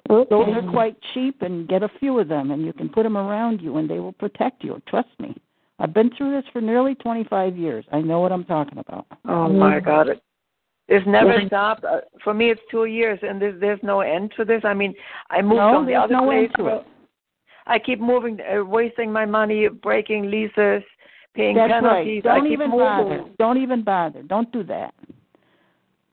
Those 0.07 0.25
are 0.31 0.71
quite 0.71 0.97
cheap, 1.13 1.41
and 1.43 1.67
get 1.67 1.83
a 1.83 1.89
few 1.99 2.17
of 2.19 2.27
them, 2.27 2.49
and 2.51 2.65
you 2.65 2.73
can 2.73 2.89
put 2.89 3.03
them 3.03 3.15
around 3.15 3.61
you, 3.61 3.77
and 3.77 3.87
they 3.89 3.99
will 3.99 4.13
protect 4.13 4.63
you. 4.63 4.81
Trust 4.87 5.09
me. 5.19 5.35
I've 5.77 5.93
been 5.93 6.09
through 6.17 6.31
this 6.35 6.49
for 6.51 6.61
nearly 6.61 6.95
25 6.95 7.55
years. 7.55 7.85
I 7.91 8.01
know 8.01 8.19
what 8.19 8.31
I'm 8.31 8.43
talking 8.43 8.79
about. 8.79 9.05
Oh 9.27 9.47
my 9.49 9.79
God! 9.79 10.07
It's 10.87 11.05
never 11.05 11.39
Yeah. 11.39 11.47
stopped. 11.47 11.85
Uh, 11.85 12.01
for 12.23 12.33
me, 12.33 12.49
it's 12.49 12.61
two 12.71 12.85
years, 12.85 13.19
and 13.21 13.39
there's 13.41 13.59
there's 13.61 13.83
no 13.83 14.01
end 14.01 14.33
to 14.37 14.43
this. 14.43 14.65
I 14.65 14.73
mean, 14.73 14.93
I 15.29 15.41
moved 15.41 15.57
No, 15.57 15.73
from 15.73 15.85
the 15.85 15.91
there's 15.91 16.03
other 16.05 16.13
no 16.15 16.25
place. 16.25 16.49
end 16.49 16.55
to 16.55 16.67
it. 16.67 16.85
I 17.67 17.77
keep 17.77 17.99
moving, 17.99 18.39
uh, 18.41 18.63
wasting 18.65 19.11
my 19.11 19.25
money, 19.25 19.67
breaking 19.67 20.31
leases, 20.31 20.81
paying 21.39 21.55
That's 21.55 21.71
penalties. 21.71 22.21
right. 22.25 22.35
Don't 22.35 22.43
keep 22.43 22.53
even 22.53 22.69
moving. 22.69 22.85
bother. 22.85 23.23
Don't 23.37 23.57
even 23.57 23.83
bother. 23.83 24.23
Don't 24.23 24.51
do 24.51 24.63
that. 24.65 24.93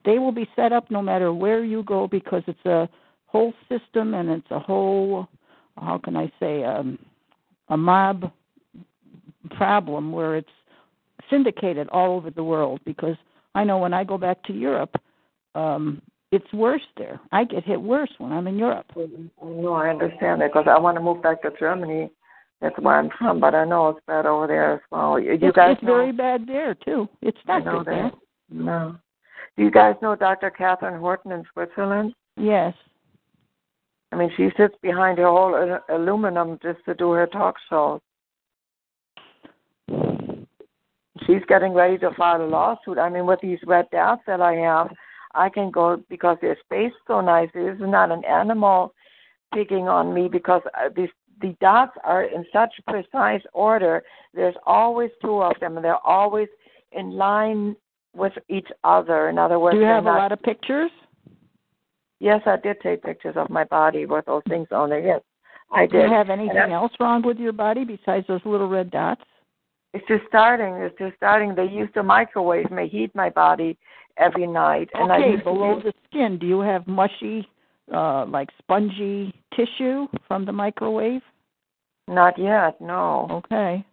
They 0.05 0.19
will 0.19 0.33
be 0.33 0.49
set 0.55 0.73
up 0.73 0.91
no 0.91 1.03
matter 1.03 1.33
where 1.33 1.65
you 1.65 1.83
go 1.83 2.07
because 2.07 2.43
it's 2.47 2.65
a 2.65 2.89
whole 3.27 3.53
system 3.69 4.15
and 4.15 4.31
it's 4.31 4.51
a 4.51 4.59
whole 4.59 5.29
how 5.77 5.99
can 5.99 6.17
I 6.17 6.33
say 6.41 6.65
um 6.65 6.99
a 7.69 7.77
mob 7.77 8.31
problem 9.57 10.13
where 10.13 10.37
it's 10.37 10.49
syndicated 11.29 11.89
all 11.91 12.17
over 12.17 12.31
the 12.31 12.45
world 12.45 12.81
because 12.85 13.17
I 13.55 13.65
know 13.65 13.79
when 13.79 13.93
I 13.93 14.05
go 14.05 14.17
back 14.17 14.43
to 14.45 14.53
Europe 14.53 14.95
um 15.55 16.01
it's 16.33 16.53
worse 16.53 16.83
there. 16.97 17.21
I 17.33 17.45
get 17.45 17.65
hit 17.65 17.81
worse 17.81 18.11
when 18.19 18.33
I'm 18.33 18.47
in 18.47 18.59
Europe. 18.59 18.87
No, 19.43 19.73
I 19.75 19.91
understand 19.91 20.41
that 20.41 20.53
because 20.53 20.67
I 20.69 20.79
want 20.79 20.97
to 20.97 21.03
move 21.03 21.23
back 21.23 21.43
to 21.43 21.51
Germany. 21.59 22.11
That's 22.61 22.79
where 22.79 22.99
I'm 22.99 23.11
from, 23.19 23.39
but 23.39 23.55
I 23.55 23.65
know 23.65 23.91
it's 23.91 24.01
bad 24.07 24.25
over 24.25 24.47
there 24.47 24.75
as 24.75 24.81
well. 24.91 25.21
You, 25.21 25.33
it's, 25.33 25.57
guys 25.57 25.73
it's 25.73 25.83
know? 25.83 25.95
very 25.95 26.13
bad 26.13 26.47
there 26.47 26.75
too. 26.75 27.09
It's 27.21 27.39
not 27.47 27.65
good 27.65 27.87
there. 27.87 28.11
No. 28.51 28.97
Do 29.57 29.65
you 29.65 29.71
guys 29.71 29.95
know 30.01 30.17
Dr. 30.17 30.51
Katherine 30.51 31.01
Horton 31.01 31.33
in 31.33 31.45
Switzerland? 31.53 32.15
Yes. 32.37 32.75
I 34.13 34.17
mean, 34.17 34.31
she 34.37 34.49
sits 34.57 34.75
behind 34.83 35.19
her 35.19 35.27
whole 35.27 35.79
aluminum 35.89 36.59
just 36.63 36.85
to 36.87 36.95
do 36.95 37.11
her 37.13 37.27
talk 37.27 37.57
shows. 37.69 38.01
She's 41.27 41.43
getting 41.49 41.73
ready 41.73 41.99
to 41.99 42.11
file 42.17 42.43
a 42.43 42.47
lawsuit. 42.47 42.99
I 42.99 43.09
mean, 43.09 43.27
with 43.27 43.41
these 43.41 43.59
red 43.67 43.87
dots 43.91 44.23
that 44.27 44.41
I 44.41 44.55
have, 44.55 44.89
I 45.35 45.49
can 45.49 45.71
go 45.71 46.03
because 46.09 46.39
they're 46.41 46.59
spaced 46.65 46.97
so 47.07 47.21
nice. 47.21 47.49
This 47.53 47.75
is 47.75 47.81
not 47.81 48.13
an 48.13 48.25
animal 48.25 48.95
picking 49.55 49.89
on 49.89 50.15
me 50.15 50.29
because 50.29 50.63
uh, 50.75 50.89
these 50.95 51.09
the 51.41 51.55
dots 51.61 51.97
are 52.05 52.25
in 52.25 52.45
such 52.53 52.73
precise 52.89 53.43
order. 53.53 54.03
There's 54.35 54.55
always 54.67 55.11
two 55.23 55.43
of 55.43 55.53
them, 55.61 55.77
and 55.77 55.85
they're 55.85 56.05
always 56.07 56.49
in 56.93 57.11
line 57.13 57.77
with 58.15 58.33
each 58.49 58.69
other. 58.85 59.29
In 59.29 59.39
other 59.39 59.59
words, 59.59 59.75
Do 59.75 59.81
you 59.81 59.87
have 59.87 60.07
a 60.07 60.11
lot 60.11 60.33
of 60.33 60.43
pictures? 60.43 60.91
Yes, 62.19 62.41
I 62.47 62.57
did 62.57 62.81
take 62.81 63.03
pictures 63.03 63.37
of 63.37 63.51
my 63.51 63.65
body 63.65 64.07
with 64.07 64.25
those 64.25 64.43
things 64.49 64.69
on 64.71 64.89
there. 64.89 65.01
Yes, 65.01 65.21
I 65.71 65.83
did. 65.83 65.93
Do 65.93 65.99
you 65.99 66.11
have 66.11 66.31
anything 66.31 66.57
I- 66.57 66.71
else 66.71 66.93
wrong 66.99 67.23
with 67.23 67.39
your 67.39 67.53
body 67.53 67.85
besides 67.85 68.27
those 68.27 68.41
little 68.47 68.69
red 68.69 68.91
dots? 68.91 69.23
It's 69.93 70.07
just 70.09 70.27
starting. 70.27 70.75
It's 70.75 70.97
just 70.99 71.17
starting. 71.17 71.55
They 71.55 71.67
used 71.67 71.95
to 71.95 72.03
microwave 72.03 72.71
me, 72.71 72.89
heat 72.89 73.15
my 73.15 73.31
body 73.31 73.79
every 74.17 74.47
night, 74.47 74.89
and 74.95 75.13
I 75.13 75.19
okay, 75.19 75.37
to 75.37 75.45
below 75.45 75.77
be- 75.77 75.83
the 75.83 75.93
skin, 76.07 76.39
do 76.39 76.47
you 76.47 76.61
have 76.61 76.87
mushy, 76.87 77.47
uh, 77.95 78.27
like 78.27 78.49
spongy 78.59 79.35
tissue 79.55 80.07
from 80.27 80.45
the 80.45 80.53
microwave? 80.53 81.23
Not 82.09 82.39
yet. 82.39 82.81
No. 82.81 83.27
Okay. 83.31 83.85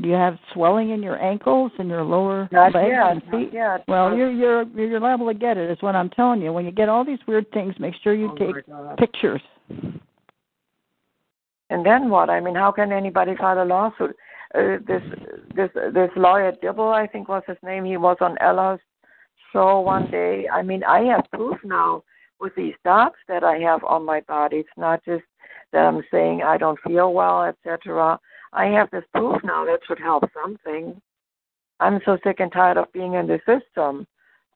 Do 0.00 0.08
you 0.08 0.14
have 0.14 0.38
swelling 0.54 0.90
in 0.90 1.02
your 1.02 1.20
ankles 1.20 1.72
and 1.78 1.88
your 1.88 2.04
lower 2.04 2.48
Not 2.52 2.72
legs 2.74 2.88
yet. 2.92 3.10
and 3.10 3.22
Not 3.24 3.30
feet? 3.40 3.50
yet. 3.52 3.84
Well, 3.88 4.14
you're 4.16 4.30
you're 4.30 4.62
you're 4.78 5.00
liable 5.00 5.26
to 5.26 5.34
get 5.34 5.56
it. 5.56 5.70
Is 5.70 5.82
what 5.82 5.96
I'm 5.96 6.08
telling 6.10 6.40
you. 6.40 6.52
When 6.52 6.64
you 6.64 6.70
get 6.70 6.88
all 6.88 7.04
these 7.04 7.18
weird 7.26 7.50
things, 7.52 7.74
make 7.80 7.94
sure 8.02 8.14
you 8.14 8.30
Oh, 8.30 8.36
take 8.36 8.64
pictures. 8.98 9.42
And 11.70 11.84
then 11.84 12.08
what? 12.08 12.30
I 12.30 12.40
mean, 12.40 12.54
how 12.54 12.72
can 12.72 12.92
anybody 12.92 13.34
file 13.36 13.62
a 13.62 13.64
lawsuit? 13.66 14.16
Uh, 14.54 14.78
this 14.86 15.02
this 15.54 15.70
this 15.92 16.10
lawyer 16.16 16.52
Dibble, 16.62 16.88
I 16.88 17.06
think 17.06 17.28
was 17.28 17.42
his 17.46 17.58
name. 17.62 17.84
He 17.84 17.96
was 17.98 18.16
on 18.20 18.38
Ella's 18.40 18.80
show 19.52 19.80
one 19.80 20.10
day. 20.10 20.48
I 20.50 20.62
mean, 20.62 20.82
I 20.84 21.00
have 21.12 21.24
proof 21.32 21.58
now 21.64 22.02
with 22.40 22.54
these 22.54 22.74
dots 22.84 23.16
that 23.28 23.44
I 23.44 23.58
have 23.58 23.82
on 23.84 24.04
my 24.04 24.20
body. 24.22 24.58
It's 24.58 24.68
not 24.76 25.04
just 25.04 25.24
that 25.72 25.80
I'm 25.80 26.02
saying 26.10 26.42
I 26.42 26.56
don't 26.56 26.78
feel 26.86 27.12
well, 27.12 27.44
etc. 27.44 28.18
I 28.52 28.66
have 28.66 28.90
this 28.90 29.04
proof 29.14 29.42
now 29.44 29.64
that 29.64 29.80
should 29.86 29.98
help 29.98 30.24
something. 30.42 31.00
I'm 31.80 32.00
so 32.04 32.18
sick 32.24 32.40
and 32.40 32.50
tired 32.50 32.76
of 32.76 32.92
being 32.92 33.14
in 33.14 33.26
the 33.26 33.38
system. 33.46 34.06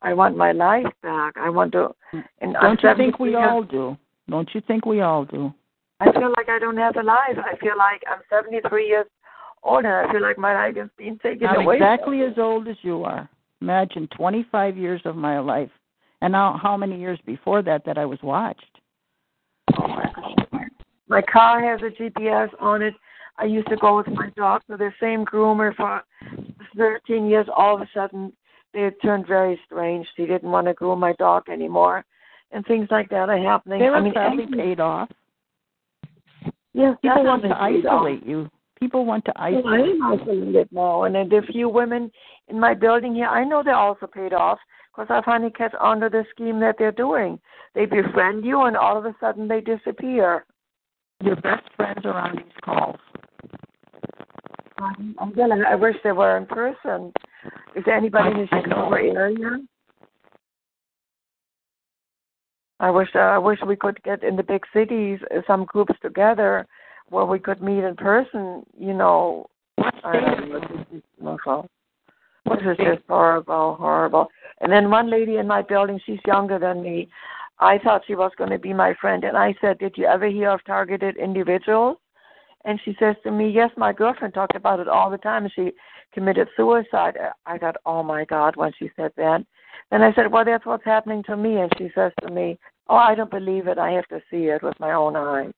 I 0.00 0.14
want 0.14 0.36
my 0.36 0.52
life 0.52 0.86
back. 1.02 1.34
I 1.36 1.48
want 1.50 1.72
to. 1.72 1.90
And 2.40 2.56
I'm 2.56 2.76
Don't 2.76 2.82
you 2.82 2.96
think 2.96 3.18
we 3.18 3.34
all 3.36 3.62
do? 3.62 3.96
Don't 4.28 4.48
you 4.54 4.60
think 4.66 4.84
we 4.86 5.00
all 5.00 5.24
do? 5.24 5.52
I 6.00 6.10
feel 6.10 6.32
like 6.36 6.48
I 6.48 6.58
don't 6.58 6.76
have 6.76 6.96
a 6.96 7.02
life. 7.02 7.36
I 7.38 7.56
feel 7.58 7.76
like 7.78 8.02
I'm 8.10 8.20
73 8.28 8.86
years 8.86 9.06
old, 9.62 9.84
and 9.84 9.94
I 9.94 10.10
feel 10.10 10.22
like 10.22 10.38
my 10.38 10.54
life 10.54 10.76
is 10.76 10.90
being 10.98 11.18
taken 11.22 11.46
I'm 11.46 11.62
away. 11.62 11.76
exactly 11.76 12.22
as 12.22 12.38
old 12.38 12.66
as 12.66 12.76
you 12.82 13.04
are. 13.04 13.28
Imagine 13.60 14.08
25 14.16 14.76
years 14.76 15.00
of 15.04 15.14
my 15.14 15.38
life, 15.38 15.70
and 16.22 16.32
now 16.32 16.58
how 16.62 16.76
many 16.76 16.98
years 16.98 17.18
before 17.26 17.62
that 17.62 17.84
that 17.84 17.98
I 17.98 18.06
was 18.06 18.18
watched. 18.22 18.78
Oh, 19.76 19.88
my 21.08 21.20
car 21.20 21.60
has 21.62 21.80
a 21.82 21.90
GPS 22.02 22.48
on 22.60 22.80
it. 22.80 22.94
I 23.38 23.44
used 23.44 23.68
to 23.68 23.76
go 23.76 23.96
with 23.96 24.06
my 24.06 24.30
dog 24.36 24.62
to 24.70 24.76
the 24.76 24.92
same 25.00 25.24
groomer 25.24 25.74
for 25.74 26.02
13 26.76 27.26
years. 27.26 27.46
All 27.54 27.74
of 27.74 27.82
a 27.82 27.88
sudden, 27.92 28.32
they 28.72 28.88
turned 29.02 29.26
very 29.26 29.60
strange. 29.66 30.06
She 30.16 30.26
didn't 30.26 30.50
want 30.50 30.68
to 30.68 30.74
groom 30.74 31.00
my 31.00 31.12
dog 31.18 31.48
anymore, 31.50 32.04
and 32.52 32.64
things 32.66 32.86
like 32.90 33.08
that 33.10 33.28
are 33.28 33.38
happening. 33.42 33.80
They 33.80 33.90
were 33.90 33.96
I 33.96 34.00
mean, 34.00 34.12
probably 34.12 34.46
paid 34.46 34.78
off. 34.78 35.10
Yes, 36.72 36.96
People 37.02 37.24
want 37.24 37.42
to 37.42 37.48
paid 37.48 37.86
off. 37.86 38.02
isolate 38.06 38.24
you. 38.24 38.48
People 38.78 39.04
want 39.04 39.24
to 39.24 39.32
Well, 39.36 39.44
I 39.44 39.58
isolate. 39.58 39.90
am 39.90 40.02
isolated 40.02 40.68
now, 40.70 41.02
and 41.02 41.14
then 41.14 41.28
the 41.28 41.42
few 41.50 41.68
women 41.68 42.10
in 42.48 42.60
my 42.60 42.74
building 42.74 43.14
here, 43.14 43.26
I 43.28 43.44
know 43.44 43.62
they're 43.64 43.74
also 43.74 44.06
paid 44.06 44.32
off 44.32 44.58
because 44.92 45.08
I 45.10 45.24
finally 45.24 45.50
catch 45.50 45.74
on 45.80 46.00
to 46.00 46.08
the 46.08 46.24
scheme 46.30 46.60
that 46.60 46.76
they're 46.78 46.92
doing. 46.92 47.38
They 47.74 47.86
befriend 47.86 48.44
you, 48.44 48.62
and 48.62 48.76
all 48.76 48.98
of 48.98 49.06
a 49.06 49.14
sudden 49.20 49.48
they 49.48 49.60
disappear. 49.60 50.44
Your 51.22 51.36
best 51.36 51.64
friends 51.76 52.00
are 52.04 52.14
on 52.14 52.36
these 52.36 52.44
calls. 52.64 52.98
Gonna. 55.36 55.62
I 55.66 55.76
wish 55.76 55.96
they 56.02 56.12
were 56.12 56.36
in 56.36 56.46
person. 56.46 57.12
Is 57.76 57.84
there 57.86 57.96
anybody 57.96 58.30
in 58.32 58.36
the 58.38 58.62
Chicago 58.62 58.94
area? 58.94 59.58
I 62.80 62.90
wish. 62.90 63.08
Uh, 63.14 63.18
I 63.20 63.38
wish 63.38 63.60
we 63.66 63.76
could 63.76 64.02
get 64.02 64.24
in 64.24 64.36
the 64.36 64.42
big 64.42 64.64
cities 64.74 65.20
uh, 65.30 65.40
some 65.46 65.64
groups 65.64 65.94
together 66.02 66.66
where 67.08 67.24
we 67.24 67.38
could 67.38 67.62
meet 67.62 67.84
in 67.84 67.94
person. 67.94 68.64
You 68.76 68.92
know. 68.92 69.46
I 69.78 70.12
don't 70.12 71.22
know. 71.22 71.68
Is 72.46 72.76
just 72.76 73.02
horrible, 73.08 73.76
horrible. 73.76 74.28
And 74.60 74.70
then 74.70 74.90
one 74.90 75.10
lady 75.10 75.36
in 75.36 75.46
my 75.46 75.62
building, 75.62 75.98
she's 76.04 76.18
younger 76.26 76.58
than 76.58 76.82
me. 76.82 77.08
I 77.58 77.78
thought 77.78 78.02
she 78.06 78.14
was 78.14 78.32
going 78.36 78.50
to 78.50 78.58
be 78.58 78.72
my 78.72 78.94
friend, 79.00 79.24
and 79.24 79.36
I 79.36 79.54
said, 79.60 79.78
"Did 79.78 79.94
you 79.96 80.06
ever 80.06 80.26
hear 80.26 80.50
of 80.50 80.64
targeted 80.64 81.16
individuals?" 81.16 81.98
And 82.64 82.80
she 82.84 82.96
says 82.98 83.16
to 83.24 83.30
me, 83.30 83.50
Yes, 83.50 83.70
my 83.76 83.92
girlfriend 83.92 84.34
talked 84.34 84.56
about 84.56 84.80
it 84.80 84.88
all 84.88 85.10
the 85.10 85.18
time. 85.18 85.48
She 85.54 85.72
committed 86.12 86.48
suicide. 86.56 87.16
I 87.46 87.58
thought, 87.58 87.76
Oh 87.84 88.02
my 88.02 88.24
God, 88.24 88.56
when 88.56 88.72
she 88.78 88.90
said 88.96 89.12
that. 89.16 89.44
Then 89.90 90.02
I 90.02 90.12
said, 90.14 90.30
Well, 90.30 90.44
that's 90.44 90.66
what's 90.66 90.84
happening 90.84 91.22
to 91.24 91.36
me. 91.36 91.56
And 91.56 91.70
she 91.76 91.90
says 91.94 92.12
to 92.22 92.32
me, 92.32 92.58
Oh, 92.88 92.96
I 92.96 93.14
don't 93.14 93.30
believe 93.30 93.66
it. 93.66 93.78
I 93.78 93.90
have 93.92 94.06
to 94.08 94.20
see 94.30 94.44
it 94.44 94.62
with 94.62 94.78
my 94.78 94.92
own 94.92 95.16
eyes. 95.16 95.52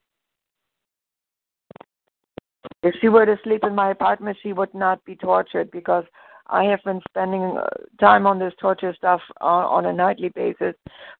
If 2.81 2.95
she 3.01 3.09
were 3.09 3.25
to 3.25 3.37
sleep 3.43 3.63
in 3.63 3.75
my 3.75 3.91
apartment, 3.91 4.37
she 4.41 4.53
would 4.53 4.73
not 4.73 5.03
be 5.05 5.15
tortured 5.15 5.71
because 5.71 6.05
I 6.47 6.63
have 6.65 6.83
been 6.83 7.01
spending 7.09 7.57
uh, 7.57 7.67
time 7.99 8.27
on 8.27 8.37
this 8.39 8.53
torture 8.59 8.93
stuff 8.95 9.21
uh, 9.41 9.45
on 9.45 9.85
a 9.85 9.93
nightly 9.93 10.29
basis 10.29 10.75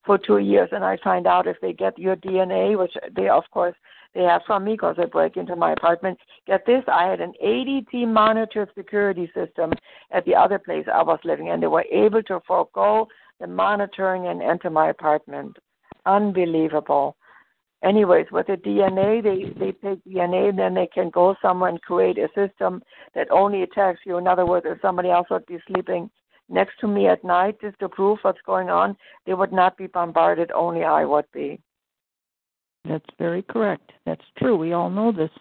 for 0.05 0.17
two 0.17 0.37
years, 0.37 0.69
and 0.71 0.83
I 0.83 0.97
find 1.03 1.25
out 1.25 1.47
if 1.47 1.57
they 1.61 1.73
get 1.73 1.97
your 1.97 2.15
DNA, 2.15 2.77
which 2.77 2.93
they, 3.15 3.27
of 3.29 3.43
course, 3.51 3.75
they 4.13 4.21
have 4.21 4.43
from 4.45 4.63
me 4.63 4.73
because 4.73 4.95
they 4.97 5.05
break 5.05 5.35
into 5.35 5.55
my 5.55 5.73
apartment. 5.73 6.17
Get 6.47 6.65
this, 6.65 6.83
I 6.87 7.09
had 7.09 7.21
an 7.21 7.33
ADT 7.43 8.07
monitored 8.07 8.69
security 8.77 9.29
system 9.35 9.73
at 10.11 10.25
the 10.25 10.35
other 10.35 10.59
place 10.59 10.85
I 10.93 11.03
was 11.03 11.19
living, 11.23 11.49
and 11.49 11.61
they 11.61 11.67
were 11.67 11.85
able 11.91 12.23
to 12.23 12.39
forego 12.47 13.07
the 13.39 13.47
monitoring 13.47 14.27
and 14.27 14.41
enter 14.41 14.69
my 14.69 14.89
apartment. 14.89 15.57
Unbelievable. 16.05 17.17
Anyways, 17.85 18.25
with 18.31 18.47
the 18.47 18.53
DNA, 18.53 19.21
they 19.21 19.53
they 19.59 19.71
take 19.73 20.03
DNA, 20.05 20.49
and 20.49 20.57
then 20.57 20.73
they 20.73 20.87
can 20.87 21.11
go 21.11 21.35
somewhere 21.39 21.69
and 21.69 21.81
create 21.81 22.17
a 22.17 22.27
system 22.33 22.81
that 23.13 23.29
only 23.29 23.61
attacks 23.61 23.99
you. 24.05 24.17
In 24.17 24.27
other 24.27 24.45
words, 24.45 24.65
if 24.67 24.81
somebody 24.81 25.11
else 25.11 25.27
would 25.29 25.45
be 25.45 25.59
sleeping 25.67 26.09
next 26.49 26.79
to 26.81 26.87
me 26.87 27.07
at 27.07 27.23
night 27.23 27.57
just 27.61 27.77
to 27.79 27.87
prove 27.87 28.17
what's 28.23 28.41
going 28.43 28.69
on, 28.69 28.97
they 29.27 29.35
would 29.35 29.53
not 29.53 29.77
be 29.77 29.85
bombarded. 29.85 30.51
Only 30.51 30.83
I 30.83 31.05
would 31.05 31.25
be. 31.31 31.61
That's 32.89 33.05
very 33.19 33.43
correct. 33.43 33.91
That's 34.05 34.25
true. 34.39 34.57
We 34.57 34.73
all 34.73 34.89
know 34.89 35.11
this. 35.11 35.31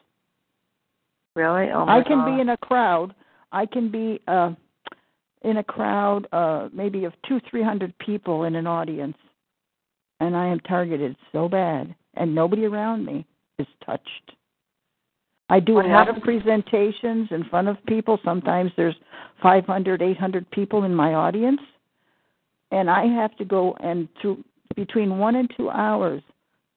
Really? 1.34 1.70
Oh 1.70 1.86
my 1.86 1.98
I 1.98 2.02
can 2.02 2.18
God. 2.18 2.34
be 2.34 2.40
in 2.42 2.50
a 2.50 2.56
crowd. 2.58 3.14
I 3.52 3.64
can 3.64 3.90
be 3.90 4.20
uh, 4.28 4.52
in 5.42 5.56
a 5.56 5.64
crowd, 5.64 6.26
uh, 6.32 6.68
maybe 6.74 7.04
of 7.04 7.14
two, 7.26 7.40
three 7.48 7.62
hundred 7.62 7.96
people 7.98 8.44
in 8.44 8.54
an 8.54 8.66
audience, 8.66 9.16
and 10.20 10.36
I 10.36 10.46
am 10.46 10.60
targeted 10.60 11.16
so 11.32 11.48
bad, 11.48 11.94
and 12.16 12.34
nobody 12.34 12.64
around 12.64 13.04
me 13.04 13.26
is 13.58 13.66
touched. 13.84 14.32
I 15.50 15.60
do 15.60 15.78
a 15.80 15.82
lot 15.86 16.08
of 16.08 16.22
presentations 16.22 17.28
in 17.30 17.44
front 17.50 17.68
of 17.68 17.76
people. 17.86 18.18
Sometimes 18.24 18.72
there's 18.76 18.94
five 19.42 19.66
hundred, 19.66 20.00
eight 20.02 20.16
hundred 20.18 20.50
people 20.50 20.84
in 20.84 20.94
my 20.94 21.14
audience, 21.14 21.60
and 22.70 22.88
I 22.90 23.06
have 23.06 23.36
to 23.36 23.44
go 23.44 23.76
and 23.80 24.08
through 24.20 24.42
between 24.74 25.18
one 25.18 25.36
and 25.36 25.50
two 25.56 25.70
hours 25.70 26.22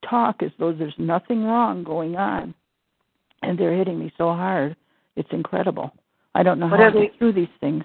talk 0.07 0.43
as 0.43 0.51
though 0.59 0.71
there's 0.73 0.93
nothing 0.97 1.43
wrong 1.45 1.83
going 1.83 2.15
on, 2.17 2.53
and 3.41 3.57
they're 3.57 3.75
hitting 3.75 3.99
me 3.99 4.11
so 4.17 4.25
hard. 4.33 4.75
It's 5.15 5.29
incredible. 5.31 5.91
I 6.35 6.43
don't 6.43 6.59
know 6.59 6.67
What 6.67 6.79
how 6.79 6.89
to 6.89 6.99
they- 6.99 7.05
get 7.07 7.17
through 7.17 7.33
these 7.33 7.47
things. 7.59 7.83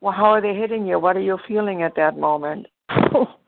Well, 0.00 0.12
how 0.12 0.26
are 0.26 0.40
they 0.40 0.54
hitting 0.54 0.86
you? 0.86 0.98
What 0.98 1.16
are 1.16 1.20
you 1.20 1.38
feeling 1.46 1.82
at 1.82 1.94
that 1.96 2.16
moment? 2.18 2.66
Oh, 2.90 3.26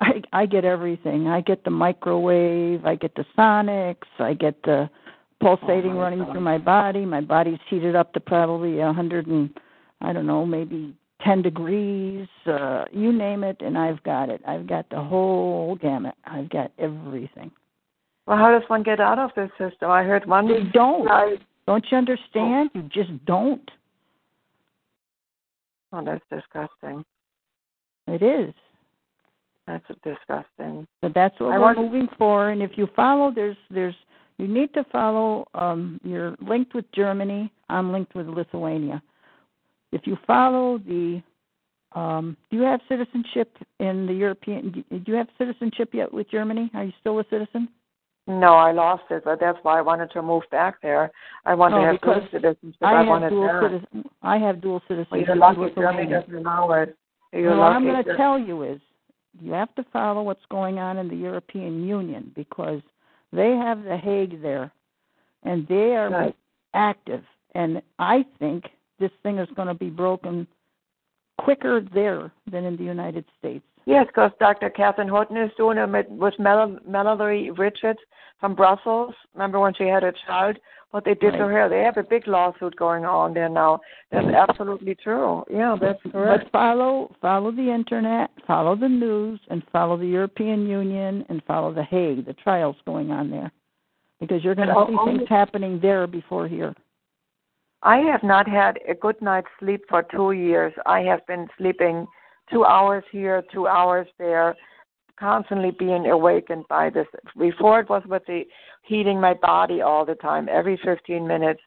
I 0.00 0.22
I 0.32 0.46
get 0.46 0.64
everything. 0.64 1.26
I 1.28 1.40
get 1.40 1.64
the 1.64 1.70
microwave, 1.70 2.84
I 2.86 2.94
get 2.94 3.14
the 3.14 3.24
sonics, 3.36 4.08
I 4.18 4.34
get 4.34 4.62
the 4.62 4.88
pulsating 5.40 5.94
running 5.94 6.24
through 6.30 6.40
my 6.40 6.58
body. 6.58 7.04
My 7.04 7.20
body's 7.20 7.58
heated 7.68 7.96
up 7.96 8.12
to 8.14 8.20
probably 8.20 8.80
a 8.80 8.92
hundred 8.92 9.26
and 9.26 9.50
I 10.00 10.12
don't 10.12 10.26
know, 10.26 10.46
maybe 10.46 10.94
ten 11.22 11.42
degrees, 11.42 12.26
uh, 12.46 12.84
you 12.92 13.12
name 13.12 13.44
it, 13.44 13.58
and 13.60 13.76
I've 13.76 14.02
got 14.02 14.30
it. 14.30 14.40
I've 14.46 14.66
got 14.66 14.88
the 14.88 15.00
whole 15.02 15.76
gamut. 15.76 16.14
I've 16.24 16.48
got 16.48 16.72
everything. 16.78 17.50
Well, 18.26 18.38
how 18.38 18.50
does 18.58 18.68
one 18.68 18.82
get 18.82 19.00
out 19.00 19.18
of 19.18 19.30
this 19.36 19.50
system? 19.58 19.90
I 19.90 20.02
heard 20.04 20.26
one. 20.26 20.48
They 20.48 20.62
don't. 20.72 21.06
guy- 21.06 21.36
Don't 21.66 21.84
you 21.90 21.98
understand? 21.98 22.70
You 22.74 22.82
just 22.92 23.10
don't. 23.26 23.70
Oh, 25.92 26.02
that's 26.04 26.24
disgusting. 26.30 27.04
It 28.06 28.22
is. 28.22 28.54
That's 29.70 30.00
disgusting. 30.02 30.86
But 31.00 31.14
that's 31.14 31.38
what 31.38 31.52
I 31.52 31.58
we're 31.58 31.74
moving 31.76 32.08
for. 32.18 32.50
And 32.50 32.62
if 32.62 32.72
you 32.76 32.88
follow, 32.96 33.30
there's 33.34 33.56
there's 33.70 33.94
you 34.38 34.48
need 34.48 34.72
to 34.74 34.84
follow. 34.90 35.46
Um, 35.54 36.00
you're 36.02 36.36
linked 36.40 36.74
with 36.74 36.86
Germany. 36.92 37.52
I'm 37.68 37.92
linked 37.92 38.14
with 38.14 38.26
Lithuania. 38.26 39.02
If 39.92 40.06
you 40.06 40.16
follow 40.26 40.78
the, 40.78 41.22
um, 41.92 42.36
do 42.50 42.56
you 42.56 42.62
have 42.62 42.80
citizenship 42.88 43.56
in 43.78 44.06
the 44.06 44.12
European? 44.14 44.84
Do 44.90 45.02
you 45.06 45.14
have 45.14 45.28
citizenship 45.38 45.90
yet 45.92 46.12
with 46.12 46.30
Germany? 46.30 46.70
Are 46.74 46.84
you 46.84 46.92
still 47.00 47.18
a 47.20 47.24
citizen? 47.30 47.68
No, 48.26 48.54
I 48.54 48.72
lost 48.72 49.04
it, 49.10 49.24
but 49.24 49.40
that's 49.40 49.58
why 49.62 49.78
I 49.78 49.82
wanted 49.82 50.10
to 50.12 50.22
move 50.22 50.44
back 50.50 50.76
there. 50.82 51.10
I 51.44 51.54
want 51.54 51.74
No, 51.74 51.80
to 51.80 51.86
have 51.86 52.00
dual 52.00 52.20
citizenship. 52.30 52.78
I 52.82 52.94
I, 52.94 52.98
have 52.98 53.06
wanted 53.08 53.30
dual 53.30 53.46
that. 53.46 53.62
citizen. 53.62 54.10
I 54.22 54.38
have 54.38 54.60
dual 54.60 54.72
Well, 54.74 54.82
citizenship. 54.88 55.26
you're 55.26 55.36
lucky 55.36 55.74
Germany 55.74 56.10
doesn't 56.10 56.34
allow 56.34 56.70
it. 56.72 56.96
You're 57.32 57.50
Well, 57.50 57.60
what 57.60 57.72
I'm 57.72 57.84
going 57.84 58.04
to 58.04 58.16
tell 58.16 58.38
you 58.38 58.62
is 58.62 58.80
you 59.38 59.52
have 59.52 59.74
to 59.76 59.84
follow 59.92 60.22
what's 60.22 60.44
going 60.50 60.78
on 60.78 60.98
in 60.98 61.08
the 61.08 61.16
European 61.16 61.86
Union 61.86 62.32
because 62.34 62.80
they 63.32 63.50
have 63.50 63.84
the 63.84 63.96
Hague 63.96 64.42
there, 64.42 64.72
and 65.44 65.66
they 65.68 65.94
are 65.96 66.10
Right. 66.10 66.36
active. 66.74 67.24
And 67.54 67.82
I 67.98 68.24
think 68.38 68.70
this 68.98 69.12
thing 69.22 69.38
is 69.38 69.48
going 69.52 69.68
to 69.68 69.74
be 69.74 69.90
broken 69.90 70.46
quicker 71.38 71.80
there 71.80 72.30
than 72.50 72.64
in 72.64 72.76
the 72.76 72.84
United 72.84 73.24
States. 73.38 73.64
Yes, 73.90 74.06
because 74.06 74.30
Dr. 74.38 74.70
Katherine 74.70 75.08
Horton 75.08 75.36
is 75.36 75.50
doing 75.56 75.76
it 75.76 75.90
with, 75.90 76.06
with 76.08 76.34
Mel- 76.38 76.78
Mallory 76.86 77.50
Richards 77.50 77.98
from 78.38 78.54
Brussels. 78.54 79.14
Remember 79.34 79.58
when 79.58 79.74
she 79.74 79.84
had 79.84 80.04
a 80.04 80.12
child? 80.26 80.58
What 80.92 81.04
they 81.04 81.14
did 81.14 81.32
to 81.32 81.38
her? 81.38 81.68
They 81.68 81.82
have 81.82 81.96
a 81.96 82.02
big 82.02 82.26
lawsuit 82.26 82.74
going 82.76 83.04
on 83.04 83.34
there 83.34 83.48
now. 83.48 83.80
That's 84.10 84.26
mm-hmm. 84.26 84.34
absolutely 84.34 84.96
true. 84.96 85.44
Yeah, 85.50 85.76
that's 85.80 86.00
correct. 86.10 86.44
But 86.44 86.52
follow 86.52 87.14
follow 87.20 87.52
the 87.52 87.72
internet, 87.72 88.30
follow 88.44 88.74
the 88.74 88.88
news, 88.88 89.38
and 89.50 89.62
follow 89.72 89.96
the 89.96 90.06
European 90.06 90.66
Union, 90.66 91.24
and 91.28 91.42
follow 91.44 91.72
the 91.72 91.84
Hague, 91.84 92.26
the 92.26 92.32
trials 92.32 92.74
going 92.86 93.12
on 93.12 93.30
there, 93.30 93.52
because 94.18 94.42
you're 94.42 94.56
going 94.56 94.68
to 94.68 94.74
oh, 94.76 94.88
see 94.88 94.96
all- 94.96 95.06
things 95.06 95.28
happening 95.28 95.78
there 95.80 96.08
before 96.08 96.48
here. 96.48 96.74
I 97.82 97.98
have 97.98 98.22
not 98.22 98.48
had 98.48 98.78
a 98.88 98.94
good 98.94 99.20
night's 99.22 99.48
sleep 99.58 99.82
for 99.88 100.02
two 100.02 100.32
years. 100.32 100.72
I 100.86 101.00
have 101.00 101.26
been 101.26 101.48
sleeping 101.56 102.06
two 102.52 102.64
hours 102.64 103.04
here, 103.12 103.42
two 103.52 103.66
hours 103.66 104.06
there, 104.18 104.56
constantly 105.18 105.70
being 105.70 106.06
awakened 106.06 106.64
by 106.68 106.90
this. 106.90 107.06
Before 107.38 107.80
it 107.80 107.88
was 107.88 108.02
with 108.06 108.22
the 108.26 108.42
heating 108.82 109.20
my 109.20 109.34
body 109.34 109.80
all 109.82 110.04
the 110.04 110.14
time, 110.16 110.48
every 110.50 110.78
15 110.84 111.26
minutes. 111.26 111.60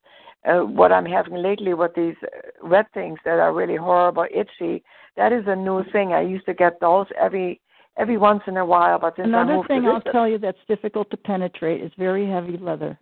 Uh, 0.45 0.59
what 0.59 0.91
I'm 0.91 1.05
having 1.05 1.35
lately 1.35 1.73
with 1.73 1.91
these 1.95 2.15
red 2.61 2.85
things 2.93 3.17
that 3.23 3.39
are 3.39 3.53
really 3.53 3.77
horrible, 3.77 4.25
itchy, 4.29 4.83
that 5.15 5.31
is 5.31 5.45
a 5.47 5.55
new 5.55 5.83
thing. 5.93 6.11
I 6.11 6.21
used 6.21 6.45
to 6.47 6.53
get 6.53 6.81
those 6.81 7.05
every 7.17 7.61
every 7.97 8.17
once 8.17 8.41
in 8.47 8.57
a 8.57 8.65
while, 8.65 8.99
but 8.99 9.15
since 9.15 9.27
I 9.27 9.41
Another 9.41 9.55
moved 9.57 9.67
thing 9.67 9.83
to 9.83 9.89
I'll 9.89 10.01
this, 10.03 10.11
tell 10.11 10.27
you 10.27 10.37
that's 10.37 10.57
difficult 10.67 11.09
to 11.11 11.17
penetrate 11.17 11.81
is 11.81 11.91
very 11.97 12.27
heavy 12.29 12.57
leather. 12.57 12.97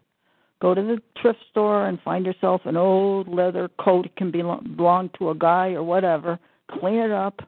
Go 0.62 0.76
to 0.76 0.82
the 0.82 1.02
thrift 1.20 1.40
store 1.50 1.88
and 1.88 2.00
find 2.02 2.26
yourself 2.26 2.62
an 2.66 2.78
old 2.78 3.28
leather 3.28 3.70
coat. 3.80 4.06
It 4.06 4.16
can 4.16 4.30
belong, 4.30 4.76
belong 4.76 5.10
to 5.18 5.32
a 5.32 5.36
guy 5.36 5.70
or 5.72 5.84
whatever. 5.84 6.38
Clean 6.70 7.00
it 7.00 7.12
up. 7.12 7.42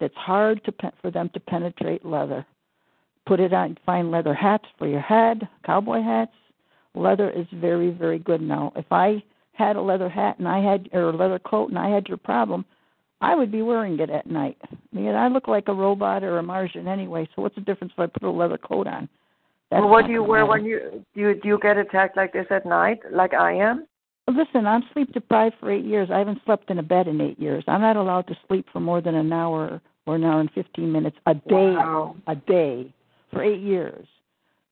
It's 0.00 0.14
hard 0.16 0.64
to 0.64 0.72
for 1.02 1.10
them 1.10 1.30
to 1.34 1.40
penetrate 1.40 2.04
leather. 2.04 2.46
Put 3.26 3.40
it 3.40 3.52
on. 3.52 3.76
Find 3.84 4.10
leather 4.10 4.34
hats 4.34 4.64
for 4.78 4.86
your 4.86 5.00
head, 5.00 5.48
cowboy 5.64 6.02
hats. 6.02 6.32
Leather 6.94 7.30
is 7.30 7.46
very 7.54 7.90
very 7.90 8.18
good 8.18 8.40
now. 8.40 8.72
If 8.76 8.86
I 8.90 9.22
had 9.52 9.76
a 9.76 9.82
leather 9.82 10.08
hat 10.08 10.38
and 10.38 10.48
I 10.48 10.60
had 10.60 10.88
or 10.92 11.10
a 11.10 11.16
leather 11.16 11.38
coat 11.38 11.70
and 11.70 11.78
I 11.78 11.88
had 11.88 12.08
your 12.08 12.16
problem, 12.16 12.64
I 13.20 13.34
would 13.34 13.50
be 13.50 13.62
wearing 13.62 13.98
it 13.98 14.10
at 14.10 14.26
night. 14.26 14.56
I 14.62 14.76
mean, 14.92 15.14
I 15.14 15.28
look 15.28 15.48
like 15.48 15.68
a 15.68 15.74
robot 15.74 16.22
or 16.22 16.38
a 16.38 16.42
Martian 16.42 16.86
anyway. 16.86 17.28
So 17.34 17.42
what's 17.42 17.56
the 17.56 17.60
difference 17.62 17.92
if 17.92 17.98
I 17.98 18.06
put 18.06 18.22
a 18.22 18.30
leather 18.30 18.58
coat 18.58 18.86
on? 18.86 19.08
That's 19.70 19.82
well, 19.82 19.90
what 19.90 20.06
do 20.06 20.12
you 20.12 20.22
wear 20.22 20.46
matter. 20.46 20.50
when 20.50 20.64
you 20.64 21.04
do 21.14 21.20
you 21.20 21.34
do 21.34 21.48
you 21.48 21.58
get 21.60 21.76
attacked 21.76 22.16
like 22.16 22.32
this 22.32 22.46
at 22.50 22.64
night, 22.64 23.00
like 23.12 23.34
I 23.34 23.52
am? 23.52 23.86
Listen, 24.28 24.66
I'm 24.66 24.82
sleep 24.92 25.12
deprived 25.12 25.56
for 25.58 25.70
eight 25.70 25.84
years. 25.84 26.10
I 26.12 26.18
haven't 26.18 26.40
slept 26.44 26.70
in 26.70 26.78
a 26.78 26.82
bed 26.82 27.08
in 27.08 27.20
eight 27.20 27.40
years. 27.40 27.64
I'm 27.66 27.80
not 27.80 27.96
allowed 27.96 28.26
to 28.26 28.36
sleep 28.46 28.66
for 28.72 28.78
more 28.78 29.00
than 29.00 29.14
an 29.14 29.32
hour 29.32 29.80
or 30.06 30.16
an 30.16 30.24
hour 30.24 30.40
and 30.40 30.50
fifteen 30.52 30.92
minutes 30.92 31.16
a 31.26 31.34
day. 31.34 31.42
Wow. 31.50 32.14
A 32.26 32.34
day 32.34 32.92
for 33.32 33.42
eight 33.42 33.60
years. 33.60 34.06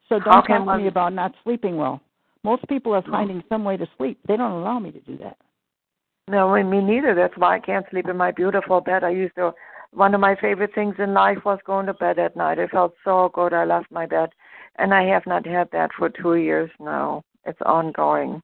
So 0.09 0.19
don't 0.19 0.45
talk 0.45 0.47
to 0.47 0.77
me 0.77 0.89
about 0.89 1.15
not 1.15 1.35
sleeping 1.43 1.77
well. 1.77 2.01
Most 2.45 2.69
people 2.69 2.93
are 2.93 3.03
finding 3.03 3.43
some 3.49 3.65
way 3.65 3.77
to 3.77 3.89
sleep. 3.97 4.21
They 4.29 4.37
don't 4.37 4.53
allow 4.53 4.79
me 4.79 4.93
to 4.93 5.01
do 5.01 5.17
that. 5.19 5.37
No, 6.29 6.55
I 6.55 6.63
me 6.63 6.81
neither. 6.81 7.15
That's 7.15 7.37
why 7.37 7.57
I 7.57 7.61
can't 7.61 7.87
sleep 7.91 8.09
in 8.09 8.17
my 8.17 8.33
beautiful 8.33 8.81
bed. 8.81 9.05
I 9.05 9.11
used 9.11 9.35
to. 9.37 9.55
One 9.93 10.15
of 10.15 10.21
my 10.21 10.37
favorite 10.37 10.75
things 10.75 10.97
in 10.99 11.15
life 11.15 11.39
was 11.45 11.59
going 11.65 11.87
to 11.87 11.95
bed 11.95 12.19
at 12.19 12.37
night. 12.37 12.59
It 12.59 12.71
felt 12.71 12.95
so 13.05 13.31
good. 13.33 13.55
I 13.55 13.65
loved 13.65 13.87
my 13.91 14.05
bed, 14.05 14.31
and 14.77 14.93
I 14.93 15.05
have 15.05 15.27
not 15.27 15.47
had 15.47 15.71
that 15.73 15.91
for 15.97 16.11
two 16.11 16.35
years 16.35 16.71
now. 16.79 17.23
It's 17.47 17.61
ongoing. 17.65 18.43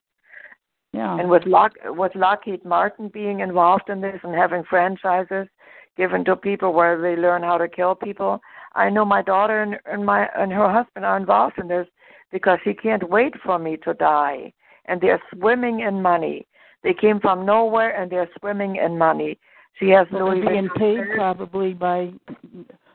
Yeah. 0.93 1.19
And 1.19 1.31
with 1.31 1.47
Lock, 1.47 1.73
with 1.85 2.15
Lockheed 2.15 2.65
Martin 2.65 3.09
being 3.09 3.41
involved 3.41 3.89
in 3.89 4.01
this 4.01 4.21
and 4.23 4.35
having 4.35 4.63
franchises 4.65 5.49
given 5.97 6.25
to 6.25 6.37
people 6.37 6.73
where 6.73 7.01
they 7.01 7.17
learn 7.17 7.43
how 7.43 7.57
to 7.59 7.69
kill 7.69 7.95
people, 7.95 8.41
I 8.75 8.91
know 8.91 9.05
my 9.05 9.23
daughter 9.23 9.63
and, 9.63 9.79
and 9.87 10.05
my 10.05 10.29
and 10.37 10.53
her 10.53 10.71
husband 10.71 11.07
are 11.07 11.17
involved 11.17 11.59
in 11.59 11.69
this 11.69 11.87
because 12.31 12.59
he 12.65 12.75
can't 12.75 13.09
wait 13.09 13.35
for 13.45 13.59
me 13.59 13.77
to 13.85 13.95
die, 13.95 14.53
and 14.87 15.01
they're 15.01 15.23
swimming 15.35 15.81
in 15.81 16.03
money. 16.03 16.47
They 16.83 16.95
came 16.95 17.21
from 17.21 17.47
nowhere 17.47 18.01
and 18.01 18.11
they're 18.11 18.31
swimming 18.41 18.77
in 18.77 18.99
money. 18.99 19.39
She 19.79 19.89
has 19.91 20.07
So 20.11 20.19
Louis 20.19 20.47
being 20.47 20.69
paid 20.77 21.01
probably 21.15 21.75
by 21.75 22.13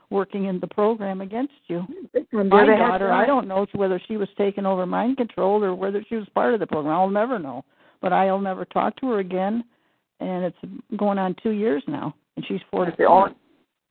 working 0.09 0.45
in 0.45 0.59
the 0.59 0.67
program 0.67 1.21
against 1.21 1.53
you. 1.67 1.85
And 2.31 2.49
My 2.49 2.65
daughter, 2.65 3.11
I 3.11 3.25
don't 3.25 3.47
know 3.47 3.65
whether 3.73 4.01
she 4.07 4.17
was 4.17 4.29
taking 4.37 4.65
over 4.65 4.85
mind 4.85 5.17
control 5.17 5.63
or 5.63 5.73
whether 5.73 6.03
she 6.07 6.15
was 6.15 6.27
part 6.33 6.53
of 6.53 6.59
the 6.59 6.67
program. 6.67 6.93
I'll 6.93 7.09
never 7.09 7.39
know. 7.39 7.63
But 8.01 8.13
I'll 8.13 8.39
never 8.39 8.65
talk 8.65 8.95
to 8.97 9.07
her 9.11 9.19
again. 9.19 9.63
And 10.19 10.45
it's 10.45 10.57
going 10.97 11.19
on 11.19 11.35
two 11.43 11.51
years 11.51 11.83
now, 11.87 12.15
and 12.35 12.45
she's 12.47 12.61
forty. 12.71 12.91
The 12.97 13.05
only, 13.05 13.33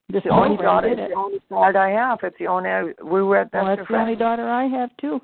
This 0.08 0.24
the 0.24 0.30
only 0.30 0.56
daughter, 0.56 0.88
it's 0.88 1.00
it. 1.00 1.10
the 1.10 1.14
only 1.14 1.38
child 1.48 1.76
I 1.76 1.90
have. 1.90 2.18
It's 2.24 2.36
the 2.38 2.48
only 2.48 2.94
we 3.04 3.22
were 3.22 3.36
at 3.38 3.52
Well, 3.52 3.66
best 3.66 3.78
that's 3.78 3.88
the 3.88 3.96
only 3.96 4.16
daughter 4.16 4.48
I 4.48 4.64
have 4.66 4.90
too. 5.00 5.20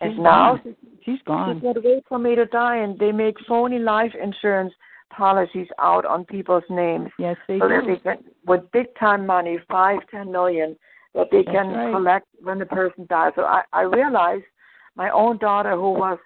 And 0.00 0.12
She's 0.12 0.20
now 0.22 0.56
gone. 0.56 0.76
she's 1.04 1.18
gone. 1.26 1.56
She 1.56 1.60
can't 1.62 1.82
wait 1.84 2.04
for 2.06 2.18
me 2.18 2.34
to 2.34 2.44
die, 2.46 2.76
and 2.76 2.98
they 2.98 3.12
make 3.12 3.36
phony 3.48 3.78
life 3.78 4.12
insurance 4.22 4.74
policies 5.10 5.68
out 5.78 6.04
on 6.04 6.24
people's 6.26 6.64
names. 6.68 7.08
Yes, 7.18 7.36
they 7.48 7.58
so 7.58 7.66
do. 7.66 7.80
they 7.86 7.96
can, 7.96 8.18
with 8.46 8.70
big 8.72 8.86
time 9.00 9.24
money, 9.26 9.58
five, 9.70 10.00
ten 10.10 10.30
million, 10.30 10.76
that 11.14 11.28
they 11.32 11.42
That's 11.44 11.56
can 11.56 11.68
right. 11.68 11.92
collect 11.94 12.26
when 12.42 12.58
the 12.58 12.66
person 12.66 13.06
dies. 13.08 13.32
So 13.36 13.42
I, 13.44 13.62
I 13.72 13.82
realized 13.82 14.44
my 14.96 15.08
own 15.10 15.38
daughter, 15.38 15.72
who 15.76 15.92
was, 15.92 16.18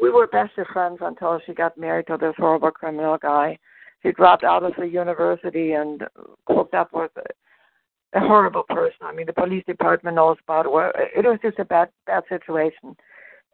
we 0.00 0.10
were 0.10 0.26
best 0.26 0.56
of 0.58 0.66
friends 0.72 0.98
until 1.00 1.40
she 1.46 1.54
got 1.54 1.76
married 1.78 2.06
to 2.08 2.16
this 2.20 2.34
horrible 2.36 2.70
criminal 2.70 3.18
guy. 3.20 3.58
She 4.02 4.12
dropped 4.12 4.44
out 4.44 4.62
of 4.62 4.72
the 4.78 4.86
university 4.86 5.72
and 5.72 6.02
hooked 6.46 6.74
up 6.74 6.90
with 6.92 7.10
a, 7.16 8.18
a 8.18 8.20
horrible 8.20 8.64
person. 8.68 8.98
I 9.02 9.12
mean, 9.14 9.26
the 9.26 9.32
police 9.32 9.64
department 9.66 10.16
knows 10.16 10.36
about 10.46 10.66
it. 10.66 11.10
It 11.16 11.24
was 11.24 11.38
just 11.42 11.58
a 11.58 11.64
bad, 11.64 11.88
bad 12.06 12.24
situation, 12.28 12.96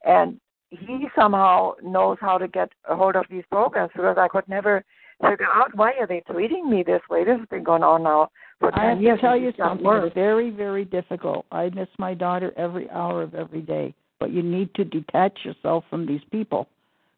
and 0.05 0.41
he 0.71 1.07
somehow 1.15 1.73
knows 1.83 2.17
how 2.21 2.39
to 2.39 2.49
get 2.49 2.71
a 2.89 2.97
hold 2.97 3.17
of 3.17 3.27
these 3.31 3.45
programs 3.51 3.91
because 3.95 4.17
I 4.19 4.29
could 4.29 4.49
never 4.49 4.85
figure 5.21 5.47
out 5.55 5.75
why 5.75 5.93
are 6.01 6.07
they 6.07 6.23
treating 6.31 6.71
me 6.71 6.83
this 6.85 7.03
way. 7.11 7.25
This 7.25 7.39
has 7.39 7.49
been 7.49 7.65
going 7.65 7.83
on 7.83 8.03
now 8.03 8.31
for 8.59 8.71
ten 8.71 8.81
I 8.81 8.89
have 8.91 9.03
years. 9.03 9.19
to 9.19 9.23
tell 9.23 9.37
you 9.37 9.53
something. 9.59 9.85
worse. 9.85 10.13
Very, 10.15 10.51
very 10.51 10.85
difficult. 10.85 11.45
I 11.53 11.71
miss 11.71 11.89
my 11.99 12.15
daughter 12.15 12.53
every 12.57 12.89
hour 12.91 13.23
of 13.23 13.35
every 13.35 13.63
day. 13.63 13.95
But 14.21 14.33
you 14.33 14.43
need 14.43 14.73
to 14.75 14.85
detach 14.85 15.39
yourself 15.45 15.85
from 15.91 16.07
these 16.07 16.21
people 16.31 16.69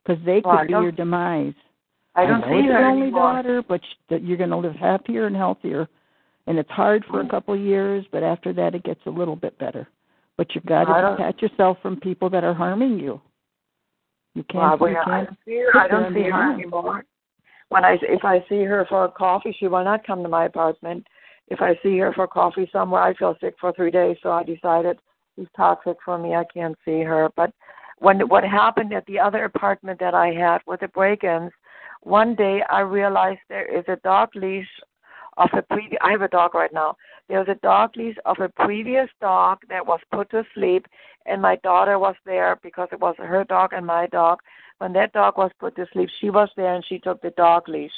because 0.04 0.24
they 0.24 0.40
could 0.40 0.46
Well, 0.46 0.58
I 0.58 0.66
be 0.66 0.72
your 0.72 0.92
demise. 0.92 1.54
I 2.14 2.26
don't 2.26 2.40
know 2.40 2.46
see 2.46 2.66
her 2.68 2.78
your 2.78 2.84
only 2.84 3.02
anymore. 3.02 3.32
daughter, 3.32 3.62
but 3.66 3.80
that 4.08 4.22
you're 4.22 4.36
going 4.36 4.50
to 4.50 4.56
live 4.56 4.74
happier 4.76 5.26
and 5.26 5.36
healthier. 5.36 5.88
And 6.46 6.58
it's 6.58 6.70
hard 6.70 7.04
for 7.10 7.20
a 7.20 7.24
mm. 7.24 7.30
couple 7.30 7.54
of 7.54 7.60
years, 7.60 8.04
but 8.12 8.22
after 8.22 8.52
that, 8.54 8.74
it 8.74 8.84
gets 8.84 9.00
a 9.06 9.10
little 9.10 9.36
bit 9.36 9.58
better. 9.58 9.88
But 10.36 10.54
you've 10.54 10.66
got 10.66 10.84
to 10.84 11.16
detach 11.16 11.42
yourself 11.42 11.78
from 11.82 12.00
people 12.00 12.30
that 12.30 12.44
are 12.44 12.54
harming 12.54 12.98
you. 12.98 13.20
You 14.34 14.44
can't. 14.44 14.80
we- 14.80 14.92
you 14.92 14.98
I 14.98 15.04
can't 15.04 15.26
don't 15.26 15.38
see 15.44 15.58
her. 15.58 15.78
I 15.78 15.88
don't 15.88 16.14
see 16.14 16.30
her 16.30 16.52
anymore. 16.52 17.04
When 17.68 17.84
I 17.84 17.96
if 18.02 18.24
I 18.24 18.44
see 18.48 18.64
her 18.64 18.84
for 18.88 19.04
a 19.04 19.10
coffee, 19.10 19.54
she 19.58 19.66
will 19.66 19.84
not 19.84 20.06
come 20.06 20.22
to 20.22 20.28
my 20.28 20.44
apartment. 20.44 21.06
If 21.48 21.60
I 21.60 21.78
see 21.82 21.98
her 21.98 22.12
for 22.12 22.26
coffee 22.26 22.68
somewhere, 22.72 23.02
I 23.02 23.14
feel 23.14 23.36
sick 23.40 23.54
for 23.60 23.72
three 23.72 23.90
days. 23.90 24.16
So 24.22 24.30
I 24.30 24.42
decided 24.42 24.98
she's 25.36 25.48
toxic 25.56 25.96
for 26.04 26.18
me. 26.18 26.34
I 26.34 26.44
can't 26.52 26.76
see 26.84 27.00
her. 27.00 27.30
But 27.36 27.52
when 27.98 28.20
what 28.28 28.44
happened 28.44 28.92
at 28.92 29.06
the 29.06 29.18
other 29.18 29.44
apartment 29.44 30.00
that 30.00 30.14
I 30.14 30.28
had 30.32 30.58
with 30.66 30.80
the 30.80 30.88
break-ins, 30.88 31.52
one 32.02 32.34
day 32.34 32.62
I 32.68 32.80
realized 32.80 33.40
there 33.48 33.66
is 33.66 33.84
a 33.88 33.96
dog 34.02 34.30
leash 34.34 34.68
of 35.36 35.48
a 35.54 35.62
previous. 35.62 35.98
I 36.02 36.10
have 36.10 36.22
a 36.22 36.28
dog 36.28 36.54
right 36.54 36.72
now. 36.72 36.96
There's 37.28 37.48
a 37.48 37.54
dog 37.62 37.96
leash 37.96 38.16
of 38.24 38.38
a 38.40 38.48
previous 38.48 39.08
dog 39.20 39.58
that 39.68 39.86
was 39.86 40.00
put 40.12 40.30
to 40.30 40.44
sleep, 40.54 40.86
and 41.26 41.40
my 41.40 41.56
daughter 41.56 41.98
was 41.98 42.16
there 42.26 42.58
because 42.62 42.88
it 42.92 43.00
was 43.00 43.14
her 43.18 43.44
dog 43.44 43.72
and 43.72 43.86
my 43.86 44.06
dog. 44.08 44.40
When 44.78 44.92
that 44.94 45.12
dog 45.12 45.38
was 45.38 45.52
put 45.60 45.76
to 45.76 45.86
sleep, 45.92 46.10
she 46.20 46.28
was 46.28 46.50
there 46.56 46.74
and 46.74 46.84
she 46.84 46.98
took 46.98 47.22
the 47.22 47.30
dog 47.30 47.68
leash. 47.68 47.92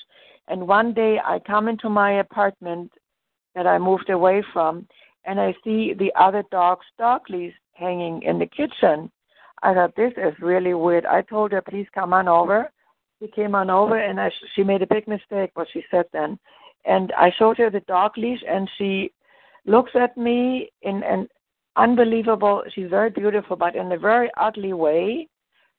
And 0.49 0.69
one 0.69 0.93
day 0.93 1.19
I 1.25 1.39
come 1.39 1.67
into 1.69 1.89
my 1.89 2.21
apartment 2.21 2.93
that 3.55 3.67
I 3.67 3.79
moved 3.79 4.11
away 4.11 4.45
from, 4.53 4.87
and 5.25 5.41
I 5.41 5.55
see 5.65 5.95
the 5.95 6.13
other 6.19 6.45
dog's 6.51 6.87
dog 6.99 7.23
leash 7.29 7.55
hanging 7.73 8.23
in 8.23 8.39
the 8.39 8.47
kitchen. 8.47 9.11
I 9.63 9.75
thought 9.75 9.97
this 9.97 10.13
is 10.17 10.35
really 10.41 10.75
weird. 10.75 11.07
I 11.07 11.23
told 11.23 11.53
her, 11.53 11.63
please 11.63 11.87
come 11.95 12.13
on 12.13 12.29
over. 12.29 12.71
She 13.21 13.29
came 13.29 13.55
on 13.55 13.71
over, 13.71 13.97
and 13.97 14.21
I, 14.21 14.31
she 14.55 14.63
made 14.63 14.83
a 14.83 14.87
big 14.87 15.09
mistake. 15.09 15.51
What 15.55 15.69
she 15.73 15.83
said 15.91 16.05
then, 16.13 16.39
and 16.85 17.13
I 17.17 17.33
showed 17.39 17.59
her 17.59 17.71
the 17.71 17.81
dog 17.81 18.19
leash, 18.19 18.43
and 18.47 18.69
she 18.77 19.13
looks 19.65 19.93
at 19.95 20.17
me 20.17 20.71
in 20.83 21.03
an 21.03 21.29
unbelievable. 21.77 22.63
She's 22.75 22.91
very 22.91 23.11
beautiful, 23.11 23.57
but 23.57 23.75
in 23.75 23.91
a 23.93 23.99
very 23.99 24.31
ugly 24.37 24.73
way. 24.73 25.29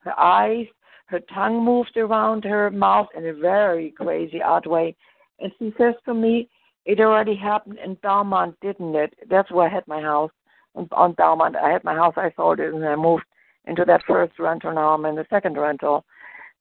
Her 0.00 0.18
eyes, 0.18 0.66
her 1.06 1.20
tongue 1.32 1.64
moved 1.64 1.96
around 1.96 2.44
her 2.44 2.70
mouth 2.70 3.08
in 3.16 3.26
a 3.26 3.32
very 3.32 3.92
crazy, 3.92 4.42
odd 4.42 4.66
way, 4.66 4.96
and 5.38 5.52
she 5.58 5.72
says 5.78 5.94
to 6.04 6.14
me, 6.14 6.48
"It 6.86 7.00
already 7.00 7.34
happened 7.34 7.78
in 7.84 7.94
Belmont, 7.96 8.56
didn't 8.62 8.94
it? 8.94 9.12
That's 9.28 9.50
where 9.50 9.66
I 9.66 9.74
had 9.74 9.86
my 9.86 10.00
house 10.00 10.30
on, 10.74 10.88
on 10.92 11.12
Belmont. 11.12 11.56
I 11.56 11.70
had 11.70 11.84
my 11.84 11.94
house. 11.94 12.14
I 12.16 12.32
sold 12.36 12.60
it, 12.60 12.72
and 12.72 12.84
I 12.84 12.96
moved 12.96 13.24
into 13.66 13.84
that 13.84 14.04
first 14.06 14.38
rental. 14.38 14.72
Now 14.72 14.94
I'm 14.94 15.04
in 15.04 15.16
the 15.16 15.26
second 15.28 15.58
rental. 15.58 16.04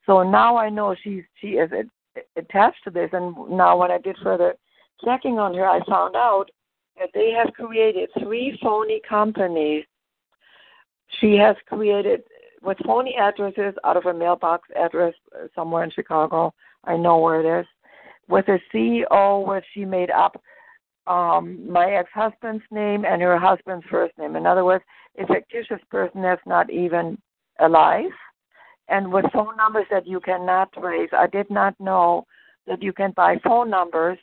So 0.05 0.23
now 0.23 0.57
I 0.57 0.69
know 0.69 0.95
she's 1.03 1.23
she 1.39 1.51
is 1.63 1.69
attached 2.35 2.83
to 2.83 2.89
this. 2.89 3.09
And 3.13 3.35
now 3.49 3.77
when 3.77 3.91
I 3.91 3.99
did 3.99 4.17
further 4.23 4.55
checking 5.03 5.39
on 5.39 5.53
her, 5.53 5.67
I 5.67 5.79
found 5.85 6.15
out 6.15 6.49
that 6.97 7.09
they 7.13 7.31
have 7.31 7.53
created 7.53 8.09
three 8.19 8.57
phony 8.61 9.01
companies. 9.07 9.85
She 11.19 11.35
has 11.35 11.55
created 11.67 12.23
with 12.63 12.77
phony 12.85 13.15
addresses 13.15 13.75
out 13.83 13.97
of 13.97 14.05
a 14.05 14.13
mailbox 14.13 14.67
address 14.75 15.13
somewhere 15.53 15.83
in 15.83 15.91
Chicago. 15.91 16.53
I 16.83 16.97
know 16.97 17.19
where 17.19 17.39
it 17.41 17.59
is. 17.59 17.67
With 18.27 18.47
a 18.47 18.59
CEO 18.73 19.45
where 19.45 19.63
she 19.73 19.85
made 19.85 20.09
up 20.09 20.41
um, 21.07 21.71
my 21.71 21.91
ex-husband's 21.91 22.63
name 22.71 23.05
and 23.05 23.21
her 23.21 23.37
husband's 23.37 23.85
first 23.89 24.17
name. 24.17 24.35
In 24.35 24.47
other 24.47 24.65
words, 24.65 24.83
a 25.19 25.27
fictitious 25.27 25.81
person 25.91 26.21
that's 26.21 26.41
not 26.47 26.71
even 26.71 27.17
alive, 27.59 28.11
and 28.87 29.11
with 29.11 29.25
phone 29.31 29.55
numbers 29.55 29.85
that 29.91 30.07
you 30.07 30.19
cannot 30.19 30.73
trace. 30.73 31.09
I 31.13 31.27
did 31.27 31.49
not 31.49 31.79
know 31.79 32.25
that 32.67 32.81
you 32.81 32.91
can 32.91 33.11
buy 33.11 33.37
phone 33.43 33.69
numbers 33.69 34.17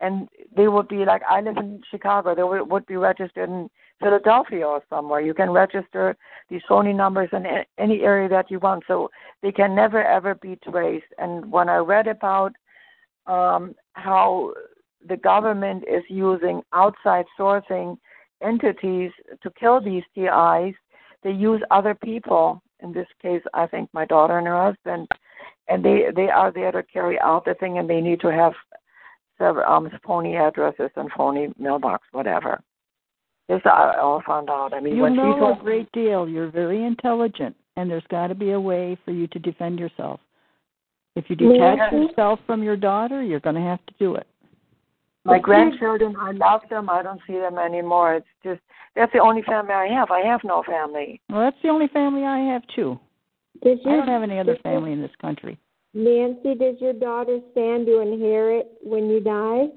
and 0.00 0.28
they 0.56 0.68
would 0.68 0.88
be 0.88 1.04
like 1.04 1.22
I 1.28 1.40
live 1.40 1.56
in 1.56 1.82
Chicago. 1.90 2.34
They 2.34 2.42
would, 2.42 2.70
would 2.70 2.86
be 2.86 2.96
registered 2.96 3.48
in 3.48 3.68
Philadelphia 4.00 4.66
or 4.66 4.82
somewhere. 4.88 5.20
You 5.20 5.34
can 5.34 5.50
register 5.50 6.16
these 6.48 6.62
phony 6.68 6.92
numbers 6.92 7.28
in 7.32 7.44
any 7.78 8.00
area 8.00 8.28
that 8.28 8.50
you 8.50 8.58
want, 8.58 8.84
so 8.88 9.10
they 9.42 9.52
can 9.52 9.74
never 9.74 10.02
ever 10.02 10.34
be 10.34 10.58
traced. 10.68 11.12
And 11.18 11.52
when 11.52 11.68
I 11.68 11.76
read 11.76 12.06
about 12.06 12.52
um, 13.30 13.74
how 13.92 14.52
the 15.08 15.16
government 15.16 15.84
is 15.84 16.02
using 16.08 16.62
outside 16.74 17.24
sourcing 17.38 17.96
entities 18.42 19.12
to 19.42 19.50
kill 19.58 19.80
these 19.80 20.02
TIs, 20.14 20.74
they 21.22 21.30
use 21.30 21.62
other 21.70 21.94
people. 21.94 22.62
In 22.82 22.92
this 22.92 23.06
case, 23.22 23.42
I 23.54 23.66
think 23.66 23.88
my 23.92 24.04
daughter 24.04 24.38
and 24.38 24.46
her 24.46 24.62
husband, 24.62 25.06
and 25.68 25.84
they 25.84 26.06
they 26.14 26.28
are 26.28 26.50
there 26.50 26.72
to 26.72 26.82
carry 26.82 27.20
out 27.20 27.44
the 27.44 27.54
thing, 27.54 27.78
and 27.78 27.88
they 27.88 28.00
need 28.00 28.20
to 28.20 28.32
have 28.32 28.52
several 29.38 29.70
um, 29.70 29.88
phony 30.04 30.36
addresses 30.36 30.90
and 30.96 31.10
phony 31.16 31.48
mailbox, 31.58 32.06
whatever. 32.12 32.60
This 33.48 33.60
I 33.64 33.98
all 34.00 34.22
found 34.26 34.48
out. 34.48 34.72
I 34.72 34.80
mean, 34.80 34.96
you 34.96 35.08
know 35.10 35.34
people 35.34 35.56
a 35.60 35.62
great 35.62 35.92
deal. 35.92 36.28
You're 36.28 36.50
very 36.50 36.84
intelligent, 36.84 37.54
and 37.76 37.90
there's 37.90 38.04
got 38.10 38.28
to 38.28 38.34
be 38.34 38.52
a 38.52 38.60
way 38.60 38.96
for 39.04 39.10
you 39.10 39.26
to 39.28 39.38
defend 39.38 39.78
yourself. 39.78 40.20
If 41.16 41.28
you 41.28 41.36
detach 41.36 41.78
Yes. 41.78 41.92
yourself 41.92 42.40
from 42.46 42.62
your 42.62 42.76
daughter, 42.76 43.22
you're 43.22 43.40
going 43.40 43.56
to 43.56 43.60
have 43.60 43.84
to 43.86 43.94
do 43.98 44.14
it. 44.14 44.26
My 45.24 45.38
grandchildren, 45.38 46.16
I 46.18 46.32
love 46.32 46.62
them. 46.70 46.88
I 46.88 47.02
don't 47.02 47.20
see 47.26 47.34
them 47.38 47.58
anymore. 47.58 48.14
It's 48.14 48.26
just 48.42 48.60
that's 48.94 49.12
the 49.12 49.18
only 49.18 49.42
family 49.42 49.72
I 49.72 49.86
have. 49.86 50.10
I 50.10 50.20
have 50.20 50.40
no 50.44 50.62
family. 50.62 51.20
Well, 51.28 51.40
that's 51.40 51.60
the 51.62 51.68
only 51.68 51.88
family 51.88 52.24
I 52.24 52.38
have 52.52 52.62
too. 52.74 52.98
Does 53.62 53.78
I 53.86 53.96
don't 53.96 54.08
have 54.08 54.22
any 54.22 54.38
other 54.38 54.54
does 54.54 54.60
your- 54.64 54.74
family 54.74 54.92
in 54.92 55.02
this 55.02 55.14
country. 55.20 55.58
Nancy, 55.92 56.54
does 56.54 56.80
your 56.80 56.92
daughter 56.92 57.40
stand 57.50 57.86
to 57.86 57.98
inherit 58.00 58.70
when 58.82 59.10
you 59.10 59.20
die? 59.20 59.68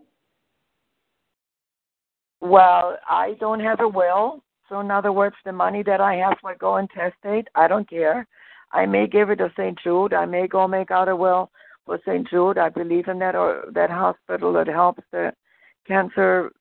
Well, 2.40 2.98
I 3.08 3.36
don't 3.40 3.60
have 3.60 3.80
a 3.80 3.88
will, 3.88 4.44
so 4.70 4.80
in 4.80 4.92
other 4.92 5.12
words, 5.12 5.36
the 5.44 5.52
money 5.52 5.82
that 5.84 6.02
I 6.02 6.16
have 6.16 6.38
will 6.44 6.56
go 6.60 6.78
intestate. 6.78 7.48
I 7.56 7.68
don't 7.68 7.90
care. 7.90 8.28
I 8.74 8.85
may 8.85 9.08
give 9.08 9.30
it 9.30 9.38
to 9.38 9.52
St. 9.56 9.77
Jude. 9.84 10.14
I 10.14 10.26
may 10.26 10.48
go 10.48 10.68
make 10.68 10.92
out 10.92 11.08
a 11.08 11.16
will 11.16 11.52
for 11.85 12.00
St. 12.06 12.27
Jude. 12.30 12.58
I 12.58 12.69
believe 12.69 13.08
in 13.08 13.19
that 13.19 13.35
or 13.35 13.66
that 13.74 13.90
hospital 13.90 14.52
that 14.53 14.68
helps 14.68 15.03
the 15.11 15.32
cancer 15.88 16.52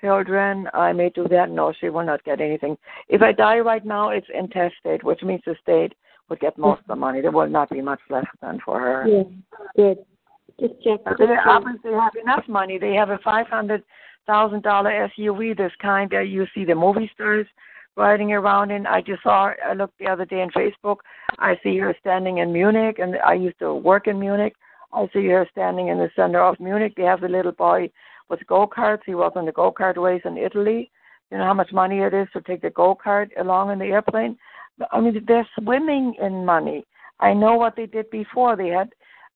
children. 0.00 0.68
I 0.74 0.92
may 0.92 1.10
do 1.10 1.26
that. 1.28 1.50
No, 1.50 1.72
she 1.80 1.88
will 1.88 2.04
not 2.04 2.24
get 2.24 2.40
anything. 2.40 2.76
If 3.08 3.22
I 3.22 3.32
die 3.32 3.58
right 3.60 3.84
now, 3.84 4.10
it's 4.10 4.26
intestate, 4.36 5.02
which 5.02 5.22
means 5.22 5.42
the 5.46 5.56
state 5.62 5.94
would 6.28 6.40
get 6.40 6.58
most 6.58 6.80
of 6.80 6.86
the 6.88 6.96
money. 6.96 7.20
There 7.20 7.30
will 7.30 7.48
not 7.48 7.70
be 7.70 7.80
much 7.80 8.00
left 8.10 8.28
then 8.42 8.58
for 8.64 8.78
her. 8.78 9.06
Yeah, 9.08 9.22
good. 9.76 9.98
Just 10.60 10.82
check. 10.82 11.00
But 11.04 11.18
they 11.18 11.26
obviously 11.46 11.92
have 11.92 12.12
enough 12.20 12.44
money. 12.48 12.78
They 12.78 12.94
have 12.94 13.10
a 13.10 13.18
five 13.24 13.46
hundred 13.46 13.82
thousand 14.26 14.62
dollar 14.62 15.08
SUV, 15.16 15.56
this 15.56 15.72
kind 15.80 16.10
that 16.10 16.28
you 16.28 16.46
see 16.54 16.64
the 16.64 16.74
movie 16.74 17.10
stars 17.14 17.46
riding 17.96 18.32
around 18.32 18.70
in. 18.70 18.86
I 18.86 19.00
just 19.00 19.22
saw. 19.22 19.52
I 19.64 19.72
looked 19.72 19.98
the 19.98 20.08
other 20.08 20.24
day 20.24 20.42
on 20.42 20.50
Facebook. 20.50 20.96
I 21.38 21.58
see 21.62 21.78
her 21.78 21.94
standing 22.00 22.38
in 22.38 22.52
Munich, 22.52 22.98
and 22.98 23.16
I 23.24 23.34
used 23.34 23.58
to 23.60 23.74
work 23.74 24.06
in 24.06 24.18
Munich. 24.20 24.54
I 24.92 25.08
see 25.12 25.26
her 25.28 25.46
standing 25.50 25.88
in 25.88 25.98
the 25.98 26.10
center 26.14 26.42
of 26.42 26.60
Munich. 26.60 26.94
They 26.96 27.02
have 27.04 27.20
the 27.20 27.28
little 27.28 27.52
boy 27.52 27.90
with 28.28 28.46
go 28.46 28.66
karts. 28.66 29.02
He 29.06 29.14
was 29.14 29.32
on 29.36 29.46
the 29.46 29.52
go 29.52 29.72
kart 29.72 29.96
race 29.96 30.22
in 30.24 30.36
Italy. 30.36 30.90
You 31.30 31.38
know 31.38 31.44
how 31.44 31.54
much 31.54 31.72
money 31.72 31.98
it 31.98 32.14
is 32.14 32.28
to 32.32 32.40
take 32.40 32.62
the 32.62 32.70
go 32.70 32.96
kart 32.96 33.30
along 33.38 33.72
in 33.72 33.78
the 33.78 33.86
airplane. 33.86 34.38
I 34.92 35.00
mean, 35.00 35.24
they're 35.26 35.48
swimming 35.58 36.14
in 36.20 36.44
money. 36.44 36.84
I 37.20 37.32
know 37.32 37.56
what 37.56 37.76
they 37.76 37.86
did 37.86 38.10
before. 38.10 38.56
They 38.56 38.68
had 38.68 38.90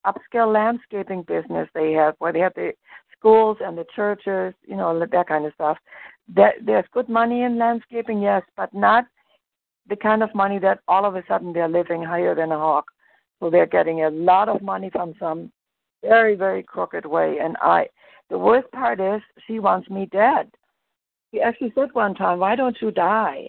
upscale 0.07 0.53
landscaping 0.53 1.23
business. 1.23 1.69
They 1.75 1.93
had 1.93 2.15
where 2.19 2.33
they 2.33 2.41
had 2.41 2.55
the 2.55 2.73
schools 3.21 3.59
and 3.61 3.77
the 3.77 3.85
churches, 3.95 4.55
you 4.67 4.77
know, 4.77 4.99
that 4.99 5.29
kind 5.29 5.45
of 5.47 5.53
stuff. 5.55 5.79
That 6.35 6.55
there's 6.65 6.85
good 6.93 7.09
money 7.09 7.43
in 7.43 7.59
landscaping, 7.59 8.23
yes, 8.23 8.43
but 8.57 8.73
not 8.73 9.05
the 9.89 9.97
kind 9.97 10.23
of 10.23 10.35
money 10.35 10.59
that 10.61 10.81
all 10.89 11.05
of 11.05 11.17
a 11.17 11.23
sudden 11.29 11.53
they're 11.53 11.69
living 11.69 12.03
higher 12.03 12.35
than 12.35 12.53
a 12.53 12.59
hawk. 12.59 12.87
So 13.39 13.51
they're 13.51 13.67
getting 13.67 14.05
a 14.05 14.11
lot 14.11 14.49
of 14.49 14.63
money 14.63 14.91
from 14.91 15.15
some 15.19 15.51
very, 16.03 16.35
very 16.35 16.63
crooked 16.63 17.05
way. 17.05 17.39
And 17.43 17.57
I, 17.61 17.87
the 18.29 18.39
worst 18.39 18.71
part 18.73 19.01
is 19.01 19.21
she 19.47 19.59
wants 19.59 19.91
me 19.91 20.09
dead. 20.13 20.51
She 21.33 21.41
actually 21.41 21.73
said 21.75 21.89
one 21.93 22.15
time, 22.15 22.39
"Why 22.39 22.57
don't 22.57 22.77
you 22.81 22.91
die?" 22.91 23.49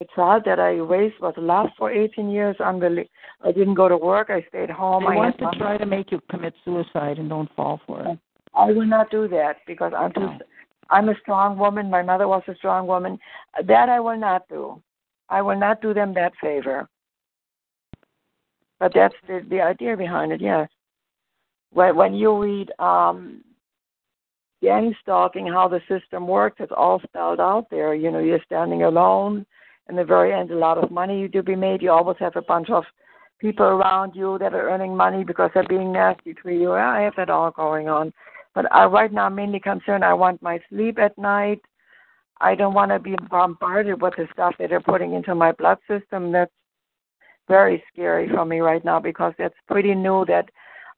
The 0.00 0.06
child 0.14 0.44
that 0.46 0.60
I 0.60 0.74
raised 0.74 1.18
was 1.20 1.34
lost 1.36 1.72
for 1.76 1.90
18 1.90 2.30
years. 2.30 2.56
Unbelievable. 2.60 3.10
I 3.42 3.50
didn't 3.50 3.74
go 3.74 3.88
to 3.88 3.96
work. 3.96 4.30
I 4.30 4.44
stayed 4.48 4.70
home. 4.70 5.02
They 5.02 5.14
I 5.14 5.16
want 5.16 5.38
to 5.38 5.44
money. 5.44 5.58
try 5.58 5.76
to 5.76 5.86
make 5.86 6.12
you 6.12 6.20
commit 6.30 6.54
suicide 6.64 7.18
and 7.18 7.28
don't 7.28 7.52
fall 7.56 7.80
for 7.86 8.06
it. 8.06 8.18
I 8.54 8.66
will 8.70 8.86
not 8.86 9.10
do 9.10 9.26
that 9.28 9.56
because 9.66 9.92
I'm 9.96 10.12
too. 10.12 10.30
I'm 10.90 11.08
a 11.08 11.14
strong 11.20 11.58
woman. 11.58 11.90
My 11.90 12.02
mother 12.02 12.28
was 12.28 12.42
a 12.46 12.54
strong 12.54 12.86
woman. 12.86 13.18
That 13.66 13.88
I 13.88 13.98
will 14.00 14.18
not 14.18 14.48
do. 14.48 14.80
I 15.28 15.42
will 15.42 15.58
not 15.58 15.82
do 15.82 15.92
them 15.92 16.14
that 16.14 16.32
favor. 16.40 16.88
But 18.78 18.92
that's 18.94 19.14
the 19.26 19.44
the 19.50 19.60
idea 19.60 19.96
behind 19.96 20.32
it. 20.32 20.40
Yes. 20.40 20.68
When 21.72 21.96
when 21.96 22.14
you 22.14 22.40
read 22.40 22.70
um, 22.78 23.42
gang 24.62 24.94
stalking, 25.02 25.46
how 25.46 25.66
the 25.68 25.80
system 25.88 26.26
works, 26.26 26.56
it's 26.60 26.72
all 26.76 27.00
spelled 27.00 27.40
out 27.40 27.66
there. 27.70 27.94
You 27.94 28.10
know, 28.12 28.20
you're 28.20 28.40
standing 28.46 28.84
alone. 28.84 29.44
In 29.88 29.96
the 29.96 30.04
very 30.04 30.32
end, 30.32 30.50
a 30.50 30.56
lot 30.56 30.78
of 30.78 30.90
money 30.90 31.28
to 31.28 31.42
be 31.42 31.56
made. 31.56 31.82
You 31.82 31.92
always 31.92 32.18
have 32.20 32.36
a 32.36 32.42
bunch 32.42 32.68
of 32.70 32.84
people 33.38 33.64
around 33.64 34.14
you 34.14 34.36
that 34.38 34.54
are 34.54 34.70
earning 34.70 34.96
money 34.96 35.24
because 35.24 35.50
they're 35.54 35.64
being 35.68 35.92
nasty 35.92 36.34
to 36.42 36.50
you. 36.50 36.72
I 36.72 37.00
have 37.02 37.14
that 37.16 37.30
all 37.30 37.50
going 37.50 37.88
on. 37.88 38.12
But 38.54 38.70
I, 38.72 38.84
right 38.86 39.12
now, 39.12 39.26
I'm 39.26 39.34
mainly 39.34 39.60
concerned. 39.60 40.04
I 40.04 40.14
want 40.14 40.42
my 40.42 40.60
sleep 40.68 40.98
at 40.98 41.16
night. 41.16 41.60
I 42.40 42.54
don't 42.54 42.74
want 42.74 42.90
to 42.90 42.98
be 42.98 43.16
bombarded 43.30 44.00
with 44.00 44.14
the 44.16 44.28
stuff 44.32 44.54
that 44.58 44.70
they're 44.70 44.80
putting 44.80 45.14
into 45.14 45.34
my 45.34 45.52
blood 45.52 45.78
system. 45.88 46.32
That's 46.32 46.52
very 47.48 47.82
scary 47.92 48.28
for 48.28 48.44
me 48.44 48.60
right 48.60 48.84
now 48.84 49.00
because 49.00 49.32
that's 49.38 49.54
pretty 49.68 49.94
new. 49.94 50.24
That 50.26 50.50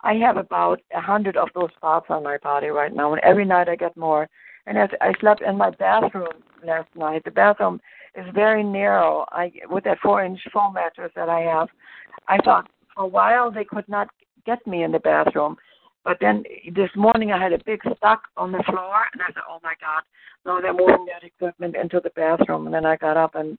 I 0.02 0.14
have 0.14 0.36
about 0.36 0.80
a 0.94 1.00
hundred 1.00 1.36
of 1.36 1.48
those 1.54 1.70
spots 1.76 2.06
on 2.08 2.22
my 2.22 2.38
body 2.38 2.68
right 2.68 2.94
now, 2.94 3.12
and 3.12 3.22
every 3.22 3.44
night 3.44 3.68
I 3.68 3.76
get 3.76 3.96
more. 3.96 4.28
And 4.66 4.76
as 4.76 4.90
I 5.00 5.12
slept 5.20 5.42
in 5.42 5.56
my 5.56 5.70
bathroom 5.70 6.28
last 6.64 6.88
night, 6.94 7.24
the 7.24 7.30
bathroom 7.30 7.80
is 8.14 8.26
very 8.34 8.62
narrow. 8.62 9.24
I 9.30 9.52
with 9.70 9.84
that 9.84 9.98
four-inch 10.02 10.40
foam 10.52 10.74
mattress 10.74 11.12
that 11.16 11.28
I 11.28 11.40
have, 11.40 11.68
I 12.28 12.38
thought 12.44 12.70
for 12.94 13.04
a 13.04 13.08
while 13.08 13.50
they 13.50 13.64
could 13.64 13.88
not 13.88 14.08
get 14.46 14.64
me 14.66 14.82
in 14.82 14.92
the 14.92 14.98
bathroom. 14.98 15.56
But 16.04 16.16
then 16.20 16.44
this 16.74 16.90
morning 16.96 17.30
I 17.32 17.42
had 17.42 17.52
a 17.52 17.64
big 17.64 17.80
stuck 17.96 18.22
on 18.36 18.52
the 18.52 18.62
floor, 18.66 19.04
and 19.12 19.22
I 19.22 19.26
said, 19.26 19.42
"Oh 19.48 19.58
my 19.62 19.74
God!" 19.80 20.02
No, 20.46 20.60
they're 20.60 20.72
moving 20.72 21.06
that 21.06 21.26
equipment 21.26 21.76
into 21.76 22.00
the 22.00 22.10
bathroom. 22.10 22.66
And 22.66 22.74
then 22.74 22.86
I 22.86 22.96
got 22.96 23.16
up 23.16 23.34
and 23.34 23.58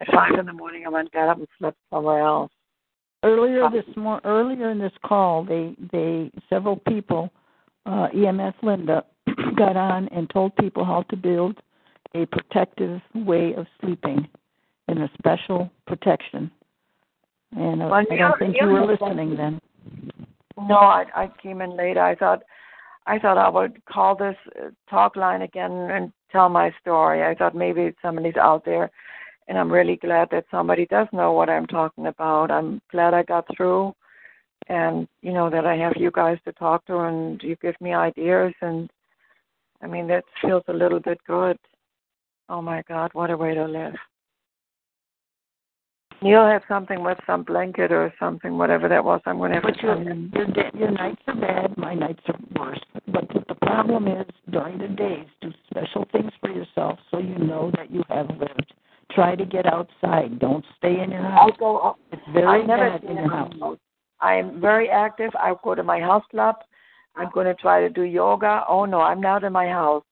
at 0.00 0.08
five 0.08 0.38
in 0.38 0.46
the 0.46 0.52
morning 0.52 0.84
I 0.86 0.90
went 0.90 1.12
got 1.12 1.28
up 1.28 1.38
and 1.38 1.48
slept 1.58 1.78
somewhere 1.90 2.20
else. 2.20 2.50
Earlier 3.22 3.68
this 3.70 3.96
mor- 3.96 4.20
earlier 4.24 4.70
in 4.70 4.78
this 4.78 4.92
call, 5.04 5.44
they 5.44 5.74
they 5.92 6.30
several 6.48 6.76
people, 6.76 7.30
uh, 7.86 8.08
EMS 8.14 8.54
Linda, 8.62 9.04
got 9.56 9.76
on 9.76 10.08
and 10.08 10.30
told 10.30 10.54
people 10.56 10.84
how 10.84 11.02
to 11.10 11.16
build 11.16 11.60
a 12.22 12.26
protective 12.26 13.00
way 13.14 13.54
of 13.54 13.66
sleeping, 13.80 14.28
in 14.88 14.98
a 15.02 15.08
special 15.18 15.70
protection. 15.86 16.50
And 17.56 17.82
uh, 17.82 17.86
Well, 17.86 18.04
I 18.10 18.16
don't 18.16 18.38
think 18.38 18.56
you 18.60 18.68
you're- 18.68 18.80
were 18.80 18.86
listening 18.92 19.36
then. 19.36 19.60
No, 20.58 20.76
I 20.76 21.04
I 21.14 21.26
came 21.42 21.60
in 21.60 21.76
later. 21.76 22.00
I 22.00 22.14
thought 22.14 22.42
I 23.06 23.18
thought 23.18 23.38
I 23.38 23.48
would 23.48 23.74
call 23.84 24.16
this 24.16 24.36
uh, 24.58 24.70
talk 24.88 25.14
line 25.14 25.42
again 25.42 25.70
and 25.94 26.12
tell 26.32 26.48
my 26.48 26.68
story. 26.80 27.22
I 27.22 27.34
thought 27.34 27.54
maybe 27.54 27.94
somebody's 28.02 28.36
out 28.36 28.64
there, 28.64 28.90
and 29.48 29.58
I'm 29.58 29.70
really 29.78 29.96
glad 29.96 30.28
that 30.30 30.46
somebody 30.50 30.86
does 30.86 31.08
know 31.12 31.30
what 31.32 31.50
I'm 31.50 31.66
talking 31.66 32.06
about. 32.06 32.50
I'm 32.50 32.80
glad 32.90 33.12
I 33.14 33.22
got 33.22 33.44
through, 33.54 33.94
and 34.68 35.06
you 35.22 35.32
know 35.32 35.50
that 35.50 35.66
I 35.66 35.76
have 35.76 35.92
you 35.96 36.10
guys 36.10 36.38
to 36.46 36.52
talk 36.52 36.84
to, 36.86 36.96
and 37.00 37.40
you 37.42 37.54
give 37.56 37.78
me 37.80 37.92
ideas, 37.92 38.54
and 38.62 38.90
I 39.82 39.86
mean 39.86 40.06
that 40.08 40.24
feels 40.40 40.64
a 40.68 40.72
little 40.82 41.00
bit 41.00 41.20
good. 41.26 41.58
Oh 42.48 42.62
my 42.62 42.82
God, 42.88 43.10
what 43.12 43.30
a 43.30 43.36
way 43.36 43.54
to 43.54 43.64
live. 43.64 43.94
You'll 46.22 46.46
have 46.46 46.62
something 46.68 47.04
with 47.04 47.18
some 47.26 47.42
blanket 47.42 47.92
or 47.92 48.12
something, 48.18 48.56
whatever 48.56 48.88
that 48.88 49.04
was. 49.04 49.20
I'm 49.26 49.36
going 49.36 49.50
to 49.50 49.56
have 49.56 49.64
But 49.64 49.78
to 49.80 49.86
your 49.86 50.02
your 50.02 50.70
your 50.74 50.90
nights 50.90 51.20
are 51.26 51.34
bad. 51.34 51.76
My 51.76 51.94
nights 51.94 52.22
are 52.28 52.38
worse. 52.58 52.80
But 53.08 53.28
the 53.28 53.54
problem 53.56 54.08
is 54.08 54.26
during 54.50 54.78
the 54.78 54.88
days, 54.88 55.26
do 55.42 55.52
special 55.70 56.06
things 56.12 56.32
for 56.40 56.50
yourself 56.50 56.98
so 57.10 57.18
you 57.18 57.36
know 57.38 57.70
that 57.76 57.90
you 57.90 58.02
have 58.08 58.30
lived. 58.30 58.72
Try 59.10 59.36
to 59.36 59.44
get 59.44 59.66
outside. 59.66 60.38
Don't 60.38 60.64
stay 60.78 61.00
in 61.00 61.10
your 61.10 61.22
house. 61.22 61.50
I 61.54 61.58
go 61.58 61.78
up. 61.78 61.98
It's 62.12 62.22
very 62.32 62.62
I 62.62 62.66
never 62.66 62.90
bad 62.90 63.04
in 63.04 63.10
in 63.10 63.16
your 63.16 63.30
house. 63.30 63.52
house. 63.60 63.78
I'm 64.20 64.60
very 64.60 64.88
active. 64.88 65.30
I 65.38 65.54
go 65.62 65.74
to 65.74 65.82
my 65.82 66.00
house 66.00 66.24
club. 66.30 66.56
I'm 67.14 67.30
going 67.32 67.46
to 67.46 67.54
try 67.54 67.80
to 67.80 67.90
do 67.90 68.02
yoga. 68.02 68.62
Oh 68.68 68.84
no, 68.84 69.00
I'm 69.00 69.20
not 69.20 69.44
in 69.44 69.52
my 69.52 69.66
house. 69.66 70.04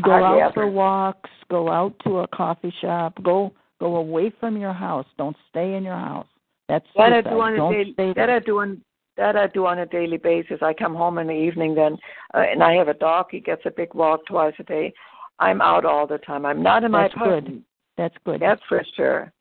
Go 0.00 0.12
out 0.12 0.40
ever. 0.40 0.52
for 0.54 0.66
walks. 0.68 1.30
Go 1.50 1.70
out 1.70 1.94
to 2.04 2.20
a 2.20 2.28
coffee 2.28 2.72
shop. 2.80 3.14
Go 3.22 3.52
go 3.78 3.96
away 3.96 4.32
from 4.40 4.56
your 4.56 4.72
house. 4.72 5.06
Don't 5.18 5.36
stay 5.50 5.74
in 5.74 5.82
your 5.82 5.96
house. 5.96 6.26
That's 6.68 6.86
That 6.96 7.12
I 7.12 7.20
do 7.20 7.40
on 7.40 7.52
a 7.54 7.56
Don't 7.56 7.96
daily. 7.96 8.12
That. 8.14 8.30
I 8.30 8.38
do 8.38 8.60
on. 8.60 8.80
that 9.16 9.36
I 9.36 9.48
do 9.48 9.66
on 9.66 9.80
a 9.80 9.86
daily 9.86 10.16
basis. 10.16 10.58
I 10.62 10.72
come 10.72 10.94
home 10.94 11.18
in 11.18 11.26
the 11.26 11.32
evening 11.34 11.74
then, 11.74 11.98
uh, 12.34 12.38
and 12.38 12.62
I 12.62 12.72
have 12.74 12.88
a 12.88 12.94
dog. 12.94 13.26
He 13.30 13.40
gets 13.40 13.62
a 13.66 13.70
big 13.70 13.92
walk 13.94 14.24
twice 14.26 14.54
a 14.58 14.62
day. 14.62 14.92
I'm 15.38 15.60
out 15.60 15.84
all 15.84 16.06
the 16.06 16.18
time. 16.18 16.46
I'm 16.46 16.62
not 16.62 16.84
in 16.84 16.90
my 16.92 17.02
That's 17.02 17.14
apartment. 17.14 17.46
good. 17.46 17.64
That's 17.98 18.14
good. 18.24 18.40
That's 18.40 18.62
for 18.68 18.82
sure. 18.96 19.32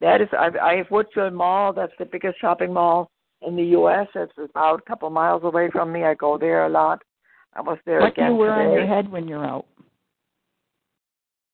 That 0.00 0.20
is, 0.20 0.28
I, 0.32 0.50
I 0.60 0.74
have 0.76 0.88
Woodfield 0.88 1.32
Mall. 1.32 1.72
That's 1.72 1.92
the 1.98 2.04
biggest 2.04 2.40
shopping 2.40 2.72
mall 2.72 3.08
in 3.46 3.54
the 3.56 3.62
U.S. 3.66 4.08
It's 4.14 4.32
about 4.36 4.80
a 4.80 4.82
couple 4.82 5.08
miles 5.10 5.44
away 5.44 5.70
from 5.70 5.92
me. 5.92 6.04
I 6.04 6.14
go 6.14 6.36
there 6.36 6.66
a 6.66 6.68
lot. 6.68 7.00
I 7.54 7.60
was 7.60 7.78
there 7.84 8.00
What 8.00 8.14
do 8.14 8.22
you 8.24 8.34
wear 8.34 8.54
today. 8.56 8.66
on 8.68 8.72
your 8.72 8.86
head 8.86 9.10
when 9.10 9.28
you're 9.28 9.44
out? 9.44 9.66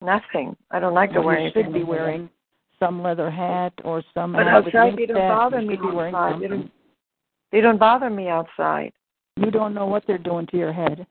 Nothing. 0.00 0.56
I 0.70 0.78
don't 0.78 0.94
like 0.94 1.10
to 1.12 1.18
Well, 1.18 1.26
wear 1.28 1.38
you 1.38 1.44
anything. 1.46 1.64
should 1.64 1.72
be 1.74 1.82
wearing 1.84 2.30
some 2.78 3.02
leather 3.02 3.30
hat 3.30 3.72
or 3.84 4.02
some 4.14 4.32
But 4.32 4.46
hat 4.46 4.66
outside, 4.66 4.96
they 4.96 5.06
don't 5.06 5.16
bother 5.28 5.60
me 5.60 5.74
should 5.74 5.82
be 5.82 5.90
wearing 5.90 6.14
outside. 6.14 6.40
They 6.42 6.46
don't, 6.48 6.70
they 7.50 7.60
don't 7.60 7.78
bother 7.78 8.10
me 8.10 8.28
outside. 8.28 8.92
You 9.36 9.50
don't 9.50 9.74
know 9.74 9.86
what 9.86 10.04
they're 10.06 10.18
doing 10.18 10.46
to 10.48 10.56
your 10.56 10.72
head. 10.72 11.06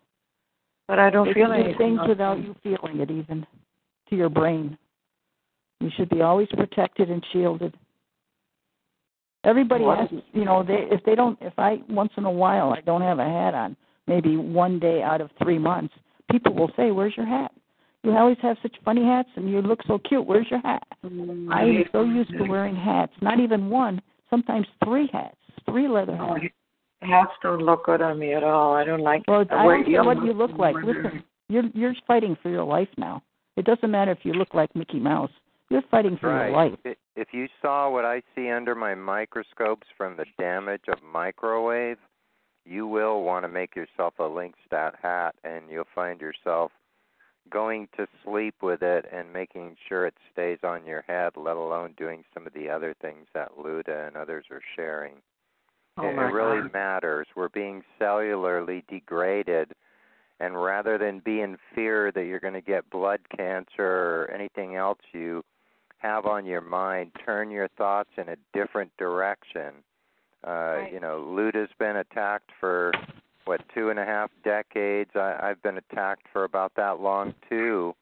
But 0.88 1.00
I 1.00 1.10
don't 1.10 1.28
they 1.28 1.34
feel 1.34 1.52
anything. 1.52 1.78
things 1.78 2.00
without 2.08 2.38
you 2.42 2.56
feeling 2.64 3.00
it, 3.02 3.12
even 3.12 3.46
to 4.10 4.16
your 4.16 4.30
brain. 4.30 4.78
You 5.82 5.90
should 5.98 6.10
be 6.10 6.22
always 6.22 6.48
protected 6.56 7.10
and 7.10 7.24
shielded. 7.34 7.76
Everybody 9.44 9.84
What? 9.84 10.00
asks, 10.00 10.14
you 10.34 10.46
know, 10.46 10.64
they 10.64 10.88
if 10.90 11.04
they 11.04 11.14
don't, 11.16 11.38
if 11.42 11.54
I 11.58 11.82
once 11.90 12.12
in 12.18 12.24
a 12.26 12.32
while 12.32 12.72
I 12.72 12.80
don't 12.82 13.02
have 13.02 13.20
a 13.20 13.26
hat 13.26 13.54
on, 13.54 13.76
maybe 14.08 14.38
one 14.38 14.80
day 14.80 15.02
out 15.04 15.22
of 15.22 15.30
three 15.42 15.60
months, 15.60 15.94
people 16.32 16.54
will 16.54 16.72
say, 16.76 16.92
"Where's 16.92 17.16
your 17.16 17.26
hat? 17.26 17.52
You 18.04 18.16
always 18.16 18.38
have 18.42 18.58
such 18.62 18.76
funny 18.86 19.04
hats, 19.04 19.30
and 19.36 19.50
you 19.50 19.62
look 19.62 19.80
so 19.88 20.00
cute. 20.00 20.26
Where's 20.26 20.50
your 20.50 20.62
hat?" 20.62 20.84
Mm-hmm. 21.04 21.52
I 21.52 21.64
am 21.64 21.84
so 21.92 22.04
used 22.04 22.32
to 22.32 22.44
wearing 22.44 22.76
hats, 22.76 23.14
not 23.22 23.40
even 23.40 23.70
one, 23.70 24.02
sometimes 24.30 24.68
three 24.84 25.10
hats, 25.12 25.38
three 25.70 25.88
leather 25.88 26.18
oh, 26.20 26.36
hats. 26.36 26.54
Hats 27.02 27.32
don't 27.44 27.62
look 27.62 27.86
good 27.86 28.02
on 28.02 28.18
me 28.18 28.34
at 28.34 28.44
all. 28.44 28.74
I 28.74 28.84
don't 28.84 29.02
like. 29.02 29.24
Well, 29.28 29.46
the 29.46 29.54
I 29.54 29.64
don't 29.64 29.86
care 29.86 30.04
what 30.04 30.24
you 30.24 30.34
look 30.34 30.58
like. 30.58 30.76
Listen, 30.84 31.24
you're 31.50 31.66
you're 31.74 31.96
fighting 32.08 32.38
for 32.42 32.50
your 32.50 32.64
life 32.64 32.90
now. 32.98 33.22
It 33.56 33.66
doesn't 33.66 33.90
matter 33.90 34.12
if 34.12 34.20
you 34.24 34.34
look 34.34 34.54
like 34.54 34.76
Mickey 34.76 35.00
Mouse. 35.00 35.32
You're 35.70 35.84
fighting 35.92 36.18
for 36.20 36.30
right. 36.30 36.48
your 36.48 36.56
life. 36.56 36.80
I- 36.86 36.96
If 37.16 37.34
you 37.34 37.48
saw 37.62 37.90
what 37.90 38.06
I 38.06 38.22
see 38.36 38.50
under 38.50 38.76
my 38.76 38.96
microscopes 38.96 39.88
from 39.98 40.16
the 40.16 40.26
damage 40.38 40.84
of 40.88 41.02
microwave, 41.04 41.98
you 42.68 42.88
will 42.88 43.24
want 43.24 43.46
to 43.46 43.50
make 43.50 43.76
yourself 43.76 44.16
a 44.20 44.24
LinqStat 44.24 44.94
hat, 45.02 45.36
and 45.44 45.70
you'll 45.70 45.86
find 45.96 46.20
yourself 46.20 46.72
going 47.50 47.88
to 47.96 48.08
sleep 48.24 48.56
with 48.62 48.82
it 48.82 49.06
and 49.12 49.32
making 49.32 49.78
sure 49.88 50.06
it 50.06 50.16
stays 50.32 50.60
on 50.64 50.86
your 50.86 51.04
head, 51.08 51.32
let 51.38 51.56
alone 51.56 51.94
doing 51.98 52.24
some 52.34 52.46
of 52.46 52.54
the 52.54 52.70
other 52.70 52.94
things 53.02 53.28
that 53.34 53.58
Luda 53.58 54.08
and 54.08 54.18
others 54.18 54.46
are 54.52 54.62
sharing. 54.76 55.14
Oh 55.98 56.08
it, 56.08 56.14
it 56.14 56.34
really 56.34 56.62
God. 56.62 56.74
matters. 56.74 57.28
We're 57.36 57.50
being 57.50 57.84
cellularly 58.00 58.86
degraded, 58.88 59.72
and 60.40 60.62
rather 60.62 60.98
than 60.98 61.20
be 61.20 61.42
in 61.42 61.58
fear 61.74 62.12
that 62.12 62.26
you're 62.26 62.40
going 62.40 62.54
to 62.54 62.62
get 62.62 62.90
blood 62.90 63.22
cancer 63.36 63.82
or 63.82 64.32
anything 64.34 64.76
else 64.76 65.00
you 65.14 65.44
have 66.00 66.26
on 66.26 66.46
your 66.46 66.62
mind, 66.62 67.12
turn 67.26 67.50
your 67.50 67.70
thoughts 67.70 68.12
in 68.18 68.30
a 68.30 68.36
different 68.54 68.92
direction. 68.98 69.74
Uh, 70.44 70.84
You 70.92 71.00
know, 71.00 71.20
Luda's 71.20 71.72
been 71.80 71.98
attacked 71.98 72.52
for 72.60 72.92
what 73.46 73.62
two 73.74 73.90
and 73.90 74.00
a 74.00 74.06
half 74.06 74.30
decades. 74.44 75.12
I, 75.16 75.38
I've 75.42 75.62
been 75.64 75.78
attacked 75.78 76.28
for 76.34 76.44
about 76.44 76.74
that 76.76 77.00
long 77.00 77.34
too. 77.50 77.96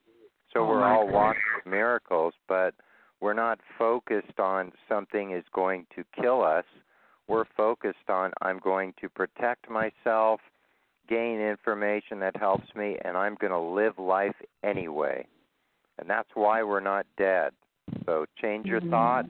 So 0.54 0.62
Oh, 0.62 0.68
we're 0.68 0.84
all 0.84 1.08
walking 1.08 1.42
miracles, 1.66 2.34
but 2.48 2.74
we're 3.22 3.34
not 3.34 3.60
focused 3.78 4.40
on 4.40 4.72
something 4.90 5.32
is 5.32 5.44
going 5.54 5.86
to 5.96 6.04
kill 6.20 6.44
us. 6.44 6.66
We're 7.28 7.46
focused 7.58 8.10
on 8.10 8.32
I'm 8.42 8.60
going 8.60 8.94
to 9.02 9.10
protect 9.10 9.70
myself, 9.70 10.40
gain 11.10 11.40
information 11.40 12.20
that 12.20 12.38
helps 12.38 12.74
me, 12.76 12.98
and 13.04 13.18
I'm 13.18 13.36
going 13.36 13.52
to 13.52 13.60
live 13.60 13.98
life 13.98 14.36
anyway. 14.64 15.26
And 16.00 16.10
that's 16.10 16.30
why 16.34 16.64
we're 16.64 16.82
not 16.82 17.06
dead. 17.18 17.52
So 18.06 18.26
change 18.42 18.66
your 18.66 18.82
thought, 18.82 19.26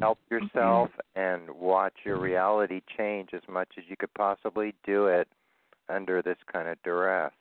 help 0.00 0.18
yourself, 0.30 0.90
and 1.14 1.42
watch 1.50 1.92
your 2.04 2.18
reality 2.18 2.80
change 2.96 3.30
as 3.32 3.42
much 3.48 3.68
as 3.78 3.84
you 3.88 3.96
could 3.96 4.12
possibly 4.14 4.74
do 4.84 5.06
it 5.06 5.28
under 5.88 6.22
this 6.22 6.38
kind 6.52 6.68
of 6.68 6.76
duress. 6.82 7.32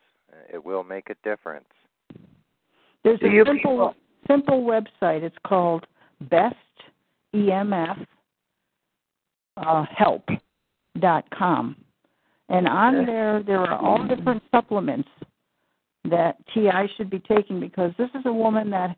It 0.53 0.63
will 0.63 0.83
make 0.83 1.09
a 1.09 1.15
difference. 1.23 1.65
There's 3.03 3.19
Do 3.19 3.27
a 3.27 3.29
simple 3.29 3.53
people- 3.55 3.95
simple 4.27 4.61
website. 4.63 5.23
It's 5.23 5.37
called 5.45 5.87
Best 6.21 6.55
EMF 7.33 8.05
uh, 9.57 9.85
Help 9.95 10.27
dot 10.99 11.25
com, 11.31 11.75
and 12.49 12.67
on 12.67 13.05
there 13.05 13.41
there 13.43 13.59
are 13.59 13.77
all 13.77 14.05
different 14.05 14.43
supplements 14.51 15.09
that 16.05 16.35
TI 16.53 16.87
should 16.97 17.09
be 17.09 17.19
taking 17.19 17.59
because 17.59 17.91
this 17.97 18.09
is 18.15 18.25
a 18.25 18.33
woman 18.33 18.69
that 18.71 18.95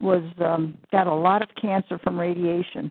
was 0.00 0.22
um, 0.44 0.76
got 0.92 1.06
a 1.06 1.14
lot 1.14 1.42
of 1.42 1.48
cancer 1.60 1.98
from 1.98 2.18
radiation, 2.18 2.90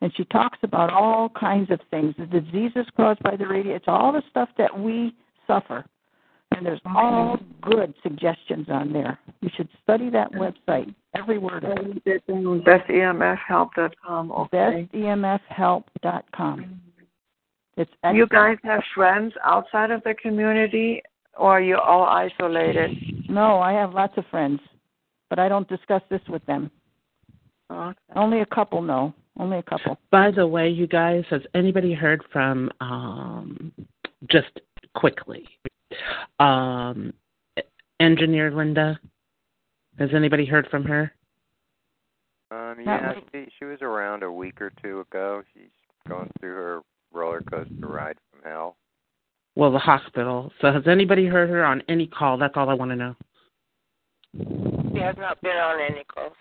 and 0.00 0.12
she 0.16 0.24
talks 0.26 0.58
about 0.62 0.92
all 0.92 1.28
kinds 1.28 1.70
of 1.70 1.80
things, 1.90 2.14
the 2.18 2.26
diseases 2.26 2.86
caused 2.96 3.22
by 3.22 3.36
the 3.36 3.46
radiation. 3.46 3.76
It's 3.76 3.88
all 3.88 4.12
the 4.12 4.22
stuff 4.30 4.48
that 4.58 4.78
we 4.78 5.14
suffer, 5.46 5.84
and 6.52 6.64
there's 6.64 6.80
all 6.86 7.38
good 7.62 7.94
suggestions 8.02 8.66
on 8.68 8.92
there. 8.92 9.18
You 9.40 9.50
should 9.56 9.68
study 9.82 10.10
that 10.10 10.32
website, 10.32 10.94
every 11.14 11.38
word 11.38 11.64
of 11.64 11.72
it. 11.72 12.26
BestEMFhelp.com. 12.26 14.32
Okay. 14.32 14.88
BestEMFhelp.com. 14.92 16.80
It's 17.76 17.90
You 18.14 18.26
guys 18.26 18.56
have 18.64 18.82
friends 18.94 19.34
outside 19.44 19.90
of 19.90 20.02
the 20.04 20.14
community, 20.14 21.02
or 21.36 21.52
are 21.52 21.60
you're 21.60 21.78
all 21.78 22.04
isolated? 22.04 22.96
No, 23.28 23.60
I 23.60 23.72
have 23.72 23.92
lots 23.92 24.14
of 24.16 24.24
friends, 24.30 24.60
but 25.30 25.38
I 25.38 25.48
don't 25.48 25.68
discuss 25.68 26.02
this 26.10 26.20
with 26.28 26.44
them. 26.46 26.70
Okay. 27.70 27.98
Only 28.14 28.40
a 28.40 28.46
couple 28.46 28.80
know. 28.82 29.12
Only 29.38 29.58
a 29.58 29.62
couple. 29.62 29.98
By 30.10 30.30
the 30.30 30.46
way, 30.46 30.68
you 30.68 30.86
guys, 30.86 31.24
has 31.30 31.42
anybody 31.54 31.92
heard 31.92 32.22
from 32.32 32.70
um 32.80 33.72
just 34.30 34.60
quickly? 34.94 35.46
Um 36.38 37.12
engineer 38.00 38.50
Linda? 38.50 38.98
Has 39.98 40.10
anybody 40.14 40.44
heard 40.44 40.68
from 40.70 40.84
her? 40.84 41.12
Um, 42.50 42.76
yeah, 42.84 43.14
she, 43.32 43.46
she 43.58 43.64
was 43.64 43.78
around 43.82 44.22
a 44.22 44.30
week 44.30 44.60
or 44.60 44.70
two 44.82 45.00
ago. 45.00 45.42
She's 45.52 45.70
going 46.08 46.30
through 46.38 46.54
her 46.54 46.80
roller 47.12 47.40
coaster 47.40 47.74
ride 47.86 48.16
from 48.30 48.40
hell. 48.48 48.76
Well, 49.56 49.72
the 49.72 49.78
hospital. 49.78 50.52
So 50.60 50.70
has 50.70 50.86
anybody 50.86 51.26
heard 51.26 51.48
her 51.50 51.64
on 51.64 51.82
any 51.88 52.06
call? 52.06 52.36
That's 52.38 52.54
all 52.56 52.68
I 52.68 52.74
want 52.74 52.90
to 52.90 52.96
know. 52.96 53.16
She 54.34 54.98
has 55.02 55.16
not 55.18 55.40
been 55.42 55.56
on 55.56 55.80
any 55.80 56.04
calls. 56.04 56.32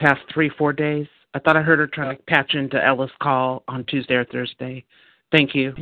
Past 0.00 0.20
three, 0.32 0.50
four 0.56 0.72
days. 0.72 1.06
I 1.34 1.38
thought 1.38 1.56
I 1.56 1.62
heard 1.62 1.78
her 1.78 1.86
trying 1.86 2.16
to 2.16 2.22
patch 2.24 2.54
into 2.54 2.82
Ella's 2.82 3.10
call 3.22 3.64
on 3.68 3.84
Tuesday 3.84 4.14
or 4.14 4.24
Thursday. 4.26 4.84
Thank 5.30 5.54
you. 5.54 5.74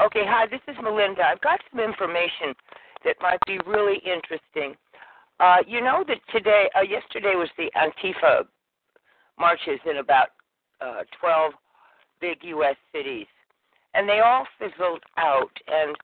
Okay, 0.00 0.24
hi, 0.24 0.46
this 0.46 0.60
is 0.68 0.76
Melinda. 0.82 1.22
I've 1.22 1.40
got 1.40 1.60
some 1.70 1.80
information 1.80 2.54
that 3.04 3.16
might 3.20 3.40
be 3.46 3.58
really 3.66 3.98
interesting. 4.04 4.76
Uh, 5.40 5.58
you 5.66 5.80
know 5.80 6.04
that 6.06 6.18
today, 6.32 6.68
uh, 6.76 6.82
yesterday 6.82 7.34
was 7.34 7.48
the 7.56 7.70
Antifa 7.76 8.44
marches 9.38 9.80
in 9.88 9.98
about 9.98 10.28
uh, 10.80 11.02
12 11.20 11.52
big 12.20 12.38
U.S. 12.42 12.76
cities, 12.92 13.26
and 13.94 14.08
they 14.08 14.20
all 14.20 14.46
fizzled 14.58 15.02
out. 15.16 15.50
And 15.66 15.96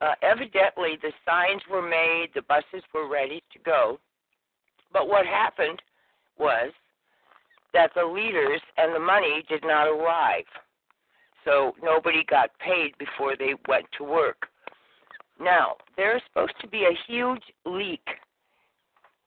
uh, 0.00 0.12
evidently, 0.22 0.98
the 1.00 1.12
signs 1.24 1.62
were 1.70 1.82
made, 1.82 2.28
the 2.34 2.42
buses 2.42 2.84
were 2.92 3.08
ready 3.08 3.42
to 3.52 3.58
go. 3.60 3.98
But 4.92 5.08
what 5.08 5.26
happened 5.26 5.80
was 6.38 6.72
that 7.72 7.90
the 7.94 8.04
leaders 8.04 8.60
and 8.76 8.94
the 8.94 9.00
money 9.00 9.44
did 9.48 9.62
not 9.64 9.86
arrive. 9.86 10.44
So 11.44 11.74
nobody 11.82 12.24
got 12.28 12.50
paid 12.58 12.92
before 12.98 13.36
they 13.36 13.54
went 13.68 13.86
to 13.98 14.04
work. 14.04 14.48
Now, 15.40 15.76
there's 15.96 16.22
supposed 16.28 16.54
to 16.60 16.68
be 16.68 16.84
a 16.84 16.98
huge 17.06 17.42
leak 17.64 18.06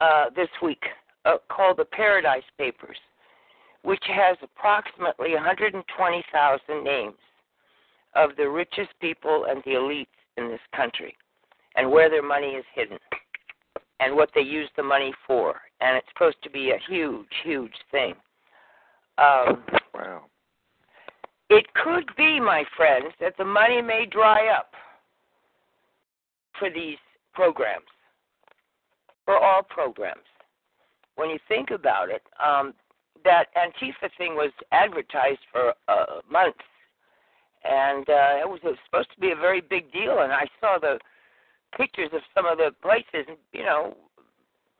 uh, 0.02 0.26
this 0.36 0.50
week 0.62 0.84
uh, 1.26 1.38
called 1.50 1.78
the 1.78 1.86
Paradise 1.86 2.44
Papers, 2.58 2.98
which 3.84 4.04
has 4.08 4.38
approximately 4.42 5.34
120,000 5.34 6.84
names 6.84 7.14
of 8.16 8.32
the 8.38 8.50
richest 8.50 8.90
people 9.00 9.46
and 9.50 9.62
the 9.64 9.72
elites 9.72 10.08
in 10.40 10.50
this 10.50 10.60
country 10.76 11.16
and 11.76 11.90
where 11.90 12.10
their 12.10 12.24
money 12.24 12.48
is 12.48 12.66
hidden 12.74 12.98
and 14.00 14.16
what 14.16 14.30
they 14.34 14.42
use 14.42 14.70
the 14.76 14.84
money 14.84 15.14
for. 15.28 15.56
And 15.82 15.98
it's 15.98 16.08
supposed 16.14 16.42
to 16.44 16.50
be 16.50 16.72
a 16.72 16.80
huge, 16.88 17.28
huge 17.44 17.76
thing. 17.92 18.14
Um, 19.18 19.64
Wow. 19.94 20.24
it 21.50 21.66
could 21.74 22.10
be, 22.16 22.40
my 22.40 22.64
friends, 22.78 23.14
that 23.20 23.36
the 23.38 23.46
money 23.46 23.82
may 23.82 24.06
dry 24.06 24.48
up 24.48 24.72
for 26.58 26.70
these 26.70 26.98
programs, 27.34 27.86
for 29.26 29.38
all 29.38 29.64
programs. 29.64 30.26
When 31.16 31.30
you 31.30 31.40
think 31.48 31.72
about 31.72 32.10
it, 32.10 32.24
um, 32.44 32.74
that 33.26 33.48
Antifa 33.56 34.10
thing 34.18 34.36
was 34.36 34.52
advertised 34.72 35.42
for 35.52 35.74
uh, 35.90 36.22
months 36.32 36.64
and 37.64 38.08
uh, 38.10 38.40
it 38.42 38.48
was, 38.50 38.60
it 38.64 38.68
was 38.68 38.78
supposed 38.86 39.10
to 39.14 39.20
be 39.20 39.32
a 39.32 39.36
very 39.36 39.62
big 39.62 39.92
deal. 39.92 40.20
And 40.22 40.32
I 40.32 40.46
saw 40.60 40.78
the 40.80 40.98
pictures 41.78 42.10
of 42.14 42.22
some 42.36 42.46
of 42.46 42.58
the 42.58 42.72
places, 42.82 43.26
and 43.28 43.38
you 43.54 43.64
know, 43.64 43.96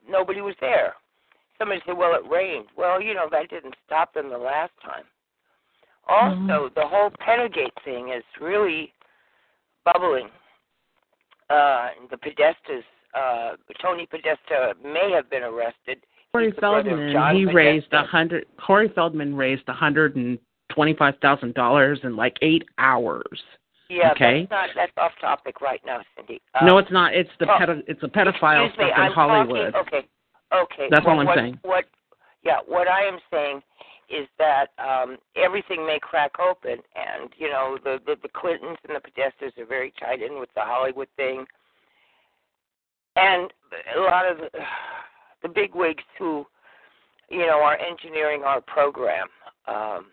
nobody 0.08 0.40
was 0.40 0.54
there. 0.60 0.94
Somebody 1.58 1.80
said, 1.86 1.96
"Well, 1.96 2.14
it 2.14 2.28
rained." 2.30 2.66
Well, 2.76 3.00
you 3.02 3.14
know, 3.14 3.28
that 3.30 3.50
didn't 3.50 3.74
stop 3.86 4.14
them 4.14 4.30
the 4.30 4.38
last 4.38 4.72
time. 4.82 5.04
Also, 6.08 6.36
Mm-hmm. 6.36 6.74
the 6.80 6.86
whole 6.86 7.10
Penagate 7.20 7.84
thing 7.84 8.08
is 8.16 8.24
really 8.40 8.92
bubbling. 9.84 10.28
Uh, 11.50 11.88
the 12.10 12.16
Podestas, 12.16 12.82
uh, 13.14 13.56
Tony 13.82 14.06
Podesta 14.06 14.74
may 14.82 15.10
have 15.14 15.28
been 15.30 15.42
arrested. 15.42 15.98
Corey 16.32 16.46
He's 16.46 16.54
the 16.54 16.60
brother 16.60 16.78
of 16.90 17.12
Feldman, 17.12 17.36
he 17.36 17.44
Podesta. 17.44 17.56
raised 17.56 17.92
a 17.92 18.02
hundred. 18.04 18.46
Corey 18.64 18.88
Feldman 18.94 19.34
raised 19.36 19.68
a 19.68 19.72
hundred 19.72 20.16
and 20.16 20.38
twenty-five 20.70 21.14
thousand 21.20 21.54
dollars 21.54 22.00
in 22.02 22.16
like 22.16 22.36
eight 22.42 22.64
hours. 22.78 23.42
Yeah, 23.88 24.12
okay. 24.12 24.46
that's 24.48 24.50
not 24.50 24.68
that's 24.76 24.92
off 24.96 25.12
topic 25.20 25.60
right 25.60 25.80
now, 25.84 26.00
Cindy. 26.16 26.40
Uh, 26.54 26.64
no, 26.64 26.78
it's 26.78 26.90
not. 26.92 27.14
It's 27.14 27.30
the 27.40 27.46
oh, 27.50 27.58
pedo, 27.58 27.82
It's 27.88 28.02
a 28.02 28.06
pedophile 28.06 28.68
me, 28.68 28.72
stuff 28.74 28.90
in 28.96 29.02
I'm 29.02 29.12
Hollywood. 29.12 29.72
Talking, 29.72 29.98
okay, 29.98 30.08
okay. 30.54 30.86
That's 30.90 31.04
all 31.06 31.18
I'm 31.18 31.26
what, 31.26 31.36
saying. 31.36 31.58
What? 31.62 31.84
Yeah, 32.44 32.58
what 32.66 32.88
I 32.88 33.02
am 33.02 33.18
saying 33.30 33.62
is 34.08 34.26
that 34.38 34.66
um 34.78 35.18
everything 35.36 35.84
may 35.84 35.98
crack 36.00 36.32
open, 36.38 36.78
and 36.94 37.30
you 37.36 37.48
know 37.48 37.78
the 37.82 37.98
the, 38.06 38.14
the 38.22 38.28
Clintons 38.28 38.78
and 38.88 38.96
the 38.96 39.00
Podestas 39.00 39.58
are 39.58 39.66
very 39.66 39.92
tied 39.98 40.22
in 40.22 40.38
with 40.38 40.50
the 40.54 40.62
Hollywood 40.62 41.08
thing, 41.16 41.44
and 43.16 43.52
a 43.96 44.00
lot 44.00 44.30
of 44.30 44.38
the, 44.38 44.50
the 45.42 45.48
big 45.48 45.74
wigs 45.74 46.04
who, 46.18 46.46
you 47.28 47.46
know, 47.46 47.60
are 47.62 47.76
engineering 47.76 48.42
our 48.44 48.60
program. 48.60 49.26
Um, 49.66 50.06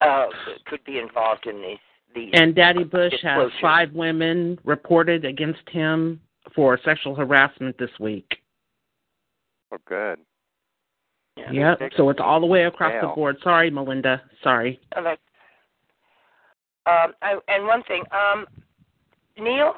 uh, 0.00 0.26
could 0.66 0.82
be 0.84 0.98
involved 0.98 1.46
in 1.46 1.60
these 1.60 1.78
these 2.14 2.30
And 2.32 2.54
Daddy 2.54 2.84
Bush 2.84 3.14
has 3.22 3.50
five 3.60 3.92
women 3.92 4.58
reported 4.64 5.24
against 5.24 5.68
him 5.68 6.20
for 6.54 6.78
sexual 6.84 7.14
harassment 7.14 7.76
this 7.78 7.90
week. 8.00 8.38
Oh, 9.72 9.76
good. 9.86 10.18
Yep. 11.52 11.78
So 11.96 12.08
it's 12.10 12.20
all 12.22 12.40
the 12.40 12.46
way 12.46 12.64
across 12.64 12.92
the 13.00 13.08
board. 13.08 13.36
Sorry, 13.42 13.70
Melinda. 13.70 14.22
Sorry. 14.42 14.80
That's- 14.94 15.18
Um, 16.86 17.14
I, 17.20 17.38
and 17.48 17.66
one 17.66 17.82
thing, 17.84 18.02
um, 18.10 18.46
Neil, 19.36 19.74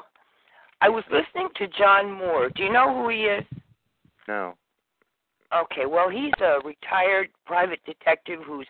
I 0.79 0.87
was 0.87 1.03
listening 1.11 1.49
to 1.55 1.67
John 1.67 2.09
Moore. 2.11 2.49
Do 2.49 2.63
you 2.63 2.71
know 2.71 2.95
who 2.95 3.09
he 3.09 3.25
is? 3.25 3.45
No. 4.27 4.55
Okay, 5.53 5.85
well, 5.85 6.09
he's 6.09 6.31
a 6.39 6.59
retired 6.63 7.29
private 7.45 7.83
detective 7.85 8.41
who's 8.45 8.67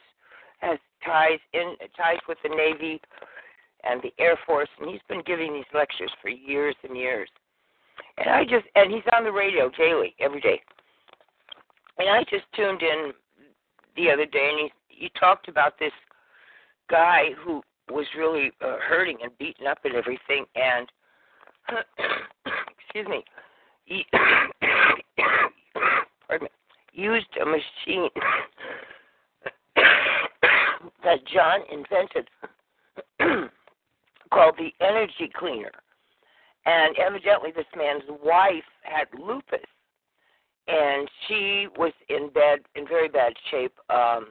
has 0.60 0.80
ties 1.06 1.40
in 1.54 1.76
ties 1.98 2.20
with 2.28 2.38
the 2.44 2.50
Navy 2.50 3.02
and 3.84 4.02
the 4.02 4.14
Air 4.20 4.38
Force, 4.46 4.70
and 4.80 4.90
he's 4.90 5.02
been 5.10 5.24
giving 5.26 5.54
these 5.54 5.66
lectures 5.74 6.12
for 6.22 6.30
years 6.30 6.76
and 6.84 6.96
years. 6.96 7.30
And 8.18 8.30
I 8.30 8.44
just 8.44 8.66
and 8.76 8.92
he's 8.92 9.04
on 9.14 9.24
the 9.24 9.32
radio 9.32 9.70
daily, 9.78 10.16
every 10.20 10.42
day. 10.42 10.62
And 11.98 12.10
I 12.10 12.24
just 12.24 12.46
tuned 12.56 12.82
in 12.82 13.12
the 13.96 14.12
other 14.12 14.26
day, 14.26 14.50
and 14.52 14.60
he 14.60 14.72
he 14.88 15.12
talked 15.20 15.48
about 15.48 15.80
this 15.80 15.94
guy 16.90 17.30
who 17.44 17.62
was 17.90 18.06
really 18.18 18.52
uh, 18.62 18.78
hurting 18.88 19.18
and 19.24 19.38
beaten 19.38 19.68
up 19.68 19.80
and 19.84 19.96
everything, 19.96 20.46
and 20.56 20.88
excuse 22.80 23.08
me, 23.08 23.24
he 23.86 24.06
used 26.94 27.28
a 27.42 27.46
machine 27.46 28.10
that 31.04 31.20
John 31.28 31.62
invented 31.72 32.30
called 34.34 34.56
the 34.58 34.72
energy 34.80 35.30
cleaner. 35.36 35.72
And 36.66 36.96
evidently, 36.98 37.52
this 37.56 37.66
man's 37.76 38.04
wife 38.24 38.64
had 38.84 39.08
lupus, 39.20 39.66
and 40.68 41.10
she 41.28 41.68
was 41.76 41.92
in 42.10 42.30
bed 42.30 42.60
in 42.76 42.88
very 42.88 43.10
bad 43.10 43.34
shape. 43.50 43.74
Um, 43.90 44.28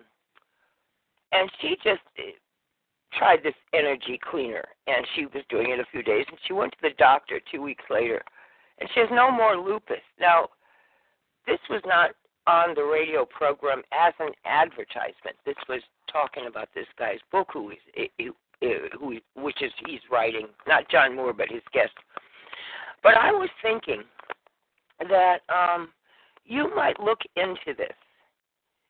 and 1.32 1.50
she 1.60 1.76
just 1.82 2.02
uh, 2.18 2.22
tried 3.12 3.42
this 3.42 3.54
energy 3.72 4.18
cleaner, 4.30 4.64
and 4.86 5.04
she 5.14 5.26
was 5.26 5.42
doing 5.48 5.70
it 5.70 5.80
a 5.80 5.86
few 5.90 6.02
days. 6.02 6.24
And 6.28 6.38
she 6.46 6.52
went 6.52 6.72
to 6.72 6.78
the 6.82 6.94
doctor 6.98 7.40
two 7.50 7.62
weeks 7.62 7.84
later, 7.90 8.22
and 8.78 8.88
she 8.94 9.00
has 9.00 9.08
no 9.10 9.30
more 9.30 9.56
lupus. 9.56 10.04
Now, 10.20 10.48
this 11.46 11.58
was 11.68 11.82
not 11.84 12.10
on 12.46 12.74
the 12.74 12.82
radio 12.82 13.24
program 13.24 13.82
as 13.92 14.14
an 14.18 14.32
advertisement. 14.44 15.36
This 15.44 15.56
was 15.68 15.82
talking 16.12 16.46
about 16.46 16.68
this 16.74 16.86
guy's 16.98 17.18
book, 17.30 17.48
who 17.52 17.70
is 17.70 17.78
who, 18.98 19.18
which 19.36 19.62
is 19.62 19.72
he's 19.86 20.00
writing, 20.10 20.46
not 20.66 20.88
John 20.90 21.16
Moore, 21.16 21.32
but 21.32 21.48
his 21.50 21.62
guest. 21.72 21.92
But 23.02 23.16
I 23.16 23.30
was 23.32 23.48
thinking 23.62 24.02
that 25.08 25.38
um, 25.48 25.88
you 26.44 26.70
might 26.74 27.00
look 27.00 27.20
into 27.36 27.74
this. 27.76 27.94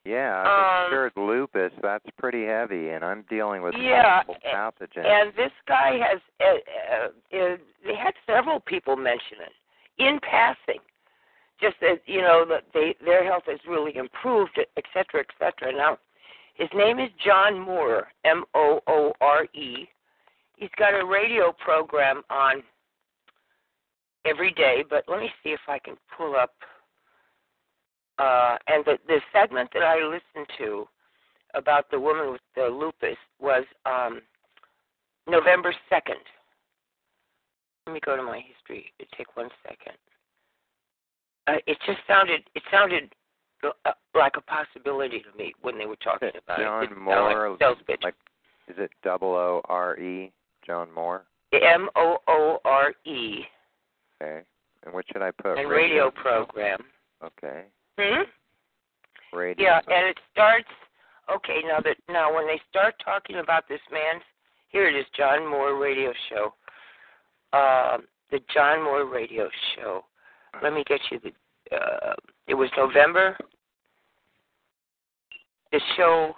Yeah, 0.05 0.41
Um, 0.41 0.47
I've 0.47 0.85
insured 0.87 1.13
lupus. 1.17 1.73
That's 1.83 2.07
pretty 2.19 2.47
heavy, 2.47 2.89
and 2.89 3.05
I'm 3.05 3.25
dealing 3.29 3.63
with 3.63 3.75
Yeah, 3.77 4.23
multiple 4.27 4.51
pathogens. 4.51 5.05
And 5.05 5.33
this 5.37 5.53
guy 5.69 5.99
has, 5.99 6.21
uh, 6.41 6.45
uh, 6.45 7.39
uh, 7.39 7.57
they 7.87 7.95
had 7.95 8.15
several 8.27 8.61
people 8.61 8.97
mention 8.97 9.39
it 9.43 9.53
in 10.03 10.19
passing, 10.21 10.81
just 11.61 11.77
that 11.83 12.01
you 12.07 12.23
know 12.23 12.47
that 12.49 12.65
they 12.73 12.97
their 13.05 13.25
health 13.25 13.45
has 13.47 13.61
really 13.69 13.95
improved, 13.95 14.59
et 14.59 14.85
cetera, 14.95 15.21
et 15.21 15.33
cetera. 15.39 15.71
Now, 15.77 15.99
his 16.61 16.69
name 16.75 16.99
is 16.99 17.09
John 17.25 17.59
Moore, 17.59 18.09
M 18.27 18.45
O 18.55 18.81
O 18.87 19.15
R 19.23 19.45
E. 19.55 19.89
He's 20.57 20.69
got 20.79 20.93
a 20.93 21.07
radio 21.07 21.55
program 21.59 22.23
on 22.29 22.63
every 24.27 24.53
day, 24.53 24.85
but 24.89 25.05
let 25.09 25.21
me 25.21 25.31
see 25.43 25.51
if 25.51 25.61
I 25.67 25.79
can 25.79 25.95
pull 26.15 26.37
up. 26.37 26.53
Uh, 28.19 28.59
and 28.67 28.85
the 28.85 28.99
the 29.09 29.21
segment 29.33 29.71
that 29.73 29.83
I 29.83 30.05
listened 30.05 30.47
to 30.59 30.87
about 31.55 31.91
the 31.91 31.99
woman 31.99 32.31
with 32.31 32.43
the 32.55 32.67
lupus 32.67 33.17
was 33.41 33.65
um, 33.87 34.21
November 35.27 35.75
2nd. 35.91 36.21
Let 37.87 37.95
me 37.95 38.01
go 38.05 38.17
to 38.17 38.23
my 38.23 38.39
history. 38.39 38.93
It 38.99 39.09
take 39.17 39.35
one 39.35 39.49
second. 39.63 39.97
Uh, 41.47 41.57
it 41.67 41.79
just 41.87 42.01
sounded 42.07 42.43
it 42.55 42.63
sounded 42.71 43.15
uh, 43.65 43.91
like 44.15 44.35
a 44.37 44.41
possibility 44.41 45.21
to 45.21 45.39
me 45.39 45.53
when 45.63 45.79
they 45.79 45.87
were 45.87 45.97
talking 45.97 46.31
about 46.45 46.59
John 46.59 46.85
it. 46.85 46.89
Didn't 46.89 47.03
Moore, 47.03 47.57
like 47.61 47.99
like, 48.03 48.15
is 48.69 48.77
it 48.79 48.91
double 49.03 49.35
O 49.35 49.61
R 49.67 49.99
E? 49.99 50.33
John 50.67 50.93
Moore. 50.93 51.25
M 51.53 51.89
O 51.97 52.19
O 52.29 52.59
R 52.65 52.93
E 53.05 53.45
Okay. 54.23 54.43
And 54.85 54.95
what 54.95 55.05
should 55.13 55.23
I 55.23 55.31
put? 55.31 55.59
and 55.59 55.69
radio 55.69 56.11
program. 56.11 56.81
Okay. 57.23 57.65
Hmm? 57.99 58.23
Radio. 59.33 59.65
Yeah, 59.65 59.81
and 59.89 60.09
it 60.09 60.19
starts. 60.33 60.69
Okay, 61.33 61.61
now 61.67 61.81
that 61.81 61.97
now 62.09 62.35
when 62.35 62.47
they 62.47 62.61
start 62.69 62.95
talking 63.05 63.37
about 63.37 63.69
this 63.69 63.81
man's, 63.93 64.23
here 64.69 64.89
it 64.89 64.99
is, 64.99 65.07
John 65.17 65.49
Moore 65.49 65.79
Radio 65.79 66.13
Show. 66.29 66.55
Um, 67.53 68.05
the 68.31 68.41
John 68.53 68.83
Moore 68.83 69.07
Radio 69.07 69.49
Show. 69.77 70.05
Let 70.63 70.73
me 70.73 70.83
get 70.87 71.01
you 71.11 71.21
the. 71.21 71.31
Uh, 71.73 72.15
it 72.47 72.55
was 72.55 72.69
November. 72.77 73.37
The 75.73 75.81
show 75.97 76.35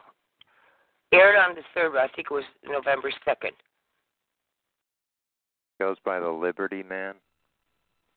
aired 1.12 1.36
on 1.36 1.54
the 1.54 1.62
third. 1.74 1.96
I 1.96 2.08
think 2.08 2.28
it 2.30 2.34
was 2.34 2.44
November 2.64 3.10
second. 3.24 3.52
Goes 5.80 5.96
by 6.04 6.20
the 6.20 6.28
Liberty 6.28 6.82
Man. 6.82 7.14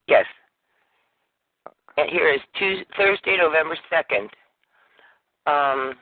Yes. 0.07 0.25
And 1.97 2.09
here 2.09 2.31
is 2.31 2.41
Tuesday, 2.57 2.85
Thursday, 2.97 3.37
November 3.37 3.77
second. 3.89 4.29
Um, 5.47 5.93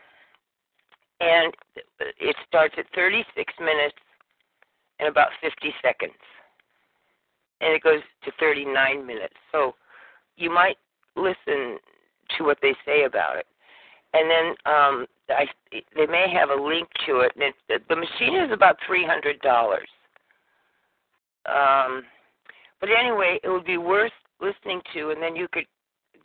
and 1.20 1.54
it 2.20 2.36
starts 2.48 2.74
at 2.78 2.86
36 2.96 3.54
minutes 3.60 3.96
and 5.00 5.08
about 5.08 5.30
50 5.42 5.74
seconds, 5.82 6.14
and 7.62 7.74
it 7.74 7.84
goes 7.84 8.02
to 8.24 8.32
39 8.40 9.06
minutes. 9.06 9.34
So 9.52 9.76
you 10.38 10.50
might 10.50 10.78
listen 11.16 11.78
to 12.38 12.44
what 12.44 12.58
they 12.62 12.76
say 12.86 13.04
about 13.06 13.38
it, 13.38 13.46
and 14.14 14.30
then 14.30 14.46
um, 14.66 15.06
I, 15.30 15.46
they 15.72 16.06
may 16.06 16.28
have 16.34 16.50
a 16.50 16.62
link 16.62 16.88
to 17.06 17.20
it. 17.20 17.32
And 17.36 17.44
it, 17.44 17.56
the, 17.68 17.80
the 17.90 17.96
machine 17.96 18.36
is 18.36 18.52
about 18.52 18.78
three 18.86 19.06
hundred 19.06 19.40
dollars. 19.42 19.88
Um, 21.46 22.04
but 22.80 22.90
anyway, 22.90 23.40
it 23.44 23.50
would 23.50 23.66
be 23.66 23.78
worth 23.78 24.12
listening 24.42 24.82
to, 24.94 25.12
and 25.12 25.22
then 25.22 25.36
you 25.36 25.48
could 25.52 25.66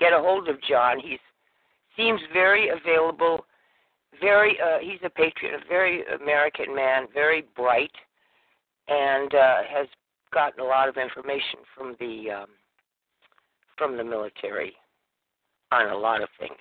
get 0.01 0.13
a 0.13 0.19
hold 0.19 0.49
of 0.49 0.57
John. 0.69 0.99
He 0.99 1.19
seems 1.97 2.21
very 2.33 2.69
available. 2.69 3.45
Very, 4.21 4.59
uh, 4.61 4.79
he's 4.81 4.99
a 5.05 5.11
patriot, 5.11 5.55
a 5.55 5.69
very 5.69 6.03
American 6.21 6.75
man, 6.75 7.07
very 7.13 7.45
bright, 7.55 7.93
and 8.89 9.35
uh, 9.35 9.59
has 9.69 9.87
gotten 10.33 10.61
a 10.61 10.65
lot 10.65 10.89
of 10.89 10.97
information 10.97 11.61
from 11.77 11.95
the 12.01 12.31
um, 12.31 12.47
from 13.79 13.97
the 13.97 14.05
military 14.05 14.75
on 15.73 15.89
a 15.89 15.97
lot 15.97 16.23
of 16.23 16.29
things. 16.39 16.59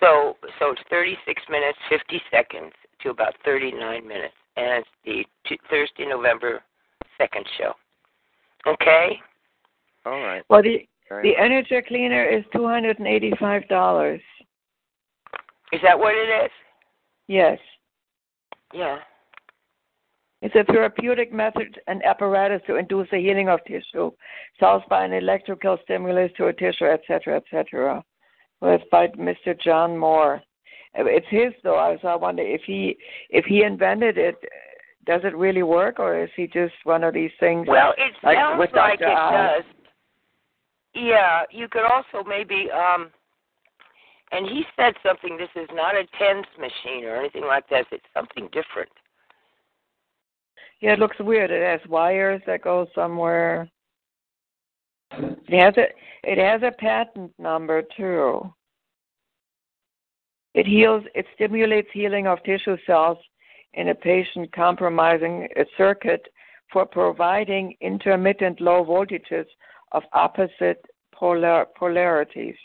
So, 0.00 0.36
so 0.58 0.70
it's 0.72 0.80
36 0.90 1.42
minutes 1.50 1.78
50 1.88 2.22
seconds. 2.30 2.72
to 3.02 3.10
about 3.10 3.34
39 3.44 4.06
minutes, 4.06 4.34
and 4.56 4.84
it's 4.84 4.88
the 5.04 5.24
t- 5.48 5.60
Thursday, 5.70 6.06
November 6.06 6.62
2nd 7.20 7.44
show. 7.56 7.72
Okay? 8.66 9.20
All 10.04 10.20
right. 10.20 10.42
Well, 10.48 10.62
the 10.62 10.86
Very 11.08 11.22
the 11.30 11.40
energy 11.40 11.80
cleaner 11.86 12.24
is 12.24 12.44
two 12.52 12.66
hundred 12.66 12.98
and 12.98 13.06
eighty-five 13.06 13.68
dollars. 13.68 14.20
Is 15.72 15.80
that 15.82 15.98
what 15.98 16.14
it 16.14 16.44
is? 16.44 16.50
Yes, 17.28 17.58
Yeah. 18.72 18.98
It's 20.40 20.54
a 20.54 20.64
therapeutic 20.64 21.32
method 21.32 21.80
and 21.88 22.04
apparatus 22.04 22.62
to 22.66 22.76
induce 22.76 23.08
the 23.10 23.18
healing 23.18 23.48
of 23.48 23.60
tissue, 23.64 24.12
caused 24.60 24.88
by 24.88 25.04
an 25.04 25.12
electrical 25.12 25.78
stimulus 25.82 26.30
to 26.36 26.46
a 26.46 26.52
tissue, 26.52 26.86
etc., 26.86 27.36
etc. 27.36 28.04
Well, 28.60 28.74
it's 28.74 28.84
by 28.90 29.08
Mr. 29.08 29.60
John 29.60 29.96
Moore. 29.96 30.42
It's 30.94 31.26
his 31.28 31.52
though, 31.62 31.96
so 32.02 32.08
I 32.08 32.16
wonder 32.16 32.42
if 32.42 32.62
he 32.66 32.96
if 33.30 33.44
he 33.44 33.62
invented 33.62 34.16
it. 34.16 34.36
Does 35.06 35.20
it 35.24 35.36
really 35.36 35.62
work, 35.62 35.98
or 35.98 36.22
is 36.22 36.30
he 36.36 36.46
just 36.46 36.74
one 36.84 37.02
of 37.02 37.14
these 37.14 37.30
things? 37.40 37.66
Well, 37.66 37.94
it 37.96 38.12
like 38.22 38.36
sounds 38.36 38.58
like 38.58 39.00
Dr. 39.00 39.04
it 39.04 39.62
does. 39.62 39.64
Yeah, 40.94 41.42
you 41.50 41.68
could 41.68 41.84
also 41.84 42.26
maybe 42.28 42.68
um 42.70 43.10
and 44.32 44.46
he 44.46 44.64
said 44.76 44.94
something 45.06 45.36
this 45.36 45.48
is 45.56 45.68
not 45.72 45.94
a 45.94 46.04
tens 46.18 46.46
machine 46.58 47.04
or 47.04 47.16
anything 47.16 47.44
like 47.44 47.68
that. 47.70 47.86
It's 47.90 48.04
something 48.14 48.48
different. 48.52 48.90
Yeah, 50.80 50.92
it 50.92 50.98
looks 50.98 51.18
weird. 51.18 51.50
It 51.50 51.62
has 51.62 51.88
wires 51.88 52.40
that 52.46 52.62
go 52.62 52.86
somewhere. 52.94 53.68
It 55.10 55.60
has 55.60 55.74
a 55.76 55.86
it 56.22 56.38
has 56.38 56.62
a 56.62 56.72
patent 56.72 57.32
number 57.38 57.82
too. 57.96 58.52
It 60.54 60.66
heals 60.66 61.02
it 61.14 61.26
stimulates 61.34 61.88
healing 61.92 62.26
of 62.26 62.42
tissue 62.44 62.76
cells 62.86 63.18
in 63.74 63.88
a 63.88 63.94
patient 63.94 64.52
compromising 64.52 65.48
a 65.56 65.64
circuit 65.76 66.26
for 66.72 66.86
providing 66.86 67.74
intermittent 67.80 68.60
low 68.60 68.84
voltages 68.84 69.46
of 69.92 70.02
opposite 70.12 70.84
polar 71.14 71.66
polarities. 71.76 72.56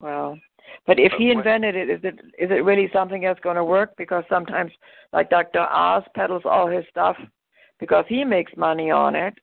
Well, 0.00 0.38
but 0.86 0.98
if 0.98 1.12
he 1.18 1.30
invented 1.30 1.76
it, 1.76 1.90
is 1.90 2.00
it 2.02 2.20
is 2.38 2.50
it 2.50 2.64
really 2.64 2.88
something 2.92 3.22
that's 3.22 3.40
going 3.40 3.56
to 3.56 3.64
work? 3.64 3.94
Because 3.96 4.24
sometimes, 4.28 4.72
like 5.12 5.30
Dr. 5.30 5.60
Oz 5.60 6.02
peddles 6.14 6.42
all 6.44 6.66
his 6.66 6.84
stuff 6.90 7.16
because 7.78 8.04
he 8.08 8.24
makes 8.24 8.52
money 8.56 8.90
on 8.90 9.14
it. 9.14 9.34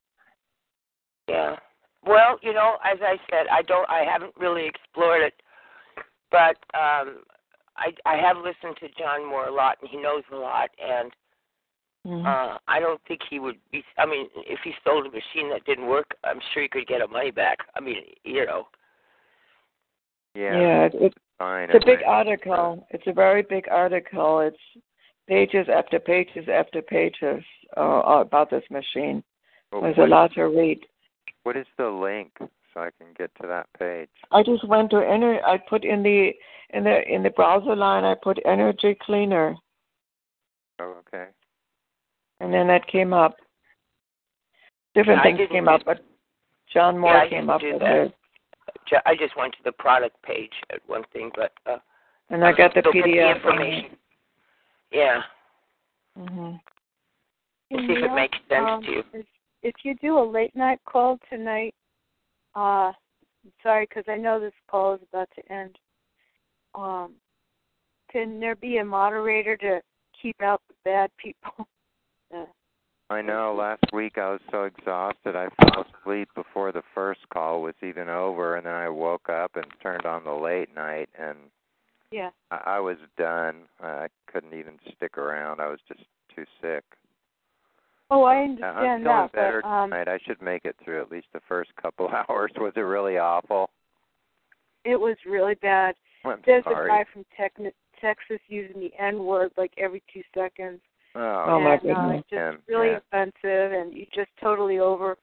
Yeah. 1.28 1.56
Well, 2.06 2.40
you 2.42 2.54
know, 2.54 2.78
as 2.86 3.00
I 3.02 3.18
said, 3.30 3.48
I 3.52 3.62
don't 3.64 3.90
I 3.90 4.06
haven't 4.10 4.34
really 4.38 4.66
explored 4.66 5.22
it. 5.24 5.34
But 6.32 6.58
um 6.78 7.24
I 7.76 7.92
I 8.06 8.16
have 8.16 8.38
listened 8.38 8.78
to 8.80 8.88
John 8.98 9.28
Moore 9.28 9.48
a 9.48 9.54
lot 9.54 9.78
and 9.82 9.90
he 9.90 9.98
knows 9.98 10.24
a 10.32 10.36
lot 10.36 10.70
and 10.82 11.12
uh 12.26 12.58
I 12.68 12.80
don't 12.80 13.02
think 13.08 13.22
he 13.30 13.40
would 13.40 13.58
be 13.72 13.84
I 13.98 14.06
mean, 14.06 14.28
if 14.36 14.60
he 14.64 14.74
sold 14.84 15.06
a 15.06 15.10
machine 15.10 15.50
that 15.52 15.66
didn't 15.66 15.88
work, 15.88 16.16
I'm 16.24 16.40
sure 16.54 16.64
he 16.64 16.70
could 16.70 16.88
get 16.88 17.02
a 17.02 17.08
money 17.08 17.32
back. 17.32 17.58
I 17.76 17.80
mean, 17.82 17.98
you 18.24 18.46
know. 18.46 18.68
Yeah. 20.38 20.60
Yeah, 20.60 20.86
it, 20.86 20.94
it, 20.96 21.14
Fine. 21.40 21.70
it's 21.74 21.84
a 21.84 21.86
big 21.86 22.00
article. 22.06 22.86
It's 22.92 23.04
a 23.08 23.14
very 23.14 23.42
big 23.42 23.66
article. 23.72 24.42
It's 24.42 24.84
pages 25.28 25.68
after 25.74 26.00
pages 26.00 26.46
after 26.48 26.82
pages 26.84 27.44
uh, 27.76 28.02
about 28.22 28.52
this 28.52 28.64
machine. 28.70 29.24
Well, 29.72 29.82
There's 29.82 29.98
what- 29.98 30.10
a 30.10 30.12
lot 30.12 30.34
to 30.34 30.44
read. 30.44 30.80
What 31.42 31.58
is 31.58 31.66
the 31.78 31.88
link 31.90 32.30
so 32.40 32.82
I 32.82 32.90
can 33.00 33.08
get 33.18 33.32
to 33.42 33.48
that 33.48 33.68
page? 33.80 34.10
I 34.32 34.44
just 34.44 34.68
went 34.68 34.92
to 34.92 34.98
enter. 34.98 35.40
I 35.46 35.58
put 35.58 35.84
in 35.86 36.04
the 36.04 36.32
in 36.72 36.84
the 36.84 37.00
in 37.12 37.24
the 37.24 37.30
browser 37.32 37.76
line. 37.76 38.04
I 38.04 38.16
put 38.22 38.38
energy 38.46 38.96
cleaner, 39.02 39.56
Oh, 40.80 40.98
okay. 41.08 41.28
and 42.42 42.54
then 42.54 42.68
that 42.68 42.86
came 42.88 43.14
up. 43.14 43.38
Different 44.94 45.22
I 45.22 45.24
things 45.24 45.40
came 45.50 45.68
up, 45.70 45.82
but 45.86 46.00
John 46.74 46.98
Moore 47.00 47.14
yeah, 47.24 47.30
came 47.30 47.50
up 47.50 47.62
with 47.64 47.80
that. 47.80 47.96
it, 48.08 48.14
I 49.06 49.16
just 49.16 49.36
went 49.38 49.54
to 49.54 49.60
the 49.64 49.72
product 49.72 50.22
page 50.24 50.54
at 50.72 50.80
one 50.88 51.04
thing, 51.14 51.32
but 51.36 51.52
uh 51.66 51.78
and 52.30 52.44
I 52.44 52.52
got 52.52 52.74
the 52.74 52.82
still 52.82 52.94
get 52.94 53.06
the 53.06 53.12
PDF. 53.12 53.36
information. 53.36 53.98
Yeah. 54.92 55.22
hmm 56.18 56.56
We'll 57.72 57.88
see 57.88 57.94
if 57.94 58.04
it 58.04 58.16
makes 58.16 58.38
sense 58.50 58.66
um, 58.68 58.82
to 58.84 58.92
you. 58.92 59.04
If, 59.14 59.26
if 59.64 59.76
you 59.84 59.96
do 59.96 60.18
a 60.18 60.24
late 60.24 60.56
night 60.56 60.80
call 60.86 61.20
tonight, 61.30 61.74
uh, 62.56 62.94
sorry, 63.62 63.86
because 63.90 64.06
I 64.08 64.16
know 64.16 64.40
this 64.40 64.54
call 64.70 64.96
is 64.96 65.02
about 65.12 65.28
to 65.36 65.54
end. 65.54 65.78
Um, 66.76 67.16
can 68.10 68.40
there 68.40 68.56
be 68.56 68.78
a 68.78 68.86
moderator 68.86 69.58
to 69.58 69.82
keep 70.22 70.42
out 70.42 70.62
the 70.70 70.76
bad 70.86 71.10
people? 71.18 71.52
uh, 72.36 72.46
I 73.10 73.22
know. 73.22 73.56
Last 73.58 73.84
week 73.94 74.18
I 74.18 74.32
was 74.32 74.42
so 74.52 74.64
exhausted 74.64 75.36
I 75.36 75.48
fell 75.62 75.86
asleep 76.02 76.30
before 76.36 76.72
the 76.72 76.84
first 76.94 77.22
call 77.32 77.62
was 77.62 77.76
even 77.82 78.10
over, 78.10 78.56
and 78.58 78.66
then 78.66 78.74
I 78.74 78.90
woke 78.90 79.30
up 79.30 79.56
and 79.56 79.66
turned 79.82 80.06
on 80.06 80.24
the 80.26 80.34
late 80.34 80.74
night, 80.76 81.10
and 81.18 81.38
yeah. 82.12 82.32
I, 82.52 82.62
I 82.66 82.80
was 82.80 82.98
done. 83.18 83.64
I 83.82 84.08
couldn't 84.32 84.54
even 84.54 84.74
stick 84.96 85.18
around. 85.18 85.62
I 85.62 85.68
was 85.70 85.80
just 85.88 86.02
too 86.36 86.44
sick. 86.62 86.84
Oh, 88.10 88.24
I 88.24 88.36
I'm 88.36 88.52
understand 88.52 89.04
feeling 89.04 89.04
that, 89.04 89.32
better 89.32 89.62
but 89.62 89.70
um, 89.70 89.90
tonight. 89.90 90.08
I 90.08 90.20
should 90.26 90.42
make 90.42 90.66
it 90.66 90.76
through 90.84 91.02
at 91.02 91.12
least 91.12 91.28
the 91.34 91.42
first 91.48 91.72
couple 91.82 92.10
hours. 92.30 92.52
Was 92.58 92.74
it 92.76 92.82
really 92.82 93.18
awful? 93.18 93.70
it 94.88 95.00
was 95.00 95.18
really 95.26 95.56
bad. 95.56 95.96
I'm 96.24 96.40
There's 96.46 96.64
sorry. 96.64 96.86
a 96.86 96.90
guy 96.90 97.06
from 97.12 97.26
Tec- 97.36 97.74
Texas 98.00 98.40
using 98.48 98.80
the 98.80 98.92
N 99.00 99.20
word 99.20 99.52
like 99.58 99.72
every 99.78 100.02
two 100.14 100.22
seconds. 100.34 100.80
Oh, 101.18 101.46
Oh, 101.48 101.60
my 101.60 101.74
and, 101.76 101.82
Uh, 101.82 101.96
goodness. 101.96 102.20
it's 102.20 102.30
just 102.30 102.40
Him, 102.40 102.62
really 102.68 102.92
yeah. 102.92 102.98
offensive, 102.98 103.72
and 103.74 103.94
you 103.94 104.06
just 104.14 104.30
totally 104.42 104.80
over, 104.80 105.18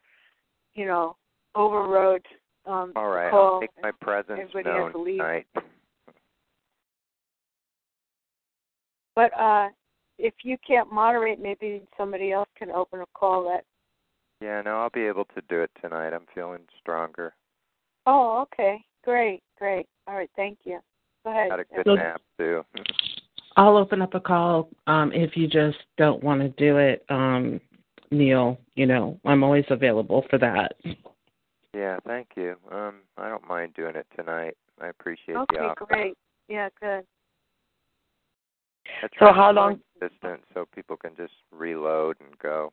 you 0.74 0.86
know, 0.86 1.16
overrode 1.54 2.26
um, 2.66 2.92
All 2.96 3.08
right, 3.10 3.26
the 3.26 3.30
call. 3.30 3.54
I'll 3.54 3.60
make 3.60 3.70
my 3.82 3.92
presence 3.92 4.40
everybody 4.40 4.68
has 4.70 4.76
known 4.76 4.92
to 4.92 4.98
leave. 4.98 5.18
tonight. 5.18 5.46
But 9.14 9.32
uh, 9.38 9.68
if 10.18 10.34
you 10.42 10.56
can't 10.66 10.90
moderate, 10.92 11.38
maybe 11.40 11.82
somebody 11.96 12.32
else 12.32 12.48
can 12.58 12.70
open 12.70 13.00
a 13.00 13.06
call. 13.14 13.44
That 13.44 13.64
Yeah, 14.44 14.62
no, 14.62 14.80
I'll 14.80 14.90
be 14.90 15.06
able 15.06 15.26
to 15.26 15.42
do 15.48 15.60
it 15.62 15.70
tonight. 15.80 16.12
I'm 16.12 16.26
feeling 16.34 16.62
stronger. 16.80 17.34
oh, 18.06 18.42
okay, 18.42 18.84
great, 19.04 19.42
great. 19.58 19.86
All 20.08 20.14
right, 20.16 20.30
thank 20.34 20.58
you. 20.64 20.80
Go 21.24 21.30
ahead. 21.30 21.50
Had 21.52 21.60
a 21.60 21.64
good 21.76 21.86
nap 21.86 22.20
too. 22.38 22.64
I'll 23.56 23.76
open 23.76 24.02
up 24.02 24.14
a 24.14 24.20
call 24.20 24.68
um, 24.86 25.12
if 25.12 25.36
you 25.36 25.46
just 25.46 25.78
don't 25.96 26.22
want 26.22 26.40
to 26.40 26.48
do 26.50 26.78
it, 26.78 27.04
um, 27.08 27.60
Neil. 28.10 28.58
You 28.74 28.86
know, 28.86 29.18
I'm 29.24 29.44
always 29.44 29.64
available 29.70 30.24
for 30.28 30.38
that. 30.38 30.74
yeah, 31.74 31.98
thank 32.06 32.28
you. 32.36 32.56
Um, 32.72 32.96
I 33.16 33.28
don't 33.28 33.46
mind 33.48 33.74
doing 33.74 33.94
it 33.96 34.06
tonight. 34.16 34.56
I 34.80 34.88
appreciate 34.88 35.34
the 35.34 35.58
offer. 35.60 35.84
Okay, 35.84 35.94
great. 35.94 36.14
Yeah, 36.48 36.68
good. 36.80 37.04
I 38.86 39.02
So 39.02 39.08
try 39.18 39.28
to 39.28 39.34
how 39.34 39.52
be 39.52 39.56
long- 39.56 39.80
Consistent, 40.00 40.40
so 40.52 40.66
people 40.74 40.96
can 40.96 41.12
just 41.16 41.32
reload 41.52 42.16
and 42.20 42.36
go. 42.40 42.72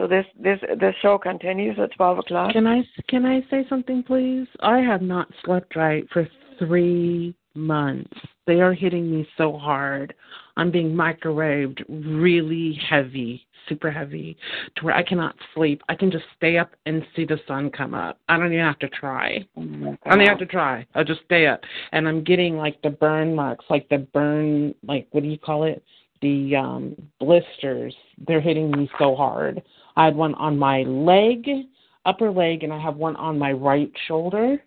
So 0.00 0.06
this 0.06 0.26
this 0.38 0.58
this 0.80 0.94
show 1.00 1.16
continues 1.18 1.78
at 1.78 1.92
twelve 1.94 2.18
o'clock. 2.18 2.52
Can 2.52 2.66
I 2.66 2.82
can 3.08 3.24
I 3.24 3.42
say 3.50 3.64
something, 3.68 4.02
please? 4.02 4.46
I 4.60 4.78
have 4.78 5.00
not 5.02 5.28
slept 5.44 5.76
right 5.76 6.04
for 6.12 6.26
three 6.58 7.34
months. 7.54 8.12
They 8.46 8.60
are 8.60 8.72
hitting 8.72 9.10
me 9.10 9.28
so 9.36 9.56
hard. 9.56 10.14
I'm 10.56 10.70
being 10.70 10.92
microwaved 10.92 11.84
really 11.88 12.80
heavy, 12.88 13.46
super 13.68 13.90
heavy, 13.90 14.36
to 14.76 14.84
where 14.84 14.94
I 14.94 15.02
cannot 15.02 15.34
sleep. 15.54 15.82
I 15.88 15.96
can 15.96 16.10
just 16.10 16.24
stay 16.36 16.56
up 16.56 16.70
and 16.86 17.04
see 17.14 17.24
the 17.24 17.40
sun 17.48 17.70
come 17.70 17.92
up. 17.92 18.18
I 18.28 18.38
don't 18.38 18.52
even 18.52 18.64
have 18.64 18.78
to 18.78 18.88
try. 18.88 19.44
I 19.56 19.60
don't 19.60 19.98
even 20.20 20.26
have 20.26 20.38
to 20.38 20.46
try. 20.46 20.86
I'll 20.94 21.04
just 21.04 21.22
stay 21.24 21.46
up, 21.46 21.60
and 21.92 22.08
I'm 22.08 22.22
getting 22.22 22.56
like 22.56 22.80
the 22.82 22.90
burn 22.90 23.34
marks, 23.34 23.64
like 23.68 23.88
the 23.88 23.98
burn, 23.98 24.74
like 24.86 25.08
what 25.10 25.22
do 25.22 25.28
you 25.28 25.38
call 25.38 25.64
it? 25.64 25.82
The 26.22 26.56
um 26.56 26.96
blisters. 27.20 27.94
They're 28.26 28.40
hitting 28.40 28.70
me 28.70 28.88
so 28.98 29.14
hard. 29.16 29.60
I 29.96 30.04
had 30.04 30.14
one 30.16 30.34
on 30.36 30.56
my 30.56 30.82
leg, 30.82 31.48
upper 32.04 32.30
leg, 32.30 32.62
and 32.62 32.72
I 32.72 32.80
have 32.80 32.96
one 32.96 33.16
on 33.16 33.38
my 33.38 33.52
right 33.52 33.92
shoulder, 34.06 34.62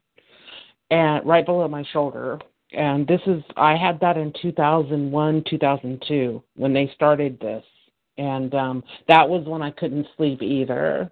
and 0.91 1.25
right 1.25 1.45
below 1.45 1.67
my 1.67 1.85
shoulder. 1.93 2.39
And 2.71 3.07
this 3.07 3.21
is 3.25 3.41
I 3.57 3.75
had 3.75 3.99
that 4.01 4.17
in 4.17 4.33
2001, 4.41 5.43
2002 5.49 6.43
when 6.55 6.73
they 6.73 6.91
started 6.93 7.39
this, 7.39 7.63
and 8.17 8.53
um 8.53 8.83
that 9.07 9.27
was 9.27 9.45
when 9.47 9.61
I 9.61 9.71
couldn't 9.71 10.07
sleep 10.15 10.41
either. 10.41 11.11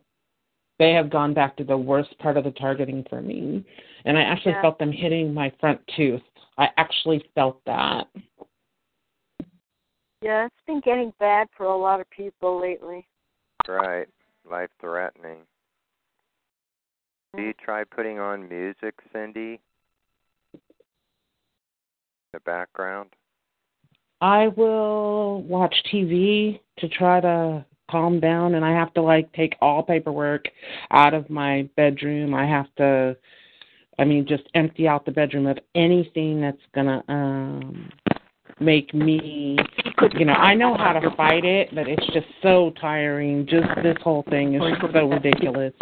They 0.80 0.92
have 0.92 1.10
gone 1.10 1.34
back 1.34 1.58
to 1.58 1.64
the 1.64 1.78
worst 1.78 2.18
part 2.20 2.38
of 2.38 2.44
the 2.44 2.52
targeting 2.52 3.04
for 3.10 3.22
me, 3.22 3.66
and 4.06 4.18
I 4.18 4.22
actually 4.22 4.52
Yeah. 4.52 4.62
felt 4.62 4.78
them 4.78 4.92
hitting 4.92 5.34
my 5.34 5.50
front 5.60 5.82
tooth. 5.96 6.22
I 6.60 6.70
actually 6.78 7.20
felt 7.34 7.64
that. 7.66 8.08
Yeah, 10.22 10.46
it's 10.46 10.66
been 10.66 10.80
getting 10.82 11.12
bad 11.20 11.48
for 11.56 11.66
a 11.66 11.78
lot 11.78 12.00
of 12.00 12.10
people 12.10 12.60
lately. 12.60 13.08
Right, 13.68 14.08
life 14.50 14.70
threatening. 14.80 15.46
Do 17.36 17.44
you 17.44 17.54
try 17.54 17.84
putting 17.84 18.20
on 18.20 18.48
music, 18.50 18.96
Cindy? 19.14 19.60
In 22.38 22.42
the 22.46 22.52
background. 22.52 23.10
I 24.22 24.50
will 24.50 25.42
watch 25.44 25.74
TV 25.92 26.60
to 26.78 26.88
try 26.88 27.20
to 27.20 27.66
calm 27.90 28.20
down 28.20 28.56
and 28.56 28.64
I 28.66 28.72
have 28.72 28.94
to 28.96 29.02
like 29.02 29.32
take 29.34 29.56
all 29.60 29.82
paperwork 29.82 30.46
out 30.92 31.16
of 31.16 31.30
my 31.30 31.68
bedroom. 31.76 32.36
I 32.36 32.46
have 32.46 32.68
to 32.78 33.18
I 33.98 34.06
mean 34.06 34.28
just 34.28 34.44
empty 34.54 34.88
out 34.88 35.06
the 35.06 35.12
bedroom 35.12 35.48
of 35.48 35.58
anything 35.74 36.42
that's 36.42 36.62
going 36.76 36.88
to 36.88 37.12
um 37.12 37.90
make 38.60 38.94
me 38.94 39.58
you 40.20 40.26
know, 40.26 40.34
I 40.34 40.54
know 40.54 40.76
how 40.78 40.94
to 40.94 41.10
fight 41.16 41.46
it, 41.46 41.74
but 41.74 41.88
it's 41.88 42.06
just 42.08 42.28
so 42.44 42.72
tiring. 42.80 43.48
Just 43.48 43.68
this 43.82 43.98
whole 44.04 44.24
thing 44.30 44.56
is 44.56 44.62
just 44.80 44.94
so 44.94 45.08
ridiculous. 45.08 45.74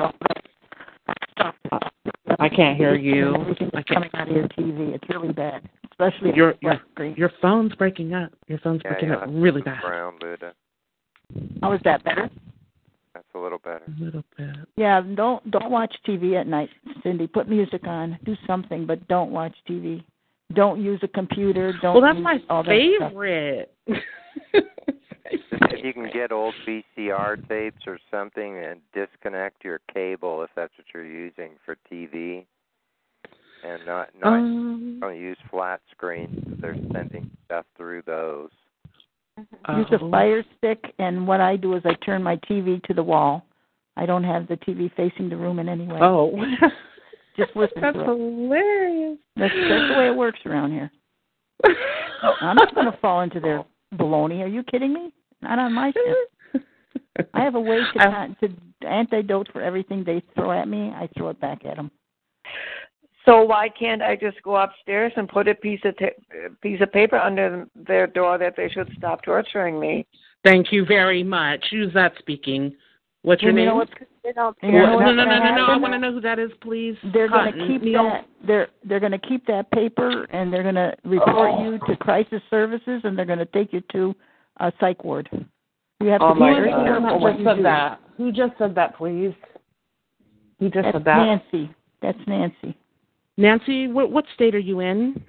I 2.39 2.49
can't 2.49 2.77
hear 2.77 2.95
you. 2.95 3.35
I 3.73 3.81
can't 3.81 3.87
coming 3.87 4.09
out 4.13 4.29
of 4.29 4.35
your 4.35 4.47
TV. 4.49 4.93
It's 4.93 5.09
really 5.09 5.33
bad, 5.33 5.67
especially 5.99 6.35
your 6.35 6.55
your, 6.61 6.81
screen. 6.93 7.15
your 7.17 7.31
phone's 7.41 7.73
breaking 7.75 8.13
up. 8.13 8.31
Your 8.47 8.59
phone's 8.59 8.81
Yeah, 8.83 8.91
breaking 8.91 9.09
you'll 9.09 9.17
up 9.19 9.29
really 9.29 9.61
bad. 9.61 9.83
Around, 9.83 10.21
Luda. 10.21 10.51
Oh, 11.35 11.41
How 11.61 11.73
is 11.73 11.81
that 11.83 12.03
better? 12.03 12.29
That's 13.13 13.25
a 13.33 13.39
little 13.39 13.59
better. 13.59 13.83
A 13.99 14.03
little 14.03 14.23
bit. 14.37 14.55
Yeah, 14.75 15.01
don't 15.15 15.49
don't 15.51 15.71
watch 15.71 15.95
TV 16.07 16.39
at 16.39 16.47
night, 16.47 16.69
Cindy. 17.03 17.27
Put 17.27 17.49
music 17.49 17.87
on. 17.87 18.19
Do 18.25 18.35
something, 18.45 18.85
but 18.85 19.07
don't 19.07 19.31
watch 19.31 19.55
TV. 19.69 20.03
Don't 20.53 20.81
use 20.81 20.99
a 21.03 21.07
computer. 21.07 21.73
Don't. 21.81 21.93
Well, 21.95 22.01
that's 22.03 22.17
use 22.17 22.23
my 22.23 22.39
all 22.49 22.63
that 22.63 22.69
favorite. 22.69 23.73
If 25.71 25.83
you 25.83 25.93
can 25.93 26.09
get 26.13 26.31
old 26.31 26.53
VCR 26.67 27.47
tapes 27.47 27.81
or 27.87 27.99
something 28.11 28.57
and 28.57 28.79
disconnect 28.93 29.63
your 29.63 29.79
cable 29.91 30.43
if 30.43 30.49
that's 30.55 30.73
what 30.77 30.85
you're 30.93 31.05
using 31.05 31.51
for 31.65 31.77
TV, 31.91 32.45
and 33.65 33.85
not 33.85 34.09
not 34.21 34.33
Um, 34.33 34.97
don't 35.01 35.17
use 35.17 35.37
flat 35.49 35.81
screens. 35.91 36.35
Because 36.43 36.59
they're 36.61 36.77
sending 36.93 37.29
stuff 37.45 37.65
through 37.77 38.03
those. 38.05 38.49
Use 39.37 39.87
a 39.91 40.09
fire 40.09 40.43
stick, 40.57 40.93
and 40.97 41.27
what 41.27 41.41
I 41.41 41.57
do 41.57 41.75
is 41.75 41.83
I 41.85 41.93
turn 42.05 42.23
my 42.23 42.37
TV 42.49 42.81
to 42.83 42.93
the 42.93 43.03
wall. 43.03 43.45
I 43.97 44.05
don't 44.05 44.23
have 44.23 44.47
the 44.47 44.55
TV 44.57 44.93
facing 44.95 45.29
the 45.29 45.35
room 45.35 45.59
in 45.59 45.67
any 45.67 45.87
way. 45.87 45.99
Oh, 46.01 46.31
just 47.37 47.53
listen 47.55 47.81
that's 47.81 47.95
to 47.97 48.01
it. 48.01 48.05
hilarious. 48.05 49.17
That's, 49.35 49.53
that's 49.53 49.87
the 49.91 49.95
way 49.97 50.07
it 50.07 50.15
works 50.15 50.39
around 50.45 50.71
here. 50.71 50.89
I'm 52.41 52.55
not 52.55 52.73
going 52.75 52.89
to 52.89 52.97
fall 52.99 53.21
into 53.21 53.39
their 53.41 53.65
baloney. 53.95 54.41
Are 54.41 54.47
you 54.47 54.63
kidding 54.63 54.93
me? 54.93 55.11
Not 55.41 55.59
on 55.59 55.73
my 55.73 55.91
shift. 55.91 56.65
I 57.33 57.43
have 57.43 57.55
a 57.55 57.59
way 57.59 57.77
to 57.77 57.99
con- 57.99 58.37
to 58.41 58.87
antidote 58.87 59.49
for 59.51 59.61
everything 59.61 60.03
they 60.05 60.21
throw 60.33 60.51
at 60.51 60.67
me. 60.67 60.91
I 60.95 61.09
throw 61.17 61.29
it 61.29 61.39
back 61.41 61.65
at 61.65 61.75
them. 61.75 61.91
So 63.25 63.43
why 63.43 63.69
can't 63.69 64.01
I 64.01 64.15
just 64.15 64.41
go 64.43 64.55
upstairs 64.57 65.11
and 65.15 65.27
put 65.27 65.47
a 65.47 65.55
piece 65.55 65.79
of 65.83 65.97
ta- 65.97 66.49
piece 66.61 66.79
of 66.81 66.91
paper 66.91 67.17
under 67.17 67.65
their 67.75 68.07
door 68.07 68.37
that 68.37 68.55
they 68.55 68.69
should 68.69 68.89
stop 68.97 69.23
torturing 69.23 69.79
me? 69.79 70.05
Thank 70.43 70.71
you 70.71 70.85
very 70.85 71.23
much. 71.23 71.63
Who's 71.71 71.91
that 71.93 72.13
speaking? 72.19 72.75
What's 73.23 73.41
your 73.41 73.51
you 73.51 73.57
name? 73.57 73.65
know 73.69 73.75
what's 73.77 73.91
They 74.23 74.31
don't 74.33 74.55
You 74.61 74.71
know 74.73 74.99
no, 74.99 75.11
no, 75.11 75.11
no, 75.13 75.25
no, 75.25 75.39
no, 75.39 75.55
no. 75.55 75.65
I 75.65 75.77
want 75.77 75.93
to 75.93 75.99
know 75.99 76.11
who 76.13 76.21
that 76.21 76.37
is, 76.37 76.51
please. 76.61 76.95
They're 77.11 77.27
going 77.27 77.51
to 77.53 77.67
keep 77.67 77.81
Neil. 77.81 78.03
that. 78.03 78.25
They're 78.45 78.67
they're 78.83 78.99
going 78.99 79.11
to 79.13 79.17
keep 79.17 79.47
that 79.47 79.71
paper, 79.71 80.25
and 80.25 80.53
they're 80.53 80.61
going 80.61 80.75
to 80.75 80.93
report 81.03 81.51
Oh. 81.55 81.63
you 81.63 81.79
to 81.87 81.95
crisis 81.97 82.41
services, 82.51 83.01
and 83.03 83.17
they're 83.17 83.25
going 83.25 83.39
to 83.39 83.45
take 83.47 83.73
you 83.73 83.81
to 83.93 84.15
a 84.59 84.71
psych 84.79 85.03
ward. 85.03 85.27
You 85.99 86.09
have 86.09 86.21
Oh 86.21 86.29
to 86.29 86.33
be 86.35 86.39
my 86.41 86.53
very 86.53 86.69
God. 86.69 86.85
careful 86.85 87.09
oh, 87.09 87.17
Who 87.17 87.23
what 87.23 87.31
just 87.31 87.39
you 87.39 87.45
said 87.45 87.55
do. 87.57 87.63
that? 87.63 87.99
Who 88.17 88.31
just 88.31 88.53
said 88.59 88.75
that, 88.75 88.95
please? 88.97 89.33
Who 90.59 90.69
just 90.69 90.83
That's 90.83 90.95
said 90.97 91.05
that? 91.05 91.41
Nancy. 91.51 91.75
That's 92.03 92.19
Nancy. 92.27 92.77
Nancy, 93.37 93.87
what 93.87 94.11
what 94.11 94.25
state 94.33 94.55
are 94.55 94.59
you 94.59 94.79
in? 94.79 95.21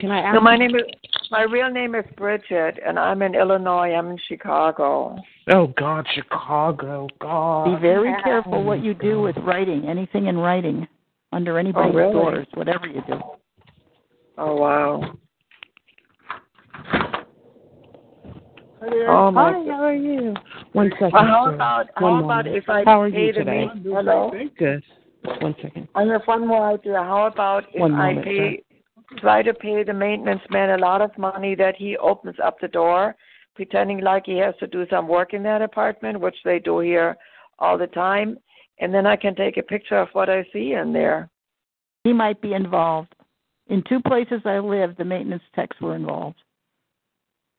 Can 0.00 0.10
I 0.10 0.20
ask? 0.20 0.34
No, 0.34 0.40
my 0.40 0.56
name 0.56 0.74
is 0.74 0.82
my 1.30 1.42
real 1.42 1.70
name 1.70 1.94
is 1.94 2.04
Bridget, 2.16 2.78
and 2.84 2.98
I'm 2.98 3.22
in 3.22 3.34
Illinois. 3.34 3.92
I'm 3.94 4.10
in 4.10 4.18
Chicago. 4.28 5.16
Oh 5.52 5.68
God, 5.78 6.04
Chicago, 6.14 7.08
God. 7.20 7.76
Be 7.76 7.80
very 7.80 8.12
careful 8.24 8.64
what 8.64 8.82
you 8.82 8.94
do 8.94 9.20
with 9.20 9.36
writing. 9.38 9.86
Anything 9.88 10.26
in 10.26 10.36
writing, 10.36 10.88
under 11.32 11.58
anybody's 11.58 11.94
oh, 11.94 11.98
really? 11.98 12.12
doors, 12.12 12.46
whatever 12.54 12.86
you 12.86 13.02
do. 13.06 13.20
Oh 14.36 14.56
wow. 14.56 15.14
Oh 19.08 19.30
my. 19.30 19.52
Hi, 19.52 19.64
how 19.70 19.84
are 19.84 19.94
you? 19.94 20.34
One 20.72 20.90
second. 20.94 21.12
Well, 21.12 21.24
how 21.24 21.44
sir. 21.46 21.54
about 21.54 21.86
One 22.00 22.14
how 22.14 22.24
about 22.24 22.44
moment. 22.46 22.56
if 22.56 22.68
I 22.68 22.82
How 22.84 23.00
are 23.00 23.10
pay 23.10 23.26
you 23.26 23.32
the 23.32 23.38
today? 23.38 23.66
main- 23.72 23.82
Hello. 23.84 24.32
Good. 24.58 24.82
One 25.24 25.54
second. 25.62 25.88
I 25.94 26.04
have 26.04 26.22
one 26.26 26.46
more 26.46 26.74
idea. 26.74 26.94
How 26.94 27.26
about 27.26 27.64
if 27.72 27.80
One 27.80 27.94
I 27.94 28.14
moment, 28.14 28.26
pay 28.26 28.62
try 29.18 29.42
to 29.42 29.54
pay 29.54 29.82
the 29.84 29.92
maintenance 29.92 30.42
man 30.50 30.70
a 30.70 30.78
lot 30.78 31.00
of 31.00 31.16
money 31.16 31.54
that 31.54 31.76
he 31.76 31.96
opens 31.96 32.36
up 32.42 32.58
the 32.60 32.68
door, 32.68 33.14
pretending 33.54 34.00
like 34.00 34.24
he 34.26 34.38
has 34.38 34.54
to 34.60 34.66
do 34.66 34.86
some 34.90 35.08
work 35.08 35.34
in 35.34 35.42
that 35.44 35.62
apartment, 35.62 36.20
which 36.20 36.36
they 36.44 36.58
do 36.58 36.80
here 36.80 37.16
all 37.58 37.78
the 37.78 37.86
time, 37.88 38.36
and 38.80 38.92
then 38.92 39.06
I 39.06 39.16
can 39.16 39.34
take 39.34 39.56
a 39.56 39.62
picture 39.62 39.98
of 39.98 40.08
what 40.12 40.28
I 40.28 40.44
see 40.52 40.72
in 40.72 40.92
there. 40.92 41.28
He 42.02 42.12
might 42.12 42.40
be 42.40 42.54
involved. 42.54 43.14
In 43.68 43.82
two 43.88 44.00
places 44.00 44.42
I 44.44 44.58
lived, 44.58 44.98
the 44.98 45.04
maintenance 45.04 45.42
techs 45.54 45.80
were 45.80 45.96
involved. 45.96 46.36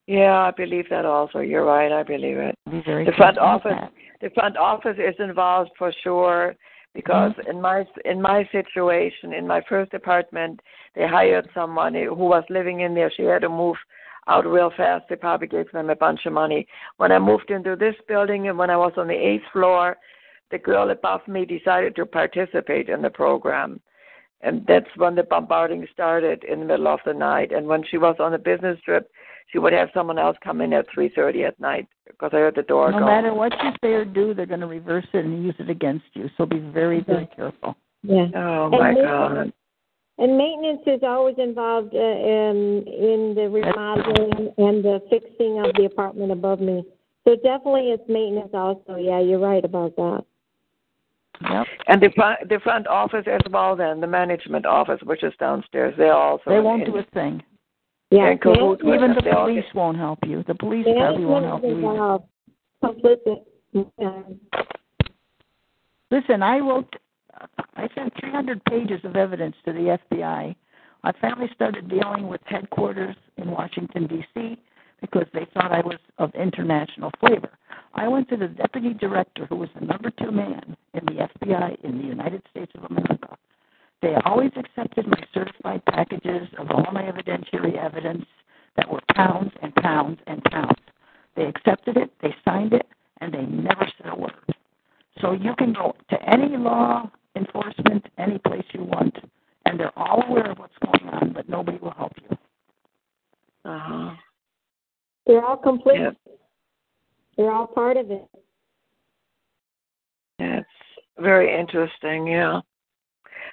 Yeah, 0.06 0.38
I 0.38 0.52
believe 0.52 0.84
that 0.90 1.04
also. 1.04 1.40
You're 1.40 1.64
right. 1.64 1.90
I 1.90 2.04
believe 2.04 2.36
it. 2.36 2.54
Be 2.70 2.80
very 2.84 3.04
The 3.04 3.12
front 3.12 3.38
office, 3.38 3.72
that. 3.74 3.92
the 4.20 4.30
front 4.30 4.56
office 4.56 4.98
is 4.98 5.16
involved 5.18 5.70
for 5.76 5.92
sure 6.04 6.54
because 6.96 7.32
Mm-hmm. 7.32 7.50
in 7.50 7.60
my 7.60 7.84
in 8.04 8.22
my 8.22 8.48
situation, 8.50 9.34
in 9.34 9.46
my 9.46 9.60
first 9.68 9.92
apartment, 9.92 10.60
they 10.94 11.06
hired 11.06 11.46
someone 11.54 11.94
who 11.94 12.14
was 12.14 12.44
living 12.48 12.80
in 12.80 12.94
there. 12.94 13.12
She 13.14 13.24
had 13.24 13.42
to 13.42 13.50
move 13.50 13.76
out 14.26 14.46
real 14.46 14.72
fast. 14.76 15.04
They 15.08 15.16
probably 15.16 15.46
gave 15.46 15.70
them 15.72 15.90
a 15.90 15.94
bunch 15.94 16.20
of 16.24 16.32
money. 16.32 16.66
When 16.96 17.12
I 17.12 17.18
moved 17.18 17.50
into 17.50 17.76
this 17.76 17.94
building 18.08 18.48
and 18.48 18.56
when 18.58 18.70
I 18.70 18.78
was 18.78 18.94
on 18.96 19.08
the 19.08 19.14
eighth 19.14 19.44
floor, 19.52 19.96
the 20.50 20.58
girl 20.58 20.90
above 20.90 21.20
me 21.28 21.44
decided 21.44 21.94
to 21.96 22.06
participate 22.06 22.88
in 22.88 23.02
the 23.02 23.10
program. 23.10 23.80
And 24.40 24.64
that's 24.66 24.92
when 24.96 25.14
the 25.14 25.22
bombarding 25.22 25.86
started 25.92 26.44
in 26.44 26.60
the 26.60 26.66
middle 26.66 26.88
of 26.88 27.00
the 27.04 27.14
night. 27.14 27.52
And 27.52 27.66
when 27.66 27.84
she 27.90 27.98
was 27.98 28.16
on 28.18 28.34
a 28.34 28.38
business 28.38 28.78
trip, 28.84 29.10
she 29.52 29.58
would 29.58 29.72
have 29.72 29.88
someone 29.94 30.18
else 30.18 30.36
come 30.42 30.60
in 30.60 30.72
at 30.72 30.86
3:30 30.88 31.46
at 31.46 31.60
night 31.60 31.86
because 32.06 32.30
I 32.32 32.38
heard 32.38 32.54
the 32.56 32.62
door 32.62 32.90
No 32.90 32.98
go. 32.98 33.04
No 33.04 33.06
matter 33.06 33.34
what 33.34 33.52
you 33.62 33.70
say 33.82 33.92
or 33.92 34.04
do, 34.04 34.34
they're 34.34 34.46
going 34.46 34.60
to 34.60 34.66
reverse 34.66 35.06
it 35.12 35.24
and 35.24 35.44
use 35.44 35.54
it 35.58 35.70
against 35.70 36.06
you. 36.14 36.28
So 36.36 36.46
be 36.46 36.58
very, 36.58 37.00
very 37.00 37.26
careful. 37.34 37.76
Yeah. 38.02 38.26
Oh 38.34 38.64
And 38.72 38.78
my 38.78 38.94
God. 38.94 39.52
And 40.18 40.38
maintenance 40.38 40.80
is 40.86 41.02
always 41.02 41.36
involved 41.38 41.94
uh, 41.94 41.98
in 41.98 42.84
in 42.86 43.34
the 43.36 43.48
remodeling 43.50 44.52
and 44.56 44.82
the 44.82 45.02
fixing 45.10 45.60
of 45.64 45.74
the 45.76 45.84
apartment 45.84 46.32
above 46.32 46.60
me. 46.60 46.84
So 47.26 47.34
definitely 47.36 47.90
it's 47.90 48.08
maintenance 48.08 48.50
also. 48.54 48.96
Yeah, 48.96 49.20
you're 49.20 49.38
right 49.40 49.64
about 49.64 49.94
that. 49.96 50.24
Yep. 51.42 51.66
And 51.88 52.00
the 52.00 52.10
front 52.16 52.48
the 52.48 52.60
front 52.60 52.86
office 52.86 53.26
as 53.26 53.42
well. 53.50 53.76
Then 53.76 54.00
the 54.00 54.06
management 54.06 54.64
office, 54.64 55.00
which 55.02 55.22
is 55.22 55.34
downstairs, 55.38 55.94
they're 55.98 56.14
also 56.14 56.48
They 56.50 56.60
won't 56.60 56.82
in- 56.84 56.92
do 56.92 56.98
a 56.98 57.02
thing. 57.12 57.42
Yeah. 58.10 58.30
with 58.30 58.80
Even 58.82 59.14
the 59.14 59.22
police 59.32 59.64
won't 59.74 59.96
help 59.96 60.20
you. 60.26 60.44
The 60.46 60.54
police 60.54 60.86
probably 60.96 61.24
won't 61.24 61.44
help 61.44 61.62
you 61.64 61.88
either. 61.88 62.18
Listen, 66.10 66.42
I 66.42 66.58
wrote, 66.58 66.94
I 67.74 67.88
sent 67.94 68.12
300 68.20 68.64
pages 68.64 69.00
of 69.04 69.16
evidence 69.16 69.56
to 69.64 69.72
the 69.72 69.98
FBI. 70.12 70.54
I 71.04 71.12
finally 71.20 71.50
started 71.54 71.88
dealing 71.88 72.28
with 72.28 72.40
headquarters 72.46 73.16
in 73.36 73.50
Washington, 73.50 74.06
D.C., 74.06 74.56
because 75.00 75.26
they 75.34 75.46
thought 75.52 75.72
I 75.72 75.80
was 75.80 75.98
of 76.18 76.34
international 76.34 77.10
flavor. 77.20 77.50
I 77.94 78.08
went 78.08 78.28
to 78.30 78.36
the 78.36 78.48
deputy 78.48 78.94
director, 78.94 79.46
who 79.46 79.56
was 79.56 79.68
the 79.78 79.84
number 79.84 80.10
two 80.10 80.30
man 80.30 80.76
in 80.94 81.04
the 81.06 81.28
FBI 81.38 81.84
in 81.84 81.98
the 81.98 82.04
United 82.04 82.42
States 82.50 82.72
of 82.76 82.84
America. 82.84 83.36
They 84.02 84.14
always 84.24 84.50
accepted 84.56 85.06
my 85.06 85.20
certified 85.32 85.84
packages 85.86 86.48
of 86.58 86.70
all 86.70 86.86
my 86.92 87.02
evidentiary 87.02 87.76
evidence 87.76 88.24
that 88.76 88.90
were 88.90 89.00
pounds 89.14 89.52
and 89.62 89.74
pounds 89.76 90.18
and 90.26 90.42
pounds. 90.44 90.78
They 91.34 91.44
accepted 91.44 91.96
it, 91.96 92.10
they 92.22 92.34
signed 92.44 92.72
it, 92.72 92.86
and 93.20 93.32
they 93.32 93.42
never 93.42 93.86
said 93.98 94.12
a 94.12 94.16
word. 94.16 94.32
So 95.20 95.32
you 95.32 95.54
can 95.58 95.72
go 95.72 95.94
to 96.10 96.22
any 96.28 96.56
law 96.56 97.10
enforcement, 97.36 98.06
any 98.18 98.38
place 98.38 98.64
you 98.72 98.84
want, 98.84 99.16
and 99.64 99.80
they're 99.80 99.98
all 99.98 100.22
aware 100.28 100.50
of 100.50 100.58
what's 100.58 100.76
going 100.84 101.08
on, 101.14 101.32
but 101.32 101.48
nobody 101.48 101.78
will 101.78 101.94
help 101.96 102.12
you. 102.22 102.36
Uh-huh. 103.64 104.14
They're 105.26 105.44
all 105.44 105.56
complicit. 105.58 106.16
They're 107.36 107.52
all 107.52 107.66
part 107.66 107.96
of 107.96 108.10
it. 108.10 108.28
That's 110.38 110.64
very 111.18 111.58
interesting. 111.58 112.26
Yeah. 112.26 112.60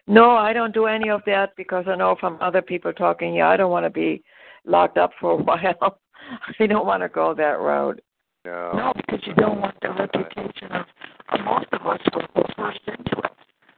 No, 0.08 0.32
I 0.32 0.54
don't 0.54 0.74
do 0.74 0.86
any 0.88 1.10
of 1.10 1.22
that 1.26 1.56
because 1.56 1.86
I 1.88 1.96
know 1.96 2.16
from 2.20 2.38
other 2.42 2.62
people 2.62 2.92
talking. 2.94 3.36
Yeah, 3.36 3.50
I 3.50 3.58
don't 3.58 3.72
want 3.72 3.86
to 3.86 3.90
be 3.90 4.24
locked 4.66 4.98
up 4.98 5.12
for 5.20 5.32
a 5.32 5.36
while. 5.44 6.00
I 6.60 6.68
don't 6.68 6.86
want 6.86 7.04
to 7.04 7.10
go 7.10 7.34
that 7.34 7.60
road. 7.60 8.02
No. 8.46 8.72
No, 8.74 8.94
because 8.96 9.22
you 9.26 9.34
don't 9.36 9.62
want 9.62 9.76
the 9.82 9.90
reputation 9.90 10.72
of, 10.72 10.86
of 11.32 11.46
most 11.46 11.68
of 11.72 11.86
us 11.88 12.00
were, 12.14 12.28
were 12.36 12.50
first 12.58 12.80
into 12.88 13.18
it. 13.24 13.32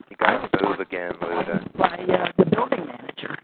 You 0.10 0.18
got 0.18 0.52
to 0.52 0.64
move 0.68 0.80
again, 0.80 1.12
Luda. 1.22 1.78
By 1.78 1.98
uh, 2.12 2.32
the 2.38 2.46
building 2.46 2.86
manager. 2.88 3.38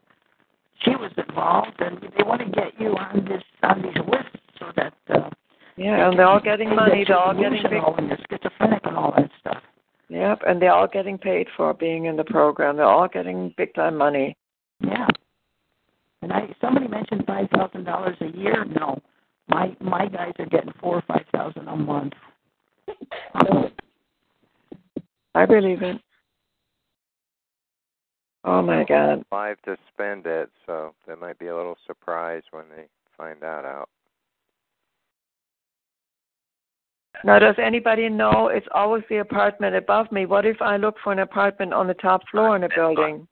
She 0.83 0.91
was 0.91 1.11
involved, 1.17 1.79
and 1.79 2.01
they 2.01 2.23
want 2.23 2.41
to 2.41 2.49
get 2.49 2.73
you 2.79 2.95
on 2.97 3.23
this 3.25 3.43
on 3.61 3.83
these 3.83 3.93
lists 4.07 4.35
so 4.57 4.65
that. 4.77 4.93
Uh, 5.13 5.29
Yeah, 5.77 6.09
and 6.09 6.17
they're 6.17 6.25
all 6.27 6.39
getting 6.39 6.75
money. 6.75 7.05
get 7.05 7.07
They're 7.07 7.17
you 7.17 7.21
all 7.23 7.33
getting 7.33 7.61
big. 7.63 7.83
and 7.97 8.07
you're 8.09 8.17
schizophrenic 8.29 8.81
and 8.85 8.97
all 8.97 9.13
that 9.15 9.29
stuff. 9.39 9.61
Yep, 10.11 10.41
and 10.45 10.61
they're 10.61 10.73
all 10.73 10.89
getting 10.89 11.17
paid 11.17 11.47
for 11.55 11.73
being 11.73 12.03
in 12.05 12.17
the 12.17 12.25
program. 12.25 12.75
They're 12.75 12.85
all 12.85 13.07
getting 13.07 13.53
big 13.55 13.73
time 13.73 13.97
money. 13.97 14.35
Yeah. 14.81 15.07
And 16.21 16.33
I 16.33 16.53
somebody 16.59 16.89
mentioned 16.89 17.23
five 17.25 17.47
thousand 17.55 17.85
dollars 17.85 18.17
a 18.19 18.27
year. 18.37 18.65
No, 18.65 19.01
my 19.47 19.73
my 19.79 20.07
guys 20.07 20.33
are 20.37 20.47
getting 20.47 20.73
four 20.81 20.97
or 20.97 21.03
five 21.07 21.23
thousand 21.33 21.69
a 21.69 21.75
month. 21.77 22.11
I 25.33 25.45
believe 25.45 25.81
it. 25.81 26.01
Oh 28.43 28.61
my 28.61 28.83
God. 28.83 29.23
Live 29.31 29.61
to 29.61 29.77
spend 29.93 30.25
it, 30.25 30.49
so 30.65 30.93
they 31.07 31.15
might 31.15 31.39
be 31.39 31.47
a 31.47 31.55
little 31.55 31.77
surprised 31.87 32.47
when 32.51 32.65
they 32.75 32.83
find 33.15 33.39
that 33.39 33.63
out. 33.63 33.87
Now, 37.23 37.39
does 37.39 37.55
anybody 37.63 38.09
know 38.09 38.47
it's 38.47 38.67
always 38.73 39.03
the 39.09 39.17
apartment 39.17 39.75
above 39.75 40.11
me? 40.11 40.25
What 40.25 40.45
if 40.45 40.61
I 40.61 40.77
look 40.77 40.95
for 41.03 41.13
an 41.13 41.19
apartment 41.19 41.73
on 41.73 41.87
the 41.87 41.93
top 41.95 42.21
floor 42.29 42.55
in 42.55 42.63
a 42.63 42.69
building? 42.69 43.27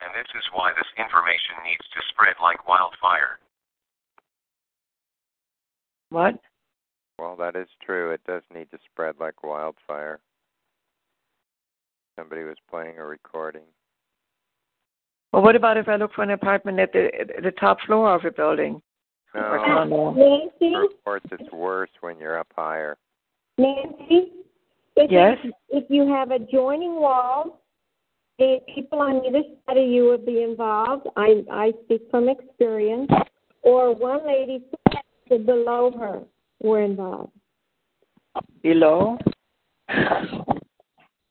And 0.00 0.10
this 0.14 0.28
is 0.34 0.44
why 0.52 0.72
this 0.74 0.88
information 0.98 1.56
needs 1.64 1.84
to 1.94 2.00
spread 2.10 2.34
like 2.42 2.66
wildfire. 2.66 3.38
What? 6.10 6.40
Well, 7.18 7.36
that 7.36 7.54
is 7.54 7.68
true. 7.84 8.10
It 8.10 8.22
does 8.26 8.42
need 8.52 8.70
to 8.70 8.78
spread 8.90 9.16
like 9.20 9.42
wildfire. 9.42 10.18
Somebody 12.18 12.42
was 12.42 12.56
playing 12.70 12.98
a 12.98 13.04
recording. 13.04 13.62
Well, 15.32 15.42
what 15.42 15.56
about 15.56 15.76
if 15.76 15.88
I 15.88 15.96
look 15.96 16.12
for 16.14 16.22
an 16.22 16.30
apartment 16.30 16.78
at 16.78 16.92
the 16.92 17.10
at 17.18 17.42
the 17.42 17.52
top 17.52 17.78
floor 17.86 18.14
of 18.14 18.24
a 18.24 18.30
building? 18.30 18.82
Or 19.34 19.58
No, 19.58 19.64
condo? 19.64 20.10
Nancy, 20.12 20.76
reports 20.76 21.26
it's 21.30 21.52
worse 21.52 21.90
when 22.00 22.18
you're 22.18 22.38
up 22.38 22.48
higher. 22.54 22.96
Nancy, 23.58 24.32
if 24.96 25.10
Yes? 25.10 25.38
you, 25.42 25.52
if 25.70 25.84
you 25.88 26.06
have 26.06 26.30
adjoining 26.30 27.00
walls, 27.00 27.52
the 28.38 28.60
people 28.74 29.00
on 29.00 29.24
either 29.26 29.42
side 29.66 29.76
of 29.76 29.88
you 29.88 30.06
would 30.06 30.26
be 30.26 30.42
involved. 30.42 31.06
I 31.16 31.44
I 31.50 31.72
speak 31.84 32.02
from 32.10 32.28
experience. 32.28 33.10
Or 33.62 33.94
one 33.94 34.26
lady 34.26 34.64
below 35.28 35.92
her 35.92 36.22
were 36.60 36.80
involved. 36.82 37.32
Below? 38.62 39.18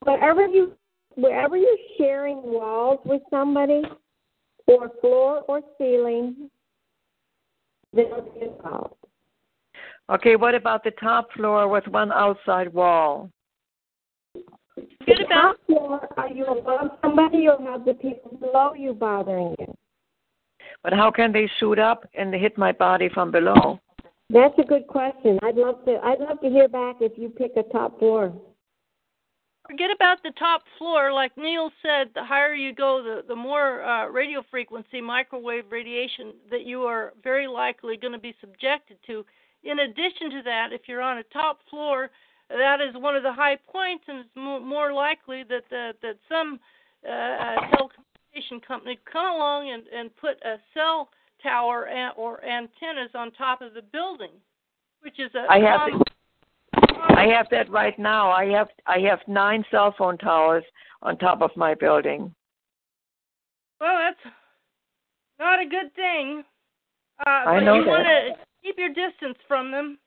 Wherever 0.04 0.48
you 0.48 0.74
wherever 1.16 1.58
you're 1.58 1.78
sharing 1.98 2.42
walls 2.42 3.00
with 3.06 3.22
somebody, 3.30 3.82
or 4.68 4.90
floor 5.02 5.44
or 5.48 5.62
ceiling, 5.78 6.50
they'll 7.94 8.30
be 8.34 8.46
involved. 8.46 8.96
Okay, 10.10 10.36
what 10.36 10.56
about 10.56 10.84
the 10.84 10.92
top 10.92 11.32
floor 11.34 11.68
with 11.68 11.88
one 11.88 12.12
outside 12.12 12.74
wall? 12.74 13.30
The 14.76 15.26
top 15.30 15.58
floor, 15.68 16.08
are 16.18 16.30
you 16.30 16.46
above 16.46 16.92
somebody 17.02 17.48
or 17.48 17.58
have 17.62 17.86
the 17.86 17.94
people 17.94 18.38
below 18.40 18.74
you 18.74 18.94
bothering 18.94 19.56
you? 19.60 19.74
But 20.84 20.94
how 20.94 21.12
can 21.12 21.32
they 21.32 21.50
shoot 21.60 21.80
up 21.80 22.08
and 22.14 22.34
hit 22.34 22.58
my 22.58 22.72
body 22.72 23.10
from 23.14 23.32
below? 23.32 23.80
That's 24.30 24.58
a 24.58 24.64
good 24.64 24.88
question. 24.88 25.40
I'd 25.44 25.56
love 25.56 25.84
to. 25.86 26.00
I'd 26.04 26.20
love 26.20 26.40
to 26.42 26.50
hear 26.50 26.68
back 26.68 26.98
if 27.02 27.18
you 27.18 27.30
pick 27.30 27.52
a 27.58 27.64
top 27.64 28.00
floor. 28.00 28.34
Forget 29.72 29.90
about 29.96 30.22
the 30.22 30.32
top 30.38 30.64
floor. 30.78 31.14
Like 31.14 31.32
Neil 31.38 31.72
said, 31.82 32.10
the 32.14 32.26
higher 32.26 32.54
you 32.54 32.76
go, 32.76 33.02
the 33.02 33.24
the 33.26 33.36
more 33.36 33.82
uh, 33.82 34.08
radio 34.08 34.44
frequency, 34.52 35.00
microwave 35.00 35.64
radiation 35.72 36.34
that 36.50 36.66
you 36.66 36.82
are 36.82 37.14
very 37.24 37.48
likely 37.48 37.96
going 37.96 38.12
to 38.12 38.20
be 38.20 38.36
subjected 38.42 38.98
to. 39.08 39.24
In 39.64 39.80
addition 39.80 40.30
to 40.32 40.42
that, 40.44 40.74
if 40.74 40.82
you're 40.88 41.02
on 41.02 41.20
a 41.20 41.24
top 41.32 41.60
floor, 41.70 42.10
that 42.50 42.82
is 42.82 42.94
one 42.96 43.16
of 43.16 43.24
the 43.24 43.32
high 43.32 43.56
points, 43.72 44.04
and 44.10 44.20
it's 44.20 44.36
more, 44.36 44.60
more 44.60 44.92
likely 44.92 45.44
that 45.48 45.64
the, 45.70 45.94
that 46.02 46.18
some 46.28 46.60
uh, 47.08 47.56
telecommunication 47.72 48.62
company 48.68 49.00
come 49.10 49.26
along 49.36 49.70
and, 49.72 49.84
and 49.98 50.14
put 50.18 50.36
a 50.44 50.58
cell 50.74 51.08
tower 51.42 51.88
an- 51.88 52.12
or 52.18 52.44
antennas 52.44 53.12
on 53.16 53.32
top 53.32 53.62
of 53.62 53.74
the 53.74 53.82
building, 53.82 54.32
which 55.02 55.18
is 55.18 55.32
a 55.34 55.46
I 55.50 55.60
have 55.60 55.80
common- 55.92 56.02
I 57.10 57.28
have 57.36 57.48
that 57.52 57.70
right 57.70 57.98
now. 58.00 58.32
I 58.32 58.46
have 58.46 58.68
I 58.86 59.00
have 59.00 59.20
nine 59.28 59.64
cell 59.72 59.94
phone 59.98 60.18
towers 60.18 60.64
on 61.02 61.18
top 61.18 61.42
of 61.42 61.52
my 61.56 61.74
building. 61.74 62.34
Well, 63.80 63.98
that's 63.98 64.34
not 65.40 65.60
a 65.60 65.66
good 65.66 65.94
thing. 65.96 66.44
Uh, 67.26 67.30
I 67.30 67.60
but 67.60 67.64
know 67.64 67.76
you 67.76 67.86
that. 67.86 67.90
want 67.90 68.06
to 68.06 68.36
keep 68.64 68.78
your 68.78 68.90
distance 68.90 69.38
from 69.48 69.72
them. 69.72 69.98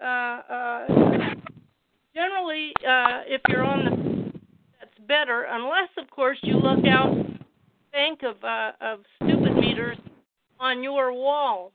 Uh, 0.00 0.04
uh, 0.04 0.86
generally, 2.14 2.72
uh, 2.86 3.22
if 3.26 3.40
you're 3.48 3.64
on 3.64 3.84
the, 3.84 4.40
that's 4.80 4.98
better. 5.08 5.46
Unless, 5.50 5.88
of 5.98 6.10
course, 6.10 6.38
you 6.42 6.58
look 6.58 6.84
out 6.86 7.14
bank 7.92 8.22
of 8.22 8.42
uh, 8.42 8.72
of 8.80 9.00
stupid 9.22 9.54
meters 9.56 9.96
on 10.58 10.82
your 10.82 11.12
wall. 11.12 11.72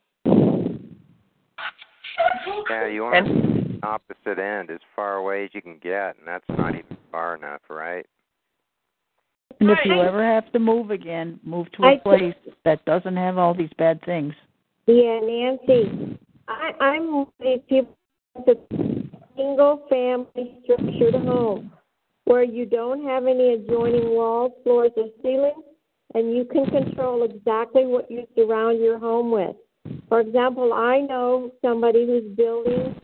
Yeah, 2.70 2.88
you 2.88 3.06
are. 3.06 3.24
the 3.24 3.49
opposite 3.84 4.40
end, 4.40 4.70
as 4.70 4.80
far 4.96 5.16
away 5.16 5.46
as 5.46 5.50
you 5.54 5.62
can 5.62 5.78
get, 5.78 6.18
and 6.18 6.28
that's 6.28 6.46
not 6.50 6.76
even 6.76 6.98
far 7.12 7.36
enough, 7.36 7.62
right? 7.70 8.06
And 9.60 9.72
if 9.72 9.80
you 9.84 10.00
ever 10.02 10.24
have 10.24 10.52
to 10.54 10.60
move 10.60 10.92
again, 10.92 11.40
move 11.44 11.72
to 11.74 11.84
I- 11.84 11.94
a 11.94 12.00
place 12.00 12.36
that 12.64 12.84
doesn't 12.86 13.18
have 13.18 13.38
all 13.38 13.54
these 13.54 13.72
bad 13.78 14.02
things. 14.04 14.34
Yeah, 14.88 15.20
Nancy. 15.22 16.18
I, 16.48 16.72
I'm 16.80 17.26
if 17.40 17.62
you 17.68 17.88
a 18.48 18.56
single 19.36 19.86
family 19.90 20.60
structured 20.64 21.16
home 21.16 21.72
where 22.26 22.44
you 22.44 22.66
don't 22.66 23.04
have 23.04 23.26
any 23.26 23.54
adjoining 23.54 24.10
walls, 24.12 24.52
floors, 24.64 24.92
or 24.96 25.10
ceilings, 25.22 25.64
and 26.14 26.36
you 26.36 26.46
can 26.46 26.66
control 26.68 27.24
exactly 27.24 27.86
what 27.86 28.10
you 28.10 28.26
surround 28.36 28.80
your 28.80 28.98
home 28.98 29.32
with. 29.32 29.56
For 30.08 30.22
example, 30.22 30.74
I 30.74 31.02
know 31.02 31.52
somebody 31.62 32.06
who's 32.06 32.36
building 32.36 32.96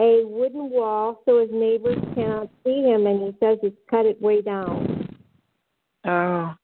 a 0.00 0.24
wooden 0.24 0.70
wall 0.70 1.20
so 1.26 1.40
his 1.40 1.50
neighbors 1.52 1.98
cannot 2.14 2.48
see 2.64 2.82
him, 2.82 3.06
and 3.06 3.20
he 3.20 3.36
says 3.38 3.58
it's 3.62 3.76
cut 3.88 4.06
it 4.06 4.20
way 4.20 4.40
down. 4.40 5.16
Oh. 6.06 6.54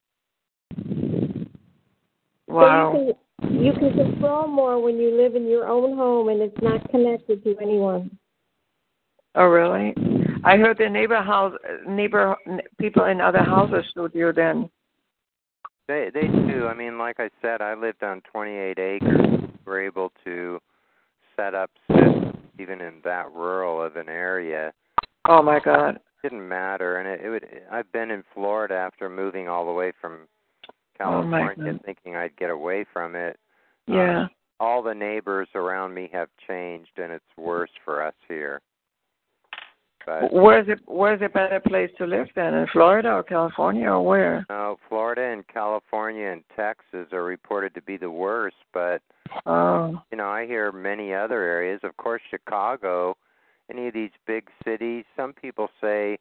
So 2.49 2.55
Wow. 2.55 2.93
you 2.93 3.15
can, 3.43 3.65
you 3.65 3.73
can 3.73 3.93
control 3.93 4.47
more 4.47 4.81
when 4.81 4.97
you 4.97 5.15
live 5.15 5.35
in 5.35 5.47
your 5.47 5.69
own 5.69 5.97
home 5.97 6.29
and 6.29 6.41
it's 6.41 6.57
not 6.63 6.89
connected 6.91 7.45
to 7.45 7.57
anyone. 7.61 8.17
Oh 9.35 9.45
really? 9.47 9.95
I 10.45 10.57
heard 10.57 10.79
the 10.79 10.89
neighbor 10.89 11.21
house 11.21 11.55
neighbor 11.87 12.37
people 12.81 13.05
in 13.05 13.21
other 13.21 13.43
houses 13.43 13.85
shoot 13.93 14.15
you 14.15 14.33
then. 14.33 14.71
They 15.89 16.11
they 16.15 16.29
do. 16.29 16.67
I 16.67 16.75
mean, 16.75 16.99
like 16.99 17.17
I 17.19 17.29
said, 17.43 17.61
I 17.61 17.75
lived 17.75 18.03
on 18.03 18.23
28 18.33 18.79
acres. 18.79 19.41
We're 19.67 19.83
able 19.83 20.13
to 20.25 20.59
set 21.37 21.55
up 21.55 21.71
systems 21.91 22.26
even 22.59 22.81
in 22.81 22.95
that 23.05 23.31
rural 23.33 23.83
of 23.83 23.97
an 23.97 24.09
area. 24.09 24.73
Oh 25.29 25.43
my 25.43 25.61
God. 25.61 25.97
It 25.97 26.03
didn't 26.23 26.49
matter, 26.49 26.97
and 26.97 27.09
it, 27.09 27.21
it 27.25 27.31
would. 27.31 27.47
I've 27.71 27.91
been 27.93 28.11
in 28.11 28.25
Florida 28.35 28.75
after 28.75 29.09
moving 29.09 29.49
all 29.49 29.67
the 29.67 29.73
way 29.73 29.93
from 30.01 30.29
Oh, 30.99 31.05
California, 31.05 31.73
God. 31.73 31.81
thinking 31.85 32.17
I'd 32.17 32.37
get 32.37 32.49
away 32.51 32.87
from 32.91 33.15
it. 33.15 33.39
Yeah. 33.87 34.23
Uh, 34.23 34.29
all 34.59 34.83
the 34.83 34.95
neighbors 34.95 35.49
around 35.55 35.93
me 35.93 36.09
have 36.13 36.29
changed, 36.49 36.93
and 36.97 37.13
it's 37.13 37.25
worse 37.37 37.71
for 37.85 38.03
us 38.03 38.15
here. 38.29 38.63
But 40.07 40.33
Where's 40.33 40.69
it 40.69 40.79
where's 40.87 41.21
a 41.21 41.29
better 41.29 41.59
place 41.61 41.91
to 41.99 42.07
live 42.07 42.29
then? 42.37 42.55
In 42.55 42.67
Florida 42.73 43.11
or 43.13 43.23
California 43.25 43.89
or 43.91 44.03
where? 44.05 44.47
no, 44.49 44.79
Florida 44.89 45.23
and 45.23 45.47
California 45.49 46.29
and 46.29 46.45
Texas 46.55 47.09
are 47.13 47.25
reported 47.25 47.75
to 47.75 47.83
be 47.83 47.97
the 47.97 48.11
worst. 48.11 48.57
But 48.73 49.03
Oh. 49.45 50.01
you 50.13 50.17
know, 50.17 50.29
I 50.29 50.47
hear 50.47 50.71
many 50.71 51.13
other 51.13 51.43
areas. 51.43 51.81
Of 51.83 51.97
course, 51.97 52.23
Chicago, 52.31 53.17
any 53.69 53.89
of 53.89 53.95
these 53.95 54.13
big 54.27 54.49
cities. 54.65 55.05
Some 55.17 55.33
people 55.33 55.69
say 55.81 56.19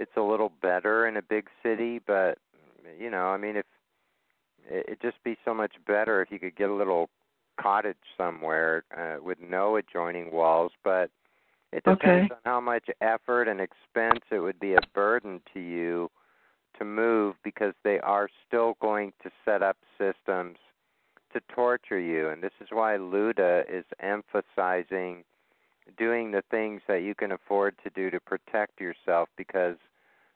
it's 0.00 0.16
a 0.16 0.20
little 0.22 0.50
better 0.60 1.06
in 1.06 1.16
a 1.16 1.22
big 1.22 1.48
city, 1.62 2.00
but 2.04 2.38
you 2.98 3.08
know, 3.10 3.26
I 3.28 3.36
mean, 3.36 3.56
if 3.56 3.66
it- 4.68 4.84
it'd 4.88 5.00
just 5.00 5.22
be 5.22 5.36
so 5.44 5.54
much 5.54 5.74
better 5.86 6.20
if 6.22 6.32
you 6.32 6.40
could 6.40 6.56
get 6.56 6.70
a 6.70 6.74
little 6.74 7.08
cottage 7.56 7.96
somewhere 8.16 8.82
uh, 8.96 9.16
with 9.22 9.38
no 9.40 9.76
adjoining 9.76 10.32
walls. 10.32 10.72
But 10.82 11.10
it 11.72 11.84
depends 11.84 12.30
Okay. 12.30 12.34
on 12.34 12.38
how 12.44 12.60
much 12.60 12.88
effort 13.00 13.48
and 13.48 13.60
expense 13.60 14.20
it 14.30 14.38
would 14.38 14.58
be 14.58 14.74
a 14.74 14.80
burden 14.94 15.40
to 15.54 15.60
you 15.60 16.10
to 16.78 16.84
move 16.84 17.36
because 17.42 17.74
they 17.84 17.98
are 18.00 18.28
still 18.46 18.76
going 18.80 19.12
to 19.22 19.30
set 19.44 19.62
up 19.62 19.76
systems 19.98 20.58
to 21.32 21.40
torture 21.54 21.98
you. 21.98 22.28
And 22.28 22.42
this 22.42 22.52
is 22.60 22.68
why 22.70 22.96
Luda 22.96 23.64
is 23.68 23.84
emphasizing 24.00 25.24
doing 25.96 26.30
the 26.30 26.42
things 26.50 26.82
that 26.88 27.02
you 27.02 27.14
can 27.14 27.32
afford 27.32 27.74
to 27.82 27.90
do 27.90 28.10
to 28.10 28.20
protect 28.20 28.80
yourself 28.80 29.28
because 29.36 29.76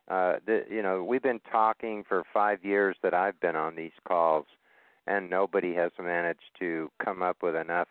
uh 0.08 0.36
the 0.46 0.64
you 0.68 0.82
know 0.82 1.04
we've 1.04 1.22
been 1.22 1.40
talking 1.50 2.02
for 2.08 2.24
5 2.32 2.64
years 2.64 2.96
that 3.02 3.14
I've 3.14 3.38
been 3.40 3.54
on 3.54 3.76
these 3.76 3.92
calls 4.06 4.46
and 5.06 5.28
nobody 5.28 5.74
has 5.74 5.92
managed 6.02 6.50
to 6.58 6.90
come 7.04 7.22
up 7.22 7.36
with 7.42 7.54
enough 7.54 7.88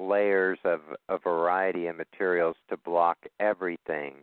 layers 0.00 0.58
of 0.64 0.80
a 1.08 1.18
variety 1.18 1.86
of 1.86 1.96
materials 1.96 2.56
to 2.70 2.76
block 2.78 3.18
everything. 3.38 4.14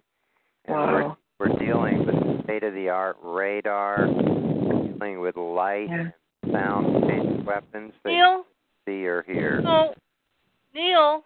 And 0.66 0.76
Wow. 0.76 1.18
we're, 1.40 1.50
we're 1.50 1.60
dealing 1.60 2.06
with 2.06 2.44
state 2.44 2.64
of 2.64 2.74
the 2.74 2.90
art 2.90 3.18
radar, 3.22 4.08
we're 4.08 4.88
dealing 4.94 5.20
with 5.20 5.38
light 5.38 5.90
and 5.90 6.12
sound 6.52 7.08
based 7.08 7.46
weapons 7.46 7.94
that 8.04 8.12
you 8.12 8.18
Neil, 8.18 8.46
see 8.86 9.06
or 9.06 9.24
hear. 9.24 9.62
so 9.64 9.94
Neil, 10.74 11.24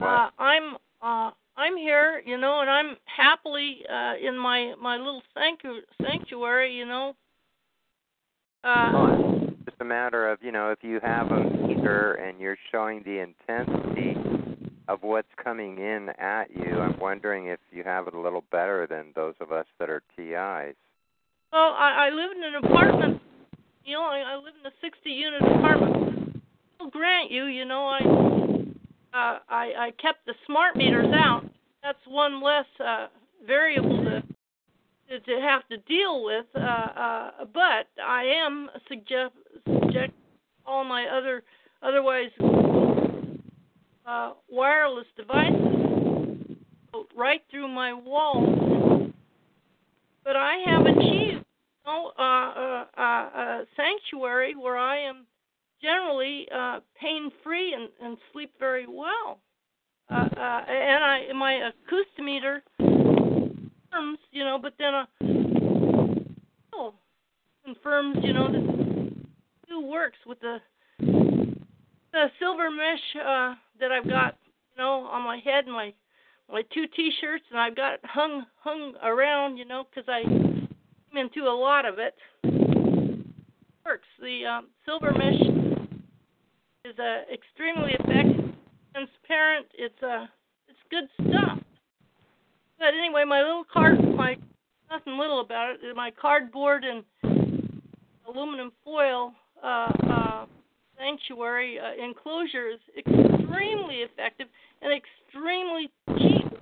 uh, 0.00 0.28
I'm 0.38 0.76
uh, 1.02 1.30
I'm 1.56 1.76
here, 1.76 2.22
you 2.24 2.36
know, 2.38 2.60
and 2.60 2.70
I'm 2.70 2.96
happily 3.04 3.84
uh, 3.92 4.14
in 4.20 4.36
my 4.38 4.74
my 4.80 4.96
little 4.96 5.22
sanctu- 5.36 5.82
sanctuary, 6.02 6.74
you 6.76 6.86
know. 6.86 7.14
Uh, 8.62 8.90
It's 8.92 9.29
a 9.80 9.84
matter 9.84 10.28
of, 10.28 10.38
you 10.42 10.52
know, 10.52 10.70
if 10.70 10.78
you 10.82 11.00
have 11.02 11.30
a 11.30 11.44
meter 11.44 12.14
and 12.14 12.40
you're 12.40 12.58
showing 12.70 13.02
the 13.04 13.18
intensity 13.18 14.16
of 14.88 15.02
what's 15.02 15.28
coming 15.42 15.78
in 15.78 16.10
at 16.18 16.50
you, 16.54 16.78
I'm 16.78 16.98
wondering 16.98 17.46
if 17.46 17.60
you 17.70 17.82
have 17.84 18.06
it 18.08 18.14
a 18.14 18.20
little 18.20 18.44
better 18.50 18.86
than 18.86 19.12
those 19.14 19.34
of 19.40 19.52
us 19.52 19.66
that 19.78 19.88
are 19.88 20.02
TIs. 20.16 20.76
well, 21.52 21.74
I, 21.78 22.08
I 22.08 22.10
live 22.10 22.30
in 22.36 22.42
an 22.44 22.64
apartment. 22.64 23.22
You 23.84 23.94
know, 23.96 24.02
I, 24.02 24.34
I 24.34 24.36
live 24.36 24.54
in 24.60 24.66
a 24.66 24.74
60 24.80 25.10
unit 25.10 25.42
apartment. 25.42 26.42
I'll 26.80 26.90
grant 26.90 27.30
you, 27.30 27.44
you 27.44 27.64
know, 27.64 27.86
I 27.86 27.98
uh, 29.12 29.38
I 29.48 29.72
I 29.76 29.90
kept 30.00 30.24
the 30.26 30.34
smart 30.46 30.76
meters 30.76 31.12
out. 31.12 31.42
That's 31.82 31.98
one 32.06 32.42
less 32.42 32.66
uh, 32.78 33.08
variable 33.44 34.04
to 34.04 34.22
to, 35.10 35.20
to 35.20 35.40
have 35.40 35.66
to 35.68 35.76
deal 35.78 36.24
with. 36.24 36.46
Uh, 36.54 36.60
uh, 36.60 37.30
but 37.52 37.88
I 38.02 38.24
am 38.24 38.68
suggest 38.88 39.34
subject 39.66 40.14
all 40.66 40.84
my 40.84 41.06
other 41.06 41.42
otherwise 41.82 42.30
uh, 44.06 44.32
wireless 44.48 45.06
devices 45.16 46.56
right 47.16 47.42
through 47.50 47.68
my 47.68 47.92
wall. 47.92 49.10
But 50.24 50.36
I 50.36 50.56
have 50.66 50.86
achieved 50.86 51.44
you 51.86 52.12
uh, 52.18 52.22
uh, 52.22 52.84
uh, 52.96 53.02
a 53.02 53.64
sanctuary 53.76 54.54
where 54.54 54.76
I 54.76 54.98
am 54.98 55.26
generally 55.82 56.46
uh, 56.54 56.80
pain 57.00 57.30
free 57.42 57.74
and, 57.74 57.88
and 58.02 58.18
sleep 58.32 58.52
very 58.58 58.86
well. 58.86 59.40
Uh, 60.10 60.28
uh, 60.36 60.64
and 60.68 61.04
I 61.04 61.32
my 61.34 61.70
acoustimeter 61.70 62.62
confirms, 63.90 64.18
you 64.30 64.44
know, 64.44 64.58
but 64.60 64.74
then 64.78 64.94
uh, 64.94 65.06
still 66.68 66.94
confirms, 67.64 68.18
you 68.22 68.32
know, 68.32 68.50
that 68.50 68.60
it 69.68 69.86
works 69.86 70.18
with 70.26 70.38
the 70.40 70.58
the 72.12 72.26
silver 72.38 72.70
mesh 72.70 72.98
uh, 73.16 73.54
that 73.78 73.92
I've 73.92 74.08
got, 74.08 74.36
you 74.72 74.82
know, 74.82 75.06
on 75.10 75.22
my 75.22 75.38
head 75.44 75.64
and 75.66 75.72
my 75.72 75.92
my 76.50 76.62
two 76.74 76.86
T-shirts, 76.94 77.44
and 77.50 77.60
I've 77.60 77.76
got 77.76 77.94
it 77.94 78.00
hung 78.04 78.44
hung 78.56 78.94
around, 79.02 79.56
you 79.56 79.64
know, 79.64 79.84
because 79.88 80.08
I 80.08 80.22
came 80.24 80.68
into 81.14 81.48
a 81.48 81.54
lot 81.54 81.86
of 81.86 81.98
it. 81.98 82.14
Works. 83.86 84.06
The 84.20 84.46
um, 84.46 84.66
silver 84.84 85.12
mesh 85.12 85.40
is 86.84 86.98
uh, 86.98 87.32
extremely 87.32 87.92
effective, 87.92 88.54
transparent. 88.92 89.66
It's 89.74 90.02
uh, 90.02 90.26
it's 90.68 90.78
good 90.90 91.08
stuff. 91.28 91.59
But 92.80 92.94
anyway, 92.98 93.24
my 93.28 93.42
little 93.42 93.64
card, 93.70 94.02
my 94.16 94.38
nothing 94.90 95.18
little 95.18 95.42
about 95.42 95.76
it. 95.82 95.94
My 95.94 96.10
cardboard 96.10 96.82
and 96.82 97.04
aluminum 98.26 98.72
foil 98.82 99.34
uh, 99.62 99.92
uh, 100.08 100.46
sanctuary 100.98 101.78
uh, 101.78 102.02
enclosure 102.02 102.70
is 102.70 102.80
extremely 102.96 103.96
effective 103.96 104.46
and 104.80 104.92
extremely 104.94 105.90
cheap. 106.16 106.58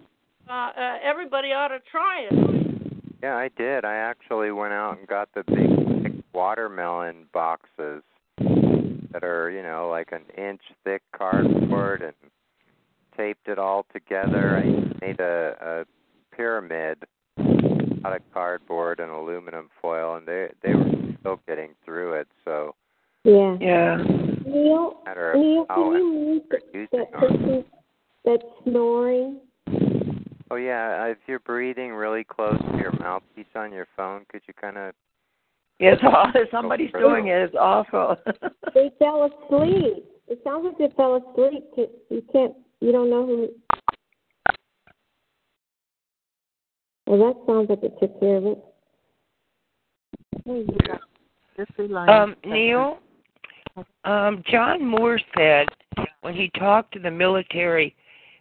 Uh, 0.50 0.52
uh, 0.52 0.96
everybody 1.04 1.52
ought 1.52 1.68
to 1.68 1.78
try 1.88 2.26
it. 2.28 3.02
Yeah, 3.22 3.36
I 3.36 3.50
did. 3.56 3.84
I 3.84 3.94
actually 3.94 4.50
went 4.50 4.72
out 4.72 4.98
and 4.98 5.06
got 5.06 5.28
the 5.34 5.44
big, 5.44 6.02
big 6.02 6.22
watermelon 6.34 7.26
boxes 7.32 8.02
that 8.38 9.22
are, 9.22 9.50
you 9.50 9.62
know, 9.62 9.88
like 9.88 10.10
an 10.10 10.22
inch 10.36 10.62
thick 10.82 11.02
cardboard 11.16 12.02
and 12.02 12.14
taped 13.16 13.46
it 13.46 13.58
all 13.58 13.86
together. 13.92 14.56
I 14.56 15.04
made 15.04 15.20
a, 15.20 15.54
a 15.60 15.84
pyramid 16.38 17.04
out 18.04 18.14
of 18.14 18.22
cardboard 18.32 19.00
and 19.00 19.10
aluminum 19.10 19.68
foil, 19.82 20.16
and 20.16 20.26
they 20.26 20.48
they 20.62 20.74
were 20.74 20.86
still 21.20 21.40
getting 21.46 21.70
through 21.84 22.14
it. 22.14 22.28
So 22.44 22.74
Yeah. 23.24 23.56
Yeah. 23.60 23.96
Neil, 24.46 25.00
matter 25.04 25.32
of 25.32 25.40
Neil, 25.40 25.66
can 25.66 25.92
you 25.92 26.12
mute 26.12 26.44
they're 26.72 26.88
that 26.92 27.12
person 27.12 27.64
that's 28.24 28.42
snoring? 28.62 29.40
Oh 30.50 30.56
yeah, 30.56 31.02
uh, 31.02 31.06
if 31.08 31.18
you're 31.26 31.40
breathing 31.40 31.92
really 31.92 32.24
close 32.24 32.58
to 32.58 32.78
your 32.78 32.92
mouthpiece 32.92 33.44
on 33.54 33.72
your 33.72 33.86
phone, 33.96 34.24
could 34.30 34.40
you 34.46 34.54
kind 34.54 34.78
of 34.78 34.94
Yes, 35.78 35.98
somebody's 36.50 36.90
doing 36.92 37.28
it. 37.28 37.42
It's 37.42 37.54
awful. 37.58 38.16
They 38.74 38.90
fell 38.98 39.24
asleep. 39.24 40.04
It 40.28 40.40
sounds 40.44 40.66
like 40.66 40.78
they 40.78 40.94
fell 40.94 41.16
asleep. 41.16 41.64
You 42.10 42.22
can't. 42.30 42.54
You 42.80 42.92
don't 42.92 43.08
know 43.10 43.26
who. 43.26 43.48
Well, 47.08 47.32
that 47.32 47.46
sounds 47.46 47.70
like 47.70 47.82
it 47.82 47.94
took 47.98 48.20
care 48.20 48.36
of 48.36 48.44
it. 48.44 48.58
Um, 52.10 52.36
Neil, 52.44 52.98
um, 54.04 54.42
John 54.50 54.84
Moore 54.84 55.18
said 55.34 55.68
when 56.20 56.34
he 56.34 56.50
talked 56.58 56.92
to 56.92 56.98
the 56.98 57.10
military 57.10 57.96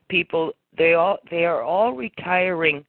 people, 0.09 0.51
they 0.77 0.95
all 0.95 1.17
they 1.31 1.45
are 1.45 1.61
all 1.61 1.93
retiring 1.93 2.83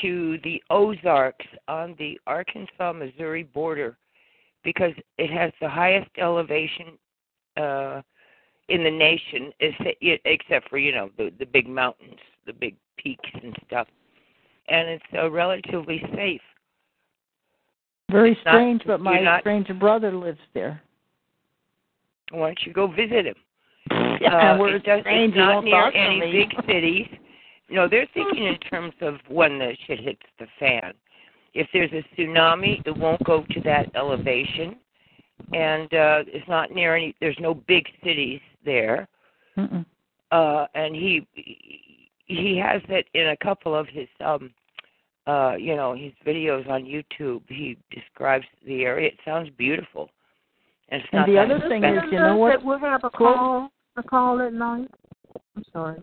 to 0.00 0.38
the 0.44 0.62
Ozarks 0.70 1.46
on 1.66 1.96
the 1.98 2.18
Arkansas 2.28 2.92
Missouri 2.92 3.42
border 3.42 3.98
because 4.62 4.92
it 5.18 5.30
has 5.30 5.50
the 5.60 5.68
highest 5.68 6.10
elevation 6.18 6.96
uh 7.56 8.00
in 8.68 8.84
the 8.84 8.90
nation 8.90 9.52
is- 9.58 9.74
except 10.24 10.68
for 10.70 10.78
you 10.78 10.92
know 10.92 11.10
the 11.18 11.32
the 11.40 11.46
big 11.46 11.68
mountains 11.68 12.20
the 12.46 12.52
big 12.52 12.76
peaks 12.96 13.28
and 13.42 13.56
stuff 13.66 13.88
and 14.70 14.88
it's 14.88 15.04
uh, 15.18 15.30
relatively 15.30 16.02
safe 16.14 16.40
Very 18.10 18.32
It's 18.32 18.40
not- 18.44 18.52
strange, 18.54 18.82
but 18.86 19.00
my 19.00 19.20
not- 19.20 19.40
strange 19.42 19.68
brother 19.78 20.12
lives 20.12 20.40
there. 20.54 20.80
why 22.32 22.48
don't 22.48 22.60
you 22.66 22.72
go 22.72 22.86
visit 22.86 23.26
him 23.26 23.34
Yeah, 24.20 24.52
uh, 24.54 24.58
we're 24.58 24.76
it 24.76 24.84
does, 24.84 25.00
strange. 25.00 25.30
it's 25.34 25.38
not 25.38 25.64
near 25.64 25.90
any 25.92 26.20
big 26.32 26.50
cities 26.66 27.06
no 27.70 27.88
they're 27.88 28.06
thinking 28.14 28.44
in 28.46 28.58
terms 28.58 28.94
of 29.00 29.14
when 29.28 29.58
the 29.58 29.76
shit 29.86 30.00
hits 30.00 30.22
the 30.38 30.46
fan 30.58 30.92
if 31.54 31.66
there's 31.72 31.90
a 31.92 32.02
tsunami 32.14 32.80
it 32.86 32.96
won't 32.96 33.22
go 33.24 33.44
to 33.50 33.60
that 33.62 33.90
elevation 33.96 34.76
and 35.54 35.92
uh 35.94 36.22
it's 36.28 36.48
not 36.48 36.70
near 36.70 36.94
any 36.94 37.14
there's 37.20 37.38
no 37.40 37.54
big 37.54 37.84
cities 38.04 38.40
there 38.64 39.08
Mm-mm. 39.56 39.84
uh 40.30 40.66
and 40.74 40.94
he 40.94 41.26
he 42.26 42.56
has 42.58 42.82
it 42.88 43.06
in 43.14 43.28
a 43.30 43.36
couple 43.38 43.74
of 43.74 43.88
his 43.88 44.06
um 44.24 44.52
uh 45.26 45.54
you 45.58 45.76
know 45.76 45.94
his 45.94 46.12
videos 46.26 46.68
on 46.68 46.84
YouTube 46.84 47.42
he 47.48 47.76
describes 47.90 48.46
the 48.66 48.82
area 48.84 49.08
it 49.08 49.18
sounds 49.24 49.50
beautiful 49.56 50.10
and 50.90 51.02
it's 51.02 51.08
And 51.12 51.26
the 51.28 51.34
that 51.34 51.50
other 51.50 51.68
thing 51.68 51.84
is, 51.84 52.02
you 52.10 52.18
know 52.18 52.36
what? 52.36 52.64
We'll 52.64 52.78
have 52.78 53.04
a 53.04 53.10
call, 53.10 53.70
a 53.96 54.02
call 54.02 54.40
at 54.40 54.52
night. 54.52 54.90
I'm 55.56 55.64
sorry. 55.72 56.02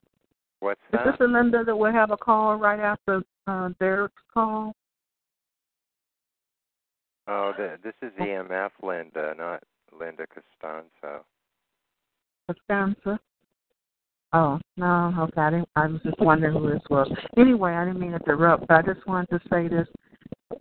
What's 0.60 0.80
Is 0.94 1.00
this? 1.06 1.16
Linda 1.20 1.64
that 1.64 1.76
we'll 1.76 1.92
have 1.92 2.12
a 2.12 2.18
call 2.18 2.56
right 2.56 2.80
after 2.80 3.22
uh, 3.48 3.70
Derek's 3.80 4.14
call? 4.34 4.74
Oh, 7.28 7.52
th- 7.58 7.80
this 7.84 7.94
is 8.02 8.12
EMF 8.20 8.70
Linda, 8.82 9.36
not 9.38 9.62
Linda 9.98 10.26
Costanzo. 10.28 11.26
Costanza? 12.48 13.20
Oh, 14.34 14.60
no, 14.76 15.14
okay. 15.20 15.42
I, 15.42 15.50
didn't, 15.52 15.70
I 15.76 15.88
was 15.88 16.02
just 16.04 16.20
wondering 16.20 16.54
who 16.58 16.70
this 16.70 16.82
was. 16.90 17.10
Anyway, 17.38 17.74
I 17.74 17.86
didn't 17.86 18.00
mean 18.00 18.12
to 18.12 18.18
interrupt, 18.18 18.68
but 18.68 18.74
I 18.86 18.94
just 18.94 19.06
wanted 19.08 19.30
to 19.30 19.40
say 19.50 19.68
this. 19.68 19.88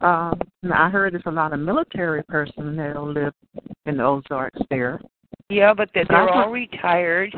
Um, 0.01 0.41
I 0.73 0.89
heard 0.89 1.15
there's 1.15 1.23
a 1.27 1.31
lot 1.31 1.53
of 1.53 1.61
military 1.61 2.23
personnel 2.25 3.07
that 3.15 3.21
live 3.21 3.35
in 3.87 3.97
the 3.97 4.05
Ozarks 4.05 4.61
there. 4.71 5.01
Yeah, 5.49 5.75
but 5.75 5.91
they're, 5.95 6.05
they're 6.09 6.29
all 6.29 6.51
retired 6.51 7.35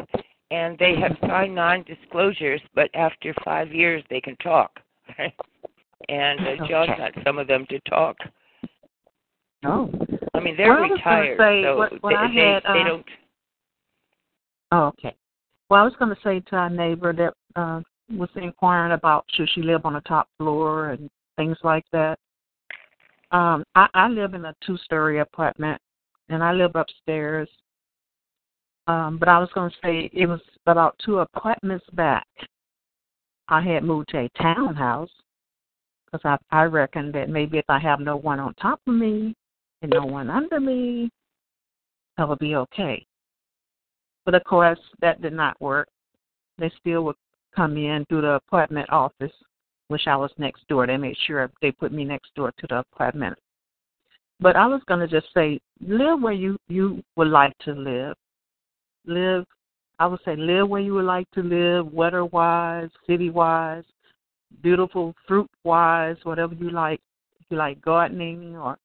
and 0.51 0.79
they 0.79 0.95
have 0.97 1.17
signed 1.29 1.55
non-disclosures, 1.55 2.61
but 2.75 2.91
after 2.95 3.35
five 3.45 3.73
years 3.73 4.03
they 4.09 4.21
can 4.21 4.37
talk. 4.37 4.81
and 6.09 6.41
uh, 6.41 6.67
John 6.69 6.91
Okay. 6.91 6.97
got 6.99 7.25
some 7.25 7.39
of 7.39 7.47
them 7.47 7.67
to 7.71 7.79
talk. 7.81 8.17
Oh. 9.65 9.91
I 10.35 10.41
mean, 10.41 10.57
they're 10.57 10.69
Well, 10.69 10.85
I 10.85 10.87
was 10.89 11.01
gonna 11.05 11.21
retired, 11.21 11.39
say, 11.39 11.63
so 11.65 11.77
what- 11.77 12.03
what 12.03 12.11
they, 12.11 12.17
I 12.17 12.29
they, 12.29 12.53
had, 12.53 12.63
they 12.75 12.81
uh, 12.81 12.85
don't. 12.85 13.07
Oh, 14.73 14.85
okay. 14.89 15.15
Well, 15.71 15.81
I 15.81 15.85
was 15.85 15.95
going 15.99 16.15
to 16.15 16.21
say 16.23 16.41
to 16.41 16.57
our 16.57 16.71
neighbor 16.71 17.13
that 17.13 17.35
uh, 17.61 17.81
was 18.11 18.31
inquiring 18.37 18.93
about 18.93 19.27
should 19.35 19.49
she 19.55 19.63
live 19.63 19.85
on 19.85 19.93
the 19.93 20.01
top 20.01 20.29
floor 20.39 20.91
and 20.91 21.11
things 21.37 21.59
like 21.63 21.85
that. 21.93 22.19
Um, 23.31 23.65
I, 23.75 23.87
I 23.93 24.09
live 24.09 24.33
in 24.33 24.47
a 24.47 24.55
two-story 24.67 25.21
apartment, 25.21 25.81
and 26.31 26.43
I 26.43 26.53
live 26.53 26.75
upstairs. 26.75 27.49
Um, 28.87 29.19
but 29.19 29.29
I 29.29 29.39
was 29.39 29.51
going 29.55 29.71
to 29.71 29.77
say 29.83 30.11
it 30.15 30.27
was 30.27 30.41
about 30.67 30.99
two 31.05 31.19
apartments 31.19 31.85
back. 31.93 32.27
I 33.49 33.61
had 33.61 33.85
moved 33.85 34.09
to 34.11 34.21
a 34.21 34.43
townhouse 34.43 35.11
because 36.07 36.21
I 36.25 36.39
I 36.57 36.65
reckon 36.65 37.13
that 37.13 37.29
maybe 37.29 37.59
if 37.59 37.65
I 37.69 37.79
have 37.79 38.01
no 38.01 38.17
one 38.17 38.41
on 38.41 38.55
top 38.55 38.81
of 38.87 38.95
me 38.95 39.35
and 39.83 39.93
no 39.93 40.07
one 40.07 40.31
under 40.31 40.61
me, 40.61 41.11
I 42.17 42.25
will 42.25 42.37
be 42.37 42.57
okay. 42.57 43.07
But 44.29 44.35
of 44.35 44.45
course, 44.45 44.79
that 45.01 45.23
did 45.23 45.33
not 45.33 45.59
work. 45.59 45.89
They 46.59 46.71
still 46.79 47.03
would 47.05 47.17
come 47.57 47.79
in 47.79 48.05
through 48.05 48.21
the 48.21 48.33
apartment 48.33 48.91
office. 48.91 49.33
Wish 49.89 50.07
I 50.07 50.17
was 50.17 50.31
next 50.37 50.69
door. 50.69 50.87
They 50.87 50.99
made 50.99 51.17
sure 51.27 51.51
they 51.63 51.73
put 51.73 51.93
me 51.93 52.05
next 52.05 52.35
door 52.35 52.53
to 52.59 52.67
the 52.67 52.81
apartment. 52.93 53.39
But 54.39 54.55
I 54.55 54.67
was 54.67 54.83
going 54.87 55.01
to 55.01 55.09
just 55.09 55.33
say, 55.33 55.59
live 55.81 56.21
where 56.21 56.35
you 56.35 56.59
you 56.69 57.03
would 57.17 57.29
like 57.29 57.57
to 57.61 57.73
live. 57.73 58.17
Live, 59.07 59.47
I 59.99 60.07
would 60.07 60.21
say, 60.27 60.37
live 60.37 60.69
where 60.69 60.83
you 60.83 60.93
would 60.93 61.07
like 61.07 61.31
to 61.31 61.43
live, 61.43 61.91
weather 61.91 62.27
wise, 62.27 62.91
city 63.07 63.31
wise, 63.31 63.85
beautiful 64.63 65.15
fruit 65.27 65.51
wise, 65.65 66.17
whatever 66.25 66.53
you 66.53 66.69
like. 66.69 67.01
If 67.41 67.47
you 67.49 67.57
like 67.57 67.81
gardening 67.81 68.59
or 68.59 68.77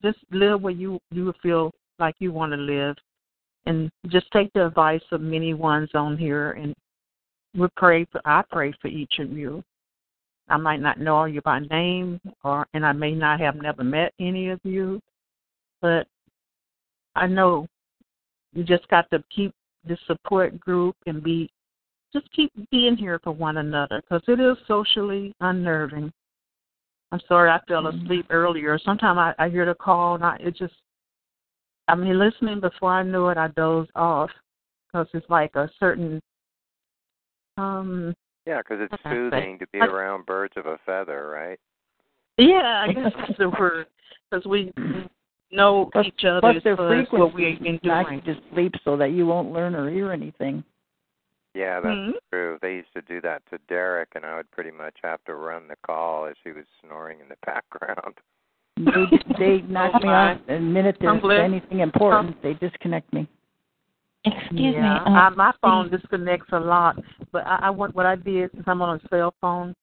just 0.00 0.20
live 0.30 0.62
where 0.62 0.72
you 0.72 1.00
you 1.10 1.34
feel 1.42 1.70
like 1.98 2.14
you 2.18 2.32
want 2.32 2.52
to 2.52 2.56
live, 2.56 2.96
and 3.66 3.90
just 4.08 4.30
take 4.32 4.52
the 4.52 4.66
advice 4.66 5.02
of 5.12 5.20
many 5.20 5.54
ones 5.54 5.90
on 5.94 6.16
here, 6.16 6.52
and 6.52 6.74
we 7.56 7.66
pray 7.76 8.04
for. 8.12 8.20
I 8.24 8.42
pray 8.50 8.72
for 8.80 8.88
each 8.88 9.18
of 9.18 9.32
you. 9.32 9.62
I 10.48 10.56
might 10.56 10.80
not 10.80 11.00
know 11.00 11.16
all 11.16 11.28
you 11.28 11.40
by 11.42 11.60
name, 11.70 12.20
or 12.42 12.66
and 12.74 12.84
I 12.84 12.92
may 12.92 13.12
not 13.12 13.40
have 13.40 13.56
never 13.56 13.82
met 13.82 14.12
any 14.20 14.50
of 14.50 14.60
you, 14.62 15.00
but 15.80 16.06
I 17.14 17.26
know 17.26 17.66
you 18.52 18.64
just 18.64 18.86
got 18.88 19.10
to 19.10 19.22
keep 19.34 19.52
the 19.86 19.96
support 20.06 20.58
group 20.60 20.96
and 21.06 21.22
be 21.22 21.50
just 22.12 22.30
keep 22.32 22.52
being 22.70 22.96
here 22.96 23.20
for 23.22 23.32
one 23.32 23.56
another 23.56 24.00
because 24.00 24.22
it 24.28 24.40
is 24.40 24.56
socially 24.68 25.34
unnerving. 25.40 26.12
I'm 27.12 27.20
sorry 27.28 27.50
I 27.50 27.60
fell 27.68 27.82
mm-hmm. 27.82 28.04
asleep 28.04 28.26
earlier. 28.30 28.78
Sometimes 28.78 29.18
I, 29.18 29.44
I 29.44 29.48
hear 29.48 29.66
the 29.66 29.74
call 29.74 30.14
and 30.14 30.24
I, 30.24 30.36
it 30.40 30.56
just, 30.56 30.74
I 31.88 31.94
mean, 31.94 32.18
listening 32.18 32.60
before 32.60 32.92
I 32.92 33.02
knew 33.02 33.28
it, 33.28 33.36
I 33.38 33.48
dozed 33.48 33.90
off 33.94 34.30
because 34.86 35.06
it's 35.12 35.28
like 35.28 35.54
a 35.54 35.68
certain, 35.78 36.20
um, 37.56 38.14
Yeah, 38.46 38.58
because 38.58 38.78
it's 38.80 38.90
How 38.92 38.96
can 39.10 39.12
I 39.12 39.14
soothing 39.14 39.58
to 39.58 39.66
be 39.72 39.80
I- 39.80 39.86
around 39.86 40.26
birds 40.26 40.54
of 40.56 40.66
a 40.66 40.78
feather, 40.86 41.28
right? 41.28 41.58
yeah, 42.38 42.84
I 42.88 42.92
guess 42.92 43.12
that's 43.16 43.38
the 43.38 43.50
word 43.50 43.86
because 44.30 44.44
we 44.46 44.72
know 45.52 45.88
Plus, 45.92 46.06
each 46.06 46.24
other 46.24 46.40
plus 46.40 46.56
as 46.56 46.62
their 46.64 46.76
far 46.76 46.88
what 46.88 47.06
frequency 47.32 47.34
we've 47.36 47.60
been 47.62 47.80
knocks 47.84 48.08
doing. 48.10 48.22
you 48.26 48.34
to 48.34 48.40
sleep 48.52 48.74
so 48.84 48.96
that 48.96 49.12
you 49.12 49.26
won't 49.26 49.52
learn 49.52 49.74
or 49.74 49.88
hear 49.90 50.10
anything. 50.10 50.64
Yeah, 51.54 51.80
that's 51.80 51.96
Mhm. 51.96 52.18
true. 52.32 52.58
They 52.60 52.76
used 52.76 52.92
to 52.94 53.02
do 53.02 53.20
that 53.20 53.46
to 53.46 53.58
Derek, 53.68 54.16
and 54.16 54.26
I 54.26 54.34
would 54.36 54.50
pretty 54.50 54.72
much 54.72 54.96
have 55.04 55.22
to 55.24 55.36
run 55.36 55.68
the 55.68 55.76
call 55.86 56.26
as 56.26 56.36
he 56.42 56.50
was 56.50 56.66
snoring 56.80 57.20
in 57.20 57.28
the 57.28 57.36
background. 57.46 58.18
They 58.76 59.04
they 59.38 59.60
knock 59.68 59.94
me 60.02 60.08
my. 60.08 60.32
off 60.32 60.40
the 60.46 60.60
minute 60.60 60.96
I'm 61.00 61.20
there's 61.20 61.40
anything 61.40 61.80
important. 61.80 62.42
They 62.42 62.54
disconnect 62.54 63.12
me. 63.12 63.28
Excuse 64.24 64.74
yeah, 64.74 65.04
me. 65.04 65.14
I, 65.14 65.26
Um, 65.26 65.36
my 65.36 65.52
phone 65.60 65.90
disconnects 65.90 66.48
a 66.52 66.58
lot, 66.58 66.96
but 67.30 67.46
I, 67.46 67.56
I 67.62 67.70
what 67.70 67.94
what 67.94 68.06
I 68.06 68.16
did 68.16 68.50
since 68.52 68.64
I'm 68.66 68.82
on 68.82 69.00
a 69.00 69.08
cell 69.08 69.34
phone, 69.40 69.74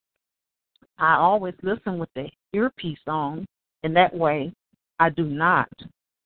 I 0.98 1.16
always 1.16 1.54
listen 1.62 2.00
with 2.00 2.10
the 2.16 2.30
earpiece 2.54 3.00
on, 3.08 3.46
and 3.84 3.96
that 3.96 4.14
way 4.14 4.52
I 5.00 5.10
do 5.10 5.24
not 5.24 5.70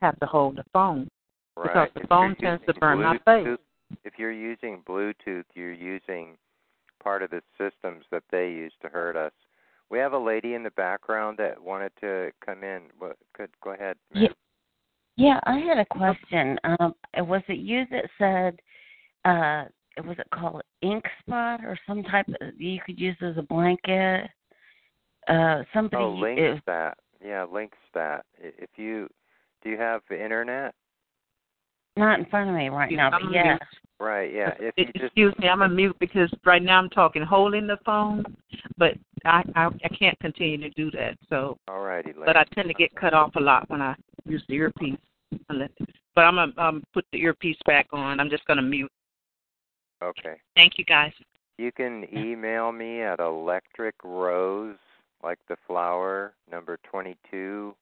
have 0.02 0.20
to 0.20 0.26
hold 0.26 0.58
the 0.58 0.64
phone 0.74 1.10
because 1.56 1.90
the 1.94 2.02
If 2.02 2.10
phone 2.10 2.36
tends 2.36 2.62
to 2.66 2.68
using 2.68 2.80
burn 2.80 3.02
my 3.02 3.18
face. 3.26 3.58
If 4.04 4.14
you're 4.18 4.32
using 4.32 4.82
Bluetooth, 4.88 5.46
you're 5.54 5.74
using 5.74 6.38
part 7.02 7.22
of 7.22 7.30
the 7.30 7.42
systems 7.58 8.04
that 8.12 8.24
they 8.32 8.50
use 8.50 8.74
to 8.82 8.90
hurt 8.90 9.16
us. 9.16 9.32
We 9.90 10.00
have 10.00 10.14
a 10.14 10.20
lady 10.20 10.54
in 10.54 10.64
the 10.64 10.72
background 10.72 11.38
that 11.38 11.62
wanted 11.62 11.92
to 12.02 12.32
come 12.46 12.64
in. 12.64 12.84
What 12.98 13.18
could 13.34 13.50
go 13.64 13.74
ahead, 13.74 13.98
ma'am. 14.14 14.24
Yeah, 14.24 14.30
yeah, 15.18 15.40
I 15.46 15.60
had 15.60 15.78
a 15.78 15.86
question. 15.86 16.58
Um, 16.64 16.96
was 17.18 17.42
it 17.48 17.60
you 17.60 17.86
that 17.92 18.10
said, 18.18 18.60
uh, 19.24 19.66
was 20.04 20.18
it 20.20 20.28
called 20.34 20.62
ink 20.82 21.06
spot 21.22 21.62
or 21.64 21.78
some 21.88 22.04
type 22.04 22.28
of 22.42 22.60
you 22.60 22.80
could 22.86 23.00
use 23.00 23.16
as 23.22 23.38
a 23.38 23.44
blanket? 23.44 24.30
Uh, 25.28 25.64
somebody. 25.74 26.04
Oh, 26.04 26.24
it- 26.24 26.62
LinqStat. 26.68 26.94
Yeah, 27.24 27.46
LinqStat. 27.46 27.72
I- 27.96 28.24
If 28.38 28.78
you 28.78 29.10
do 29.64 29.70
you 29.70 29.78
have 29.78 30.02
the 30.10 30.22
internet? 30.22 30.76
not 31.98 32.20
in 32.20 32.26
front 32.26 32.50
of 32.50 32.56
me 32.56 32.70
right 32.70 32.92
now, 32.92 33.10
but 33.10 33.24
I'm 33.24 33.32
yeah. 33.32 33.44
mute. 33.44 33.62
Right, 34.00 34.34
yeah. 34.34 34.52
If 34.60 34.74
you 34.78 34.86
just 34.86 35.06
Excuse 35.06 35.34
me, 35.40 35.48
I'm 35.48 35.62
a 35.62 35.70
mute 35.70 35.96
because 36.00 36.30
right 36.46 36.62
now 36.62 36.80
I'm 36.80 36.90
talking 36.90 37.22
holding 37.22 37.66
the 37.66 37.78
phone, 37.86 38.26
but 38.78 38.94
I 39.24 39.44
I, 39.56 39.68
I 39.68 39.88
can't 39.98 40.20
continue 40.20 40.58
to 40.58 40.70
do 40.72 40.92
that. 40.92 41.18
So, 41.30 41.58
all 41.68 41.80
righty, 41.80 42.14
but 42.14 42.36
I 42.36 42.44
tend 42.54 42.68
to 42.68 42.74
get 42.74 42.94
cut 42.96 43.14
off 43.14 43.36
a 43.36 43.40
lot 43.40 43.70
when 43.70 43.82
I 43.82 43.96
use 44.26 44.44
the 44.50 44.56
earpiece. 44.56 44.98
But 45.48 46.22
I'm 46.22 46.36
gonna 46.36 46.54
um, 46.58 46.84
put 46.94 47.06
the 47.12 47.22
earpiece 47.22 47.58
back 47.66 47.88
on. 47.94 48.20
I'm 48.20 48.30
just 48.30 48.46
gonna 48.46 48.62
mute. 48.62 48.92
Okay. 50.04 50.36
Thank 50.56 50.74
you, 50.78 50.84
guys. 50.86 51.14
You 51.58 51.72
can 51.72 52.06
email 52.14 52.74
me 52.74 53.02
at 53.02 53.20
electric 53.20 53.96
rose, 54.04 54.76
like 55.24 55.40
the 55.48 55.56
flower, 55.66 56.34
number 56.52 56.78
22 56.84 57.74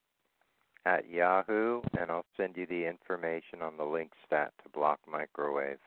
at 0.85 1.09
Yahoo, 1.09 1.81
and 1.99 2.11
I'll 2.11 2.25
send 2.37 2.55
you 2.55 2.67
the 2.67 2.87
information 2.87 3.61
on 3.61 3.77
the 3.77 3.83
link 3.83 4.11
stat 4.25 4.51
to 4.63 4.69
block 4.69 4.99
microwave. 5.09 5.79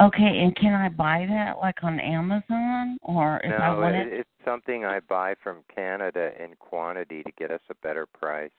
Okay, 0.00 0.40
and 0.42 0.54
can 0.56 0.74
I 0.74 0.88
buy 0.88 1.26
that 1.28 1.58
like 1.58 1.82
on 1.82 2.00
Amazon 2.00 2.96
or 3.02 3.40
if 3.44 3.60
I 3.60 3.74
want 3.74 3.96
it, 3.96 4.06
it? 4.08 4.12
it's 4.20 4.28
something 4.44 4.84
I 4.84 5.00
buy 5.00 5.34
from 5.42 5.58
Canada 5.74 6.30
in 6.42 6.54
quantity 6.58 7.22
to 7.22 7.32
get 7.38 7.50
us 7.50 7.60
a 7.70 7.74
better 7.76 8.06
price. 8.06 8.50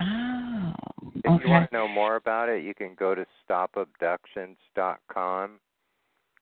Oh, 0.00 0.74
If 1.16 1.26
okay. 1.26 1.44
you 1.44 1.50
want 1.50 1.70
to 1.70 1.76
know 1.76 1.88
more 1.88 2.16
about 2.16 2.48
it, 2.48 2.64
you 2.64 2.74
can 2.74 2.94
go 2.98 3.14
to 3.14 3.26
stopabductions.com 3.48 5.60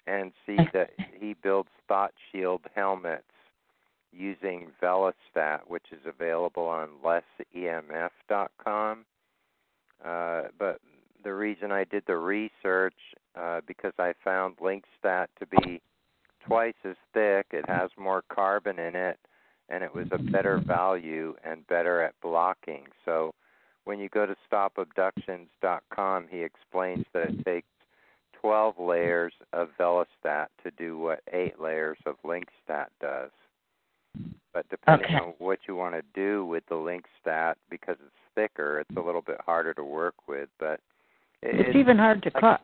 and 0.07 0.33
see 0.47 0.57
that 0.73 0.91
he 1.19 1.35
builds 1.43 1.71
Thought 1.89 2.13
Shield 2.31 2.61
helmets 2.75 3.25
using 4.13 4.69
Velostat, 4.83 5.61
which 5.67 5.87
is 5.93 6.01
available 6.07 6.65
on 6.65 6.89
lessemf.com. 7.05 9.05
Uh, 10.05 10.43
but 10.59 10.81
the 11.25 11.35
reason 11.35 11.73
I 11.73 11.85
did 11.85 12.05
the 12.07 12.17
research, 12.17 12.95
uh, 13.35 13.63
because 13.67 13.93
I 13.99 14.13
found 14.23 14.59
LinqStat 14.59 15.27
to 15.39 15.47
be 15.47 15.81
twice 16.47 16.75
as 16.85 16.97
thick, 17.13 17.47
it 17.51 17.65
has 17.67 17.91
more 17.99 18.23
carbon 18.33 18.79
in 18.79 18.95
it, 18.95 19.19
and 19.69 19.83
it 19.83 19.93
was 19.93 20.07
a 20.11 20.19
better 20.31 20.63
value 20.69 21.35
and 21.43 21.67
better 21.67 22.03
at 22.03 22.15
blocking. 22.23 22.85
So 23.05 23.35
when 23.85 23.99
you 23.99 24.09
go 24.11 24.27
to 24.27 24.37
stopabductions.com, 24.51 26.27
he 26.31 26.43
explains 26.43 27.07
that 27.15 27.29
it 27.29 27.45
takes 27.45 27.69
12 28.41 28.79
layers 28.79 29.33
of 29.55 29.71
Velostat 29.81 30.49
to 30.63 30.71
do 30.77 30.99
what 30.99 31.23
8 31.33 31.59
layers 31.59 31.99
of 32.05 32.17
LinqStat 32.25 32.89
does. 33.01 33.31
But 34.53 34.69
depending 34.69 35.07
Okay. 35.07 35.17
on 35.17 35.35
what 35.39 35.67
you 35.67 35.75
want 35.75 35.95
to 35.95 36.03
do 36.15 36.45
with 36.45 36.65
the 36.67 36.77
LinqStat, 36.77 37.57
because 37.71 37.97
it's 38.01 38.17
thicker, 38.35 38.81
it's 38.81 38.97
a 38.97 39.01
little 39.01 39.23
bit 39.23 39.41
harder 39.41 39.75
to 39.75 39.83
work 39.83 40.29
with. 40.29 40.49
But 40.59 40.81
it, 41.45 41.61
It's 41.69 41.77
even 41.77 41.99
hard 41.99 42.23
to 42.25 42.31
like- 42.35 42.41
cut. 42.41 42.61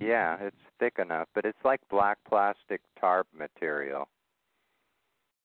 Yeah, 0.00 0.36
it's 0.40 0.56
thick 0.78 0.98
enough, 0.98 1.28
but 1.34 1.44
it's 1.44 1.58
like 1.64 1.80
black 1.90 2.18
plastic 2.26 2.80
tarp 2.98 3.26
material. 3.36 4.08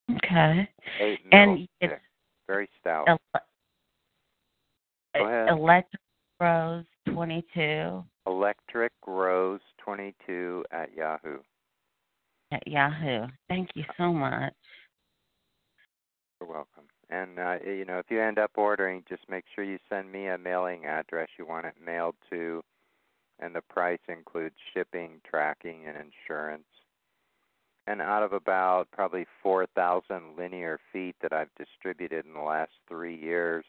Okay. 0.09 0.68
Eight 1.00 1.19
And 1.32 1.59
it's 1.82 1.93
thick, 1.93 2.01
very 2.48 2.69
stout. 2.80 3.08
ele- 3.08 3.19
Go 5.16 5.26
ahead. 5.26 5.50
Electric 5.50 6.01
Rose 6.40 6.85
22 7.14 8.03
Electric 8.27 8.93
Rose 9.06 9.59
22 9.80 10.64
at 10.72 10.93
Yahoo. 10.95 11.40
at 12.51 12.66
Yahoo. 12.68 13.27
Thank 13.50 13.69
you 13.76 13.84
so 13.98 14.14
much. 14.14 14.53
You're 16.40 16.50
welcome. 16.50 16.85
And 17.10 17.40
uh, 17.40 17.58
you 17.66 17.86
know, 17.86 17.98
if 17.98 18.06
you 18.10 18.22
end 18.22 18.38
up 18.38 18.52
ordering, 18.56 19.04
just 19.10 19.24
make 19.30 19.46
sure 19.54 19.64
you 19.64 19.80
send 19.90 20.12
me 20.12 20.28
a 20.28 20.38
mailing 20.38 20.86
address 20.86 21.30
you 21.38 21.46
want 21.46 21.66
it 21.66 21.74
mailed 21.84 22.16
to, 22.30 22.64
and 23.40 23.56
the 23.56 23.62
price 23.62 24.00
includes 24.08 24.56
shipping, 24.74 25.22
tracking, 25.28 25.86
and 25.88 25.98
insurance. 25.98 26.66
And 27.88 28.02
out 28.02 28.22
of 28.22 28.34
about 28.34 28.92
probably 28.92 29.26
4,000 29.42 30.38
linear 30.38 30.80
feet 30.94 31.16
that 31.24 31.34
I've 31.34 31.50
distributed 31.58 32.26
in 32.26 32.34
the 32.34 32.42
last 32.42 32.74
three 32.88 33.16
years, 33.16 33.66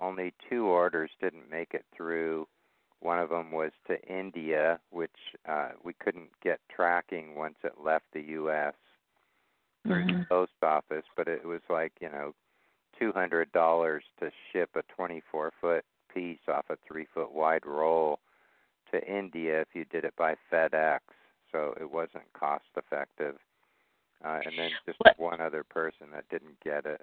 only 0.00 0.34
two 0.50 0.66
orders 0.66 1.10
didn't 1.20 1.48
make 1.48 1.72
it 1.72 1.84
through. 1.96 2.48
One 3.00 3.20
of 3.20 3.28
them 3.28 3.52
was 3.52 3.70
to 3.86 4.02
India, 4.02 4.80
which 4.90 5.10
uh, 5.48 5.70
we 5.84 5.92
couldn't 5.92 6.30
get 6.42 6.58
tracking 6.74 7.36
once 7.36 7.56
it 7.62 7.74
left 7.84 8.06
the 8.12 8.22
U.S. 8.22 8.74
through 9.86 10.06
the 10.06 10.26
post 10.28 10.52
office, 10.62 11.04
but 11.16 11.28
it 11.28 11.44
was 11.44 11.60
like 11.70 11.92
you 12.00 12.08
know 12.08 12.34
two 12.98 13.12
hundred 13.12 13.50
dollars 13.52 14.02
to 14.20 14.30
ship 14.52 14.70
a 14.74 14.82
twenty 14.94 15.22
four 15.30 15.52
foot 15.60 15.84
piece 16.12 16.38
off 16.48 16.64
a 16.70 16.76
three 16.86 17.06
foot 17.12 17.32
wide 17.32 17.66
roll 17.66 18.20
to 18.90 19.04
India 19.06 19.60
if 19.60 19.68
you 19.74 19.84
did 19.86 20.04
it 20.04 20.14
by 20.16 20.34
FedEx. 20.52 21.00
So 21.52 21.74
it 21.80 21.90
wasn't 21.90 22.24
cost 22.32 22.64
effective. 22.76 23.36
Uh, 24.24 24.40
and 24.44 24.58
then 24.58 24.70
just 24.86 24.98
What- 25.00 25.18
one 25.18 25.40
other 25.40 25.62
person 25.62 26.10
that 26.12 26.28
didn't 26.28 26.58
get 26.60 26.86
it. 26.86 27.02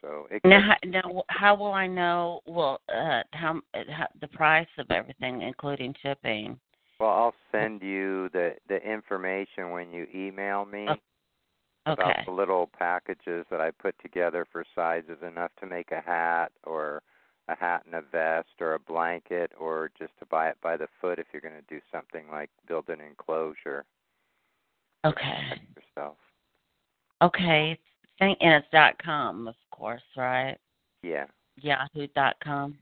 So 0.00 0.26
it 0.30 0.44
Now, 0.44 0.60
how, 0.60 0.76
now, 0.84 1.22
how 1.28 1.54
will 1.54 1.72
I 1.72 1.86
know? 1.86 2.40
Well, 2.44 2.80
uh, 2.92 3.22
how, 3.32 3.60
uh, 3.72 3.84
how 3.88 4.08
the 4.20 4.26
price 4.26 4.66
of 4.78 4.90
everything, 4.90 5.42
including 5.42 5.94
shipping? 6.02 6.58
Well, 6.98 7.10
I'll 7.10 7.34
send 7.52 7.82
you 7.82 8.28
the 8.30 8.56
the 8.68 8.82
information 8.82 9.70
when 9.70 9.92
you 9.92 10.08
email 10.12 10.64
me 10.64 10.88
about 11.86 12.16
the 12.26 12.32
little 12.32 12.68
packages 12.78 13.44
that 13.50 13.60
I 13.60 13.70
put 13.70 13.94
together 14.00 14.46
for 14.50 14.64
sizes 14.74 15.18
enough 15.26 15.50
to 15.60 15.66
make 15.66 15.90
a 15.90 16.00
hat 16.00 16.52
or 16.64 17.02
a 17.48 17.56
hat 17.56 17.82
and 17.86 17.94
a 17.94 18.02
vest 18.02 18.48
or 18.60 18.74
a 18.74 18.78
blanket 18.78 19.50
or 19.58 19.90
just 19.98 20.12
to 20.20 20.26
buy 20.26 20.48
it 20.48 20.56
by 20.62 20.76
the 20.76 20.86
foot 21.00 21.18
if 21.18 21.26
you're 21.32 21.42
going 21.42 21.54
to 21.54 21.74
do 21.74 21.80
something 21.90 22.24
like 22.30 22.50
build 22.68 22.88
an 22.88 23.00
enclosure 23.00 23.84
Okay. 25.04 25.60
yourself. 25.76 26.16
Okay. 27.20 27.76
Thank, 28.20 28.38
and 28.40 28.54
it's 28.54 28.66
dot 28.70 28.94
com, 29.02 29.48
of 29.48 29.56
course, 29.72 30.02
right? 30.16 30.56
Yeah. 31.02 31.24
Yahoo 31.60 32.06
dot 32.14 32.36
com. 32.42 32.78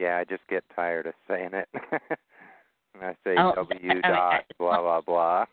Yeah, 0.00 0.16
I 0.18 0.24
just 0.24 0.42
get 0.48 0.64
tired 0.74 1.06
of 1.06 1.14
saying 1.28 1.50
it. 1.52 1.68
and 1.72 3.02
I 3.04 3.12
say 3.22 3.36
Oh, 3.38 3.52
W 3.54 3.78
I 3.90 3.92
mean, 3.94 4.02
dot 4.02 4.12
I- 4.14 4.42
blah 4.58 4.80
blah 4.80 5.00
blah. 5.00 5.44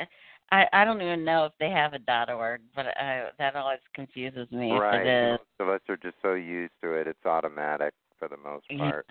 I 0.52 0.66
I 0.72 0.84
don't 0.84 1.00
even 1.00 1.24
know 1.24 1.44
if 1.44 1.52
they 1.58 1.70
have 1.70 1.92
a 1.92 1.98
dot 1.98 2.30
org, 2.30 2.60
but 2.74 2.86
I, 2.86 3.28
that 3.38 3.56
always 3.56 3.78
confuses 3.94 4.50
me 4.50 4.72
right. 4.72 5.00
if 5.00 5.06
it 5.06 5.08
is. 5.08 5.38
Most 5.38 5.60
of 5.60 5.68
us 5.68 5.80
are 5.88 5.96
just 5.96 6.16
so 6.22 6.34
used 6.34 6.72
to 6.82 6.92
it; 6.92 7.06
it's 7.06 7.24
automatic 7.24 7.94
for 8.18 8.28
the 8.28 8.36
most 8.36 8.66
Yeah. 8.70 8.90
part. 8.90 9.06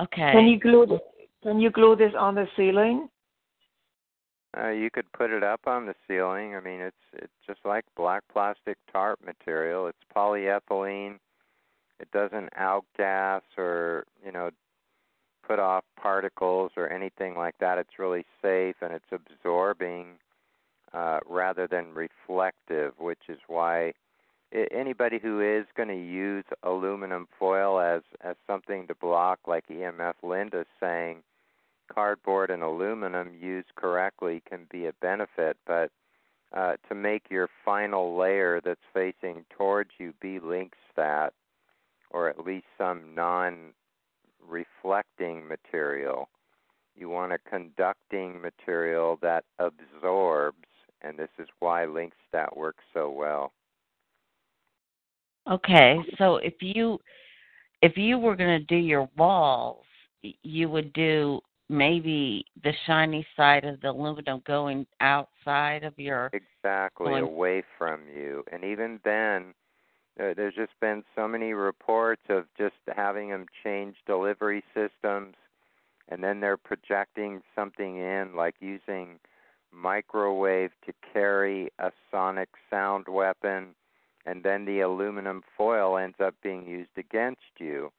Okay. 0.00 0.32
Can 0.32 0.46
you 0.46 0.58
glue 0.58 0.86
this? 0.86 1.00
Can 1.42 1.60
you 1.60 1.70
glue 1.70 1.94
this 1.96 2.14
on 2.18 2.34
the 2.34 2.46
ceiling? 2.56 3.08
Uh, 4.56 4.70
you 4.70 4.88
could 4.90 5.10
put 5.12 5.30
it 5.30 5.42
up 5.42 5.60
on 5.66 5.86
the 5.86 5.94
ceiling. 6.06 6.54
I 6.54 6.60
mean, 6.60 6.80
it's 6.80 6.96
it's 7.14 7.32
just 7.46 7.60
like 7.64 7.84
black 7.96 8.22
plastic 8.32 8.78
tarp 8.92 9.20
material. 9.24 9.88
It's 9.88 9.98
polyethylene. 10.16 11.18
It 12.00 12.10
doesn't 12.12 12.50
outgas 12.54 13.42
or 13.56 14.04
you 14.24 14.32
know 14.32 14.50
put 15.46 15.58
off 15.58 15.84
particles 16.00 16.72
or 16.76 16.90
anything 16.90 17.36
like 17.36 17.56
that. 17.58 17.78
It's 17.78 17.98
really 17.98 18.24
safe 18.42 18.76
and 18.80 18.92
it's 18.92 19.04
absorbing 19.12 20.18
uh, 20.92 21.20
rather 21.26 21.66
than 21.66 21.94
reflective, 21.94 22.94
which 22.98 23.22
is 23.28 23.38
why 23.46 23.92
anybody 24.70 25.18
who 25.18 25.40
is 25.40 25.66
going 25.76 25.88
to 25.88 25.94
use 25.94 26.44
aluminum 26.62 27.26
foil 27.38 27.80
as 27.80 28.02
as 28.20 28.36
something 28.46 28.86
to 28.86 28.94
block, 28.94 29.40
like 29.46 29.66
EMF 29.68 30.14
Linda's 30.22 30.66
saying, 30.80 31.22
cardboard 31.92 32.50
and 32.50 32.62
aluminum 32.62 33.32
used 33.40 33.74
correctly 33.74 34.42
can 34.48 34.66
be 34.70 34.86
a 34.86 34.92
benefit, 35.00 35.56
but 35.66 35.90
uh, 36.52 36.74
to 36.88 36.94
make 36.94 37.24
your 37.30 37.48
final 37.64 38.16
layer 38.16 38.60
that's 38.64 38.80
facing 38.92 39.44
towards 39.56 39.90
you 39.98 40.14
be 40.20 40.38
LinqStat, 40.38 41.30
or 42.10 42.28
at 42.28 42.44
least 42.44 42.66
some 42.78 43.14
non-reflecting 44.44 45.46
material, 45.46 46.28
you 46.94 47.08
want 47.08 47.32
a 47.32 47.38
conducting 47.48 48.40
material 48.40 49.18
that 49.22 49.44
absorbs, 49.58 50.66
and 51.02 51.18
this 51.18 51.28
is 51.38 51.48
why 51.60 51.84
LinqStat 51.84 52.56
works 52.56 52.84
so 52.92 53.10
well. 53.10 53.52
Okay, 55.50 55.98
so 56.16 56.36
if 56.36 56.54
you 56.60 56.98
if 57.82 57.98
you 57.98 58.18
were 58.18 58.34
going 58.34 58.58
to 58.58 58.64
do 58.64 58.76
your 58.76 59.10
walls, 59.18 59.84
you 60.42 60.70
would 60.70 60.90
do 60.94 61.40
maybe 61.68 62.46
the 62.62 62.72
shiny 62.86 63.26
side 63.36 63.64
of 63.64 63.78
the 63.82 63.90
aluminum 63.90 64.42
going 64.46 64.86
outside 65.00 65.82
of 65.84 65.92
your 65.98 66.30
exactly 66.32 67.10
Going- 67.10 67.24
away 67.24 67.62
from 67.76 68.02
you. 68.08 68.42
And 68.52 68.64
even 68.64 69.00
then, 69.04 69.52
uh, 70.20 70.32
there's 70.36 70.54
just 70.54 70.78
been 70.80 71.02
so 71.16 71.26
many 71.26 71.52
reports 71.52 72.22
of 72.28 72.44
just 72.56 72.74
having 72.94 73.30
them 73.30 73.46
change 73.64 73.96
delivery 74.06 74.62
systems, 74.72 75.34
and 76.08 76.22
then 76.22 76.40
they're 76.40 76.56
projecting 76.56 77.42
something 77.54 77.96
in, 77.96 78.36
like 78.36 78.54
using 78.60 79.18
microwave 79.72 80.70
to 80.86 80.92
carry 81.12 81.70
a 81.80 81.90
sonic 82.10 82.50
sound 82.70 83.06
weapon, 83.08 83.74
and 84.24 84.44
then 84.44 84.64
the 84.64 84.80
aluminum 84.80 85.42
foil 85.56 85.98
ends 85.98 86.16
up 86.22 86.34
being 86.42 86.64
used 86.66 86.96
against 86.96 87.40
you. 87.58 87.90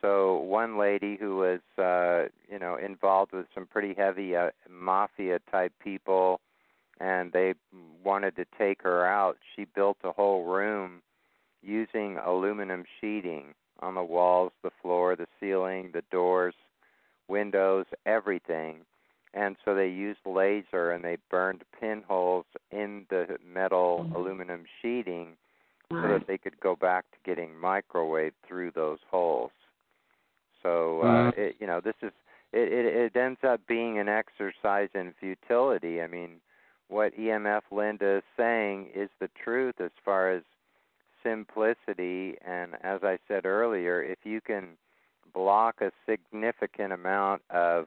So 0.00 0.38
one 0.38 0.78
lady 0.78 1.18
who 1.20 1.36
was, 1.36 1.60
uh, 1.76 2.30
you 2.50 2.58
know, 2.58 2.76
involved 2.76 3.32
with 3.32 3.46
some 3.54 3.66
pretty 3.66 3.92
heavy 3.92 4.34
uh, 4.34 4.48
mafia 4.68 5.40
type 5.50 5.72
people, 5.82 6.40
and 6.98 7.32
they 7.32 7.52
wanted 8.02 8.34
to 8.36 8.46
take 8.58 8.82
her 8.82 9.04
out. 9.04 9.36
She 9.54 9.66
built 9.66 9.98
a 10.02 10.12
whole 10.12 10.44
room 10.44 11.02
using 11.62 12.18
aluminum 12.18 12.84
sheeting 13.00 13.54
on 13.80 13.94
the 13.94 14.02
walls, 14.02 14.52
the 14.62 14.70
floor, 14.82 15.16
the 15.16 15.26
ceiling, 15.38 15.90
the 15.92 16.02
doors, 16.10 16.54
windows, 17.28 17.86
everything. 18.06 18.84
And 19.32 19.56
so 19.64 19.74
they 19.74 19.88
used 19.88 20.20
laser 20.26 20.90
and 20.90 21.04
they 21.04 21.16
burned 21.30 21.62
pinholes 21.78 22.46
in 22.72 23.06
the 23.10 23.38
metal 23.46 24.06
aluminum 24.14 24.64
sheeting 24.82 25.36
so 25.88 26.08
that 26.08 26.26
they 26.26 26.38
could 26.38 26.58
go 26.60 26.74
back 26.76 27.04
to 27.12 27.18
getting 27.24 27.56
microwave 27.56 28.32
through 28.46 28.72
those 28.72 28.98
holes. 29.10 29.52
So 30.62 31.02
uh, 31.02 31.30
Mhm. 31.30 31.38
it, 31.38 31.56
you 31.60 31.66
know, 31.66 31.80
this 31.80 31.94
is 32.02 32.12
it, 32.52 32.72
it. 32.72 32.84
It 32.86 33.16
ends 33.16 33.42
up 33.44 33.60
being 33.66 33.98
an 33.98 34.08
exercise 34.08 34.88
in 34.94 35.12
futility. 35.14 36.02
I 36.02 36.06
mean, 36.06 36.40
what 36.88 37.14
EMF 37.14 37.62
Linda 37.70 38.16
is 38.16 38.24
saying 38.36 38.90
is 38.94 39.08
the 39.20 39.28
truth 39.28 39.80
as 39.80 39.92
far 40.04 40.30
as 40.30 40.42
simplicity. 41.22 42.36
And 42.46 42.74
as 42.82 43.00
I 43.02 43.18
said 43.28 43.46
earlier, 43.46 44.02
if 44.02 44.18
you 44.24 44.40
can 44.40 44.76
block 45.32 45.80
a 45.80 45.92
significant 46.08 46.92
amount 46.92 47.42
of, 47.50 47.86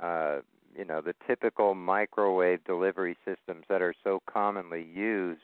uh, 0.00 0.38
you 0.76 0.84
know, 0.84 1.00
the 1.00 1.14
typical 1.26 1.74
microwave 1.74 2.64
delivery 2.64 3.16
systems 3.24 3.64
that 3.68 3.82
are 3.82 3.94
so 4.04 4.20
commonly 4.30 4.86
used, 4.92 5.40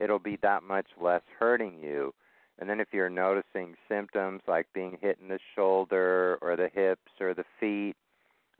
it'll 0.00 0.18
be 0.18 0.36
that 0.42 0.62
much 0.62 0.86
less 1.00 1.22
hurting 1.38 1.78
you. 1.80 2.12
And 2.58 2.70
then 2.70 2.80
if 2.80 2.88
you're 2.92 3.10
noticing 3.10 3.74
symptoms 3.88 4.42
like 4.46 4.66
being 4.72 4.98
hit 5.00 5.18
in 5.20 5.28
the 5.28 5.40
shoulder 5.54 6.38
or 6.40 6.56
the 6.56 6.70
hips 6.72 7.12
or 7.20 7.34
the 7.34 7.44
feet, 7.58 7.96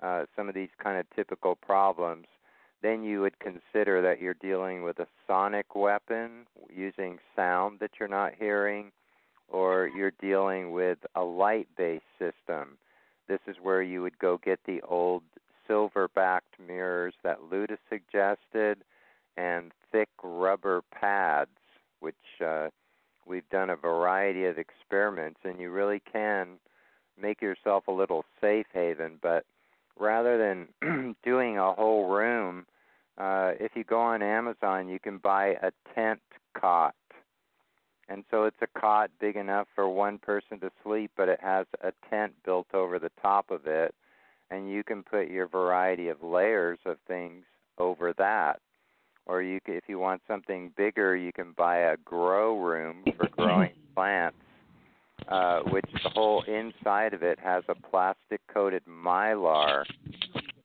uh, 0.02 0.24
some 0.36 0.48
of 0.48 0.54
these 0.54 0.70
kind 0.82 0.98
of 0.98 1.06
typical 1.14 1.54
problems, 1.54 2.26
then 2.84 3.02
you 3.02 3.22
would 3.22 3.38
consider 3.38 4.02
that 4.02 4.20
you're 4.20 4.34
dealing 4.34 4.82
with 4.82 4.98
a 4.98 5.06
sonic 5.26 5.74
weapon 5.74 6.46
using 6.70 7.18
sound 7.34 7.80
that 7.80 7.92
you're 7.98 8.06
not 8.06 8.34
hearing, 8.38 8.92
or 9.48 9.90
you're 9.96 10.12
dealing 10.20 10.70
with 10.70 10.98
a 11.14 11.22
light 11.22 11.66
based 11.78 12.04
system. 12.18 12.76
This 13.26 13.40
is 13.46 13.56
where 13.62 13.82
you 13.82 14.02
would 14.02 14.18
go 14.18 14.38
get 14.44 14.60
the 14.66 14.82
old 14.82 15.22
silver 15.66 16.08
backed 16.08 16.60
mirrors 16.64 17.14
that 17.22 17.38
Luda 17.50 17.78
suggested 17.88 18.84
and 19.38 19.72
thick 19.90 20.10
rubber 20.22 20.82
pads, 20.92 21.56
which 22.00 22.14
uh, 22.44 22.68
we've 23.26 23.48
done 23.48 23.70
a 23.70 23.76
variety 23.76 24.44
of 24.44 24.58
experiments, 24.58 25.40
and 25.42 25.58
you 25.58 25.70
really 25.70 26.02
can 26.12 26.58
make 27.18 27.40
yourself 27.40 27.88
a 27.88 27.92
little 27.92 28.26
safe 28.42 28.66
haven. 28.74 29.18
But 29.22 29.46
rather 29.98 30.36
than 30.36 31.14
doing 31.24 31.56
a 31.56 31.72
whole 31.72 32.08
room, 32.08 32.66
uh, 33.18 33.52
if 33.60 33.72
you 33.74 33.84
go 33.84 34.00
on 34.00 34.22
Amazon, 34.22 34.88
you 34.88 34.98
can 34.98 35.18
buy 35.18 35.56
a 35.62 35.70
tent 35.94 36.20
cot. 36.58 36.94
And 38.08 38.24
so 38.30 38.44
it's 38.44 38.56
a 38.60 38.78
cot 38.78 39.10
big 39.20 39.36
enough 39.36 39.66
for 39.74 39.88
one 39.88 40.18
person 40.18 40.60
to 40.60 40.70
sleep, 40.82 41.10
but 41.16 41.28
it 41.28 41.40
has 41.40 41.66
a 41.82 41.92
tent 42.10 42.34
built 42.44 42.66
over 42.74 42.98
the 42.98 43.10
top 43.22 43.50
of 43.50 43.66
it. 43.66 43.94
And 44.50 44.70
you 44.70 44.84
can 44.84 45.02
put 45.02 45.30
your 45.30 45.48
variety 45.48 46.08
of 46.08 46.22
layers 46.22 46.78
of 46.84 46.98
things 47.08 47.44
over 47.78 48.12
that. 48.18 48.60
Or 49.26 49.42
you 49.42 49.58
can, 49.60 49.74
if 49.74 49.84
you 49.86 49.98
want 49.98 50.20
something 50.28 50.72
bigger, 50.76 51.16
you 51.16 51.32
can 51.32 51.52
buy 51.56 51.78
a 51.78 51.96
grow 51.96 52.58
room 52.58 53.04
for 53.16 53.28
growing 53.30 53.72
plants, 53.94 54.36
uh, 55.28 55.60
which 55.60 55.86
the 56.02 56.10
whole 56.10 56.42
inside 56.42 57.14
of 57.14 57.22
it 57.22 57.38
has 57.38 57.64
a 57.68 57.74
plastic 57.74 58.42
coated 58.52 58.82
mylar. 58.86 59.84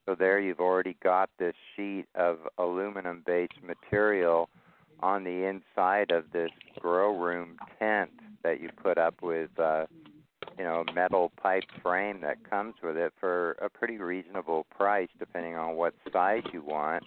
So 0.10 0.16
there 0.16 0.40
you've 0.40 0.60
already 0.60 0.98
got 1.04 1.30
this 1.38 1.54
sheet 1.76 2.06
of 2.16 2.40
aluminum 2.58 3.22
based 3.28 3.54
material 3.64 4.50
on 5.02 5.24
the 5.24 5.48
inside 5.48 6.10
of 6.10 6.24
this 6.34 6.50
grow 6.80 7.16
room 7.16 7.58
tent 7.78 8.10
that 8.44 8.60
you 8.60 8.70
put 8.82 8.98
up 8.98 9.14
with 9.22 9.52
uh 9.60 9.86
you 10.58 10.64
know 10.64 10.84
metal 10.96 11.32
pipe 11.40 11.64
frame 11.84 12.22
that 12.22 12.38
comes 12.50 12.74
with 12.82 12.98
it 12.98 13.14
for 13.20 13.52
a 13.62 13.70
pretty 13.70 13.98
reasonable 14.00 14.66
price 14.76 15.10
depending 15.20 15.56
on 15.56 15.76
what 15.76 15.94
size 16.12 16.42
you 16.52 16.64
want 16.64 17.04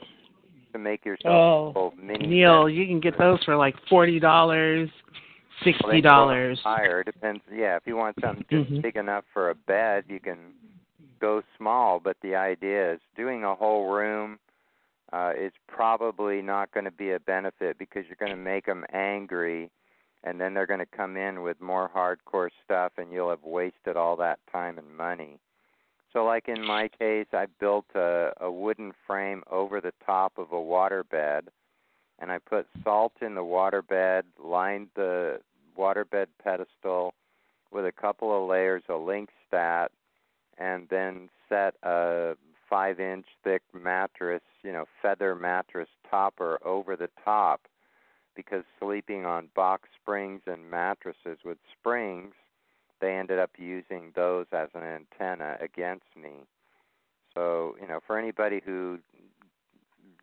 to 0.73 0.79
make 0.79 1.05
yourself 1.05 1.25
a 1.25 1.37
Oh, 1.37 1.67
little 1.75 1.95
mini 2.01 2.29
Neil, 2.29 2.69
you 2.69 2.87
can 2.87 3.01
get 3.01 3.19
those 3.19 3.43
for 3.43 3.57
like 3.57 3.75
forty 3.91 4.21
dollars. 4.21 4.89
sixty 5.65 6.01
dollars. 6.01 6.61
Well, 6.65 6.77
higher 6.77 7.03
depends. 7.03 7.43
Yeah, 7.53 7.75
if 7.75 7.83
you 7.85 7.97
want 7.97 8.17
something 8.21 8.45
just 8.49 8.71
Mhm. 8.71 8.81
big 8.81 8.95
enough 8.95 9.25
for 9.33 9.51
a 9.51 9.57
bed, 9.57 10.05
you 10.07 10.21
can 10.21 10.55
go 11.23 11.43
small. 11.57 12.01
But 12.01 12.19
the 12.23 12.35
idea 12.35 12.95
is 12.95 13.01
doing 13.17 13.45
a 13.45 13.55
whole 13.55 13.91
room 13.91 14.39
uh, 15.13 15.33
is 15.39 15.53
probably 15.69 16.43
not 16.43 16.73
going 16.73 16.85
to 16.85 16.91
be 16.91 17.13
a 17.13 17.21
benefit 17.21 17.79
because 17.79 18.05
you're 18.07 18.17
going 18.19 18.37
to 18.37 18.37
make 18.37 18.67
them 18.67 18.85
angry, 18.93 19.71
and 20.25 20.41
then 20.41 20.53
they're 20.53 20.67
going 20.67 20.81
to 20.81 20.87
come 20.87 21.17
in 21.17 21.43
with 21.43 21.61
more 21.61 21.91
hardcore 21.95 22.51
stuff, 22.65 22.93
and 22.99 23.13
you'll 23.13 23.31
have 23.31 23.45
wasted 23.45 23.97
all 23.97 24.17
that 24.17 24.41
time 24.51 24.79
and 24.79 24.97
money. 24.97 25.39
So, 26.13 26.25
like 26.25 26.49
in 26.49 26.63
my 26.65 26.89
case, 26.89 27.27
I 27.33 27.47
built 27.59 27.87
a, 27.95 28.33
a 28.41 28.51
wooden 28.51 28.93
frame 29.07 29.43
over 29.51 29.81
the 29.81 29.95
top 30.05 30.33
of 30.37 30.53
a 30.53 30.57
waterbed, 30.57 31.43
and 32.19 32.31
I 32.31 32.39
put 32.39 32.67
salt 32.85 33.13
in 33.23 33.35
the 33.35 33.43
waterbed, 33.43 34.25
lined 34.43 34.89
the 34.95 35.41
waterbed 35.79 36.27
pedestal 36.43 37.15
with 37.71 37.87
a 37.87 37.93
couple 37.93 38.37
of 38.37 38.49
layers 38.49 38.83
of 38.89 39.01
LinqStat, 39.01 39.89
and 40.63 40.87
then 40.91 41.29
set 41.49 41.75
a 41.83 42.35
five 42.71 43.01
inch 43.01 43.27
thick 43.43 43.63
mattress, 43.75 44.43
you 44.63 44.73
know, 44.73 44.85
feather 45.03 45.35
mattress 45.35 45.89
topper 46.09 46.59
over 46.65 46.95
the 46.95 47.11
top 47.25 47.63
because 48.37 48.63
sleeping 48.81 49.27
on 49.27 49.49
box 49.55 49.89
springs 50.01 50.43
and 50.47 50.71
mattresses 50.71 51.39
with 51.45 51.59
springs, 51.79 52.33
they 53.01 53.15
ended 53.15 53.39
up 53.39 53.51
using 53.59 54.13
those 54.15 54.47
as 54.53 54.69
an 54.75 54.83
antenna 54.83 55.57
against 55.61 56.07
me. 56.17 56.47
So, 57.35 57.77
you 57.81 57.89
know, 57.89 57.99
for 58.07 58.17
anybody 58.17 58.63
who 58.65 59.01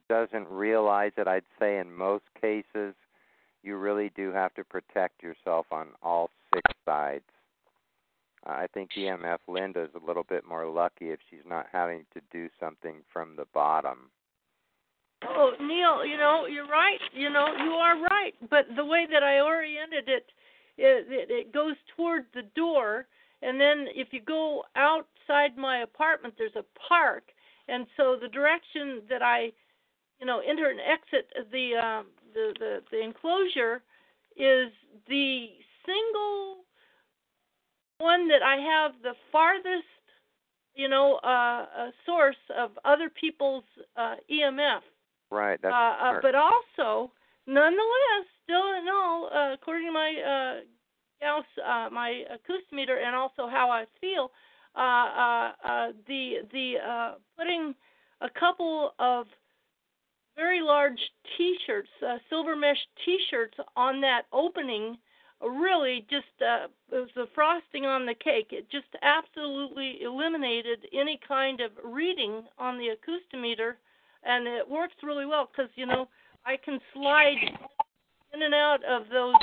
doesn't 0.08 0.48
realize 0.48 1.12
it, 1.18 1.28
I'd 1.28 1.44
say 1.60 1.78
in 1.78 1.94
most 1.94 2.24
cases, 2.40 2.96
you 3.62 3.76
really 3.76 4.12
do 4.16 4.32
have 4.32 4.54
to 4.56 4.64
protect 4.64 5.22
yourself 5.22 5.68
on 5.72 5.90
all 6.02 6.30
six 6.54 6.72
sides. 6.86 7.26
I 8.50 8.68
think 8.74 8.92
EMF 8.98 9.40
Linda 9.48 9.84
is 9.84 9.90
a 9.96 10.06
little 10.06 10.24
bit 10.24 10.46
more 10.46 10.66
lucky 10.66 11.10
if 11.10 11.20
she's 11.30 11.46
not 11.46 11.68
having 11.72 12.06
to 12.14 12.22
do 12.32 12.50
something 12.60 12.98
from 13.12 13.36
the 13.36 13.46
bottom. 13.54 14.10
Oh, 15.28 15.52
Neil, 15.60 16.06
you 16.06 16.18
know 16.18 16.46
you're 16.46 16.68
right. 16.68 17.00
You 17.14 17.30
know 17.30 17.48
you 17.64 17.72
are 17.72 18.02
right. 18.02 18.34
But 18.50 18.68
the 18.76 18.86
way 18.86 19.06
that 19.12 19.24
I 19.24 19.42
oriented 19.42 20.08
it, 20.08 20.26
it, 20.78 21.30
it, 21.30 21.54
goes 21.54 21.76
toward 21.96 22.24
the 22.34 22.44
door, 22.56 23.06
and 23.42 23.60
then 23.60 23.88
if 23.94 24.10
you 24.12 24.22
go 24.22 24.64
outside 24.76 25.58
my 25.58 25.80
apartment, 25.80 26.36
there's 26.38 26.56
a 26.56 26.64
park, 26.88 27.24
and 27.68 27.86
so 27.98 28.16
the 28.20 28.30
direction 28.30 29.02
that 29.10 29.22
I, 29.22 29.52
you 30.20 30.26
know, 30.26 30.42
enter 30.48 30.70
and 30.70 30.80
exit 30.80 31.32
the 31.52 31.76
um, 31.76 32.06
the, 32.34 32.54
the 32.60 32.80
the 32.92 33.02
enclosure 33.02 33.82
is 34.38 34.72
the 35.10 35.48
single 35.86 36.64
one 38.00 38.28
that 38.30 38.42
I 38.42 38.56
have 38.56 38.94
the 39.04 39.14
farthest, 39.32 39.86
you 40.74 40.90
know, 40.90 41.20
uh, 41.24 41.28
uh 41.28 41.92
source 42.06 42.42
of 42.58 42.72
other 42.84 43.10
people's 43.10 43.66
uh, 43.96 44.16
EMF. 44.32 44.82
Right. 45.32 45.60
That's 45.62 45.74
Uh, 45.74 46.06
uh, 46.06 46.20
but 46.22 46.36
also, 46.36 47.12
nonetheless, 47.46 48.26
still 48.44 48.74
in 48.74 48.88
all, 48.92 49.30
uh, 49.32 49.54
according 49.54 49.88
to 49.88 49.92
my 49.92 50.12
uh, 50.34 50.62
Gauss, 51.22 51.46
uh, 51.64 51.90
my 51.92 52.24
acoustimeter, 52.32 52.98
and 53.06 53.16
also 53.16 53.48
how 53.48 53.70
I 53.70 53.86
feel, 54.02 54.32
uh, 54.76 54.80
uh, 54.80 55.52
uh, 55.64 55.88
the 56.08 56.48
the 56.52 56.76
uh, 56.80 57.16
putting 57.38 57.76
a 58.22 58.30
couple 58.40 58.94
of 59.00 59.28
very 60.36 60.62
large 60.62 61.00
T-shirts, 61.38 61.90
uh, 62.06 62.18
silver 62.30 62.56
mesh 62.56 62.78
T-shirts 63.04 63.58
on 63.76 64.00
that 64.02 64.24
opening, 64.32 64.98
really 65.48 66.06
just 66.10 66.26
uh, 66.42 66.68
it 66.92 67.00
was 67.00 67.10
the 67.16 67.28
frosting 67.34 67.86
on 67.86 68.06
the 68.06 68.14
cake. 68.14 68.48
It 68.52 68.70
just 68.70 68.88
absolutely 69.02 70.00
eliminated 70.04 70.88
any 70.94 71.20
kind 71.26 71.62
of 71.62 71.72
reading 71.84 72.44
on 72.58 72.78
the 72.78 72.90
acoustimeter 72.96 73.76
and 74.24 74.48
it 74.48 74.70
works 74.70 74.96
really 75.04 75.26
well 75.26 75.50
because 75.52 75.72
you 75.76 75.86
know 75.86 76.08
I 76.46 76.58
can 76.58 76.80
slide 76.94 77.38
in 78.34 78.42
and 78.42 78.54
out 78.54 78.84
of 78.84 79.04
those 79.12 79.36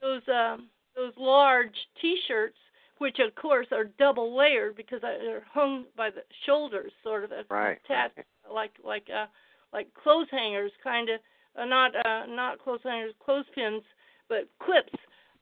those 0.00 0.22
um, 0.28 0.68
those 0.96 1.12
large 1.16 1.74
T-shirts, 2.00 2.56
which 2.98 3.18
of 3.18 3.34
course 3.34 3.66
are 3.72 3.84
double 3.98 4.36
layered 4.36 4.76
because 4.76 5.00
they're 5.02 5.44
hung 5.52 5.84
by 5.96 6.10
the 6.10 6.22
shoulders, 6.46 6.92
sort 7.02 7.24
of 7.24 7.30
Right. 7.50 7.78
attached 7.84 8.18
like 8.52 8.72
like 8.84 9.08
uh 9.14 9.26
like 9.72 9.92
clothes 9.94 10.28
hangers, 10.30 10.72
kind 10.82 11.08
of 11.10 11.20
uh, 11.58 11.64
not 11.64 11.94
uh, 12.06 12.26
not 12.26 12.58
clothes 12.58 12.80
hangers, 12.82 13.14
clothespins, 13.24 13.82
but 14.28 14.48
clips 14.60 14.92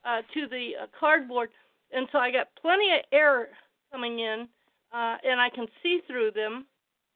uh, 0.07 0.23
to 0.35 0.47
the 0.49 0.73
uh, 0.83 0.87
cardboard, 0.99 1.51
and 1.93 2.07
so 2.13 2.19
I 2.19 2.31
got 2.31 2.49
plenty 2.61 2.93
of 2.93 3.01
air 3.13 3.49
coming 3.93 4.21
in, 4.21 4.49
uh, 4.93 5.17
and 5.25 5.41
I 5.41 5.51
can 5.51 5.67
see 5.83 6.01
through 6.07 6.31
them 6.33 6.67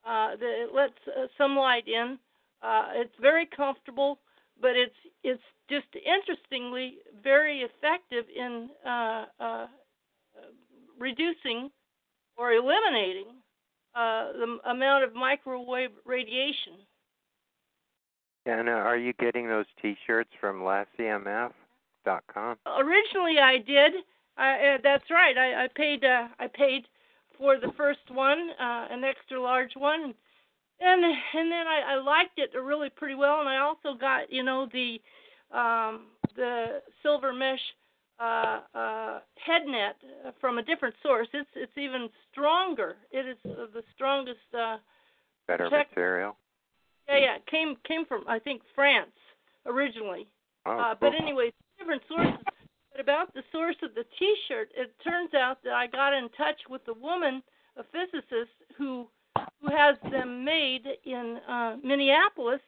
uh, 0.05 0.37
that 0.37 0.63
it 0.63 0.75
lets 0.75 0.95
uh, 1.07 1.27
some 1.39 1.57
light 1.57 1.87
in. 1.87 2.19
Uh, 2.63 2.89
it's 2.95 3.15
very 3.21 3.47
comfortable, 3.47 4.19
but 4.61 4.73
it's 4.77 4.95
it's 5.23 5.43
just 5.69 5.87
interestingly 5.95 6.99
very 7.23 7.61
effective 7.61 8.25
in 8.35 8.69
uh, 8.85 9.25
uh, 9.39 9.67
reducing 10.99 11.71
or 12.37 12.53
eliminating 12.53 13.27
uh, 13.95 14.33
the 14.33 14.71
amount 14.71 15.05
of 15.05 15.15
microwave 15.15 15.91
radiation. 16.05 16.75
Uh, 18.47 18.53
are 18.53 18.97
you 18.97 19.13
getting 19.21 19.47
those 19.47 19.67
T-shirts 19.81 20.31
from 20.41 20.65
lessemf.com? 22.07 22.57
Originally, 22.79 23.39
I 23.39 23.59
did. 23.59 23.93
I, 24.37 24.51
uh, 24.53 24.79
that's 24.83 25.05
right. 25.11 25.37
I, 25.37 25.65
I 25.65 25.69
paid. 25.75 26.05
Uh, 26.05 26.29
I 26.39 26.47
paid 26.47 26.85
for 27.39 27.59
the 27.59 27.73
first 27.77 28.01
one, 28.11 28.51
uh, 28.61 28.87
an 28.91 29.05
extra 29.05 29.41
large 29.41 29.73
one, 29.77 30.15
and 30.81 31.05
and 31.05 31.53
then 31.53 31.67
I, 31.67 31.95
I 31.95 32.03
liked 32.03 32.39
it 32.39 32.51
really 32.57 32.91
pretty 32.91 33.15
well. 33.15 33.41
And 33.41 33.49
I 33.49 33.59
also 33.59 33.99
got 33.99 34.33
you 34.33 34.43
know 34.43 34.69
the 34.73 35.01
um, 35.57 36.07
the 36.37 36.81
silver 37.03 37.33
mesh 37.33 37.61
uh, 38.19 38.61
uh, 38.75 39.19
head 39.45 39.63
net 39.67 39.97
from 40.41 40.59
a 40.59 40.63
different 40.63 40.95
source. 41.03 41.29
It's 41.35 41.51
it's 41.55 41.77
even 41.77 42.09
stronger. 42.33 42.97
It 43.11 43.27
is 43.27 43.37
uh, 43.45 43.67
the 43.75 43.83
strongest. 43.95 44.39
Uh, 44.57 44.77
Better 45.49 45.69
Check- 45.69 45.91
material. 45.91 46.37
yeah, 47.09 47.19
yeah. 47.19 47.37
Came 47.51 47.75
came 47.87 48.07
from 48.07 48.23
I 48.29 48.39
think 48.39 48.63
France 48.75 49.11
originally. 49.67 50.29
Oh, 50.65 50.79
uh, 50.79 50.95
cool. 50.95 51.11
but 51.11 51.21
anyway, 51.21 51.53
different 51.81 52.03
sources. 52.07 52.45
But 52.93 53.01
about 53.01 53.33
the 53.35 53.43
source 53.51 53.77
of 53.83 53.95
the 53.95 54.05
T-shirt, 54.19 54.71
it 54.77 54.93
turns 55.03 55.33
out 55.35 55.59
that 55.65 55.73
I 55.73 55.87
got 55.87 56.13
in 56.13 56.29
touch 56.37 56.61
with 56.69 56.83
a 56.89 56.95
woman, 56.95 57.43
a 57.77 57.83
physicist 57.85 58.53
who 58.77 59.09
who 59.63 59.71
has 59.75 59.97
them 60.11 60.45
made 60.45 60.83
in 61.05 61.39
uh, 61.49 61.77
Minneapolis, 61.83 62.61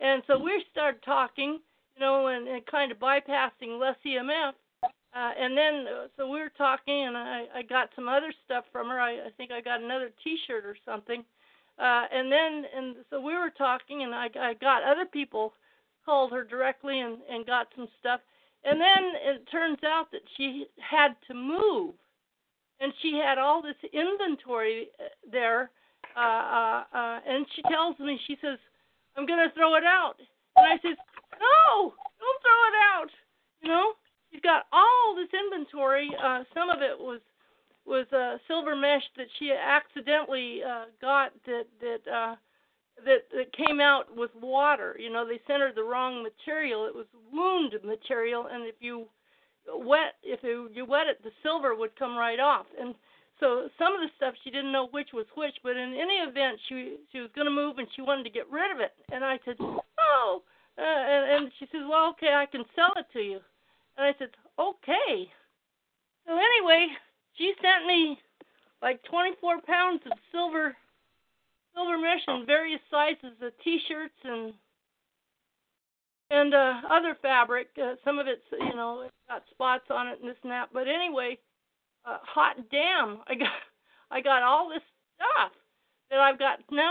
and 0.00 0.22
so 0.26 0.38
we 0.38 0.64
started 0.70 1.02
talking, 1.02 1.60
you 1.94 2.00
know, 2.00 2.28
and, 2.28 2.48
and 2.48 2.64
kind 2.66 2.90
of 2.90 2.98
bypassing 2.98 3.78
less 3.78 3.96
EMF. 4.04 4.52
Uh, 4.82 5.30
and 5.38 5.56
then, 5.56 5.86
uh, 5.86 6.06
so 6.16 6.28
we 6.28 6.40
were 6.40 6.52
talking, 6.58 7.06
and 7.06 7.16
I, 7.16 7.44
I 7.54 7.62
got 7.62 7.90
some 7.96 8.08
other 8.08 8.32
stuff 8.44 8.64
from 8.70 8.88
her. 8.88 9.00
I, 9.00 9.12
I 9.12 9.30
think 9.36 9.50
I 9.50 9.60
got 9.60 9.82
another 9.82 10.10
T-shirt 10.22 10.64
or 10.64 10.76
something. 10.84 11.24
Uh, 11.78 12.04
and 12.12 12.30
then, 12.30 12.64
and 12.74 12.96
so 13.08 13.20
we 13.20 13.34
were 13.34 13.52
talking, 13.56 14.02
and 14.02 14.14
I, 14.14 14.28
I 14.38 14.54
got 14.54 14.82
other 14.82 15.06
people 15.06 15.54
called 16.04 16.32
her 16.32 16.44
directly 16.44 17.00
and, 17.00 17.18
and 17.30 17.46
got 17.46 17.68
some 17.76 17.88
stuff. 17.98 18.20
And 18.66 18.80
then 18.80 19.12
it 19.22 19.48
turns 19.50 19.78
out 19.84 20.10
that 20.10 20.22
she 20.36 20.66
had 20.82 21.14
to 21.28 21.34
move, 21.34 21.94
and 22.80 22.92
she 23.00 23.14
had 23.14 23.38
all 23.38 23.62
this 23.62 23.78
inventory 23.92 24.88
uh, 24.98 25.04
there. 25.30 25.70
Uh, 26.16 26.20
uh, 26.20 26.84
uh, 26.92 27.20
and 27.26 27.46
she 27.54 27.62
tells 27.70 27.96
me, 28.00 28.18
she 28.26 28.36
says, 28.42 28.58
"I'm 29.16 29.24
gonna 29.24 29.52
throw 29.54 29.76
it 29.76 29.84
out." 29.84 30.16
And 30.56 30.66
I 30.66 30.76
says, 30.82 30.96
"No, 31.38 31.94
don't 32.18 32.42
throw 32.42 32.62
it 32.66 32.76
out." 32.92 33.10
You 33.62 33.68
know, 33.68 33.92
she's 34.32 34.40
got 34.40 34.66
all 34.72 35.14
this 35.14 35.30
inventory. 35.32 36.10
Uh, 36.20 36.42
some 36.52 36.68
of 36.68 36.82
it 36.82 36.98
was 36.98 37.20
was 37.86 38.06
uh, 38.12 38.38
silver 38.48 38.74
mesh 38.74 39.04
that 39.16 39.28
she 39.38 39.52
accidentally 39.52 40.60
uh, 40.64 40.86
got 41.00 41.30
that 41.46 41.66
that 41.80 42.10
uh, 42.10 42.34
that 43.04 43.28
that 43.32 43.52
came 43.52 43.80
out 43.80 44.14
with 44.14 44.30
water. 44.40 44.96
You 44.98 45.12
know, 45.12 45.26
they 45.26 45.40
sent 45.46 45.60
her 45.62 45.72
the 45.74 45.84
wrong 45.84 46.22
material. 46.22 46.86
It 46.86 46.94
was 46.94 47.06
wound 47.32 47.74
material, 47.84 48.46
and 48.50 48.66
if 48.66 48.76
you 48.80 49.06
wet 49.68 50.14
if 50.22 50.40
you, 50.42 50.68
you 50.72 50.84
wet 50.84 51.06
it, 51.06 51.22
the 51.22 51.30
silver 51.42 51.74
would 51.74 51.96
come 51.98 52.16
right 52.16 52.40
off. 52.40 52.66
And 52.80 52.94
so 53.40 53.68
some 53.78 53.94
of 53.94 54.00
the 54.00 54.08
stuff 54.16 54.34
she 54.44 54.50
didn't 54.50 54.72
know 54.72 54.88
which 54.90 55.08
was 55.12 55.26
which, 55.36 55.54
but 55.62 55.76
in 55.76 55.94
any 55.94 56.24
event, 56.24 56.58
she 56.68 56.96
she 57.12 57.20
was 57.20 57.30
going 57.34 57.46
to 57.46 57.50
move 57.50 57.78
and 57.78 57.88
she 57.94 58.02
wanted 58.02 58.24
to 58.24 58.30
get 58.30 58.50
rid 58.50 58.70
of 58.72 58.80
it. 58.80 58.92
And 59.12 59.24
I 59.24 59.38
said, 59.44 59.56
oh, 59.60 60.42
uh, 60.78 60.82
and, 60.82 61.44
and 61.44 61.52
she 61.58 61.66
says, 61.66 61.82
well, 61.88 62.10
okay, 62.10 62.34
I 62.34 62.46
can 62.46 62.64
sell 62.74 62.92
it 62.96 63.06
to 63.12 63.20
you. 63.20 63.40
And 63.96 64.06
I 64.06 64.12
said, 64.18 64.28
okay. 64.58 65.28
So 66.26 66.32
anyway, 66.32 66.88
she 67.36 67.52
sent 67.62 67.86
me 67.86 68.18
like 68.82 69.02
24 69.04 69.60
pounds 69.62 70.00
of 70.06 70.12
silver 70.32 70.76
silver 71.76 71.98
mesh 71.98 72.24
in 72.26 72.46
various 72.46 72.80
sizes 72.90 73.36
of 73.42 73.52
T-shirts 73.62 74.16
and 74.24 74.54
and 76.30 76.54
uh, 76.54 76.80
other 76.90 77.16
fabric. 77.22 77.68
Uh, 77.80 77.94
some 78.04 78.18
of 78.18 78.26
it's 78.26 78.42
you 78.50 78.74
know 78.74 79.02
it's 79.02 79.14
got 79.28 79.42
spots 79.50 79.84
on 79.90 80.08
it 80.08 80.18
and 80.20 80.28
this 80.28 80.36
and 80.42 80.50
that. 80.50 80.70
But 80.72 80.88
anyway, 80.88 81.38
uh, 82.04 82.18
hot 82.22 82.56
damn! 82.70 83.18
I 83.28 83.34
got 83.34 83.52
I 84.10 84.20
got 84.20 84.42
all 84.42 84.68
this 84.68 84.82
stuff 85.16 85.52
that 86.10 86.18
I've 86.18 86.38
got 86.38 86.58
now. 86.70 86.90